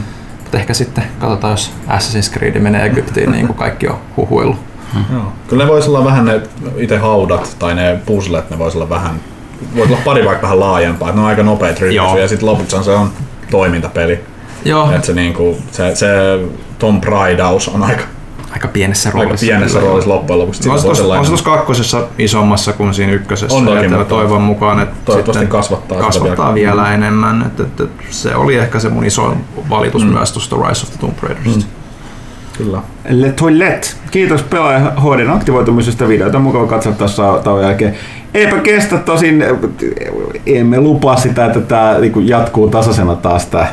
mutta 0.50 0.58
ehkä 0.58 0.74
sitten 0.74 1.04
katsotaan, 1.18 1.52
jos 1.52 1.72
Assassin's 1.88 2.32
Creed 2.32 2.58
menee 2.58 2.86
Egyptiin, 2.86 3.32
niin 3.32 3.46
kuin 3.46 3.56
kaikki 3.56 3.88
on 3.88 3.98
huhuillut. 4.16 4.56
Hmm. 4.94 5.04
Joo. 5.12 5.32
Kyllä 5.48 5.64
ne 5.64 5.70
voisi 5.70 5.88
olla 5.88 6.04
vähän 6.04 6.24
ne 6.24 6.40
itse 6.76 6.98
haudat 6.98 7.56
tai 7.58 7.74
ne 7.74 8.00
puzzlet, 8.06 8.50
ne 8.50 8.58
voisi 8.58 8.78
olla 8.78 8.88
vähän, 8.88 9.20
voisi 9.76 9.92
olla 9.92 10.02
pari 10.04 10.24
vaikka 10.24 10.42
vähän 10.42 10.60
laajempaa, 10.60 11.08
että 11.08 11.16
ne 11.16 11.22
on 11.22 11.28
aika 11.28 11.42
nopeat 11.42 11.80
rytmiä 11.80 12.18
ja 12.18 12.28
sitten 12.28 12.48
lopuksi 12.48 12.84
se 12.84 12.90
on 12.90 13.10
toimintapeli. 13.50 14.20
Joo. 14.64 14.92
Että 14.92 15.06
se, 15.06 15.12
niinku, 15.12 15.58
se, 15.72 15.94
se 15.94 16.08
Tom 16.78 17.00
Raidaus 17.04 17.68
on 17.68 17.82
aika 17.82 18.04
aika 18.50 18.68
pienessä 18.68 19.10
roolissa. 19.10 19.46
Aika 19.46 19.56
pienessä 19.56 19.80
roolissa 19.80 20.10
loppujen 20.10 20.40
lopuksi. 20.40 20.68
On 20.68 20.80
se 20.80 20.86
tuossa 21.28 21.44
kakkosessa 21.44 22.06
isommassa 22.18 22.72
kuin 22.72 22.94
siinä 22.94 23.12
ykkösessä. 23.12 23.56
On 23.56 23.66
toki, 23.66 23.88
mutta 23.88 24.04
toivon 24.04 24.42
mukaan, 24.42 24.82
että 24.82 24.96
toivottavasti 25.04 25.46
kasvattaa, 25.46 25.98
kasvattaa 25.98 26.54
vielä, 26.54 26.72
vielä 26.76 26.94
enemmän. 26.94 27.42
Että, 27.46 27.62
että, 27.62 27.84
se 28.10 28.36
oli 28.36 28.56
ehkä 28.56 28.80
se 28.80 28.88
mun 28.88 29.04
iso 29.04 29.36
valitus 29.70 30.04
mm. 30.04 30.12
myös 30.12 30.32
tuosta 30.32 30.56
Rise 30.56 30.86
of 30.86 30.90
the 30.90 30.98
Tomb 31.00 31.18
Raiderista. 31.22 31.64
Mm. 31.64 31.80
Kyllä. 32.58 32.80
Le 33.08 33.32
Toilette. 33.32 33.88
Kiitos 34.10 34.42
pelaaja 34.42 34.80
HD 34.80 35.28
aktivoitumisesta. 35.28 36.08
Videota 36.08 36.38
mukava 36.38 36.66
katsoa 36.66 36.92
tuossa 36.92 37.40
tauon 37.44 37.62
jälkeen. 37.62 37.96
Eipä 38.34 38.58
kestä 38.58 38.98
tosin, 38.98 39.44
emme 40.46 40.80
lupaa 40.80 41.16
sitä, 41.16 41.46
että 41.46 41.60
tämä 41.60 41.98
niinku 41.98 42.20
jatkuu 42.20 42.68
tasaisena 42.68 43.16
taas 43.16 43.46
tämä 43.46 43.66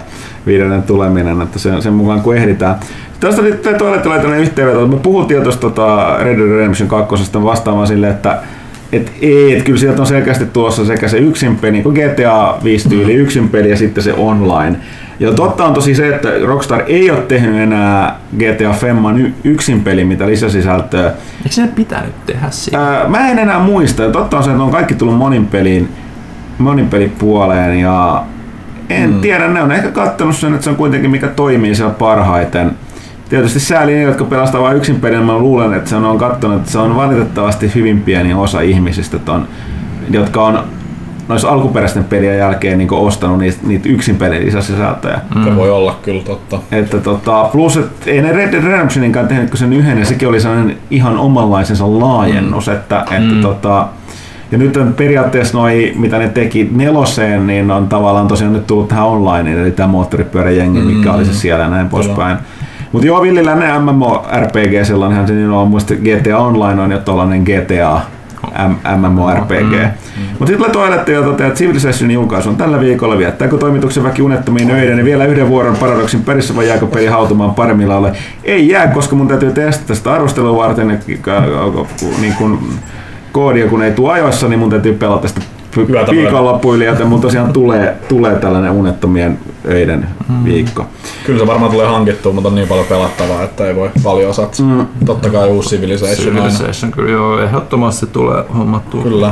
viidennen 0.45 0.83
tuleminen, 0.83 1.41
että 1.41 1.59
sen, 1.59 1.81
sen 1.81 1.93
mukaan 1.93 2.21
kun 2.21 2.35
ehditään. 2.35 2.75
Tästä 3.19 3.41
oli 3.41 3.51
toilettu 3.77 4.09
tällainen 4.09 4.39
yhteenveto, 4.39 4.87
me 4.87 4.97
puhuttiin 4.97 5.43
tuosta 5.43 5.61
tota 5.61 6.17
Red 6.19 6.37
Dead 6.37 6.49
Redemption 6.49 6.89
2 6.89 7.15
vastaamaan 7.43 7.87
silleen, 7.87 8.13
että 8.13 8.41
et 8.91 9.11
ei, 9.21 9.57
et 9.57 9.63
kyllä 9.63 9.79
sieltä 9.79 10.01
on 10.01 10.07
selkeästi 10.07 10.45
tulossa 10.45 10.85
sekä 10.85 11.07
se 11.07 11.17
yksin 11.17 11.55
peli, 11.55 11.71
niin 11.71 11.83
kuin 11.83 11.95
GTA 11.95 12.55
5 12.63 12.89
tyyli 12.89 13.13
yksin 13.13 13.49
peli 13.49 13.69
ja 13.69 13.77
sitten 13.77 14.03
se 14.03 14.13
online. 14.13 14.77
Ja 15.19 15.31
totta 15.31 15.65
on 15.65 15.73
tosi 15.73 15.95
se, 15.95 16.15
että 16.15 16.29
Rockstar 16.45 16.83
ei 16.87 17.11
ole 17.11 17.21
tehnyt 17.21 17.61
enää 17.61 18.19
GTA 18.37 18.73
Femman 18.73 19.33
yksin 19.43 19.83
peli, 19.83 20.05
mitä 20.05 20.27
lisäsisältöä. 20.27 21.05
Eikö 21.37 21.49
se 21.49 21.67
pitänyt 21.75 22.25
tehdä 22.25 22.47
siitä? 22.49 22.79
Ää, 22.79 23.07
mä 23.07 23.29
en 23.29 23.39
enää 23.39 23.59
muista. 23.59 24.03
Ja 24.03 24.11
totta 24.11 24.37
on 24.37 24.43
se, 24.43 24.51
että 24.51 24.63
on 24.63 24.71
kaikki 24.71 24.93
tullut 24.93 25.17
monin 25.17 25.45
peliin, 25.45 25.89
monin 26.57 26.87
pelipuoleen 26.87 27.79
ja 27.79 28.23
en 28.89 29.13
mm. 29.13 29.21
tiedä, 29.21 29.47
ne 29.47 29.61
on 29.61 29.71
ehkä 29.71 29.91
kattonut 29.91 30.35
sen, 30.35 30.53
että 30.53 30.63
se 30.63 30.69
on 30.69 30.75
kuitenkin 30.75 31.11
mikä 31.11 31.27
toimii 31.27 31.75
siellä 31.75 31.93
parhaiten 31.93 32.71
tietysti 33.29 33.59
sääli 33.59 33.93
ne, 33.93 34.01
jotka 34.01 34.23
pelastaa 34.23 34.61
vain 34.61 34.77
yksin 34.77 35.01
pelin, 35.01 35.23
mä 35.23 35.37
luulen, 35.37 35.73
että 35.73 35.89
se 35.89 35.95
on 35.95 36.17
katsonut, 36.17 36.57
että 36.57 36.71
se 36.71 36.79
on 36.79 36.95
valitettavasti 36.95 37.71
hyvin 37.75 38.01
pieni 38.01 38.33
osa 38.33 38.61
ihmisistä, 38.61 39.19
ton, 39.19 39.47
jotka 40.09 40.43
on 40.43 40.63
noissa 41.27 41.49
alkuperäisten 41.49 42.03
pelien 42.03 42.37
jälkeen 42.37 42.77
niin 42.77 42.93
ostanut 42.93 43.37
niitä, 43.37 43.57
niitä 43.63 43.89
yksin 43.89 44.15
pelin 44.15 44.45
lisäsisältöjä. 44.45 45.19
Mm. 45.35 45.55
voi 45.55 45.71
olla 45.71 45.99
kyllä 46.01 46.23
totta. 46.23 46.59
Että 46.71 46.97
tota, 46.97 47.49
plus, 47.51 47.77
että 47.77 48.11
ei 48.11 48.21
ne 48.21 48.31
Red 48.31 48.51
Dead 48.51 48.63
Redemptioninkaan 48.63 49.27
tehnyt 49.27 49.49
kuin 49.49 49.57
sen 49.57 49.73
yhden, 49.73 49.99
ja 49.99 50.05
sekin 50.05 50.27
oli 50.27 50.39
sellainen 50.39 50.77
ihan 50.89 51.17
omanlaisensa 51.17 51.99
laajennus, 51.99 52.67
mm. 52.67 52.73
että, 52.73 53.01
että 53.01 53.33
mm. 53.33 53.41
tota, 53.41 53.87
ja 54.51 54.57
nyt 54.57 54.77
on 54.77 54.93
periaatteessa 54.93 55.57
noi, 55.57 55.93
mitä 55.95 56.17
ne 56.17 56.29
teki 56.29 56.69
neloseen, 56.71 57.47
niin 57.47 57.71
on 57.71 57.87
tavallaan 57.87 58.27
tosiaan 58.27 58.53
nyt 58.53 58.67
tullut 58.67 58.87
tähän 58.87 59.05
online, 59.05 59.61
eli 59.61 59.71
tämä 59.71 59.87
moottoripyöräjengi, 59.87 60.79
mikä 60.79 61.09
mm. 61.09 61.15
oli 61.15 61.25
se 61.25 61.33
siellä 61.33 61.63
ja 61.63 61.69
näin 61.69 61.89
poispäin. 61.89 62.37
Mutta 62.91 63.07
joo, 63.07 63.21
Villi 63.21 63.45
Lännen 63.45 63.81
MMORPG, 63.81 64.83
sellainenhan 64.83 65.27
se 65.27 65.33
niin 65.33 65.49
on, 65.49 65.67
muista 65.67 65.93
GTA 65.95 66.37
Online 66.37 66.81
on 66.81 66.91
jo 66.91 66.97
tuollainen 66.97 67.43
GTA 67.43 68.01
MMORPG. 68.97 69.71
Mm. 69.71 69.77
Mm. 70.17 70.23
Mutta 70.39 70.47
sitten 70.47 70.71
toilette 70.71 71.11
ja 71.11 71.21
toteaa, 71.21 71.47
että 71.47 71.57
Civilizationin 71.57 72.13
julkaisu 72.13 72.49
on 72.49 72.55
tällä 72.55 72.79
viikolla. 72.79 73.17
Viettääkö 73.17 73.57
toimituksen 73.57 74.03
väki 74.03 74.21
unettomiin 74.21 74.71
öiden 74.71 74.97
ja 74.97 75.05
vielä 75.05 75.25
yhden 75.25 75.49
vuoron 75.49 75.75
paradoksin 75.75 76.23
perissä 76.23 76.55
vai 76.55 76.67
jääkö 76.67 76.85
peli 76.85 77.05
hautumaan 77.05 77.55
paremmilla 77.55 77.95
ole? 77.95 78.11
Ei 78.43 78.69
jää, 78.69 78.87
koska 78.87 79.15
mun 79.15 79.27
täytyy 79.27 79.51
testata 79.51 79.95
sitä 79.95 80.13
arvostelua 80.13 80.57
varten. 80.57 80.99
Niin 82.21 82.33
kun 82.37 82.59
koodia 83.31 83.67
kun 83.67 83.83
ei 83.83 83.91
tule 83.91 84.13
ajoissa, 84.13 84.47
niin 84.47 84.59
mun 84.59 84.69
täytyy 84.69 84.93
pelata 84.93 85.27
sitä 85.27 85.41
viikonloppuille, 86.11 86.85
joten 86.85 87.07
mun 87.07 87.21
tosiaan 87.21 87.53
tulee, 87.53 87.97
tulee 88.07 88.35
tällainen 88.35 88.71
unettomien 88.71 89.39
öiden 89.69 90.07
mm. 90.29 90.45
viikko. 90.45 90.85
Kyllä 91.25 91.39
se 91.39 91.47
varmaan 91.47 91.71
tulee 91.71 91.87
hankittua, 91.87 92.33
mutta 92.33 92.49
on 92.49 92.55
niin 92.55 92.67
paljon 92.67 92.85
pelattavaa, 92.85 93.43
että 93.43 93.67
ei 93.67 93.75
voi 93.75 93.89
paljon 94.03 94.33
satsia. 94.33 94.65
Mm. 94.65 94.85
Totta 95.05 95.29
kai 95.29 95.49
uusi 95.49 95.75
Civilization. 95.75 96.35
Civilization 96.35 96.91
kyllä 96.91 97.11
joo, 97.11 97.39
ehdottomasti 97.39 98.07
tulee 98.07 98.43
hommattua. 98.57 99.03
Kyllä. 99.03 99.31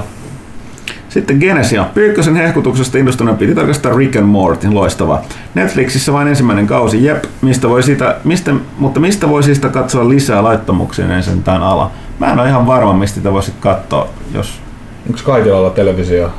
Sitten 1.09 1.37
Genesia. 1.37 1.85
Pyykkösen 1.93 2.35
hehkutuksesta 2.35 2.97
innostuneena 2.97 3.37
piti 3.37 3.55
tarkastaa 3.55 3.93
Rick 3.93 4.15
and 4.15 4.25
Morty. 4.25 4.71
Loistava. 4.71 5.21
Netflixissä 5.53 6.13
vain 6.13 6.27
ensimmäinen 6.27 6.67
kausi. 6.67 7.03
Jep, 7.03 7.23
mistä 7.41 7.69
voi 7.69 7.83
sitä, 7.83 8.15
mistä, 8.23 8.53
mutta 8.77 8.99
mistä 8.99 9.29
voi 9.29 9.43
siitä 9.43 9.69
katsoa 9.69 10.09
lisää 10.09 10.43
laittomuksia, 10.43 11.15
ei 11.15 11.23
sentään 11.23 11.63
ala. 11.63 11.91
Mä 12.19 12.31
en 12.31 12.39
ole 12.39 12.49
ihan 12.49 12.67
varma, 12.67 12.93
mistä 12.93 13.15
sitä 13.15 13.33
voisit 13.33 13.55
katsoa, 13.59 14.07
jos... 14.33 14.64
Onko 15.07 15.19
kaikilla 15.23 15.57
olla 15.57 15.69
televisio 15.69 16.31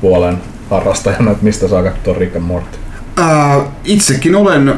puolen 0.00 0.36
harrastajana, 0.70 1.30
että 1.30 1.44
mistä 1.44 1.68
saa 1.68 1.82
katsoa 1.82 2.14
Rick 2.14 2.36
and 2.36 2.44
Morty? 2.44 2.78
Äh, 3.20 3.64
itsekin 3.84 4.34
olen 4.34 4.74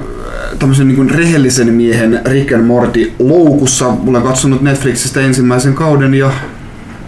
tämmöisen 0.59 0.89
niin 0.89 1.11
rehellisen 1.11 1.75
miehen 1.75 2.21
Rick 2.25 2.53
and 2.53 2.63
Morty 2.63 3.13
loukussa. 3.19 3.91
Mulla 3.91 4.19
on 4.19 4.25
katsonut 4.25 4.63
Netflixistä 4.63 5.21
ensimmäisen 5.21 5.75
kauden 5.75 6.15
ja 6.15 6.31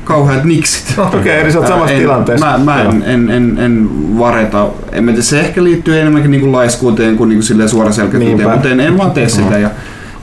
kauheat 0.04 0.44
niksit. 0.44 0.98
Okei, 0.98 1.20
okay, 1.20 1.32
eli 1.32 1.52
sä 1.52 1.58
oot 1.58 1.64
Ää, 1.64 1.72
samassa 1.72 1.94
en, 1.94 2.00
tilanteessa. 2.00 2.46
Mä, 2.46 2.64
mä 2.64 2.82
en, 2.82 3.02
en, 3.06 3.30
en, 3.30 3.58
en, 3.58 3.88
vareta. 4.18 4.68
En 4.92 5.04
mä 5.04 5.10
tiedä, 5.10 5.22
se 5.22 5.40
ehkä 5.40 5.64
liittyy 5.64 6.00
enemmänkin 6.00 6.30
niin 6.30 6.40
kuin 6.40 6.52
laiskuuteen 6.52 7.16
kuin, 7.16 7.28
niin 7.28 7.40
kuin 7.48 7.68
suoraselkäisyyteen, 7.68 8.50
mutta 8.50 8.68
en, 8.68 8.80
en 8.80 8.98
vaan 8.98 9.10
tee 9.10 9.28
sitä 9.28 9.58
ja, 9.58 9.70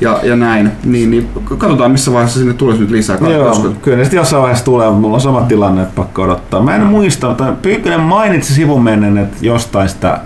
ja, 0.03 0.19
ja 0.23 0.35
näin. 0.35 0.71
Niin, 0.83 1.11
niin 1.11 1.29
katsotaan 1.57 1.91
missä 1.91 2.13
vaiheessa 2.13 2.39
sinne 2.39 2.53
tulisi 2.53 2.81
nyt 2.81 2.91
lisää. 2.91 3.17
Joo, 3.29 3.49
koska 3.49 3.69
kyllä 3.81 3.97
ne 3.97 4.03
sitten 4.03 4.17
jossain 4.17 4.41
vaiheessa 4.41 4.65
tulee, 4.65 4.87
mutta 4.87 5.01
mulla 5.01 5.15
on 5.15 5.21
sama 5.21 5.41
tilanne, 5.41 5.81
että 5.81 5.95
pakko 5.95 6.21
odottaa. 6.21 6.61
Mä 6.61 6.75
en 6.75 6.81
muista, 6.81 7.27
mutta 7.27 7.53
Pyykkönen 7.61 7.99
mainitsi 7.99 8.53
sivun 8.53 8.83
mennen, 8.83 9.17
että 9.17 9.37
jostain 9.41 9.89
sitä 9.89 10.19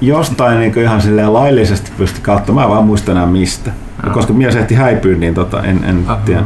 jostain 0.00 0.60
niin 0.60 0.78
ihan 0.78 1.02
silleen 1.02 1.32
laillisesti 1.32 1.90
pysty 1.98 2.20
katsomaan, 2.22 2.68
mä 2.68 2.70
en 2.70 2.74
vaan 2.74 2.86
muista 2.86 3.12
enää 3.12 3.26
mistä. 3.26 3.70
Ja 4.06 4.10
koska 4.10 4.32
mies 4.32 4.56
ehti 4.56 4.74
häipyä, 4.74 5.16
niin 5.16 5.34
tota, 5.34 5.62
en, 5.62 5.84
en 5.84 6.06
tiedä. 6.24 6.42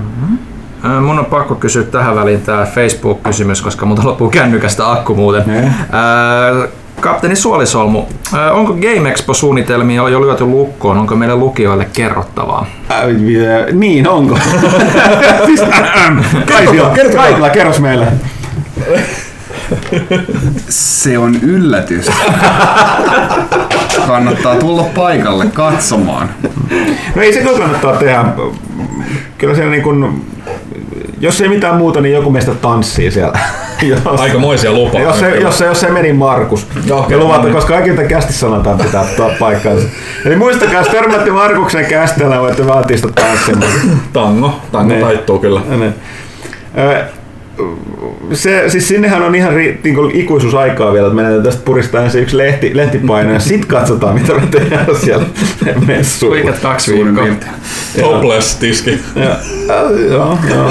Ää, 0.83 1.01
Mun 1.01 1.19
on 1.19 1.25
pakko 1.25 1.55
kysyä 1.55 1.83
tähän 1.83 2.17
väliin 2.17 2.41
tämä 2.41 2.65
Facebook-kysymys, 2.65 3.63
koska 3.63 3.87
multa 3.87 4.05
loppuu 4.05 4.31
kännykästä 4.31 4.93
akku 4.93 5.15
muuten. 5.15 5.75
Ää, 5.93 6.69
Kapteeni 7.01 7.37
Suolisolmu, 7.37 8.05
ää, 8.35 8.53
onko 8.53 8.73
Game 8.73 9.11
Expo-suunnitelmia 9.11 10.09
jo 10.09 10.21
lyöty 10.21 10.45
lukkoon? 10.45 10.99
Onko 10.99 11.17
meille 11.17 11.37
lukijoille 11.37 11.87
kerrottavaa? 11.93 12.67
Äh, 12.91 13.05
niin, 13.73 14.09
onko? 14.09 14.39
siis, 15.47 15.61
kaikilla, 16.53 16.93
kaikilla, 17.17 17.51
kerros 17.51 17.81
meille. 17.81 18.07
Se 20.69 21.19
on 21.19 21.37
yllätys. 21.43 22.11
Kannattaa 24.07 24.57
tulla 24.57 24.83
paikalle 24.83 25.47
katsomaan. 25.47 26.31
No 27.15 27.23
ei 27.23 27.33
se 27.33 27.41
kyllä 27.41 27.59
kannattaa 27.59 27.97
tehdä. 27.97 28.25
Kyllä 29.39 29.55
siellä 29.55 29.71
niin 29.71 29.83
kun, 29.83 30.25
jos 31.21 31.41
ei 31.41 31.49
mitään 31.49 31.77
muuta, 31.77 32.01
niin 32.01 32.15
joku 32.15 32.31
meistä 32.31 32.55
tanssii 32.55 33.11
siellä. 33.11 33.39
Jos, 33.83 34.01
Aikamoisia 34.21 34.73
lupaa. 34.73 35.01
jos, 35.01 35.21
se, 35.21 35.31
jos, 35.37 35.59
se, 35.59 35.65
jos 35.67 35.81
se 35.81 35.91
meni 35.91 36.13
Markus. 36.13 36.67
Joo, 36.87 37.07
ja 37.09 37.19
luvata, 37.19 37.39
no 37.39 37.45
niin. 37.45 37.55
koska 37.55 37.73
kaikilta 37.75 38.03
kästi 38.03 38.33
sanotaan 38.33 38.79
pitää 38.79 39.01
ottaa 39.01 39.31
paikkaansa. 39.39 39.89
Eli 40.25 40.37
muistakaa, 40.37 40.75
jos 40.79 40.89
törmätte 40.89 41.31
Markuksen 41.31 41.87
kästellä, 41.87 42.41
voitte 42.41 42.67
vaatia 42.67 42.97
sitä 42.97 43.09
tanssimaan. 43.15 43.73
Tango. 44.13 44.61
Tango 44.73 44.89
Niin. 44.95 45.05
taittuu 45.07 45.39
kyllä. 45.39 45.61
Niin. 45.69 45.95
Ö, 46.79 47.05
Se, 48.33 48.65
siis 48.69 48.89
sinnehän 48.89 49.23
on 49.23 49.35
ihan 49.35 49.53
ri, 49.55 49.81
niin 49.85 49.95
kuin 49.95 50.11
ikuisuusaikaa 50.17 50.93
vielä, 50.93 51.07
että 51.07 51.23
meidän 51.23 51.43
tästä 51.43 51.63
puristaa 51.65 52.03
ensin 52.03 52.23
yksi 52.23 52.37
lehti, 52.39 52.71
lehtipaino 52.77 53.33
ja 53.33 53.39
sitten 53.41 53.69
katsotaan, 53.69 54.15
mitä 54.15 54.35
me 54.35 54.47
tehdään 54.51 54.87
siellä 55.05 55.27
messuilla. 55.87 56.37
Huikeat 56.37 56.59
kaksi 56.59 56.95
viikkoa. 56.95 57.25
Topless 58.01 58.57
tiski. 58.57 59.01
Ja, 59.17 59.37
joo, 60.11 60.39
joo. 60.55 60.71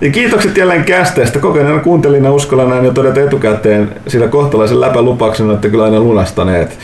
Ja 0.00 0.10
kiitokset 0.10 0.56
jälleen 0.56 0.84
kästeestä. 0.84 1.38
Kokeneena 1.38 1.80
kuuntelina 1.80 2.30
uskallan 2.32 2.70
näin 2.70 2.84
jo 2.84 2.92
todeta 2.92 3.20
etukäteen 3.20 3.88
sillä 4.08 4.28
kohtalaisen 4.28 4.80
läpälupauksena, 4.80 5.52
että 5.52 5.68
kyllä 5.68 5.84
aina 5.84 6.00
lunastaneet. 6.00 6.78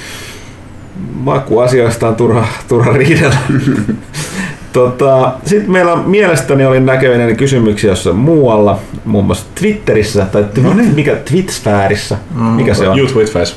Makuasioista 1.14 2.08
on 2.08 2.16
turha, 2.16 2.46
turha 2.68 2.92
riidellä. 2.92 3.36
tota, 4.72 5.32
Sitten 5.44 5.70
meillä 5.70 5.92
on, 5.92 6.02
mielestäni 6.10 6.64
oli 6.66 6.80
näkevinäni 6.80 7.34
kysymyksiä 7.34 7.90
jossain 7.90 8.16
muualla, 8.16 8.78
muun 9.04 9.24
muassa 9.24 9.46
Twitterissä 9.54 10.26
tai 10.32 10.44
twi- 10.54 10.62
No 10.62 10.74
niin. 10.74 10.94
mikä 10.94 11.14
Twitsfäärissä. 11.14 12.16
Mikä 12.56 12.74
se 12.74 12.88
on? 12.88 12.98
You 12.98 13.08
Twitface. 13.08 13.54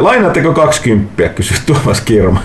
Lainaatteko 0.00 0.52
20, 0.52 1.28
kysyy 1.28 1.56
Tuomas 1.66 2.00
Kirma. 2.00 2.40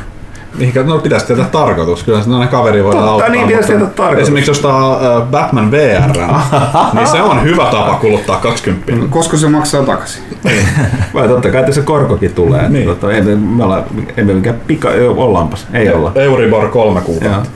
Mihinkä, 0.58 0.84
no 0.84 1.00
pitäisi 1.00 1.26
tietää 1.26 1.46
tarkoitus. 1.46 2.04
Kyllä 2.04 2.22
se 2.22 2.34
aina 2.34 2.48
kaveri 2.48 2.84
voi 2.84 2.94
Totta, 2.94 3.10
auttaa. 3.10 3.30
niin, 3.30 3.48
pitäisi 3.48 3.68
tietää 3.68 3.88
tarkoitus. 3.88 4.24
Esimerkiksi 4.24 4.52
jos 4.52 4.60
tämä 4.60 4.88
uh, 4.88 5.28
Batman 5.32 5.72
VR, 5.72 6.18
niin 6.94 7.08
se 7.08 7.22
on 7.22 7.44
hyvä 7.44 7.66
tapa 7.66 7.96
kuluttaa 7.96 8.38
20. 8.38 8.94
Koska 9.10 9.38
se 9.38 9.50
maksaa 9.50 9.84
takaisin. 9.84 10.24
Vai 11.14 11.28
totta 11.28 11.50
kai 11.50 11.64
tässä 11.64 11.82
korkokin 11.82 12.34
tulee. 12.34 12.70
Niin. 12.70 12.88
Tota, 12.88 13.12
ei, 13.12 13.22
me, 13.22 13.36
me 13.36 13.64
olla, 13.64 13.84
ei 14.18 14.24
me 14.24 14.34
mikään 14.34 14.62
pika, 14.68 14.90
ollaanpas, 15.16 15.68
ei 15.74 15.94
olla. 15.94 16.12
Euribor 16.16 16.70
kolme 16.70 17.02
kuukautta. 17.02 17.50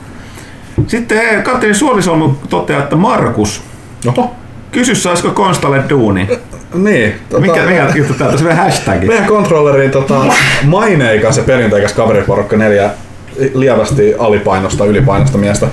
Sitten 0.86 1.18
eh, 1.18 1.42
kapteeni 1.42 1.74
Suolisolmu 1.74 2.30
toteaa, 2.48 2.82
että 2.82 2.96
Markus, 2.96 3.62
Oho. 4.06 4.30
kysy 4.72 4.94
saisiko 4.94 5.30
Konstalle 5.30 5.84
duuni. 5.88 6.28
Niin. 6.74 7.14
Tota, 7.28 7.40
Mikä, 7.40 7.62
mikä 7.62 7.92
juttu 7.94 8.14
tää, 8.14 8.28
on 8.28 8.38
vielä 8.44 8.54
hashtagi. 8.54 9.06
Meidän 9.06 9.26
kontrolleriin 9.26 9.90
tota, 9.90 10.20
maineikas 10.64 11.36
ja 11.36 11.42
perinteikäs 11.42 11.92
kaveriporukka 11.92 12.56
neljä 12.56 12.90
lievästi 13.54 14.14
alipainosta, 14.18 14.84
ylipainosta 14.84 15.38
miestä. 15.38 15.66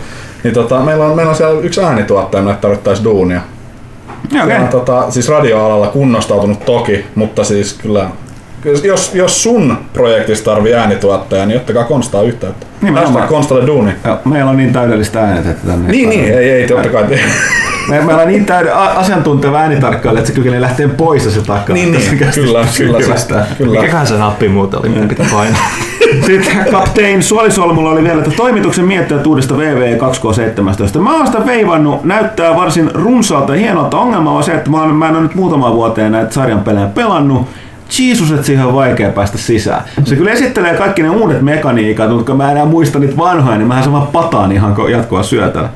Niin 0.44 0.54
tota, 0.54 0.80
meillä, 0.80 1.06
on, 1.06 1.16
meillä 1.16 1.30
on 1.30 1.36
siellä 1.36 1.62
yksi 1.62 1.82
äänituottaja, 1.82 2.44
mille 2.44 2.58
tarvittaisi 2.62 3.04
duunia. 3.04 3.42
Se 4.32 4.44
okei. 4.44 4.58
on 4.58 4.68
tota, 4.68 5.12
siis 5.12 5.30
radioalalla 5.30 5.88
kunnostautunut 5.88 6.66
toki, 6.66 7.06
mutta 7.16 7.44
siis 7.44 7.74
kyllä 7.74 8.10
jos, 8.84 9.16
jos 9.16 9.44
sun 9.44 9.78
projektista 9.94 10.52
tarvii 10.52 10.74
äänituottaja, 10.74 11.46
niin 11.46 11.58
ottakaa 11.60 11.84
Konstaa 11.84 12.22
yhteyttä. 12.22 12.66
Nimenomaan. 12.82 13.28
Konstalle 13.28 13.68
duuni. 13.68 13.92
Joo, 14.06 14.18
meillä 14.26 14.52
on 14.52 14.58
niin 14.58 14.74
täydellistä 14.74 15.20
äänetettä 15.20 15.68
tänne. 15.68 15.92
Niin, 15.92 16.10
niin, 16.10 16.26
ei, 16.26 16.50
ei 16.52 16.68
totta 16.68 16.90
kai. 16.90 17.04
Me, 17.90 18.02
meillä 18.02 18.22
on 18.22 18.28
niin 18.28 18.46
täyden 18.46 18.76
a- 18.76 18.86
asiantunteva 19.00 19.58
äänitarkkailija, 19.60 20.20
että 20.20 20.28
se 20.28 20.36
kykenee 20.36 20.62
lähteä 20.62 20.88
pois 20.88 21.34
se 21.34 21.42
takaa. 21.42 21.74
Niin, 21.74 21.92
niin, 21.92 22.18
kyllä, 22.18 22.32
kyllä, 22.32 22.66
se- 22.66 22.72
syntymästä. 22.72 23.46
kyllä. 23.58 23.80
Mikäköhän 23.80 24.08
se 24.08 24.14
nappi 24.18 24.50
muuten 24.50 24.80
oli, 24.80 24.90
mitä 24.90 25.08
pitää 25.08 25.26
painaa? 25.32 25.62
Sitten 26.26 26.66
kaptein 26.72 27.24
Suolisolmulla 27.24 27.90
oli 27.90 28.04
vielä, 28.04 28.20
että 28.22 28.32
toimituksen 28.38 28.86
miettiöt 28.86 29.28
uudesta 29.28 29.58
VV 29.58 29.98
2K17. 29.98 31.00
Mä 31.00 31.18
oon 31.18 31.28
sitä 31.28 31.46
veivannut, 31.46 32.04
näyttää 32.04 32.56
varsin 32.56 32.92
runsaalta 32.94 33.56
ja 33.56 33.62
hienolta. 33.62 33.98
Ongelma 33.98 34.32
on 34.32 34.44
se, 34.44 34.52
että 34.52 34.70
mä, 34.70 34.82
oon, 34.82 34.96
mä 34.96 35.10
en 35.10 35.16
ole 35.16 35.24
nyt 35.24 35.36
muutama 35.36 35.74
vuoteen 35.76 36.12
näitä 36.12 36.34
sarjan 36.34 36.60
pelejä 36.62 36.86
pelannut. 36.88 37.48
Jeesus, 38.00 38.32
että 38.32 38.46
siihen 38.46 38.66
on 38.66 38.74
vaikea 38.74 39.10
päästä 39.10 39.38
sisään. 39.38 39.82
Se 40.04 40.16
kyllä 40.16 40.32
esittelee 40.32 40.74
kaikki 40.74 41.04
ne 41.04 41.10
uudet 41.10 41.42
mekaniikat, 41.42 42.10
mutta 42.10 42.26
kun 42.26 42.38
mä 42.38 42.46
en 42.46 42.52
enää 42.52 42.66
muista 42.66 43.00
niitä 43.00 43.18
vanhoja, 43.18 43.58
niin 43.58 43.68
mähän 43.68 43.84
sama 43.84 44.10
pataan 44.14 44.52
ihan 44.52 44.76
ko- 44.76 44.90
jatkoa 44.90 45.24
syötänä. 45.24 45.70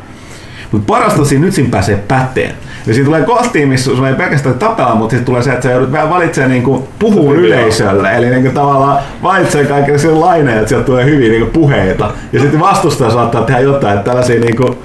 Mutta 0.72 0.94
parasta 0.94 1.26
siinä 1.26 1.46
nyt 1.46 1.54
siinä 1.54 1.70
pääsee 1.72 2.04
päteen. 2.08 2.52
Ja 2.88 2.94
siinä 2.94 3.06
tulee 3.06 3.22
kohtiin, 3.24 3.68
missä 3.68 3.96
sulla 3.96 4.10
ei 4.10 4.16
pelkästään 4.16 4.56
tapella, 4.60 4.96
mutta 4.96 5.12
sitten 5.12 5.26
tulee 5.26 5.44
se, 5.44 5.52
että 5.52 5.64
sä 5.64 5.72
joudut 5.72 5.92
vähän 5.92 6.10
valitsemaan 6.10 6.52
niinku 6.52 6.88
puhuu 7.00 7.34
yleisölle. 7.34 8.16
Eli 8.16 8.30
niinku 8.30 8.50
tavallaan 8.54 8.98
valitsee 9.24 9.66
kaikille 9.66 9.98
sille 9.98 10.20
laineille, 10.20 10.60
että 10.60 10.70
sieltä 10.70 10.86
tulee 10.86 11.06
hyviä 11.06 11.30
niinku 11.30 11.50
puheita. 11.60 12.12
Ja 12.34 12.40
sitten 12.40 12.60
vastustaja 12.60 13.12
saattaa 13.12 13.42
tehdä 13.42 13.60
jotain, 13.60 13.98
että 13.98 14.06
tällaisia 14.10 14.40
niinku 14.40 14.76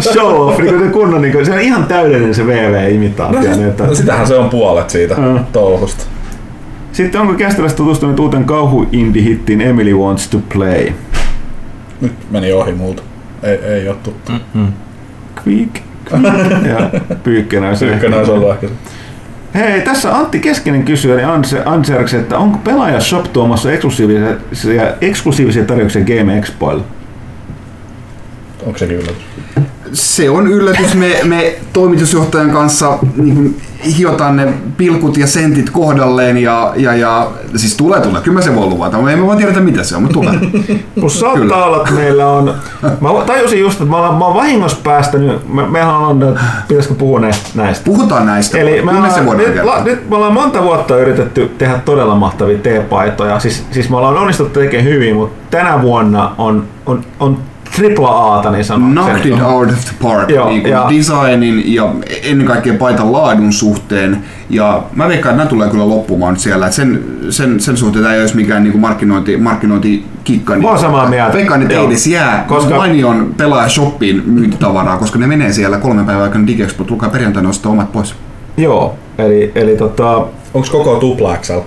show 0.00 0.32
off, 0.48 0.58
niinku 0.58 0.98
kunnon, 0.98 1.22
niinku, 1.22 1.44
se 1.44 1.52
on 1.52 1.60
ihan 1.60 1.84
täydellinen 1.84 2.34
se 2.34 2.46
VV-imitaatio. 2.46 3.36
No, 3.40 3.56
niin, 3.56 3.72
siis, 3.76 3.88
no 3.88 3.94
sitähän 3.94 4.26
se 4.26 4.34
on 4.36 4.50
puolet 4.50 4.90
siitä 4.90 5.14
Mm. 5.14 5.38
touhusta. 5.52 6.04
Sitten 6.96 7.20
onko 7.20 7.34
kästelässä 7.34 7.76
tutustunut 7.76 8.20
uuteen 8.20 8.44
kauhu 8.44 8.86
indie-hittiin 8.92 9.60
Emily 9.60 9.94
Wants 9.94 10.28
to 10.28 10.38
Play? 10.52 10.92
Nyt 12.00 12.12
meni 12.30 12.52
ohi 12.52 12.72
multa. 12.72 13.02
Ei, 13.42 13.54
ei 13.54 13.88
ole 13.88 13.96
tuttu. 14.02 14.32
Mm-hmm. 14.32 14.72
Quick. 15.46 15.76
ja 16.70 17.00
Pyykkönen 17.22 17.70
on 17.70 17.76
se. 17.76 18.00
Ollut 18.28 18.50
ehkä 18.50 18.68
se. 18.68 18.74
Hei, 19.54 19.80
tässä 19.80 20.16
Antti 20.16 20.38
Keskinen 20.38 20.84
kysyy, 20.84 21.12
eli 21.14 21.22
Anse- 21.22 21.62
Anserks, 21.64 22.14
että 22.14 22.38
onko 22.38 22.58
pelaaja 22.58 23.00
Shop 23.00 23.32
tuomassa 23.32 23.72
eksklusiivisia, 23.72 24.94
eksklusiivisia 25.00 25.64
tarjouksia 25.64 26.04
Game 26.04 26.38
Expoille? 26.38 26.82
Onko 28.66 28.78
sekin 28.78 28.96
yllätys? 28.96 29.22
Se 29.92 30.30
on 30.30 30.46
yllätys. 30.46 30.94
Me, 30.94 31.16
me 31.24 31.54
toimitusjohtajan 31.72 32.50
kanssa 32.50 32.98
niin 33.16 33.34
kuin, 33.34 33.56
hiotaan 33.98 34.36
ne 34.36 34.54
pilkut 34.76 35.16
ja 35.16 35.26
sentit 35.26 35.70
kohdalleen 35.70 36.38
ja, 36.38 36.72
ja, 36.76 36.94
ja 36.94 37.30
siis 37.56 37.76
tulee 37.76 38.00
tulee. 38.00 38.22
Kyllä 38.22 38.38
mä 38.38 38.42
se 38.42 38.54
voi 38.54 38.66
luvata. 38.66 38.98
Me 38.98 39.12
emme 39.12 39.26
vaan 39.26 39.38
tiedetä 39.38 39.60
mitä 39.60 39.84
se 39.84 39.96
on, 39.96 40.02
mutta 40.02 40.14
tulee. 40.14 40.34
Plus 41.00 41.20
saattaa 41.20 41.42
Kyllä. 41.42 41.64
olla, 41.64 41.76
että 41.76 41.92
meillä 41.92 42.26
on... 42.26 42.54
Mä 43.00 43.08
tajusin 43.26 43.60
just, 43.60 43.80
että 43.80 43.90
mä 43.90 43.96
oon, 43.96 44.18
mä 44.18 44.24
oon 44.24 44.34
vahingossa 44.34 44.78
päästänyt... 44.84 45.52
Me, 45.54 45.66
mehän 45.66 45.94
on... 45.94 46.38
Pitäisikö 46.68 46.94
puhua 46.94 47.20
näistä? 47.20 47.84
Puhutaan 47.84 48.26
näistä. 48.26 48.58
Eli 48.58 48.82
me 48.82 48.92
se 48.92 48.98
ollaan, 48.98 49.26
voidaan 49.26 49.54
nyt, 49.54 49.64
la, 49.64 49.84
nyt 49.84 50.10
me 50.10 50.16
ollaan 50.16 50.32
monta 50.32 50.62
vuotta 50.62 50.96
yritetty 50.96 51.50
tehdä 51.58 51.78
todella 51.84 52.14
mahtavia 52.14 52.58
teepaitoja. 52.58 53.40
Siis, 53.40 53.66
siis 53.70 53.90
me 53.90 53.96
ollaan 53.96 54.16
onnistuttu 54.16 54.60
tekemään 54.60 54.88
hyvin, 54.88 55.16
mutta 55.16 55.36
tänä 55.50 55.82
vuonna 55.82 56.34
on, 56.38 56.64
on, 56.86 57.04
on 57.20 57.38
tripla 57.76 58.08
Aata, 58.08 58.50
niin 58.50 58.64
sanoo. 58.64 58.88
Knocked 58.90 59.26
it 59.32 59.42
out 59.42 59.68
of 59.70 59.84
the 59.84 59.94
park 60.02 60.30
Joo, 60.30 60.48
niin 60.48 60.66
ja- 60.66 60.86
designin 60.90 61.74
ja 61.74 61.88
ennen 62.22 62.46
kaikkea 62.46 62.74
paikan 62.74 63.12
laadun 63.12 63.52
suhteen. 63.52 64.18
Ja 64.50 64.82
mä 64.94 65.08
veikkaan, 65.08 65.32
että 65.32 65.36
nämä 65.42 65.48
tulee 65.50 65.68
kyllä 65.70 65.88
loppumaan 65.88 66.36
siellä. 66.36 66.66
Et 66.66 66.72
sen, 66.72 67.04
sen, 67.30 67.60
sen 67.60 67.76
suhteen 67.76 68.02
tämä 68.02 68.14
ei 68.14 68.20
olisi 68.20 68.36
mikään 68.36 68.62
niin 68.62 68.72
kuin 68.72 68.80
markkinointi, 68.82 69.36
markkinointikikka. 69.36 70.52
Niin 70.54 70.62
Mä 70.62 70.68
oon 70.68 70.78
samaa 70.78 71.08
mieltä. 71.08 71.32
Veikkaan, 71.36 71.62
että 71.62 71.74
ei 71.74 71.84
edes 71.86 72.06
jää 72.06 72.44
Koska- 72.48 72.76
mainion 72.76 73.34
pelaaja 73.36 73.68
shoppiin 73.68 74.22
myyntitavaraa, 74.26 74.96
koska 74.98 75.18
ne 75.18 75.26
menee 75.26 75.52
siellä 75.52 75.78
kolme 75.78 76.04
päivää 76.04 76.24
aikana 76.24 76.46
Digexpo. 76.46 76.84
Tulkaa 76.84 77.08
perjantaina 77.08 77.48
ostaa 77.48 77.72
omat 77.72 77.92
pois. 77.92 78.14
Joo, 78.56 78.94
eli, 79.18 79.52
eli 79.54 79.76
tota, 79.76 80.16
Onko 80.54 80.68
koko 80.72 80.96
tupla 80.96 81.36
XL? 81.36 81.58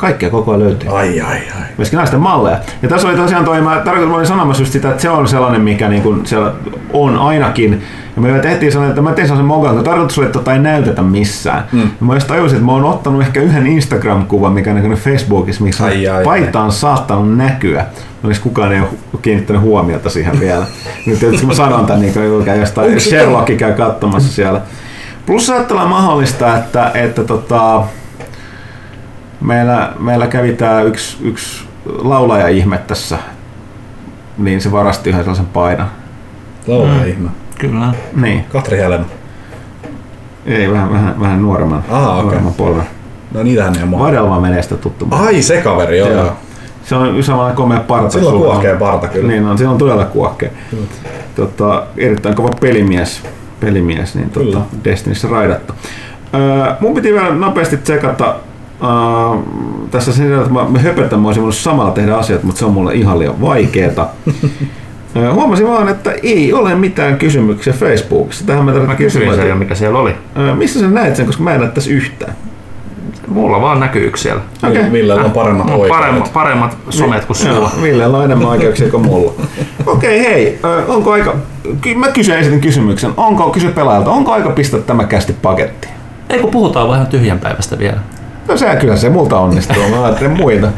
Kaikkea 0.00 0.30
koko 0.30 0.50
ajan 0.50 0.60
löytyy. 0.60 0.98
Ai 0.98 1.20
ai 1.20 1.38
ai. 1.38 1.66
Myöskin 1.76 1.96
naisten 1.96 2.20
malleja. 2.20 2.58
Ja 2.82 2.88
tässä 2.88 3.08
oli 3.08 3.16
tosiaan 3.16 3.44
toi, 3.44 3.60
mä, 3.60 3.80
tarkoitan, 3.84 4.08
mä 4.08 4.14
olin 4.14 4.26
sanomassa 4.26 4.62
just 4.62 4.72
sitä, 4.72 4.90
että 4.90 5.02
se 5.02 5.10
on 5.10 5.28
sellainen, 5.28 5.60
mikä 5.60 5.88
niin 5.88 6.02
kuin 6.02 6.26
siellä 6.26 6.52
on 6.92 7.18
ainakin. 7.18 7.82
Ja 8.16 8.22
me 8.22 8.38
tehtiin 8.38 8.72
sellainen, 8.72 8.90
että 8.90 9.02
mä 9.02 9.12
tein 9.12 9.28
sellaisen 9.28 9.46
mokan, 9.46 9.74
kun 9.74 9.84
tarkoitus 9.84 10.18
oli, 10.18 10.26
että 10.26 10.38
tota 10.38 10.52
ei 10.52 10.58
näytetä 10.58 11.02
missään. 11.02 11.64
Mm. 11.72 11.80
Ja 11.80 12.06
mä 12.06 12.14
just 12.14 12.26
tajusin, 12.26 12.56
että 12.56 12.66
mä 12.66 12.72
oon 12.72 12.84
ottanut 12.84 13.22
ehkä 13.22 13.40
yhden 13.40 13.66
Instagram-kuvan, 13.66 14.52
mikä 14.52 14.70
on 14.70 14.76
näkynyt 14.76 14.98
Facebookissa, 14.98 15.64
missä 15.64 15.84
Ai, 15.84 16.08
ai, 16.08 16.16
ai. 16.16 16.24
paita 16.24 16.60
on 16.60 16.72
saattanut 16.72 17.36
näkyä. 17.36 17.86
Olisi 18.24 18.40
kukaan 18.40 18.72
ei 18.72 18.80
ole 18.80 18.88
kiinnittänyt 19.22 19.62
huomiota 19.62 20.10
siihen 20.10 20.40
vielä. 20.40 20.66
Nyt 21.06 21.18
tietysti 21.18 21.46
mä 21.46 21.54
sanon 21.54 21.86
tämän, 21.86 22.00
niin 22.00 22.12
kuin 22.12 22.60
jostain, 22.60 22.88
Onko 22.88 23.00
se 23.00 23.08
Sherlock 23.08 23.56
käy 23.56 23.72
katsomassa 23.72 24.32
siellä. 24.32 24.60
Plus 25.26 25.46
saattaa 25.46 25.76
olla 25.76 25.88
mahdollista, 25.88 26.56
että, 26.56 26.90
että 26.94 27.24
tota, 27.24 27.82
meillä, 29.40 29.92
meillä 29.98 30.26
kävi 30.26 30.52
tämä 30.52 30.82
yksi, 30.82 31.16
yksi 31.22 31.64
laulaja 31.86 32.48
ihme 32.48 32.78
tässä, 32.78 33.18
niin 34.38 34.60
se 34.60 34.72
varasti 34.72 35.10
yhden 35.10 35.22
sellaisen 35.24 35.46
paidan. 35.46 35.90
Laulaa 36.66 36.94
Mm. 36.98 37.06
ihme. 37.08 37.28
Kyllä. 37.58 37.94
Niin, 38.16 38.44
Katri 38.52 38.78
Helena. 38.78 39.04
ei 40.46 40.72
vähän, 40.72 40.92
vähän, 40.92 41.20
vähän 41.20 41.42
nuoremman, 41.42 41.84
Aha, 41.90 42.10
okei. 42.12 42.22
nuoremman 42.22 42.54
polven. 42.54 42.82
No 43.34 43.42
niitähän 43.42 43.76
ei 43.76 43.82
ole. 43.82 43.98
Vadelma 43.98 44.40
menee 44.40 44.62
sitä 44.62 44.76
tuttu. 44.76 45.08
Ai 45.10 45.42
se 45.42 45.60
kaveri, 45.60 45.98
joo. 45.98 46.08
Joo. 46.10 46.32
Se 46.84 46.94
on 46.94 47.22
samalla 47.24 47.52
komea 47.52 47.80
parta. 47.80 48.10
Sillä 48.10 48.30
on 48.30 48.38
kuohkea 48.38 48.76
parta 48.76 49.08
kyllä. 49.08 49.28
Niin 49.28 49.44
on, 49.46 49.58
siinä 49.58 49.70
on 49.70 49.78
todella 49.78 50.04
kuohkea. 50.04 50.50
Tota, 51.36 51.82
erittäin 51.96 52.34
kova 52.34 52.48
pelimies, 52.60 53.22
pelimies 53.60 54.14
niin 54.14 54.30
tota. 54.30 54.60
Destinissä 54.84 55.28
raidattu. 55.28 55.74
Öö, 56.34 56.74
mun 56.80 56.94
piti 56.94 57.12
vielä 57.12 57.34
nopeasti 57.34 57.76
tsekata 57.76 58.34
öö, 58.82 59.40
tässä 59.90 60.12
sen, 60.12 60.32
että 60.32 60.52
mä, 60.52 60.64
mä 60.68 60.78
höpötän, 60.78 61.20
mä 61.20 61.28
olisin 61.28 61.42
voinut 61.42 61.56
samalla 61.56 61.90
tehdä 61.90 62.14
asiat, 62.14 62.42
mutta 62.42 62.58
se 62.58 62.64
on 62.64 62.72
mulle 62.72 62.94
ihan 62.94 63.18
liian 63.18 63.40
vaikeeta. 63.40 64.06
Öö, 65.16 65.32
huomasin 65.32 65.68
vaan, 65.68 65.88
että 65.88 66.14
ei 66.22 66.52
ole 66.52 66.74
mitään 66.74 67.18
kysymyksiä 67.18 67.72
Facebookissa. 67.72 68.46
Tähän 68.46 68.64
mä 68.64 68.70
Mä 68.72 68.78
tarvitsen 68.78 68.96
kysyin 68.96 69.34
sen 69.34 69.48
jo, 69.48 69.54
mikä 69.54 69.74
siellä 69.74 69.98
oli. 69.98 70.14
öö, 70.38 70.54
missä 70.54 70.80
sä 70.80 70.88
näet 70.88 71.16
sen, 71.16 71.26
koska 71.26 71.42
mä 71.42 71.54
en 71.54 71.60
näe 71.60 71.70
tässä 71.70 71.90
yhtään. 71.90 72.34
Mulla 73.28 73.60
vaan 73.60 73.80
näkyy 73.80 74.06
yksi 74.06 74.22
siellä. 74.22 74.42
Okei. 74.68 74.78
Okay. 74.78 74.92
Villellä 74.92 75.24
on 75.24 75.30
paremmat 75.30 75.66
on 75.66 75.72
oikeudet. 75.72 75.98
paremmat, 75.98 76.32
paremmat 76.32 76.76
somet 76.90 77.24
kuin 77.24 77.36
sulla. 77.36 77.70
Villellä 77.82 78.18
on 78.18 78.24
enemmän 78.24 78.48
oikeuksia 78.58 78.90
kuin 78.90 79.06
mulla. 79.06 79.32
Okei, 79.86 80.20
okay, 80.20 80.32
hei, 80.32 80.58
onko 80.88 81.12
aika, 81.12 81.36
mä 81.96 82.08
kysyn 82.08 82.38
esitin 82.38 82.60
kysymyksen, 82.60 83.12
onko, 83.16 83.50
kysy 83.50 83.68
pelaajalta, 83.68 84.10
onko 84.10 84.32
aika 84.32 84.50
pistää 84.50 84.80
tämä 84.80 85.04
kästi 85.04 85.32
pakettiin? 85.42 85.94
Ei 86.30 86.38
kun 86.38 86.50
puhutaan 86.50 86.88
vähän 86.88 87.06
tyhjänpäivästä 87.06 87.78
vielä. 87.78 87.98
No 88.50 88.56
se 88.56 88.76
kyllä 88.80 88.96
se 88.96 89.08
multa 89.08 89.38
onnistuu, 89.38 89.88
mä 89.90 90.04
ajattelen 90.04 90.32
muita. 90.36 90.68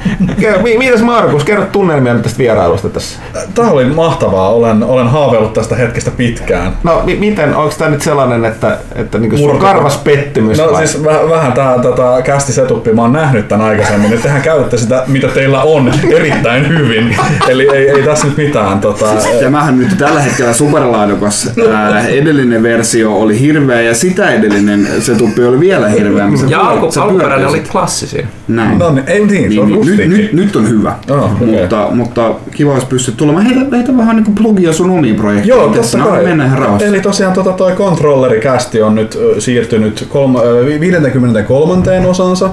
Mitäs 0.78 1.02
Markus, 1.02 1.44
kerro 1.44 1.64
tunnelmia 1.72 2.14
tästä 2.14 2.38
vierailusta 2.38 2.88
tässä. 2.88 3.18
Tämä 3.54 3.70
oli 3.70 3.84
mahtavaa. 3.84 4.48
Olen, 4.50 4.82
olen 4.82 5.08
haaveillut 5.08 5.52
tästä 5.52 5.76
hetkestä 5.76 6.10
pitkään. 6.10 6.72
No 6.82 7.02
mi- 7.04 7.16
miten, 7.16 7.54
onko 7.56 7.74
tämä 7.78 7.90
nyt 7.90 8.02
sellainen, 8.02 8.44
että, 8.44 8.78
että 8.94 9.18
niinku 9.18 9.36
sun 9.36 9.58
karvas 9.58 9.96
pettymys 9.98 10.58
No 10.58 10.72
vai? 10.72 10.86
siis 10.86 11.04
väh, 11.04 11.16
vähän 11.30 11.52
tää 11.52 11.78
tota, 11.78 12.22
kästi 12.24 12.52
setuppi, 12.52 12.92
mä 12.92 13.02
oon 13.02 13.12
nähnyt 13.12 13.48
tän 13.48 13.60
aikaisemmin, 13.60 14.12
että 14.12 14.22
tehän 14.22 14.42
käytätte 14.42 14.76
sitä, 14.76 15.02
mitä 15.06 15.28
teillä 15.28 15.62
on, 15.62 15.92
erittäin 16.10 16.68
hyvin. 16.68 17.16
Eli 17.48 17.68
ei, 17.74 17.88
ei 17.90 18.02
tässä 18.02 18.26
nyt 18.26 18.36
mitään. 18.36 18.80
Tota, 18.80 19.06
Tämähän 19.40 19.78
nyt 19.78 19.98
tällä 19.98 20.20
hetkellä 20.20 20.52
superlaadukas. 20.52 21.50
Ää, 21.72 22.06
edellinen 22.06 22.62
versio 22.62 23.12
oli 23.16 23.40
hirveä 23.40 23.80
ja 23.80 23.94
sitä 23.94 24.30
edellinen 24.30 24.88
setuppi 25.00 25.44
oli 25.44 25.60
vielä 25.60 25.88
hirveämpi. 25.88 26.38
Se 26.38 26.46
Ja 26.48 26.60
alku, 26.60 26.90
alkuperäinen 27.00 27.48
oli 27.48 27.61
pyörtyy 27.62 27.72
klassisia. 27.72 28.26
Näin. 28.48 28.78
no 28.78 28.90
niin, 28.90 29.04
ei 29.06 29.26
niin, 29.26 29.52
se 29.52 29.60
on 29.60 29.68
Niin, 29.70 29.86
nyt, 29.96 30.08
nyt, 30.08 30.32
nyt, 30.32 30.56
on 30.56 30.68
hyvä, 30.68 30.94
Oh, 31.10 31.32
okei. 31.32 31.46
mutta, 31.60 31.88
mutta 31.90 32.34
kiva 32.50 32.72
olisi 32.72 32.86
pystyä 32.86 33.14
tulemaan. 33.16 33.46
Heitä, 33.46 33.76
heitä 33.76 33.96
vähän 33.96 34.16
niin 34.16 34.34
plugia 34.34 34.72
sun 34.72 34.90
omiin 34.90 35.14
projekteihin. 35.16 35.48
Joo, 35.62 35.68
Tässä 35.68 35.98
totta 35.98 36.12
kai. 36.12 36.24
Mennään 36.24 36.58
rauhassa. 36.58 36.86
Eli 36.86 37.00
tosiaan 37.00 37.32
tota, 37.32 37.52
toi 37.52 37.72
kontrollerikästi 37.72 38.82
on 38.82 38.94
nyt 38.94 39.18
siirtynyt 39.38 40.06
kolma, 40.08 40.40
ö, 40.42 40.80
53. 40.80 42.06
osansa 42.08 42.50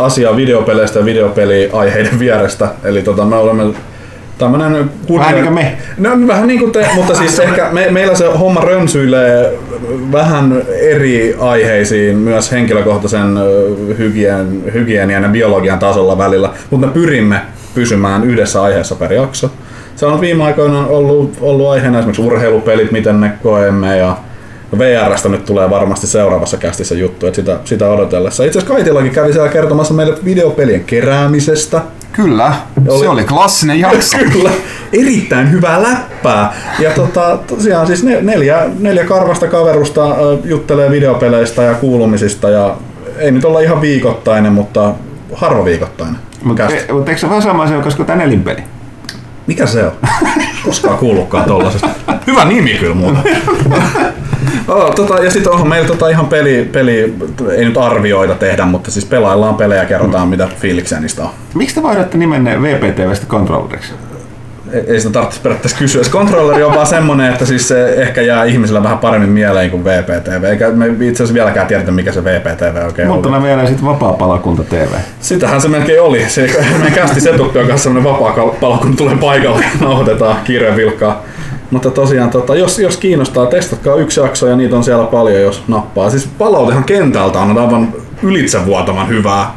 asiaa 0.00 0.36
videopeleistä 0.36 0.98
ja 0.98 1.04
videopeliaiheiden 1.04 2.18
vierestä. 2.24 2.68
Eli 2.84 3.02
tota, 3.02 3.24
me 3.24 3.36
olemme 3.36 3.64
tämmönen 4.40 4.90
Vähän 5.18 5.34
niin 5.34 5.44
kuin 5.44 5.54
me. 5.54 5.76
No 5.98 6.10
vähän 6.26 6.46
niin 6.46 6.60
kuin 6.60 6.72
te, 6.72 6.86
mutta 6.94 7.14
siis 7.14 7.38
ehkä 7.48 7.68
me, 7.72 7.86
meillä 7.90 8.14
se 8.14 8.26
homma 8.26 8.60
rönsyilee 8.60 9.58
vähän 10.12 10.62
eri 10.80 11.36
aiheisiin 11.38 12.16
myös 12.16 12.52
henkilökohtaisen 12.52 13.38
hygien, 13.98 14.62
hygienian 14.72 15.22
ja 15.22 15.28
biologian 15.28 15.78
tasolla 15.78 16.18
välillä, 16.18 16.50
mutta 16.70 16.86
me 16.86 16.92
pyrimme 16.92 17.40
pysymään 17.74 18.24
yhdessä 18.24 18.62
aiheessa 18.62 18.94
per 18.94 19.12
jakso. 19.12 19.50
Se 19.96 20.06
on 20.06 20.20
viime 20.20 20.44
aikoina 20.44 20.86
ollut, 20.86 21.36
ollut 21.40 21.68
aiheena 21.68 21.98
esimerkiksi 21.98 22.22
urheilupelit, 22.22 22.92
miten 22.92 23.20
ne 23.20 23.32
koemme 23.42 23.96
ja 23.96 24.16
VRstä 24.78 25.28
nyt 25.28 25.44
tulee 25.44 25.70
varmasti 25.70 26.06
seuraavassa 26.06 26.56
kästissä 26.56 26.94
juttu, 26.94 27.26
että 27.26 27.36
sitä, 27.36 27.58
sitä 27.64 27.90
odotellessa. 27.90 28.44
Itse 28.44 28.58
asiassa 28.58 28.74
Kaitillakin 28.74 29.12
kävi 29.12 29.32
siellä 29.32 29.48
kertomassa 29.48 29.94
meille 29.94 30.18
videopelien 30.24 30.84
keräämisestä. 30.84 31.82
Kyllä, 32.12 32.52
Oli- 32.88 32.98
se 33.00 33.08
oli 33.08 33.24
klassinen 33.24 33.80
jakso. 33.80 34.18
Kyllä, 34.32 34.50
erittäin 34.92 35.50
hyvää 35.50 35.82
läppää. 35.82 36.52
Ja 36.78 36.90
tota, 36.90 37.38
tosiaan 37.46 37.86
siis 37.86 38.04
ne, 38.04 38.22
neljä, 38.22 38.62
neljä 38.78 39.04
karvasta 39.04 39.46
kaverusta 39.46 40.16
juttelee 40.44 40.90
videopeleistä 40.90 41.62
ja 41.62 41.74
kuulumisista 41.74 42.50
ja 42.50 42.76
ei 43.18 43.30
nyt 43.30 43.44
olla 43.44 43.60
ihan 43.60 43.80
viikoittainen, 43.80 44.52
mutta 44.52 44.94
harva 45.34 45.64
viikoittainen. 45.64 46.16
Mutta 46.42 46.68
e, 46.68 46.92
mut 46.92 47.08
eikö 47.08 47.20
se 47.20 47.28
vähän 47.28 47.42
sama 47.42 47.62
asia, 47.62 47.80
koska 47.80 48.04
tämä 48.04 48.18
nelinpeli? 48.18 48.62
Mikä 49.46 49.66
se 49.66 49.84
on? 49.84 49.92
Koskaan 50.64 50.98
kuullutkaan 50.98 51.44
tollasesta. 51.44 51.88
Hyvä 52.26 52.44
nimi 52.44 52.74
kyllä 52.74 52.94
muuten. 52.94 53.22
Oh, 54.68 54.94
tota, 54.94 55.24
ja 55.24 55.30
sitten 55.30 55.52
onhan 55.52 55.68
meillä 55.68 55.88
tota 55.88 56.08
ihan 56.08 56.26
peli, 56.26 56.68
peli, 56.72 57.14
ei 57.56 57.64
nyt 57.64 57.76
arvioida 57.76 58.34
tehdä, 58.34 58.64
mutta 58.64 58.90
siis 58.90 59.04
pelaillaan 59.04 59.54
pelejä 59.54 59.82
ja 59.82 59.88
kerrotaan 59.88 60.28
mitä 60.28 60.48
fiiliksiä 60.60 61.00
niistä 61.00 61.22
on. 61.22 61.30
Miksi 61.54 61.74
te 61.74 61.82
vaihdatte 61.82 62.18
nimenne 62.18 62.62
VPTVstä 62.62 63.26
controlleriksi? 63.26 63.92
Ei- 64.72 64.84
ei 64.86 65.00
sitä 65.00 65.12
tarvitse 65.12 65.40
periaatteessa 65.42 65.78
kysyä. 65.78 66.04
Se 66.04 66.10
Controlleri 66.10 66.62
on 66.62 66.74
vaan 66.74 66.86
semmonen, 66.86 67.32
että 67.32 67.46
siis 67.46 67.68
se 67.68 67.94
ehkä 67.94 68.20
jää 68.20 68.44
ihmisillä 68.44 68.82
vähän 68.82 68.98
paremmin 68.98 69.30
mieleen 69.30 69.70
kuin 69.70 69.84
VPTV. 69.84 70.44
Eikä 70.44 70.70
me 70.70 70.86
itse 70.86 71.10
asiassa 71.10 71.34
vieläkään 71.34 71.66
tiedetä, 71.66 71.90
mikä 71.92 72.12
se 72.12 72.24
VPTV 72.24 72.84
oikein 72.84 73.08
Mutta 73.08 73.28
on. 73.28 73.34
on 73.34 73.42
vielä 73.42 73.66
sitten 73.66 73.86
vapaa-palakunta 73.86 74.62
TV. 74.64 74.88
Sitähän 75.20 75.60
se 75.60 75.68
melkein 75.68 76.02
oli. 76.02 76.24
Se, 76.28 76.50
meidän 76.72 76.92
kästi 76.92 77.20
setuppi 77.20 77.58
on 77.58 77.66
kanssa 77.66 77.82
semmonen 77.84 78.12
vapaa 78.12 78.48
palo, 78.60 78.78
kun 78.78 78.96
tulee 78.96 79.16
paikalle 79.16 79.60
ja 79.64 79.70
nauhoitetaan 79.86 80.36
kirjan 80.44 80.76
vilkkaa. 80.76 81.22
Mutta 81.70 81.90
tosiaan, 81.90 82.30
tota, 82.30 82.54
jos, 82.56 82.78
jos 82.78 82.96
kiinnostaa, 82.96 83.46
testatkaa 83.46 83.96
yksi 83.96 84.20
jakso 84.20 84.46
ja 84.46 84.56
niitä 84.56 84.76
on 84.76 84.84
siellä 84.84 85.04
paljon, 85.04 85.42
jos 85.42 85.62
nappaa. 85.68 86.10
Siis 86.10 86.28
palautehan 86.38 86.84
kentältä 86.84 87.38
on 87.38 87.58
aivan 87.58 87.88
ylitsevuotavan 88.22 89.08
hyvää. 89.08 89.54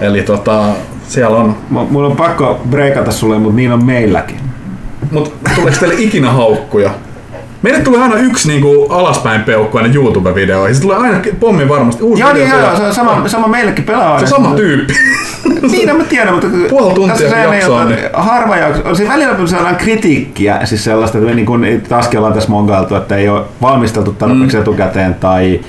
Eli 0.00 0.22
tota, 0.22 0.64
siellä 1.08 1.36
on... 1.36 1.56
M- 1.70 1.78
Mulla 1.90 2.08
on 2.08 2.16
pakko 2.16 2.60
breikata 2.70 3.12
sulle, 3.12 3.38
mutta 3.38 3.56
niin 3.56 3.72
on 3.72 3.84
meilläkin. 3.84 4.36
Mutta 5.10 5.50
tuleeko 5.54 5.76
teille 5.80 5.94
ikinä 5.98 6.32
haukkuja? 6.32 6.90
Meille 7.62 7.80
tulee 7.80 8.02
aina 8.02 8.16
yksi 8.16 8.48
niinku 8.48 8.86
alaspäin 8.90 9.40
peukku 9.44 9.78
aina 9.78 9.94
YouTube-videoihin. 9.94 10.74
Se 10.74 10.80
tulee 10.82 10.96
aina 10.96 11.18
pommi 11.40 11.68
varmasti. 11.68 12.02
Uusi 12.02 12.22
Joo, 12.22 12.34
video 12.34 12.46
niin, 12.48 12.58
joo, 12.64 12.76
se 12.76 12.82
on 12.82 12.94
sama, 12.94 13.28
sama 13.28 13.48
meillekin 13.48 13.84
pelaa. 13.84 14.18
Se 14.18 14.24
on 14.24 14.28
sama 14.42 14.54
tyyppi. 14.56 14.94
Niin, 15.70 15.96
mä 15.96 16.04
tiedän, 16.04 16.32
mutta 16.34 16.46
Puoli 16.70 16.94
tuntia 16.94 17.14
tässä 17.16 17.28
sehän 17.30 17.52
ei 17.54 17.60
jaksoa, 17.60 17.84
niin- 17.84 17.98
harva 18.12 18.56
jakso. 18.56 18.94
Siis 18.94 19.08
välillä 19.08 19.46
saadaan 19.46 19.76
kritiikkiä, 19.76 20.60
siis 20.66 20.84
sellaista, 20.84 21.18
että 21.18 21.28
me 21.30 21.34
niin 21.36 21.46
kuin, 21.46 21.82
taaskin 21.88 22.18
ollaan 22.18 22.34
tässä 22.34 22.50
mongailtu, 22.50 22.94
että 22.94 23.16
ei 23.16 23.28
ole 23.28 23.42
valmisteltu 23.62 24.12
tarpeeksi 24.12 24.56
Mm. 24.56 24.60
etukäteen 24.62 25.14
tai 25.14 25.60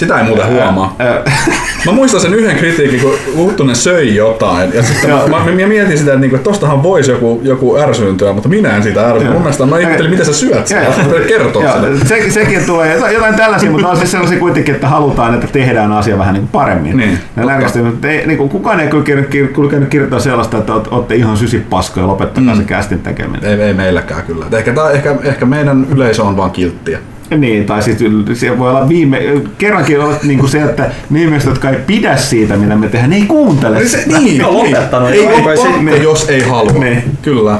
Sitä 0.00 0.18
ei 0.18 0.24
muuten 0.24 0.46
huomaa. 0.46 0.96
Mä 1.86 1.92
muistan 1.92 2.20
sen 2.20 2.34
yhden 2.34 2.56
kritiikin, 2.56 3.00
kun 3.00 3.12
Huttunen 3.36 3.76
söi 3.76 4.16
jotain. 4.16 4.70
Ja 4.74 4.82
sitten 4.82 5.10
mä, 5.10 5.16
mä, 5.16 5.44
mä, 5.44 5.66
mietin 5.66 5.98
sitä, 5.98 6.10
että, 6.10 6.20
niinku, 6.20 6.36
että 6.36 6.50
tostahan 6.50 6.82
voisi 6.82 7.10
joku, 7.10 7.40
joku 7.44 7.76
ärsyyntyä, 7.78 8.32
mutta 8.32 8.48
minä 8.48 8.76
en 8.76 8.82
siitä 8.82 9.08
ärsy. 9.10 9.24
Mun 9.24 9.38
mielestä 9.42 9.66
mä 9.66 9.78
ihmettelin, 9.78 10.10
mitä 10.10 10.24
sä 10.24 10.32
syöt. 10.32 10.74
Kertoa 11.28 11.62
Joo, 11.64 11.80
sen. 11.80 12.08
se, 12.08 12.30
sekin 12.30 12.64
tulee, 12.66 12.94
jotain- 12.94 13.14
jotain 13.14 13.34
tällaisia, 13.34 13.70
mutta 13.70 13.88
on 13.88 13.96
siis 13.96 14.10
sellaisia 14.10 14.38
kuitenkin, 14.38 14.74
että 14.74 14.88
halutaan, 14.88 15.34
että 15.34 15.46
tehdään 15.46 15.92
asia 15.92 16.18
vähän 16.18 16.34
niin 16.34 16.42
kuin 16.42 16.50
paremmin. 16.52 16.96
Niin, 16.96 17.18
närkästyy, 17.36 17.82
mutta 17.82 18.08
ei, 18.08 18.26
niin 18.26 18.38
kuin, 18.38 18.48
kukaan 18.48 18.80
ei 18.80 18.88
kyllä 18.88 19.04
kir- 19.22 19.52
kulkenut 19.54 19.88
kirjoittaa 19.88 20.20
sellaista, 20.20 20.58
että 20.58 20.72
ootte 20.90 21.14
ihan 21.14 21.36
sysipaskoja, 21.36 22.06
lopettakaa 22.06 22.54
Mm. 22.54 22.60
se 22.60 22.64
kästin 22.66 22.98
tekeminen. 22.98 23.44
Ei, 23.50 23.62
ei 23.66 23.74
meilläkään 23.74 24.22
kyllä. 24.22 24.46
Ehkä, 24.52 24.72
tää, 24.72 24.90
ehkä, 24.90 25.14
ehkä 25.24 25.46
meidän 25.46 25.86
yleisö 25.94 26.22
on 26.22 26.36
vaan 26.36 26.50
kilttiä. 26.50 26.98
Niin, 27.36 27.66
tai 27.66 27.82
sitten 27.82 28.24
se 28.36 28.58
voi 28.58 28.70
olla 28.70 28.88
viime, 28.88 29.22
kerrankin 29.58 30.00
olla 30.00 30.14
niin 30.22 30.38
kuin 30.38 30.50
se, 30.50 30.62
että 30.62 30.90
ne 31.10 31.22
ihmiset, 31.22 31.48
jotka 31.48 31.70
ei 31.70 31.76
pidä 31.86 32.16
siitä, 32.16 32.56
mitä 32.56 32.76
me 32.76 32.88
tehdään, 32.88 33.10
ne 33.10 33.16
ei 33.16 33.22
kuuntele 33.22 33.86
Se, 33.88 34.02
sitä. 34.02 34.18
niin, 34.18 34.44
on 34.44 34.54
lopettanut. 34.54 35.10
Ei, 35.10 35.26
Ei 35.26 35.36
ei 35.48 35.56
se- 35.96 36.02
jos 36.02 36.28
ei 36.28 36.42
halua. 36.42 36.72
Niin. 36.72 37.02
Kyllä. 37.22 37.58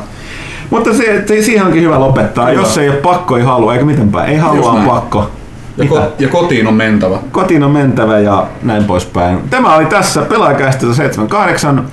Mutta 0.70 0.94
se, 0.94 1.24
se, 1.26 1.42
siihen 1.42 1.66
onkin 1.66 1.82
hyvä 1.82 2.00
lopettaa. 2.00 2.46
Kyllä. 2.46 2.60
Jos 2.60 2.78
ei 2.78 2.88
ole 2.88 2.96
pakko, 2.96 3.36
ei 3.36 3.42
halua, 3.42 3.72
eikä 3.72 3.84
miten 3.84 4.08
päin. 4.12 4.30
Ei 4.30 4.36
halua, 4.38 4.70
on 4.72 4.82
pakko. 4.84 5.30
Ja, 5.76 5.84
ko- 5.84 6.02
ja 6.18 6.28
kotiin 6.28 6.66
on 6.66 6.74
mentävä. 6.74 7.18
kotiin 7.32 7.62
on 7.62 7.70
mentävä 7.70 8.18
ja 8.18 8.46
näin 8.62 8.84
poispäin. 8.84 9.38
Tämä 9.50 9.74
oli 9.74 9.86
tässä 9.86 10.22
Pelaajakästössä 10.22 10.94
78. 10.96 11.84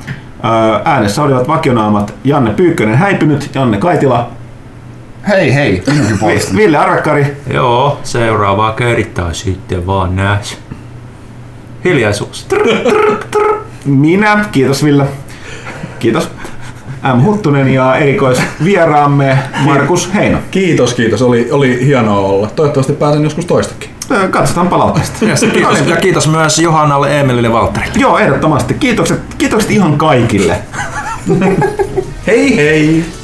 Öö, 0.45 0.79
Äänessä 0.85 1.23
olivat 1.23 1.47
vakionaamat 1.47 2.13
Janne 2.23 2.51
Pyykkönen 2.51 2.95
häipynyt, 2.97 3.49
Janne 3.55 3.77
Kaitila, 3.77 4.29
Hei 5.27 5.53
hei, 5.53 5.83
minunkin 5.87 6.19
puolestani. 6.19 6.57
Ville 6.57 6.77
Arvekkari 6.77 7.37
Joo, 7.53 7.99
seuraavaa 8.03 8.71
kertaa 8.71 9.33
sitten 9.33 9.87
vaan 9.87 10.15
näes. 10.15 10.57
Hiljaisuus. 11.83 12.47
minä, 13.85 14.45
kiitos 14.51 14.83
Ville, 14.83 15.05
kiitos 15.99 16.29
M. 17.15 17.21
Huttunen 17.23 17.73
ja 17.73 17.95
erikoisvieraamme 17.95 19.37
Markus 19.59 20.13
Heino. 20.13 20.37
Kiitos, 20.51 20.93
kiitos. 20.93 21.21
Oli, 21.21 21.47
oli 21.51 21.85
hienoa 21.85 22.19
olla. 22.19 22.47
Toivottavasti 22.55 22.93
pääsen 22.93 23.23
joskus 23.23 23.45
toistakin. 23.45 23.89
Katsotaan 24.29 24.67
palautteesta. 24.67 25.25
Kiitos, 25.53 25.87
ja 25.87 25.95
kiitos 25.95 26.27
myös 26.27 26.59
Johannalle, 26.59 27.19
Emilille 27.19 27.47
ja 27.47 27.53
Valtterille. 27.53 27.93
Joo, 27.97 28.17
ehdottomasti. 28.17 28.73
Kiitokset, 28.73 29.19
kiitokset 29.37 29.71
ihan 29.71 29.97
kaikille. 29.97 30.57
Hei 32.27 32.57
hei! 32.57 33.16